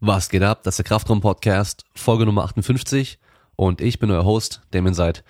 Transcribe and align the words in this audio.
Was 0.00 0.28
geht 0.28 0.42
ab? 0.42 0.62
Das 0.62 0.74
ist 0.74 0.78
der 0.78 0.84
Kraftraum 0.84 1.22
Podcast, 1.22 1.86
Folge 1.94 2.26
Nummer 2.26 2.44
58 2.44 3.18
und 3.56 3.80
ich 3.80 3.98
bin 3.98 4.10
euer 4.10 4.26
Host, 4.26 4.60
Damien 4.70 4.92
Seid. 4.92 5.24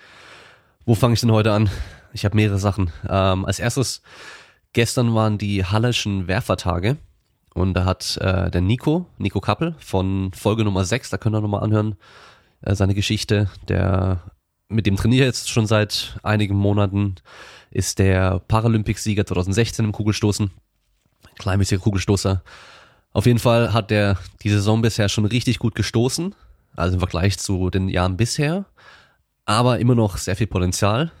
Wo 0.85 0.93
fange 0.93 1.13
ich 1.13 1.21
denn 1.21 1.31
heute 1.31 1.53
an? 1.53 1.69
Ich 2.11 2.25
habe 2.25 2.35
mehrere 2.35 2.59
Sachen. 2.59 2.91
Ähm, 3.07 3.45
als 3.45 3.59
erstes, 3.59 4.01
gestern 4.73 5.15
waren 5.15 5.37
die 5.37 5.63
Hallerschen 5.63 6.27
Werfertage 6.27 6.97
und 7.53 7.75
da 7.75 7.85
hat 7.85 8.17
äh, 8.17 8.51
der 8.51 8.59
Nico, 8.59 9.05
Nico 9.17 9.39
Kappel 9.39 9.73
von 9.79 10.33
Folge 10.33 10.65
Nummer 10.65 10.83
6, 10.83 11.11
da 11.11 11.17
könnt 11.17 11.37
ihr 11.37 11.41
nochmal 11.41 11.63
anhören, 11.63 11.95
äh, 12.61 12.75
seine 12.75 12.93
Geschichte, 12.93 13.49
der 13.69 14.21
mit 14.67 14.85
dem 14.85 14.97
trainiere 14.97 15.27
jetzt 15.27 15.49
schon 15.49 15.65
seit 15.65 16.19
einigen 16.23 16.57
Monaten, 16.57 17.15
ist 17.71 17.99
der 17.99 18.39
Paralympicsieger 18.39 19.25
2016 19.25 19.85
im 19.85 19.93
Kugelstoßen, 19.93 20.51
kleinmäßiger 21.37 21.81
Kugelstoßer. 21.81 22.43
Auf 23.17 23.25
jeden 23.25 23.39
Fall 23.39 23.73
hat 23.73 23.89
der 23.89 24.19
die 24.43 24.49
Saison 24.51 24.83
bisher 24.83 25.09
schon 25.09 25.25
richtig 25.25 25.57
gut 25.57 25.73
gestoßen, 25.73 26.35
also 26.75 26.93
im 26.93 26.99
Vergleich 26.99 27.39
zu 27.39 27.71
den 27.71 27.89
Jahren 27.89 28.15
bisher, 28.15 28.65
aber 29.43 29.79
immer 29.79 29.95
noch 29.95 30.17
sehr 30.17 30.35
viel 30.35 30.45
Potenzial. 30.45 31.11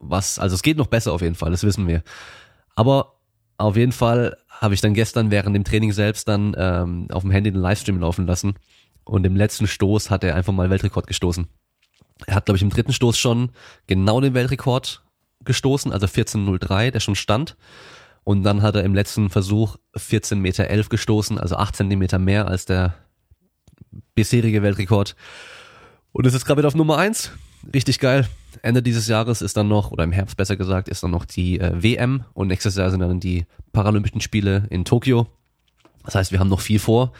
Was, 0.00 0.40
also 0.40 0.56
es 0.56 0.62
geht 0.62 0.76
noch 0.76 0.88
besser 0.88 1.12
auf 1.12 1.22
jeden 1.22 1.36
Fall, 1.36 1.52
das 1.52 1.62
wissen 1.62 1.86
wir. 1.86 2.02
Aber 2.74 3.20
auf 3.58 3.76
jeden 3.76 3.92
Fall 3.92 4.36
habe 4.48 4.74
ich 4.74 4.80
dann 4.80 4.92
gestern 4.92 5.30
während 5.30 5.54
dem 5.54 5.62
Training 5.62 5.92
selbst 5.92 6.26
dann 6.26 6.52
ähm, 6.58 7.06
auf 7.12 7.22
dem 7.22 7.30
Handy 7.30 7.52
den 7.52 7.60
Livestream 7.60 8.00
laufen 8.00 8.26
lassen 8.26 8.54
und 9.04 9.24
im 9.24 9.36
letzten 9.36 9.68
Stoß 9.68 10.10
hat 10.10 10.24
er 10.24 10.34
einfach 10.34 10.52
mal 10.52 10.68
Weltrekord 10.68 11.06
gestoßen. 11.06 11.46
Er 12.26 12.34
hat, 12.34 12.46
glaube 12.46 12.56
ich, 12.56 12.62
im 12.62 12.70
dritten 12.70 12.92
Stoß 12.92 13.16
schon 13.16 13.52
genau 13.86 14.20
den 14.20 14.34
Weltrekord 14.34 15.04
gestoßen, 15.44 15.92
also 15.92 16.06
14.03, 16.06 16.90
der 16.90 16.98
schon 16.98 17.14
stand. 17.14 17.56
Und 18.26 18.42
dann 18.42 18.60
hat 18.62 18.74
er 18.74 18.82
im 18.82 18.92
letzten 18.92 19.30
Versuch 19.30 19.76
14,11 19.94 20.34
Meter 20.34 20.66
elf 20.66 20.88
gestoßen, 20.88 21.38
also 21.38 21.54
8 21.54 21.76
Zentimeter 21.76 22.18
mehr 22.18 22.48
als 22.48 22.64
der 22.64 22.96
bisherige 24.16 24.64
Weltrekord. 24.64 25.14
Und 26.10 26.26
es 26.26 26.34
ist 26.34 26.44
gerade 26.44 26.58
wieder 26.58 26.66
auf 26.66 26.74
Nummer 26.74 26.98
eins. 26.98 27.30
Richtig 27.72 28.00
geil. 28.00 28.26
Ende 28.62 28.82
dieses 28.82 29.06
Jahres 29.06 29.42
ist 29.42 29.56
dann 29.56 29.68
noch, 29.68 29.92
oder 29.92 30.02
im 30.02 30.10
Herbst 30.10 30.36
besser 30.36 30.56
gesagt, 30.56 30.88
ist 30.88 31.04
dann 31.04 31.12
noch 31.12 31.24
die 31.24 31.60
äh, 31.60 31.80
WM 31.80 32.24
und 32.34 32.48
nächstes 32.48 32.74
Jahr 32.74 32.90
sind 32.90 32.98
dann 32.98 33.20
die 33.20 33.46
Paralympischen 33.72 34.20
Spiele 34.20 34.66
in 34.70 34.84
Tokio. 34.84 35.28
Das 36.04 36.16
heißt, 36.16 36.32
wir 36.32 36.40
haben 36.40 36.48
noch 36.48 36.60
viel 36.60 36.80
vor. 36.80 37.12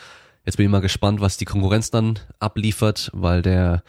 Jetzt 0.44 0.56
bin 0.56 0.66
ich 0.66 0.72
mal 0.72 0.80
gespannt, 0.80 1.20
was 1.20 1.36
die 1.36 1.44
Konkurrenz 1.44 1.92
dann 1.92 2.18
abliefert, 2.40 3.12
weil 3.14 3.42
der, 3.42 3.84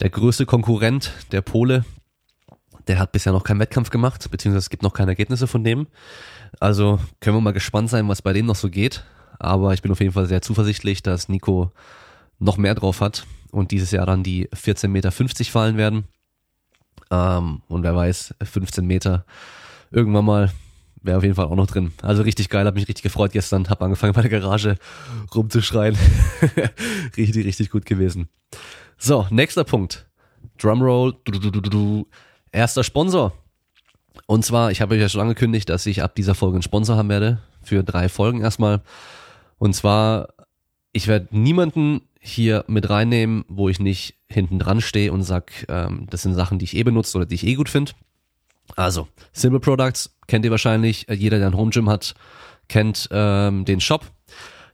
der 0.00 0.08
größte 0.08 0.46
Konkurrent, 0.46 1.12
der 1.32 1.42
Pole, 1.42 1.84
der 2.88 2.98
hat 2.98 3.12
bisher 3.12 3.34
noch 3.34 3.44
keinen 3.44 3.60
Wettkampf 3.60 3.90
gemacht, 3.90 4.30
beziehungsweise 4.30 4.64
es 4.64 4.70
gibt 4.70 4.82
noch 4.82 4.94
keine 4.94 5.10
Ergebnisse 5.10 5.46
von 5.46 5.62
dem. 5.62 5.86
Also 6.60 6.98
können 7.20 7.36
wir 7.36 7.40
mal 7.40 7.52
gespannt 7.52 7.90
sein, 7.90 8.08
was 8.08 8.22
bei 8.22 8.32
dem 8.32 8.46
noch 8.46 8.56
so 8.56 8.70
geht. 8.70 9.04
Aber 9.38 9.74
ich 9.74 9.82
bin 9.82 9.92
auf 9.92 10.00
jeden 10.00 10.12
Fall 10.12 10.26
sehr 10.26 10.42
zuversichtlich, 10.42 11.02
dass 11.02 11.28
Nico 11.28 11.72
noch 12.38 12.56
mehr 12.56 12.74
drauf 12.74 13.00
hat 13.00 13.26
und 13.50 13.70
dieses 13.70 13.90
Jahr 13.90 14.06
dann 14.06 14.22
die 14.22 14.48
14,50 14.48 14.88
Meter 14.88 15.12
fallen 15.12 15.76
werden. 15.76 16.04
Ähm, 17.10 17.62
und 17.68 17.82
wer 17.82 17.94
weiß, 17.94 18.34
15 18.42 18.86
Meter 18.86 19.24
irgendwann 19.90 20.24
mal 20.24 20.52
wäre 21.06 21.18
auf 21.18 21.22
jeden 21.22 21.36
Fall 21.36 21.46
auch 21.46 21.54
noch 21.54 21.66
drin. 21.66 21.92
Also 22.02 22.22
richtig 22.22 22.48
geil, 22.48 22.66
habe 22.66 22.78
mich 22.78 22.88
richtig 22.88 23.04
gefreut 23.04 23.32
gestern, 23.32 23.68
habe 23.70 23.84
angefangen 23.84 24.12
bei 24.12 24.22
der 24.22 24.40
Garage 24.40 24.76
rumzuschreien. 25.34 25.96
richtig, 27.16 27.46
richtig 27.46 27.70
gut 27.70 27.86
gewesen. 27.86 28.28
So, 28.98 29.26
nächster 29.30 29.64
Punkt. 29.64 30.06
Drumroll. 30.58 31.14
Du, 31.24 31.32
du, 31.32 31.50
du, 31.50 31.60
du, 31.60 31.70
du. 31.70 32.06
Erster 32.50 32.82
Sponsor. 32.82 33.32
Und 34.26 34.44
zwar, 34.44 34.70
ich 34.72 34.80
habe 34.80 34.94
euch 34.94 35.00
ja 35.00 35.08
schon 35.08 35.20
angekündigt, 35.20 35.68
dass 35.68 35.86
ich 35.86 36.02
ab 36.02 36.14
dieser 36.14 36.34
Folge 36.34 36.56
einen 36.56 36.62
Sponsor 36.62 36.96
haben 36.96 37.08
werde. 37.08 37.38
Für 37.62 37.82
drei 37.82 38.08
Folgen 38.08 38.40
erstmal. 38.40 38.82
Und 39.58 39.74
zwar, 39.74 40.28
ich 40.92 41.06
werde 41.06 41.28
niemanden 41.30 42.02
hier 42.20 42.64
mit 42.66 42.90
reinnehmen, 42.90 43.44
wo 43.48 43.68
ich 43.68 43.78
nicht 43.78 44.16
hinten 44.28 44.58
dran 44.58 44.80
stehe 44.80 45.12
und 45.12 45.22
sag, 45.22 45.64
ähm, 45.68 46.06
das 46.10 46.22
sind 46.22 46.34
Sachen, 46.34 46.58
die 46.58 46.64
ich 46.64 46.76
eh 46.76 46.82
benutze 46.82 47.16
oder 47.16 47.26
die 47.26 47.36
ich 47.36 47.46
eh 47.46 47.54
gut 47.54 47.68
finde. 47.68 47.92
Also, 48.74 49.06
Simple 49.32 49.60
Products 49.60 50.16
kennt 50.26 50.44
ihr 50.44 50.50
wahrscheinlich. 50.50 51.06
Jeder, 51.08 51.38
der 51.38 51.48
ein 51.48 51.56
Home 51.56 51.70
Gym 51.70 51.88
hat, 51.88 52.14
kennt 52.68 53.08
ähm, 53.12 53.64
den 53.64 53.80
Shop. 53.80 54.04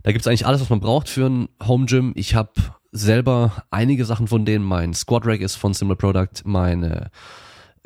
Da 0.03 0.13
gibt's 0.13 0.27
eigentlich 0.27 0.47
alles, 0.47 0.63
was 0.63 0.71
man 0.71 0.81
braucht 0.81 1.11
für 1.11 1.27
ein 1.29 1.49
Home 1.63 1.85
Gym. 1.85 2.13
Ich 2.17 2.35
habe 2.35 2.53
selber 2.91 3.65
einige 3.71 4.07
Sachen 4.07 4.29
von 4.29 4.47
denen. 4.47 4.65
Mein 4.65 4.95
Squat 4.95 5.27
Rack 5.27 5.41
ist 5.41 5.57
von 5.57 5.75
Simple 5.75 5.97
Product, 5.97 6.43
meine 6.45 7.11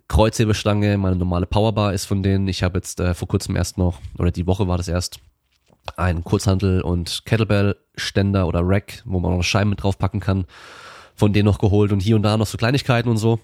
Kreuzhebestange, 0.08 0.98
meine 0.98 1.16
normale 1.16 1.46
Powerbar 1.46 1.92
ist 1.92 2.04
von 2.04 2.22
denen. 2.22 2.48
Ich 2.48 2.62
habe 2.62 2.78
jetzt 2.78 3.00
äh, 3.00 3.14
vor 3.14 3.28
kurzem 3.28 3.56
erst 3.56 3.78
noch, 3.78 4.00
oder 4.18 4.30
die 4.30 4.46
Woche 4.46 4.68
war 4.68 4.76
das 4.76 4.88
erst, 4.88 5.20
ein 5.96 6.24
Kurzhandel 6.24 6.80
und 6.80 7.22
Kettlebell-Ständer 7.26 8.46
oder 8.46 8.60
Rack, 8.62 9.02
wo 9.04 9.20
man 9.20 9.36
noch 9.36 9.42
Scheiben 9.42 9.70
mit 9.70 9.82
draufpacken 9.82 10.20
kann, 10.20 10.46
von 11.14 11.32
denen 11.32 11.46
noch 11.46 11.58
geholt 11.58 11.92
und 11.92 12.00
hier 12.00 12.16
und 12.16 12.22
da 12.22 12.36
noch 12.36 12.46
so 12.46 12.58
Kleinigkeiten 12.58 13.08
und 13.08 13.18
so. 13.18 13.38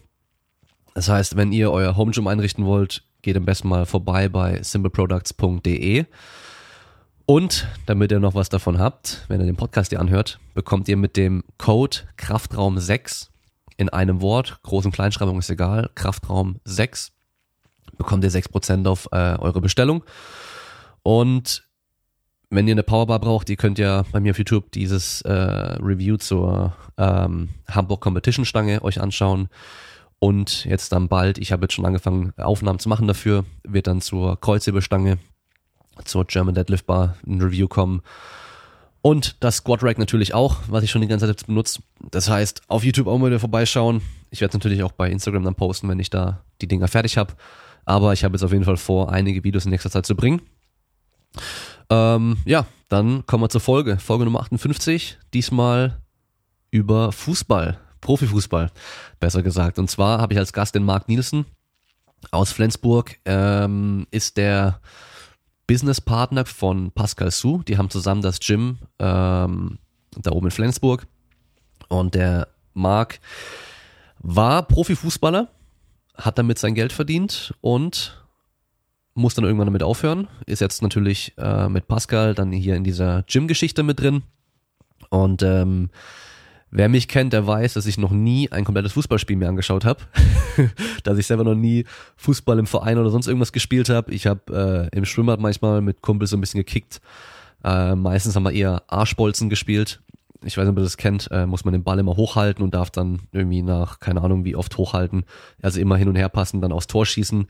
Das 0.94 1.08
heißt, 1.08 1.36
wenn 1.36 1.52
ihr 1.52 1.70
euer 1.70 1.96
Home 1.96 2.12
Gym 2.12 2.26
einrichten 2.26 2.66
wollt, 2.66 3.04
geht 3.22 3.36
am 3.36 3.44
besten 3.44 3.68
mal 3.68 3.86
vorbei 3.86 4.28
bei 4.28 4.62
simpleproducts.de. 4.62 6.04
Und 7.24 7.68
damit 7.86 8.10
ihr 8.10 8.20
noch 8.20 8.34
was 8.34 8.48
davon 8.48 8.78
habt, 8.78 9.24
wenn 9.28 9.40
ihr 9.40 9.46
den 9.46 9.56
Podcast 9.56 9.90
hier 9.90 10.00
anhört, 10.00 10.38
bekommt 10.54 10.88
ihr 10.88 10.96
mit 10.96 11.16
dem 11.16 11.44
Code 11.56 11.98
Kraftraum 12.16 12.78
6 12.78 13.31
in 13.82 13.90
einem 13.90 14.22
Wort, 14.22 14.60
Groß- 14.64 14.86
und 14.86 14.92
Kleinschreibung 14.92 15.38
ist 15.38 15.50
egal, 15.50 15.90
Kraftraum 15.94 16.60
6, 16.64 17.12
bekommt 17.98 18.24
ihr 18.24 18.30
6% 18.30 18.88
auf 18.88 19.08
äh, 19.12 19.36
eure 19.38 19.60
Bestellung. 19.60 20.04
Und 21.02 21.68
wenn 22.48 22.68
ihr 22.68 22.74
eine 22.74 22.82
Powerbar 22.82 23.18
braucht, 23.18 23.50
ihr 23.50 23.56
könnt 23.56 23.78
ja 23.78 24.04
bei 24.12 24.20
mir 24.20 24.30
auf 24.30 24.38
YouTube 24.38 24.70
dieses 24.72 25.22
äh, 25.22 25.32
Review 25.32 26.16
zur 26.16 26.74
ähm, 26.98 27.48
Hamburg 27.68 28.00
Competition 28.00 28.44
Stange 28.44 28.82
euch 28.82 29.00
anschauen. 29.00 29.48
Und 30.18 30.64
jetzt 30.66 30.92
dann 30.92 31.08
bald, 31.08 31.38
ich 31.38 31.50
habe 31.50 31.64
jetzt 31.64 31.74
schon 31.74 31.86
angefangen, 31.86 32.32
Aufnahmen 32.36 32.78
zu 32.78 32.88
machen 32.88 33.08
dafür, 33.08 33.44
wird 33.64 33.88
dann 33.88 34.00
zur 34.00 34.40
Kreuzhebestange, 34.40 35.18
zur 36.04 36.24
German 36.26 36.54
Deadlift 36.54 36.86
Bar 36.86 37.16
ein 37.26 37.40
Review 37.40 37.66
kommen. 37.66 38.02
Und 39.02 39.36
das 39.40 39.56
Squat 39.56 39.82
Rack 39.82 39.98
natürlich 39.98 40.32
auch, 40.32 40.58
was 40.68 40.84
ich 40.84 40.90
schon 40.90 41.02
die 41.02 41.08
ganze 41.08 41.26
Zeit 41.26 41.46
benutzt. 41.46 41.80
Das 42.10 42.30
heißt, 42.30 42.62
auf 42.68 42.84
YouTube 42.84 43.08
auch 43.08 43.18
mal 43.18 43.26
wieder 43.26 43.40
vorbeischauen. 43.40 44.00
Ich 44.30 44.40
werde 44.40 44.56
natürlich 44.56 44.84
auch 44.84 44.92
bei 44.92 45.10
Instagram 45.10 45.42
dann 45.42 45.56
posten, 45.56 45.88
wenn 45.88 45.98
ich 45.98 46.08
da 46.08 46.44
die 46.60 46.68
Dinger 46.68 46.86
fertig 46.86 47.18
habe. 47.18 47.34
Aber 47.84 48.12
ich 48.12 48.22
habe 48.22 48.34
jetzt 48.34 48.44
auf 48.44 48.52
jeden 48.52 48.64
Fall 48.64 48.76
vor, 48.76 49.12
einige 49.12 49.42
Videos 49.42 49.64
in 49.64 49.72
nächster 49.72 49.90
Zeit 49.90 50.06
zu 50.06 50.14
bringen. 50.14 50.40
Ähm, 51.90 52.36
ja, 52.44 52.66
dann 52.88 53.26
kommen 53.26 53.42
wir 53.42 53.48
zur 53.48 53.60
Folge. 53.60 53.98
Folge 53.98 54.24
Nummer 54.24 54.40
58. 54.40 55.18
Diesmal 55.34 56.00
über 56.70 57.10
Fußball. 57.10 57.78
Profifußball, 58.00 58.70
besser 59.20 59.42
gesagt. 59.42 59.78
Und 59.78 59.90
zwar 59.90 60.20
habe 60.20 60.32
ich 60.34 60.38
als 60.38 60.52
Gast 60.52 60.74
den 60.74 60.84
Marc 60.84 61.08
Nielsen 61.08 61.44
aus 62.30 62.52
Flensburg. 62.52 63.18
Ähm, 63.24 64.06
ist 64.10 64.36
der 64.36 64.80
Businesspartner 65.72 66.44
von 66.44 66.90
Pascal 66.90 67.30
Su. 67.30 67.62
Die 67.62 67.78
haben 67.78 67.88
zusammen 67.88 68.20
das 68.20 68.40
Gym 68.40 68.76
ähm, 68.98 69.78
da 70.18 70.30
oben 70.32 70.48
in 70.48 70.50
Flensburg. 70.50 71.06
Und 71.88 72.14
der 72.14 72.48
Marc 72.74 73.20
war 74.18 74.64
Profifußballer, 74.64 75.48
hat 76.14 76.36
damit 76.36 76.58
sein 76.58 76.74
Geld 76.74 76.92
verdient 76.92 77.54
und 77.62 78.22
muss 79.14 79.32
dann 79.32 79.46
irgendwann 79.46 79.68
damit 79.68 79.82
aufhören. 79.82 80.28
Ist 80.44 80.60
jetzt 80.60 80.82
natürlich 80.82 81.32
äh, 81.38 81.70
mit 81.70 81.88
Pascal 81.88 82.34
dann 82.34 82.52
hier 82.52 82.76
in 82.76 82.84
dieser 82.84 83.22
Gym-Geschichte 83.22 83.82
mit 83.82 83.98
drin. 83.98 84.24
Und 85.08 85.42
ähm, 85.42 85.88
Wer 86.74 86.88
mich 86.88 87.06
kennt, 87.06 87.34
der 87.34 87.46
weiß, 87.46 87.74
dass 87.74 87.84
ich 87.84 87.98
noch 87.98 88.12
nie 88.12 88.50
ein 88.50 88.64
komplettes 88.64 88.92
Fußballspiel 88.92 89.36
mir 89.36 89.46
angeschaut 89.48 89.84
habe. 89.84 90.00
dass 91.04 91.18
ich 91.18 91.26
selber 91.26 91.44
noch 91.44 91.54
nie 91.54 91.84
Fußball 92.16 92.58
im 92.58 92.66
Verein 92.66 92.96
oder 92.96 93.10
sonst 93.10 93.26
irgendwas 93.26 93.52
gespielt 93.52 93.90
habe. 93.90 94.10
Ich 94.10 94.26
habe 94.26 94.88
äh, 94.90 94.96
im 94.96 95.04
Schwimmbad 95.04 95.38
manchmal 95.38 95.82
mit 95.82 96.00
Kumpels 96.00 96.30
so 96.30 96.36
ein 96.38 96.40
bisschen 96.40 96.58
gekickt. 96.58 97.02
Äh, 97.62 97.94
meistens 97.94 98.34
haben 98.34 98.44
wir 98.44 98.52
eher 98.52 98.84
Arschbolzen 98.86 99.50
gespielt. 99.50 100.00
Ich 100.44 100.56
weiß 100.56 100.64
nicht, 100.64 100.72
ob 100.72 100.78
ihr 100.78 100.84
das 100.84 100.96
kennt, 100.96 101.28
äh, 101.30 101.44
muss 101.44 101.66
man 101.66 101.72
den 101.72 101.84
Ball 101.84 101.98
immer 101.98 102.16
hochhalten 102.16 102.64
und 102.64 102.72
darf 102.72 102.90
dann 102.90 103.20
irgendwie 103.32 103.60
nach, 103.60 104.00
keine 104.00 104.22
Ahnung, 104.22 104.46
wie 104.46 104.56
oft 104.56 104.76
hochhalten. 104.78 105.24
Also 105.60 105.78
immer 105.78 105.98
hin 105.98 106.08
und 106.08 106.16
her 106.16 106.30
passen, 106.30 106.62
dann 106.62 106.72
aufs 106.72 106.86
Tor 106.86 107.04
schießen. 107.04 107.48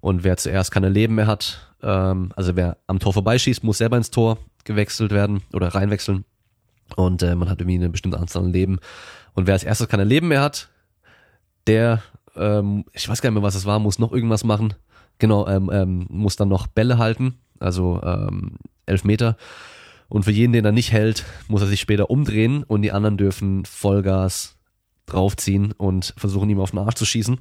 Und 0.00 0.22
wer 0.22 0.36
zuerst 0.36 0.70
keine 0.70 0.88
Leben 0.88 1.16
mehr 1.16 1.26
hat, 1.26 1.74
ähm, 1.82 2.30
also 2.36 2.54
wer 2.54 2.76
am 2.86 3.00
Tor 3.00 3.14
vorbeischießt, 3.14 3.64
muss 3.64 3.78
selber 3.78 3.96
ins 3.96 4.12
Tor 4.12 4.38
gewechselt 4.62 5.10
werden 5.10 5.42
oder 5.52 5.74
reinwechseln. 5.74 6.24
Und 6.96 7.22
äh, 7.22 7.34
man 7.34 7.48
hat 7.48 7.60
irgendwie 7.60 7.78
eine 7.78 7.90
bestimmte 7.90 8.18
Anzahl 8.18 8.44
an 8.44 8.52
Leben. 8.52 8.78
Und 9.34 9.46
wer 9.46 9.54
als 9.54 9.64
erstes 9.64 9.88
keine 9.88 10.04
Leben 10.04 10.28
mehr 10.28 10.40
hat, 10.40 10.68
der, 11.66 12.02
ähm, 12.36 12.84
ich 12.92 13.08
weiß 13.08 13.22
gar 13.22 13.30
nicht 13.30 13.34
mehr, 13.34 13.42
was 13.42 13.54
es 13.54 13.66
war, 13.66 13.78
muss 13.78 13.98
noch 13.98 14.12
irgendwas 14.12 14.44
machen. 14.44 14.74
Genau, 15.18 15.46
ähm, 15.46 15.70
ähm, 15.72 16.06
muss 16.08 16.36
dann 16.36 16.48
noch 16.48 16.66
Bälle 16.66 16.98
halten, 16.98 17.34
also 17.58 18.00
ähm, 18.02 18.56
elf 18.86 19.04
Meter. 19.04 19.36
Und 20.08 20.24
für 20.24 20.32
jeden, 20.32 20.52
den 20.52 20.64
er 20.64 20.72
nicht 20.72 20.92
hält, 20.92 21.24
muss 21.46 21.60
er 21.60 21.68
sich 21.68 21.80
später 21.80 22.10
umdrehen 22.10 22.64
und 22.64 22.82
die 22.82 22.90
anderen 22.90 23.16
dürfen 23.16 23.64
Vollgas 23.64 24.56
draufziehen 25.06 25.72
und 25.72 26.14
versuchen, 26.16 26.50
ihm 26.50 26.60
auf 26.60 26.70
den 26.70 26.80
Arsch 26.80 26.94
zu 26.94 27.04
schießen. 27.04 27.38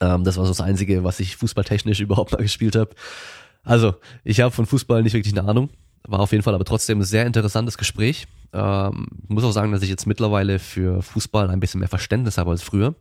Ähm, 0.00 0.24
das 0.24 0.36
war 0.36 0.44
so 0.44 0.50
das 0.50 0.60
Einzige, 0.60 1.04
was 1.04 1.20
ich 1.20 1.36
fußballtechnisch 1.36 2.00
überhaupt 2.00 2.32
mal 2.32 2.42
gespielt 2.42 2.76
habe. 2.76 2.94
Also, 3.62 3.94
ich 4.24 4.40
habe 4.40 4.54
von 4.54 4.66
Fußball 4.66 5.02
nicht 5.02 5.12
wirklich 5.12 5.36
eine 5.36 5.48
Ahnung. 5.48 5.70
War 6.06 6.20
auf 6.20 6.32
jeden 6.32 6.42
Fall 6.42 6.54
aber 6.54 6.64
trotzdem 6.64 7.00
ein 7.00 7.04
sehr 7.04 7.26
interessantes 7.26 7.78
Gespräch. 7.78 8.26
Ähm, 8.52 9.06
muss 9.28 9.44
auch 9.44 9.52
sagen, 9.52 9.72
dass 9.72 9.82
ich 9.82 9.90
jetzt 9.90 10.06
mittlerweile 10.06 10.58
für 10.58 11.02
Fußball 11.02 11.50
ein 11.50 11.60
bisschen 11.60 11.80
mehr 11.80 11.88
Verständnis 11.88 12.38
habe 12.38 12.50
als 12.50 12.62
früher. 12.62 12.94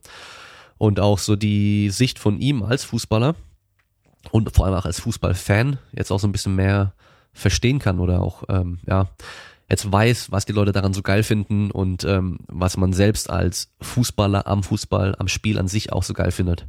Und 0.78 1.00
auch 1.00 1.20
so 1.20 1.36
die 1.36 1.90
Sicht 1.90 2.20
von 2.20 2.40
ihm 2.40 2.64
als 2.64 2.84
Fußballer 2.84 3.36
und 4.32 4.54
vor 4.56 4.66
allem 4.66 4.76
auch 4.76 4.86
als 4.86 5.00
Fußballfan 5.00 5.78
jetzt 5.92 6.12
auch 6.12 6.20
so 6.20 6.28
ein 6.28 6.32
bisschen 6.32 6.56
mehr 6.56 6.94
verstehen 7.34 7.80
kann 7.80 8.00
oder 8.00 8.22
auch, 8.22 8.44
ähm, 8.50 8.80
ja, 8.86 9.08
jetzt 9.70 9.92
weiß, 9.92 10.32
was 10.32 10.46
die 10.46 10.54
Leute 10.54 10.72
daran 10.72 10.94
so 10.94 11.02
geil 11.02 11.24
finden 11.24 11.72
und 11.72 12.04
ähm, 12.04 12.40
was 12.48 12.78
man 12.78 12.94
selbst 12.94 13.30
als 13.30 13.72
Fußballer 13.82 14.48
am 14.48 14.64
Fußball, 14.64 15.16
am 15.20 15.28
Spiel 15.28 15.60
an 15.60 15.68
sich 15.68 15.94
auch 15.94 16.04
so 16.04 16.14
geil 16.14 16.32
findet. 16.32 16.66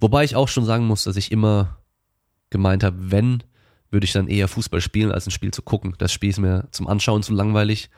Wobei 0.00 0.24
ich 0.24 0.36
auch 0.36 0.48
schon 0.48 0.64
sagen 0.64 0.86
muss, 0.86 1.04
dass 1.04 1.16
ich 1.16 1.30
immer 1.30 1.78
gemeint 2.50 2.84
habe, 2.84 3.10
wenn, 3.10 3.42
würde 3.92 4.04
ich 4.04 4.12
dann 4.12 4.28
eher 4.28 4.48
Fußball 4.48 4.80
spielen, 4.80 5.12
als 5.12 5.26
ein 5.26 5.30
Spiel 5.30 5.52
zu 5.52 5.62
gucken. 5.62 5.94
Das 5.98 6.12
Spiel 6.12 6.30
ist 6.30 6.38
mir 6.38 6.66
zum 6.70 6.88
Anschauen 6.88 7.22
zu 7.22 7.32
langweilig. 7.32 7.90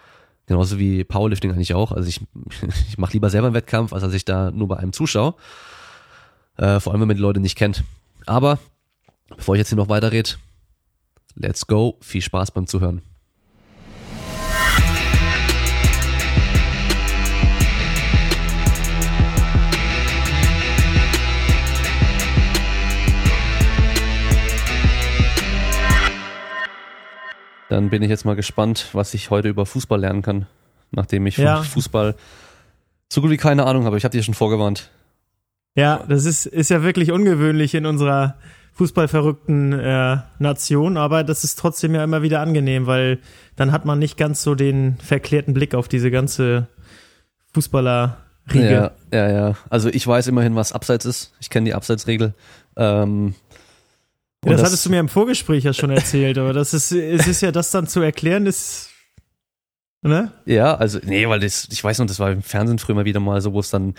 Genauso 0.46 0.78
wie 0.78 1.04
Powerlifting 1.04 1.52
eigentlich 1.52 1.74
auch. 1.74 1.92
Also 1.92 2.08
ich, 2.08 2.20
ich 2.88 2.98
mache 2.98 3.12
lieber 3.12 3.30
selber 3.30 3.46
einen 3.46 3.54
Wettkampf, 3.54 3.92
als 3.92 4.02
dass 4.02 4.12
ich 4.12 4.24
da 4.24 4.50
nur 4.50 4.68
bei 4.68 4.76
einem 4.76 4.92
zuschaue. 4.92 5.34
Äh, 6.56 6.80
vor 6.80 6.92
allem, 6.92 7.00
wenn 7.00 7.08
man 7.08 7.16
die 7.16 7.22
Leute 7.22 7.40
nicht 7.40 7.56
kennt. 7.56 7.84
Aber 8.26 8.58
bevor 9.28 9.54
ich 9.54 9.60
jetzt 9.60 9.68
hier 9.68 9.78
noch 9.78 9.88
weiter 9.88 10.12
rede, 10.12 10.30
let's 11.34 11.66
go. 11.66 11.96
Viel 12.00 12.22
Spaß 12.22 12.50
beim 12.50 12.66
Zuhören. 12.66 13.02
Dann 27.74 27.90
bin 27.90 28.04
ich 28.04 28.08
jetzt 28.08 28.24
mal 28.24 28.36
gespannt, 28.36 28.90
was 28.92 29.14
ich 29.14 29.30
heute 29.30 29.48
über 29.48 29.66
Fußball 29.66 29.98
lernen 29.98 30.22
kann, 30.22 30.46
nachdem 30.92 31.26
ich 31.26 31.38
Ja. 31.38 31.56
von 31.56 31.64
Fußball 31.64 32.14
so 33.12 33.20
gut 33.20 33.30
wie 33.32 33.36
keine 33.36 33.66
Ahnung 33.66 33.84
habe. 33.84 33.96
Ich 33.98 34.04
habe 34.04 34.16
dir 34.16 34.22
schon 34.22 34.34
vorgewarnt. 34.34 34.90
Ja, 35.74 36.04
das 36.08 36.24
ist, 36.24 36.46
ist 36.46 36.70
ja 36.70 36.84
wirklich 36.84 37.10
ungewöhnlich 37.10 37.74
in 37.74 37.84
unserer 37.84 38.36
fußballverrückten 38.74 39.72
äh, 39.72 40.18
Nation, 40.38 40.96
aber 40.96 41.24
das 41.24 41.42
ist 41.42 41.58
trotzdem 41.58 41.96
ja 41.96 42.04
immer 42.04 42.22
wieder 42.22 42.40
angenehm, 42.42 42.86
weil 42.86 43.18
dann 43.56 43.72
hat 43.72 43.84
man 43.84 43.98
nicht 43.98 44.16
ganz 44.16 44.44
so 44.44 44.54
den 44.54 44.96
verklärten 44.98 45.52
Blick 45.52 45.74
auf 45.74 45.88
diese 45.88 46.12
ganze 46.12 46.68
Fußballerriege. 47.54 48.70
Ja, 48.70 48.92
ja, 49.12 49.30
ja. 49.30 49.54
Also 49.68 49.88
ich 49.88 50.06
weiß 50.06 50.28
immerhin, 50.28 50.54
was 50.54 50.70
Abseits 50.72 51.06
ist. 51.06 51.32
Ich 51.40 51.50
kenne 51.50 51.64
die 51.66 51.74
Abseitsregel. 51.74 52.34
Ähm, 52.76 53.34
und 54.50 54.52
das, 54.52 54.62
hattest 54.62 54.86
du 54.86 54.90
mir 54.90 55.00
im 55.00 55.08
Vorgespräch 55.08 55.64
ja 55.64 55.72
schon 55.72 55.90
erzählt, 55.90 56.38
aber 56.38 56.52
das 56.52 56.74
ist, 56.74 56.92
es 56.92 57.26
ist 57.26 57.40
ja 57.40 57.52
das 57.52 57.70
dann 57.70 57.86
zu 57.86 58.00
erklären, 58.00 58.46
ist, 58.46 58.90
ne? 60.02 60.32
Ja, 60.46 60.74
also, 60.76 60.98
nee, 61.02 61.28
weil 61.28 61.40
das, 61.40 61.68
ich 61.70 61.82
weiß 61.82 61.98
noch, 61.98 62.06
das 62.06 62.18
war 62.18 62.30
im 62.30 62.42
Fernsehen 62.42 62.78
früher 62.78 62.94
mal 62.94 63.04
wieder 63.04 63.20
mal 63.20 63.40
so, 63.40 63.52
wo 63.52 63.60
es 63.60 63.70
dann, 63.70 63.94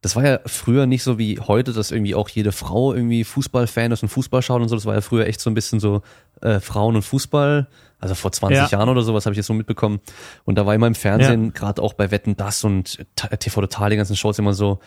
das 0.00 0.16
war 0.16 0.24
ja 0.26 0.40
früher 0.44 0.84
nicht 0.84 1.02
so 1.02 1.18
wie 1.18 1.40
heute, 1.40 1.72
dass 1.72 1.90
irgendwie 1.90 2.14
auch 2.14 2.28
jede 2.28 2.52
Frau 2.52 2.92
irgendwie 2.92 3.24
Fußballfan 3.24 3.90
ist 3.92 4.02
und 4.02 4.10
Fußball 4.10 4.42
schaut 4.42 4.60
und 4.60 4.68
so. 4.68 4.74
Das 4.74 4.84
war 4.84 4.94
ja 4.94 5.00
früher 5.00 5.26
echt 5.26 5.40
so 5.40 5.48
ein 5.48 5.54
bisschen 5.54 5.80
so 5.80 6.02
äh, 6.42 6.60
Frauen 6.60 6.94
und 6.96 7.02
Fußball. 7.02 7.68
Also 8.00 8.14
vor 8.14 8.30
20 8.30 8.58
Ja. 8.58 8.68
Jahren 8.68 8.90
oder 8.90 9.00
sowas 9.00 9.24
habe 9.24 9.32
ich 9.32 9.38
jetzt 9.38 9.46
so 9.46 9.54
mitbekommen. 9.54 10.00
Und 10.44 10.58
da 10.58 10.66
war 10.66 10.74
immer 10.74 10.88
im 10.88 10.94
Fernsehen, 10.94 11.54
gerade 11.54 11.80
auch 11.80 11.94
bei 11.94 12.10
Wetten 12.10 12.36
das 12.36 12.62
und 12.64 12.98
TV 13.38 13.62
Total, 13.62 13.88
die 13.88 13.96
ganzen 13.96 14.14
Shows 14.14 14.38
immer 14.38 14.52
so, 14.52 14.78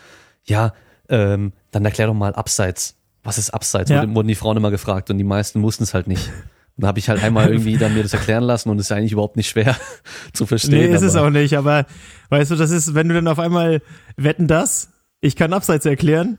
ja, 0.44 0.72
ähm, 1.08 1.52
dann 1.72 1.84
erklär 1.84 2.06
doch 2.06 2.14
mal 2.14 2.32
Abseits. 2.36 2.94
Was 3.24 3.38
ist 3.38 3.50
Abseits? 3.50 3.90
Ja. 3.90 4.02
Wurden, 4.14 4.28
die 4.28 4.34
Frauen 4.34 4.56
immer 4.56 4.70
gefragt 4.70 5.10
und 5.10 5.18
die 5.18 5.24
meisten 5.24 5.62
wussten 5.62 5.82
es 5.82 5.94
halt 5.94 6.06
nicht. 6.06 6.28
Und 6.76 6.82
da 6.82 6.88
habe 6.88 6.98
ich 6.98 7.08
halt 7.08 7.22
einmal 7.22 7.48
irgendwie 7.50 7.76
dann 7.76 7.94
mir 7.94 8.02
das 8.02 8.14
erklären 8.14 8.44
lassen 8.44 8.70
und 8.70 8.78
es 8.78 8.86
ist 8.86 8.92
eigentlich 8.92 9.12
überhaupt 9.12 9.36
nicht 9.36 9.48
schwer 9.48 9.76
zu 10.32 10.46
verstehen. 10.46 10.90
Nee, 10.90 10.94
ist 10.94 11.02
es 11.02 11.16
auch 11.16 11.30
nicht, 11.30 11.56
aber 11.56 11.86
weißt 12.30 12.52
du, 12.52 12.56
das 12.56 12.70
ist, 12.70 12.94
wenn 12.94 13.08
du 13.08 13.14
dann 13.14 13.28
auf 13.28 13.38
einmal 13.38 13.82
wetten 14.16 14.46
das, 14.46 14.92
ich 15.20 15.36
kann 15.36 15.52
Abseits 15.52 15.86
erklären, 15.86 16.38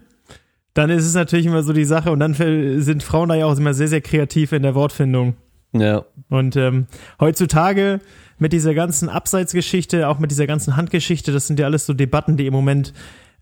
dann 0.74 0.90
ist 0.90 1.06
es 1.06 1.14
natürlich 1.14 1.46
immer 1.46 1.64
so 1.64 1.74
die 1.74 1.86
Sache 1.86 2.12
und 2.12 2.20
dann 2.20 2.34
sind 2.34 3.04
Frauen 3.04 3.30
da 3.30 3.36
ja 3.36 3.46
auch 3.46 3.58
immer 3.58 3.74
sehr, 3.74 3.88
sehr 3.88 4.02
kreativ 4.02 4.54
in 4.54 4.64
der 4.64 4.76
Wortfindung. 4.76 5.36
Ja, 5.74 6.06
Und 6.30 6.56
ähm, 6.56 6.88
heutzutage 7.20 8.00
mit 8.40 8.54
dieser 8.54 8.74
ganzen 8.74 9.10
Abseitsgeschichte, 9.10 10.08
auch 10.08 10.18
mit 10.18 10.32
dieser 10.32 10.48
ganzen 10.48 10.76
Handgeschichte, 10.76 11.32
das 11.32 11.48
sind 11.48 11.60
ja 11.60 11.66
alles 11.66 11.86
so 11.86 11.94
Debatten, 11.94 12.38
die 12.38 12.48
im 12.48 12.54
Moment 12.54 12.94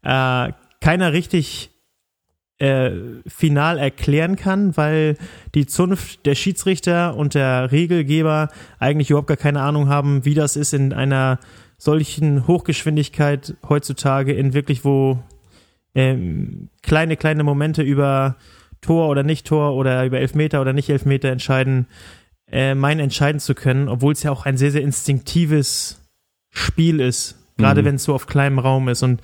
äh, 0.04 0.52
keiner 0.82 1.14
richtig 1.14 1.72
äh, 2.60 2.92
final 3.28 3.78
erklären 3.78 4.36
kann, 4.36 4.76
weil 4.78 5.18
die 5.54 5.68
Zunft 5.68 6.26
der 6.26 6.36
Schiedsrichter 6.36 7.16
und 7.16 7.36
der 7.36 7.72
Regelgeber 7.72 8.50
eigentlich 8.80 9.10
überhaupt 9.10 9.28
gar 9.28 9.38
keine 9.38 9.62
Ahnung 9.62 9.90
haben, 9.90 10.26
wie 10.26 10.34
das 10.34 10.56
ist 10.56 10.74
in 10.74 10.94
einer 10.94 11.40
solchen 11.78 12.48
Hochgeschwindigkeit 12.48 13.56
heutzutage 13.70 14.34
in 14.34 14.54
wirklich 14.54 14.84
wo 14.84 15.20
ähm, 15.94 16.70
kleine, 16.82 17.18
kleine 17.18 17.44
Momente 17.44 17.84
über 17.84 18.38
Tor 18.82 19.10
oder 19.10 19.24
nicht 19.24 19.46
Tor 19.46 19.76
oder 19.76 20.06
über 20.06 20.20
Elfmeter 20.20 20.62
oder 20.62 20.74
nicht 20.74 20.90
Elfmeter 20.90 21.30
entscheiden, 21.30 21.88
äh, 22.52 22.76
mein 22.76 23.00
entscheiden 23.00 23.40
zu 23.40 23.54
können, 23.56 23.90
obwohl 23.90 24.14
es 24.14 24.24
ja 24.24 24.32
auch 24.32 24.46
ein 24.46 24.58
sehr, 24.58 24.72
sehr 24.72 24.82
instinktives 24.82 26.02
Spiel 26.50 27.00
ist, 27.00 27.36
gerade 27.58 27.82
Mhm. 27.82 27.86
wenn 27.86 27.96
es 27.96 28.04
so 28.04 28.16
auf 28.16 28.28
kleinem 28.28 28.60
Raum 28.60 28.90
ist. 28.90 29.04
Und 29.04 29.22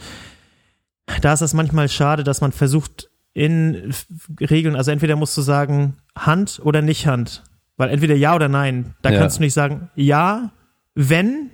da 1.22 1.34
ist 1.34 1.42
das 1.42 1.54
manchmal 1.54 1.90
schade, 1.90 2.24
dass 2.24 2.42
man 2.42 2.52
versucht, 2.52 3.10
in 3.34 3.94
Regeln, 4.40 4.76
also 4.76 4.92
entweder 4.92 5.16
musst 5.16 5.36
du 5.38 5.42
sagen, 5.42 5.98
Hand 6.18 6.60
oder 6.64 6.82
nicht 6.82 7.08
Hand. 7.08 7.44
Weil 7.78 7.90
entweder 7.90 8.16
ja 8.16 8.36
oder 8.36 8.48
nein. 8.50 8.94
Da 9.02 9.10
Ja. 9.12 9.20
kannst 9.20 9.38
du 9.38 9.42
nicht 9.42 9.54
sagen, 9.54 9.90
ja, 9.96 10.52
wenn, 10.94 11.50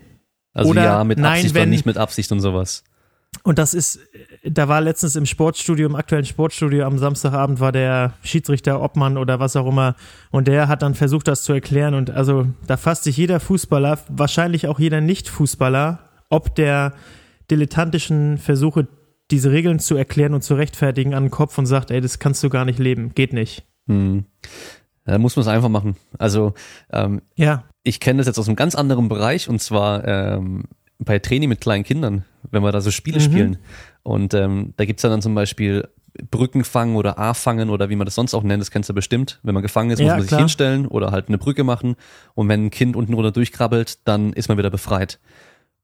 also 0.54 0.72
Oder 0.72 0.84
ja, 0.84 1.04
mit 1.06 1.18
nein, 1.18 1.34
Absicht 1.38 1.56
wenn- 1.56 1.62
oder 1.64 1.70
nicht 1.70 1.86
mit 1.86 1.98
Absicht 1.98 2.32
und 2.34 2.42
sowas. 2.42 2.84
Und 3.44 3.58
das 3.60 3.74
ist, 3.74 4.00
da 4.44 4.68
war 4.68 4.82
letztens 4.82 5.16
im 5.16 5.26
Sportstudio, 5.26 5.86
im 5.88 5.96
aktuellen 5.96 6.26
Sportstudio 6.26 6.84
am 6.86 6.98
Samstagabend 6.98 7.60
war 7.60 7.72
der 7.72 8.14
Schiedsrichter 8.24 8.82
Obmann 8.82 9.18
oder 9.18 9.40
was 9.40 9.56
auch 9.56 9.68
immer 9.68 9.96
und 10.32 10.48
der 10.48 10.68
hat 10.68 10.82
dann 10.82 10.96
versucht, 10.96 11.28
das 11.28 11.44
zu 11.44 11.54
erklären 11.54 11.94
und 11.94 12.10
also 12.10 12.48
da 12.68 12.76
fasst 12.76 13.04
sich 13.04 13.16
jeder 13.16 13.40
Fußballer, 13.40 14.00
wahrscheinlich 14.10 14.68
auch 14.68 14.80
jeder 14.80 15.00
Nicht-Fußballer, 15.00 16.00
ob 16.30 16.56
der 16.56 16.94
dilettantischen 17.52 18.38
Versuche, 18.40 18.88
diese 19.32 19.52
Regeln 19.52 19.80
zu 19.80 19.96
erklären 19.96 20.34
und 20.34 20.44
zu 20.44 20.56
rechtfertigen, 20.56 21.14
an 21.14 21.26
den 21.26 21.32
Kopf 21.32 21.58
und 21.58 21.66
sagt, 21.66 21.92
ey, 21.92 22.02
das 22.02 22.20
kannst 22.20 22.44
du 22.44 22.50
gar 22.50 22.66
nicht 22.66 22.80
leben, 22.80 23.14
geht 23.16 23.34
nicht. 23.34 23.64
Hm. 23.88 24.26
Da 25.06 25.18
muss 25.18 25.36
man 25.36 25.42
es 25.42 25.48
einfach 25.48 25.70
machen. 25.70 25.96
Also 26.18 26.54
ähm, 26.92 27.22
Ja, 27.36 27.64
ich 27.84 28.00
kenne 28.00 28.18
das 28.18 28.28
jetzt 28.28 28.38
aus 28.40 28.48
einem 28.48 28.56
ganz 28.56 28.76
anderen 28.76 29.10
Bereich 29.10 29.50
und 29.50 29.60
zwar 29.62 30.06
ähm, 30.08 30.64
bei 31.00 31.18
Training 31.20 31.50
mit 31.50 31.62
kleinen 31.62 31.84
Kindern, 31.84 32.26
wenn 32.52 32.62
wir 32.64 32.72
da 32.72 32.82
so 32.82 32.92
Spiele 32.92 33.20
Mhm. 33.20 33.24
spielen. 33.24 33.58
Und 34.04 34.34
ähm, 34.34 34.74
da 34.78 34.86
gibt's 34.86 35.04
ja 35.04 35.10
dann 35.10 35.22
zum 35.22 35.34
Beispiel 35.36 35.88
Brückenfangen 36.30 36.96
oder 36.96 37.18
A-Fangen 37.18 37.70
oder 37.70 37.90
wie 37.90 37.96
man 37.96 38.06
das 38.06 38.16
sonst 38.16 38.34
auch 38.34 38.44
nennt, 38.44 38.62
das 38.62 38.72
kennst 38.72 38.90
du 38.90 38.94
bestimmt. 38.94 39.40
Wenn 39.44 39.54
man 39.54 39.64
gefangen 39.64 39.92
ist, 39.92 40.00
muss 40.00 40.08
Ja, 40.08 40.14
man 40.14 40.22
sich 40.22 40.28
klar. 40.30 40.42
hinstellen 40.42 40.86
oder 40.88 41.12
halt 41.12 41.28
eine 41.30 41.38
Brücke 41.38 41.64
machen. 41.64 41.96
Und 42.36 42.50
wenn 42.50 42.66
ein 42.66 42.70
Kind 42.72 42.96
unten 42.96 43.14
runter 43.14 43.32
durchkrabbelt, 43.32 44.08
dann 44.08 44.34
ist 44.34 44.50
man 44.50 44.58
wieder 44.58 44.70
befreit. 44.70 45.20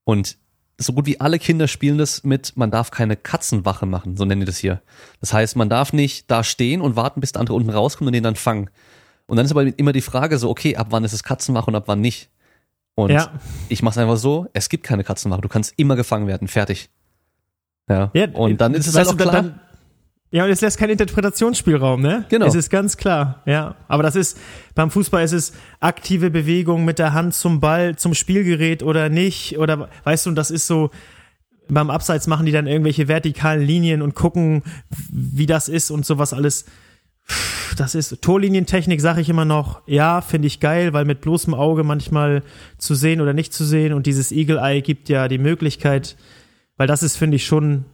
Und 0.03 0.37
so 0.77 0.93
gut 0.93 1.05
wie 1.05 1.19
alle 1.21 1.39
Kinder 1.39 1.67
spielen 1.67 1.97
das 1.97 2.23
mit, 2.23 2.57
man 2.57 2.69
darf 2.71 2.91
keine 2.91 3.15
Katzenwache 3.15 3.85
machen, 3.85 4.17
so 4.17 4.25
nennen 4.25 4.41
die 4.41 4.45
das 4.45 4.57
hier. 4.57 4.81
Das 5.21 5.33
heißt, 5.33 5.55
man 5.55 5.69
darf 5.69 5.93
nicht 5.93 6.29
da 6.29 6.43
stehen 6.43 6.81
und 6.81 6.95
warten, 6.95 7.21
bis 7.21 7.31
der 7.31 7.39
andere 7.41 7.55
unten 7.55 7.69
rauskommt 7.69 8.07
und 8.07 8.13
den 8.13 8.23
dann 8.23 8.35
fangen. 8.35 8.69
Und 9.27 9.37
dann 9.37 9.45
ist 9.45 9.51
aber 9.51 9.63
immer 9.77 9.93
die 9.93 10.01
Frage 10.01 10.37
so, 10.37 10.49
okay, 10.49 10.75
ab 10.75 10.87
wann 10.89 11.03
ist 11.03 11.13
es 11.13 11.23
Katzenwache 11.23 11.67
und 11.67 11.75
ab 11.75 11.83
wann 11.87 12.01
nicht? 12.01 12.29
Und 12.95 13.11
Ja. 13.11 13.31
ich 13.69 13.81
mach's 13.83 13.97
einfach 13.97 14.17
so, 14.17 14.47
es 14.53 14.69
gibt 14.69 14.83
keine 14.83 15.03
Katzenwache, 15.03 15.41
du 15.41 15.49
kannst 15.49 15.73
immer 15.77 15.95
gefangen 15.95 16.27
werden, 16.27 16.47
fertig. 16.47 16.89
Ja. 17.89 18.11
ja 18.13 18.27
und 18.31 18.59
dann 18.61 18.73
ist 18.73 18.87
es 18.87 18.95
halt 18.95 19.07
auch 19.07 19.15
klar. 19.17 19.31
dann- 19.31 19.59
ja, 20.31 20.43
und 20.43 20.49
es 20.49 20.61
lässt 20.61 20.77
keinen 20.77 20.91
Interpretationsspielraum, 20.91 22.01
ne? 22.01 22.25
Genau. 22.29 22.45
Es 22.45 22.55
ist 22.55 22.69
ganz 22.69 22.97
klar, 22.97 23.41
ja. 23.45 23.75
Aber 23.87 24.03
das 24.03 24.15
ist, 24.15 24.37
beim 24.73 24.91
Fußball 24.91 25.23
ist 25.23 25.31
es 25.31 25.53
aktive 25.79 26.29
Bewegung 26.29 26.83
mit 26.83 26.99
der 26.99 27.13
Hand 27.13 27.35
zum 27.35 27.59
Ball, 27.59 27.95
zum 27.95 28.13
Spielgerät 28.13 28.83
oder 28.83 29.09
nicht. 29.09 29.57
Oder 29.57 29.87
weißt 30.03 30.25
du, 30.25 30.31
und 30.31 30.35
das 30.35 30.51
ist 30.51 30.67
so, 30.67 30.89
beim 31.69 31.89
Abseits 31.89 32.27
machen 32.27 32.45
die 32.45 32.51
dann 32.51 32.67
irgendwelche 32.67 33.07
vertikalen 33.07 33.61
Linien 33.61 34.01
und 34.01 34.15
gucken, 34.15 34.63
wie 35.09 35.45
das 35.45 35.69
ist 35.69 35.91
und 35.91 36.05
sowas 36.05 36.33
alles. 36.33 36.65
Das 37.77 37.95
ist 37.95 38.21
Torlinientechnik, 38.21 39.01
sage 39.01 39.21
ich 39.21 39.29
immer 39.29 39.45
noch. 39.45 39.81
Ja, 39.87 40.21
finde 40.21 40.47
ich 40.47 40.59
geil, 40.59 40.93
weil 40.93 41.05
mit 41.05 41.21
bloßem 41.21 41.53
Auge 41.53 41.83
manchmal 41.83 42.43
zu 42.77 42.93
sehen 42.93 43.21
oder 43.21 43.33
nicht 43.33 43.53
zu 43.53 43.63
sehen 43.63 43.93
und 43.93 44.05
dieses 44.05 44.31
Eagle 44.31 44.59
Eye 44.59 44.81
gibt 44.81 45.09
ja 45.09 45.27
die 45.27 45.37
Möglichkeit, 45.37 46.17
weil 46.77 46.87
das 46.87 47.03
ist, 47.03 47.15
finde 47.15 47.37
ich, 47.37 47.45
schon 47.45 47.85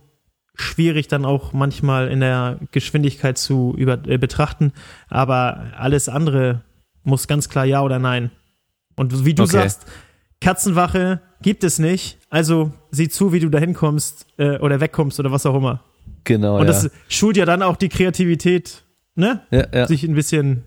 schwierig 0.55 1.07
dann 1.07 1.25
auch 1.25 1.53
manchmal 1.53 2.09
in 2.09 2.19
der 2.19 2.59
Geschwindigkeit 2.71 3.37
zu 3.37 3.73
über, 3.77 3.99
äh, 4.07 4.17
betrachten. 4.17 4.73
Aber 5.09 5.71
alles 5.77 6.09
andere 6.09 6.61
muss 7.03 7.27
ganz 7.27 7.49
klar 7.49 7.65
ja 7.65 7.81
oder 7.81 7.99
nein. 7.99 8.31
Und 8.95 9.25
wie 9.25 9.33
du 9.33 9.43
Okay. 9.43 9.53
sagst, 9.53 9.85
Katzenwache 10.39 11.21
gibt 11.41 11.63
es 11.63 11.79
nicht. 11.79 12.17
Also 12.29 12.71
sieh 12.91 13.09
zu, 13.09 13.31
wie 13.33 13.39
du 13.39 13.49
da 13.49 13.59
hinkommst 13.59 14.25
äh, 14.37 14.57
oder 14.59 14.79
wegkommst 14.81 15.19
oder 15.19 15.31
was 15.31 15.45
auch 15.45 15.55
immer. 15.55 15.83
Genau, 16.23 16.55
Und 16.55 16.61
ja. 16.61 16.67
das 16.67 16.89
schult 17.09 17.37
ja 17.37 17.45
dann 17.45 17.63
auch 17.63 17.77
die 17.77 17.89
Kreativität, 17.89 18.83
ne? 19.15 19.41
ja, 19.51 19.65
ja. 19.73 19.87
Sich 19.87 20.03
ein 20.03 20.13
bisschen 20.13 20.63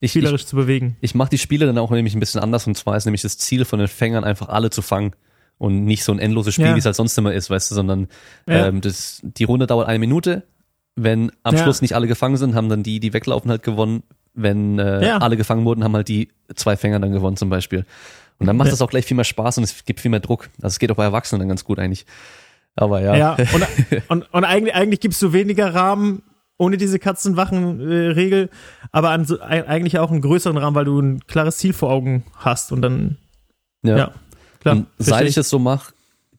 Ich, 0.00 0.12
spielerisch 0.12 0.42
ich, 0.42 0.46
zu 0.46 0.56
bewegen. 0.56 0.96
Ich 1.00 1.14
mache 1.14 1.30
die 1.30 1.38
Spiele 1.38 1.66
dann 1.66 1.78
auch 1.78 1.90
nämlich 1.90 2.14
ein 2.14 2.20
bisschen 2.20 2.40
anders 2.40 2.66
und 2.66 2.76
zwar 2.76 2.96
ist 2.96 3.04
nämlich 3.04 3.22
das 3.22 3.38
Ziel 3.38 3.64
von 3.64 3.78
den 3.78 3.88
Fängern 3.88 4.22
einfach 4.24 4.48
alle 4.48 4.70
zu 4.70 4.82
fangen 4.82 5.12
und 5.58 5.84
nicht 5.84 6.04
so 6.04 6.12
ein 6.12 6.18
endloses 6.18 6.54
Spiel, 6.54 6.66
Ja. 6.66 6.74
wie 6.74 6.78
es 6.78 6.84
halt 6.86 6.96
sonst 6.96 7.16
immer 7.18 7.32
ist, 7.32 7.50
weißt 7.50 7.70
du, 7.70 7.74
sondern 7.74 8.08
Ja. 8.48 8.66
ähm, 8.66 8.80
das, 8.80 9.20
die 9.22 9.44
Runde 9.44 9.66
dauert 9.66 9.88
eine 9.88 9.98
Minute. 9.98 10.42
Wenn 10.96 11.32
am 11.42 11.54
Ja. 11.56 11.62
Schluss 11.62 11.80
nicht 11.82 11.94
alle 11.94 12.06
gefangen 12.06 12.36
sind, 12.36 12.54
haben 12.54 12.68
dann 12.68 12.82
die, 12.82 13.00
die 13.00 13.12
weglaufen, 13.12 13.50
halt 13.50 13.62
gewonnen. 13.62 14.02
Wenn 14.34 14.78
äh, 14.78 15.06
Ja. 15.06 15.18
alle 15.18 15.36
gefangen 15.36 15.64
wurden, 15.64 15.84
haben 15.84 15.94
halt 15.94 16.08
die 16.08 16.28
zwei 16.54 16.76
Fänger 16.76 17.00
dann 17.00 17.12
gewonnen 17.12 17.36
zum 17.36 17.48
Beispiel. 17.50 17.84
Und 18.38 18.46
dann 18.46 18.56
macht 18.56 18.66
Ja. 18.68 18.72
das 18.72 18.82
auch 18.82 18.90
gleich 18.90 19.04
viel 19.04 19.14
mehr 19.16 19.24
Spaß 19.24 19.58
und 19.58 19.64
es 19.64 19.84
gibt 19.84 20.00
viel 20.00 20.10
mehr 20.10 20.20
Druck. 20.20 20.48
Also 20.58 20.68
es 20.74 20.78
geht 20.78 20.90
auch 20.90 20.96
bei 20.96 21.04
Erwachsenen 21.04 21.40
dann 21.40 21.48
ganz 21.48 21.64
gut 21.64 21.78
eigentlich. 21.78 22.06
Aber 22.74 23.00
ja. 23.00 23.14
Ja, 23.16 23.36
und, 23.54 23.66
und, 24.08 24.34
und 24.34 24.44
eigentlich, 24.44 24.74
eigentlich 24.74 25.00
gibst 25.00 25.20
du 25.22 25.32
weniger 25.32 25.74
Rahmen 25.74 26.22
ohne 26.58 26.76
diese 26.76 26.98
Katzenwachen-Regel, 26.98 28.48
aber 28.92 29.10
an 29.10 29.26
eigentlich 29.40 29.98
auch 29.98 30.10
einen 30.10 30.20
größeren 30.20 30.56
Rahmen, 30.56 30.74
weil 30.76 30.84
du 30.84 31.00
ein 31.00 31.20
klares 31.26 31.58
Ziel 31.58 31.72
vor 31.72 31.90
Augen 31.90 32.24
hast 32.36 32.72
und 32.72 32.82
dann, 32.82 33.16
ja, 33.82 34.12
klar. 34.62 34.76
Und 34.76 34.86
seit 34.98 35.28
ich 35.28 35.34
das 35.34 35.48
so 35.48 35.58
mache, 35.58 35.92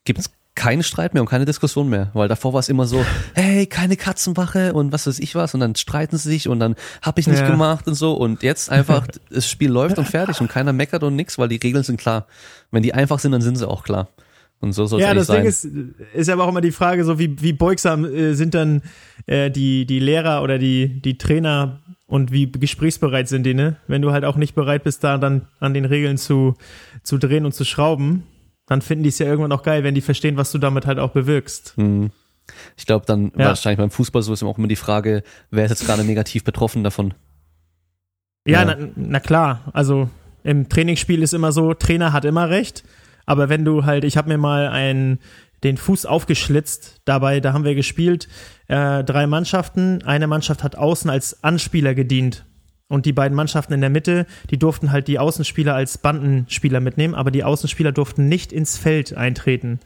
gibt's 0.05 0.31
keinen 0.55 0.83
Streit 0.83 1.13
mehr 1.15 1.23
und 1.23 1.29
keine 1.29 1.45
Diskussion 1.45 1.89
mehr, 1.89 2.11
weil 2.13 2.27
davor 2.27 2.53
war 2.53 2.59
es 2.59 2.69
immer 2.69 2.85
so, 2.85 3.03
hey, 3.33 3.65
keine 3.65 3.97
Katzenwache 3.97 4.73
und 4.73 4.91
was 4.91 5.07
weiß 5.07 5.17
ich 5.19 5.33
was 5.33 5.53
und 5.55 5.59
dann 5.61 5.75
streiten 5.75 6.15
sie 6.17 6.29
sich 6.29 6.47
und 6.47 6.59
dann 6.59 6.75
hab 7.01 7.17
ich 7.17 7.25
nicht 7.27 7.39
Ja. 7.41 7.49
gemacht 7.49 7.87
und 7.87 7.95
so 7.95 8.13
und 8.13 8.43
jetzt 8.43 8.69
einfach 8.69 9.07
das 9.31 9.49
Spiel 9.49 9.71
läuft 9.71 9.97
und 9.97 10.07
fertig 10.07 10.39
und 10.41 10.49
keiner 10.49 10.71
meckert 10.71 11.01
und 11.03 11.15
nix, 11.15 11.37
weil 11.39 11.47
die 11.47 11.55
Regeln 11.57 11.83
sind 11.83 11.99
klar. 11.99 12.27
Wenn 12.69 12.83
die 12.83 12.93
einfach 12.93 13.17
sind, 13.19 13.31
dann 13.31 13.41
sind 13.41 13.55
sie 13.57 13.67
auch 13.67 13.83
klar. 13.83 14.09
Und 14.59 14.71
so 14.71 14.85
soll 14.85 15.01
es 15.01 15.05
Ja, 15.05 15.13
das 15.13 15.27
sein. 15.27 15.37
Ding 15.41 15.45
ist, 15.49 15.67
ist 16.13 16.29
aber 16.29 16.45
auch 16.45 16.49
immer 16.49 16.61
die 16.61 16.71
Frage, 16.71 17.03
so 17.03 17.19
wie, 17.19 17.41
wie 17.41 17.51
beugsam 17.51 18.05
äh, 18.05 18.33
sind 18.33 18.53
dann 18.53 18.81
äh, 19.25 19.51
die, 19.51 19.85
die 19.85 19.99
Lehrer 19.99 20.41
oder 20.41 20.57
die, 20.57 21.01
die 21.01 21.17
Trainer 21.17 21.81
und 22.05 22.31
wie 22.31 22.51
gesprächsbereit 22.51 23.27
sind 23.27 23.43
die, 23.43 23.53
ne? 23.53 23.77
Wenn 23.87 24.01
du 24.01 24.11
halt 24.11 24.25
auch 24.25 24.35
nicht 24.35 24.55
bereit 24.55 24.83
bist, 24.83 25.03
da 25.03 25.17
dann 25.17 25.47
an 25.59 25.73
den 25.73 25.85
Regeln 25.85 26.17
zu, 26.17 26.55
zu 27.03 27.17
drehen 27.17 27.45
und 27.45 27.53
zu 27.53 27.63
schrauben, 27.65 28.23
dann 28.65 28.81
finden 28.81 29.03
die 29.03 29.09
es 29.09 29.19
ja 29.19 29.25
irgendwann 29.25 29.51
auch 29.51 29.63
geil, 29.63 29.83
wenn 29.83 29.95
die 29.95 30.01
verstehen, 30.01 30.37
was 30.37 30.51
du 30.51 30.57
damit 30.57 30.85
halt 30.85 30.99
auch 30.99 31.11
bewirkst. 31.11 31.73
Hm. 31.77 32.11
Ich 32.77 32.85
glaube, 32.85 33.05
dann 33.05 33.31
Ja. 33.37 33.47
wahrscheinlich 33.47 33.77
beim 33.77 33.91
Fußball 33.91 34.21
so 34.21 34.33
ist 34.33 34.43
auch 34.43 34.57
immer 34.57 34.67
die 34.67 34.75
Frage, 34.75 35.23
wer 35.49 35.65
ist 35.65 35.71
jetzt 35.71 35.85
gerade 35.85 36.03
negativ 36.03 36.43
betroffen 36.43 36.83
davon? 36.83 37.13
Ja, 38.45 38.63
Ja. 38.63 38.75
Na, 38.75 38.87
na 38.95 39.19
klar. 39.19 39.61
Also 39.73 40.09
im 40.43 40.67
Trainingsspiel 40.69 41.21
ist 41.23 41.33
immer 41.33 41.51
so, 41.51 41.73
Trainer 41.73 42.11
hat 42.13 42.25
immer 42.25 42.49
recht. 42.49 42.83
Aber 43.25 43.47
wenn 43.47 43.63
du 43.63 43.85
halt, 43.85 44.03
ich 44.03 44.17
habe 44.17 44.27
mir 44.27 44.37
mal 44.37 44.67
einen, 44.67 45.19
den 45.63 45.77
Fuß 45.77 46.05
aufgeschlitzt, 46.05 47.01
dabei, 47.05 47.39
da 47.39 47.53
haben 47.53 47.63
wir 47.63 47.75
gespielt, 47.75 48.27
äh, 48.67 49.03
drei 49.03 49.27
Mannschaften. 49.27 50.03
Eine 50.03 50.27
Mannschaft 50.27 50.63
hat 50.63 50.75
außen 50.75 51.09
als 51.09 51.43
Anspieler 51.43 51.95
gedient. 51.95 52.45
Und 52.87 53.05
die 53.05 53.13
beiden 53.13 53.35
Mannschaften 53.35 53.73
in 53.73 53.81
der 53.81 53.89
Mitte, 53.89 54.27
die 54.49 54.59
durften 54.59 54.91
halt 54.91 55.07
die 55.07 55.17
Außenspieler 55.17 55.73
als 55.73 55.97
Bandenspieler 55.97 56.79
mitnehmen, 56.79 57.15
aber 57.15 57.31
die 57.31 57.43
Außenspieler 57.43 57.91
durften 57.91 58.27
nicht 58.27 58.51
ins 58.51 58.77
Feld 58.77 59.15
eintreten. 59.15 59.79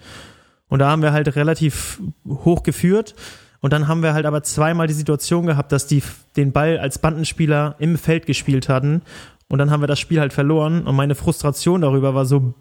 Und 0.67 0.79
da 0.79 0.89
haben 0.89 1.01
wir 1.01 1.13
halt 1.13 1.35
relativ 1.35 2.01
hoch 2.27 2.63
geführt. 2.63 3.15
Und 3.59 3.73
dann 3.73 3.87
haben 3.87 4.03
wir 4.03 4.13
halt 4.13 4.25
aber 4.25 4.43
zweimal 4.43 4.87
die 4.87 4.93
Situation 4.93 5.45
gehabt, 5.45 5.71
dass 5.71 5.87
die 5.87 6.03
den 6.35 6.51
Ball 6.51 6.77
als 6.77 6.99
Bandenspieler 6.99 7.75
im 7.79 7.97
Feld 7.97 8.25
gespielt 8.25 8.69
hatten. 8.69 9.01
Und 9.47 9.59
dann 9.59 9.71
haben 9.71 9.81
wir 9.81 9.87
das 9.87 9.99
Spiel 9.99 10.19
halt 10.19 10.33
verloren. 10.33 10.85
Und 10.85 10.95
meine 10.95 11.15
Frustration 11.15 11.81
darüber 11.81 12.13
war 12.13 12.25
so 12.25 12.53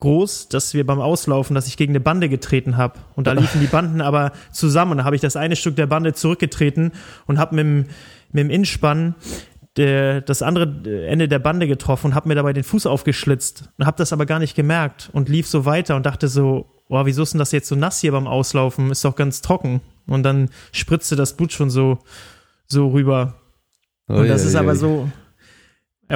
groß, 0.00 0.48
dass 0.48 0.74
wir 0.74 0.86
beim 0.86 1.00
Auslaufen, 1.00 1.54
dass 1.54 1.66
ich 1.66 1.76
gegen 1.76 1.92
eine 1.92 2.00
Bande 2.00 2.28
getreten 2.28 2.76
habe. 2.76 3.00
Und 3.16 3.26
da 3.26 3.32
liefen 3.32 3.60
die 3.60 3.66
Banden 3.66 4.00
aber 4.00 4.32
zusammen. 4.52 4.92
Und 4.92 4.98
da 4.98 5.04
habe 5.04 5.16
ich 5.16 5.22
das 5.22 5.36
eine 5.36 5.56
Stück 5.56 5.76
der 5.76 5.86
Bande 5.86 6.14
zurückgetreten 6.14 6.92
und 7.26 7.38
habe 7.38 7.56
mit 7.56 7.64
dem, 7.64 7.78
mit 8.30 8.44
dem 8.44 8.50
Innspann 8.50 9.14
der, 9.76 10.20
das 10.20 10.42
andere 10.42 11.06
Ende 11.06 11.28
der 11.28 11.38
Bande 11.38 11.66
getroffen 11.66 12.08
und 12.08 12.14
habe 12.14 12.28
mir 12.28 12.34
dabei 12.34 12.52
den 12.52 12.64
Fuß 12.64 12.86
aufgeschlitzt 12.86 13.70
und 13.78 13.86
habe 13.86 13.96
das 13.96 14.12
aber 14.12 14.26
gar 14.26 14.38
nicht 14.38 14.54
gemerkt 14.54 15.10
und 15.12 15.28
lief 15.28 15.46
so 15.46 15.64
weiter 15.64 15.96
und 15.96 16.06
dachte 16.06 16.28
so, 16.28 16.66
boah, 16.88 17.06
wieso 17.06 17.22
ist 17.22 17.34
denn 17.34 17.38
das 17.38 17.52
jetzt 17.52 17.68
so 17.68 17.76
nass 17.76 18.00
hier 18.00 18.12
beim 18.12 18.26
Auslaufen? 18.26 18.90
Ist 18.90 19.04
doch 19.04 19.16
ganz 19.16 19.40
trocken. 19.40 19.80
Und 20.06 20.22
dann 20.22 20.50
spritzte 20.72 21.16
das 21.16 21.36
Blut 21.36 21.52
schon 21.52 21.70
so, 21.70 21.98
so 22.66 22.88
rüber. 22.88 23.34
Und 24.06 24.28
das 24.28 24.44
ist 24.44 24.54
aber 24.54 24.74
so, 24.74 25.06
ja, 25.06 25.12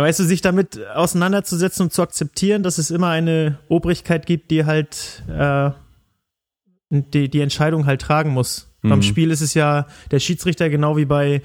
weißt 0.00 0.20
du, 0.20 0.24
sich 0.24 0.40
damit 0.40 0.80
auseinanderzusetzen 0.94 1.84
und 1.84 1.92
zu 1.92 2.02
akzeptieren, 2.02 2.62
dass 2.62 2.78
es 2.78 2.90
immer 2.90 3.08
eine 3.08 3.58
Obrigkeit 3.68 4.24
gibt, 4.24 4.50
die 4.50 4.64
halt 4.64 5.22
äh, 5.28 5.70
die, 6.88 7.28
die 7.28 7.40
Entscheidung 7.40 7.86
halt 7.86 8.00
tragen 8.00 8.30
muss. 8.30 8.68
Beim 8.82 8.98
Mhm. 8.98 9.02
Spiel 9.02 9.30
ist 9.30 9.42
es 9.42 9.54
ja 9.54 9.86
der 10.10 10.18
Schiedsrichter 10.18 10.68
genau 10.68 10.96
wie 10.96 11.04
bei 11.04 11.40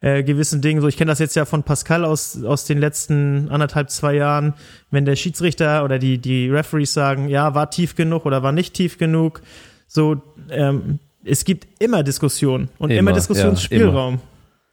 äh, 0.00 0.22
gewissen 0.22 0.62
Dingen. 0.62 0.80
So, 0.80 0.86
ich 0.86 0.96
kenne 0.96 1.10
das 1.10 1.18
jetzt 1.18 1.34
ja 1.34 1.44
von 1.44 1.64
Pascal 1.64 2.04
aus, 2.04 2.42
aus 2.44 2.64
den 2.64 2.78
letzten 2.78 3.48
anderthalb, 3.48 3.90
zwei 3.90 4.14
Jahren. 4.14 4.54
Wenn 4.90 5.04
der 5.04 5.16
Schiedsrichter 5.16 5.84
oder 5.84 5.98
die, 5.98 6.18
die 6.18 6.48
Referees 6.48 6.92
sagen, 6.92 7.28
ja, 7.28 7.54
war 7.54 7.70
tief 7.70 7.96
genug 7.96 8.24
oder 8.24 8.42
war 8.42 8.52
nicht 8.52 8.74
tief 8.74 8.98
genug, 8.98 9.42
so, 9.88 10.22
ähm, 10.50 11.00
es 11.24 11.44
gibt 11.44 11.66
immer 11.80 12.02
Diskussion 12.04 12.68
und 12.78 12.90
immer, 12.90 13.00
Immer, 13.00 13.12
Diskussionsspielraum. 13.12 14.20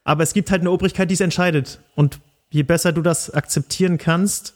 Aber 0.04 0.22
es 0.22 0.34
gibt 0.34 0.52
halt 0.52 0.62
eine 0.62 0.70
Obrigkeit, 0.70 1.10
die 1.10 1.16
es 1.16 1.22
entscheidet. 1.22 1.80
Und 1.96 2.20
je 2.56 2.64
besser 2.64 2.92
du 2.94 3.02
das 3.02 3.30
akzeptieren 3.30 3.98
kannst, 3.98 4.56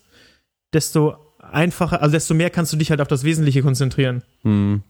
desto 0.74 1.16
einfacher, 1.52 2.02
also 2.02 2.14
desto 2.14 2.34
mehr 2.34 2.50
kannst 2.50 2.72
du 2.72 2.78
dich 2.78 2.90
halt 2.92 3.02
auf 3.02 3.08
das 3.10 3.24
Wesentliche 3.24 3.62
konzentrieren. 3.62 4.24
Hm. 4.44 4.82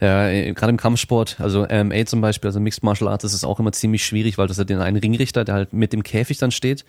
Ja, 0.00 0.28
äh, 0.28 0.52
gerade 0.54 0.70
im 0.70 0.78
Kampfsport, 0.78 1.36
also 1.40 1.66
MMA 1.68 2.06
zum 2.06 2.20
Beispiel, 2.22 2.48
also 2.48 2.58
Mixed 2.58 2.82
Martial 2.82 3.08
Arts, 3.08 3.24
ist 3.24 3.44
auch 3.44 3.60
immer 3.60 3.72
ziemlich 3.72 4.04
schwierig, 4.04 4.38
weil 4.38 4.48
das 4.48 4.58
hat 4.58 4.70
den 4.70 4.78
einen 4.80 4.96
Ringrichter, 4.96 5.44
der 5.44 5.54
halt 5.54 5.72
mit 5.72 5.92
dem 5.92 6.02
Käfig 6.02 6.38
dann 6.38 6.50
steht 6.50 6.84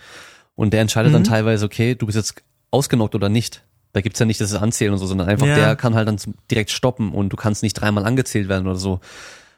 und 0.55 0.73
der 0.73 0.81
entscheidet 0.81 1.13
dann 1.13 1.21
Mhm. 1.23 1.27
teilweise, 1.27 1.65
okay, 1.65 1.93
du 1.95 2.05
bist 2.05 2.15
jetzt 2.15 2.35
ausgenockt 2.71 3.13
oder 3.13 3.29
nicht. 3.29 3.63
Da 3.91 4.01
gibt's 4.01 4.19
ja 4.19 4.25
nicht 4.25 4.41
das 4.41 4.53
Anzählen 4.55 4.93
und 4.93 4.99
so, 4.99 5.05
sondern 5.05 5.27
einfach 5.27 5.45
Ja. 5.45 5.55
der 5.55 5.75
kann 5.75 5.93
halt 5.93 6.07
dann 6.07 6.17
direkt 6.49 6.71
stoppen 6.71 7.11
und 7.11 7.29
du 7.29 7.35
kannst 7.35 7.61
nicht 7.61 7.73
dreimal 7.73 8.05
angezählt 8.05 8.47
werden 8.47 8.65
oder 8.65 8.77
so. 8.77 8.99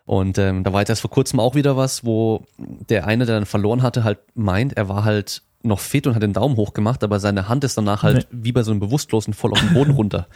Und 0.05 0.37
ähm, 0.37 0.63
da 0.63 0.73
war 0.73 0.81
jetzt 0.81 0.89
erst 0.89 1.01
vor 1.01 1.09
kurzem 1.11 1.39
auch 1.39 1.55
wieder 1.55 1.77
was, 1.77 2.03
wo 2.03 2.43
der 2.57 3.07
eine, 3.07 3.25
der 3.25 3.35
dann 3.35 3.45
verloren 3.45 3.81
hatte, 3.83 4.03
halt 4.03 4.19
meint, 4.35 4.73
er 4.75 4.89
war 4.89 5.05
halt 5.05 5.41
noch 5.65 5.79
fit 5.79 6.07
und 6.07 6.15
hat 6.15 6.23
den 6.23 6.33
Daumen 6.33 6.55
hoch 6.55 6.73
gemacht, 6.73 7.03
aber 7.03 7.19
seine 7.19 7.47
Hand 7.49 7.63
ist 7.63 7.77
danach 7.77 8.03
halt 8.03 8.27
wie 8.31 8.51
bei 8.51 8.63
so 8.63 8.71
einem 8.71 8.79
Bewusstlosen 8.79 9.33
voll 9.33 9.51
auf 9.51 9.59
den 9.59 9.73
Boden 9.73 9.91
runter. 9.95 10.27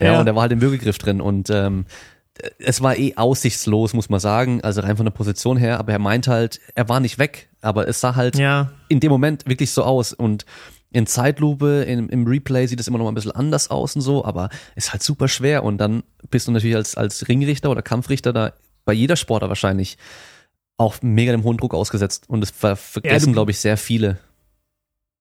Ja, 0.00 0.12
Ja. 0.14 0.20
und 0.20 0.26
er 0.26 0.34
war 0.34 0.42
halt 0.42 0.52
im 0.52 0.60
Würgegriff 0.62 0.98
drin 0.98 1.20
und 1.20 1.50
ähm, 1.50 1.84
es 2.58 2.80
war 2.82 2.96
eh 2.96 3.16
aussichtslos, 3.16 3.92
muss 3.92 4.08
man 4.08 4.18
sagen, 4.20 4.62
also 4.62 4.80
rein 4.80 4.96
von 4.96 5.04
der 5.04 5.12
Position 5.12 5.56
her, 5.58 5.78
aber 5.78 5.92
er 5.92 5.98
meint 5.98 6.26
halt, 6.26 6.58
er 6.74 6.88
war 6.88 6.98
nicht 7.00 7.18
weg, 7.18 7.50
aber 7.60 7.86
es 7.86 8.00
sah 8.00 8.14
halt 8.16 8.36
Ja, 8.38 8.70
in 8.88 8.98
dem 9.00 9.10
Moment 9.10 9.46
wirklich 9.46 9.70
so 9.72 9.82
aus 9.84 10.12
und 10.14 10.46
in 10.92 11.06
Zeitlupe, 11.06 11.82
in, 11.86 12.08
im 12.08 12.26
Replay 12.26 12.66
sieht 12.66 12.80
es 12.80 12.88
immer 12.88 12.98
noch 12.98 13.04
mal 13.04 13.12
ein 13.12 13.14
bisschen 13.14 13.30
anders 13.32 13.70
aus 13.70 13.94
und 13.94 14.00
so, 14.02 14.24
aber 14.24 14.48
ist 14.74 14.92
halt 14.92 15.02
super 15.02 15.28
schwer 15.28 15.62
und 15.64 15.78
dann 15.78 16.02
bist 16.30 16.48
du 16.48 16.52
natürlich 16.52 16.76
als, 16.76 16.96
als 16.96 17.28
Ringrichter 17.28 17.70
oder 17.70 17.82
Kampfrichter 17.82 18.32
da 18.32 18.54
bei 18.86 18.92
jeder 18.94 19.16
Sportler 19.16 19.48
wahrscheinlich 19.50 19.98
auch 20.78 20.96
mega 21.02 21.32
dem 21.32 21.44
hohen 21.44 21.58
Druck 21.58 21.74
ausgesetzt 21.74 22.24
und 22.28 22.40
das 22.40 22.50
ver 22.50 22.74
vergessen, 22.76 23.26
du- 23.26 23.32
glaube 23.34 23.50
ich, 23.50 23.58
sehr 23.58 23.76
viele. 23.76 24.18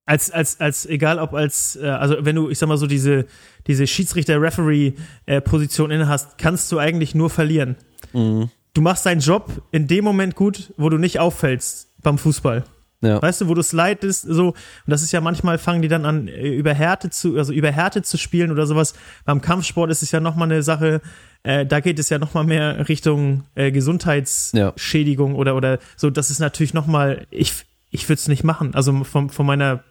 Als, 0.09 0.31
als, 0.31 0.59
als, 0.59 0.87
egal 0.87 1.19
ob 1.19 1.35
als, 1.35 1.75
äh, 1.75 1.87
also 1.87 2.15
wenn 2.21 2.35
du, 2.35 2.49
ich 2.49 2.57
sag 2.57 2.67
mal 2.67 2.77
so, 2.77 2.87
diese, 2.87 3.27
diese 3.67 3.85
Schiedsrichter-Referee-Position 3.85 5.91
inne 5.91 6.07
hast, 6.07 6.39
kannst 6.39 6.71
du 6.71 6.79
eigentlich 6.79 7.13
nur 7.13 7.29
verlieren. 7.29 7.75
Mhm. 8.13 8.49
Du 8.73 8.81
machst 8.81 9.05
deinen 9.05 9.21
Job 9.21 9.61
in 9.71 9.87
dem 9.87 10.03
Moment 10.03 10.35
gut, 10.35 10.73
wo 10.77 10.89
du 10.89 10.97
nicht 10.97 11.19
auffällst 11.19 11.89
beim 12.01 12.17
Fußball. 12.17 12.63
Ja. 13.01 13.21
Weißt 13.21 13.41
du, 13.41 13.47
wo 13.47 13.53
du 13.53 13.61
slidest, 13.61 14.25
so, 14.27 14.47
und 14.47 14.55
das 14.87 15.03
ist 15.03 15.11
ja 15.11 15.21
manchmal, 15.21 15.59
fangen 15.59 15.83
die 15.83 15.87
dann 15.87 16.05
an, 16.05 16.27
äh, 16.27 16.49
über 16.49 16.73
Härte 16.73 17.11
zu, 17.11 17.37
also 17.37 17.53
über 17.53 17.71
Härte 17.71 18.01
zu 18.01 18.17
spielen 18.17 18.51
oder 18.51 18.65
sowas. 18.65 18.95
Beim 19.25 19.41
Kampfsport 19.41 19.91
ist 19.91 20.01
es 20.01 20.11
ja 20.11 20.19
nochmal 20.19 20.51
eine 20.51 20.63
Sache, 20.63 21.01
äh, 21.43 21.67
da 21.67 21.81
geht 21.81 21.99
es 21.99 22.09
ja 22.09 22.17
nochmal 22.17 22.45
mehr 22.45 22.89
Richtung 22.89 23.43
äh, 23.53 23.71
Gesundheitsschädigung 23.71 25.35
oder, 25.35 25.55
oder 25.55 25.77
so, 25.95 26.09
das 26.09 26.31
ist 26.31 26.39
natürlich 26.39 26.73
nochmal, 26.73 27.27
ich, 27.29 27.53
ich 27.91 28.09
würde 28.09 28.19
es 28.19 28.27
nicht 28.27 28.43
machen. 28.43 28.73
Also 28.73 29.03
von, 29.03 29.29
von 29.29 29.45
meiner 29.45 29.83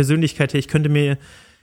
Persönlichkeit 0.00 0.52
her, 0.54 0.58
ich 0.60 0.68
könnte 0.68 0.88
mir, 0.88 1.18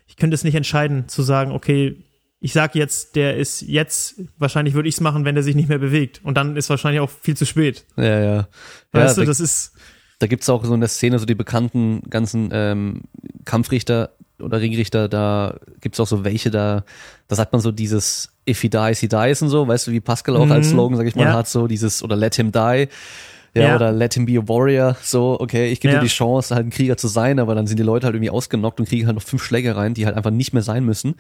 ich 0.08 0.16
könnte 0.16 0.36
es 0.36 0.44
nicht 0.44 0.56
entscheiden, 0.56 1.08
zu 1.08 1.24
sagen, 1.24 1.52
okay, 1.52 1.96
ich 2.40 2.54
sag 2.54 2.76
jetzt, 2.76 3.16
der 3.16 3.36
ist 3.36 3.62
jetzt, 3.64 4.22
wahrscheinlich 4.38 4.76
würde 4.76 4.88
ich 4.88 4.96
es 4.96 5.02
machen, 5.02 5.26
wenn 5.26 5.34
der 5.34 5.44
sich 5.44 5.56
nicht 5.56 5.70
mehr 5.70 5.80
bewegt. 5.80 6.22
Und 6.24 6.36
dann 6.38 6.56
ist 6.56 6.70
wahrscheinlich 6.70 7.00
auch 7.02 7.10
viel 7.10 7.36
zu 7.36 7.46
spät. 7.48 7.84
Ja, 7.98 8.20
ja. 8.20 8.48
Weißt 8.92 9.18
ja, 9.18 9.22
du, 9.22 9.22
da, 9.22 9.26
das 9.32 9.40
ist, 9.40 9.72
da 10.20 10.28
gibt's 10.28 10.48
auch 10.48 10.64
so 10.64 10.74
in 10.74 10.80
der 10.80 10.90
Szene 10.90 11.18
so 11.18 11.26
die 11.26 11.34
bekannten 11.36 12.02
ganzen 12.12 12.50
ähm, 12.52 13.02
Kampfrichter 13.46 14.12
oder 14.40 14.62
Ringrichter, 14.62 15.10
da 15.10 15.60
gibt's 15.82 16.00
auch 16.00 16.06
so 16.06 16.24
welche, 16.24 16.52
da, 16.52 16.84
da 17.28 17.36
sagt 17.36 17.54
man 17.54 17.62
so 17.62 17.72
dieses 17.72 18.30
If 18.48 18.62
he 18.62 18.70
dies, 18.70 19.00
he 19.00 19.08
dies 19.08 19.42
und 19.42 19.50
so, 19.50 19.68
weißt 19.68 19.88
du, 19.88 19.92
wie 19.92 20.00
Pascal 20.00 20.38
auch 20.38 20.50
als 20.50 20.68
Mhm. 20.68 20.72
Slogan, 20.74 20.98
sag 20.98 21.08
ich 21.08 21.16
mal, 21.16 21.24
Ja. 21.24 21.34
hat, 21.34 21.48
so 21.50 21.66
dieses, 21.68 22.04
oder 22.04 22.16
let 22.16 22.36
him 22.36 22.52
die. 22.52 22.88
Ja, 23.56 23.70
Ja. 23.70 23.76
oder 23.76 23.92
let 23.92 24.14
him 24.14 24.26
be 24.26 24.38
a 24.38 24.48
warrior, 24.48 24.96
so, 25.02 25.38
okay, 25.40 25.70
ich 25.72 25.80
gebe 25.80 25.94
Ja. 25.94 26.00
dir 26.00 26.06
die 26.06 26.12
Chance, 26.12 26.54
halt 26.54 26.68
ein 26.68 26.70
Krieger 26.70 26.98
zu 26.98 27.08
sein, 27.08 27.40
aber 27.40 27.56
dann 27.56 27.66
sind 27.68 27.78
die 27.78 27.84
Leute 27.84 28.06
halt 28.06 28.16
irgendwie 28.16 28.30
ausgenockt 28.30 28.80
und 28.80 28.88
kriegen 28.88 29.08
halt 29.08 29.16
noch 29.16 29.24
fünf 29.24 29.44
Schläge 29.44 29.76
rein, 29.76 29.94
die 29.94 30.06
halt 30.06 30.16
einfach 30.16 30.32
nicht 30.32 30.54
mehr 30.54 30.64
sein 30.64 30.84
müssen. 30.86 31.16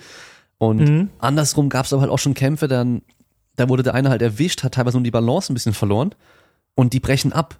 Und 0.60 0.80
Mhm. 0.90 1.10
andersrum 1.20 1.70
gab's 1.70 1.94
aber 1.94 2.02
halt 2.04 2.12
auch 2.12 2.20
schon 2.20 2.34
Kämpfe, 2.34 2.68
dann, 2.68 3.02
da 3.56 3.70
wurde 3.70 3.84
der 3.84 3.94
eine 3.96 4.10
halt 4.10 4.22
erwischt, 4.22 4.64
hat 4.64 4.74
teilweise 4.76 4.98
nur 4.98 5.04
die 5.04 5.12
Balance 5.12 5.52
ein 5.52 5.56
bisschen 5.56 5.74
verloren 5.74 6.14
und 6.76 6.94
die 6.94 7.00
brechen 7.00 7.34
ab. 7.34 7.60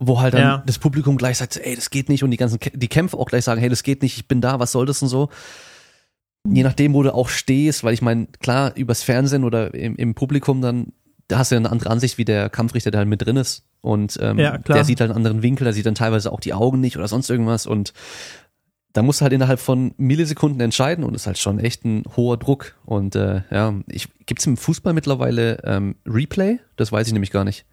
wo 0.00 0.20
halt 0.20 0.32
dann 0.34 0.40
Ja. 0.40 0.62
das 0.64 0.78
Publikum 0.78 1.16
gleich 1.16 1.38
sagt, 1.38 1.56
ey, 1.56 1.74
das 1.74 1.90
geht 1.90 2.08
nicht 2.08 2.22
und 2.22 2.30
die 2.30 2.36
ganzen 2.36 2.60
die 2.72 2.86
Kämpfe 2.86 3.16
auch 3.18 3.26
gleich 3.26 3.42
sagen, 3.42 3.58
hey, 3.60 3.68
das 3.68 3.82
geht 3.82 4.00
nicht, 4.02 4.16
ich 4.16 4.28
bin 4.28 4.40
da, 4.40 4.60
was 4.60 4.70
soll 4.70 4.86
das 4.86 5.02
und 5.02 5.08
so. 5.08 5.28
Je 6.48 6.62
nachdem, 6.62 6.94
wo 6.94 7.02
du 7.02 7.12
auch 7.12 7.28
stehst, 7.28 7.82
weil 7.82 7.94
ich 7.94 8.00
meine, 8.00 8.28
klar, 8.40 8.72
übers 8.76 9.02
Fernsehen 9.02 9.42
oder 9.42 9.74
im, 9.74 9.96
im 9.96 10.14
Publikum 10.14 10.62
dann, 10.62 10.92
da 11.26 11.38
hast 11.38 11.50
du 11.50 11.56
ja 11.56 11.58
eine 11.58 11.70
andere 11.72 11.90
Ansicht, 11.90 12.16
wie 12.16 12.24
der 12.24 12.48
Kampfrichter, 12.48 12.92
der 12.92 12.98
halt 13.00 13.08
mit 13.08 13.22
drin 13.22 13.36
ist. 13.36 13.64
Und 13.80 14.18
ähm, 14.20 14.38
Ja, 14.38 14.58
der 14.58 14.84
sieht 14.84 15.00
halt 15.00 15.10
einen 15.10 15.16
anderen 15.16 15.42
Winkel, 15.42 15.64
der 15.64 15.72
sieht 15.72 15.86
dann 15.86 15.94
teilweise 15.94 16.32
auch 16.32 16.40
die 16.40 16.52
Augen 16.52 16.80
nicht 16.80 16.96
oder 16.96 17.08
sonst 17.08 17.30
irgendwas 17.30 17.66
und 17.66 17.92
da 18.92 19.02
musst 19.02 19.20
du 19.20 19.22
halt 19.22 19.32
innerhalb 19.32 19.60
von 19.60 19.94
Millisekunden 19.96 20.60
entscheiden 20.60 21.04
und 21.04 21.12
das 21.12 21.22
ist 21.22 21.26
halt 21.26 21.38
schon 21.38 21.58
echt 21.58 21.84
ein 21.84 22.02
hoher 22.16 22.36
Druck. 22.36 22.74
Und 22.84 23.14
äh, 23.14 23.42
ja, 23.50 23.74
ich, 23.86 24.08
gibt's 24.26 24.46
im 24.46 24.56
Fußball 24.56 24.92
mittlerweile 24.92 25.62
ähm, 25.64 25.96
Replay? 26.06 26.58
Das 26.76 26.90
weiß 26.90 27.06
ich 27.06 27.12
nämlich 27.12 27.30
gar 27.30 27.44
nicht. 27.44 27.64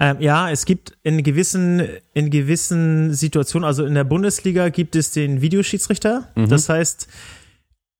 Ähm, 0.00 0.16
ja, 0.20 0.50
es 0.50 0.64
gibt 0.64 0.96
in 1.02 1.22
gewissen, 1.22 1.82
in 2.12 2.30
gewissen 2.30 3.14
Situationen, 3.14 3.66
also 3.66 3.84
in 3.84 3.94
der 3.94 4.04
Bundesliga 4.04 4.68
gibt 4.68 4.94
es 4.94 5.10
den 5.10 5.40
Videoschiedsrichter. 5.40 6.28
Mhm. 6.34 6.48
Das 6.48 6.68
heißt, 6.68 7.08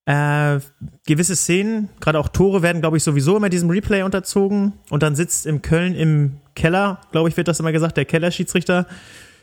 äh, 0.08 0.58
gewisse 1.06 1.36
Szenen, 1.36 1.90
gerade 2.00 2.18
auch 2.18 2.28
Tore, 2.28 2.62
werden, 2.62 2.80
glaube 2.80 2.96
ich, 2.96 3.02
sowieso 3.02 3.36
immer 3.36 3.50
diesem 3.50 3.68
Replay 3.68 4.02
unterzogen. 4.02 4.72
Und 4.88 5.02
dann 5.02 5.14
sitzt 5.14 5.44
im 5.44 5.60
Köln 5.60 5.94
im 5.94 6.38
Keller, 6.54 7.02
glaube 7.12 7.28
ich, 7.28 7.36
wird 7.36 7.46
das 7.46 7.60
immer 7.60 7.72
gesagt, 7.72 7.98
der 7.98 8.06
Kellerschiedsrichter. 8.06 8.86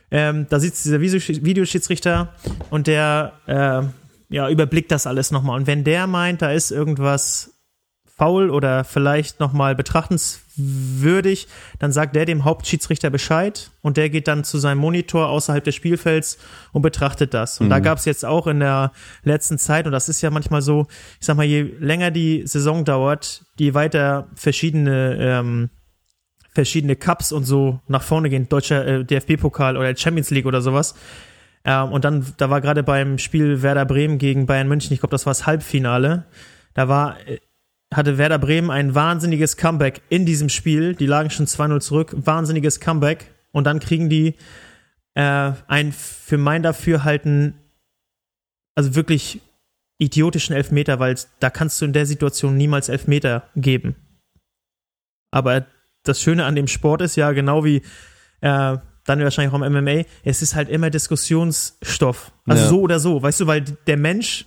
Ähm, 0.09 0.47
da 0.49 0.59
sitzt 0.59 0.83
dieser 0.83 0.97
Videosch- 0.97 1.45
Videoschiedsrichter 1.45 2.33
und 2.71 2.87
der 2.87 3.33
äh, 3.45 4.33
ja, 4.33 4.49
überblickt 4.49 4.91
das 4.91 5.05
alles 5.05 5.29
nochmal. 5.29 5.59
Und 5.59 5.67
wenn 5.67 5.83
der 5.83 6.07
meint, 6.07 6.41
da 6.41 6.51
ist 6.51 6.71
irgendwas 6.71 7.53
faul 8.17 8.49
oder 8.49 8.85
vielleicht 8.85 9.39
nochmal 9.41 9.75
betrachtenswürdig, 9.75 11.47
dann 11.79 11.91
sagt 11.91 12.15
der 12.15 12.25
dem 12.25 12.45
Hauptschiedsrichter 12.45 13.09
Bescheid 13.09 13.71
und 13.81 13.97
der 13.97 14.09
geht 14.09 14.27
dann 14.29 14.45
zu 14.45 14.57
seinem 14.57 14.77
Monitor 14.77 15.27
außerhalb 15.29 15.63
des 15.63 15.75
Spielfelds 15.75 16.37
und 16.71 16.81
betrachtet 16.81 17.33
das. 17.33 17.59
Und 17.59 17.69
da 17.69 17.79
gab 17.79 17.97
es 17.97 18.05
jetzt 18.05 18.23
auch 18.23 18.47
in 18.47 18.61
der 18.61 18.93
letzten 19.23 19.57
Zeit, 19.57 19.85
und 19.85 19.91
das 19.91 20.07
ist 20.07 20.21
ja 20.21 20.29
manchmal 20.29 20.61
so, 20.61 20.87
ich 21.19 21.25
sag 21.25 21.35
mal, 21.35 21.45
je 21.45 21.61
länger 21.79 22.09
die 22.09 22.47
Saison 22.47 22.85
dauert, 22.85 23.43
je 23.59 23.73
weiter 23.73 24.27
verschiedene 24.35 25.17
ähm, 25.19 25.69
verschiedene 26.55 26.95
Cups 26.95 27.33
und 27.33 27.43
so 27.43 27.81
nach 27.87 28.01
vorne 28.01 28.29
gehen, 28.29 28.47
deutscher 28.47 28.87
äh, 28.87 29.03
DFB-Pokal 29.03 29.75
oder 29.75 29.95
Champions 29.95 30.31
League 30.31 30.45
oder 30.45 30.61
sowas. 30.61 30.95
Ähm, 31.65 31.91
und 31.91 32.05
dann, 32.05 32.25
da 32.37 32.49
war 32.49 32.61
gerade 32.61 32.81
beim 32.81 33.17
Spiel 33.17 33.61
Werder 33.61 33.85
Bremen 33.85 34.17
gegen 34.17 34.45
Bayern 34.45 34.69
München, 34.69 34.93
ich 34.93 35.01
glaube, 35.01 35.11
das 35.11 35.25
war 35.25 35.31
das 35.31 35.45
Halbfinale, 35.45 36.25
da 36.73 36.87
war, 36.87 37.17
äh, 37.27 37.39
hatte 37.95 38.17
Werder 38.17 38.39
Bremen 38.39 38.69
ein 38.71 38.95
wahnsinniges 38.95 39.57
Comeback 39.57 40.01
in 40.09 40.25
diesem 40.25 40.49
Spiel. 40.49 40.95
Die 40.95 41.05
lagen 41.05 41.29
schon 41.29 41.45
2-0 41.45 41.79
zurück, 41.79 42.15
wahnsinniges 42.15 42.79
Comeback. 42.79 43.31
Und 43.51 43.65
dann 43.65 43.79
kriegen 43.79 44.09
die 44.09 44.35
äh, 45.13 45.51
ein 45.67 45.91
für 45.91 46.37
mein 46.37 46.63
Dafürhalten, 46.63 47.55
also 48.75 48.95
wirklich 48.95 49.41
idiotischen 49.97 50.55
Elfmeter, 50.55 50.99
weil 50.99 51.15
da 51.39 51.49
kannst 51.49 51.81
du 51.81 51.85
in 51.85 51.93
der 51.93 52.05
Situation 52.05 52.57
niemals 52.57 52.89
Elfmeter 52.89 53.49
geben. 53.55 53.95
Aber 55.31 55.65
das 56.03 56.21
Schöne 56.21 56.45
an 56.45 56.55
dem 56.55 56.67
Sport 56.67 57.01
ist 57.01 57.15
ja, 57.15 57.31
genau 57.31 57.63
wie 57.63 57.81
äh, 58.41 58.77
dann 59.05 59.19
wahrscheinlich 59.23 59.53
auch 59.53 59.61
im 59.61 59.73
MMA, 59.73 60.03
es 60.23 60.41
ist 60.41 60.55
halt 60.55 60.67
immer 60.67 60.89
Diskussionsstoff. 60.89 62.31
Also 62.45 62.63
Ja. 62.63 62.69
so 62.69 62.81
oder 62.81 62.99
so, 62.99 63.21
weißt 63.21 63.41
du, 63.41 63.47
weil 63.47 63.61
der 63.61 63.97
Mensch, 63.97 64.45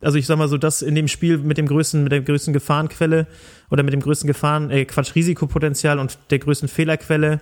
also 0.00 0.18
ich 0.18 0.26
sag 0.26 0.38
mal 0.38 0.48
so, 0.48 0.58
das 0.58 0.82
in 0.82 0.94
dem 0.94 1.08
Spiel 1.08 1.38
mit 1.38 1.58
dem 1.58 1.66
größten, 1.66 2.02
mit 2.02 2.12
der 2.12 2.20
größten 2.20 2.52
Gefahrenquelle 2.52 3.26
oder 3.70 3.82
mit 3.82 3.92
dem 3.92 4.00
größten 4.00 4.26
Gefahren, 4.26 4.70
äh, 4.70 4.84
Quatsch, 4.84 5.14
Risikopotenzial 5.14 5.98
und 5.98 6.18
der 6.30 6.38
größten 6.38 6.68
Fehlerquelle 6.68 7.40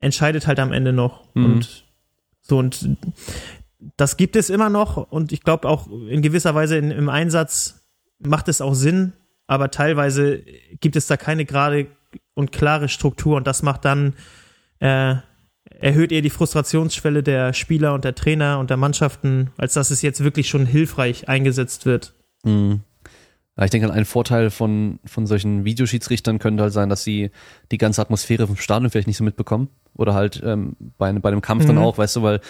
entscheidet 0.00 0.46
halt 0.46 0.60
am 0.60 0.72
Ende 0.72 0.92
noch. 0.92 1.24
Mhm. 1.34 1.44
Und 1.44 1.84
so 2.40 2.58
und 2.58 2.96
das 3.96 4.16
gibt 4.16 4.36
es 4.36 4.50
immer 4.50 4.70
noch 4.70 4.96
und 4.96 5.32
ich 5.32 5.42
glaube 5.42 5.68
auch 5.68 5.88
in 6.08 6.22
gewisser 6.22 6.54
Weise 6.54 6.76
in, 6.78 6.90
im 6.90 7.08
Einsatz 7.08 7.86
macht 8.18 8.48
es 8.48 8.60
auch 8.60 8.74
Sinn, 8.74 9.12
aber 9.46 9.70
teilweise 9.70 10.42
gibt 10.80 10.96
es 10.96 11.06
da 11.06 11.16
keine 11.16 11.44
gerade 11.44 11.86
und 12.34 12.50
klare 12.50 12.88
Struktur 12.88 13.36
und 13.36 13.46
das 13.46 13.62
macht 13.62 13.84
dann 13.84 14.14
äh, 14.80 15.16
erhöht 15.78 16.12
eher 16.12 16.22
die 16.22 16.30
Frustrationsschwelle 16.30 17.22
der 17.22 17.52
Spieler 17.52 17.94
und 17.94 18.04
der 18.04 18.14
Trainer 18.14 18.58
und 18.58 18.70
der 18.70 18.76
Mannschaften, 18.76 19.50
als 19.56 19.74
dass 19.74 19.90
es 19.90 20.02
jetzt 20.02 20.22
wirklich 20.22 20.48
schon 20.48 20.66
hilfreich 20.66 21.28
eingesetzt 21.28 21.86
wird. 21.86 22.14
Mhm. 22.44 22.80
Ja, 23.56 23.64
ich 23.64 23.70
denke, 23.70 23.92
ein 23.92 24.04
Vorteil 24.04 24.50
von, 24.50 25.00
von 25.04 25.26
solchen 25.26 25.64
Videoschiedsrichtern 25.64 26.38
könnte 26.38 26.62
halt 26.62 26.72
sein, 26.72 26.88
dass 26.88 27.02
sie 27.02 27.30
die 27.72 27.78
ganze 27.78 28.00
Atmosphäre 28.00 28.46
vom 28.46 28.56
Stadion 28.56 28.90
vielleicht 28.90 29.08
nicht 29.08 29.16
so 29.16 29.24
mitbekommen. 29.24 29.68
Oder 29.96 30.14
halt 30.14 30.40
ähm, 30.44 30.76
bei, 30.96 31.12
bei 31.12 31.28
einem 31.30 31.40
Kampf 31.40 31.66
dann 31.66 31.74
Mhm. 31.76 31.82
auch, 31.82 31.98
weißt 31.98 32.16
du, 32.16 32.22
weil 32.22 32.40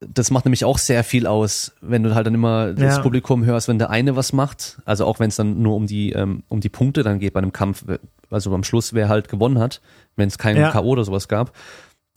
das 0.00 0.30
macht 0.30 0.44
nämlich 0.46 0.64
auch 0.64 0.78
sehr 0.78 1.02
viel 1.04 1.26
aus, 1.26 1.72
wenn 1.80 2.02
du 2.04 2.14
halt 2.14 2.26
dann 2.26 2.34
immer 2.34 2.72
das 2.72 2.96
Ja. 2.96 3.02
Publikum 3.02 3.44
hörst, 3.44 3.66
wenn 3.68 3.78
der 3.78 3.90
eine 3.90 4.14
was 4.16 4.32
macht, 4.32 4.78
also 4.84 5.04
auch 5.04 5.18
wenn 5.18 5.28
es 5.28 5.36
dann 5.36 5.60
nur 5.60 5.74
um 5.74 5.86
die 5.88 6.12
ähm, 6.12 6.44
um 6.48 6.60
die 6.60 6.68
Punkte 6.68 7.02
dann 7.02 7.18
geht 7.18 7.32
bei 7.32 7.38
einem 7.40 7.52
Kampf, 7.52 7.84
also 8.30 8.54
am 8.54 8.62
Schluss 8.62 8.94
wer 8.94 9.08
halt 9.08 9.28
gewonnen 9.28 9.58
hat, 9.58 9.80
wenn 10.14 10.28
es 10.28 10.38
keinen 10.38 10.58
Ja. 10.60 10.70
K.O. 10.70 10.84
oder 10.86 11.04
sowas 11.04 11.26
gab, 11.26 11.50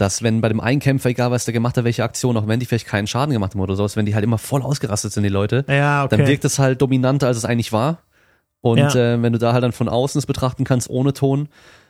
dass 0.02 0.24
wenn 0.24 0.42
bei 0.42 0.50
dem 0.50 0.60
einen 0.60 0.80
Kämpfer, 0.80 1.10
egal 1.10 1.32
was 1.32 1.46
der 1.46 1.54
gemacht 1.54 1.78
hat, 1.78 1.84
welche 1.86 2.04
Aktion, 2.04 2.36
auch 2.36 2.48
wenn 2.48 2.60
die 2.60 2.66
vielleicht 2.66 2.88
keinen 2.88 3.08
Schaden 3.08 3.32
gemacht 3.32 3.54
haben 3.54 3.62
oder 3.62 3.76
sowas, 3.76 3.96
wenn 3.96 4.06
die 4.06 4.16
halt 4.16 4.24
immer 4.24 4.38
voll 4.40 4.62
ausgerastet 4.64 5.14
sind, 5.14 5.24
die 5.24 5.30
Leute, 5.30 5.64
Ja, 5.70 6.04
okay. 6.04 6.18
dann 6.18 6.28
wirkt 6.28 6.44
es 6.44 6.60
halt 6.60 6.82
dominanter, 6.82 7.28
als 7.28 7.38
es 7.38 7.46
eigentlich 7.46 7.72
war. 7.72 8.00
Und 8.62 8.78
Ja. 8.80 8.90
äh, 9.16 9.22
wenn 9.22 9.32
du 9.34 9.40
da 9.40 9.54
halt 9.54 9.64
dann 9.64 9.72
von 9.72 9.88
außen 9.90 10.20
es 10.20 10.26
betrachten 10.26 10.64
kannst, 10.66 10.90
ohne 10.90 11.14
Ton, 11.14 11.48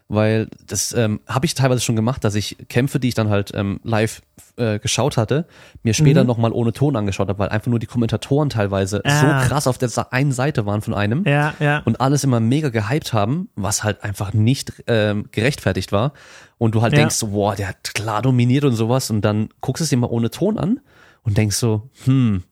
weil 0.07 0.49
das 0.67 0.93
ähm, 0.93 1.21
habe 1.25 1.45
ich 1.45 1.55
teilweise 1.55 1.79
schon 1.81 1.95
gemacht, 1.95 2.23
dass 2.25 2.35
ich 2.35 2.57
Kämpfe, 2.67 2.99
die 2.99 3.07
ich 3.07 3.13
dann 3.13 3.29
halt 3.29 3.51
ähm, 3.55 3.79
live 3.83 4.21
äh, 4.57 4.77
geschaut 4.77 5.15
hatte, 5.15 5.45
mir 5.83 5.93
später 5.93 6.21
Mhm. 6.23 6.27
nochmal 6.27 6.51
ohne 6.51 6.73
Ton 6.73 6.97
angeschaut 6.97 7.29
habe, 7.29 7.39
weil 7.39 7.47
einfach 7.49 7.67
nur 7.67 7.79
die 7.79 7.85
Kommentatoren 7.85 8.49
teilweise 8.49 9.01
Ah. 9.05 9.19
so 9.41 9.47
krass 9.47 9.67
auf 9.67 9.77
der 9.77 9.89
einen 10.11 10.33
Seite 10.33 10.65
waren 10.65 10.81
von 10.81 10.93
einem 10.93 11.23
ja, 11.25 11.53
ja. 11.61 11.79
und 11.85 12.01
alles 12.01 12.25
immer 12.25 12.41
mega 12.41 12.67
gehypt 12.69 13.13
haben, 13.13 13.47
was 13.55 13.85
halt 13.85 14.03
einfach 14.03 14.33
nicht 14.33 14.73
ähm, 14.87 15.27
gerechtfertigt 15.31 15.93
war. 15.93 16.11
Und 16.61 16.75
du 16.75 16.83
halt 16.83 16.93
Ja. 16.93 16.99
denkst 16.99 17.15
so, 17.15 17.29
boah, 17.29 17.55
der 17.55 17.69
hat 17.69 17.95
klar 17.95 18.21
dominiert 18.21 18.63
und 18.65 18.73
sowas 18.75 19.09
und 19.09 19.21
dann 19.21 19.49
guckst 19.61 19.81
du 19.81 19.83
es 19.83 19.89
dir 19.89 19.97
mal 19.97 20.11
ohne 20.11 20.29
Ton 20.29 20.59
an 20.59 20.79
und 21.23 21.35
denkst 21.35 21.55
so, 21.55 21.89
hm, 22.05 22.43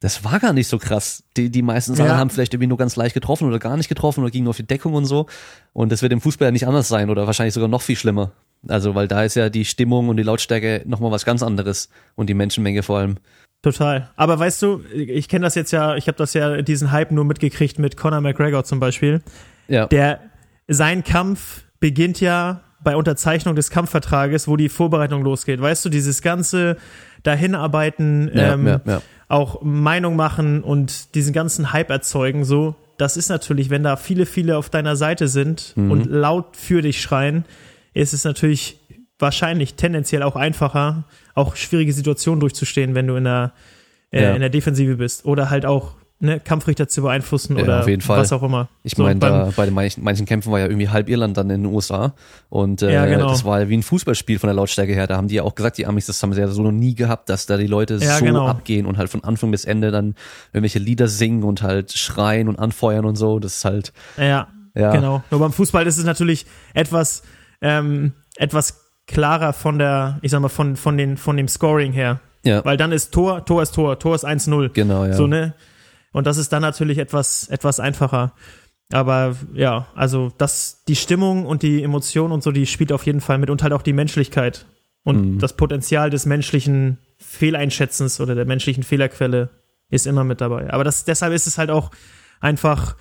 das 0.00 0.22
war 0.22 0.38
gar 0.38 0.52
nicht 0.52 0.68
so 0.68 0.76
krass. 0.76 1.24
Die, 1.34 1.48
die 1.48 1.62
meisten 1.62 1.94
Sachen 1.94 2.10
Ja. 2.10 2.18
haben 2.18 2.28
vielleicht 2.28 2.52
irgendwie 2.52 2.66
nur 2.66 2.76
ganz 2.76 2.94
leicht 2.96 3.14
getroffen 3.14 3.48
oder 3.48 3.58
gar 3.58 3.78
nicht 3.78 3.88
getroffen 3.88 4.20
oder 4.22 4.30
gingen 4.30 4.44
nur 4.44 4.50
auf 4.50 4.58
die 4.58 4.66
Deckung 4.66 4.92
und 4.92 5.06
so. 5.06 5.28
Und 5.72 5.90
das 5.90 6.02
wird 6.02 6.12
im 6.12 6.20
Fußball 6.20 6.48
ja 6.48 6.52
nicht 6.52 6.66
anders 6.66 6.88
sein 6.88 7.08
oder 7.08 7.26
wahrscheinlich 7.26 7.54
sogar 7.54 7.70
noch 7.70 7.80
viel 7.80 7.96
schlimmer. 7.96 8.32
Also, 8.68 8.94
weil 8.94 9.08
da 9.08 9.24
ist 9.24 9.34
ja 9.34 9.48
die 9.48 9.64
Stimmung 9.64 10.10
und 10.10 10.18
die 10.18 10.24
Lautstärke 10.24 10.82
nochmal 10.84 11.10
was 11.10 11.24
ganz 11.24 11.42
anderes 11.42 11.88
und 12.16 12.28
die 12.28 12.34
Menschenmenge 12.34 12.82
vor 12.82 12.98
allem. 12.98 13.16
Total. 13.62 14.10
Aber 14.16 14.38
weißt 14.38 14.60
du, 14.60 14.82
ich 14.94 15.26
kenne 15.30 15.44
das 15.46 15.54
jetzt 15.54 15.70
ja, 15.70 15.96
ich 15.96 16.06
habe 16.06 16.18
das 16.18 16.34
ja, 16.34 16.60
diesen 16.60 16.92
Hype 16.92 17.12
nur 17.12 17.24
mitgekriegt 17.24 17.78
mit 17.78 17.96
Conor 17.96 18.20
McGregor 18.20 18.64
zum 18.64 18.78
Beispiel. 18.78 19.22
Ja. 19.68 19.86
Der, 19.86 20.20
sein 20.68 21.02
Kampf 21.02 21.64
beginnt 21.80 22.20
ja 22.20 22.60
bei 22.88 22.96
Unterzeichnung 22.96 23.54
des 23.54 23.68
Kampfvertrages, 23.68 24.48
wo 24.48 24.56
die 24.56 24.70
Vorbereitung 24.70 25.22
losgeht. 25.22 25.60
Weißt 25.60 25.84
du, 25.84 25.90
dieses 25.90 26.22
ganze 26.22 26.78
Dahinarbeiten, 27.22 28.30
Ja, 28.32 28.54
ähm, 28.54 28.66
ja, 28.66 28.80
ja. 28.86 29.02
auch 29.28 29.60
Meinung 29.60 30.16
machen 30.16 30.62
und 30.62 31.14
diesen 31.14 31.34
ganzen 31.34 31.74
Hype 31.74 31.90
erzeugen, 31.90 32.44
so, 32.46 32.76
das 32.96 33.18
ist 33.18 33.28
natürlich, 33.28 33.68
wenn 33.68 33.82
da 33.82 33.96
viele, 33.96 34.24
viele 34.24 34.56
auf 34.56 34.70
deiner 34.70 34.96
Seite 34.96 35.28
sind 35.28 35.74
Mhm. 35.76 35.90
und 35.90 36.06
laut 36.06 36.56
für 36.56 36.80
dich 36.80 37.02
schreien, 37.02 37.44
ist 37.92 38.14
es 38.14 38.24
natürlich 38.24 38.80
wahrscheinlich 39.18 39.74
tendenziell 39.74 40.22
auch 40.22 40.34
einfacher, 40.36 41.04
auch 41.34 41.56
schwierige 41.56 41.92
Situationen 41.92 42.40
durchzustehen, 42.40 42.94
wenn 42.94 43.06
du 43.06 43.16
in 43.16 43.24
der, 43.24 43.52
äh, 44.12 44.34
in 44.34 44.40
der 44.40 44.48
Defensive 44.48 44.96
bist. 44.96 45.26
Oder 45.26 45.50
halt 45.50 45.66
auch 45.66 45.96
ne, 46.20 46.40
Kampfrichter 46.40 46.88
zu 46.88 47.02
beeinflussen 47.02 47.56
Ja, 47.56 47.62
oder 47.64 47.86
was 47.86 48.32
auch 48.32 48.42
immer. 48.42 48.68
Ich 48.82 48.94
So, 48.96 49.02
meine, 49.02 49.20
da 49.20 49.52
bei 49.56 49.64
den 49.66 49.74
manchen, 49.74 50.02
manchen 50.04 50.26
Kämpfen 50.26 50.50
war 50.52 50.58
ja 50.58 50.66
irgendwie 50.66 50.88
halb 50.88 51.08
Irland 51.08 51.36
dann 51.36 51.48
in 51.50 51.62
den 51.62 51.72
USA. 51.72 52.14
Und 52.48 52.82
äh, 52.82 52.92
Ja, 52.92 53.06
genau. 53.06 53.28
das 53.28 53.44
war 53.44 53.60
ja 53.60 53.68
wie 53.68 53.76
ein 53.76 53.82
Fußballspiel 53.82 54.38
von 54.38 54.48
der 54.48 54.54
Lautstärke 54.54 54.92
her. 54.92 55.06
Da 55.06 55.16
haben 55.16 55.28
die 55.28 55.36
ja 55.36 55.42
auch 55.42 55.54
gesagt, 55.54 55.78
die 55.78 55.86
Amis, 55.86 56.06
das 56.06 56.22
haben 56.22 56.32
sie 56.32 56.40
ja 56.40 56.48
so 56.48 56.62
noch 56.62 56.72
nie 56.72 56.94
gehabt, 56.94 57.28
dass 57.28 57.46
da 57.46 57.56
die 57.56 57.66
Leute 57.66 57.96
Ja, 57.96 58.18
so 58.18 58.24
genau. 58.24 58.46
abgehen 58.46 58.86
und 58.86 58.98
halt 58.98 59.10
von 59.10 59.22
Anfang 59.24 59.50
bis 59.50 59.64
Ende 59.64 59.90
dann 59.90 60.14
irgendwelche 60.52 60.78
Lieder 60.78 61.08
singen 61.08 61.42
und 61.44 61.62
halt 61.62 61.92
schreien 61.92 62.48
und 62.48 62.58
anfeuern 62.58 63.04
und 63.04 63.16
so. 63.16 63.38
Das 63.38 63.56
ist 63.58 63.64
halt, 63.64 63.92
Ja, 64.16 64.48
ja. 64.74 64.92
genau. 64.92 65.22
Nur 65.30 65.40
beim 65.40 65.52
Fußball 65.52 65.86
ist 65.86 65.98
es 65.98 66.04
natürlich 66.04 66.46
etwas, 66.74 67.22
ähm, 67.60 68.12
etwas 68.36 68.84
klarer 69.06 69.52
von 69.52 69.78
der, 69.78 70.18
ich 70.22 70.30
sag 70.32 70.40
mal, 70.40 70.48
von, 70.48 70.76
von, 70.76 70.96
den, 70.98 71.16
von 71.16 71.36
dem 71.36 71.48
Scoring 71.48 71.92
her. 71.92 72.20
Ja, 72.44 72.64
Weil 72.64 72.76
dann 72.76 72.92
ist 72.92 73.12
Tor, 73.12 73.44
Tor 73.44 73.62
ist 73.62 73.74
Tor, 73.74 73.98
Tor 73.98 74.14
ist 74.14 74.24
1-0. 74.26 74.68
genau, 74.70 75.04
ja. 75.04 75.12
So, 75.14 75.26
ne? 75.26 75.54
Und 76.12 76.26
das 76.26 76.36
ist 76.38 76.52
dann 76.52 76.62
natürlich 76.62 76.98
etwas, 76.98 77.48
etwas 77.48 77.80
einfacher. 77.80 78.32
Aber 78.92 79.36
ja, 79.52 79.88
also 79.94 80.32
das, 80.38 80.82
die 80.88 80.96
Stimmung 80.96 81.44
und 81.44 81.62
die 81.62 81.82
Emotion 81.82 82.32
und 82.32 82.42
so, 82.42 82.52
die 82.52 82.66
spielt 82.66 82.92
auf 82.92 83.04
jeden 83.06 83.20
Fall 83.20 83.38
mit 83.38 83.50
und 83.50 83.62
halt 83.62 83.72
auch 83.74 83.82
die 83.82 83.92
Menschlichkeit 83.92 84.66
und 85.04 85.34
Mhm. 85.34 85.38
das 85.38 85.56
Potenzial 85.56 86.08
des 86.10 86.24
menschlichen 86.26 86.98
Fehleinschätzens 87.18 88.20
oder 88.20 88.34
der 88.34 88.46
menschlichen 88.46 88.82
Fehlerquelle 88.82 89.50
ist 89.90 90.06
immer 90.06 90.24
mit 90.24 90.40
dabei. 90.40 90.72
Aber 90.72 90.84
das, 90.84 91.04
deshalb 91.04 91.32
ist 91.34 91.46
es 91.46 91.58
halt 91.58 91.70
auch 91.70 91.90
einfach 92.40 92.96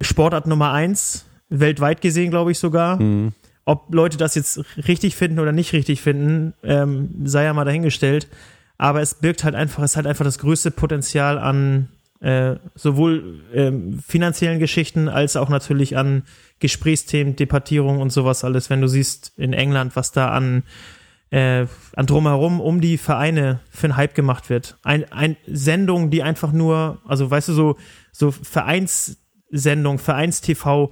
Sportart 0.00 0.46
Nummer 0.46 0.72
eins, 0.72 1.26
weltweit 1.48 2.00
gesehen, 2.00 2.30
glaube 2.30 2.52
ich 2.52 2.58
sogar. 2.58 3.00
Mhm. 3.00 3.32
ob 3.66 3.94
Leute 3.94 4.16
das 4.16 4.34
jetzt 4.34 4.64
richtig 4.88 5.14
finden 5.14 5.38
oder 5.38 5.52
nicht 5.52 5.72
richtig 5.72 6.00
finden, 6.00 6.54
ähm, 6.64 7.10
sei 7.24 7.44
ja 7.44 7.52
mal 7.52 7.64
dahingestellt. 7.64 8.26
Aber 8.78 9.00
es 9.00 9.14
birgt 9.14 9.44
halt 9.44 9.54
einfach, 9.54 9.82
es 9.84 9.96
hat 9.96 10.06
einfach 10.06 10.24
das 10.24 10.38
größte 10.38 10.70
Potenzial 10.72 11.38
an 11.38 11.88
äh, 12.20 12.56
sowohl 12.74 13.42
ähm, 13.54 13.98
finanziellen 14.06 14.58
Geschichten 14.58 15.08
als 15.08 15.36
auch 15.36 15.48
natürlich 15.48 15.96
an 15.96 16.24
Gesprächsthemen, 16.58 17.36
Debattierung 17.36 18.00
und 18.00 18.10
sowas 18.10 18.44
alles. 18.44 18.70
Wenn 18.70 18.80
du 18.80 18.88
siehst 18.88 19.32
in 19.36 19.52
England, 19.52 19.96
was 19.96 20.12
da 20.12 20.30
an 20.30 20.64
äh, 21.30 21.66
an 21.94 22.06
drumherum 22.06 22.60
um 22.60 22.80
die 22.80 22.98
Vereine 22.98 23.60
für 23.70 23.86
einen 23.86 23.96
Hype 23.96 24.14
gemacht 24.14 24.50
wird. 24.50 24.76
Ein, 24.82 25.10
ein 25.12 25.36
Sendung, 25.46 26.10
die 26.10 26.22
einfach 26.22 26.52
nur, 26.52 27.00
also 27.06 27.30
weißt 27.30 27.48
du, 27.48 27.52
so, 27.52 27.76
so 28.12 28.30
Vereinssendung, 28.32 29.98
Vereinstv 29.98 30.90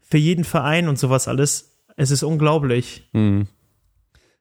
für 0.00 0.18
jeden 0.18 0.44
Verein 0.44 0.88
und 0.88 0.98
sowas 0.98 1.26
alles. 1.26 1.82
Es 1.96 2.10
ist 2.10 2.22
unglaublich. 2.22 3.08
Hm. 3.12 3.48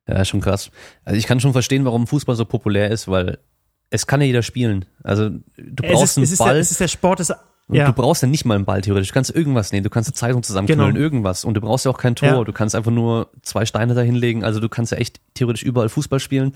Ja, 0.07 0.23
schon 0.23 0.41
krass. 0.41 0.69
Also 1.03 1.17
ich 1.17 1.25
kann 1.25 1.39
schon 1.39 1.53
verstehen, 1.53 1.85
warum 1.85 2.05
Fußball 2.05 2.35
so 2.35 2.45
populär 2.45 2.91
ist, 2.91 3.07
weil 3.07 3.39
es 3.89 4.07
kann 4.07 4.21
ja 4.21 4.27
jeder 4.27 4.41
spielen. 4.41 4.85
Also 5.03 5.29
du 5.29 5.83
brauchst 5.83 6.17
es 6.17 6.31
ist, 6.31 6.41
einen 6.41 6.49
Ball. 6.49 6.57
Es 6.57 6.71
ist, 6.71 6.79
der, 6.79 6.85
es 6.85 6.91
ist 6.91 7.01
der 7.03 7.09
Sport 7.09 7.19
und 7.67 7.75
ja. 7.77 7.87
du 7.87 7.93
brauchst 7.93 8.21
ja 8.21 8.27
nicht 8.27 8.45
mal 8.45 8.55
einen 8.55 8.65
Ball 8.65 8.81
theoretisch. 8.81 9.07
Du 9.09 9.13
kannst 9.15 9.33
irgendwas 9.33 9.71
nehmen. 9.71 9.83
Du 9.83 9.89
kannst 9.89 10.09
eine 10.09 10.13
Zeitung 10.13 10.43
zusammenknüllen, 10.43 10.93
Genau. 10.93 11.03
irgendwas. 11.03 11.43
Und 11.45 11.55
du 11.55 11.61
brauchst 11.61 11.85
ja 11.85 11.91
auch 11.91 11.97
kein 11.97 12.15
Tor. 12.15 12.27
Ja. 12.29 12.43
Du 12.43 12.53
kannst 12.53 12.75
einfach 12.75 12.91
nur 12.91 13.29
zwei 13.41 13.65
Steine 13.65 13.95
da 13.95 14.01
hinlegen. 14.01 14.43
Also 14.43 14.59
du 14.59 14.69
kannst 14.69 14.91
ja 14.91 14.99
echt 14.99 15.19
theoretisch 15.33 15.63
überall 15.63 15.89
Fußball 15.89 16.19
spielen. 16.19 16.55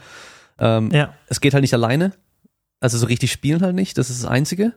Ähm, 0.59 0.91
Ja. 0.91 1.13
Es 1.27 1.41
geht 1.41 1.53
halt 1.53 1.63
nicht 1.63 1.73
alleine. 1.73 2.13
Also 2.79 2.97
so 2.97 3.07
richtig 3.07 3.31
spielen 3.31 3.61
halt 3.61 3.75
nicht. 3.75 3.97
Das 3.97 4.09
ist 4.11 4.23
das 4.23 4.29
Einzige. 4.29 4.73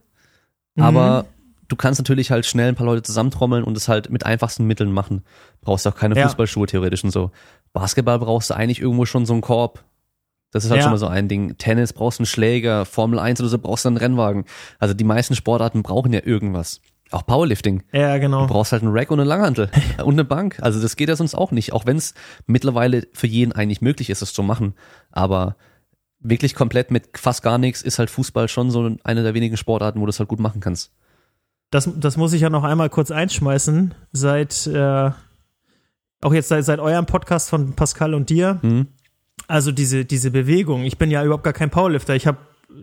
Mhm. 0.75 0.83
Aber 0.85 1.27
du 1.69 1.77
kannst 1.77 2.01
natürlich 2.01 2.31
halt 2.31 2.47
schnell 2.47 2.69
ein 2.69 2.77
paar 2.77 2.87
Leute 2.87 3.03
zusammentrommeln 3.03 3.63
und 3.63 3.77
es 3.77 3.89
halt 3.89 4.09
mit 4.09 4.25
einfachsten 4.25 4.67
Mitteln 4.67 4.91
machen. 4.91 5.25
Brauchst 5.61 5.87
auch 5.87 5.95
keine 5.95 6.17
Ja. 6.17 6.27
Fußballschuhe 6.29 6.67
theoretisch 6.67 7.05
und 7.05 7.11
so. 7.11 7.31
Basketball 7.75 8.19
brauchst 8.19 8.49
du 8.49 8.55
eigentlich 8.55 8.81
irgendwo 8.81 9.05
schon 9.05 9.27
so 9.27 9.35
einen 9.35 9.43
Korb. 9.43 9.85
Das 10.53 10.65
ist 10.65 10.71
halt 10.71 10.79
Ja. 10.79 10.83
schon 10.85 10.93
mal 10.93 10.99
so 10.99 11.09
ein 11.09 11.29
Ding. 11.29 11.57
Tennis 11.59 11.93
brauchst 11.93 12.19
du 12.19 12.23
einen 12.23 12.27
Schläger, 12.27 12.85
Formel 12.85 13.19
1 13.19 13.41
oder 13.41 13.49
so 13.49 13.59
brauchst 13.59 13.85
du 13.85 13.89
einen 13.89 13.97
Rennwagen. 13.97 14.45
Also 14.79 14.95
die 14.95 15.03
meisten 15.05 15.35
Sportarten 15.35 15.83
brauchen 15.83 16.13
ja 16.13 16.21
irgendwas. 16.25 16.81
Auch 17.11 17.27
Powerlifting. 17.27 17.83
Ja, 17.93 18.15
Du 18.15 18.21
genau. 18.21 18.47
brauchst 18.47 18.73
halt 18.73 18.83
einen 18.83 18.93
Rack 18.93 19.11
und 19.11 19.19
eine 19.21 19.29
Langhantel 19.29 19.71
und 20.05 20.15
eine 20.15 20.25
Bank. 20.25 20.59
Also 20.63 20.81
das 20.81 20.97
geht 20.97 21.09
ja 21.09 21.17
sonst 21.17 21.35
auch 21.35 21.51
nicht. 21.51 21.73
Auch 21.73 21.85
wenn 21.87 21.97
es 21.97 22.15
mittlerweile 22.47 23.07
für 23.13 23.27
jeden 23.27 23.53
eigentlich 23.53 23.81
möglich 23.83 24.09
ist, 24.11 24.23
es 24.23 24.33
zu 24.33 24.43
machen. 24.43 24.75
Aber 25.11 25.57
wirklich 26.21 26.55
komplett 26.55 26.91
mit 26.91 27.19
fast 27.19 27.43
gar 27.43 27.59
nichts 27.59 27.83
ist 27.83 27.99
halt 27.99 28.09
Fußball 28.11 28.47
schon 28.49 28.71
so 28.71 28.95
eine 29.05 29.23
der 29.23 29.35
wenigen 29.35 29.57
Sportarten, 29.57 30.01
wo 30.01 30.07
du 30.07 30.11
es 30.11 30.19
halt 30.21 30.29
gut 30.29 30.39
machen 30.41 30.61
kannst. 30.61 30.93
Das, 31.71 31.89
das 31.97 32.17
muss 32.19 32.33
ich 32.35 32.43
ja 32.43 32.51
noch 32.51 32.65
einmal 32.65 32.91
kurz 32.91 33.11
einschmeißen. 33.11 33.95
Seit, 34.13 34.67
äh, 34.67 35.11
auch 36.21 36.33
jetzt 36.35 36.49
seit, 36.49 36.65
seit 36.65 36.79
eurem 36.81 37.07
Podcast 37.07 37.49
von 37.51 37.73
Pascal 37.75 38.13
und 38.15 38.29
dir, 38.31 38.59
Hm? 38.61 38.89
Also 39.49 39.73
diese, 39.73 40.05
diese 40.05 40.31
Bewegung. 40.31 40.85
Ich 40.85 40.99
bin 40.99 41.11
ja 41.11 41.25
überhaupt 41.25 41.45
gar 41.45 41.53
kein 41.53 41.71
Powerlifter. 41.71 42.15
Ich 42.15 42.27
habe 42.27 42.39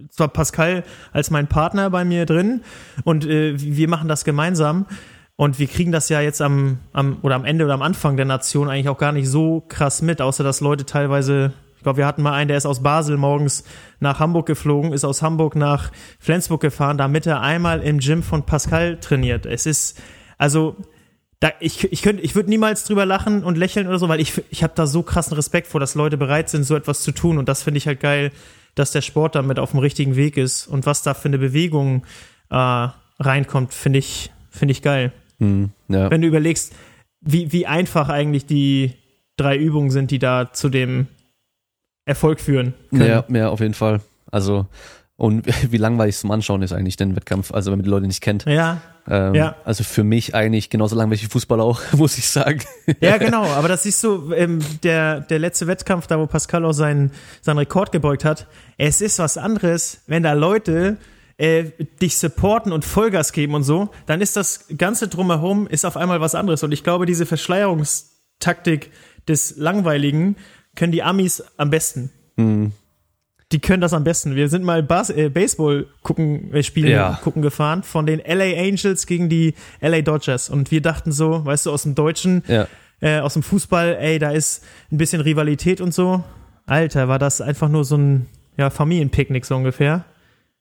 zwar 0.10 0.28
Pascal 0.28 0.84
als 1.12 1.32
mein 1.32 1.48
Partner 1.48 1.90
bei 1.90 2.06
mir 2.06 2.26
drin 2.26 2.62
und 3.04 3.26
äh, 3.26 3.54
wir 3.58 3.88
machen 3.88 4.08
das 4.08 4.24
gemeinsam. 4.24 4.86
Und 5.36 5.58
wir 5.58 5.68
kriegen 5.68 5.94
das 5.94 6.10
ja 6.10 6.20
jetzt 6.20 6.42
am, 6.42 6.80
am 6.92 7.20
oder 7.22 7.36
am 7.36 7.46
Ende 7.46 7.64
oder 7.64 7.74
am 7.74 7.82
Anfang 7.82 8.18
der 8.18 8.26
Nation 8.26 8.70
eigentlich 8.70 8.90
auch 8.90 8.98
gar 8.98 9.14
nicht 9.14 9.30
so 9.30 9.64
krass 9.70 10.02
mit, 10.02 10.22
außer 10.22 10.44
dass 10.44 10.60
Leute 10.60 10.86
teilweise, 10.86 11.54
ich 11.78 11.84
glaube, 11.84 11.96
wir 11.96 12.06
hatten 12.06 12.22
mal 12.22 12.34
einen, 12.34 12.50
der 12.50 12.58
ist 12.58 12.66
aus 12.66 12.84
Basel 12.84 13.16
morgens 13.16 13.64
nach 14.02 14.20
Hamburg 14.20 14.48
geflogen, 14.48 14.92
ist 14.92 15.06
aus 15.06 15.22
Hamburg 15.22 15.56
nach 15.56 15.94
Flensburg 16.20 16.60
gefahren, 16.60 16.98
damit 16.98 17.26
er 17.26 17.40
einmal 17.40 17.80
im 17.82 18.00
Gym 18.00 18.22
von 18.22 18.46
Pascal 18.46 19.00
trainiert. 19.00 19.46
Es 19.46 19.66
ist, 19.66 20.02
also, 20.38 20.76
da, 21.40 21.52
ich, 21.60 21.92
ich 21.92 22.02
könnte, 22.02 22.22
ich 22.22 22.36
würde 22.36 22.50
niemals 22.50 22.84
drüber 22.84 23.06
lachen 23.06 23.44
und 23.44 23.58
lächeln 23.58 23.88
oder 23.88 23.98
so, 23.98 24.10
weil 24.10 24.20
ich, 24.20 24.42
ich 24.50 24.64
habe 24.64 24.74
da 24.76 24.86
so 24.88 25.04
krassen 25.04 25.34
Respekt 25.34 25.68
vor, 25.68 25.80
dass 25.80 25.96
Leute 25.96 26.18
bereit 26.18 26.50
sind, 26.50 26.64
so 26.64 26.76
etwas 26.76 27.02
zu 27.02 27.12
tun. 27.12 27.38
Und 27.38 27.48
das 27.48 27.64
finde 27.64 27.78
ich 27.78 27.88
halt 27.88 28.02
geil, 28.02 28.32
dass 28.76 28.92
der 28.92 29.02
Sport 29.02 29.36
damit 29.36 29.58
auf 29.58 29.72
dem 29.72 29.80
richtigen 29.80 30.16
Weg 30.16 30.38
ist 30.38 30.68
und 30.68 30.86
was 30.86 31.02
da 31.02 31.14
für 31.14 31.30
eine 31.30 31.38
Bewegung 31.38 32.04
äh, 32.50 32.88
reinkommt, 33.20 33.74
finde 33.74 34.00
ich, 34.00 34.32
finde 34.50 34.74
ich 34.74 34.82
geil. 34.82 35.14
Hm, 35.40 35.70
ja. 35.88 36.12
Wenn 36.12 36.22
du 36.22 36.28
überlegst, 36.28 36.74
wie, 37.22 37.52
wie 37.52 37.66
einfach 37.66 38.10
eigentlich 38.10 38.46
die 38.46 38.94
drei 39.38 39.58
Übungen 39.58 39.92
sind, 39.92 40.12
die 40.12 40.20
da 40.20 40.52
zu 40.52 40.70
dem 40.70 41.08
Erfolg 42.06 42.40
führen 42.40 42.74
können. 42.90 43.08
ja, 43.08 43.24
ja, 43.30 43.50
auf 43.50 43.60
jeden 43.62 43.74
Fall. 43.74 44.02
Also, 44.32 44.68
und 45.20 45.46
wie 45.72 45.78
langweilig 45.78 46.18
zum 46.18 46.32
Anschauen 46.32 46.62
ist 46.62 46.72
eigentlich 46.72 46.96
den 46.96 47.16
Wettkampf, 47.16 47.54
also 47.54 47.72
wenn 47.72 47.80
man 47.80 47.84
die 47.84 47.90
Leute 47.90 48.08
nicht 48.08 48.22
kennt. 48.22 48.46
Ja, 48.46 48.82
Ähm, 49.08 49.36
Ja. 49.36 49.56
Also 49.66 49.84
für 49.84 50.04
mich 50.04 50.34
eigentlich 50.34 50.70
genauso 50.70 50.96
langweilig 50.96 51.24
wie 51.24 51.28
Fußball 51.28 51.60
auch, 51.60 51.82
muss 51.98 52.18
ich 52.18 52.28
sagen. 52.28 52.62
ja, 53.02 53.18
genau. 53.26 53.44
Aber 53.44 53.68
das 53.68 53.84
siehst 53.84 54.04
du, 54.04 54.32
ähm, 54.34 54.60
der, 54.84 55.20
der 55.20 55.40
letzte 55.40 55.68
Wettkampf, 55.68 56.08
da 56.08 56.18
wo 56.20 56.26
Pascal 56.26 56.64
auch 56.64 56.72
seinen, 56.72 57.12
seinen 57.42 57.58
Rekord 57.58 57.92
gebeugt 57.92 58.24
hat. 58.24 58.48
Es 58.78 59.02
ist 59.02 59.20
was 59.20 59.38
anderes, 59.38 60.02
wenn 60.08 60.24
da 60.24 60.34
Leute 60.34 60.98
äh, 61.38 61.66
dich 62.02 62.18
supporten 62.18 62.72
und 62.72 62.86
Vollgas 62.86 63.34
geben 63.34 63.56
und 63.56 63.64
so, 63.64 63.90
dann 64.06 64.22
ist 64.22 64.38
das 64.38 64.68
Ganze 64.78 65.10
drumherum 65.10 65.68
ist 65.68 65.86
auf 65.86 65.98
einmal 65.98 66.22
was 66.22 66.34
anderes. 66.34 66.64
Und 66.64 66.72
ich 66.72 66.84
glaube, 66.84 67.06
diese 67.06 67.26
Verschleierungstaktik 67.26 68.92
des 69.28 69.58
Langweiligen 69.58 70.38
können 70.76 70.94
die 70.94 71.04
Amis 71.04 71.44
am 71.58 71.70
besten. 71.70 72.10
Hm. 72.38 72.72
Die 73.52 73.60
können 73.60 73.82
das 73.82 73.94
am 73.94 74.04
besten. 74.04 74.36
Wir 74.36 74.48
sind 74.48 74.64
mal 74.64 74.84
Bas 74.84 75.10
äh, 75.10 75.30
Baseball 75.30 75.88
gucken, 76.04 76.54
äh, 76.54 76.62
spielen, 76.62 76.92
Ja. 76.92 77.20
gucken 77.24 77.42
gefahren 77.42 77.82
von 77.84 78.06
den 78.06 78.20
LA 78.20 78.60
Angels 78.60 79.08
gegen 79.08 79.28
die 79.28 79.56
LA 79.82 80.02
Dodgers. 80.02 80.50
Und 80.50 80.70
wir 80.70 80.82
dachten 80.82 81.12
so, 81.12 81.44
weißt 81.46 81.66
du, 81.66 81.72
aus 81.72 81.84
dem 81.84 81.96
Deutschen, 81.96 82.44
Ja. 82.48 82.68
äh, 83.02 83.20
aus 83.20 83.34
dem 83.34 83.42
Fußball, 83.44 83.98
ey, 84.00 84.20
da 84.20 84.32
ist 84.32 84.64
ein 84.92 84.98
bisschen 84.98 85.22
Rivalität 85.22 85.82
und 85.82 85.94
so. 85.94 86.24
Alter, 86.68 87.08
war 87.08 87.18
das 87.18 87.42
einfach 87.42 87.70
nur 87.70 87.86
so 87.86 87.98
ein 87.98 88.28
ja, 88.58 88.70
Familienpicknick 88.70 89.46
so 89.46 89.56
ungefähr. 89.56 90.06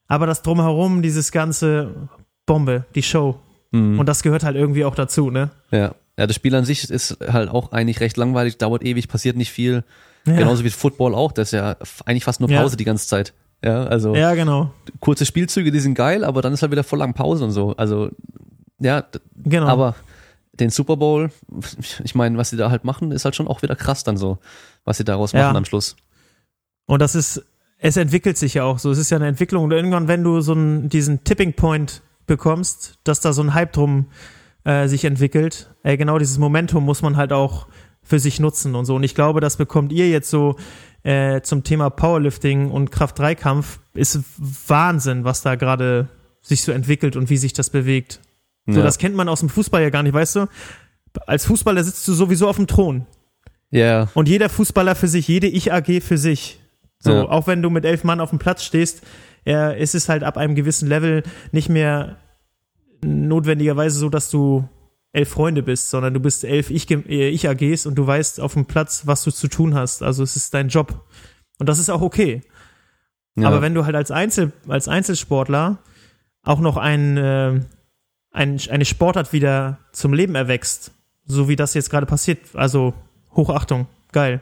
Aber 0.07 0.27
das 0.27 0.41
drumherum, 0.41 1.03
dieses 1.03 1.33
ganze 1.33 2.09
Bombe, 2.47 2.87
die 2.95 3.03
Show. 3.03 3.39
Hm. 3.73 3.99
Und 3.99 4.09
das 4.09 4.23
gehört 4.23 4.45
halt 4.45 4.57
irgendwie 4.57 4.87
auch 4.87 4.95
dazu, 4.95 5.31
ne? 5.31 5.51
Ja. 5.71 5.95
Ja, 6.17 6.27
das 6.27 6.35
Spiel 6.35 6.53
an 6.57 6.65
sich 6.65 6.91
ist 6.91 7.19
halt 7.31 7.49
auch 7.49 7.71
eigentlich 7.71 8.01
recht 8.01 8.17
langweilig, 8.17 8.59
dauert 8.59 8.83
ewig, 8.83 9.07
passiert 9.07 9.37
nicht 9.37 9.53
viel. 9.53 9.85
Ja. 10.31 10.37
Genauso 10.37 10.65
wie 10.65 10.71
Football 10.71 11.15
auch, 11.15 11.33
das 11.33 11.49
ist 11.49 11.53
ja 11.53 11.77
eigentlich 12.07 12.25
fast 12.25 12.41
nur 12.41 12.49
Ja. 12.51 12.63
Pause 12.63 12.77
die 12.77 12.85
ganze 12.85 13.07
Zeit. 13.09 13.35
Ja, 13.65 13.85
also 13.85 14.15
Ja, 14.15 14.35
genau. 14.35 14.71
kurze 15.01 15.27
Spielzüge, 15.27 15.71
die 15.73 15.81
sind 15.81 15.95
geil, 15.95 16.25
aber 16.25 16.43
dann 16.43 16.53
ist 16.53 16.63
halt 16.63 16.71
wieder 16.73 16.85
voll 16.85 17.01
lang 17.01 17.15
Pause 17.15 17.45
und 17.45 17.51
so. 17.51 17.75
Also, 17.77 18.11
ja, 18.79 19.05
Genau. 19.45 19.67
aber 19.67 19.97
den 20.53 20.71
Super 20.71 20.97
Bowl, 20.97 21.31
ich 22.05 22.15
meine, 22.15 22.37
was 22.39 22.51
sie 22.51 22.57
da 22.57 22.71
halt 22.71 22.85
machen, 22.85 23.11
ist 23.13 23.25
halt 23.25 23.35
schon 23.37 23.49
auch 23.49 23.63
wieder 23.63 23.77
krass 23.77 24.05
dann 24.05 24.17
so, 24.17 24.39
was 24.85 24.97
sie 24.99 25.05
daraus 25.05 25.33
Ja. 25.33 25.45
machen 25.47 25.57
am 25.57 25.65
Schluss. 25.65 25.97
Und 26.87 27.01
das 27.01 27.15
ist, 27.15 27.45
es 27.79 27.97
entwickelt 27.97 28.37
sich 28.39 28.55
ja 28.55 28.65
auch 28.65 28.79
so. 28.79 28.91
Es 28.91 28.99
ist 28.99 29.11
ja 29.11 29.17
eine 29.19 29.27
Entwicklung. 29.29 29.65
Und 29.65 29.73
irgendwann, 29.73 30.09
wenn 30.09 30.25
du 30.25 30.41
so 30.41 30.53
einen, 30.53 30.89
diesen 30.89 31.23
Tipping 31.25 31.53
Point 31.53 32.03
bekommst, 32.27 32.99
dass 33.05 33.21
da 33.21 33.33
so 33.33 33.43
ein 33.43 33.55
Hype 33.55 33.73
drum 33.73 34.07
äh, 34.65 34.89
sich 34.89 35.05
entwickelt, 35.05 35.71
äh, 35.83 35.97
genau 35.97 36.19
dieses 36.19 36.39
Momentum 36.39 36.85
muss 36.85 37.03
man 37.03 37.17
halt 37.17 37.33
auch 37.33 37.67
für 38.09 38.19
sich 38.19 38.41
nutzen 38.41 38.75
und 38.75 38.87
so. 38.87 38.97
Und 38.97 39.03
ich 39.03 39.15
glaube, 39.15 39.41
das 39.41 39.57
bekommt 39.59 39.93
ihr 39.93 40.09
jetzt 40.09 40.31
so 40.31 40.57
äh, 41.03 41.43
zum 41.43 41.63
Thema 41.63 41.91
Powerlifting 41.91 42.71
und 42.71 42.91
Kraft-3-Kampf. 42.91 43.81
Ist 43.95 44.21
Wahnsinn, 44.67 45.25
was 45.25 45.43
da 45.43 45.55
gerade 45.57 46.09
sich 46.41 46.63
so 46.63 46.73
entwickelt 46.73 47.17
und 47.17 47.29
wie 47.29 47.37
sich 47.37 47.53
das 47.53 47.69
bewegt. 47.69 48.21
So, 48.67 48.79
ja. 48.79 48.85
das 48.85 48.97
kennt 48.99 49.15
man 49.15 49.29
aus 49.29 49.41
dem 49.41 49.51
Fußball 49.51 49.83
ja 49.83 49.91
gar 49.91 50.03
nicht, 50.03 50.15
weißt 50.15 50.37
du? 50.37 50.47
Als 51.27 51.45
Fußballer 51.47 51.85
sitzt 51.85 52.07
du 52.09 52.15
sowieso 52.15 52.49
auf 52.49 52.57
dem 52.57 52.67
Thron. 52.67 53.07
ja, 53.71 54.09
Und 54.15 54.29
jeder 54.29 54.49
Fußballer 54.49 54.95
für 54.95 55.09
sich, 55.09 55.29
jede 55.29 55.47
Ich-AG 55.49 56.01
für 56.01 56.17
sich. 56.19 56.61
So, 56.99 57.13
Ja. 57.13 57.29
auch 57.29 57.47
wenn 57.47 57.61
du 57.63 57.69
mit 57.71 57.85
elf 57.85 58.05
Mann 58.05 58.21
auf 58.21 58.31
dem 58.31 58.39
Platz 58.39 58.65
stehst, 58.65 59.03
äh, 59.47 59.81
ist 59.81 59.95
es 59.95 60.09
halt 60.09 60.23
ab 60.25 60.37
einem 60.39 60.55
gewissen 60.55 60.89
Level 60.89 61.23
nicht 61.53 61.69
mehr 61.69 62.17
notwendigerweise 63.05 63.99
so, 63.99 64.09
dass 64.09 64.31
du 64.31 64.69
elf 65.13 65.29
Freunde 65.31 65.63
bist, 65.63 65.91
sondern 65.91 66.15
du 66.15 66.21
bist 66.21 66.45
elf 66.45 66.71
Ich- 66.71 66.91
äh, 66.91 67.29
Ich-AGs 67.29 67.87
und 67.87 67.95
du 67.97 68.07
weißt 68.07 68.41
auf 68.41 68.55
dem 68.55 68.67
Platz, 68.67 69.07
was 69.07 69.25
du 69.25 69.31
zu 69.31 69.49
tun 69.49 69.75
hast. 69.75 70.03
Also 70.03 70.23
es 70.23 70.37
ist 70.37 70.53
dein 70.55 70.69
Job. 70.69 71.05
Und 71.59 71.69
das 71.69 71.79
ist 71.79 71.91
auch 71.91 72.03
okay. 72.03 72.43
ja. 73.37 73.49
Aber 73.49 73.63
wenn 73.63 73.75
du 73.75 73.85
halt 73.85 73.97
als, 73.97 74.11
Einzel, 74.11 74.53
als 74.69 74.89
Einzelsportler 74.89 75.79
auch 76.43 76.61
noch 76.61 76.77
ein, 76.77 77.17
äh, 77.17 77.61
ein, 78.31 78.61
eine 78.71 78.85
Sportart 78.85 79.33
wieder 79.33 79.79
zum 79.93 80.13
Leben 80.13 80.35
erwächst, 80.35 80.93
so 81.25 81.49
wie 81.49 81.57
das 81.57 81.75
jetzt 81.75 81.91
gerade 81.91 82.07
passiert, 82.07 82.41
also 82.55 82.95
Hochachtung, 83.35 83.87
geil. 84.13 84.41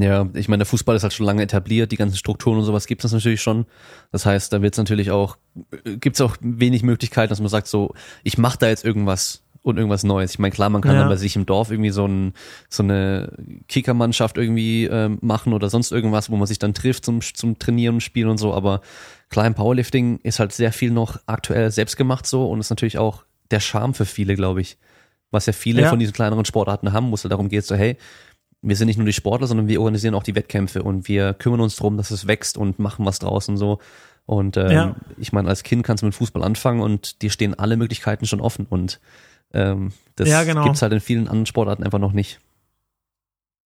Ja, 0.00 0.28
ich 0.34 0.48
meine, 0.48 0.58
der 0.60 0.66
Fußball 0.66 0.94
ist 0.94 1.02
halt 1.02 1.12
schon 1.12 1.26
lange 1.26 1.42
etabliert, 1.42 1.90
die 1.90 1.96
ganzen 1.96 2.16
Strukturen 2.16 2.56
und 2.58 2.64
sowas 2.64 2.86
gibt 2.86 3.04
es 3.04 3.12
natürlich 3.12 3.42
schon. 3.42 3.66
Das 4.12 4.26
heißt, 4.26 4.52
da 4.52 4.62
wird 4.62 4.74
es 4.74 4.78
natürlich 4.78 5.10
auch, 5.10 5.38
gibt 5.84 6.14
es 6.16 6.20
auch 6.20 6.36
wenig 6.40 6.84
Möglichkeiten, 6.84 7.30
dass 7.30 7.40
man 7.40 7.48
sagt 7.48 7.66
so, 7.66 7.94
ich 8.22 8.38
mache 8.38 8.58
da 8.58 8.68
jetzt 8.68 8.84
irgendwas 8.84 9.42
und 9.68 9.76
irgendwas 9.78 10.04
Neues. 10.04 10.32
Ich 10.32 10.38
meine, 10.38 10.52
klar, 10.52 10.68
man 10.70 10.82
kann 10.82 10.94
Ja. 10.94 11.00
dann 11.00 11.08
bei 11.08 11.16
sich 11.16 11.36
im 11.36 11.46
Dorf 11.46 11.70
irgendwie 11.70 11.90
so, 11.90 12.06
ein, 12.06 12.32
so 12.68 12.82
eine 12.82 13.32
Kickermannschaft 13.68 14.36
irgendwie 14.38 14.84
ähm, 14.84 15.18
machen 15.20 15.52
oder 15.52 15.70
sonst 15.70 15.92
irgendwas, 15.92 16.30
wo 16.30 16.36
man 16.36 16.46
sich 16.46 16.58
dann 16.58 16.74
trifft 16.74 17.04
zum, 17.04 17.20
zum 17.20 17.58
Trainieren 17.58 17.96
und 17.96 18.00
Spielen 18.00 18.28
und 18.28 18.38
so, 18.38 18.52
aber 18.54 18.80
klar, 19.30 19.46
im 19.46 19.54
Powerlifting 19.54 20.20
ist 20.22 20.38
halt 20.40 20.52
sehr 20.52 20.72
viel 20.72 20.90
noch 20.90 21.18
aktuell 21.26 21.70
selbst 21.70 21.96
gemacht 21.96 22.26
so 22.26 22.46
und 22.50 22.60
ist 22.60 22.70
natürlich 22.70 22.98
auch 22.98 23.24
der 23.50 23.60
Charme 23.60 23.94
für 23.94 24.06
viele, 24.06 24.34
glaube 24.34 24.60
ich. 24.60 24.76
was 25.30 25.44
ja 25.44 25.52
viele 25.52 25.82
Ja. 25.82 25.90
von 25.90 25.98
diesen 25.98 26.14
kleineren 26.14 26.46
Sportarten 26.46 26.92
haben, 26.94 27.10
wo 27.10 27.14
es 27.14 27.22
halt 27.22 27.32
darum 27.32 27.50
geht, 27.50 27.64
so 27.66 27.74
hey, 27.74 27.98
wir 28.62 28.74
sind 28.76 28.86
nicht 28.86 28.96
nur 28.96 29.04
die 29.06 29.12
Sportler, 29.12 29.46
sondern 29.46 29.68
wir 29.68 29.78
organisieren 29.80 30.14
auch 30.14 30.22
die 30.22 30.34
Wettkämpfe 30.34 30.82
und 30.82 31.06
wir 31.06 31.34
kümmern 31.34 31.60
uns 31.60 31.76
darum, 31.76 31.96
dass 31.98 32.10
es 32.10 32.26
wächst 32.26 32.56
und 32.56 32.78
machen 32.78 33.04
was 33.04 33.18
draus 33.18 33.48
und 33.48 33.58
so. 33.58 33.78
Und 34.24 34.56
ähm, 34.56 34.70
Ja. 34.70 34.96
ich 35.18 35.32
meine, 35.32 35.48
als 35.50 35.62
Kind 35.62 35.84
kannst 35.84 36.02
du 36.02 36.06
mit 36.06 36.14
Fußball 36.14 36.42
anfangen 36.42 36.80
und 36.80 37.20
dir 37.22 37.30
stehen 37.30 37.54
alle 37.58 37.76
Möglichkeiten 37.76 38.24
schon 38.26 38.40
offen 38.40 38.66
und 38.68 39.00
ähm, 39.52 39.92
das 40.16 40.28
Ja, 40.28 40.44
genau. 40.44 40.64
gibt's 40.64 40.82
halt 40.82 40.92
in 40.92 41.00
vielen 41.00 41.28
anderen 41.28 41.46
Sportarten 41.46 41.84
einfach 41.84 41.98
noch 41.98 42.12
nicht. 42.12 42.40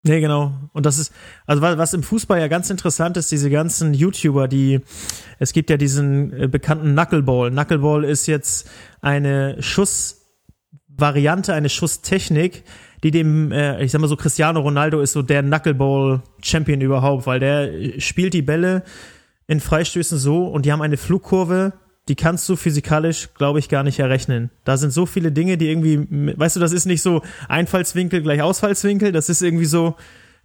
Nee, 0.04 0.20
genau. 0.20 0.52
Und 0.72 0.84
das 0.84 0.98
ist, 0.98 1.12
also 1.46 1.62
was, 1.62 1.78
was 1.78 1.94
im 1.94 2.02
Fußball 2.02 2.40
ja 2.40 2.48
ganz 2.48 2.70
interessant 2.70 3.16
ist, 3.16 3.30
diese 3.30 3.50
ganzen 3.50 3.94
YouTuber, 3.94 4.48
die, 4.48 4.80
es 5.38 5.52
gibt 5.52 5.70
ja 5.70 5.76
diesen 5.76 6.32
äh, 6.32 6.48
bekannten 6.48 6.92
Knuckleball. 6.92 7.52
Knuckleball 7.52 8.02
ist 8.04 8.26
jetzt 8.26 8.68
eine 9.00 9.62
Schussvariante, 9.62 11.54
eine 11.54 11.68
Schusstechnik, 11.68 12.64
die 13.04 13.12
dem, 13.12 13.52
äh, 13.52 13.82
ich 13.84 13.92
sag 13.92 14.00
mal 14.00 14.08
so, 14.08 14.16
Cristiano 14.16 14.60
Ronaldo 14.60 15.00
ist 15.00 15.12
so 15.12 15.22
der 15.22 15.42
Knuckleball-Champion 15.42 16.80
überhaupt, 16.80 17.26
weil 17.26 17.38
der 17.38 17.72
äh, 17.72 18.00
spielt 18.00 18.34
die 18.34 18.42
Bälle 18.42 18.82
in 19.46 19.60
Freistößen 19.60 20.18
so 20.18 20.46
und 20.46 20.66
die 20.66 20.72
haben 20.72 20.82
eine 20.82 20.96
Flugkurve, 20.96 21.74
die 22.08 22.16
kannst 22.16 22.48
du 22.48 22.56
physikalisch, 22.56 23.30
glaube 23.34 23.58
ich, 23.58 23.68
gar 23.68 23.84
nicht 23.84 24.00
errechnen. 24.00 24.50
Da 24.64 24.76
sind 24.76 24.92
so 24.92 25.06
viele 25.06 25.30
Dinge, 25.30 25.56
die 25.56 25.68
irgendwie, 25.68 26.06
weißt 26.36 26.56
du, 26.56 26.60
das 26.60 26.72
ist 26.72 26.86
nicht 26.86 27.02
so 27.02 27.22
Einfallswinkel 27.48 28.22
gleich 28.22 28.42
Ausfallswinkel, 28.42 29.12
das 29.12 29.28
ist 29.28 29.42
irgendwie 29.42 29.66
so, 29.66 29.94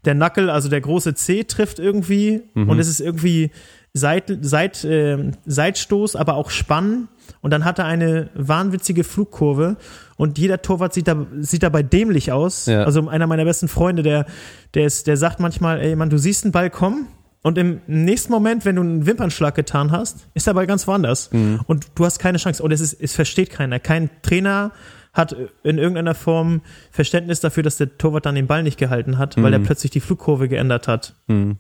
der 0.05 0.13
Knuckle, 0.13 0.53
also 0.53 0.69
der 0.69 0.81
große 0.81 1.15
C 1.15 1.43
trifft 1.43 1.79
irgendwie 1.79 2.43
und 2.53 2.79
es 2.79 2.87
ist 2.87 3.01
irgendwie 3.01 3.51
Seit, 3.93 4.31
Seit, 4.41 4.83
äh, 4.83 5.31
Seitstoß, 5.47 6.15
aber 6.15 6.35
auch 6.35 6.51
Spannen 6.51 7.07
und 7.41 7.51
dann 7.51 7.65
hat 7.65 7.79
er 7.79 7.85
eine 7.85 8.29
wahnwitzige 8.35 9.03
Flugkurve 9.03 9.77
und 10.17 10.37
jeder 10.37 10.61
Torwart 10.61 10.93
sieht, 10.93 11.07
da, 11.07 11.25
sieht 11.39 11.63
dabei 11.63 11.81
dämlich 11.81 12.31
aus. 12.31 12.67
Ja. 12.67 12.83
Also 12.83 13.07
einer 13.07 13.25
meiner 13.25 13.45
besten 13.45 13.67
Freunde, 13.67 14.03
der, 14.03 14.27
der, 14.75 14.85
ist, 14.85 15.07
der 15.07 15.17
sagt 15.17 15.39
manchmal, 15.39 15.79
ey 15.81 15.95
Mann, 15.95 16.11
du 16.11 16.19
siehst 16.19 16.43
einen 16.43 16.51
Ball 16.51 16.69
kommen 16.69 17.07
und 17.47 17.57
im 17.57 17.81
nächsten 17.87 18.31
Moment, 18.31 18.65
wenn 18.65 18.75
du 18.75 18.81
einen 18.81 19.05
Wimpernschlag 19.05 19.55
getan 19.55 19.91
hast, 19.91 20.27
ist 20.33 20.47
der 20.47 20.53
Ball 20.53 20.67
ganz 20.67 20.85
woanders. 20.87 21.29
Und 21.67 21.87
du 21.95 22.05
hast 22.05 22.19
keine 22.19 22.37
Chance. 22.37 22.61
Und 22.61 22.71
es, 22.71 22.81
ist, 22.81 22.93
es 23.01 23.13
versteht 23.15 23.49
keiner. 23.49 23.79
Kein 23.79 24.09
Trainer 24.21 24.71
hat 25.13 25.35
in 25.63 25.77
irgendeiner 25.77 26.13
Form 26.13 26.61
Verständnis 26.91 27.39
dafür, 27.39 27.63
dass 27.63 27.77
der 27.77 27.97
Torwart 27.97 28.25
dann 28.25 28.35
den 28.35 28.47
Ball 28.47 28.63
nicht 28.63 28.77
gehalten 28.77 29.17
hat, 29.17 29.41
weil 29.41 29.53
er 29.53 29.59
plötzlich 29.59 29.91
die 29.91 29.99
Flugkurve 30.01 30.47
geändert 30.47 30.87
hat. 30.87 31.15
Hm. 31.27 31.57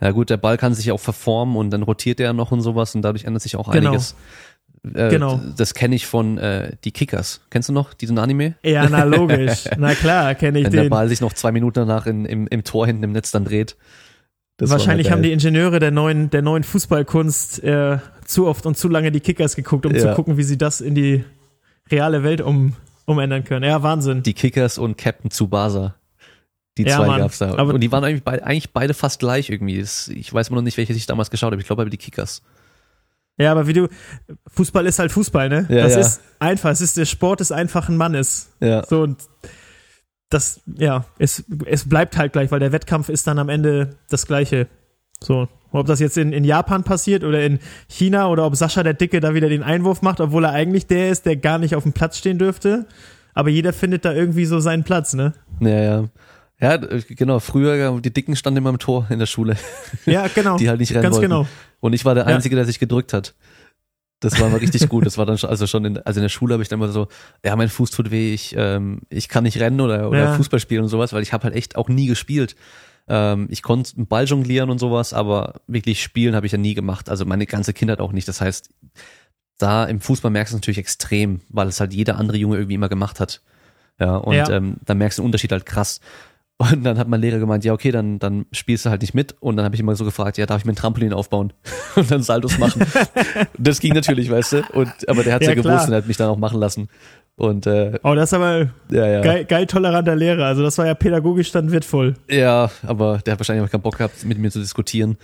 Ja 0.00 0.10
gut, 0.10 0.28
der 0.28 0.36
Ball 0.36 0.58
kann 0.58 0.74
sich 0.74 0.92
auch 0.92 1.00
verformen 1.00 1.56
und 1.56 1.70
dann 1.70 1.82
rotiert 1.82 2.20
er 2.20 2.32
noch 2.34 2.52
und 2.52 2.60
sowas 2.60 2.94
und 2.94 3.00
dadurch 3.02 3.24
ändert 3.24 3.42
sich 3.42 3.56
auch 3.56 3.70
Genau. 3.72 3.90
einiges. 3.90 4.14
Äh, 4.94 5.08
Genau. 5.08 5.40
Das 5.56 5.72
kenne 5.74 5.94
ich 5.96 6.06
von 6.06 6.36
äh, 6.38 6.72
die 6.84 6.92
Kickers. 6.92 7.40
Kennst 7.50 7.68
du 7.68 7.72
noch 7.72 7.94
diesen 7.94 8.18
Anime? 8.18 8.54
Ja, 8.62 8.88
na 8.90 9.04
logisch. 9.04 9.64
na 9.78 9.94
klar, 9.94 10.34
kenne 10.34 10.58
ich 10.58 10.66
Wenn 10.66 10.72
der 10.72 10.82
den. 10.84 10.90
Ball 10.90 11.08
sich 11.08 11.20
noch 11.20 11.32
zwei 11.32 11.50
Minuten 11.52 11.80
danach 11.86 12.06
in, 12.06 12.24
im, 12.26 12.46
im 12.48 12.62
Tor 12.62 12.86
hinten 12.86 13.02
im 13.04 13.12
Netz 13.12 13.30
dann 13.30 13.44
dreht. 13.44 13.76
Das 14.58 14.70
Wahrscheinlich 14.70 15.10
haben 15.10 15.22
die. 15.22 15.32
Ingenieure 15.32 15.78
der 15.80 15.90
neuen, 15.90 16.30
der 16.30 16.40
neuen 16.42 16.64
Fußballkunst 16.64 17.62
äh, 17.62 17.98
zu 18.24 18.46
oft 18.46 18.64
und 18.66 18.76
zu 18.78 18.88
lange 18.88 19.12
die 19.12 19.20
Kickers 19.20 19.54
geguckt, 19.54 19.84
um 19.86 19.94
Ja. 19.94 20.00
zu 20.00 20.14
gucken, 20.14 20.36
wie 20.38 20.42
sie 20.44 20.56
das 20.56 20.80
in 20.80 20.94
die 20.94 21.24
reale 21.90 22.22
Welt 22.22 22.40
um, 22.40 22.72
umändern 23.04 23.44
können. 23.44 23.64
Ja, 23.68 23.82
Wahnsinn. 23.82 24.22
die 24.22 24.32
Kickers 24.34 24.78
und 24.78 24.96
Captain 24.96 25.30
Tsubasa. 25.30 25.94
Die 26.78 26.84
Ja, 26.84 26.96
zwei 26.96 27.06
Mann. 27.06 27.18
gab's 27.20 27.38
da. 27.38 27.54
Aber- 27.56 27.74
und 27.74 27.80
die 27.80 27.92
waren 27.92 28.04
eigentlich 28.04 28.22
beide, 28.22 28.44
eigentlich 28.44 28.72
beide 28.72 28.94
fast 28.94 29.18
gleich 29.20 29.50
irgendwie. 29.50 29.78
Das, 29.80 30.08
ich 30.08 30.32
weiß 30.32 30.48
immer 30.48 30.56
noch 30.56 30.62
nicht, 30.64 30.76
welche 30.78 30.92
ich 30.94 31.06
damals 31.06 31.30
geschaut 31.30 31.52
habe. 31.52 31.60
Ich 31.60 31.66
glaube 31.66 31.82
aber 31.82 31.90
die 31.90 31.96
Kickers. 31.98 32.42
Ja, 33.38 33.52
aber 33.52 33.66
wie 33.66 33.74
du, 33.74 33.88
Fußball 34.54 34.86
ist 34.86 34.98
halt 34.98 35.12
Fußball, 35.12 35.50
ne? 35.50 35.66
Ja, 35.68 35.82
das 35.84 35.92
ja. 35.94 36.00
ist 36.00 36.20
einfach, 36.38 36.70
es 36.70 36.80
ist 36.80 36.96
der 36.96 37.04
Sport 37.04 37.40
des 37.40 37.52
einfachen 37.52 37.96
Mannes. 37.98 38.48
Ja. 38.60 38.84
So 38.86 39.02
und 39.02 39.18
das, 40.30 40.60
ja, 40.76 41.04
es, 41.18 41.44
es 41.66 41.88
bleibt 41.88 42.16
halt 42.16 42.32
gleich, 42.32 42.50
weil 42.50 42.60
der 42.60 42.72
Wettkampf 42.72 43.08
ist 43.08 43.26
dann 43.26 43.38
am 43.38 43.48
Ende 43.48 43.96
das 44.10 44.26
Gleiche. 44.26 44.66
So. 45.20 45.48
Ob 45.72 45.86
das 45.86 46.00
jetzt 46.00 46.16
in, 46.16 46.32
in 46.32 46.44
Japan 46.44 46.84
passiert 46.84 47.22
oder 47.22 47.42
in 47.44 47.58
China 47.88 48.28
oder 48.28 48.46
ob 48.46 48.56
Sascha 48.56 48.82
der 48.82 48.94
Dicke 48.94 49.20
da 49.20 49.34
wieder 49.34 49.48
den 49.48 49.62
Einwurf 49.62 50.00
macht, 50.02 50.20
obwohl 50.20 50.44
er 50.44 50.52
eigentlich 50.52 50.86
der 50.86 51.10
ist, 51.10 51.26
der 51.26 51.36
gar 51.36 51.58
nicht 51.58 51.74
auf 51.74 51.82
dem 51.82 51.92
Platz 51.92 52.18
stehen 52.18 52.38
dürfte. 52.38 52.86
Aber 53.34 53.50
jeder 53.50 53.72
findet 53.72 54.04
da 54.04 54.12
irgendwie 54.14 54.46
so 54.46 54.60
seinen 54.60 54.84
Platz, 54.84 55.12
ne? 55.12 55.34
Ja, 55.60 55.68
ja. 55.82 56.04
Ja, 56.58 56.74
äh, 56.76 57.02
genau. 57.06 57.38
Früher, 57.38 58.00
die 58.00 58.12
Dicken 58.12 58.34
standen 58.36 58.58
immer 58.58 58.70
im 58.70 58.78
Tor 58.78 59.06
in 59.10 59.18
der 59.18 59.26
Schule, 59.26 59.56
Ja, 60.06 60.26
genau. 60.34 60.56
die 60.58 60.70
halt 60.70 60.80
nicht 60.80 60.92
rennen 60.92 61.02
Ganz 61.02 61.16
wollten. 61.16 61.28
genau. 61.28 61.46
Und 61.80 61.92
ich 61.92 62.06
war 62.06 62.14
der 62.14 62.26
Ja. 62.26 62.34
Einzige, 62.34 62.56
der 62.56 62.64
sich 62.64 62.78
gedrückt 62.78 63.12
hat. 63.12 63.34
Das 64.30 64.40
war 64.40 64.48
mal 64.48 64.58
richtig 64.58 64.88
gut. 64.88 65.06
Das 65.06 65.18
war 65.18 65.26
dann 65.26 65.38
schon, 65.38 65.50
also 65.50 65.66
schon 65.66 65.84
in, 65.84 65.98
also 65.98 66.18
in 66.20 66.22
der 66.22 66.28
Schule 66.28 66.54
habe 66.54 66.62
ich 66.62 66.68
dann 66.68 66.78
immer 66.80 66.88
so, 66.90 67.08
ja, 67.44 67.54
mein 67.56 67.68
Fuß 67.68 67.90
tut 67.90 68.10
weh, 68.10 68.34
ich, 68.34 68.54
ähm, 68.56 69.00
ich 69.08 69.28
kann 69.28 69.44
nicht 69.44 69.58
rennen 69.60 69.80
oder, 69.80 70.08
oder 70.08 70.18
Ja. 70.18 70.34
Fußball 70.34 70.60
spielen 70.60 70.82
und 70.82 70.88
sowas, 70.88 71.12
weil 71.12 71.22
ich 71.22 71.32
habe 71.32 71.44
halt 71.44 71.54
echt 71.54 71.76
auch 71.76 71.88
nie 71.88 72.06
gespielt. 72.06 72.56
Ähm, 73.08 73.46
ich 73.50 73.62
konnte 73.62 73.96
einen 73.96 74.06
Ball 74.06 74.24
jonglieren 74.24 74.70
und 74.70 74.78
sowas, 74.78 75.12
aber 75.12 75.60
wirklich 75.66 76.02
spielen 76.02 76.34
habe 76.34 76.46
ich 76.46 76.52
ja 76.52 76.58
nie 76.58 76.74
gemacht. 76.74 77.08
Also 77.08 77.24
meine 77.24 77.46
ganze 77.46 77.72
Kindheit 77.72 78.00
auch 78.00 78.12
nicht. 78.12 78.26
Das 78.26 78.40
heißt, 78.40 78.70
da 79.58 79.84
im 79.84 80.00
Fußball 80.00 80.30
merkst 80.30 80.52
du 80.52 80.56
es 80.56 80.60
natürlich 80.60 80.78
extrem, 80.78 81.40
weil 81.48 81.68
es 81.68 81.80
halt 81.80 81.94
jeder 81.94 82.18
andere 82.18 82.36
Junge 82.36 82.56
irgendwie 82.56 82.74
immer 82.74 82.88
gemacht 82.88 83.20
hat. 83.20 83.42
Ja, 83.98 84.16
und 84.16 84.34
Ja. 84.34 84.48
Ähm, 84.50 84.76
dann 84.84 84.98
merkst 84.98 85.18
du 85.18 85.22
den 85.22 85.26
Unterschied 85.26 85.52
halt 85.52 85.66
krass. 85.66 86.00
Und 86.58 86.84
dann 86.84 86.96
hat 86.98 87.06
mein 87.06 87.20
Lehrer 87.20 87.38
gemeint, 87.38 87.64
ja, 87.66 87.74
okay, 87.74 87.90
dann, 87.90 88.18
dann 88.18 88.46
spielst 88.50 88.86
du 88.86 88.90
halt 88.90 89.02
nicht 89.02 89.12
mit. 89.12 89.34
Und 89.40 89.56
dann 89.56 89.64
habe 89.66 89.74
ich 89.74 89.80
immer 89.80 89.94
so 89.94 90.06
gefragt, 90.06 90.38
ja, 90.38 90.46
darf 90.46 90.60
ich 90.60 90.64
mir 90.64 90.72
ein 90.72 90.76
Trampolin 90.76 91.12
aufbauen 91.12 91.52
und 91.96 92.10
dann 92.10 92.22
Saltos 92.22 92.58
machen? 92.58 92.82
das 93.58 93.78
ging 93.80 93.92
natürlich, 93.92 94.30
weißt 94.30 94.52
du. 94.54 94.62
Und, 94.72 94.90
aber 95.06 95.22
der 95.22 95.34
hat 95.34 95.42
ja, 95.42 95.50
Ja, 95.50 95.54
gewusst 95.54 95.88
und 95.88 95.94
hat 95.94 96.06
mich 96.06 96.16
dann 96.16 96.28
auch 96.30 96.38
machen 96.38 96.58
lassen. 96.58 96.88
Und 97.36 97.66
äh, 97.66 97.98
Oh, 98.02 98.14
das 98.14 98.30
ist 98.30 98.34
aber 98.34 98.70
ja, 98.90 99.06
ja. 99.06 99.20
geil, 99.20 99.44
geil 99.44 99.66
toleranter 99.66 100.16
Lehrer. 100.16 100.46
Also 100.46 100.62
das 100.62 100.78
war 100.78 100.86
ja 100.86 100.94
pädagogisch 100.94 101.52
dann 101.52 101.70
wertvoll. 101.72 102.14
Ja, 102.30 102.70
aber 102.86 103.18
der 103.18 103.32
hat 103.32 103.40
wahrscheinlich 103.40 103.66
auch 103.66 103.70
keinen 103.70 103.82
Bock 103.82 103.98
gehabt, 103.98 104.24
mit 104.24 104.38
mir 104.38 104.50
zu 104.50 104.58
diskutieren. 104.60 105.18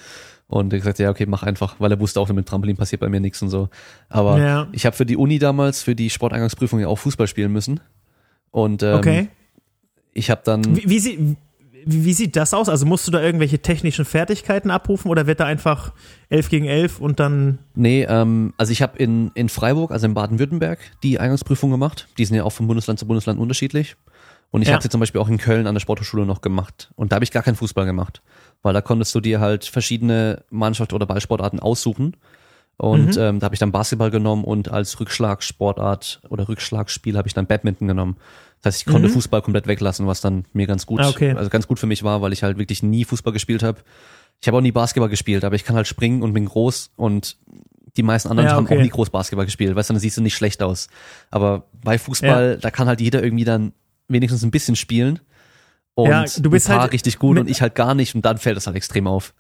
Und 0.49 0.71
er 0.75 0.81
gesagt, 0.81 0.99
ja, 0.99 1.09
okay, 1.09 1.25
mach 1.25 1.43
einfach, 1.45 1.77
weil 1.79 1.91
er 1.91 1.99
wusste 1.99 2.21
auch, 2.21 2.29
mit 2.29 2.37
dem 2.37 2.45
Trampolin 2.45 2.77
passiert 2.77 3.01
bei 3.01 3.09
mir 3.09 3.21
nichts 3.21 3.41
und 3.41 3.49
so. 3.49 3.71
Aber 4.11 4.39
Ja. 4.39 4.67
ich 4.73 4.85
habe 4.85 4.95
für 4.95 5.07
die 5.07 5.17
Uni 5.17 5.39
damals, 5.39 5.83
für 5.83 5.95
die 5.95 6.11
Sporteingangsprüfung 6.11 6.79
ja 6.81 6.89
auch 6.89 6.99
Fußball 6.99 7.27
spielen 7.27 7.53
müssen. 7.53 7.81
Und 8.51 8.83
ähm, 8.83 8.97
Okay. 8.97 9.29
Ich 10.13 10.31
habe 10.31 10.43
dann. 10.45 10.77
Wie, 10.77 10.89
wie, 10.89 10.99
sie, 10.99 11.37
wie, 11.85 12.13
sieht 12.13 12.37
das 12.37 12.55
aus? 12.55 12.69
Also 12.69 12.87
musst 12.87 13.07
du 13.07 13.11
da 13.13 13.21
irgendwelche 13.23 13.59
technischen 13.61 14.05
Fertigkeiten 14.05 14.71
abrufen 14.71 15.11
oder 15.11 15.27
wird 15.27 15.41
da 15.41 15.47
einfach 15.47 15.93
11 16.29 16.49
gegen 16.49 16.67
11 16.67 17.01
und 17.01 17.21
dann. 17.21 17.59
Nee, 17.75 18.05
ähm, 18.09 18.55
also 18.57 18.73
ich 18.73 18.83
habe 18.83 18.99
in, 18.99 19.31
in 19.35 19.49
Freiburg, 19.49 19.91
also 19.91 20.07
in 20.07 20.15
Baden-Württemberg, 20.15 20.79
die 21.03 21.19
Eingangsprüfung 21.19 21.71
gemacht. 21.71 22.09
Die 22.19 22.25
sind 22.25 22.37
ja 22.37 22.45
auch 22.45 22.53
von 22.53 22.67
Bundesland 22.67 22.99
zu 22.99 23.07
Bundesland 23.07 23.41
unterschiedlich. 23.41 23.97
Und 24.51 24.61
ich 24.63 24.69
Ja. 24.69 24.75
habe 24.75 24.83
sie 24.83 24.91
zum 24.91 25.01
Beispiel 25.01 25.21
auch 25.21 25.29
in 25.29 25.39
Köln 25.39 25.67
an 25.67 25.75
der 25.75 25.81
Sporthochschule 25.81 26.27
noch 26.27 26.43
gemacht. 26.43 26.93
Und 26.95 27.11
da 27.11 27.17
habe 27.17 27.25
ich 27.25 27.31
gar 27.31 27.43
keinen 27.43 27.57
Fußball 27.57 27.87
gemacht. 27.87 28.23
Weil 28.63 28.75
da 28.75 28.83
konntest 28.83 29.15
du 29.15 29.21
dir 29.21 29.41
halt 29.41 29.65
verschiedene 29.65 30.45
Mannschaft- 30.51 30.93
oder 30.93 31.07
Ballsportarten 31.07 31.59
aussuchen. 31.59 32.17
Und 32.77 33.17
ähm, 33.17 33.39
da 33.39 33.45
habe 33.45 33.55
ich 33.55 33.59
dann 33.61 33.71
Basketball 33.71 34.11
genommen 34.11 34.43
und 34.45 34.71
als 34.71 34.99
Rückschlagsportart 34.99 36.23
oder 36.29 36.49
Rückschlagspiel 36.49 37.17
habe 37.17 37.29
ich 37.29 37.35
dann 37.35 37.47
Badminton 37.47 37.89
genommen. 37.89 38.17
Das 38.61 38.75
heißt, 38.75 38.87
ich 38.87 38.93
konnte 38.93 39.09
Fußball 39.09 39.43
komplett 39.43 39.67
weglassen, 39.67 40.07
was 40.07 40.21
dann 40.21 40.45
mir 40.53 40.67
ganz 40.67 40.87
gut, 40.87 41.01
Ah, 41.01 41.09
okay. 41.09 41.33
also 41.33 41.51
ganz 41.51 41.67
gut 41.69 41.79
für 41.79 41.87
mich 41.87 42.03
war, 42.05 42.23
weil 42.23 42.33
ich 42.33 42.43
halt 42.43 42.59
wirklich 42.59 42.83
nie 42.83 43.05
Fußball 43.05 43.33
gespielt 43.33 43.63
habe. 43.63 43.81
Ich 44.41 44.49
habe 44.49 44.57
auch 44.57 44.63
nie 44.63 44.73
Basketball 44.73 45.09
gespielt, 45.09 45.45
aber 45.45 45.55
ich 45.57 45.65
kann 45.65 45.77
halt 45.77 45.87
springen 45.87 46.23
und 46.23 46.33
bin 46.33 46.47
groß 46.47 46.91
und 46.97 47.37
die 47.97 48.03
meisten 48.03 48.29
anderen 48.31 48.49
Ja, 48.49 48.55
haben 48.57 48.65
okay. 48.67 48.79
auch 48.79 48.83
nie 48.83 48.89
groß 48.89 49.11
Basketball 49.11 49.45
gespielt, 49.45 49.77
weißt 49.77 49.91
du, 49.91 49.95
dann 49.95 50.01
siehst 50.01 50.17
du 50.17 50.23
nicht 50.23 50.35
schlecht 50.35 50.63
aus. 50.63 50.89
Aber 51.31 51.65
bei 51.85 51.99
Fußball, 51.99 52.59
da 52.59 52.71
kann 52.71 52.89
halt 52.89 53.01
jeder 53.01 53.23
irgendwie 53.23 53.45
dann 53.45 53.73
wenigstens 54.09 54.43
ein 54.45 54.51
bisschen 54.51 54.77
spielen. 54.77 55.21
Und 55.95 56.09
Ja, 56.09 56.25
du 56.25 56.51
bist 56.51 56.69
ein 56.69 56.73
paar 56.75 56.83
halt 56.83 56.93
richtig 56.93 57.19
gut 57.19 57.39
und 57.39 57.51
ich 57.51 57.61
halt 57.63 57.75
gar 57.75 57.95
nicht 57.95 58.15
und 58.15 58.25
dann 58.25 58.39
fällt 58.39 58.57
das 58.57 58.67
halt 58.67 58.77
extrem 58.77 59.07
auf. 59.07 59.35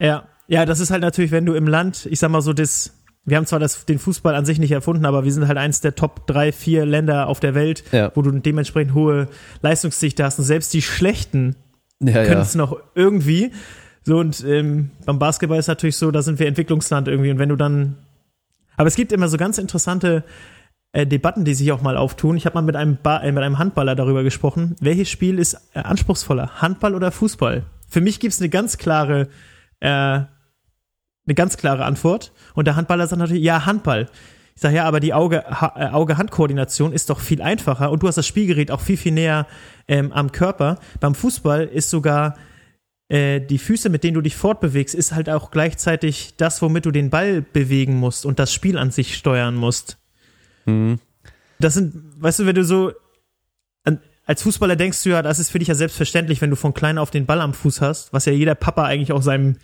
Ja. 0.00 0.28
Ja, 0.48 0.64
das 0.66 0.80
ist 0.80 0.90
halt 0.90 1.02
natürlich, 1.02 1.30
wenn 1.32 1.46
du 1.46 1.54
im 1.54 1.66
Land, 1.66 2.06
ich 2.10 2.18
sag 2.20 2.30
mal 2.30 2.40
so, 2.42 2.52
das. 2.52 2.92
Wir 3.28 3.36
haben 3.38 3.46
zwar 3.46 3.58
das, 3.58 3.84
den 3.86 3.98
Fußball 3.98 4.36
an 4.36 4.44
sich 4.46 4.60
nicht 4.60 4.70
erfunden, 4.70 5.04
aber 5.04 5.24
wir 5.24 5.32
sind 5.32 5.48
halt 5.48 5.58
eins 5.58 5.80
der 5.80 5.96
Top 5.96 6.28
drei, 6.28 6.52
vier 6.52 6.86
Länder 6.86 7.26
auf 7.26 7.40
der 7.40 7.56
Welt, 7.56 7.82
Ja. 7.90 8.12
wo 8.14 8.22
du 8.22 8.30
dementsprechend 8.30 8.94
hohe 8.94 9.26
Leistungsdichte 9.62 10.22
hast. 10.22 10.38
Und 10.38 10.44
selbst 10.44 10.72
die 10.72 10.80
schlechten 10.80 11.56
Ja, 12.00 12.22
können 12.22 12.34
ja. 12.34 12.40
es 12.42 12.54
noch 12.54 12.78
irgendwie. 12.94 13.50
So, 14.04 14.18
und 14.18 14.44
ähm, 14.46 14.90
beim 15.04 15.18
Basketball 15.18 15.58
ist 15.58 15.66
natürlich 15.66 15.96
so, 15.96 16.12
da 16.12 16.22
sind 16.22 16.38
wir 16.38 16.46
Entwicklungsland 16.46 17.08
irgendwie. 17.08 17.32
Und 17.32 17.40
wenn 17.40 17.48
du 17.48 17.56
dann. 17.56 17.96
Aber 18.76 18.86
es 18.86 18.94
gibt 18.94 19.10
immer 19.10 19.26
so 19.26 19.38
ganz 19.38 19.58
interessante 19.58 20.22
äh, 20.92 21.04
Debatten, 21.04 21.44
die 21.44 21.54
sich 21.54 21.72
auch 21.72 21.82
mal 21.82 21.96
auftun. 21.96 22.36
Ich 22.36 22.46
habe 22.46 22.54
mal 22.54 22.62
mit 22.62 22.76
einem, 22.76 22.96
ba 23.02 23.18
äh, 23.24 23.32
mit 23.32 23.42
einem 23.42 23.58
Handballer 23.58 23.96
darüber 23.96 24.22
gesprochen. 24.22 24.76
Welches 24.78 25.08
Spiel 25.10 25.40
ist 25.40 25.54
äh, 25.74 25.80
anspruchsvoller? 25.80 26.62
Handball 26.62 26.94
oder 26.94 27.10
Fußball? 27.10 27.64
Für 27.88 28.00
mich 28.00 28.20
gibt 28.20 28.34
es 28.34 28.40
eine 28.40 28.50
ganz 28.50 28.78
klare, 28.78 29.26
äh, 29.80 30.20
eine 31.26 31.34
ganz 31.34 31.56
klare 31.56 31.84
Antwort. 31.84 32.32
Und 32.54 32.66
der 32.66 32.76
Handballer 32.76 33.06
sagt 33.06 33.18
natürlich, 33.18 33.42
ja, 33.42 33.66
Handball. 33.66 34.08
Ich 34.54 34.62
sage, 34.62 34.76
ja, 34.76 34.84
aber 34.84 35.00
die 35.00 35.10
äh, 35.10 35.12
Auge-Hand-Koordination 35.12 36.92
ist 36.92 37.10
doch 37.10 37.20
viel 37.20 37.42
einfacher 37.42 37.90
und 37.90 38.02
du 38.02 38.08
hast 38.08 38.16
das 38.16 38.26
Spielgerät 38.26 38.70
auch 38.70 38.80
viel, 38.80 38.96
viel 38.96 39.12
näher 39.12 39.46
ähm, 39.86 40.12
am 40.12 40.32
Körper. 40.32 40.78
Beim 40.98 41.14
Fußball 41.14 41.64
ist 41.64 41.90
sogar 41.90 42.36
äh, 43.08 43.40
die 43.40 43.58
Füße, 43.58 43.90
mit 43.90 44.02
denen 44.02 44.14
du 44.14 44.22
dich 44.22 44.34
fortbewegst, 44.34 44.94
ist 44.94 45.12
halt 45.12 45.28
auch 45.28 45.50
gleichzeitig 45.50 46.34
das, 46.38 46.62
womit 46.62 46.86
du 46.86 46.90
den 46.90 47.10
Ball 47.10 47.42
bewegen 47.42 47.96
musst 47.96 48.24
und 48.24 48.38
das 48.38 48.52
Spiel 48.52 48.78
an 48.78 48.90
sich 48.90 49.16
steuern 49.16 49.56
musst. 49.56 49.98
Mhm. 50.64 51.00
Das 51.58 51.74
sind, 51.74 52.22
weißt 52.22 52.40
du, 52.40 52.46
wenn 52.46 52.54
du 52.54 52.64
so 52.64 52.92
als 54.26 54.42
Fußballer 54.42 54.74
denkst 54.74 55.04
du 55.04 55.10
ja, 55.10 55.22
das 55.22 55.38
ist 55.38 55.50
für 55.50 55.60
dich 55.60 55.68
ja 55.68 55.74
selbstverständlich, 55.74 56.40
wenn 56.40 56.50
du 56.50 56.56
von 56.56 56.74
klein 56.74 56.98
auf 56.98 57.10
den 57.10 57.26
Ball 57.26 57.40
am 57.40 57.54
Fuß 57.54 57.80
hast, 57.80 58.12
was 58.12 58.26
ja 58.26 58.32
jeder 58.32 58.56
Papa 58.56 58.84
eigentlich 58.84 59.12
auch 59.12 59.22
seinem 59.22 59.56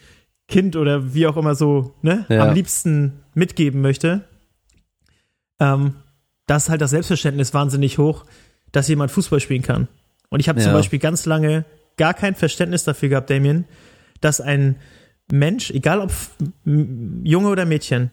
Kind 0.49 0.77
oder 0.77 1.15
wie 1.15 1.27
auch 1.27 1.37
immer 1.37 1.55
so, 1.55 1.95
ne, 2.03 2.27
Ja. 2.29 2.49
am 2.49 2.55
liebsten 2.55 3.23
mitgeben 3.35 3.81
möchte. 3.81 4.23
Ähm, 5.61 5.95
da 6.47 6.57
ist 6.57 6.69
halt 6.69 6.81
das 6.81 6.91
Selbstverständnis 6.91 7.55
wahnsinnig 7.55 7.99
hoch, 7.99 8.25
dass 8.73 8.89
jemand 8.89 9.11
Fußball 9.11 9.41
spielen 9.41 9.63
kann. 9.63 9.89
Und 10.29 10.41
ich 10.41 10.49
habe 10.49 10.61
zum 10.61 10.73
Ja. 10.73 10.77
Beispiel 10.79 10.99
ganz 10.99 11.27
lange 11.27 11.65
gar 11.97 12.15
kein 12.15 12.35
Verständnis 12.35 12.85
dafür 12.85 13.09
gehabt, 13.11 13.31
Damien, 13.31 13.65
dass 14.21 14.41
ein 14.41 14.77
Mensch, 15.31 15.71
egal 15.71 16.01
ob 16.01 16.11
Junge 16.65 17.49
oder 17.49 17.65
Mädchen, 17.65 18.11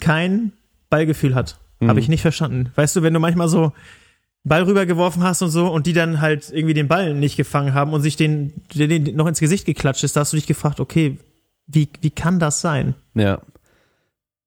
kein 0.00 0.52
Ballgefühl 0.90 1.34
hat. 1.34 1.58
Mhm. 1.80 1.88
Habe 1.88 2.00
ich 2.00 2.08
nicht 2.08 2.22
verstanden. 2.22 2.70
Weißt 2.74 2.94
du, 2.96 3.02
wenn 3.02 3.14
du 3.14 3.20
manchmal 3.20 3.48
so 3.48 3.72
Ball 4.44 4.64
rübergeworfen 4.64 5.22
hast 5.22 5.40
und 5.42 5.50
so 5.50 5.68
und 5.68 5.86
die 5.86 5.92
dann 5.92 6.20
halt 6.20 6.50
irgendwie 6.52 6.74
den 6.74 6.88
Ball 6.88 7.14
nicht 7.14 7.36
gefangen 7.36 7.74
haben 7.74 7.92
und 7.92 8.02
sich 8.02 8.16
den, 8.16 8.52
den, 8.74 9.04
den 9.04 9.16
noch 9.16 9.26
ins 9.28 9.38
Gesicht 9.40 9.64
geklatscht 9.66 10.02
ist, 10.04 10.16
da 10.16 10.20
hast 10.20 10.32
du 10.32 10.36
dich 10.36 10.46
gefragt, 10.48 10.80
okay, 10.80 11.18
wie, 11.72 11.88
wie 12.00 12.10
kann 12.10 12.38
das 12.38 12.60
sein? 12.60 12.94
Ja. 13.14 13.40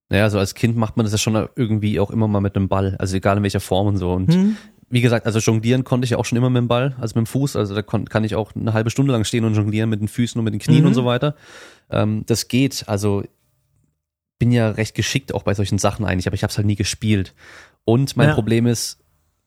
Naja, 0.10 0.30
so 0.30 0.38
als 0.40 0.54
Kind 0.54 0.78
macht 0.78 0.98
man 0.98 1.06
das 1.06 1.12
ja 1.14 1.18
schon 1.18 1.50
irgendwie 1.56 2.00
auch 2.00 2.12
immer 2.12 2.28
mal 2.28 2.40
mit 2.42 2.56
einem 2.56 2.68
Ball, 2.68 2.96
also 3.00 3.16
egal 3.18 3.38
in 3.38 3.44
welcher 3.44 3.60
Form 3.60 3.88
und 3.88 3.98
so. 3.98 4.14
Und 4.14 4.32
Hm? 4.34 4.58
wie 4.90 5.02
gesagt, 5.02 5.26
also 5.26 5.40
jonglieren 5.40 5.84
konnte 5.84 6.06
ich 6.06 6.12
ja 6.12 6.18
auch 6.18 6.26
schon 6.26 6.38
immer 6.38 6.50
mit 6.52 6.62
dem 6.62 6.68
Ball, 6.68 6.96
also 7.00 7.20
mit 7.20 7.26
dem 7.26 7.28
Fuß. 7.28 7.56
Also 7.56 7.74
da 7.74 7.82
kon, 7.82 8.08
kann 8.08 8.24
ich 8.24 8.36
auch 8.36 8.54
eine 8.56 8.74
halbe 8.74 8.92
Stunde 8.92 9.12
lang 9.12 9.24
stehen 9.24 9.44
und 9.44 9.56
jonglieren 9.56 9.90
mit 9.90 10.00
den 10.00 10.08
Füßen 10.08 10.38
und 10.38 10.46
mit 10.46 10.54
den 10.54 10.60
Knien 10.60 10.82
Mhm. 10.82 10.88
und 10.88 10.94
so 10.94 11.06
weiter. 11.06 11.36
Ähm, 11.90 12.24
das 12.28 12.48
geht. 12.48 12.86
Also 12.88 13.24
bin 14.38 14.52
ja 14.52 14.70
recht 14.70 14.94
geschickt 14.96 15.34
auch 15.34 15.44
bei 15.44 15.54
solchen 15.56 15.80
Sachen 15.80 16.06
eigentlich, 16.06 16.28
aber 16.28 16.36
ich 16.36 16.44
habe 16.44 16.52
es 16.52 16.58
halt 16.58 16.68
nie 16.68 16.76
gespielt. 16.76 17.34
Und 17.84 18.16
mein 18.16 18.30
Ja. 18.30 18.34
Problem 18.36 18.68
ist, 18.68 19.00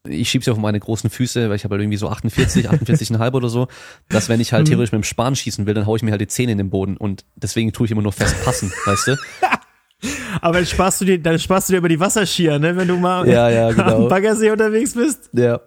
ich 0.08 0.28
schieb's 0.30 0.46
ja 0.46 0.52
auf 0.52 0.58
meine 0.58 0.80
großen 0.80 1.10
Füße, 1.10 1.48
weil 1.48 1.56
ich 1.56 1.64
habe 1.64 1.74
halt 1.74 1.82
irgendwie 1.82 1.98
so 1.98 2.08
48, 2.08 2.68
48,5 2.70 3.32
oder 3.34 3.48
so, 3.48 3.68
dass 4.08 4.28
wenn 4.28 4.40
ich 4.40 4.52
halt 4.52 4.64
Mhm. 4.66 4.70
theoretisch 4.70 4.92
mit 4.92 5.02
dem 5.02 5.04
Span 5.04 5.36
schießen 5.36 5.66
will, 5.66 5.74
dann 5.74 5.86
hau 5.86 5.96
ich 5.96 6.02
mir 6.02 6.10
halt 6.10 6.20
die 6.20 6.26
Zähne 6.28 6.52
in 6.52 6.58
den 6.58 6.70
Boden 6.70 6.96
und 6.96 7.24
deswegen 7.36 7.72
tue 7.72 7.86
ich 7.86 7.92
immer 7.92 8.02
nur 8.02 8.12
fest 8.12 8.34
passen, 8.44 8.72
weißt 8.86 9.08
du? 9.08 9.16
Aber 10.40 10.58
dann 10.58 10.66
sparst 10.66 11.00
du 11.00 11.04
dir, 11.06 11.20
dann 11.20 11.38
sparst 11.40 11.68
du 11.68 11.72
dir 11.72 11.78
über 11.78 11.88
die 11.88 11.98
Wasserskier, 11.98 12.60
ne, 12.60 12.76
wenn 12.76 12.86
du 12.86 12.96
mal 12.96 13.26
Ja, 13.28 13.50
ja, 13.50 13.70
genau. 13.72 14.04
am 14.04 14.08
Baggersee 14.08 14.50
unterwegs 14.52 14.94
bist. 14.94 15.28
Ja. 15.32 15.60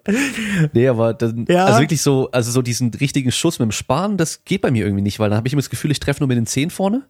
Nee, 0.71 0.87
aber 0.87 1.13
dann, 1.13 1.45
Ja. 1.49 1.65
also 1.65 1.81
wirklich 1.81 2.01
so, 2.01 2.31
also 2.31 2.49
so 2.51 2.61
diesen 2.61 2.93
richtigen 2.93 3.31
Schuss 3.33 3.59
mit 3.59 3.65
dem 3.67 3.71
Sparen, 3.73 4.15
das 4.15 4.45
geht 4.45 4.61
bei 4.61 4.71
mir 4.71 4.85
irgendwie 4.85 5.01
nicht, 5.03 5.19
weil 5.19 5.29
dann 5.29 5.37
habe 5.37 5.47
ich 5.47 5.53
immer 5.53 5.61
das 5.61 5.69
Gefühl, 5.69 5.91
ich 5.91 5.99
treffe 5.99 6.21
nur 6.21 6.27
mit 6.29 6.37
den 6.37 6.45
Zehen 6.45 6.69
vorne 6.69 7.03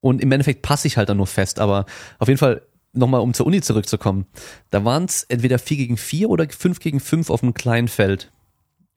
und 0.00 0.20
im 0.22 0.30
Endeffekt 0.30 0.62
passe 0.62 0.86
ich 0.86 0.96
halt 0.96 1.08
dann 1.08 1.16
nur 1.16 1.26
fest. 1.26 1.58
Aber 1.58 1.84
auf 2.20 2.28
jeden 2.28 2.38
Fall 2.38 2.62
nochmal, 2.96 3.20
um 3.20 3.34
zur 3.34 3.46
Uni 3.46 3.60
zurückzukommen, 3.60 4.26
da 4.70 4.84
waren 4.84 5.04
es 5.04 5.24
entweder 5.24 5.58
4 5.58 5.76
gegen 5.76 5.96
4 5.96 6.30
oder 6.30 6.46
5 6.48 6.80
gegen 6.80 7.00
5 7.00 7.30
auf 7.30 7.42
einem 7.42 7.54
kleinen 7.54 7.88
Feld. 7.88 8.32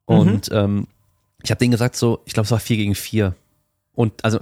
Und 0.05 0.49
ähm, 0.51 0.87
ich 1.43 1.51
habe 1.51 1.59
denen 1.59 1.71
gesagt 1.71 1.95
so, 1.95 2.21
ich 2.25 2.33
glaube 2.33 2.45
es 2.45 2.51
war 2.51 2.59
4 2.59 2.77
gegen 2.77 2.95
4. 2.95 3.35
Und 3.93 4.23
also 4.23 4.39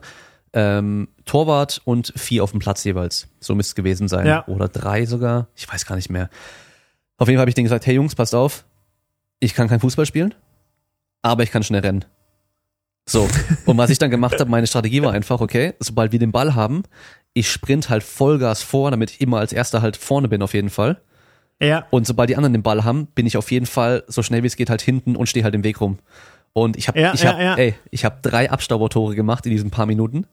ähm, 0.54 1.10
Torwart 1.26 1.82
und 1.84 2.14
vier 2.16 2.44
auf 2.44 2.52
dem 2.52 2.60
Platz 2.60 2.84
jeweils. 2.84 3.28
So 3.40 3.54
müsste 3.54 3.72
es 3.72 3.76
gewesen 3.76 4.08
sein. 4.08 4.26
Ja. 4.26 4.48
Oder 4.48 4.68
drei 4.68 5.06
sogar. 5.06 5.50
Ich 5.56 5.72
weiß 5.72 5.86
gar 5.86 5.96
nicht 5.96 6.10
mehr. 6.10 6.30
Auf 7.18 7.28
jeden 7.28 7.38
Fall 7.38 7.42
habe 7.42 7.50
ich 7.50 7.56
denen 7.56 7.66
gesagt, 7.66 7.86
hey 7.86 7.96
Jungs, 7.96 8.16
passt 8.16 8.36
auf, 8.36 8.66
ich 9.40 9.54
kann 9.54 9.68
kein 9.68 9.80
Fußball 9.80 10.06
spielen, 10.06 10.34
aber 11.22 11.44
ich 11.44 11.52
kann 11.52 11.64
schnell 11.64 11.82
rennen. 11.82 12.06
So, 13.10 13.28
und 13.66 13.78
was 13.78 13.90
ich 13.90 14.00
dann 14.00 14.12
gemacht 14.12 14.40
habe, 14.40 14.50
meine 14.50 14.68
Strategie 14.68 15.02
war 15.02 15.14
einfach, 15.14 15.40
okay, 15.40 15.74
sobald 15.80 16.12
wir 16.12 16.20
den 16.20 16.32
Ball 16.34 16.56
haben, 16.56 16.84
ich 17.38 17.50
sprint 17.52 17.90
halt 17.90 18.04
Vollgas 18.04 18.62
vor, 18.64 18.92
damit 18.92 19.12
ich 19.12 19.22
immer 19.22 19.38
als 19.40 19.54
erster 19.54 19.82
halt 19.82 19.98
vorne 19.98 20.28
bin 20.28 20.42
auf 20.42 20.54
jeden 20.54 20.70
Fall. 20.70 21.02
Ja. 21.62 21.86
Und 21.90 22.06
sobald 22.06 22.30
die 22.30 22.36
anderen 22.36 22.54
den 22.54 22.64
Ball 22.64 22.84
haben, 22.84 23.08
bin 23.08 23.26
ich 23.26 23.36
auf 23.38 23.50
jeden 23.52 23.66
Fall 23.66 24.04
so 24.08 24.22
schnell 24.24 24.44
wie 24.44 24.48
es 24.48 24.56
geht 24.56 24.70
halt 24.70 24.82
hinten 24.82 25.16
und 25.16 25.28
stehe 25.28 25.44
halt 25.44 25.56
im 25.56 25.64
Weg 25.64 25.82
rum. 25.82 25.98
Und 26.54 26.78
ich 26.78 26.88
habe 26.88 27.00
Ja, 27.00 27.14
ich 27.14 27.24
ja, 27.24 27.34
hab, 27.34 27.40
ja. 27.40 27.56
ey, 27.56 27.76
ich 27.92 28.06
habe 28.06 28.18
drei 28.22 28.50
Abstaubertore 28.52 29.16
gemacht 29.16 29.46
in 29.46 29.52
diesen 29.52 29.70
paar 29.72 29.86
Minuten, 29.86 30.26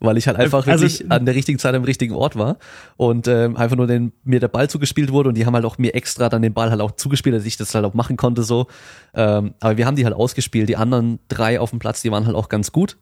weil 0.00 0.16
ich 0.18 0.26
halt 0.26 0.36
einfach 0.38 0.66
Also- 0.66 0.84
wirklich 0.84 1.10
an 1.10 1.24
der 1.24 1.34
richtigen 1.34 1.58
Zeit 1.58 1.74
am 1.74 1.84
richtigen 1.84 2.14
Ort 2.14 2.36
war 2.36 2.58
und 2.96 3.26
ähm, 3.28 3.56
einfach 3.56 3.76
nur 3.76 3.86
den, 3.86 4.12
mir 4.24 4.40
der 4.40 4.48
Ball 4.48 4.68
zugespielt 4.68 5.12
wurde 5.12 5.30
und 5.30 5.34
die 5.36 5.46
haben 5.46 5.54
halt 5.54 5.64
auch 5.64 5.78
mir 5.78 5.94
extra 5.94 6.28
dann 6.28 6.42
den 6.42 6.52
Ball 6.52 6.70
halt 6.70 6.80
auch 6.80 6.92
zugespielt, 6.92 7.34
dass 7.34 7.44
ich 7.46 7.56
das 7.56 7.74
halt 7.74 7.84
auch 7.84 7.94
machen 7.94 8.16
konnte 8.16 8.42
so. 8.42 8.66
Ähm, 9.14 9.54
aber 9.60 9.76
wir 9.78 9.86
haben 9.86 9.96
die 9.96 10.04
halt 10.04 10.14
ausgespielt. 10.14 10.68
Die 10.68 10.76
anderen 10.76 11.20
drei 11.28 11.58
auf 11.60 11.70
dem 11.70 11.78
Platz, 11.78 12.02
die 12.02 12.10
waren 12.10 12.26
halt 12.26 12.36
auch 12.36 12.48
ganz 12.48 12.72
gut 12.72 12.96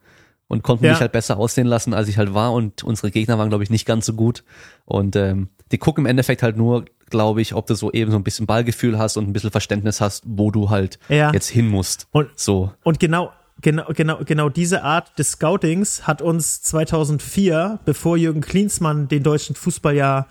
und 0.52 0.62
konnten 0.62 0.84
Ja. 0.84 0.90
mich 0.92 1.00
halt 1.00 1.12
besser 1.12 1.38
aussehen 1.38 1.66
lassen, 1.66 1.94
als 1.94 2.08
ich 2.08 2.18
halt 2.18 2.34
war 2.34 2.52
und 2.52 2.84
unsere 2.84 3.10
Gegner 3.10 3.38
waren 3.38 3.48
glaube 3.48 3.64
ich 3.64 3.70
nicht 3.70 3.86
ganz 3.86 4.04
so 4.06 4.12
gut 4.12 4.44
und 4.84 5.16
ähm, 5.16 5.48
die 5.72 5.78
gucken 5.78 6.04
im 6.04 6.10
Endeffekt 6.10 6.42
halt 6.42 6.58
nur, 6.58 6.84
glaube 7.08 7.40
ich, 7.40 7.54
ob 7.54 7.66
du 7.66 7.74
so 7.74 7.90
eben 7.92 8.10
so 8.10 8.18
ein 8.18 8.22
bisschen 8.24 8.44
Ballgefühl 8.46 8.98
hast 8.98 9.16
und 9.16 9.26
ein 9.26 9.32
bisschen 9.32 9.50
Verständnis 9.50 10.02
hast, 10.02 10.24
wo 10.26 10.50
du 10.50 10.68
halt 10.68 10.98
Ja. 11.08 11.32
jetzt 11.32 11.48
hin 11.48 11.68
musst. 11.68 12.06
Und- 12.12 12.28
so. 12.36 12.70
Und 12.82 13.00
genau, 13.00 13.32
genau, 13.62 13.84
genau, 13.94 14.18
genau 14.24 14.50
diese 14.50 14.82
Art 14.82 15.18
des 15.18 15.32
Scoutings 15.32 16.06
hat 16.06 16.20
uns 16.20 16.60
2004, 16.62 17.80
bevor 17.86 18.18
Jürgen 18.18 18.42
Klinsmann 18.42 19.08
den 19.08 19.22
deutschen 19.22 19.56
Fußball 19.56 19.94
ja, 19.96 20.26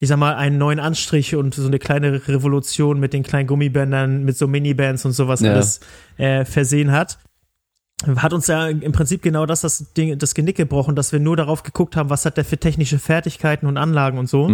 ich 0.00 0.08
sag 0.08 0.16
mal, 0.18 0.34
einen 0.34 0.56
neuen 0.58 0.80
Anstrich 0.80 1.34
und 1.36 1.54
so 1.54 1.66
eine 1.66 1.78
kleine 1.78 2.26
Revolution 2.28 2.98
mit 3.00 3.12
den 3.12 3.22
kleinen 3.22 3.46
Gummibändern, 3.46 4.24
mit 4.24 4.36
so 4.38 4.46
Minibands 4.48 5.04
und 5.04 5.12
sowas 5.12 5.40
Ja. 5.40 5.52
alles 5.52 5.80
äh, 6.16 6.44
versehen 6.46 6.90
hat, 6.92 7.18
hat 8.16 8.32
uns 8.32 8.46
ja 8.48 8.68
im 8.68 8.92
Prinzip 8.92 9.22
genau 9.22 9.46
das, 9.46 9.62
das 9.62 9.92
Ding, 9.94 10.18
das 10.18 10.34
Genick 10.34 10.56
gebrochen, 10.56 10.94
dass 10.96 11.12
wir 11.12 11.20
nur 11.20 11.36
darauf 11.36 11.62
geguckt 11.62 11.96
haben, 11.96 12.10
was 12.10 12.24
hat 12.24 12.36
der 12.36 12.44
für 12.44 12.58
technische 12.58 12.98
Fertigkeiten 12.98 13.66
und 13.66 13.76
Anlagen 13.76 14.18
und 14.18 14.28
so. 14.28 14.44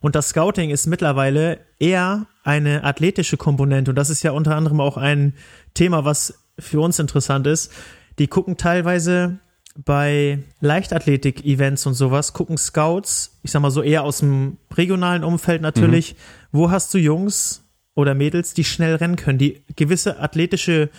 Und 0.00 0.14
das 0.14 0.28
Scouting 0.28 0.70
ist 0.70 0.86
mittlerweile 0.86 1.60
eher 1.78 2.26
eine 2.44 2.84
athletische 2.84 3.36
Komponente. 3.36 3.90
Und 3.90 3.96
das 3.96 4.10
ist 4.10 4.22
ja 4.22 4.32
unter 4.32 4.56
anderem 4.56 4.80
auch 4.80 4.96
ein 4.96 5.34
Thema, 5.74 6.04
was 6.04 6.44
für 6.58 6.80
uns 6.80 6.98
interessant 6.98 7.46
ist. 7.46 7.72
Die 8.18 8.28
gucken 8.28 8.56
teilweise 8.56 9.38
bei 9.74 10.40
Leichtathletik-Events 10.60 11.86
und 11.86 11.94
sowas, 11.94 12.34
gucken 12.34 12.58
Scouts, 12.58 13.38
ich 13.42 13.50
sag 13.50 13.62
mal 13.62 13.70
so 13.70 13.82
eher 13.82 14.04
aus 14.04 14.18
dem 14.18 14.58
regionalen 14.74 15.24
Umfeld 15.24 15.62
natürlich, 15.62 16.14
wo 16.52 16.70
hast 16.70 16.92
du 16.92 16.98
Jungs 16.98 17.64
oder 17.94 18.14
Mädels, 18.14 18.54
die 18.54 18.64
schnell 18.64 18.96
rennen 18.96 19.16
können, 19.16 19.38
die 19.38 19.62
gewisse 19.76 20.20
athletische 20.20 20.90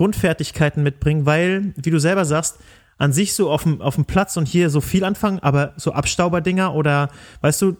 Grundfertigkeiten 0.00 0.82
mitbringen, 0.82 1.26
weil, 1.26 1.74
wie 1.76 1.90
du 1.90 2.00
selber 2.00 2.24
sagst, 2.24 2.56
an 2.96 3.12
sich 3.12 3.34
so 3.34 3.50
auf 3.50 3.64
dem, 3.64 3.82
auf 3.82 3.96
dem 3.96 4.06
Platz 4.06 4.38
und 4.38 4.48
hier 4.48 4.70
so 4.70 4.80
viel 4.80 5.04
anfangen, 5.04 5.40
aber 5.40 5.74
so 5.76 5.92
Abstauberdinger 5.92 6.74
oder, 6.74 7.10
weißt 7.42 7.60
du, 7.60 7.76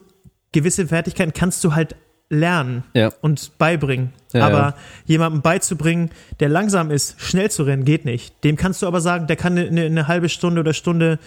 gewisse 0.51 0.85
Fertigkeiten 0.85 1.33
kannst 1.33 1.63
du 1.63 1.73
halt 1.73 1.95
lernen 2.29 2.83
Ja. 2.93 3.11
und 3.21 3.57
beibringen. 3.57 4.13
Ja, 4.33 4.45
aber 4.45 4.57
ja. 4.59 4.75
jemandem 5.07 5.41
beizubringen, 5.41 6.11
der 6.39 6.49
langsam 6.49 6.91
ist, 6.91 7.19
schnell 7.19 7.49
zu 7.49 7.63
rennen, 7.63 7.85
geht 7.85 8.05
nicht. 8.05 8.43
Dem 8.43 8.55
kannst 8.55 8.83
du 8.83 8.87
aber 8.87 9.01
sagen, 9.01 9.25
der 9.25 9.35
kann 9.35 9.57
eine, 9.57 9.81
eine 9.81 10.07
halbe 10.07 10.29
Stunde 10.29 10.61
oder 10.61 10.75
Stunde 10.75 11.17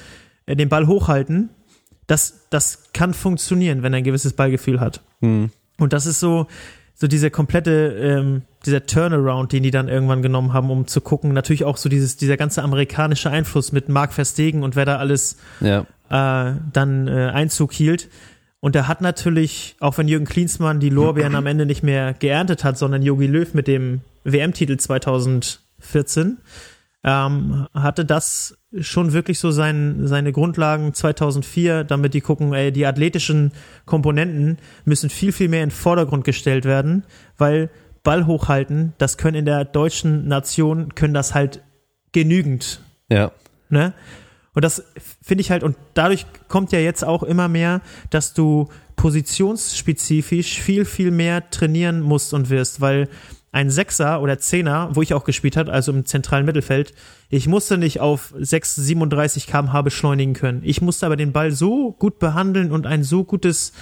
äh, 0.46 0.54
den 0.54 0.68
Ball 0.68 0.86
hochhalten. 0.86 1.50
Das, 2.06 2.46
das 2.50 2.92
kann 2.92 3.14
funktionieren, 3.14 3.82
wenn 3.82 3.92
er 3.94 3.96
ein 3.98 4.04
gewisses 4.04 4.34
Ballgefühl 4.34 4.78
hat. 4.78 5.00
Hm. 5.22 5.50
Und 5.76 5.92
das 5.92 6.06
ist 6.06 6.20
so, 6.20 6.46
so 6.94 7.06
dieser 7.08 7.30
komplette, 7.30 7.70
ähm, 8.00 8.42
dieser 8.66 8.86
Turnaround, 8.86 9.52
den 9.52 9.62
die 9.62 9.70
dann 9.70 9.88
irgendwann 9.88 10.22
genommen 10.22 10.52
haben, 10.52 10.70
um 10.70 10.86
zu 10.86 11.00
gucken. 11.00 11.32
Natürlich 11.32 11.64
auch 11.64 11.76
so 11.76 11.88
dieses, 11.88 12.16
dieser 12.16 12.36
ganze 12.36 12.62
amerikanische 12.62 13.30
Einfluss 13.30 13.72
mit 13.72 13.88
Mark 13.88 14.12
Verstegen 14.12 14.62
und 14.62 14.76
wer 14.76 14.84
da 14.84 14.96
alles 14.98 15.36
Ja. 15.60 15.80
äh, 16.10 16.54
dann 16.72 17.08
äh, 17.08 17.30
Einzug 17.34 17.72
hielt. 17.72 18.08
Und 18.60 18.74
er 18.76 18.88
hat 18.88 19.00
natürlich, 19.02 19.76
auch 19.80 19.98
wenn 19.98 20.08
Jürgen 20.08 20.24
Klinsmann 20.24 20.80
die 20.80 20.88
Lorbeeren 20.88 21.34
am 21.34 21.46
Ende 21.46 21.66
nicht 21.66 21.82
mehr 21.82 22.14
geerntet 22.14 22.64
hat, 22.64 22.78
sondern 22.78 23.02
Jogi 23.02 23.26
Löw 23.26 23.52
mit 23.52 23.66
dem 23.68 24.00
WM-Titel 24.24 24.78
2014, 24.78 26.38
ähm, 27.04 27.66
hatte 27.74 28.04
das 28.04 28.58
schon 28.80 29.12
wirklich 29.12 29.38
so 29.38 29.50
sein, 29.50 30.06
seine 30.06 30.32
Grundlagen 30.32 30.94
2004, 30.94 31.84
damit 31.84 32.14
die 32.14 32.22
gucken, 32.22 32.54
ey, 32.54 32.72
die 32.72 32.86
athletischen 32.86 33.52
Komponenten 33.84 34.58
müssen 34.84 35.10
viel, 35.10 35.32
viel 35.32 35.48
mehr 35.48 35.62
in 35.62 35.68
den 35.68 35.76
Vordergrund 35.76 36.24
gestellt 36.24 36.64
werden, 36.64 37.04
weil 37.36 37.70
Ball 38.02 38.26
hochhalten, 38.26 38.94
das 38.98 39.18
können 39.18 39.36
in 39.36 39.44
der 39.44 39.64
deutschen 39.64 40.26
Nation, 40.28 40.94
können 40.94 41.14
das 41.14 41.34
halt 41.34 41.62
genügend 42.12 42.80
Ja. 43.10 43.32
Ne? 43.68 43.92
Und 44.54 44.64
das 44.64 44.84
finde 45.20 45.42
ich 45.42 45.50
halt, 45.50 45.62
und 45.62 45.76
dadurch 45.94 46.26
kommt 46.48 46.72
ja 46.72 46.78
jetzt 46.78 47.04
auch 47.04 47.22
immer 47.22 47.48
mehr, 47.48 47.80
dass 48.10 48.34
du 48.34 48.68
positionsspezifisch 48.96 50.60
viel, 50.60 50.84
viel 50.84 51.10
mehr 51.10 51.50
trainieren 51.50 52.00
musst 52.00 52.32
und 52.32 52.50
wirst, 52.50 52.80
weil 52.80 53.08
ein 53.54 53.70
Sechser 53.70 54.20
oder 54.20 54.40
Zehner, 54.40 54.90
wo 54.94 55.02
ich 55.02 55.14
auch 55.14 55.22
gespielt 55.22 55.56
habe, 55.56 55.72
also 55.72 55.92
im 55.92 56.04
zentralen 56.04 56.44
Mittelfeld, 56.44 56.92
ich 57.28 57.46
musste 57.46 57.78
nicht 57.78 58.00
auf 58.00 58.34
6, 58.36 58.74
37 58.74 59.46
kmh 59.46 59.80
beschleunigen 59.82 60.34
können. 60.34 60.62
Ich 60.64 60.82
musste 60.82 61.06
aber 61.06 61.14
den 61.14 61.32
Ball 61.32 61.52
so 61.52 61.92
gut 61.92 62.18
behandeln 62.18 62.72
und 62.72 62.84
ein 62.84 63.04
so 63.04 63.22
gutes 63.22 63.72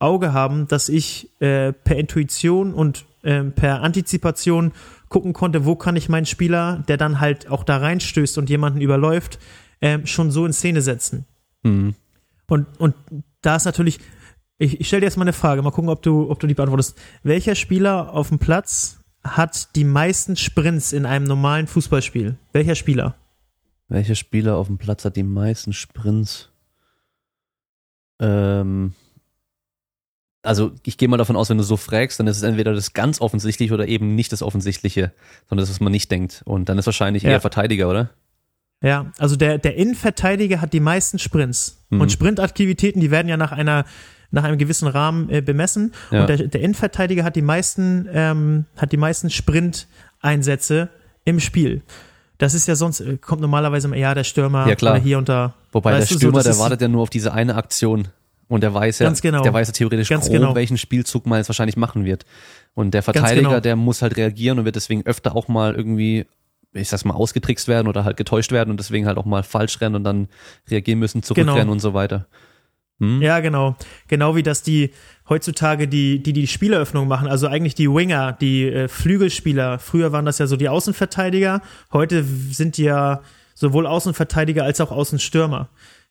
Auge 0.00 0.32
haben, 0.32 0.66
dass 0.66 0.88
ich 0.88 1.40
äh, 1.40 1.72
per 1.72 1.98
Intuition 1.98 2.74
und 2.74 3.04
ähm, 3.22 3.52
per 3.52 3.82
Antizipation 3.82 4.72
gucken 5.08 5.32
konnte, 5.32 5.64
wo 5.64 5.76
kann 5.76 5.94
ich 5.94 6.08
meinen 6.08 6.26
Spieler, 6.26 6.82
der 6.88 6.96
dann 6.96 7.20
halt 7.20 7.48
auch 7.48 7.62
da 7.62 7.76
reinstößt 7.76 8.38
und 8.38 8.50
jemanden 8.50 8.80
überläuft, 8.80 9.38
ähm, 9.80 10.04
schon 10.04 10.32
so 10.32 10.44
in 10.44 10.52
Szene 10.52 10.82
setzen. 10.82 11.26
Hm. 11.62 11.94
Und, 12.48 12.66
und 12.80 12.96
da 13.40 13.54
ist 13.54 13.66
natürlich, 13.66 14.00
ich, 14.58 14.80
ich 14.80 14.88
stelle 14.88 15.02
dir 15.02 15.06
jetzt 15.06 15.16
mal 15.16 15.22
eine 15.22 15.32
Frage, 15.32 15.62
mal 15.62 15.70
gucken, 15.70 15.90
ob 15.90 16.02
du, 16.02 16.28
ob 16.28 16.40
du 16.40 16.48
die 16.48 16.54
beantwortest. 16.54 16.98
Welcher 17.22 17.54
Spieler 17.54 18.12
auf 18.12 18.30
dem 18.30 18.40
Platz 18.40 18.98
hat 19.24 19.74
die 19.76 19.84
meisten 19.84 20.36
Sprints 20.36 20.92
in 20.92 21.06
einem 21.06 21.24
normalen 21.26 21.66
Fußballspiel? 21.66 22.36
Welcher 22.52 22.74
Spieler? 22.74 23.14
Welcher 23.88 24.14
Spieler 24.14 24.56
auf 24.56 24.66
dem 24.66 24.78
Platz 24.78 25.04
hat 25.04 25.16
die 25.16 25.22
meisten 25.22 25.72
Sprints? 25.72 26.50
Ähm, 28.20 28.94
also 30.42 30.72
ich 30.84 30.96
gehe 30.98 31.08
mal 31.08 31.16
davon 31.18 31.36
aus, 31.36 31.50
wenn 31.50 31.58
du 31.58 31.62
so 31.64 31.76
fragst, 31.76 32.18
dann 32.18 32.26
ist 32.26 32.36
es 32.38 32.42
entweder 32.42 32.72
das 32.74 32.94
ganz 32.94 33.20
offensichtliche 33.20 33.72
oder 33.74 33.86
eben 33.86 34.14
nicht 34.14 34.32
das 34.32 34.42
offensichtliche, 34.42 35.12
sondern 35.48 35.62
das, 35.62 35.70
was 35.70 35.80
man 35.80 35.92
nicht 35.92 36.10
denkt. 36.10 36.42
Und 36.44 36.68
dann 36.68 36.78
ist 36.78 36.86
wahrscheinlich 36.86 37.22
Ja. 37.22 37.30
eher 37.30 37.40
Verteidiger, 37.40 37.88
oder? 37.88 38.10
Ja, 38.82 39.12
also 39.18 39.36
der, 39.36 39.58
der 39.58 39.76
Innenverteidiger 39.76 40.60
hat 40.60 40.72
die 40.72 40.80
meisten 40.80 41.20
Sprints. 41.20 41.84
Mhm. 41.90 42.00
Und 42.00 42.10
Sprintaktivitäten, 42.12 43.00
die 43.00 43.12
werden 43.12 43.28
ja 43.28 43.36
nach 43.36 43.52
einer 43.52 43.84
nach 44.32 44.44
einem 44.44 44.58
gewissen 44.58 44.88
Rahmen 44.88 45.30
äh, 45.30 45.40
bemessen. 45.40 45.92
Ja. 46.10 46.22
Und 46.22 46.28
der, 46.28 46.38
der 46.38 46.60
Innenverteidiger 46.60 47.22
hat 47.22 47.36
die 47.36 47.42
meisten, 47.42 48.08
ähm, 48.12 48.64
hat 48.76 48.90
die 48.90 48.96
meisten 48.96 49.30
Sprinteinsätze 49.30 50.88
im 51.24 51.38
Spiel. 51.40 51.82
Das 52.38 52.54
ist 52.54 52.66
ja 52.66 52.74
sonst, 52.74 53.00
äh, 53.00 53.18
kommt 53.18 53.40
normalerweise 53.40 53.86
immer, 53.86 53.96
ja, 53.96 54.14
der 54.14 54.24
Stürmer 54.24 54.66
Ja, 54.68 54.74
klar. 54.74 54.94
oder 54.94 55.02
hier 55.02 55.18
und 55.18 55.28
da. 55.28 55.54
Wobei 55.70 55.92
der 55.92 56.06
so, 56.06 56.16
Stürmer, 56.16 56.42
das 56.42 56.56
der 56.56 56.58
wartet 56.64 56.82
ja 56.82 56.88
nur 56.88 57.02
auf 57.02 57.10
diese 57.10 57.32
eine 57.32 57.54
Aktion. 57.54 58.08
Und 58.48 58.62
der 58.62 58.74
weiß 58.74 58.98
ja, 58.98 59.10
genau. 59.10 59.42
der 59.42 59.54
weiß 59.54 59.68
ja 59.68 59.72
theoretisch 59.72 60.08
Ganz 60.10 60.26
grob, 60.26 60.34
genau. 60.34 60.54
welchen 60.54 60.76
Spielzug 60.76 61.24
man 61.26 61.38
jetzt 61.38 61.48
wahrscheinlich 61.48 61.76
machen 61.76 62.04
wird. 62.04 62.26
Und 62.74 62.92
der 62.92 63.02
Verteidiger, 63.02 63.48
genau. 63.48 63.60
der 63.60 63.76
muss 63.76 64.02
halt 64.02 64.16
reagieren 64.16 64.58
und 64.58 64.64
wird 64.66 64.76
deswegen 64.76 65.06
öfter 65.06 65.34
auch 65.36 65.48
mal 65.48 65.74
irgendwie, 65.74 66.26
ich 66.74 66.88
sag's 66.90 67.04
mal, 67.06 67.14
ausgetrickst 67.14 67.66
werden 67.68 67.88
oder 67.88 68.04
halt 68.04 68.18
getäuscht 68.18 68.52
werden 68.52 68.70
und 68.70 68.78
deswegen 68.78 69.06
halt 69.06 69.16
auch 69.16 69.24
mal 69.24 69.42
falsch 69.42 69.80
rennen 69.80 69.94
und 69.94 70.04
dann 70.04 70.28
reagieren 70.68 70.98
müssen, 70.98 71.22
zurückrennen 71.22 71.60
Genau. 71.60 71.72
und 71.72 71.80
so 71.80 71.94
weiter. 71.94 72.26
Hm? 73.02 73.20
Ja, 73.20 73.40
genau. 73.40 73.74
Genau 74.06 74.36
wie 74.36 74.44
das 74.44 74.62
die 74.62 74.92
heutzutage 75.28 75.88
die, 75.88 76.22
die 76.22 76.32
die 76.32 76.46
Spieleröffnung 76.46 77.08
machen, 77.08 77.26
also 77.26 77.48
eigentlich 77.48 77.74
die 77.74 77.88
Winger, 77.88 78.32
die 78.32 78.68
äh, 78.68 78.86
Flügelspieler. 78.86 79.80
Früher 79.80 80.12
waren 80.12 80.24
das 80.24 80.38
ja 80.38 80.46
so 80.46 80.56
die 80.56 80.68
Außenverteidiger. 80.68 81.62
Heute 81.92 82.22
sind 82.22 82.76
die 82.76 82.84
ja 82.84 83.20
sowohl 83.54 83.88
Außenverteidiger 83.88 84.62
als 84.62 84.80
auch 84.80 84.92
Außenstürmer. 84.92 85.68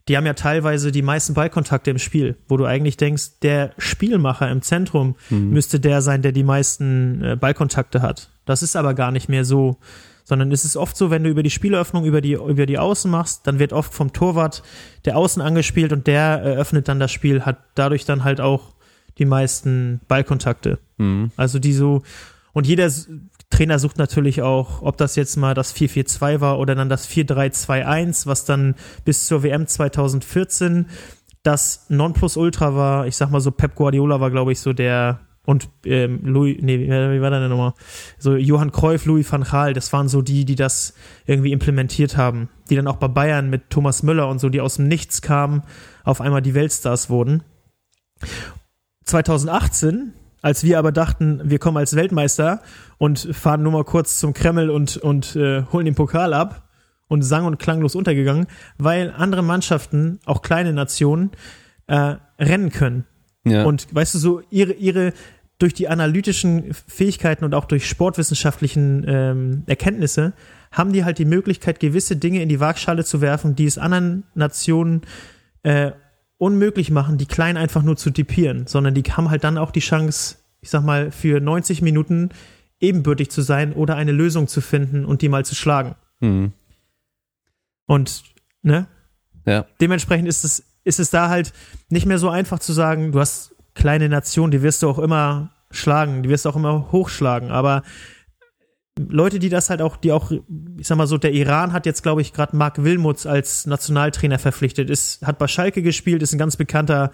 Die 0.08 0.18
haben 0.18 0.26
ja 0.26 0.34
teilweise 0.34 0.92
die 0.92 1.04
meisten 1.04 1.34
Ballkontakte 1.34 1.92
im 1.92 2.00
Spiel, 2.00 2.36
wo 2.50 2.58
du 2.58 2.66
eigentlich 2.66 2.98
denkst, 2.98 3.40
der 3.42 3.72
Spielmacher 3.78 4.50
im 4.50 4.62
Zentrum 4.62 5.16
müsste 5.30 5.80
der 5.80 6.02
sein, 6.02 6.24
der 6.24 6.32
die 6.32 6.44
meisten 6.44 7.24
äh, 7.24 7.36
Ballkontakte 7.38 8.02
hat. 8.02 8.32
Das 8.46 8.64
ist 8.64 8.76
aber 8.76 8.96
gar 8.96 9.12
nicht 9.12 9.30
mehr 9.30 9.46
so, 9.46 9.78
sondern 10.32 10.50
es 10.54 10.64
ist 10.64 10.78
oft 10.78 10.96
so, 10.96 11.12
wenn 11.12 11.26
du 11.26 11.30
über 11.30 11.44
die 11.44 11.50
Spieleröffnung 11.50 12.06
über 12.06 12.22
die 12.22 12.36
über 12.36 12.66
die 12.66 12.78
Außen 12.78 13.12
machst, 13.12 13.46
dann 13.48 13.60
wird 13.60 13.74
oft 13.74 13.94
vom 13.94 14.14
Torwart 14.14 14.64
der 15.04 15.18
Außen 15.18 15.42
angespielt 15.42 15.92
und 15.92 16.08
der 16.08 16.22
eröffnet 16.22 16.88
dann 16.88 17.02
das 17.02 17.12
Spiel, 17.12 17.42
hat 17.42 17.58
dadurch 17.76 18.06
dann 18.06 18.24
halt 18.24 18.40
auch 18.40 18.74
die 19.18 19.26
meisten 19.26 20.00
Ballkontakte. 20.08 20.80
Mhm. 20.96 21.32
Also 21.36 21.60
die 21.60 21.74
so 21.74 22.04
und 22.54 22.66
jeder 22.66 22.90
Trainer 23.50 23.78
sucht 23.78 23.98
natürlich 23.98 24.42
auch, 24.42 24.82
ob 24.82 24.96
das 24.96 25.18
jetzt 25.18 25.36
mal 25.36 25.54
das 25.54 25.76
4-4-2 25.76 26.40
war 26.40 26.60
oder 26.60 26.76
dann 26.76 26.88
das 26.88 27.10
4-3-2-1, 27.10 28.26
was 28.26 28.46
dann 28.46 28.76
bis 29.04 29.26
zur 29.26 29.44
WM 29.44 29.68
2014 29.68 30.86
das 31.44 31.88
Nonplusultra 31.90 32.74
war. 32.74 33.06
Ich 33.06 33.18
sag 33.18 33.32
mal 33.32 33.42
so, 33.42 33.52
Pep 33.52 33.76
Guardiola 33.76 34.22
war, 34.22 34.32
glaube 34.32 34.54
ich, 34.54 34.62
so 34.62 34.72
der 34.72 35.20
und 35.46 35.70
ähm, 35.86 36.20
Louis, 36.24 36.58
nee, 36.62 36.80
wie 36.80 37.22
war 37.22 37.32
der 37.32 37.48
nochmal? 37.48 37.74
So 38.20 38.36
Johann 38.36 38.72
Cruyff, 38.72 39.06
Louis 39.06 39.32
van 39.32 39.44
Gaal, 39.44 39.74
das 39.74 39.92
waren 39.92 40.08
so 40.08 40.22
die, 40.22 40.46
die 40.46 40.56
das 40.56 40.94
irgendwie 41.26 41.52
implementiert 41.52 42.16
haben, 42.16 42.50
die 42.70 42.76
dann 42.76 42.88
auch 42.88 42.98
bei 42.98 43.08
Bayern 43.08 43.50
mit 43.50 43.70
Thomas 43.72 44.04
Müller 44.04 44.28
und 44.28 44.40
so, 44.40 44.50
die 44.50 44.62
aus 44.62 44.76
dem 44.76 44.88
Nichts 44.88 45.22
kamen, 45.22 45.64
auf 46.04 46.22
einmal 46.22 46.44
die 46.44 46.54
Weltstars 46.54 47.10
wurden. 47.10 47.44
2018, 49.06 50.14
als 50.44 50.64
wir 50.64 50.78
aber 50.78 50.92
dachten, 50.92 51.42
wir 51.44 51.58
kommen 51.58 51.78
als 51.78 51.96
Weltmeister 51.96 52.62
und 53.00 53.20
fahren 53.20 53.64
nur 53.64 53.72
mal 53.72 53.84
kurz 53.84 54.20
zum 54.20 54.34
Kreml 54.34 54.70
und, 54.70 54.98
und 54.98 55.36
äh, 55.36 55.64
holen 55.72 55.86
den 55.86 55.96
Pokal 55.96 56.36
ab 56.36 56.70
und 57.08 57.24
sang- 57.24 57.46
und 57.46 57.58
klanglos 57.58 57.96
untergegangen, 57.96 58.46
weil 58.78 59.12
andere 59.18 59.42
Mannschaften, 59.42 60.20
auch 60.26 60.44
kleine 60.44 60.72
Nationen, 60.72 61.32
äh, 61.88 62.16
rennen 62.40 62.70
können. 62.70 63.06
Ja. 63.44 63.66
Und 63.66 63.94
weißt 63.94 64.16
du, 64.16 64.20
so 64.20 64.42
ihre, 64.50 64.74
ihre 64.74 65.14
durch 65.58 65.74
die 65.74 65.88
analytischen 65.88 66.74
Fähigkeiten 66.74 67.46
und 67.46 67.54
auch 67.54 67.66
durch 67.66 67.88
sportwissenschaftlichen 67.88 69.06
ähm, 69.08 69.64
Erkenntnisse 69.68 70.34
haben 70.72 70.94
die 70.94 71.04
halt 71.04 71.20
die 71.20 71.26
Möglichkeit, 71.26 71.80
gewisse 71.80 72.16
Dinge 72.16 72.42
in 72.42 72.50
die 72.50 72.60
Waagschale 72.60 73.04
zu 73.04 73.22
werfen, 73.22 73.56
die 73.56 73.66
es 73.66 73.78
anderen 73.78 74.24
Nationen 74.34 75.02
äh, 75.64 75.92
unmöglich 76.38 76.90
machen, 76.90 77.18
die 77.20 77.28
klein 77.28 77.58
einfach 77.58 77.84
nur 77.84 77.98
zu 77.98 78.10
tipieren, 78.10 78.66
sondern 78.66 78.96
die 78.96 79.04
haben 79.04 79.30
halt 79.30 79.44
dann 79.44 79.60
auch 79.60 79.70
die 79.70 79.82
Chance, 79.82 80.38
ich 80.62 80.70
sag 80.72 80.84
mal, 80.84 81.12
für 81.12 81.40
90 81.40 81.84
Minuten 81.84 82.30
ebenbürtig 82.80 83.30
zu 83.30 83.44
sein 83.44 83.74
oder 83.74 83.96
eine 83.96 84.12
Lösung 84.12 84.48
zu 84.48 84.62
finden 84.62 85.06
und 85.06 85.22
die 85.22 85.30
mal 85.30 85.46
zu 85.46 85.54
schlagen. 85.54 85.96
Mhm. 86.20 86.54
Und, 87.86 88.24
ne? 88.64 88.88
Ja. 89.46 89.68
Dementsprechend 89.80 90.28
ist 90.28 90.44
es, 90.44 90.64
ist 90.84 91.00
es 91.00 91.10
da 91.10 91.30
halt 91.30 91.54
nicht 91.90 92.06
mehr 92.06 92.18
so 92.18 92.30
einfach 92.30 92.60
zu 92.60 92.74
sagen, 92.74 93.12
du 93.12 93.20
hast 93.20 93.56
kleine 93.74 94.10
Nationen, 94.10 94.52
die 94.52 94.62
wirst 94.62 94.84
du 94.84 94.90
auch 94.90 95.00
immer 95.00 95.52
schlagen, 95.70 96.24
die 96.24 96.30
wirst 96.30 96.46
du 96.46 96.50
auch 96.50 96.56
immer 96.56 96.92
hochschlagen, 96.92 97.52
aber 97.52 97.84
Leute, 99.00 99.40
die 99.40 99.50
das 99.50 99.70
halt 99.70 99.82
auch, 99.82 99.96
die 99.96 100.12
auch, 100.12 100.32
ich 100.32 100.88
sag 100.88 100.98
mal 100.98 101.08
so, 101.08 101.18
der 101.18 101.32
Iran 101.32 101.72
hat 101.72 101.86
jetzt, 101.86 102.04
glaube 102.04 102.22
ich, 102.22 102.34
gerade 102.34 102.56
Mark 102.56 102.84
Wilmuts 102.84 103.26
als 103.26 103.66
Nationaltrainer 103.66 104.38
verpflichtet, 104.38 104.90
ist, 104.90 105.26
hat 105.26 105.38
bei 105.38 105.48
Schalke 105.48 105.82
gespielt, 105.82 106.22
ist 106.22 106.34
ein 106.34 106.38
ganz 106.38 106.58
bekannter 106.58 107.12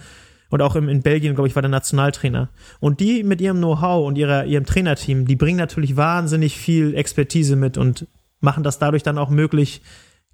und 0.49 0.61
auch 0.61 0.75
im, 0.75 0.89
in 0.89 1.01
Belgien, 1.01 1.35
glaube 1.35 1.47
ich, 1.47 1.55
war 1.55 1.61
der 1.61 1.69
Nationaltrainer. 1.69 2.49
Und 2.79 2.99
die 2.99 3.23
mit 3.23 3.41
ihrem 3.41 3.57
Know-how 3.57 4.07
und 4.07 4.17
ihrer, 4.17 4.45
ihrem 4.45 4.65
Trainerteam, 4.65 5.25
die 5.25 5.35
bringen 5.35 5.57
natürlich 5.57 5.97
wahnsinnig 5.97 6.57
viel 6.57 6.95
Expertise 6.95 7.55
mit 7.55 7.77
und 7.77 8.07
machen 8.39 8.63
das 8.63 8.79
dadurch 8.79 9.03
dann 9.03 9.17
auch 9.17 9.29
möglich, 9.29 9.81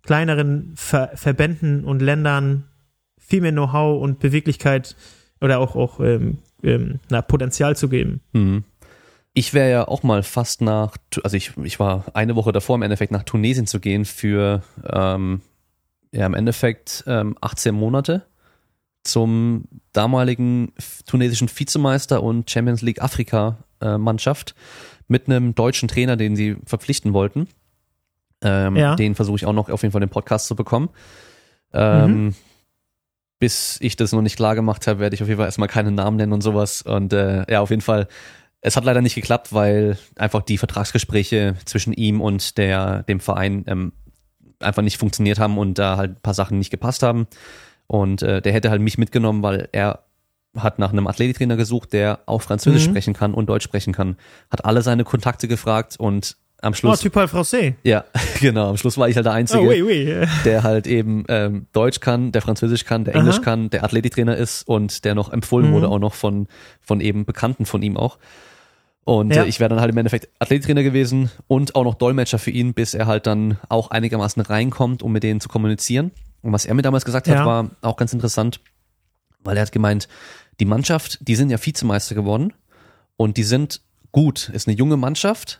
kleineren 0.04 0.74
Ver 0.76 1.12
Verbänden 1.16 1.84
und 1.84 2.02
Ländern 2.02 2.66
viel 3.34 3.42
mehr 3.42 3.52
Know-how 3.52 4.00
und 4.00 4.20
Beweglichkeit 4.20 4.96
oder 5.42 5.58
auch, 5.58 5.76
auch 5.76 6.00
ähm, 6.00 6.38
ähm, 6.62 7.00
na, 7.10 7.24
Potenzial 7.24 7.76
zu 7.76 7.90
geben. 7.90 8.22
Mhm. 8.34 8.64
Ich 9.34 9.56
wäre 9.56 9.72
ja 9.72 9.88
auch 9.88 10.04
mal 10.04 10.22
fast 10.22 10.62
nach, 10.62 10.98
also 11.24 11.36
ich, 11.36 11.58
ich 11.64 11.80
war 11.80 12.06
eine 12.14 12.36
Woche 12.36 12.52
davor 12.52 12.76
im 12.76 12.84
Endeffekt 12.84 13.12
nach 13.12 13.24
Tunesien 13.24 13.66
zu 13.66 13.80
gehen 13.80 14.06
für 14.06 14.62
ähm, 14.88 15.42
ja 16.12 16.28
im 16.28 16.36
Endeffekt 16.36 17.06
ähm, 17.08 17.36
18 17.42 17.74
Monate 17.74 18.22
zum 19.04 19.64
damaligen 19.94 20.72
tunesischen 21.08 21.50
Vizemeister 21.50 22.22
und 22.22 22.52
Champions 22.52 22.84
League 22.84 23.02
Afrika 23.02 23.58
äh, 23.82 23.98
Mannschaft 23.98 24.54
mit 25.08 25.26
einem 25.28 25.56
deutschen 25.56 25.88
Trainer, 25.88 26.18
den 26.18 26.36
sie 26.36 26.58
verpflichten 26.68 27.14
wollten. 27.14 27.48
Ähm, 28.44 28.76
Ja. 28.76 28.96
Den 28.96 29.16
versuche 29.16 29.38
ich 29.38 29.48
auch 29.48 29.54
noch 29.54 29.70
auf 29.70 29.82
jeden 29.82 29.92
Fall 29.92 30.02
den 30.02 30.10
Podcast 30.10 30.46
zu 30.46 30.56
bekommen. 30.56 30.90
Ähm, 31.74 32.36
Bis 33.44 33.78
ich 33.82 33.98
das 33.98 34.14
noch 34.14 34.22
nicht 34.22 34.38
klar 34.38 34.56
gemacht 34.56 34.88
habe, 34.88 35.02
werde 35.02 35.16
ich 35.16 35.22
auf 35.22 35.28
jeden 35.28 35.38
Fall 35.38 35.48
erstmal 35.48 35.68
keinen 35.68 35.96
Namen 35.96 36.16
nennen 36.16 36.32
und 36.32 36.40
sowas. 36.40 36.82
Und 36.82 37.12
äh, 37.12 37.44
ja, 37.52 37.60
auf 37.60 37.72
jeden 37.72 37.82
Fall 37.82 38.08
es 38.62 38.78
hat 38.78 38.86
leider 38.86 39.02
nicht 39.02 39.16
geklappt, 39.16 39.52
weil 39.52 39.98
einfach 40.16 40.42
die 40.44 40.58
Vertragsgespräche 40.58 41.56
zwischen 41.66 41.92
ihm 41.92 42.22
und 42.22 42.58
der, 42.58 43.04
dem 43.04 43.20
Verein 43.20 43.66
ähm, 43.68 43.92
einfach 44.62 44.82
nicht 44.82 44.98
funktioniert 44.98 45.40
haben 45.40 45.58
und 45.58 45.78
da 45.78 45.98
halt 45.98 46.12
ein 46.12 46.22
paar 46.22 46.34
Sachen 46.34 46.58
nicht 46.58 46.70
gepasst 46.70 47.04
haben. 47.04 47.28
Und 47.88 48.22
äh, 48.22 48.42
der 48.42 48.54
hätte 48.54 48.70
halt 48.70 48.82
mich 48.82 48.98
mitgenommen, 48.98 49.44
weil 49.44 49.68
er 49.74 50.06
hat 50.56 50.80
nach 50.80 50.94
einem 50.94 51.08
Athletiktrainer 51.08 51.58
gesucht, 51.58 51.92
der 51.92 52.22
auch 52.26 52.42
Französisch 52.42 52.88
Mhm. 52.88 52.92
sprechen 52.92 53.14
kann 53.14 53.34
und 53.34 53.48
Deutsch 53.50 53.66
sprechen 53.66 53.92
kann. 53.92 54.16
Hat 54.50 54.64
alle 54.64 54.82
seine 54.82 55.04
Kontakte 55.04 55.50
gefragt 55.50 55.98
und 56.00 56.38
am 56.64 56.72
Oh, 56.72 56.76
Schluss, 56.76 57.00
tu 57.02 57.10
parles 57.10 57.32
français. 57.32 57.74
ja, 57.84 58.06
genau, 58.40 58.70
am 58.70 58.78
Schluss 58.78 58.98
war 58.98 59.10
ich 59.10 59.16
halt 59.16 59.26
der 59.26 59.34
Einzige 59.34 59.62
Oh, 59.62 59.68
oui, 59.68 59.84
oui. 59.84 60.28
der 60.46 60.64
halt 60.64 60.88
eben 60.88 61.26
ähm, 61.28 61.68
Deutsch 61.74 62.00
kann, 62.00 62.32
der 62.32 62.42
Französisch 62.42 62.86
kann, 62.86 63.04
der 63.06 63.16
Englisch 63.16 63.36
Aha. 63.38 63.44
kann, 63.44 63.70
der 63.70 63.84
Athletiktrainer 63.84 64.36
ist 64.38 64.68
und 64.68 65.04
der 65.06 65.14
noch 65.16 65.32
empfohlen 65.32 65.70
Mhm. 65.70 65.74
wurde 65.74 65.90
auch 65.90 66.00
noch 66.00 66.14
von, 66.14 66.48
von 66.82 67.02
eben 67.02 67.26
Bekannten 67.26 67.66
von 67.66 67.82
ihm 67.82 67.98
auch. 67.98 68.18
Und 69.06 69.36
Ja. 69.36 69.44
äh, 69.44 69.48
ich 69.48 69.60
wäre 69.60 69.70
dann 69.70 69.82
halt 69.82 69.92
im 69.92 69.98
Endeffekt 69.98 70.30
Athletiktrainer 70.40 70.84
gewesen 70.84 71.30
und 71.48 71.76
auch 71.76 71.84
noch 71.84 71.96
Dolmetscher 71.96 72.40
für 72.40 72.52
ihn, 72.52 72.74
bis 72.74 72.94
er 72.94 73.06
halt 73.08 73.28
dann 73.28 73.58
auch 73.68 73.92
einigermaßen 73.92 74.42
reinkommt, 74.42 75.04
um 75.04 75.12
mit 75.12 75.24
denen 75.24 75.42
zu 75.42 75.50
kommunizieren. 75.50 76.12
Und 76.42 76.54
was 76.54 76.66
er 76.66 76.74
mir 76.74 76.82
damals 76.84 77.04
gesagt 77.04 77.28
hat, 77.28 77.36
Ja. 77.36 77.46
war 77.46 77.70
auch 77.82 77.98
ganz 77.98 78.14
interessant, 78.14 78.62
weil 79.44 79.58
er 79.58 79.64
hat 79.64 79.72
gemeint, 79.74 80.08
die 80.62 80.66
Mannschaft, 80.66 81.18
die 81.22 81.36
sind 81.36 81.50
ja 81.50 81.58
Vizemeister 81.64 82.16
geworden 82.16 82.54
und 83.18 83.36
die 83.36 83.44
sind 83.44 83.82
gut, 84.14 84.50
ist 84.54 84.68
eine 84.68 84.78
junge 84.78 84.96
Mannschaft, 84.96 85.60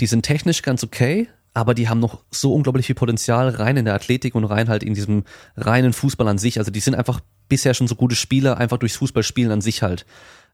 die 0.00 0.06
sind 0.06 0.22
technisch 0.22 0.62
ganz 0.62 0.82
okay, 0.84 1.28
aber 1.52 1.74
die 1.74 1.88
haben 1.88 2.00
noch 2.00 2.24
so 2.30 2.52
unglaublich 2.52 2.86
viel 2.86 2.96
Potenzial 2.96 3.48
rein 3.50 3.76
in 3.76 3.84
der 3.84 3.94
Athletik 3.94 4.34
und 4.34 4.44
rein 4.44 4.68
halt 4.68 4.82
in 4.82 4.94
diesem 4.94 5.24
reinen 5.56 5.92
Fußball 5.92 6.26
an 6.26 6.38
sich. 6.38 6.58
Also 6.58 6.70
die 6.72 6.80
sind 6.80 6.94
einfach 6.96 7.20
bisher 7.48 7.74
schon 7.74 7.86
so 7.86 7.94
gute 7.94 8.16
Spieler, 8.16 8.58
einfach 8.58 8.78
durchs 8.78 8.96
Fußballspielen 8.96 9.52
an 9.52 9.60
sich 9.60 9.82
halt. 9.82 10.04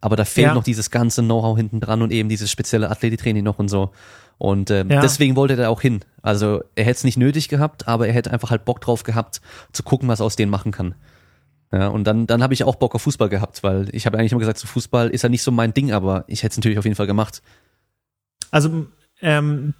Aber 0.02 0.16
da 0.16 0.24
fehlt 0.26 0.48
Ja. 0.48 0.54
noch 0.54 0.64
dieses 0.64 0.90
ganze 0.90 1.22
Know-how 1.22 1.56
hinten 1.56 1.80
dran 1.80 2.02
und 2.02 2.12
eben 2.12 2.28
dieses 2.28 2.50
spezielle 2.50 2.90
Athletiktraining 2.90 3.42
noch 3.44 3.58
und 3.58 3.68
so. 3.68 3.92
Und 4.36 4.70
ähm, 4.70 4.90
Ja. 4.90 5.00
deswegen 5.00 5.36
wollte 5.36 5.54
er 5.54 5.56
da 5.58 5.68
auch 5.68 5.80
hin. 5.80 6.00
Also 6.22 6.62
er 6.74 6.84
hätte 6.84 6.98
es 6.98 7.04
nicht 7.04 7.16
nötig 7.16 7.48
gehabt, 7.48 7.88
aber 7.88 8.06
er 8.06 8.12
hätte 8.12 8.30
einfach 8.30 8.50
halt 8.50 8.64
Bock 8.66 8.80
drauf 8.82 9.02
gehabt, 9.02 9.40
zu 9.72 9.82
gucken, 9.82 10.08
was 10.08 10.20
er 10.20 10.26
aus 10.26 10.36
denen 10.36 10.50
machen 10.50 10.72
kann. 10.72 10.94
Ja, 11.72 11.88
und 11.88 12.04
dann, 12.04 12.26
dann 12.26 12.42
habe 12.42 12.52
ich 12.52 12.64
auch 12.64 12.74
Bock 12.76 12.94
auf 12.94 13.02
Fußball 13.02 13.28
gehabt, 13.28 13.62
weil 13.62 13.88
ich 13.94 14.04
habe 14.04 14.18
eigentlich 14.18 14.32
immer 14.32 14.40
gesagt, 14.40 14.58
so 14.58 14.66
Fußball 14.66 15.08
ist 15.10 15.22
ja 15.22 15.28
nicht 15.28 15.42
so 15.42 15.50
mein 15.52 15.72
Ding, 15.72 15.92
aber 15.92 16.24
ich 16.26 16.42
hätte 16.42 16.52
es 16.52 16.56
natürlich 16.58 16.78
auf 16.78 16.84
jeden 16.84 16.96
Fall 16.96 17.06
gemacht. 17.06 17.42
Also 18.50 18.86
ähm, 19.22 19.74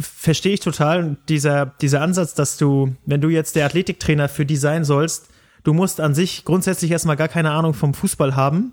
verstehe 0.00 0.54
ich 0.54 0.60
total 0.60 1.16
dieser, 1.28 1.66
dieser 1.80 2.00
Ansatz, 2.00 2.34
dass 2.34 2.56
du, 2.56 2.94
wenn 3.06 3.20
du 3.20 3.28
jetzt 3.28 3.56
der 3.56 3.66
Athletiktrainer 3.66 4.28
für 4.28 4.46
die 4.46 4.56
sein 4.56 4.84
sollst, 4.84 5.28
du 5.64 5.72
musst 5.72 6.00
an 6.00 6.14
sich 6.14 6.44
grundsätzlich 6.44 6.90
erstmal 6.90 7.16
gar 7.16 7.28
keine 7.28 7.50
Ahnung 7.50 7.74
vom 7.74 7.94
Fußball 7.94 8.36
haben. 8.36 8.72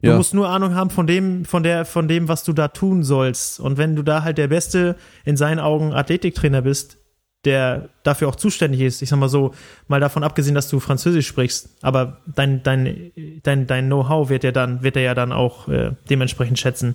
Du 0.00 0.10
Ja. 0.10 0.16
musst 0.16 0.32
nur 0.32 0.48
Ahnung 0.48 0.74
haben 0.76 0.90
von 0.90 1.08
dem, 1.08 1.44
von 1.44 1.64
der, 1.64 1.84
von 1.84 2.06
dem, 2.06 2.28
was 2.28 2.44
du 2.44 2.52
da 2.52 2.68
tun 2.68 3.02
sollst. 3.02 3.58
Und 3.58 3.78
wenn 3.78 3.96
du 3.96 4.02
da 4.04 4.22
halt 4.22 4.38
der 4.38 4.46
beste, 4.46 4.94
in 5.24 5.36
seinen 5.36 5.58
Augen 5.58 5.92
Athletiktrainer 5.92 6.62
bist, 6.62 6.98
der 7.44 7.88
dafür 8.04 8.28
auch 8.28 8.36
zuständig 8.36 8.80
ist, 8.80 9.02
ich 9.02 9.08
sag 9.08 9.18
mal 9.18 9.28
so, 9.28 9.54
mal 9.88 10.00
davon 10.00 10.22
abgesehen, 10.22 10.54
dass 10.54 10.68
du 10.68 10.78
Französisch 10.80 11.26
sprichst, 11.26 11.70
aber 11.82 12.20
dein, 12.26 12.62
dein, 12.62 13.10
dein, 13.42 13.66
dein 13.66 13.86
Know-how 13.86 14.28
wird 14.28 14.44
er 14.44 14.52
dann, 14.52 14.82
wird 14.82 14.96
er 14.96 15.02
ja 15.02 15.14
dann 15.14 15.32
auch 15.32 15.66
äh, 15.68 15.92
dementsprechend 16.10 16.58
schätzen. 16.60 16.94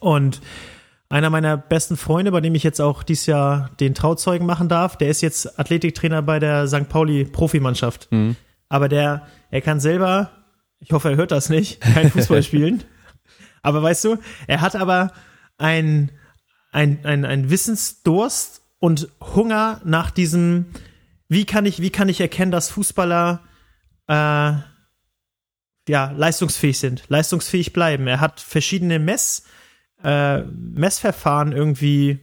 Und 0.00 0.40
einer 1.08 1.30
meiner 1.30 1.56
besten 1.56 1.96
Freunde, 1.96 2.32
bei 2.32 2.40
dem 2.40 2.54
ich 2.54 2.62
jetzt 2.62 2.80
auch 2.80 3.02
dieses 3.02 3.26
Jahr 3.26 3.70
den 3.80 3.94
Trauzeugen 3.94 4.46
machen 4.46 4.68
darf, 4.68 4.96
der 4.96 5.08
ist 5.08 5.22
jetzt 5.22 5.58
Athletiktrainer 5.58 6.22
bei 6.22 6.38
der 6.38 6.68
St. 6.68 6.88
Pauli 6.88 7.24
Profimannschaft. 7.24 8.08
Aber 8.68 8.88
der, 8.88 9.26
er 9.50 9.60
kann 9.62 9.80
selber, 9.80 10.30
ich 10.80 10.92
hoffe, 10.92 11.10
er 11.10 11.16
hört 11.16 11.30
das 11.30 11.48
nicht, 11.48 11.80
kein 11.80 12.10
Fußball 12.12 12.42
spielen. 12.42 12.84
Aber 13.62 13.82
weißt 13.82 14.04
du, 14.04 14.16
er 14.46 14.60
hat 14.60 14.76
aber 14.76 15.12
ein, 15.56 16.12
ein, 16.72 17.04
ein, 17.04 17.24
ein 17.24 17.50
Wissensdurst 17.50 18.62
und 18.78 19.08
Hunger 19.20 19.80
nach 19.84 20.10
diesem, 20.10 20.66
wie 21.28 21.46
kann 21.46 21.66
ich, 21.66 21.80
wie 21.80 21.90
kann 21.90 22.08
ich 22.08 22.20
erkennen, 22.20 22.52
dass 22.52 22.70
Fußballer 22.70 23.40
äh, 24.08 24.52
ja, 25.88 26.10
leistungsfähig 26.14 26.78
sind, 26.78 27.04
leistungsfähig 27.08 27.72
bleiben. 27.72 28.06
Er 28.06 28.20
hat 28.20 28.40
verschiedene 28.40 28.98
Mess, 28.98 29.44
äh, 30.02 30.42
Messverfahren 30.42 31.52
irgendwie 31.52 32.18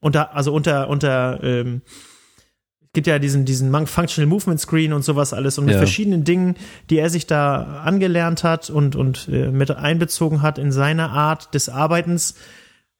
unter, 0.00 0.34
also 0.34 0.52
unter, 0.52 0.88
unter, 0.88 1.42
ähm, 1.42 1.82
es 2.80 2.92
gibt 2.92 3.06
ja 3.06 3.18
diesen, 3.18 3.44
diesen 3.44 3.70
Functional 3.86 4.28
Movement 4.28 4.60
Screen 4.60 4.92
und 4.92 5.02
sowas 5.04 5.32
alles 5.32 5.58
und 5.58 5.66
mit 5.66 5.74
Ja. 5.74 5.78
verschiedenen 5.78 6.24
Dingen, 6.24 6.56
die 6.90 6.98
er 6.98 7.10
sich 7.10 7.26
da 7.26 7.80
angelernt 7.84 8.44
hat 8.44 8.70
und, 8.70 8.96
und 8.96 9.28
äh, 9.30 9.50
mit 9.50 9.70
einbezogen 9.70 10.42
hat 10.42 10.58
in 10.58 10.72
seine 10.72 11.10
Art 11.10 11.54
des 11.54 11.68
Arbeitens, 11.68 12.34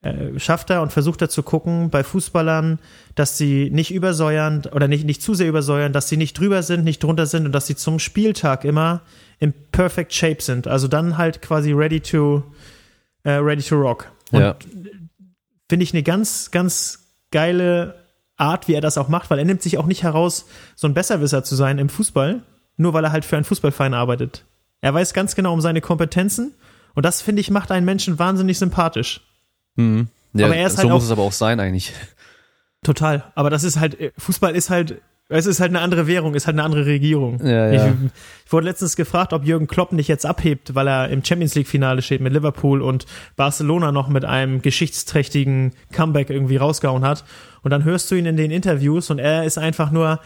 äh, 0.03 0.39
schafft 0.39 0.71
er 0.71 0.83
und 0.83 0.93
versucht 0.93 1.23
er 1.23 1.29
zu 1.29 1.43
gucken 1.43 1.91
bei 1.91 2.05
Fußballern, 2.05 2.79
dass 3.17 3.39
sie 3.39 3.71
nicht 3.71 3.93
übersäuern 3.93 4.63
oder 4.73 4.87
nicht, 4.87 5.05
nicht 5.05 5.23
zu 5.23 5.35
sehr 5.35 5.49
übersäuern, 5.49 5.93
dass 5.93 6.09
sie 6.09 6.17
nicht 6.17 6.39
drüber 6.39 6.63
sind, 6.63 6.85
nicht 6.85 7.03
drunter 7.03 7.27
sind 7.27 7.47
und 7.47 7.53
dass 7.53 7.67
sie 7.67 7.75
zum 7.75 7.99
Spieltag 7.99 8.65
immer 8.65 9.01
im 9.41 9.53
perfect 9.73 10.13
shape 10.13 10.41
sind. 10.43 10.69
Also 10.69 10.87
dann 10.87 11.19
halt 11.19 11.43
quasi 11.43 11.73
ready 11.73 12.01
to, 12.01 12.45
äh, 13.25 13.33
ready 13.33 13.63
to 13.63 13.77
rock. 13.77 14.11
Und 14.33 14.41
ja. 14.41 14.57
finde 15.69 15.83
ich 15.83 15.93
eine 15.93 16.03
ganz, 16.03 16.51
ganz 16.51 17.01
geile 17.31 17.95
Art, 18.37 18.69
wie 18.69 18.75
er 18.75 18.81
das 18.81 18.99
auch 18.99 19.09
macht, 19.09 19.31
weil 19.31 19.39
er 19.39 19.45
nimmt 19.45 19.63
sich 19.63 19.79
auch 19.79 19.87
nicht 19.87 20.03
heraus, 20.03 20.47
so 20.77 20.87
ein 20.87 20.95
Besserwisser 20.95 21.43
zu 21.45 21.57
sein 21.57 21.79
im 21.79 21.89
Fußball, 21.89 22.43
nur 22.77 22.93
weil 22.93 23.05
er 23.05 23.13
halt 23.13 23.25
für 23.25 23.37
einen 23.37 23.45
Fußballverein 23.45 23.95
arbeitet. 23.95 24.45
Er 24.81 24.95
weiß 24.95 25.13
ganz 25.13 25.35
genau 25.35 25.53
um 25.53 25.61
seine 25.61 25.81
Kompetenzen 25.81 26.53
und 26.95 27.05
das, 27.05 27.21
finde 27.21 27.41
ich, 27.41 27.51
macht 27.51 27.73
einen 27.73 27.85
Menschen 27.85 28.19
wahnsinnig 28.19 28.59
sympathisch. 28.59 29.21
Mhm. 29.77 30.09
ja 30.35 30.47
Aber 30.47 30.57
er 30.57 30.67
ist 30.67 30.75
so 30.75 30.79
halt 30.79 30.89
muss 30.91 31.03
auch- 31.03 31.07
es 31.07 31.11
aber 31.13 31.23
auch 31.23 31.33
sein 31.33 31.59
eigentlich. 31.61 31.93
Total. 32.85 33.25
Aber 33.35 33.51
das 33.51 33.65
ist 33.65 33.81
halt, 33.81 33.99
äh, 33.99 34.13
Fußball 34.17 34.55
ist 34.55 34.71
halt, 34.71 35.01
es 35.29 35.47
ist 35.47 35.61
halt 35.61 35.71
eine 35.71 35.81
andere 35.81 36.07
Währung, 36.07 36.35
ist 36.35 36.47
halt 36.47 36.55
eine 36.55 36.65
andere 36.65 36.87
Regierung. 36.87 37.45
Ja, 37.45 37.71
ja. 37.71 37.87
Ich, 37.87 37.93
ich 38.47 38.53
wurde 38.53 38.67
letztens 38.67 38.97
gefragt, 38.97 39.33
ob 39.33 39.45
Jürgen 39.45 39.67
Klopp 39.67 39.93
nicht 39.93 40.09
jetzt 40.09 40.25
abhebt, 40.25 40.75
weil 40.75 40.89
er 40.89 41.11
im 41.11 41.23
Champions 41.23 41.55
League 41.55 41.69
Finale 41.69 42.01
steht 42.01 42.23
mit 42.23 42.33
Liverpool 42.33 42.81
und 42.81 43.05
Barcelona 43.37 43.93
noch 43.93 44.09
mit 44.09 44.25
einem 44.25 44.63
geschichtsträchtigen 44.63 45.73
Comeback 45.93 46.31
irgendwie 46.31 46.57
rausgehauen 46.57 47.05
hat. 47.05 47.25
Und 47.63 47.71
dann 47.71 47.85
hörst 47.85 48.11
du 48.11 48.15
ihn 48.15 48.25
in 48.25 48.37
den 48.37 48.51
Interviews 48.51 49.11
und 49.11 49.19
er 49.19 49.45
ist 49.45 49.59
einfach 49.59 49.91
nur 49.91 50.21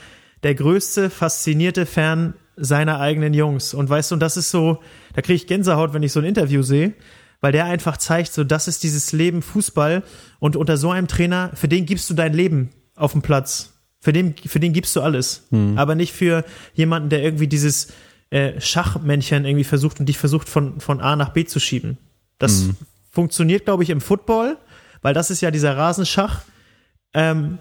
der 0.44 0.54
größte, 0.54 1.10
faszinierte 1.10 1.84
Fan 1.84 2.34
seiner 2.56 3.00
eigenen 3.00 3.34
Jungs. 3.34 3.74
Und 3.74 3.90
weißt 3.90 4.10
du, 4.10 4.14
und 4.14 4.20
das 4.20 4.36
ist 4.36 4.50
so, 4.50 4.78
da 5.14 5.22
kriege 5.22 5.36
ich 5.36 5.46
Gänsehaut, 5.48 5.94
wenn 5.94 6.02
ich 6.02 6.12
so 6.12 6.20
ein 6.20 6.26
Interview 6.26 6.62
sehe, 6.62 6.92
weil 7.40 7.50
der 7.50 7.64
einfach 7.64 7.96
zeigt, 7.96 8.32
so, 8.32 8.44
das 8.44 8.68
ist 8.68 8.84
dieses 8.84 9.12
Leben 9.12 9.42
Fußball 9.42 10.04
und 10.38 10.54
unter 10.54 10.76
so 10.76 10.90
einem 10.90 11.08
Trainer, 11.08 11.50
für 11.54 11.66
den 11.66 11.86
gibst 11.86 12.08
du 12.08 12.14
dein 12.14 12.32
Leben 12.34 12.70
auf 12.94 13.12
dem 13.12 13.22
Platz. 13.22 13.71
Für 14.02 14.12
den, 14.12 14.34
für 14.34 14.58
den 14.58 14.72
gibst 14.72 14.96
du 14.96 15.00
alles. 15.00 15.46
Aber 15.78 15.94
nicht 15.94 16.12
für 16.12 16.44
jemanden, 16.74 17.08
der 17.08 17.22
irgendwie 17.22 17.46
dieses 17.46 17.92
äh, 18.30 18.60
Schachmännchen 18.60 19.44
irgendwie 19.44 19.62
versucht 19.62 20.00
und 20.00 20.06
dich 20.06 20.18
versucht 20.18 20.48
von, 20.48 20.80
von 20.80 21.00
A 21.00 21.14
nach 21.14 21.28
B 21.28 21.44
zu 21.44 21.60
schieben. 21.60 21.98
Das 22.38 22.64
funktioniert, 23.10 23.64
glaube 23.64 23.84
ich, 23.84 23.90
im 23.90 24.00
Football, 24.00 24.58
weil 25.02 25.14
das 25.14 25.30
ist 25.30 25.40
ja 25.40 25.52
dieser 25.52 25.76
Rasenschach, 25.76 26.42
ähm, 27.14 27.58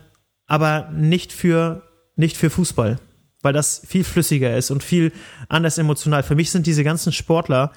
aber 0.47 0.89
nicht 0.91 1.31
für, 1.31 1.83
nicht 2.15 2.37
für 2.37 2.49
Fußball, 2.49 2.97
weil 3.43 3.53
das 3.53 3.83
viel 3.85 4.03
flüssiger 4.03 4.57
ist 4.57 4.71
und 4.71 4.81
viel 4.81 5.11
anders 5.47 5.77
emotional. 5.77 6.23
Für 6.23 6.35
mich 6.35 6.49
sind 6.49 6.65
diese 6.65 6.83
ganzen 6.83 7.11
Sportler, 7.11 7.71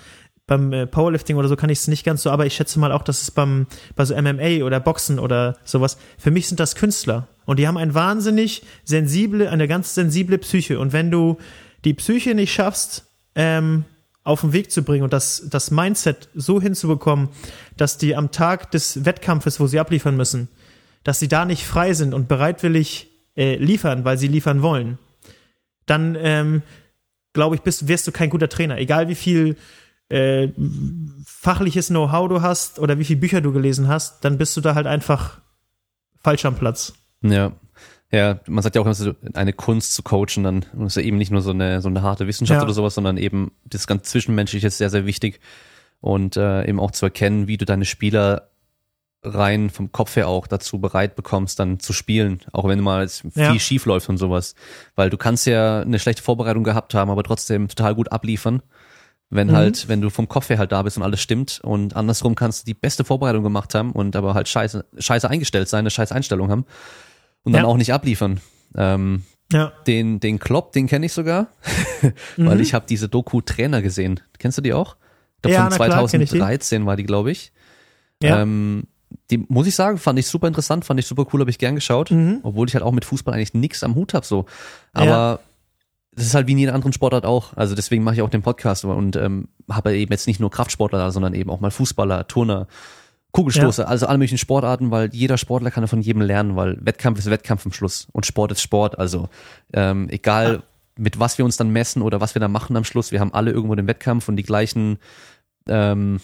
beim 0.47 0.73
äh, 0.73 0.87
Powerlifting 0.87 1.37
oder 1.37 1.49
so 1.49 1.57
kann 1.57 1.69
ich 1.69 1.81
es 1.81 1.89
nicht 1.89 2.05
ganz 2.05 2.23
so, 2.23 2.31
aber 2.31 2.47
ich 2.47 2.55
schätze 2.55 2.79
mal 2.79 2.93
auch, 2.93 3.03
dass 3.03 3.21
es 3.21 3.31
beim, 3.31 3.67
bei 3.95 4.07
so 4.07 4.15
MMA 4.15 4.65
oder 4.65 4.81
Boxen 4.81 5.19
oder 5.19 5.59
sowas, 5.65 5.99
für 6.17 6.31
mich 6.31 6.49
sind 6.49 6.61
das 6.61 6.77
Künstler. 6.77 7.29
Und 7.47 7.59
die 7.59 7.69
haben 7.69 7.77
ein 7.77 7.95
wahnsinnig 7.95 8.63
sensible, 8.85 9.49
eine 9.49 9.69
ganz 9.69 9.95
sensible 9.95 10.39
Psyche. 10.39 10.79
Und 10.79 10.93
wenn 10.93 11.11
du 11.11 11.39
die 11.85 11.95
Psyche 11.95 12.35
nicht 12.35 12.53
schaffst, 12.53 13.07
ähm, 13.35 13.85
auf 14.25 14.41
den 14.41 14.55
Weg 14.55 14.71
zu 14.71 14.83
bringen 14.83 15.05
und 15.05 15.13
das, 15.13 15.47
das 15.51 15.71
Mindset 15.71 16.29
so 16.35 16.61
hinzubekommen, 16.61 17.29
dass 17.77 17.99
die 17.99 18.17
am 18.17 18.31
Tag 18.31 18.71
des 18.71 19.05
Wettkampfes, 19.05 19.61
wo 19.61 19.67
sie 19.67 19.79
abliefern 19.79 20.17
müssen, 20.17 20.49
dass 21.05 21.21
sie 21.21 21.29
da 21.29 21.45
nicht 21.45 21.67
frei 21.67 21.93
sind 21.93 22.15
und 22.15 22.27
bereitwillig 22.27 23.09
äh, 23.37 23.57
liefern, 23.57 24.05
weil 24.07 24.17
sie 24.17 24.29
liefern 24.29 24.63
wollen, 24.63 24.99
dann 25.85 26.17
ähm, 26.19 26.63
glaube 27.35 27.57
ich, 27.57 27.61
bist, 27.61 27.87
wirst 27.87 28.07
du 28.07 28.13
kein 28.13 28.31
guter 28.31 28.49
Trainer. 28.49 28.79
Egal 28.79 29.09
wie 29.09 29.15
viel 29.15 29.57
äh, 30.09 30.49
fachliches 31.27 31.89
Know-how 31.89 32.29
du 32.29 32.41
hast 32.41 32.79
oder 32.79 32.99
wie 32.99 33.05
viele 33.05 33.21
Bücher 33.21 33.43
du 33.43 33.53
gelesen 33.53 33.89
hast, 33.89 34.25
dann 34.25 34.39
bist 34.39 34.57
du 34.57 34.63
da 34.63 34.75
halt 34.75 34.87
einfach 34.87 35.41
falsch 36.23 36.47
am 36.47 36.55
Platz. 36.55 36.95
Ja. 37.25 37.53
Ja, 38.13 38.39
man 38.47 38.63
sagt 38.63 38.77
ja 38.77 38.83
auch, 38.83 38.87
ist 38.87 39.05
eine 39.33 39.53
Kunst 39.53 39.95
zu 39.95 40.05
coachen, 40.05 40.45
dann 40.45 40.65
ist 40.87 40.95
ja 40.97 41.03
eben 41.03 41.17
nicht 41.19 41.33
nur 41.33 41.43
so 41.43 41.51
eine, 41.51 41.81
so 41.83 41.89
eine 41.89 42.03
harte 42.03 42.29
Wissenschaft 42.29 42.59
Ja. 42.61 42.63
oder 42.65 42.73
sowas, 42.73 42.95
sondern 42.95 43.17
eben 43.17 43.51
das 43.65 43.89
ganz 43.89 44.09
Zwischenmenschliche 44.09 44.69
ist 44.69 44.79
sehr, 44.79 44.91
sehr 44.91 45.05
wichtig. 45.05 45.41
Und 46.01 46.37
äh, 46.37 46.65
eben 46.69 46.79
auch 46.79 46.93
zu 46.93 47.07
erkennen, 47.07 47.49
wie 47.49 47.57
du 47.57 47.65
deine 47.65 47.85
Spieler 47.87 48.51
rein 49.25 49.71
vom 49.71 49.91
Kopf 49.91 50.15
her 50.17 50.29
auch 50.29 50.47
dazu 50.47 50.79
bereit 50.79 51.17
bekommst, 51.17 51.59
dann 51.59 51.81
zu 51.81 51.93
spielen, 51.95 52.41
auch 52.53 52.69
wenn 52.69 52.81
mal 52.81 53.09
viel 53.09 53.31
Ja. 53.35 53.59
schief 53.59 53.87
läuft 53.87 54.09
und 54.11 54.19
sowas. 54.19 54.55
Weil 54.95 55.09
du 55.11 55.17
kannst 55.17 55.47
ja 55.47 55.81
eine 55.81 55.99
schlechte 55.99 56.23
Vorbereitung 56.23 56.63
gehabt 56.63 56.95
haben, 56.95 57.11
aber 57.11 57.25
trotzdem 57.25 57.67
total 57.69 57.95
gut 57.95 58.13
abliefern. 58.13 58.63
Wenn 59.31 59.49
Mhm. 59.49 59.53
halt, 59.57 59.89
wenn 59.89 60.03
du 60.03 60.11
vom 60.11 60.29
Kopf 60.29 60.51
her 60.51 60.59
halt 60.59 60.71
da 60.73 60.83
bist 60.83 60.99
und 60.99 61.03
alles 61.03 61.21
stimmt 61.23 61.61
und 61.65 61.97
andersrum 61.97 62.35
kannst 62.35 62.63
du 62.63 62.67
die 62.67 62.75
beste 62.75 63.03
Vorbereitung 63.03 63.43
gemacht 63.43 63.75
haben 63.75 63.91
und 63.93 64.15
aber 64.15 64.35
halt 64.35 64.47
scheiße, 64.49 64.85
scheiße 64.99 65.29
eingestellt 65.29 65.69
sein, 65.69 65.81
eine 65.81 65.91
scheiße 65.91 66.15
Einstellung 66.15 66.51
haben 66.51 66.67
und 67.45 67.53
dann 67.53 67.63
Ja. 67.63 67.69
auch 67.69 67.77
nicht 67.77 67.93
abliefern. 67.93 68.41
Ähm, 68.77 69.23
Ja. 69.53 69.73
den, 69.87 70.19
den 70.21 70.39
Klopp, 70.39 70.73
den 70.73 70.87
kenne 70.87 71.07
ich 71.07 71.13
sogar, 71.13 71.49
Mhm. 72.37 72.47
weil 72.47 72.61
ich 72.61 72.75
habe 72.75 72.87
diese 72.89 73.09
Doku 73.09 73.41
Trainer 73.41 73.83
gesehen. 73.83 74.21
Kennst 74.39 74.59
du 74.59 74.63
die 74.63 74.73
auch? 74.73 74.97
Ich 75.37 75.43
glaub, 75.43 75.53
Ja, 75.53 75.71
von 75.71 75.87
klar, 75.87 76.07
kenn 76.09 76.21
ich 76.23 76.31
die. 76.31 76.39
2013 76.39 76.87
war 76.87 76.97
die, 76.97 77.05
glaube 77.05 77.31
ich. 77.31 77.53
Ja. 78.23 78.41
Ähm, 78.43 78.85
die 79.31 79.39
muss 79.49 79.67
ich 79.67 79.75
sagen, 79.77 79.99
fand 79.99 80.19
ich 80.19 80.27
super 80.27 80.49
interessant, 80.49 80.85
fand 80.85 80.99
ich 80.99 81.07
super 81.07 81.27
cool, 81.33 81.41
habe 81.41 81.51
ich 81.51 81.59
gern 81.59 81.75
geschaut, 81.77 82.11
Mhm. 82.11 82.41
obwohl 82.43 82.67
ich 82.69 82.75
halt 82.75 82.83
auch 82.85 82.93
mit 82.93 83.05
Fußball 83.05 83.35
eigentlich 83.35 83.55
nichts 83.55 83.83
am 83.85 83.95
Hut 83.95 84.13
habe 84.15 84.27
so. 84.27 84.47
Aber 84.93 85.07
Ja. 85.07 85.39
das 86.17 86.27
ist 86.27 86.35
halt 86.35 86.47
wie 86.49 86.53
in 86.53 86.59
jeder 86.59 86.75
anderen 86.75 86.93
Sportart 86.93 87.25
auch. 87.27 87.55
Also 87.57 87.75
deswegen 87.75 88.03
mache 88.03 88.17
ich 88.17 88.23
auch 88.23 88.31
den 88.31 88.43
Podcast 88.43 88.85
und 88.85 89.15
ähm, 89.17 89.49
habe 89.71 89.97
eben 89.97 90.11
jetzt 90.13 90.27
nicht 90.27 90.41
nur 90.41 90.51
Kraftsportler 90.51 90.99
da, 90.99 91.11
sondern 91.13 91.35
eben 91.35 91.51
auch 91.51 91.61
mal 91.61 91.71
Fußballer, 91.71 92.27
Turner, 92.27 92.67
Kugelstoße, 93.35 93.87
also 93.87 94.07
alle 94.07 94.19
möglichen 94.19 94.39
Sportarten, 94.39 94.91
weil 94.91 95.11
jeder 95.13 95.37
Sportler 95.39 95.71
kann 95.71 95.83
ja 95.83 95.89
von 95.89 96.01
jedem 96.01 96.23
lernen, 96.23 96.55
weil 96.57 96.79
Wettkampf 96.81 97.19
ist 97.19 97.29
Wettkampf 97.29 97.67
am 97.67 97.73
Schluss 97.73 98.07
und 98.13 98.25
Sport 98.25 98.53
ist 98.53 98.63
Sport. 98.63 98.99
Also 98.99 99.29
ähm, 99.73 100.09
egal 100.09 100.63
mit 100.97 101.19
was 101.19 101.37
wir 101.37 101.45
uns 101.45 101.57
dann 101.57 101.71
messen 101.71 102.01
oder 102.01 102.21
was 102.21 102.37
wir 102.37 102.41
da 102.41 102.47
machen 102.47 102.77
am 102.77 102.85
Schluss, 102.85 103.11
wir 103.11 103.19
haben 103.19 103.35
alle 103.35 103.51
irgendwo 103.51 103.75
den 103.75 103.89
Wettkampf 103.89 104.29
und 104.29 104.37
die 104.37 104.45
gleichen 104.45 104.99
ähm, 105.69 106.21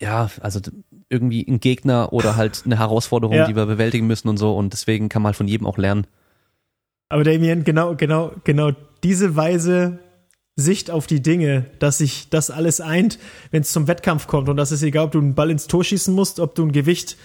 ja, 0.00 0.30
also 0.40 0.60
irgendwie 1.08 1.44
ein 1.48 1.58
Gegner 1.58 2.12
oder 2.12 2.36
halt 2.36 2.62
eine 2.64 2.78
Herausforderung, 2.78 3.34
Ja. 3.36 3.46
die 3.46 3.56
wir 3.56 3.66
bewältigen 3.66 4.06
müssen 4.06 4.28
und 4.28 4.36
so. 4.36 4.56
Und 4.56 4.72
deswegen 4.72 5.08
kann 5.08 5.22
man 5.22 5.30
halt 5.30 5.36
von 5.36 5.48
jedem 5.48 5.66
auch 5.66 5.76
lernen. 5.76 6.06
Aber 7.08 7.24
Damien, 7.24 7.64
genau, 7.64 7.96
genau, 7.96 8.32
genau 8.44 8.70
diese 9.02 9.34
Weise 9.34 9.98
Sicht 10.60 10.90
auf 10.90 11.06
die 11.06 11.22
Dinge, 11.22 11.66
dass 11.78 11.98
sich 11.98 12.30
das 12.30 12.50
alles 12.50 12.80
eint, 12.80 13.20
wenn 13.52 13.62
es 13.62 13.70
zum 13.70 13.86
Wettkampf 13.86 14.26
kommt 14.26 14.48
und 14.48 14.56
das 14.56 14.72
ist 14.72 14.82
egal, 14.82 15.04
ob 15.04 15.12
du 15.12 15.20
einen 15.20 15.36
Ball 15.36 15.52
ins 15.52 15.68
Tor 15.68 15.84
schießen 15.84 16.12
musst, 16.12 16.40
ob 16.40 16.56
du 16.56 16.64
ein 16.64 16.72
Gewicht, 16.72 17.16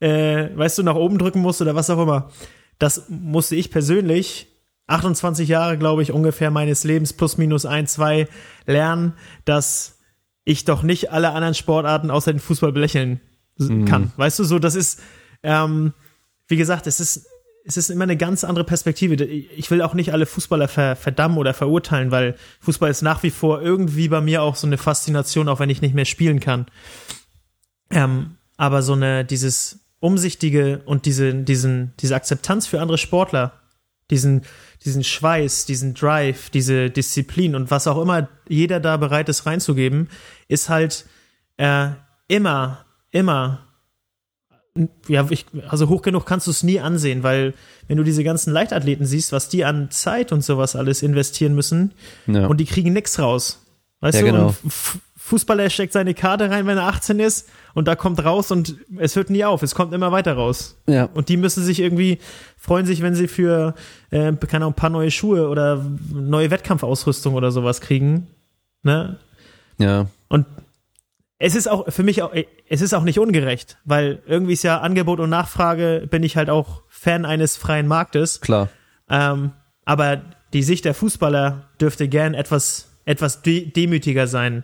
äh, 0.00 0.50
weißt 0.54 0.76
du, 0.76 0.82
nach 0.82 0.94
oben 0.94 1.16
drücken 1.16 1.40
musst 1.40 1.62
oder 1.62 1.74
was 1.74 1.88
auch 1.88 2.02
immer. 2.02 2.30
Das 2.78 3.08
musste 3.08 3.56
ich 3.56 3.70
persönlich 3.70 4.48
28 4.88 5.48
Jahre, 5.48 5.78
glaube 5.78 6.02
ich, 6.02 6.12
ungefähr 6.12 6.50
meines 6.50 6.84
Lebens 6.84 7.14
plus 7.14 7.38
minus 7.38 7.64
ein, 7.64 7.86
zwei 7.86 8.28
lernen, 8.66 9.14
dass 9.46 9.98
ich 10.44 10.66
doch 10.66 10.82
nicht 10.82 11.12
alle 11.12 11.30
anderen 11.30 11.54
Sportarten 11.54 12.10
außer 12.10 12.30
den 12.30 12.40
Fußball 12.40 12.72
belächeln 12.72 13.20
mhm. 13.56 13.86
kann. 13.86 14.12
Weißt 14.18 14.38
du, 14.38 14.44
so, 14.44 14.58
das 14.58 14.74
ist, 14.74 15.00
ähm, 15.42 15.94
wie 16.46 16.58
gesagt, 16.58 16.86
es 16.86 17.00
ist, 17.00 17.26
es 17.64 17.76
ist 17.76 17.90
immer 17.90 18.04
eine 18.04 18.16
ganz 18.16 18.44
andere 18.44 18.64
Perspektive. 18.64 19.24
Ich 19.24 19.70
will 19.70 19.82
auch 19.82 19.94
nicht 19.94 20.12
alle 20.12 20.26
Fußballer 20.26 20.68
ver 20.68 20.96
verdammen 20.96 21.38
oder 21.38 21.54
verurteilen, 21.54 22.10
weil 22.10 22.34
Fußball 22.60 22.90
ist 22.90 23.02
nach 23.02 23.22
wie 23.22 23.30
vor 23.30 23.62
irgendwie 23.62 24.08
bei 24.08 24.20
mir 24.20 24.42
auch 24.42 24.56
so 24.56 24.66
eine 24.66 24.78
Faszination, 24.78 25.48
auch 25.48 25.60
wenn 25.60 25.70
ich 25.70 25.82
nicht 25.82 25.94
mehr 25.94 26.04
spielen 26.04 26.40
kann. 26.40 26.66
Ähm, 27.90 28.36
aber 28.56 28.82
so 28.82 28.94
eine, 28.94 29.24
dieses 29.24 29.80
Umsichtige 30.00 30.82
und 30.86 31.06
diese, 31.06 31.34
diesen, 31.34 31.94
diese 32.00 32.16
Akzeptanz 32.16 32.66
für 32.66 32.80
andere 32.80 32.98
Sportler, 32.98 33.52
diesen, 34.10 34.42
diesen 34.84 35.04
Schweiß, 35.04 35.64
diesen 35.66 35.94
Drive, 35.94 36.50
diese 36.50 36.90
Disziplin 36.90 37.54
und 37.54 37.70
was 37.70 37.86
auch 37.86 38.00
immer 38.00 38.28
jeder 38.48 38.80
da 38.80 38.96
bereit 38.96 39.28
ist 39.28 39.46
reinzugeben, 39.46 40.08
ist 40.48 40.68
halt 40.68 41.06
äh, 41.56 41.90
immer, 42.26 42.84
immer 43.10 43.71
ja, 45.06 45.26
ich, 45.30 45.46
also 45.68 45.88
hoch 45.88 46.02
genug 46.02 46.24
kannst 46.24 46.46
du 46.46 46.50
es 46.50 46.62
nie 46.62 46.80
ansehen, 46.80 47.22
weil 47.22 47.54
wenn 47.88 47.98
du 47.98 48.04
diese 48.04 48.24
ganzen 48.24 48.52
Leichtathleten 48.52 49.04
siehst, 49.04 49.32
was 49.32 49.48
die 49.48 49.64
an 49.64 49.90
Zeit 49.90 50.32
und 50.32 50.42
sowas 50.42 50.76
alles 50.76 51.02
investieren 51.02 51.54
müssen 51.54 51.92
ja. 52.26 52.46
und 52.46 52.58
die 52.58 52.64
kriegen 52.64 52.92
nichts 52.92 53.18
raus. 53.18 53.60
Weißt 54.00 54.18
ja, 54.18 54.24
du, 54.24 54.32
genau. 54.32 54.54
Fußballer 55.16 55.70
steckt 55.70 55.92
seine 55.92 56.14
Karte 56.14 56.50
rein, 56.50 56.66
wenn 56.66 56.78
er 56.78 56.88
18 56.88 57.20
ist 57.20 57.48
und 57.74 57.86
da 57.86 57.94
kommt 57.94 58.24
raus 58.24 58.50
und 58.50 58.76
es 58.98 59.14
hört 59.14 59.30
nie 59.30 59.44
auf, 59.44 59.62
es 59.62 59.74
kommt 59.74 59.92
immer 59.94 60.10
weiter 60.10 60.34
raus. 60.34 60.76
Ja. 60.86 61.04
Und 61.14 61.28
die 61.28 61.36
müssen 61.36 61.62
sich 61.62 61.78
irgendwie 61.78 62.18
freuen 62.58 62.86
sich, 62.86 63.02
wenn 63.02 63.14
sie 63.14 63.28
für 63.28 63.74
äh, 64.10 64.32
keine 64.32 64.64
Ahnung, 64.64 64.72
ein 64.72 64.76
paar 64.76 64.90
neue 64.90 65.10
Schuhe 65.10 65.48
oder 65.48 65.84
neue 66.12 66.50
Wettkampfausrüstung 66.50 67.34
oder 67.34 67.52
sowas 67.52 67.80
kriegen. 67.80 68.26
Ne? 68.82 69.18
Ja. 69.78 70.06
Und 70.28 70.46
es 71.42 71.56
ist 71.56 71.66
auch 71.66 71.92
für 71.92 72.04
mich 72.04 72.22
auch, 72.22 72.32
es 72.68 72.80
ist 72.80 72.94
auch 72.94 73.02
nicht 73.02 73.18
ungerecht, 73.18 73.76
weil 73.84 74.22
irgendwie 74.26 74.52
ist 74.52 74.62
ja 74.62 74.80
Angebot 74.80 75.18
und 75.18 75.28
Nachfrage, 75.28 76.06
bin 76.08 76.22
ich 76.22 76.36
halt 76.36 76.48
auch 76.48 76.84
Fan 76.88 77.24
eines 77.24 77.56
freien 77.56 77.88
Marktes. 77.88 78.40
Klar. 78.40 78.68
Ähm, 79.10 79.50
aber 79.84 80.22
die 80.52 80.62
Sicht 80.62 80.84
der 80.84 80.94
Fußballer 80.94 81.68
dürfte 81.80 82.06
gern 82.08 82.34
etwas, 82.34 82.92
etwas 83.06 83.42
de 83.42 83.68
demütiger 83.68 84.28
sein. 84.28 84.62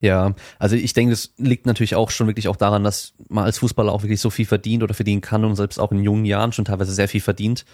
Ja, 0.00 0.34
also 0.58 0.76
ich 0.76 0.94
denke, 0.94 1.10
das 1.10 1.34
liegt 1.36 1.66
natürlich 1.66 1.94
auch 1.94 2.10
schon 2.10 2.26
wirklich 2.26 2.48
auch 2.48 2.56
daran, 2.56 2.84
dass 2.84 3.12
man 3.28 3.44
als 3.44 3.58
Fußballer 3.58 3.92
auch 3.92 4.02
wirklich 4.02 4.22
so 4.22 4.30
viel 4.30 4.46
verdient 4.46 4.82
oder 4.82 4.94
verdienen 4.94 5.20
kann 5.20 5.44
und 5.44 5.56
selbst 5.56 5.78
auch 5.78 5.92
in 5.92 6.02
jungen 6.02 6.24
Jahren 6.24 6.52
schon 6.52 6.64
teilweise 6.64 6.92
sehr 6.92 7.08
viel 7.08 7.20
verdient, 7.20 7.66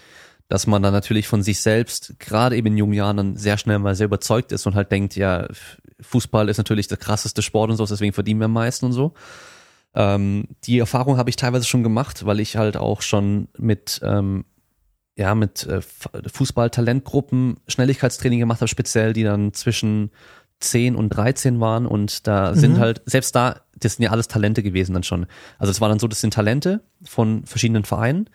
dass 0.47 0.67
man 0.67 0.83
dann 0.83 0.93
natürlich 0.93 1.27
von 1.27 1.41
sich 1.41 1.59
selbst, 1.59 2.15
gerade 2.19 2.55
eben 2.55 2.67
in 2.67 2.77
jungen 2.77 2.93
Jahren, 2.93 3.17
dann 3.17 3.35
sehr 3.35 3.57
schnell 3.57 3.79
mal 3.79 3.95
sehr 3.95 4.05
überzeugt 4.05 4.51
ist 4.51 4.67
und 4.67 4.75
halt 4.75 4.91
denkt, 4.91 5.15
ja, 5.15 5.47
Fußball 6.01 6.49
ist 6.49 6.57
natürlich 6.57 6.87
der 6.87 6.97
krasseste 6.97 7.41
Sport 7.41 7.71
und 7.71 7.77
so, 7.77 7.85
deswegen 7.85 8.13
verdienen 8.13 8.39
wir 8.39 8.45
am 8.45 8.53
meisten 8.53 8.85
und 8.85 8.93
so. 8.93 9.13
Ähm, 9.95 10.49
die 10.65 10.79
Erfahrung 10.79 11.17
habe 11.17 11.29
ich 11.29 11.35
teilweise 11.35 11.65
schon 11.65 11.83
gemacht, 11.83 12.25
weil 12.25 12.39
ich 12.39 12.57
halt 12.57 12.77
auch 12.77 13.01
schon 13.01 13.47
mit 13.57 14.01
ähm, 14.03 14.45
ja 15.15 15.33
mit 15.33 15.65
äh, 15.65 15.81
Fußball-Talentgruppen 15.81 17.57
Schnelligkeitstraining 17.67 18.39
gemacht 18.39 18.61
habe, 18.61 18.67
speziell 18.67 19.13
die 19.13 19.23
dann 19.23 19.53
zwischen 19.53 20.11
10 20.59 20.95
und 20.95 21.09
13 21.09 21.59
waren 21.59 21.85
und 21.85 22.27
da 22.27 22.51
mhm. 22.51 22.55
sind 22.55 22.79
halt, 22.79 23.01
selbst 23.05 23.35
da, 23.35 23.61
das 23.77 23.95
sind 23.95 24.03
ja 24.03 24.11
alles 24.11 24.27
Talente 24.27 24.63
gewesen 24.63 24.93
dann 24.93 25.03
schon. 25.03 25.25
Also 25.57 25.71
es 25.71 25.81
war 25.81 25.89
dann 25.89 25.99
so, 25.99 26.07
das 26.07 26.21
sind 26.21 26.33
Talente 26.33 26.81
von 27.03 27.45
verschiedenen 27.45 27.83
Vereinen, 27.83 28.29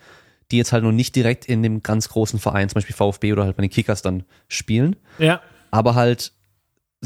die 0.51 0.57
jetzt 0.57 0.71
halt 0.71 0.83
nur 0.83 0.91
nicht 0.91 1.15
direkt 1.15 1.45
in 1.45 1.63
dem 1.63 1.81
ganz 1.83 2.09
großen 2.09 2.39
Verein, 2.39 2.69
zum 2.69 2.75
Beispiel 2.75 2.95
VfB 2.95 3.33
oder 3.33 3.45
halt 3.45 3.55
bei 3.55 3.61
den 3.61 3.69
Kickers 3.69 4.01
dann 4.01 4.23
spielen. 4.47 4.95
Ja. 5.17 5.41
Aber 5.71 5.95
halt 5.95 6.33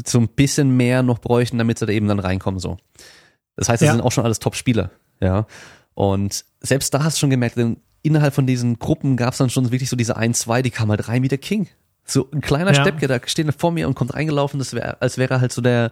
so 0.04 0.18
ein 0.18 0.28
bisschen 0.28 0.76
mehr 0.76 1.02
noch 1.02 1.18
bräuchten, 1.18 1.58
damit 1.58 1.78
sie 1.78 1.86
da 1.86 1.92
eben 1.92 2.08
dann 2.08 2.18
reinkommen 2.18 2.60
so. 2.60 2.76
Das 3.56 3.68
heißt, 3.68 3.80
das 3.80 3.86
ja. 3.86 3.92
sind 3.92 4.02
auch 4.02 4.12
schon 4.12 4.24
alles 4.24 4.38
Top-Spieler, 4.38 4.90
ja. 5.20 5.46
Und 5.94 6.44
selbst 6.60 6.92
da 6.92 7.02
hast 7.02 7.16
du 7.16 7.20
schon 7.20 7.30
gemerkt, 7.30 7.58
innerhalb 8.02 8.34
von 8.34 8.46
diesen 8.46 8.78
Gruppen 8.78 9.16
gab 9.16 9.32
es 9.32 9.38
dann 9.38 9.48
schon 9.48 9.72
wirklich 9.72 9.88
so 9.88 9.96
diese 9.96 10.16
ein, 10.16 10.34
zwei, 10.34 10.60
die 10.60 10.70
kamen 10.70 10.90
halt 10.90 11.08
rein 11.08 11.22
wie 11.22 11.28
der 11.28 11.38
King. 11.38 11.68
So 12.04 12.28
ein 12.32 12.40
kleiner 12.40 12.72
ja. 12.72 12.82
Steppke, 12.82 13.08
da 13.08 13.18
steht 13.26 13.52
vor 13.58 13.72
mir 13.72 13.88
und 13.88 13.94
kommt 13.94 14.14
reingelaufen, 14.14 14.58
das 14.58 14.74
wäre, 14.74 15.00
als 15.00 15.18
wäre 15.18 15.34
er 15.34 15.40
halt 15.40 15.52
so 15.52 15.62
der 15.62 15.90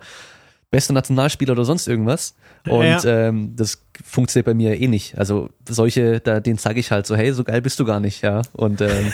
beste 0.75 0.93
Nationalspieler 0.93 1.53
oder 1.53 1.65
sonst 1.65 1.87
irgendwas. 1.87 2.35
Und 2.67 2.83
ja. 2.83 3.05
ähm, 3.05 3.55
das 3.55 3.85
funktioniert 4.03 4.47
bei 4.47 4.55
mir 4.55 4.81
eh 4.81 4.89
nicht. 4.89 5.17
Also 5.17 5.51
solche, 5.69 6.19
da, 6.19 6.41
den 6.41 6.59
zeige 6.59 6.81
ich 6.81 6.91
halt 6.91 7.07
so, 7.07 7.15
hey, 7.15 7.33
so 7.33 7.45
geil 7.45 7.63
bist 7.63 7.79
du 7.79 7.85
gar 7.85 8.01
nicht, 8.01 8.23
ja. 8.23 8.43
Und 8.55 8.81
ähm, 8.81 9.13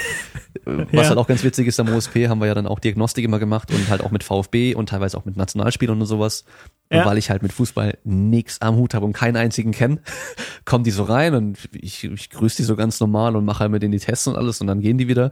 was 0.64 0.86
ja. 0.92 1.08
halt 1.10 1.18
auch 1.18 1.26
ganz 1.26 1.44
witzig 1.44 1.66
ist, 1.66 1.78
am 1.78 1.92
OSP 1.92 2.28
haben 2.28 2.40
wir 2.40 2.46
ja 2.46 2.54
dann 2.54 2.66
auch 2.66 2.78
Diagnostik 2.78 3.26
immer 3.26 3.38
gemacht 3.38 3.70
und 3.72 3.90
halt 3.90 4.02
auch 4.02 4.10
mit 4.10 4.24
VfB 4.24 4.74
und 4.74 4.88
teilweise 4.88 5.18
auch 5.18 5.26
mit 5.26 5.36
Nationalspielern 5.36 6.00
und 6.00 6.06
sowas. 6.06 6.46
Ja. 6.90 7.00
Und 7.00 7.10
weil 7.10 7.18
ich 7.18 7.28
halt 7.28 7.42
mit 7.42 7.52
Fußball 7.52 7.98
nix 8.04 8.62
am 8.62 8.76
Hut 8.76 8.94
habe 8.94 9.04
und 9.04 9.12
keinen 9.12 9.36
einzigen 9.36 9.72
kenne, 9.72 9.98
kommen 10.64 10.84
die 10.84 10.92
so 10.92 11.02
rein 11.02 11.34
und 11.34 11.58
ich, 11.72 12.04
ich 12.04 12.30
grüße 12.30 12.56
die 12.56 12.62
so 12.62 12.74
ganz 12.74 13.00
normal 13.00 13.36
und 13.36 13.44
mache 13.44 13.60
halt 13.60 13.70
mit 13.70 13.82
denen 13.82 13.92
die 13.92 13.98
Tests 13.98 14.26
und 14.26 14.36
alles 14.36 14.62
und 14.62 14.66
dann 14.66 14.80
gehen 14.80 14.96
die 14.96 15.08
wieder. 15.08 15.26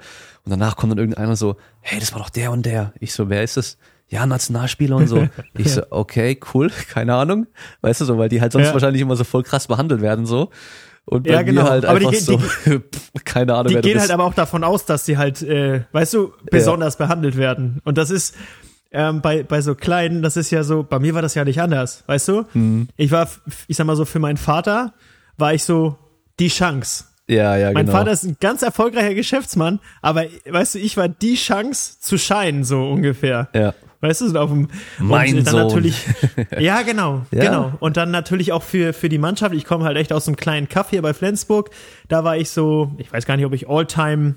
Und 0.45 0.51
danach 0.51 0.77
kommt 0.77 0.91
dann 0.91 0.99
irgendeiner 0.99 1.37
so, 1.37 1.57
hey, 1.81 1.99
das 1.99 2.13
war 2.13 2.19
doch 2.19 2.31
der 2.31 2.53
und 2.53 2.67
der. 2.67 2.93
Ich 3.01 3.15
so, 3.15 3.31
wer 3.31 3.43
ist 3.43 3.57
das? 3.57 3.79
Ja, 4.09 4.27
Nationalspieler 4.27 4.97
und 4.97 5.07
so. 5.07 5.29
Ich 5.57 5.73
so, 5.73 5.83
okay, 5.91 6.39
cool, 6.55 6.71
keine 6.93 7.15
Ahnung. 7.15 7.47
Weißt 7.81 8.01
du 8.01 8.05
so, 8.05 8.19
weil 8.19 8.29
die 8.29 8.41
halt 8.41 8.53
sonst 8.53 8.67
ja. 8.67 8.73
wahrscheinlich 8.73 9.03
immer 9.03 9.17
so 9.17 9.25
voll 9.25 9.43
krass 9.43 9.67
behandelt 9.67 10.01
werden 10.01 10.27
so. 10.27 10.51
Und 11.05 11.25
bei 11.25 11.33
ja, 11.33 11.43
genau. 11.43 11.63
mir 11.63 11.71
halt 11.71 11.85
aber 11.87 11.99
einfach 11.99 12.11
die, 12.11 12.19
so, 12.19 12.41
die, 12.67 12.81
keine 13.25 13.55
Ahnung. 13.55 13.73
Die 13.73 13.81
gehen 13.81 13.99
halt 13.99 14.11
aber 14.11 14.25
auch 14.25 14.35
davon 14.35 14.63
aus, 14.63 14.85
dass 14.85 15.07
sie 15.07 15.17
halt, 15.17 15.43
äh, 15.43 15.83
weißt 15.93 16.15
du, 16.15 16.33
besonders 16.51 16.99
ja. 16.99 17.07
behandelt 17.07 17.37
werden. 17.37 17.81
Und 17.85 17.97
das 17.97 18.11
ist 18.11 18.35
ähm, 18.93 19.23
bei, 19.23 19.43
bei 19.43 19.63
so 19.63 19.75
Kleinen, 19.75 20.23
das 20.23 20.37
ist 20.37 20.51
ja 20.51 20.63
so, 20.65 20.83
bei 20.83 20.99
mir 20.99 21.15
war 21.15 21.23
das 21.23 21.35
ja 21.35 21.45
nicht 21.45 21.61
anders, 21.61 22.05
weißt 22.07 22.29
du? 22.29 22.45
Mhm. 22.53 22.89
Ich 22.97 23.11
war, 23.11 23.29
ich 23.67 23.77
sag 23.77 23.87
mal 23.87 23.97
so, 23.97 24.05
für 24.05 24.19
meinen 24.19 24.37
Vater 24.37 24.93
war 25.39 25.55
ich 25.55 25.65
so 25.65 25.97
die 26.39 26.49
Chance. 26.49 27.05
Ja, 27.27 27.57
ja, 27.57 27.73
mein 27.73 27.87
genau. 27.87 27.99
Vater 27.99 28.11
ist 28.11 28.25
ein 28.25 28.37
ganz 28.41 28.63
erfolgreicher 28.63 29.15
Geschäftsmann, 29.15 29.81
aber 30.01 30.25
weißt 30.49 30.75
du, 30.75 30.79
ich 30.79 30.97
war 30.97 31.09
die 31.09 31.35
Chance 31.35 32.01
zu 32.01 32.17
scheinen, 32.17 32.65
so 32.65 32.89
ungefähr. 32.89 33.49
Ja. 33.55 33.75
Weißt 34.01 34.21
du, 34.21 34.39
auf 34.39 34.51
dem 34.51 34.69
mein 34.99 35.39
und 35.39 35.47
dann 35.47 35.55
Sohn. 35.55 35.67
natürlich 35.67 36.05
Ja, 36.59 36.83
genau, 36.83 37.23
ja. 37.33 37.45
genau. 37.45 37.73
Und 37.81 37.97
dann 37.97 38.13
natürlich 38.13 38.53
auch 38.53 38.63
für 38.63 38.93
für 38.93 39.09
die 39.09 39.19
Mannschaft, 39.19 39.55
ich 39.55 39.65
komme 39.65 39.85
halt 39.85 39.97
echt 39.97 40.13
aus 40.13 40.29
einem 40.29 40.37
kleinen 40.37 40.69
Kaff 40.69 40.91
hier 40.91 41.03
bei 41.03 41.15
Flensburg, 41.15 41.71
da 42.07 42.23
war 42.23 42.37
ich 42.37 42.51
so, 42.51 42.93
ich 42.99 43.13
weiß 43.13 43.27
gar 43.27 43.37
nicht, 43.37 43.47
ob 43.47 43.53
ich 43.53 43.69
All-Time 43.69 44.37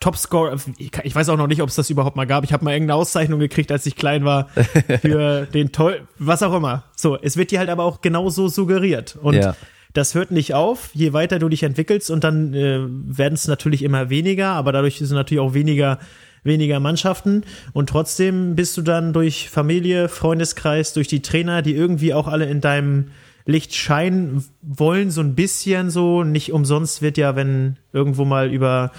Topscore, 0.00 0.56
ich 0.78 1.14
weiß 1.14 1.28
auch 1.28 1.36
noch 1.36 1.46
nicht, 1.46 1.60
ob 1.60 1.68
es 1.68 1.74
das 1.74 1.90
überhaupt 1.90 2.16
mal 2.16 2.26
gab. 2.26 2.42
Ich 2.44 2.54
habe 2.54 2.64
mal 2.64 2.72
irgendeine 2.72 2.98
Auszeichnung 2.98 3.38
gekriegt, 3.38 3.70
als 3.70 3.84
ich 3.84 3.96
klein 3.96 4.24
war, 4.24 4.48
für 5.02 5.44
den 5.44 5.72
toll, 5.72 6.08
was 6.18 6.42
auch 6.42 6.54
immer. 6.54 6.84
So, 6.96 7.18
es 7.20 7.36
wird 7.36 7.50
dir 7.50 7.58
halt 7.58 7.68
aber 7.68 7.84
auch 7.84 8.00
genauso 8.00 8.48
suggeriert. 8.48 9.18
Und 9.20 9.34
ja. 9.34 9.54
das 9.92 10.14
hört 10.14 10.30
nicht 10.30 10.54
auf, 10.54 10.88
je 10.94 11.12
weiter 11.12 11.38
du 11.38 11.50
dich 11.50 11.64
entwickelst 11.64 12.10
und 12.10 12.24
dann 12.24 12.54
äh, 12.54 12.80
werden 12.88 13.34
es 13.34 13.46
natürlich 13.46 13.82
immer 13.82 14.08
weniger, 14.08 14.52
aber 14.52 14.72
dadurch 14.72 14.96
sind 14.96 15.12
natürlich 15.12 15.40
auch 15.42 15.52
weniger 15.52 15.98
weniger 16.42 16.80
Mannschaften 16.80 17.44
und 17.72 17.88
trotzdem 17.88 18.56
bist 18.56 18.76
du 18.76 18.82
dann 18.82 19.12
durch 19.12 19.50
Familie, 19.50 20.08
Freundeskreis, 20.08 20.92
durch 20.92 21.08
die 21.08 21.22
Trainer, 21.22 21.62
die 21.62 21.74
irgendwie 21.74 22.14
auch 22.14 22.28
alle 22.28 22.46
in 22.46 22.60
deinem 22.60 23.10
Licht 23.46 23.74
scheinen 23.74 24.44
wollen, 24.62 25.10
so 25.10 25.20
ein 25.20 25.34
bisschen 25.34 25.90
so. 25.90 26.24
Nicht 26.24 26.52
umsonst 26.52 27.02
wird 27.02 27.18
ja, 27.18 27.36
wenn 27.36 27.76
irgendwo 27.92 28.24
mal 28.24 28.50
über, 28.52 28.92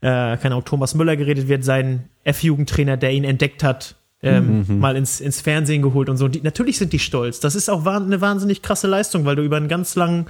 äh, 0.00 0.36
keine 0.36 0.54
Ahnung, 0.54 0.64
Thomas 0.64 0.94
Müller 0.94 1.16
geredet 1.16 1.48
wird, 1.48 1.64
sein 1.64 2.08
F-Jugendtrainer, 2.24 2.96
der 2.96 3.12
ihn 3.12 3.24
entdeckt 3.24 3.62
hat, 3.62 3.96
ähm, 4.22 4.64
mhm. 4.66 4.78
mal 4.78 4.96
ins, 4.96 5.20
ins 5.20 5.40
Fernsehen 5.40 5.82
geholt 5.82 6.08
und 6.08 6.16
so. 6.16 6.28
Die, 6.28 6.40
natürlich 6.40 6.78
sind 6.78 6.92
die 6.92 6.98
stolz. 6.98 7.40
Das 7.40 7.54
ist 7.54 7.68
auch 7.68 7.84
eine 7.86 8.20
wahnsinnig 8.20 8.62
krasse 8.62 8.86
Leistung, 8.86 9.24
weil 9.24 9.36
du 9.36 9.42
über 9.42 9.56
einen 9.56 9.68
ganz 9.68 9.94
langen 9.96 10.26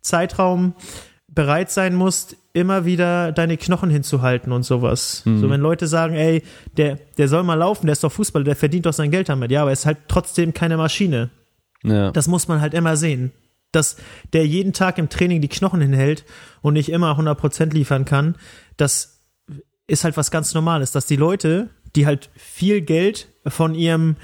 Zeitraum 0.00 0.74
bereit 1.34 1.70
sein 1.70 1.94
musst, 1.94 2.36
immer 2.52 2.84
wieder 2.84 3.32
deine 3.32 3.56
Knochen 3.56 3.90
hinzuhalten 3.90 4.52
und 4.52 4.62
sowas. 4.62 5.22
Mhm. 5.24 5.40
So, 5.40 5.50
wenn 5.50 5.60
Leute 5.60 5.86
sagen, 5.86 6.14
ey, 6.14 6.42
der, 6.76 6.98
der 7.18 7.28
soll 7.28 7.42
mal 7.42 7.54
laufen, 7.54 7.86
der 7.86 7.94
ist 7.94 8.04
doch 8.04 8.12
Fußballer, 8.12 8.44
der 8.44 8.56
verdient 8.56 8.86
doch 8.86 8.92
sein 8.92 9.10
Geld 9.10 9.28
damit. 9.28 9.50
Ja, 9.50 9.62
aber 9.62 9.70
er 9.70 9.74
ist 9.74 9.86
halt 9.86 9.98
trotzdem 10.08 10.54
keine 10.54 10.76
Maschine. 10.76 11.30
Ja. 11.82 12.12
Das 12.12 12.28
muss 12.28 12.48
man 12.48 12.60
halt 12.60 12.74
immer 12.74 12.96
sehen. 12.96 13.32
Dass 13.72 13.96
der 14.32 14.46
jeden 14.46 14.72
Tag 14.72 14.98
im 14.98 15.08
Training 15.08 15.40
die 15.40 15.48
Knochen 15.48 15.80
hinhält 15.80 16.24
und 16.62 16.74
nicht 16.74 16.90
immer 16.90 17.18
100% 17.18 17.72
liefern 17.72 18.04
kann, 18.04 18.36
das 18.76 19.20
ist 19.88 20.04
halt 20.04 20.16
was 20.16 20.30
ganz 20.30 20.54
Normales. 20.54 20.92
Dass 20.92 21.06
die 21.06 21.16
Leute, 21.16 21.70
die 21.96 22.06
halt 22.06 22.30
viel 22.36 22.80
Geld 22.80 23.28
von 23.46 23.74
ihrem, 23.74 24.16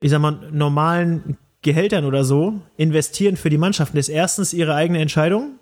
ich 0.00 0.10
sag 0.10 0.20
mal, 0.20 0.50
normalen 0.50 1.38
Gehältern 1.62 2.04
oder 2.04 2.24
so 2.24 2.60
investieren 2.76 3.36
für 3.36 3.50
die 3.50 3.58
Mannschaften, 3.58 3.96
ist 3.96 4.08
erstens 4.08 4.52
ihre 4.52 4.74
eigene 4.74 5.00
Entscheidung 5.00 5.59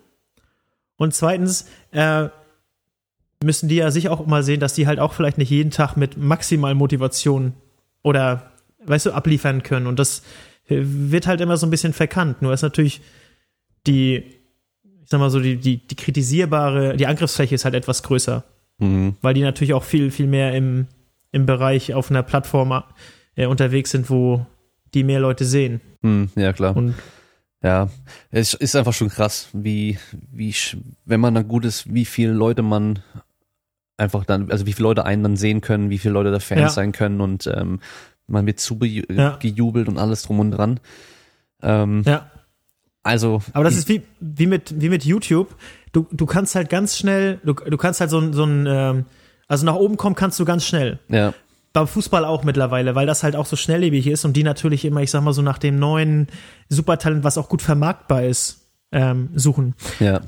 und 0.99 1.13
zweitens 1.15 1.65
äh, 1.91 2.27
müssen 3.43 3.69
die 3.69 3.77
ja 3.77 3.89
sich 3.89 4.09
auch 4.09 4.25
mal 4.27 4.43
sehen, 4.43 4.59
dass 4.59 4.73
die 4.73 4.85
halt 4.85 4.99
auch 4.99 5.13
vielleicht 5.13 5.37
nicht 5.37 5.49
jeden 5.49 5.71
Tag 5.71 5.95
mit 5.95 6.17
maximal 6.17 6.75
Motivation 6.75 7.53
oder, 8.03 8.51
weißt 8.85 9.07
du, 9.07 9.13
abliefern 9.13 9.63
können. 9.63 9.87
Und 9.87 9.97
das 9.97 10.23
äh, 10.67 10.81
wird 10.81 11.25
halt 11.25 11.39
immer 11.39 11.55
so 11.55 11.65
ein 11.65 11.69
bisschen 11.69 11.93
verkannt. 11.93 12.41
Nur 12.41 12.53
ist 12.53 12.63
natürlich 12.63 12.99
die, 13.87 14.25
ich 14.83 15.09
sag 15.09 15.21
mal 15.21 15.29
so, 15.29 15.39
die, 15.39 15.55
die, 15.55 15.77
die 15.77 15.95
kritisierbare, 15.95 16.97
die 16.97 17.07
Angriffsfläche 17.07 17.55
ist 17.55 17.63
halt 17.63 17.75
etwas 17.75 18.03
größer. 18.03 18.43
Mhm. 18.79 19.15
Weil 19.21 19.33
die 19.33 19.41
natürlich 19.41 19.73
auch 19.73 19.85
viel, 19.85 20.11
viel 20.11 20.27
mehr 20.27 20.53
im, 20.53 20.87
im 21.31 21.45
Bereich 21.45 21.93
auf 21.93 22.11
einer 22.11 22.23
Plattform 22.23 22.83
äh, 23.35 23.45
unterwegs 23.45 23.91
sind, 23.91 24.09
wo 24.09 24.45
die 24.93 25.05
mehr 25.05 25.21
Leute 25.21 25.45
sehen. 25.45 25.79
Hm, 26.01 26.29
ja, 26.35 26.51
klar. 26.51 26.75
Und 26.75 26.95
ja, 27.63 27.89
es 28.31 28.53
ist 28.53 28.75
einfach 28.75 28.93
schon 28.93 29.09
krass, 29.09 29.49
wie, 29.53 29.97
wie, 30.31 30.55
wenn 31.05 31.19
man 31.19 31.35
dann 31.35 31.47
gut 31.47 31.65
ist, 31.65 31.93
wie 31.93 32.05
viele 32.05 32.31
Leute 32.33 32.61
man 32.61 32.99
einfach 33.97 34.23
dann, 34.23 34.49
also 34.49 34.65
wie 34.65 34.73
viele 34.73 34.87
Leute 34.87 35.05
einen 35.05 35.23
dann 35.23 35.35
sehen 35.35 35.59
können, 35.61 35.89
wie 35.89 35.97
viele 35.97 36.13
Leute 36.13 36.31
da 36.31 36.39
Fans 36.39 36.61
Ja. 36.61 36.69
sein 36.69 36.91
können 36.93 37.19
und 37.19 37.47
ähm, 37.47 37.79
man 38.27 38.45
wird 38.45 38.59
zugejubelt 38.59 39.09
Ja. 39.87 39.91
und 39.91 39.97
alles 39.97 40.21
drum 40.23 40.39
und 40.39 40.51
dran. 40.51 40.79
Ähm, 41.61 42.03
ja. 42.05 42.29
Also, 43.03 43.41
Aber 43.53 43.63
das 43.63 43.75
ist 43.75 43.89
wie, 43.89 44.03
wie, 44.19 44.45
mit, 44.47 44.79
wie 44.81 44.89
mit 44.89 45.03
YouTube. 45.05 45.55
Du, 45.91 46.05
du 46.11 46.25
kannst 46.25 46.55
halt 46.55 46.69
ganz 46.69 46.97
schnell, 46.97 47.39
du, 47.43 47.53
du 47.53 47.77
kannst 47.77 47.99
halt 48.01 48.09
so 48.11 48.19
ein, 48.19 48.33
so 48.33 48.43
ein 48.43 48.65
ähm, 48.67 49.05
also 49.47 49.65
nach 49.65 49.75
oben 49.75 49.97
kommen 49.97 50.15
kannst 50.15 50.39
du 50.39 50.45
ganz 50.45 50.63
schnell. 50.65 50.99
ja, 51.09 51.33
Beim 51.79 51.87
Fußball 51.87 52.25
auch 52.25 52.43
mittlerweile, 52.43 52.93
weil 52.93 53.07
das 53.07 53.23
halt 53.23 53.37
auch 53.37 53.45
so 53.45 53.55
schnelllebig 53.55 54.05
ist 54.07 54.25
und 54.25 54.33
die 54.35 54.43
natürlich 54.43 54.83
immer, 54.83 55.01
ich 55.01 55.11
sag 55.11 55.23
mal 55.23 55.31
so, 55.31 55.41
nach 55.41 55.57
dem 55.57 55.79
neuen 55.79 56.27
Supertalent, 56.67 57.23
was 57.23 57.37
auch 57.37 57.47
gut 57.47 57.61
vermarktbar 57.61 58.23
ist, 58.23 58.67
ähm, 58.91 59.29
suchen. 59.33 59.75
ja, 60.01 60.19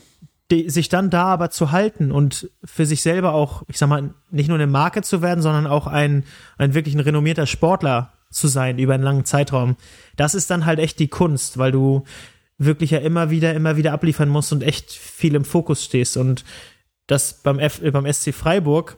Die, 0.49 0.69
sich 0.69 0.87
dann 0.87 1.09
da 1.09 1.25
aber 1.25 1.49
zu 1.49 1.73
halten 1.73 2.13
und 2.13 2.49
für 2.63 2.85
sich 2.85 3.01
selber 3.01 3.33
auch, 3.33 3.63
ich 3.67 3.77
sag 3.77 3.89
mal, 3.89 4.13
nicht 4.29 4.47
nur 4.47 4.57
eine 4.57 4.65
Marke 4.65 5.01
zu 5.01 5.21
werden, 5.21 5.41
sondern 5.41 5.67
auch 5.67 5.87
ein, 5.87 6.23
ein 6.57 6.73
wirklich 6.73 6.95
ein 6.95 7.01
renommierter 7.01 7.47
Sportler 7.47 8.13
zu 8.29 8.47
sein 8.47 8.79
über 8.79 8.93
einen 8.93 9.03
langen 9.03 9.25
Zeitraum. 9.25 9.75
Das 10.15 10.35
ist 10.35 10.49
dann 10.51 10.65
halt 10.65 10.79
echt 10.79 10.99
die 10.99 11.09
Kunst, 11.09 11.57
weil 11.57 11.73
du 11.73 12.05
wirklich 12.59 12.91
ja 12.91 12.99
immer 12.99 13.29
wieder, 13.29 13.53
immer 13.55 13.75
wieder 13.75 13.91
abliefern 13.91 14.29
musst 14.29 14.53
und 14.53 14.63
echt 14.63 14.93
viel 14.93 15.35
im 15.35 15.43
Fokus 15.43 15.83
stehst. 15.83 16.15
Und 16.15 16.45
das 17.07 17.43
beim, 17.43 17.59
F, 17.59 17.81
beim 17.91 18.09
SC 18.09 18.33
Freiburg 18.33 18.95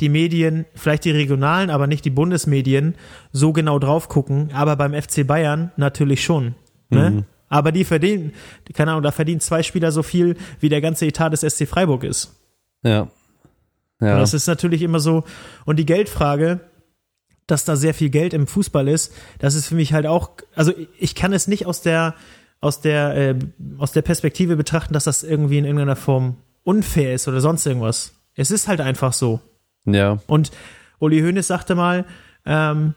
die 0.00 0.08
Medien, 0.08 0.66
vielleicht 0.74 1.04
die 1.04 1.10
regionalen, 1.10 1.70
aber 1.70 1.86
nicht 1.86 2.04
die 2.04 2.10
Bundesmedien, 2.10 2.94
so 3.32 3.52
genau 3.52 3.78
drauf 3.78 4.08
gucken, 4.08 4.50
aber 4.52 4.76
beim 4.76 4.92
FC 4.94 5.26
Bayern 5.26 5.72
natürlich 5.76 6.22
schon. 6.22 6.54
Ne? 6.90 7.24
Aber 7.48 7.72
die 7.72 7.84
verdienen, 7.84 8.32
keine 8.74 8.92
Ahnung, 8.92 9.02
da 9.02 9.10
verdienen 9.10 9.40
zwei 9.40 9.62
Spieler 9.62 9.92
so 9.92 10.02
viel, 10.02 10.36
wie 10.60 10.68
der 10.68 10.80
ganze 10.80 11.06
Etat 11.06 11.30
des 11.30 11.40
SC 11.40 11.66
Freiburg 11.66 12.04
ist. 12.04 12.34
ja. 14.00 14.08
Und 14.08 14.08
Ja, 14.08 14.18
das 14.18 14.34
ist 14.34 14.46
natürlich 14.46 14.82
immer 14.82 15.00
so. 15.00 15.24
Und 15.64 15.76
die 15.76 15.86
Geldfrage, 15.86 16.60
dass 17.46 17.64
da 17.64 17.76
sehr 17.76 17.94
viel 17.94 18.10
Geld 18.10 18.34
im 18.34 18.46
Fußball 18.46 18.88
ist, 18.88 19.14
das 19.38 19.54
ist 19.54 19.68
für 19.68 19.74
mich 19.74 19.92
halt 19.92 20.06
auch, 20.06 20.32
also 20.54 20.72
ich 20.98 21.14
kann 21.14 21.32
es 21.32 21.48
nicht 21.48 21.66
aus 21.66 21.80
der, 21.80 22.14
aus 22.60 22.80
der, 22.80 23.14
äh, 23.14 23.34
aus 23.78 23.92
der 23.92 24.02
Perspektive 24.02 24.56
betrachten, 24.56 24.92
dass 24.92 25.04
das 25.04 25.22
irgendwie 25.22 25.58
in 25.58 25.64
irgendeiner 25.64 25.96
Form 25.96 26.36
unfair 26.64 27.14
ist 27.14 27.28
oder 27.28 27.40
sonst 27.40 27.64
irgendwas. 27.64 28.12
Es 28.34 28.50
ist 28.50 28.68
halt 28.68 28.80
einfach 28.80 29.12
so. 29.12 29.40
Ja, 29.86 30.18
Und 30.26 30.50
Uli 30.98 31.20
Hoeneß 31.20 31.46
sagte 31.46 31.74
mal, 31.74 32.04
ähm, 32.44 32.94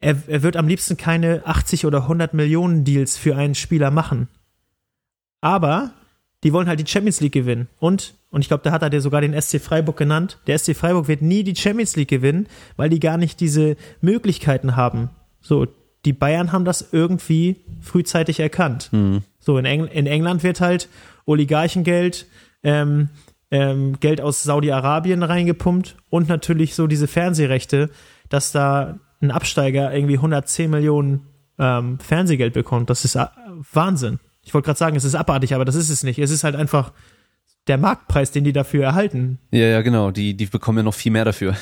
er, 0.00 0.16
er 0.26 0.42
wird 0.42 0.56
am 0.56 0.68
liebsten 0.68 0.96
keine 0.96 1.42
80 1.44 1.86
oder 1.86 2.02
100 2.02 2.34
Millionen 2.34 2.84
Deals 2.84 3.16
für 3.16 3.36
einen 3.36 3.54
Spieler 3.54 3.90
machen. 3.90 4.28
Aber 5.40 5.92
die 6.44 6.52
wollen 6.52 6.68
halt 6.68 6.80
die 6.80 6.86
Champions 6.86 7.20
League 7.20 7.32
gewinnen. 7.32 7.68
Und, 7.80 8.14
und 8.30 8.42
ich 8.42 8.48
glaube, 8.48 8.62
da 8.62 8.70
hat 8.70 8.82
er 8.82 8.90
dir 8.90 9.00
sogar 9.00 9.20
den 9.20 9.38
SC 9.40 9.60
Freiburg 9.60 9.96
genannt. 9.96 10.38
Der 10.46 10.56
SC 10.58 10.76
Freiburg 10.76 11.08
wird 11.08 11.22
nie 11.22 11.42
die 11.42 11.56
Champions 11.56 11.96
League 11.96 12.08
gewinnen, 12.08 12.46
weil 12.76 12.88
die 12.90 13.00
gar 13.00 13.16
nicht 13.16 13.40
diese 13.40 13.76
Möglichkeiten 14.00 14.76
haben. 14.76 15.10
So, 15.40 15.66
die 16.04 16.12
Bayern 16.12 16.52
haben 16.52 16.64
das 16.64 16.88
irgendwie 16.92 17.56
frühzeitig 17.80 18.38
erkannt. 18.38 18.90
So, 19.40 19.58
in, 19.58 19.64
Engl 19.64 19.88
in 19.88 20.06
England 20.06 20.44
wird 20.44 20.60
halt 20.60 20.88
Oligarchengeld, 21.24 22.26
ähm, 22.62 23.08
ähm, 23.50 23.98
Geld 24.00 24.20
aus 24.20 24.42
Saudi-Arabien 24.42 25.22
reingepumpt 25.22 25.96
und 26.10 26.28
natürlich 26.28 26.74
so 26.74 26.86
diese 26.86 27.06
Fernsehrechte, 27.08 27.90
dass 28.28 28.52
da 28.52 28.98
ein 29.20 29.30
Absteiger 29.30 29.92
irgendwie 29.92 30.16
110 30.16 30.70
Millionen 30.70 31.26
ähm, 31.58 31.98
Fernsehgeld 31.98 32.52
bekommt. 32.54 32.90
Das 32.90 33.04
ist 33.04 33.16
äh, 33.16 33.26
Wahnsinn. 33.72 34.20
Ich 34.42 34.54
wollte 34.54 34.66
gerade 34.66 34.78
sagen, 34.78 34.96
es 34.96 35.04
ist 35.04 35.14
abartig, 35.14 35.54
aber 35.54 35.64
das 35.64 35.74
ist 35.74 35.90
es 35.90 36.02
nicht. 36.02 36.18
Es 36.18 36.30
ist 36.30 36.44
halt 36.44 36.56
einfach 36.56 36.92
der 37.66 37.78
Marktpreis, 37.78 38.30
den 38.30 38.44
die 38.44 38.52
dafür 38.52 38.84
erhalten. 38.84 39.38
ja, 39.50 39.66
ja, 39.66 39.82
genau. 39.82 40.10
Die, 40.10 40.34
die 40.34 40.46
bekommen 40.46 40.78
ja 40.78 40.84
noch 40.84 40.94
viel 40.94 41.12
mehr 41.12 41.24
dafür. 41.24 41.54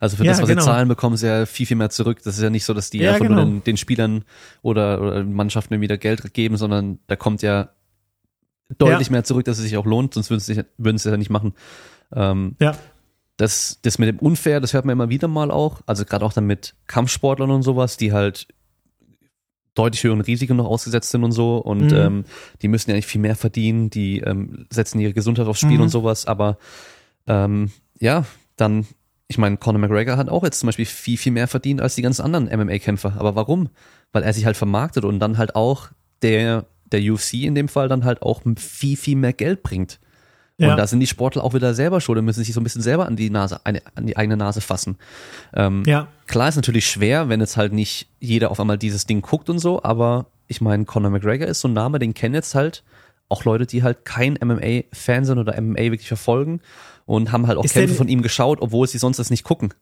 Also 0.00 0.16
für 0.16 0.24
Ja, 0.24 0.32
das, 0.32 0.42
was 0.42 0.48
genau. 0.48 0.60
sie 0.60 0.66
zahlen, 0.66 0.88
bekommen 0.88 1.16
sie 1.16 1.26
ja 1.26 1.46
viel, 1.46 1.66
viel 1.66 1.76
mehr 1.76 1.90
zurück. 1.90 2.18
Das 2.22 2.36
ist 2.36 2.42
ja 2.42 2.50
nicht 2.50 2.64
so, 2.64 2.74
dass 2.74 2.90
die 2.90 2.98
Ja, 2.98 3.12
einfach 3.14 3.26
genau. 3.26 3.36
nur 3.42 3.44
den, 3.46 3.64
den 3.64 3.76
Spielern 3.76 4.24
oder, 4.62 5.00
oder 5.00 5.24
Mannschaften 5.24 5.80
wieder 5.80 5.98
Geld 5.98 6.34
geben, 6.34 6.56
sondern 6.56 6.98
da 7.06 7.16
kommt 7.16 7.42
ja 7.42 7.70
deutlich 8.76 9.08
Ja. 9.08 9.12
mehr 9.12 9.24
zurück, 9.24 9.44
dass 9.46 9.58
es 9.58 9.64
sich 9.64 9.76
auch 9.76 9.86
lohnt, 9.86 10.14
sonst 10.14 10.28
würden 10.30 10.40
sie 10.40 10.52
es 10.52 10.64
würden 10.76 10.98
sie 10.98 11.08
es 11.08 11.12
ja 11.12 11.16
nicht 11.16 11.30
machen. 11.30 11.54
Ähm, 12.12 12.56
Ja. 12.60 12.76
das, 13.36 13.78
das 13.82 13.98
mit 13.98 14.08
dem 14.08 14.18
Unfair, 14.18 14.60
das 14.60 14.72
hört 14.74 14.84
man 14.84 14.92
immer 14.92 15.08
wieder 15.08 15.28
mal 15.28 15.50
auch. 15.50 15.80
Also 15.86 16.04
gerade 16.04 16.24
auch 16.24 16.32
dann 16.32 16.46
mit 16.46 16.74
Kampfsportlern 16.86 17.50
und 17.50 17.62
sowas, 17.62 17.96
die 17.96 18.12
halt 18.12 18.48
deutlich 19.74 20.02
höheren 20.02 20.20
Risiken 20.20 20.56
noch 20.56 20.66
ausgesetzt 20.66 21.10
sind 21.10 21.22
und 21.22 21.32
so. 21.32 21.58
Und 21.58 21.92
Mhm. 21.92 21.96
ähm, 21.96 22.24
die 22.62 22.68
müssen 22.68 22.90
ja 22.90 22.96
nicht 22.96 23.06
viel 23.06 23.20
mehr 23.20 23.36
verdienen, 23.36 23.90
die 23.90 24.18
ähm, 24.20 24.66
setzen 24.70 24.98
ihre 24.98 25.12
Gesundheit 25.12 25.46
aufs 25.46 25.60
Spiel 25.60 25.76
Mhm. 25.76 25.82
und 25.84 25.88
sowas. 25.90 26.26
Aber 26.26 26.58
ähm, 27.28 27.70
ja, 28.00 28.24
dann, 28.56 28.86
ich 29.28 29.38
meine, 29.38 29.56
Conor 29.56 29.80
McGregor 29.80 30.16
hat 30.16 30.28
auch 30.30 30.42
jetzt 30.42 30.58
zum 30.60 30.66
Beispiel 30.66 30.84
viel, 30.86 31.16
viel 31.16 31.30
mehr 31.32 31.46
verdient 31.46 31.80
als 31.80 31.94
die 31.94 32.02
ganzen 32.02 32.22
anderen 32.22 32.48
MMA-Kämpfer. 32.48 33.14
Aber 33.18 33.36
warum? 33.36 33.68
Weil 34.12 34.24
er 34.24 34.32
sich 34.32 34.46
halt 34.46 34.56
vermarktet 34.56 35.04
und 35.04 35.20
dann 35.20 35.38
halt 35.38 35.54
auch 35.54 35.90
der, 36.22 36.66
der 36.92 37.00
UFC 37.12 37.34
in 37.44 37.54
dem 37.54 37.68
Fall 37.68 37.88
dann 37.88 38.04
halt 38.04 38.22
auch 38.22 38.42
viel, 38.56 38.96
viel 38.96 39.16
mehr 39.16 39.32
Geld 39.32 39.62
bringt. 39.62 39.98
Ja. 40.60 40.70
Und 40.72 40.76
da 40.76 40.86
sind 40.88 40.98
die 41.00 41.06
Sportler 41.06 41.44
auch 41.44 41.54
wieder 41.54 41.72
selber 41.72 42.00
schuld 42.00 42.18
und 42.18 42.24
müssen 42.24 42.42
sich 42.42 42.52
so 42.52 42.60
ein 42.60 42.64
bisschen 42.64 42.82
selber 42.82 43.06
an 43.06 43.14
die 43.14 43.30
Nase, 43.30 43.60
eine, 43.64 43.80
an 43.94 44.06
die 44.06 44.16
eigene 44.16 44.36
Nase 44.36 44.60
fassen. 44.60 44.96
Ähm, 45.54 45.84
Ja. 45.86 46.08
Klar 46.26 46.48
ist 46.48 46.56
natürlich 46.56 46.88
schwer, 46.90 47.28
wenn 47.28 47.38
jetzt 47.40 47.56
halt 47.56 47.72
nicht 47.72 48.08
jeder 48.18 48.50
auf 48.50 48.58
einmal 48.58 48.76
dieses 48.76 49.06
Ding 49.06 49.22
guckt 49.22 49.48
und 49.50 49.60
so, 49.60 49.82
aber 49.84 50.26
ich 50.48 50.60
meine, 50.60 50.84
Conor 50.84 51.10
McGregor 51.10 51.46
ist 51.46 51.60
so 51.60 51.68
ein 51.68 51.74
Name, 51.74 51.98
den 52.00 52.12
kennen 52.12 52.34
jetzt 52.34 52.54
halt 52.56 52.82
auch 53.28 53.44
Leute, 53.44 53.66
die 53.66 53.82
halt 53.82 54.04
kein 54.04 54.36
MMA-Fan 54.42 55.24
sind 55.24 55.38
oder 55.38 55.60
MMA 55.60 55.78
wirklich 55.92 56.08
verfolgen 56.08 56.60
und 57.06 57.30
haben 57.30 57.46
halt 57.46 57.56
auch 57.58 57.64
Ist 57.64 57.74
Kämpfe 57.74 57.88
denn- 57.88 57.96
von 57.96 58.08
ihm 58.08 58.22
geschaut, 58.22 58.58
obwohl 58.60 58.88
sie 58.88 58.98
sonst 58.98 59.18
das 59.18 59.30
nicht 59.30 59.44
gucken. 59.44 59.74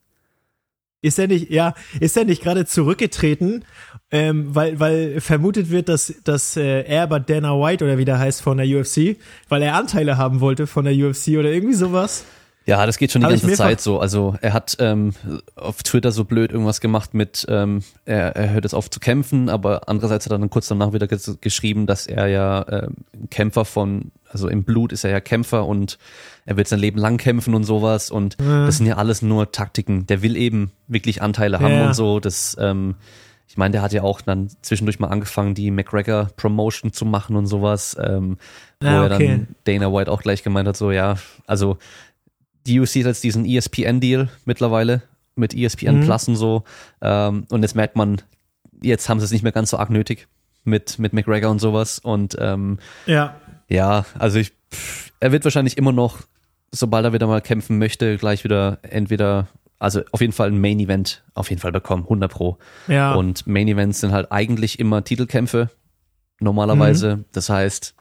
Ist 1.01 1.19
er 1.19 1.27
nicht, 1.27 1.51
ja, 1.51 1.75
ist 1.99 2.17
er 2.17 2.25
nicht 2.25 2.41
gerade 2.41 2.65
zurückgetreten, 2.65 3.65
ähm, 4.09 4.55
weil, 4.55 4.79
weil 4.79 5.21
vermutet 5.21 5.69
wird, 5.69 5.89
dass, 5.89 6.13
dass 6.23 6.57
äh, 6.57 6.81
er 6.83 7.03
aber 7.03 7.19
Dana 7.19 7.53
White 7.53 7.85
oder 7.85 7.97
wie 7.97 8.05
der 8.05 8.17
heißt 8.17 8.41
von 8.41 8.57
der 8.57 8.65
UFC, 8.65 9.17
weil 9.47 9.61
er 9.61 9.75
Anteile 9.75 10.17
haben 10.17 10.39
wollte 10.39 10.65
von 10.65 10.85
der 10.85 10.93
UFC 10.93 11.37
oder 11.37 11.51
irgendwie 11.51 11.75
sowas? 11.75 12.25
Ja, 12.67 12.85
das 12.85 12.97
geht 12.97 13.13
schon 13.13 13.21
die 13.21 13.25
Hab 13.27 13.31
ganze 13.31 13.53
Zeit 13.53 13.79
so. 13.79 13.99
Also 13.99 14.35
er 14.41 14.51
hat 14.51 14.75
ähm, 14.79 15.13
auf 15.55 15.83
Twitter 15.83 16.11
so 16.11 16.25
blöd 16.25 16.51
irgendwas 16.51 16.81
gemacht 16.81 17.13
mit, 17.13 17.45
ähm, 17.49 17.81
er, 18.03 18.35
er 18.35 18.49
hört 18.51 18.65
jetzt 18.65 18.73
auf 18.73 18.89
zu 18.89 18.99
kämpfen, 18.99 19.47
aber 19.49 19.87
andererseits 19.87 20.25
hat 20.25 20.33
er 20.33 20.37
dann 20.37 20.49
kurz 20.49 20.67
danach 20.67 20.91
wieder 20.91 21.07
ges 21.07 21.37
geschrieben, 21.39 21.87
dass 21.87 22.07
er 22.07 22.27
ja 22.27 22.65
ähm, 22.69 22.95
Kämpfer 23.29 23.63
von, 23.63 24.11
also 24.29 24.49
im 24.49 24.65
Blut 24.65 24.91
ist 24.91 25.05
er 25.05 25.11
ja 25.11 25.21
Kämpfer 25.21 25.65
und 25.65 25.97
er 26.45 26.57
wird 26.57 26.67
sein 26.67 26.79
Leben 26.79 26.99
lang 26.99 27.15
kämpfen 27.17 27.55
und 27.55 27.63
sowas 27.63 28.11
und 28.11 28.35
das 28.39 28.77
sind 28.77 28.85
ja 28.85 28.97
alles 28.97 29.21
nur 29.21 29.51
Taktiken. 29.53 30.05
Der 30.07 30.21
will 30.21 30.35
eben 30.35 30.71
wirklich 30.87 31.21
Anteile 31.21 31.59
haben 31.59 31.73
Ja. 31.73 31.87
und 31.87 31.93
so. 31.95 32.19
Das, 32.19 32.57
ähm, 32.59 32.95
ich 33.49 33.55
meine, 33.55 33.71
der 33.71 33.81
hat 33.81 33.93
ja 33.93 34.03
auch 34.03 34.19
dann 34.19 34.49
zwischendurch 34.61 34.99
mal 34.99 35.07
angefangen, 35.07 35.55
die 35.55 35.71
McGregor 35.71 36.27
Promotion 36.35 36.91
zu 36.91 37.05
machen 37.05 37.37
und 37.37 37.45
sowas, 37.47 37.95
ähm, 37.97 38.37
wo 38.81 38.87
Ah, 38.87 39.05
er 39.07 39.15
okay. 39.15 39.27
dann 39.27 39.47
Dana 39.63 39.93
White 39.93 40.11
auch 40.11 40.21
gleich 40.21 40.43
gemeint 40.43 40.67
hat, 40.67 40.75
so 40.75 40.91
ja, 40.91 41.15
also 41.45 41.77
die 42.67 42.79
UFC 42.79 42.95
hat 42.97 43.05
jetzt 43.05 43.23
diesen 43.23 43.45
ESPN-Deal 43.45 44.29
mittlerweile 44.45 45.01
mit 45.35 45.53
ESPN 45.53 45.99
Mhm. 45.99 46.03
Plus 46.05 46.27
und 46.27 46.35
so. 46.35 46.63
Ähm, 47.01 47.45
und 47.49 47.61
jetzt 47.63 47.75
merkt 47.75 47.95
man, 47.95 48.21
jetzt 48.81 49.07
haben 49.09 49.19
sie 49.19 49.25
es 49.25 49.31
nicht 49.31 49.43
mehr 49.43 49.51
ganz 49.51 49.69
so 49.69 49.77
arg 49.77 49.89
nötig 49.89 50.27
mit, 50.63 50.99
mit 50.99 51.13
McGregor 51.13 51.49
und 51.51 51.59
sowas. 51.59 51.99
Und 51.99 52.35
ähm, 52.39 52.79
Ja. 53.05 53.35
ja, 53.69 54.05
also 54.19 54.39
ich, 54.39 54.51
pff, 54.73 55.11
er 55.19 55.31
wird 55.31 55.43
wahrscheinlich 55.43 55.77
immer 55.77 55.91
noch, 55.91 56.19
sobald 56.71 57.05
er 57.05 57.13
wieder 57.13 57.27
mal 57.27 57.41
kämpfen 57.41 57.77
möchte, 57.77 58.17
gleich 58.17 58.43
wieder 58.43 58.79
entweder, 58.81 59.47
also 59.79 60.01
auf 60.11 60.21
jeden 60.21 60.33
Fall 60.33 60.49
ein 60.49 60.59
Main 60.59 60.79
Event 60.79 61.23
auf 61.35 61.49
jeden 61.49 61.61
Fall 61.61 61.71
bekommen, 61.71 62.03
100 62.03 62.31
pro. 62.31 62.57
Ja. 62.87 63.13
Und 63.13 63.47
Main 63.47 63.67
Events 63.67 64.01
sind 64.01 64.11
halt 64.11 64.31
eigentlich 64.31 64.79
immer 64.79 65.03
Titelkämpfe, 65.03 65.69
normalerweise. 66.39 67.17
Mhm. 67.17 67.25
Das 67.31 67.49
heißt, 67.49 67.95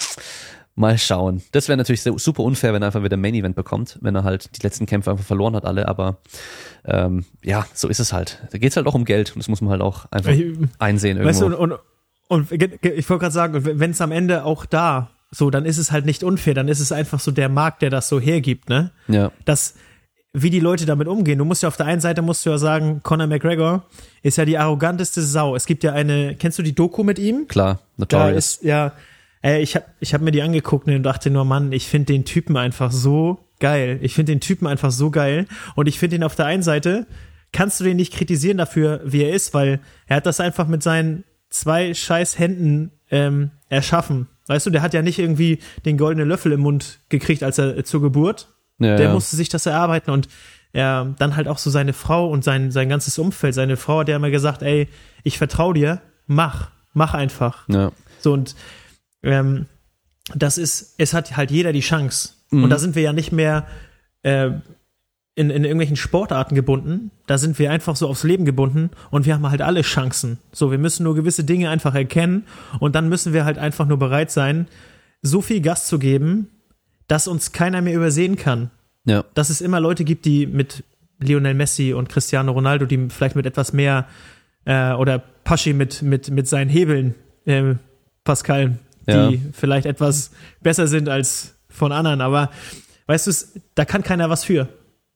mal 0.76 0.96
schauen. 0.98 1.42
Das 1.52 1.68
wäre 1.68 1.76
natürlich 1.76 2.02
super 2.02 2.42
unfair, 2.42 2.72
wenn 2.72 2.82
er 2.82 2.86
einfach 2.86 3.02
wieder 3.02 3.16
Main 3.16 3.34
Event 3.34 3.56
bekommt, 3.56 3.98
wenn 4.02 4.14
er 4.14 4.24
halt 4.24 4.56
die 4.56 4.62
letzten 4.62 4.86
Kämpfe 4.86 5.10
einfach 5.10 5.24
verloren 5.24 5.56
hat, 5.56 5.64
alle. 5.64 5.88
Aber 5.88 6.18
ähm, 6.84 7.24
ja, 7.42 7.66
so 7.74 7.88
ist 7.88 7.98
es 7.98 8.12
halt. 8.12 8.42
Da 8.52 8.58
geht's 8.58 8.76
halt 8.76 8.86
auch 8.86 8.94
um 8.94 9.04
Geld 9.04 9.30
und 9.32 9.38
das 9.38 9.48
muss 9.48 9.60
man 9.60 9.70
halt 9.70 9.80
auch 9.80 10.04
einfach 10.12 10.32
einsehen 10.78 11.24
Weißt 11.24 11.40
irgendwo. 11.40 11.56
du, 11.66 11.74
und, 11.74 11.80
und, 12.28 12.50
und 12.50 12.62
ich 12.62 13.08
wollte 13.10 13.20
gerade 13.22 13.32
sagen, 13.32 13.60
wenn 13.64 13.90
es 13.90 14.00
am 14.00 14.12
Ende 14.12 14.44
auch 14.44 14.66
da 14.66 15.10
so, 15.30 15.50
dann 15.50 15.64
ist 15.64 15.78
es 15.78 15.90
halt 15.92 16.06
nicht 16.06 16.22
unfair, 16.22 16.54
dann 16.54 16.68
ist 16.68 16.80
es 16.80 16.92
einfach 16.92 17.20
so 17.20 17.30
der 17.32 17.48
Markt, 17.48 17.82
der 17.82 17.90
das 17.90 18.08
so 18.08 18.20
hergibt, 18.20 18.68
ne? 18.68 18.92
ja, 19.08 19.32
Das, 19.44 19.74
wie 20.32 20.50
die 20.50 20.60
Leute 20.60 20.86
damit 20.86 21.08
umgehen. 21.08 21.38
Du 21.38 21.44
musst 21.44 21.62
ja 21.62 21.68
auf 21.68 21.76
der 21.76 21.86
einen 21.86 22.00
Seite 22.00 22.20
musst 22.22 22.44
du 22.46 22.50
ja 22.50 22.58
sagen, 22.58 23.00
Conor 23.02 23.26
McGregor 23.26 23.84
ist 24.22 24.36
ja 24.36 24.44
die 24.44 24.58
arroganteste 24.58 25.22
Sau. 25.22 25.56
Es 25.56 25.64
gibt 25.66 25.82
ja 25.82 25.92
eine, 25.94 26.36
kennst 26.36 26.58
du 26.58 26.62
die 26.62 26.74
Doku 26.74 27.02
mit 27.02 27.18
ihm? 27.18 27.48
klar, 27.48 27.80
Da 27.96 28.02
Notorious. 28.18 28.56
ist, 28.56 28.62
ja, 28.64 28.92
ey, 29.46 29.62
ich 29.62 29.76
hab, 29.76 29.86
ich 30.00 30.12
hab 30.12 30.22
mir 30.22 30.32
die 30.32 30.42
angeguckt 30.42 30.88
und 30.88 31.02
dachte 31.04 31.30
nur, 31.30 31.44
Mann, 31.44 31.70
ich 31.70 31.86
finde 31.86 32.12
den 32.12 32.24
Typen 32.24 32.56
einfach 32.56 32.90
so 32.90 33.38
geil. 33.60 34.00
Ich 34.02 34.12
finde 34.12 34.32
den 34.32 34.40
Typen 34.40 34.66
einfach 34.66 34.90
so 34.90 35.12
geil. 35.12 35.46
Und 35.76 35.86
ich 35.86 36.00
finde 36.00 36.16
ihn 36.16 36.24
auf 36.24 36.34
der 36.34 36.46
einen 36.46 36.64
Seite, 36.64 37.06
kannst 37.52 37.78
du 37.78 37.84
den 37.84 37.96
nicht 37.96 38.12
kritisieren 38.12 38.58
dafür, 38.58 39.00
wie 39.04 39.22
er 39.22 39.32
ist, 39.32 39.54
weil 39.54 39.78
er 40.08 40.16
hat 40.16 40.26
das 40.26 40.40
einfach 40.40 40.66
mit 40.66 40.82
seinen, 40.82 41.22
zwei 41.48 41.94
scheiß 41.94 42.40
Händen 42.40 42.90
ähm, 43.12 43.52
erschaffen. 43.68 44.26
Weißt 44.48 44.66
du, 44.66 44.70
der 44.70 44.82
hat 44.82 44.94
ja 44.94 45.02
nicht 45.02 45.20
irgendwie 45.20 45.60
den 45.84 45.96
goldenen 45.96 46.28
Löffel 46.28 46.50
im 46.50 46.60
Mund 46.60 46.98
gekriegt, 47.08 47.44
als 47.44 47.58
er 47.58 47.78
äh, 47.78 47.84
zur 47.84 48.02
Geburt. 48.02 48.48
Ja, 48.80 48.96
der 48.96 49.06
ja. 49.06 49.12
musste 49.12 49.36
sich 49.36 49.48
das 49.48 49.64
erarbeiten 49.64 50.10
und 50.10 50.28
er 50.72 51.14
dann 51.18 51.36
halt 51.36 51.46
auch 51.46 51.58
so 51.58 51.70
seine 51.70 51.92
Frau 51.92 52.28
und 52.28 52.42
sein, 52.42 52.72
sein 52.72 52.88
ganzes 52.88 53.16
Umfeld. 53.16 53.54
Seine 53.54 53.76
Frau 53.76 54.00
hat 54.00 54.08
ja 54.08 54.16
immer 54.16 54.30
gesagt, 54.30 54.62
ey, 54.62 54.88
ich 55.22 55.38
vertraue 55.38 55.72
dir, 55.72 56.02
mach, 56.26 56.70
mach 56.94 57.14
einfach. 57.14 57.68
ja. 57.68 57.92
So 58.18 58.32
und 58.32 58.56
ähm, 59.26 59.66
das 60.34 60.58
ist, 60.58 60.94
es 60.98 61.14
hat 61.14 61.36
halt 61.36 61.50
jeder 61.50 61.72
die 61.72 61.80
Chance. 61.80 62.30
Mhm. 62.50 62.64
Und 62.64 62.70
da 62.70 62.78
sind 62.78 62.94
wir 62.94 63.02
ja 63.02 63.12
nicht 63.12 63.32
mehr 63.32 63.66
äh, 64.22 64.50
in, 65.34 65.50
in 65.50 65.64
irgendwelchen 65.64 65.96
Sportarten 65.96 66.54
gebunden. 66.54 67.10
Da 67.26 67.38
sind 67.38 67.58
wir 67.58 67.70
einfach 67.70 67.94
so 67.94 68.08
aufs 68.08 68.24
Leben 68.24 68.44
gebunden 68.44 68.90
und 69.10 69.26
wir 69.26 69.34
haben 69.34 69.48
halt 69.48 69.62
alle 69.62 69.82
Chancen. 69.82 70.38
So, 70.50 70.70
wir 70.70 70.78
müssen 70.78 71.04
nur 71.04 71.14
gewisse 71.14 71.44
Dinge 71.44 71.68
einfach 71.70 71.94
erkennen 71.94 72.44
und 72.80 72.94
dann 72.94 73.08
müssen 73.08 73.32
wir 73.32 73.44
halt 73.44 73.58
einfach 73.58 73.86
nur 73.86 73.98
bereit 73.98 74.30
sein, 74.30 74.66
so 75.22 75.42
viel 75.42 75.60
Gas 75.60 75.86
zu 75.86 75.98
geben, 75.98 76.48
dass 77.06 77.28
uns 77.28 77.52
keiner 77.52 77.82
mehr 77.82 77.94
übersehen 77.94 78.36
kann. 78.36 78.70
Ja. 79.04 79.24
Dass 79.34 79.50
es 79.50 79.60
immer 79.60 79.78
Leute 79.78 80.04
gibt, 80.04 80.24
die 80.24 80.46
mit 80.46 80.82
Lionel 81.18 81.54
Messi 81.54 81.92
und 81.92 82.08
Cristiano 82.08 82.52
Ronaldo, 82.52 82.86
die 82.86 83.08
vielleicht 83.10 83.36
mit 83.36 83.46
etwas 83.46 83.72
mehr 83.72 84.06
äh, 84.64 84.92
oder 84.92 85.18
Paschi 85.18 85.72
mit, 85.72 86.02
mit, 86.02 86.30
mit 86.30 86.48
seinen 86.48 86.68
Hebeln, 86.68 87.14
äh, 87.44 87.74
Pascal, 88.24 88.78
die 89.06 89.12
Ja. 89.12 89.32
vielleicht 89.52 89.86
etwas 89.86 90.30
besser 90.60 90.86
sind 90.86 91.08
als 91.08 91.54
von 91.68 91.92
anderen, 91.92 92.20
aber 92.20 92.50
weißt 93.06 93.26
du, 93.26 93.30
es- 93.30 93.52
da 93.74 93.84
kann 93.84 94.02
keiner 94.02 94.30
was 94.30 94.44
für. 94.44 94.68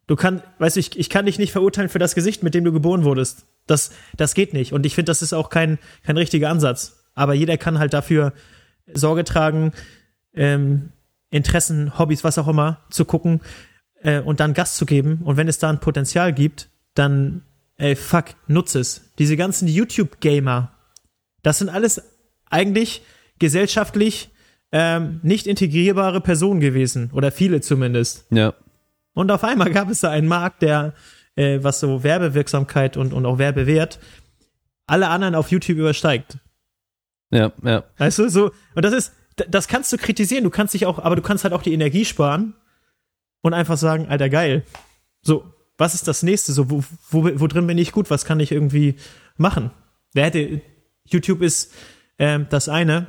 Du 0.06 0.16
kannst, 0.16 0.44
weißt 0.58 0.76
du, 0.76 0.80
ich, 0.80 0.98
ich 0.98 1.08
kann 1.08 1.26
dich 1.26 1.38
nicht 1.38 1.52
verurteilen 1.52 1.88
für 1.88 1.98
das 2.00 2.14
Gesicht, 2.14 2.42
mit 2.42 2.54
dem 2.54 2.64
du 2.64 2.72
geboren 2.72 3.04
wurdest. 3.04 3.46
Das, 3.66 3.92
das 4.16 4.34
geht 4.34 4.52
nicht. 4.52 4.72
Und 4.72 4.84
ich 4.84 4.94
finde, 4.96 5.10
das 5.10 5.22
ist 5.22 5.32
auch 5.32 5.50
kein, 5.50 5.78
kein 6.02 6.16
richtiger 6.16 6.50
Ansatz. 6.50 7.04
Aber 7.14 7.34
jeder 7.34 7.56
kann 7.58 7.78
halt 7.78 7.92
dafür 7.92 8.32
Sorge 8.92 9.22
tragen, 9.24 9.72
ähm, 10.34 10.90
Interessen, 11.30 11.96
Hobbys, 11.98 12.24
was 12.24 12.38
auch 12.38 12.48
immer, 12.48 12.80
zu 12.90 13.04
gucken 13.04 13.40
äh, 14.02 14.20
und 14.20 14.40
dann 14.40 14.52
Gas 14.54 14.76
zu 14.76 14.84
geben. 14.84 15.20
Und 15.24 15.36
wenn 15.36 15.46
es 15.46 15.58
da 15.58 15.70
ein 15.70 15.78
Potenzial 15.78 16.32
gibt, 16.32 16.68
dann, 16.94 17.42
ey, 17.76 17.94
fuck, 17.94 18.26
nutze 18.48 18.80
es. 18.80 19.12
Diese 19.18 19.36
ganzen 19.36 19.68
YouTube-Gamer, 19.68 20.72
das 21.44 21.58
sind 21.58 21.68
alles 21.68 22.02
eigentlich 22.48 23.02
gesellschaftlich 23.40 24.30
ähm, 24.70 25.18
nicht 25.24 25.48
integrierbare 25.48 26.20
Personen 26.20 26.60
gewesen. 26.60 27.10
Oder 27.12 27.32
viele 27.32 27.60
zumindest. 27.60 28.26
Ja. 28.30 28.54
Und 29.14 29.30
auf 29.32 29.42
einmal 29.42 29.72
gab 29.72 29.90
es 29.90 30.00
da 30.00 30.10
einen 30.10 30.28
Markt, 30.28 30.62
der, 30.62 30.94
äh, 31.34 31.58
was 31.62 31.80
so 31.80 32.04
Werbewirksamkeit 32.04 32.96
und, 32.96 33.12
und 33.12 33.26
auch 33.26 33.38
Werbewert, 33.38 33.98
alle 34.86 35.08
anderen 35.08 35.34
auf 35.34 35.50
YouTube 35.50 35.78
übersteigt. 35.78 36.38
Ja, 37.30 37.52
ja. 37.62 37.84
Weißt 37.98 38.18
du, 38.18 38.28
so, 38.28 38.52
und 38.74 38.84
das 38.84 38.92
ist, 38.92 39.12
das 39.48 39.68
kannst 39.68 39.92
du 39.92 39.96
kritisieren, 39.96 40.44
du 40.44 40.50
kannst 40.50 40.74
dich 40.74 40.86
auch, 40.86 40.98
aber 40.98 41.16
du 41.16 41.22
kannst 41.22 41.44
halt 41.44 41.54
auch 41.54 41.62
die 41.62 41.72
Energie 41.72 42.04
sparen 42.04 42.54
und 43.42 43.54
einfach 43.54 43.76
sagen, 43.76 44.06
Alter, 44.08 44.28
geil. 44.28 44.64
So, 45.22 45.52
was 45.78 45.94
ist 45.94 46.08
das 46.08 46.22
nächste? 46.22 46.52
So, 46.52 46.70
wo, 46.70 46.84
wo, 47.10 47.40
wo 47.40 47.46
drin 47.46 47.66
bin 47.66 47.78
ich 47.78 47.92
gut? 47.92 48.10
Was 48.10 48.24
kann 48.24 48.40
ich 48.40 48.52
irgendwie 48.52 48.96
machen? 49.36 49.70
Wer 50.12 50.26
hätte, 50.26 50.60
YouTube 51.06 51.40
ist 51.40 51.72
ähm, 52.18 52.46
das 52.50 52.68
eine. 52.68 53.06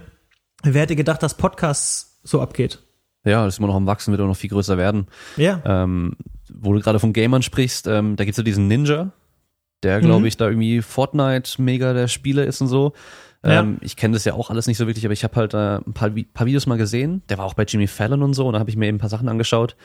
Wer 0.64 0.82
hätte 0.82 0.96
gedacht, 0.96 1.22
dass 1.24 1.36
Podcasts 1.36 2.20
so 2.24 2.42
abgeht? 2.42 2.80
Ja, 3.24 3.46
das 3.46 3.56
ist 3.56 3.60
immer 3.60 3.68
noch 3.68 3.76
am 3.76 3.86
Wachsen, 3.86 4.12
wird 4.12 4.22
auch 4.22 4.28
noch 4.28 4.36
viel 4.38 4.50
größer 4.50 4.78
werden. 4.78 5.08
Ja. 5.38 5.62
Ähm, 5.66 6.16
wo 6.54 6.74
du 6.74 6.80
gerade 6.80 7.00
von 7.00 7.14
Gamern 7.14 7.42
sprichst, 7.44 7.88
ähm, 7.88 8.16
da 8.16 8.26
gibt's 8.26 8.38
ja 8.38 8.44
diesen 8.44 8.68
Ninja, 8.68 9.12
der, 9.84 10.00
glaube 10.02 10.22
Mhm. 10.22 10.26
ich, 10.28 10.38
da 10.38 10.48
irgendwie 10.48 10.82
Fortnite 10.82 11.62
mega 11.62 11.94
der 11.94 12.08
Spieler 12.08 12.46
ist 12.46 12.62
und 12.62 12.68
so. 12.68 12.94
Ja. 13.44 13.62
Ähm, 13.62 13.78
ich 13.82 13.96
kenne 13.96 14.14
das 14.14 14.26
ja 14.26 14.34
auch 14.34 14.50
alles 14.50 14.68
nicht 14.68 14.78
so 14.78 14.86
wirklich, 14.88 15.06
aber 15.06 15.14
ich 15.14 15.24
habe 15.24 15.36
halt 15.36 15.54
äh, 15.54 15.78
ein 15.78 15.94
paar, 15.94 16.12
paar 16.34 16.46
Videos 16.46 16.68
mal 16.68 16.78
gesehen. 16.78 17.22
Der 17.30 17.38
war 17.38 17.46
auch 17.46 17.54
bei 17.56 17.64
Jimmy 17.64 17.88
Fallon 17.88 18.22
und 18.22 18.34
so, 18.34 18.48
und 18.48 18.54
da 18.54 18.60
habe 18.60 18.70
ich 18.70 18.76
mir 18.76 18.88
eben 18.88 18.98
ein 18.98 19.02
paar 19.02 19.10
Sachen 19.10 19.30
angeschaut. 19.30 19.76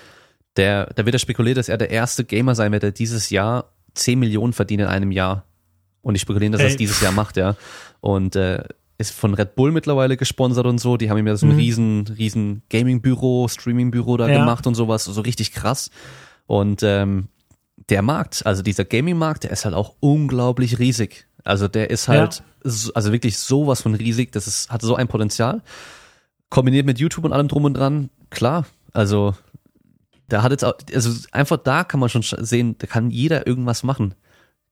Der, 0.57 0.87
da 0.95 1.05
wird 1.05 1.15
ja 1.15 1.19
spekuliert, 1.19 1.57
dass 1.59 1.69
er 1.69 1.79
der 1.79 1.91
erste 1.91 2.25
Gamer 2.25 2.55
sein 2.55 2.73
wird, 2.73 2.83
der 2.83 2.93
dieses 2.93 3.31
Jahr 3.31 3.73
10 3.95 4.19
Millionen 4.19 4.53
verdient 4.53 4.83
in 4.83 4.89
einem 4.89 5.11
Jahr. 5.13 5.45
Und 6.03 6.15
ich 6.15 6.21
spekuliere, 6.23 6.53
dass 6.53 6.61
er 6.63 6.69
es 6.69 6.77
dieses 6.77 7.01
Jahr 7.01 7.13
macht, 7.13 7.37
ja. 7.37 7.57
Und 8.01 8.37
äh, 8.37 8.63
ist 8.99 9.11
von 9.13 9.35
Red 9.35 9.55
Bull 9.57 9.73
mittlerweile 9.73 10.17
gesponsert 10.17 10.67
und 10.67 10.79
so. 10.79 10.97
Die 10.97 11.11
haben 11.11 11.19
ihm 11.19 11.27
ja 11.27 11.37
so 11.37 11.47
ein 11.47 11.53
Mhm. 11.53 11.59
riesen, 11.59 12.07
riesen 12.19 12.63
Gaming-Büro, 12.71 13.49
Streaming-Büro 13.49 14.17
da 14.17 14.29
Ja. 14.29 14.39
gemacht 14.41 14.67
und 14.67 14.75
sowas, 14.75 15.05
so 15.05 15.21
richtig 15.21 15.53
krass. 15.53 15.91
Und 16.47 16.83
ähm, 16.83 17.29
der 17.91 18.03
Markt, 18.03 18.47
also 18.47 18.63
dieser 18.63 18.85
Gaming-Markt, 18.85 19.45
der 19.45 19.51
ist 19.51 19.65
halt 19.65 19.75
auch 19.75 19.95
unglaublich 20.01 20.79
riesig. 20.79 21.27
Also 21.45 21.69
der 21.69 21.91
ist 21.91 22.09
halt, 22.09 22.43
so, 22.65 22.93
also 22.95 23.13
wirklich 23.13 23.39
sowas 23.39 23.83
von 23.83 23.95
riesig, 23.95 24.33
das 24.33 24.47
ist, 24.47 24.71
hat 24.71 24.83
so 24.83 24.97
ein 24.97 25.09
Potenzial. 25.09 25.63
Kombiniert 26.49 26.87
mit 26.87 26.99
YouTube 26.99 27.25
und 27.25 27.33
allem 27.33 27.49
drum 27.49 27.65
und 27.65 27.75
dran, 27.75 28.09
klar, 28.31 28.67
also 28.93 29.35
da 30.29 30.43
hat 30.43 30.53
jetzt 30.53 30.65
auch, 30.65 30.75
also 30.93 31.11
einfach 31.33 31.57
da 31.59 31.85
kann 31.85 32.01
man 32.01 32.09
schon 32.09 32.23
sch- 32.23 32.43
sehen, 32.45 32.77
da 32.79 32.87
kann 32.87 33.11
jeder 33.11 33.47
irgendwas 33.47 33.83
machen. 33.83 34.15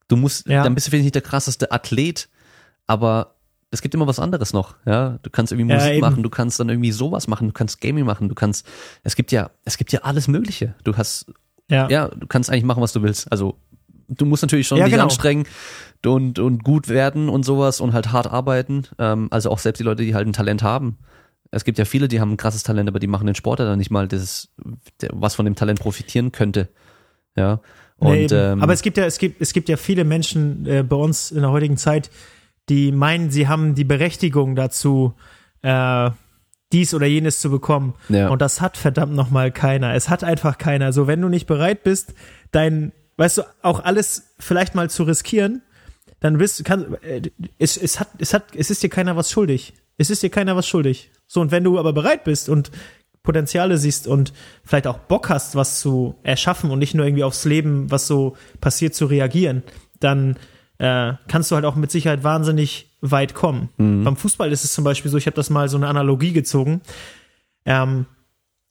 Du 0.09 0.16
musst, 0.16 0.47
Ja. 0.49 0.62
dann 0.64 0.75
bist 0.75 0.87
du 0.87 0.91
vielleicht 0.91 1.05
nicht 1.05 1.14
der 1.14 1.22
krasseste 1.22 1.70
Athlet, 1.72 2.29
aber 2.87 3.34
es 3.75 3.83
gibt 3.83 3.95
immer 3.95 4.07
was 4.07 4.18
anderes 4.18 4.53
noch, 4.53 4.77
ja. 4.87 5.18
Du 5.22 5.31
kannst 5.31 5.53
irgendwie 5.53 5.70
Ja, 5.70 5.77
Musik 5.79 5.93
eben. 5.93 6.01
machen, 6.01 6.22
du 6.22 6.31
kannst 6.31 6.59
dann 6.61 6.68
irgendwie 6.68 6.93
sowas 6.93 7.29
machen, 7.29 7.49
du 7.49 7.53
kannst 7.53 7.81
Gaming 7.81 8.05
machen, 8.07 8.29
du 8.29 8.35
kannst, 8.35 8.66
es 9.03 9.16
gibt 9.16 9.33
ja, 9.33 9.51
es 9.64 9.77
gibt 9.77 9.93
ja 9.93 10.01
alles 10.01 10.29
Mögliche. 10.29 10.75
Du 10.85 10.97
hast 10.97 11.27
Ja. 11.68 11.89
ja, 11.91 12.09
du 12.09 12.27
kannst 12.27 12.51
eigentlich 12.51 12.64
machen, 12.64 12.83
was 12.83 12.93
du 12.93 13.03
willst. 13.03 13.31
Also 13.31 13.59
du 14.09 14.25
musst 14.27 14.43
natürlich 14.43 14.66
schon 14.66 14.79
Ja, 14.79 14.85
dich 14.85 14.93
genau. 14.93 15.05
anstrengen 15.05 15.45
und, 16.07 16.39
und 16.39 16.62
gut 16.64 16.89
werden 16.89 17.29
und 17.29 17.45
sowas 17.45 17.81
und 17.81 17.93
halt 17.93 18.12
hart 18.12 18.27
arbeiten. 18.27 18.85
Ähm, 18.99 19.29
also 19.31 19.51
auch 19.51 19.59
selbst 19.59 19.79
die 19.81 19.85
Leute, 19.85 20.03
die 20.05 20.14
halt 20.14 20.27
ein 20.27 20.33
Talent 20.33 20.62
haben. 20.62 20.99
Es 21.51 21.64
gibt 21.64 21.79
ja 21.79 21.85
viele, 21.85 22.09
die 22.09 22.20
haben 22.20 22.33
ein 22.33 22.37
krasses 22.37 22.62
Talent, 22.64 22.89
aber 22.89 22.99
die 22.99 23.07
machen 23.07 23.27
den 23.27 23.35
Sport 23.35 23.61
ja 23.61 23.64
dann 23.64 23.79
nicht 23.79 23.91
mal, 23.91 24.09
das, 24.09 24.49
der, 25.01 25.11
was 25.12 25.35
von 25.35 25.45
dem 25.45 25.55
Talent 25.55 25.81
profitieren 25.81 26.33
könnte. 26.33 26.68
Ja. 27.37 27.61
Und 27.97 28.11
Nee, 28.12 28.27
ähm, 28.31 28.61
Aber 28.62 28.72
es 28.72 28.83
gibt 28.83 28.97
ja, 28.97 29.05
es 29.07 29.18
gibt, 29.18 29.41
es 29.41 29.53
gibt 29.53 29.68
ja 29.68 29.77
viele 29.77 30.05
Menschen 30.05 30.66
äh, 30.66 30.83
bei 30.83 30.97
uns 30.97 31.31
in 31.31 31.41
der 31.43 31.51
heutigen 31.51 31.77
Zeit, 31.77 32.11
die 32.68 32.92
meinen, 32.92 33.30
sie 33.30 33.48
haben 33.48 33.74
die 33.74 33.84
Berechtigung 33.84 34.56
dazu, 34.56 35.14
äh, 35.62 36.10
dies 36.72 36.94
oder 36.94 37.06
jenes 37.06 37.40
zu 37.40 37.50
bekommen. 37.50 37.94
Ja. 38.08 38.28
Und 38.28 38.42
das 38.42 38.60
hat 38.60 38.76
verdammt 38.76 39.14
nochmal 39.14 39.52
keiner. 39.52 39.94
Es 39.94 40.08
hat 40.08 40.24
einfach 40.24 40.58
keiner. 40.58 40.92
So, 40.92 41.06
wenn 41.06 41.20
du 41.20 41.28
nicht 41.28 41.46
bereit 41.46 41.84
bist, 41.84 42.14
dein, 42.50 42.92
weißt 43.16 43.38
du, 43.38 43.42
auch 43.62 43.84
alles 43.84 44.34
vielleicht 44.38 44.74
mal 44.74 44.90
zu 44.90 45.04
riskieren, 45.04 45.62
dann 46.20 46.38
bist 46.38 46.58
du, 46.58 46.64
kann, 46.64 46.96
äh, 47.02 47.22
es, 47.58 47.76
es 47.76 48.00
hat, 48.00 48.08
es 48.18 48.34
hat, 48.34 48.56
es 48.56 48.70
ist 48.70 48.82
dir 48.82 48.88
keiner 48.88 49.14
was 49.16 49.30
schuldig. 49.30 49.74
Es 49.98 50.10
ist 50.10 50.22
dir 50.22 50.30
keiner 50.30 50.56
was 50.56 50.66
schuldig. 50.66 51.10
So, 51.26 51.40
und 51.40 51.50
wenn 51.50 51.64
du 51.64 51.78
aber 51.78 51.92
bereit 51.92 52.24
bist 52.24 52.48
und 52.48 52.70
Potenziale 53.22 53.78
siehst 53.78 54.06
und 54.06 54.32
vielleicht 54.64 54.86
auch 54.86 54.98
Bock 54.98 55.30
hast, 55.30 55.54
was 55.54 55.80
zu 55.80 56.16
erschaffen 56.22 56.70
und 56.70 56.78
nicht 56.78 56.94
nur 56.94 57.06
irgendwie 57.06 57.24
aufs 57.24 57.44
Leben, 57.44 57.90
was 57.90 58.06
so 58.06 58.36
passiert, 58.60 58.94
zu 58.94 59.06
reagieren, 59.06 59.62
dann 60.00 60.36
äh, 60.79 61.12
kannst 61.29 61.51
du 61.51 61.55
halt 61.55 61.64
auch 61.64 61.77
mit 61.77 61.91
Sicherheit 61.91 62.25
wahnsinnig 62.25 62.91
weit 63.01 63.35
kommen. 63.35 63.68
Beim 64.05 64.16
Fußball 64.16 64.51
ist 64.51 64.64
es 64.64 64.72
zum 64.72 64.85
Beispiel 64.85 65.11
so, 65.11 65.18
ich 65.18 65.27
habe 65.27 65.37
das 65.37 65.51
mal 65.51 65.68
so 65.68 65.77
eine 65.77 65.89
Analogie 65.89 66.33
gezogen. 66.33 66.81
Ähm, 67.64 68.07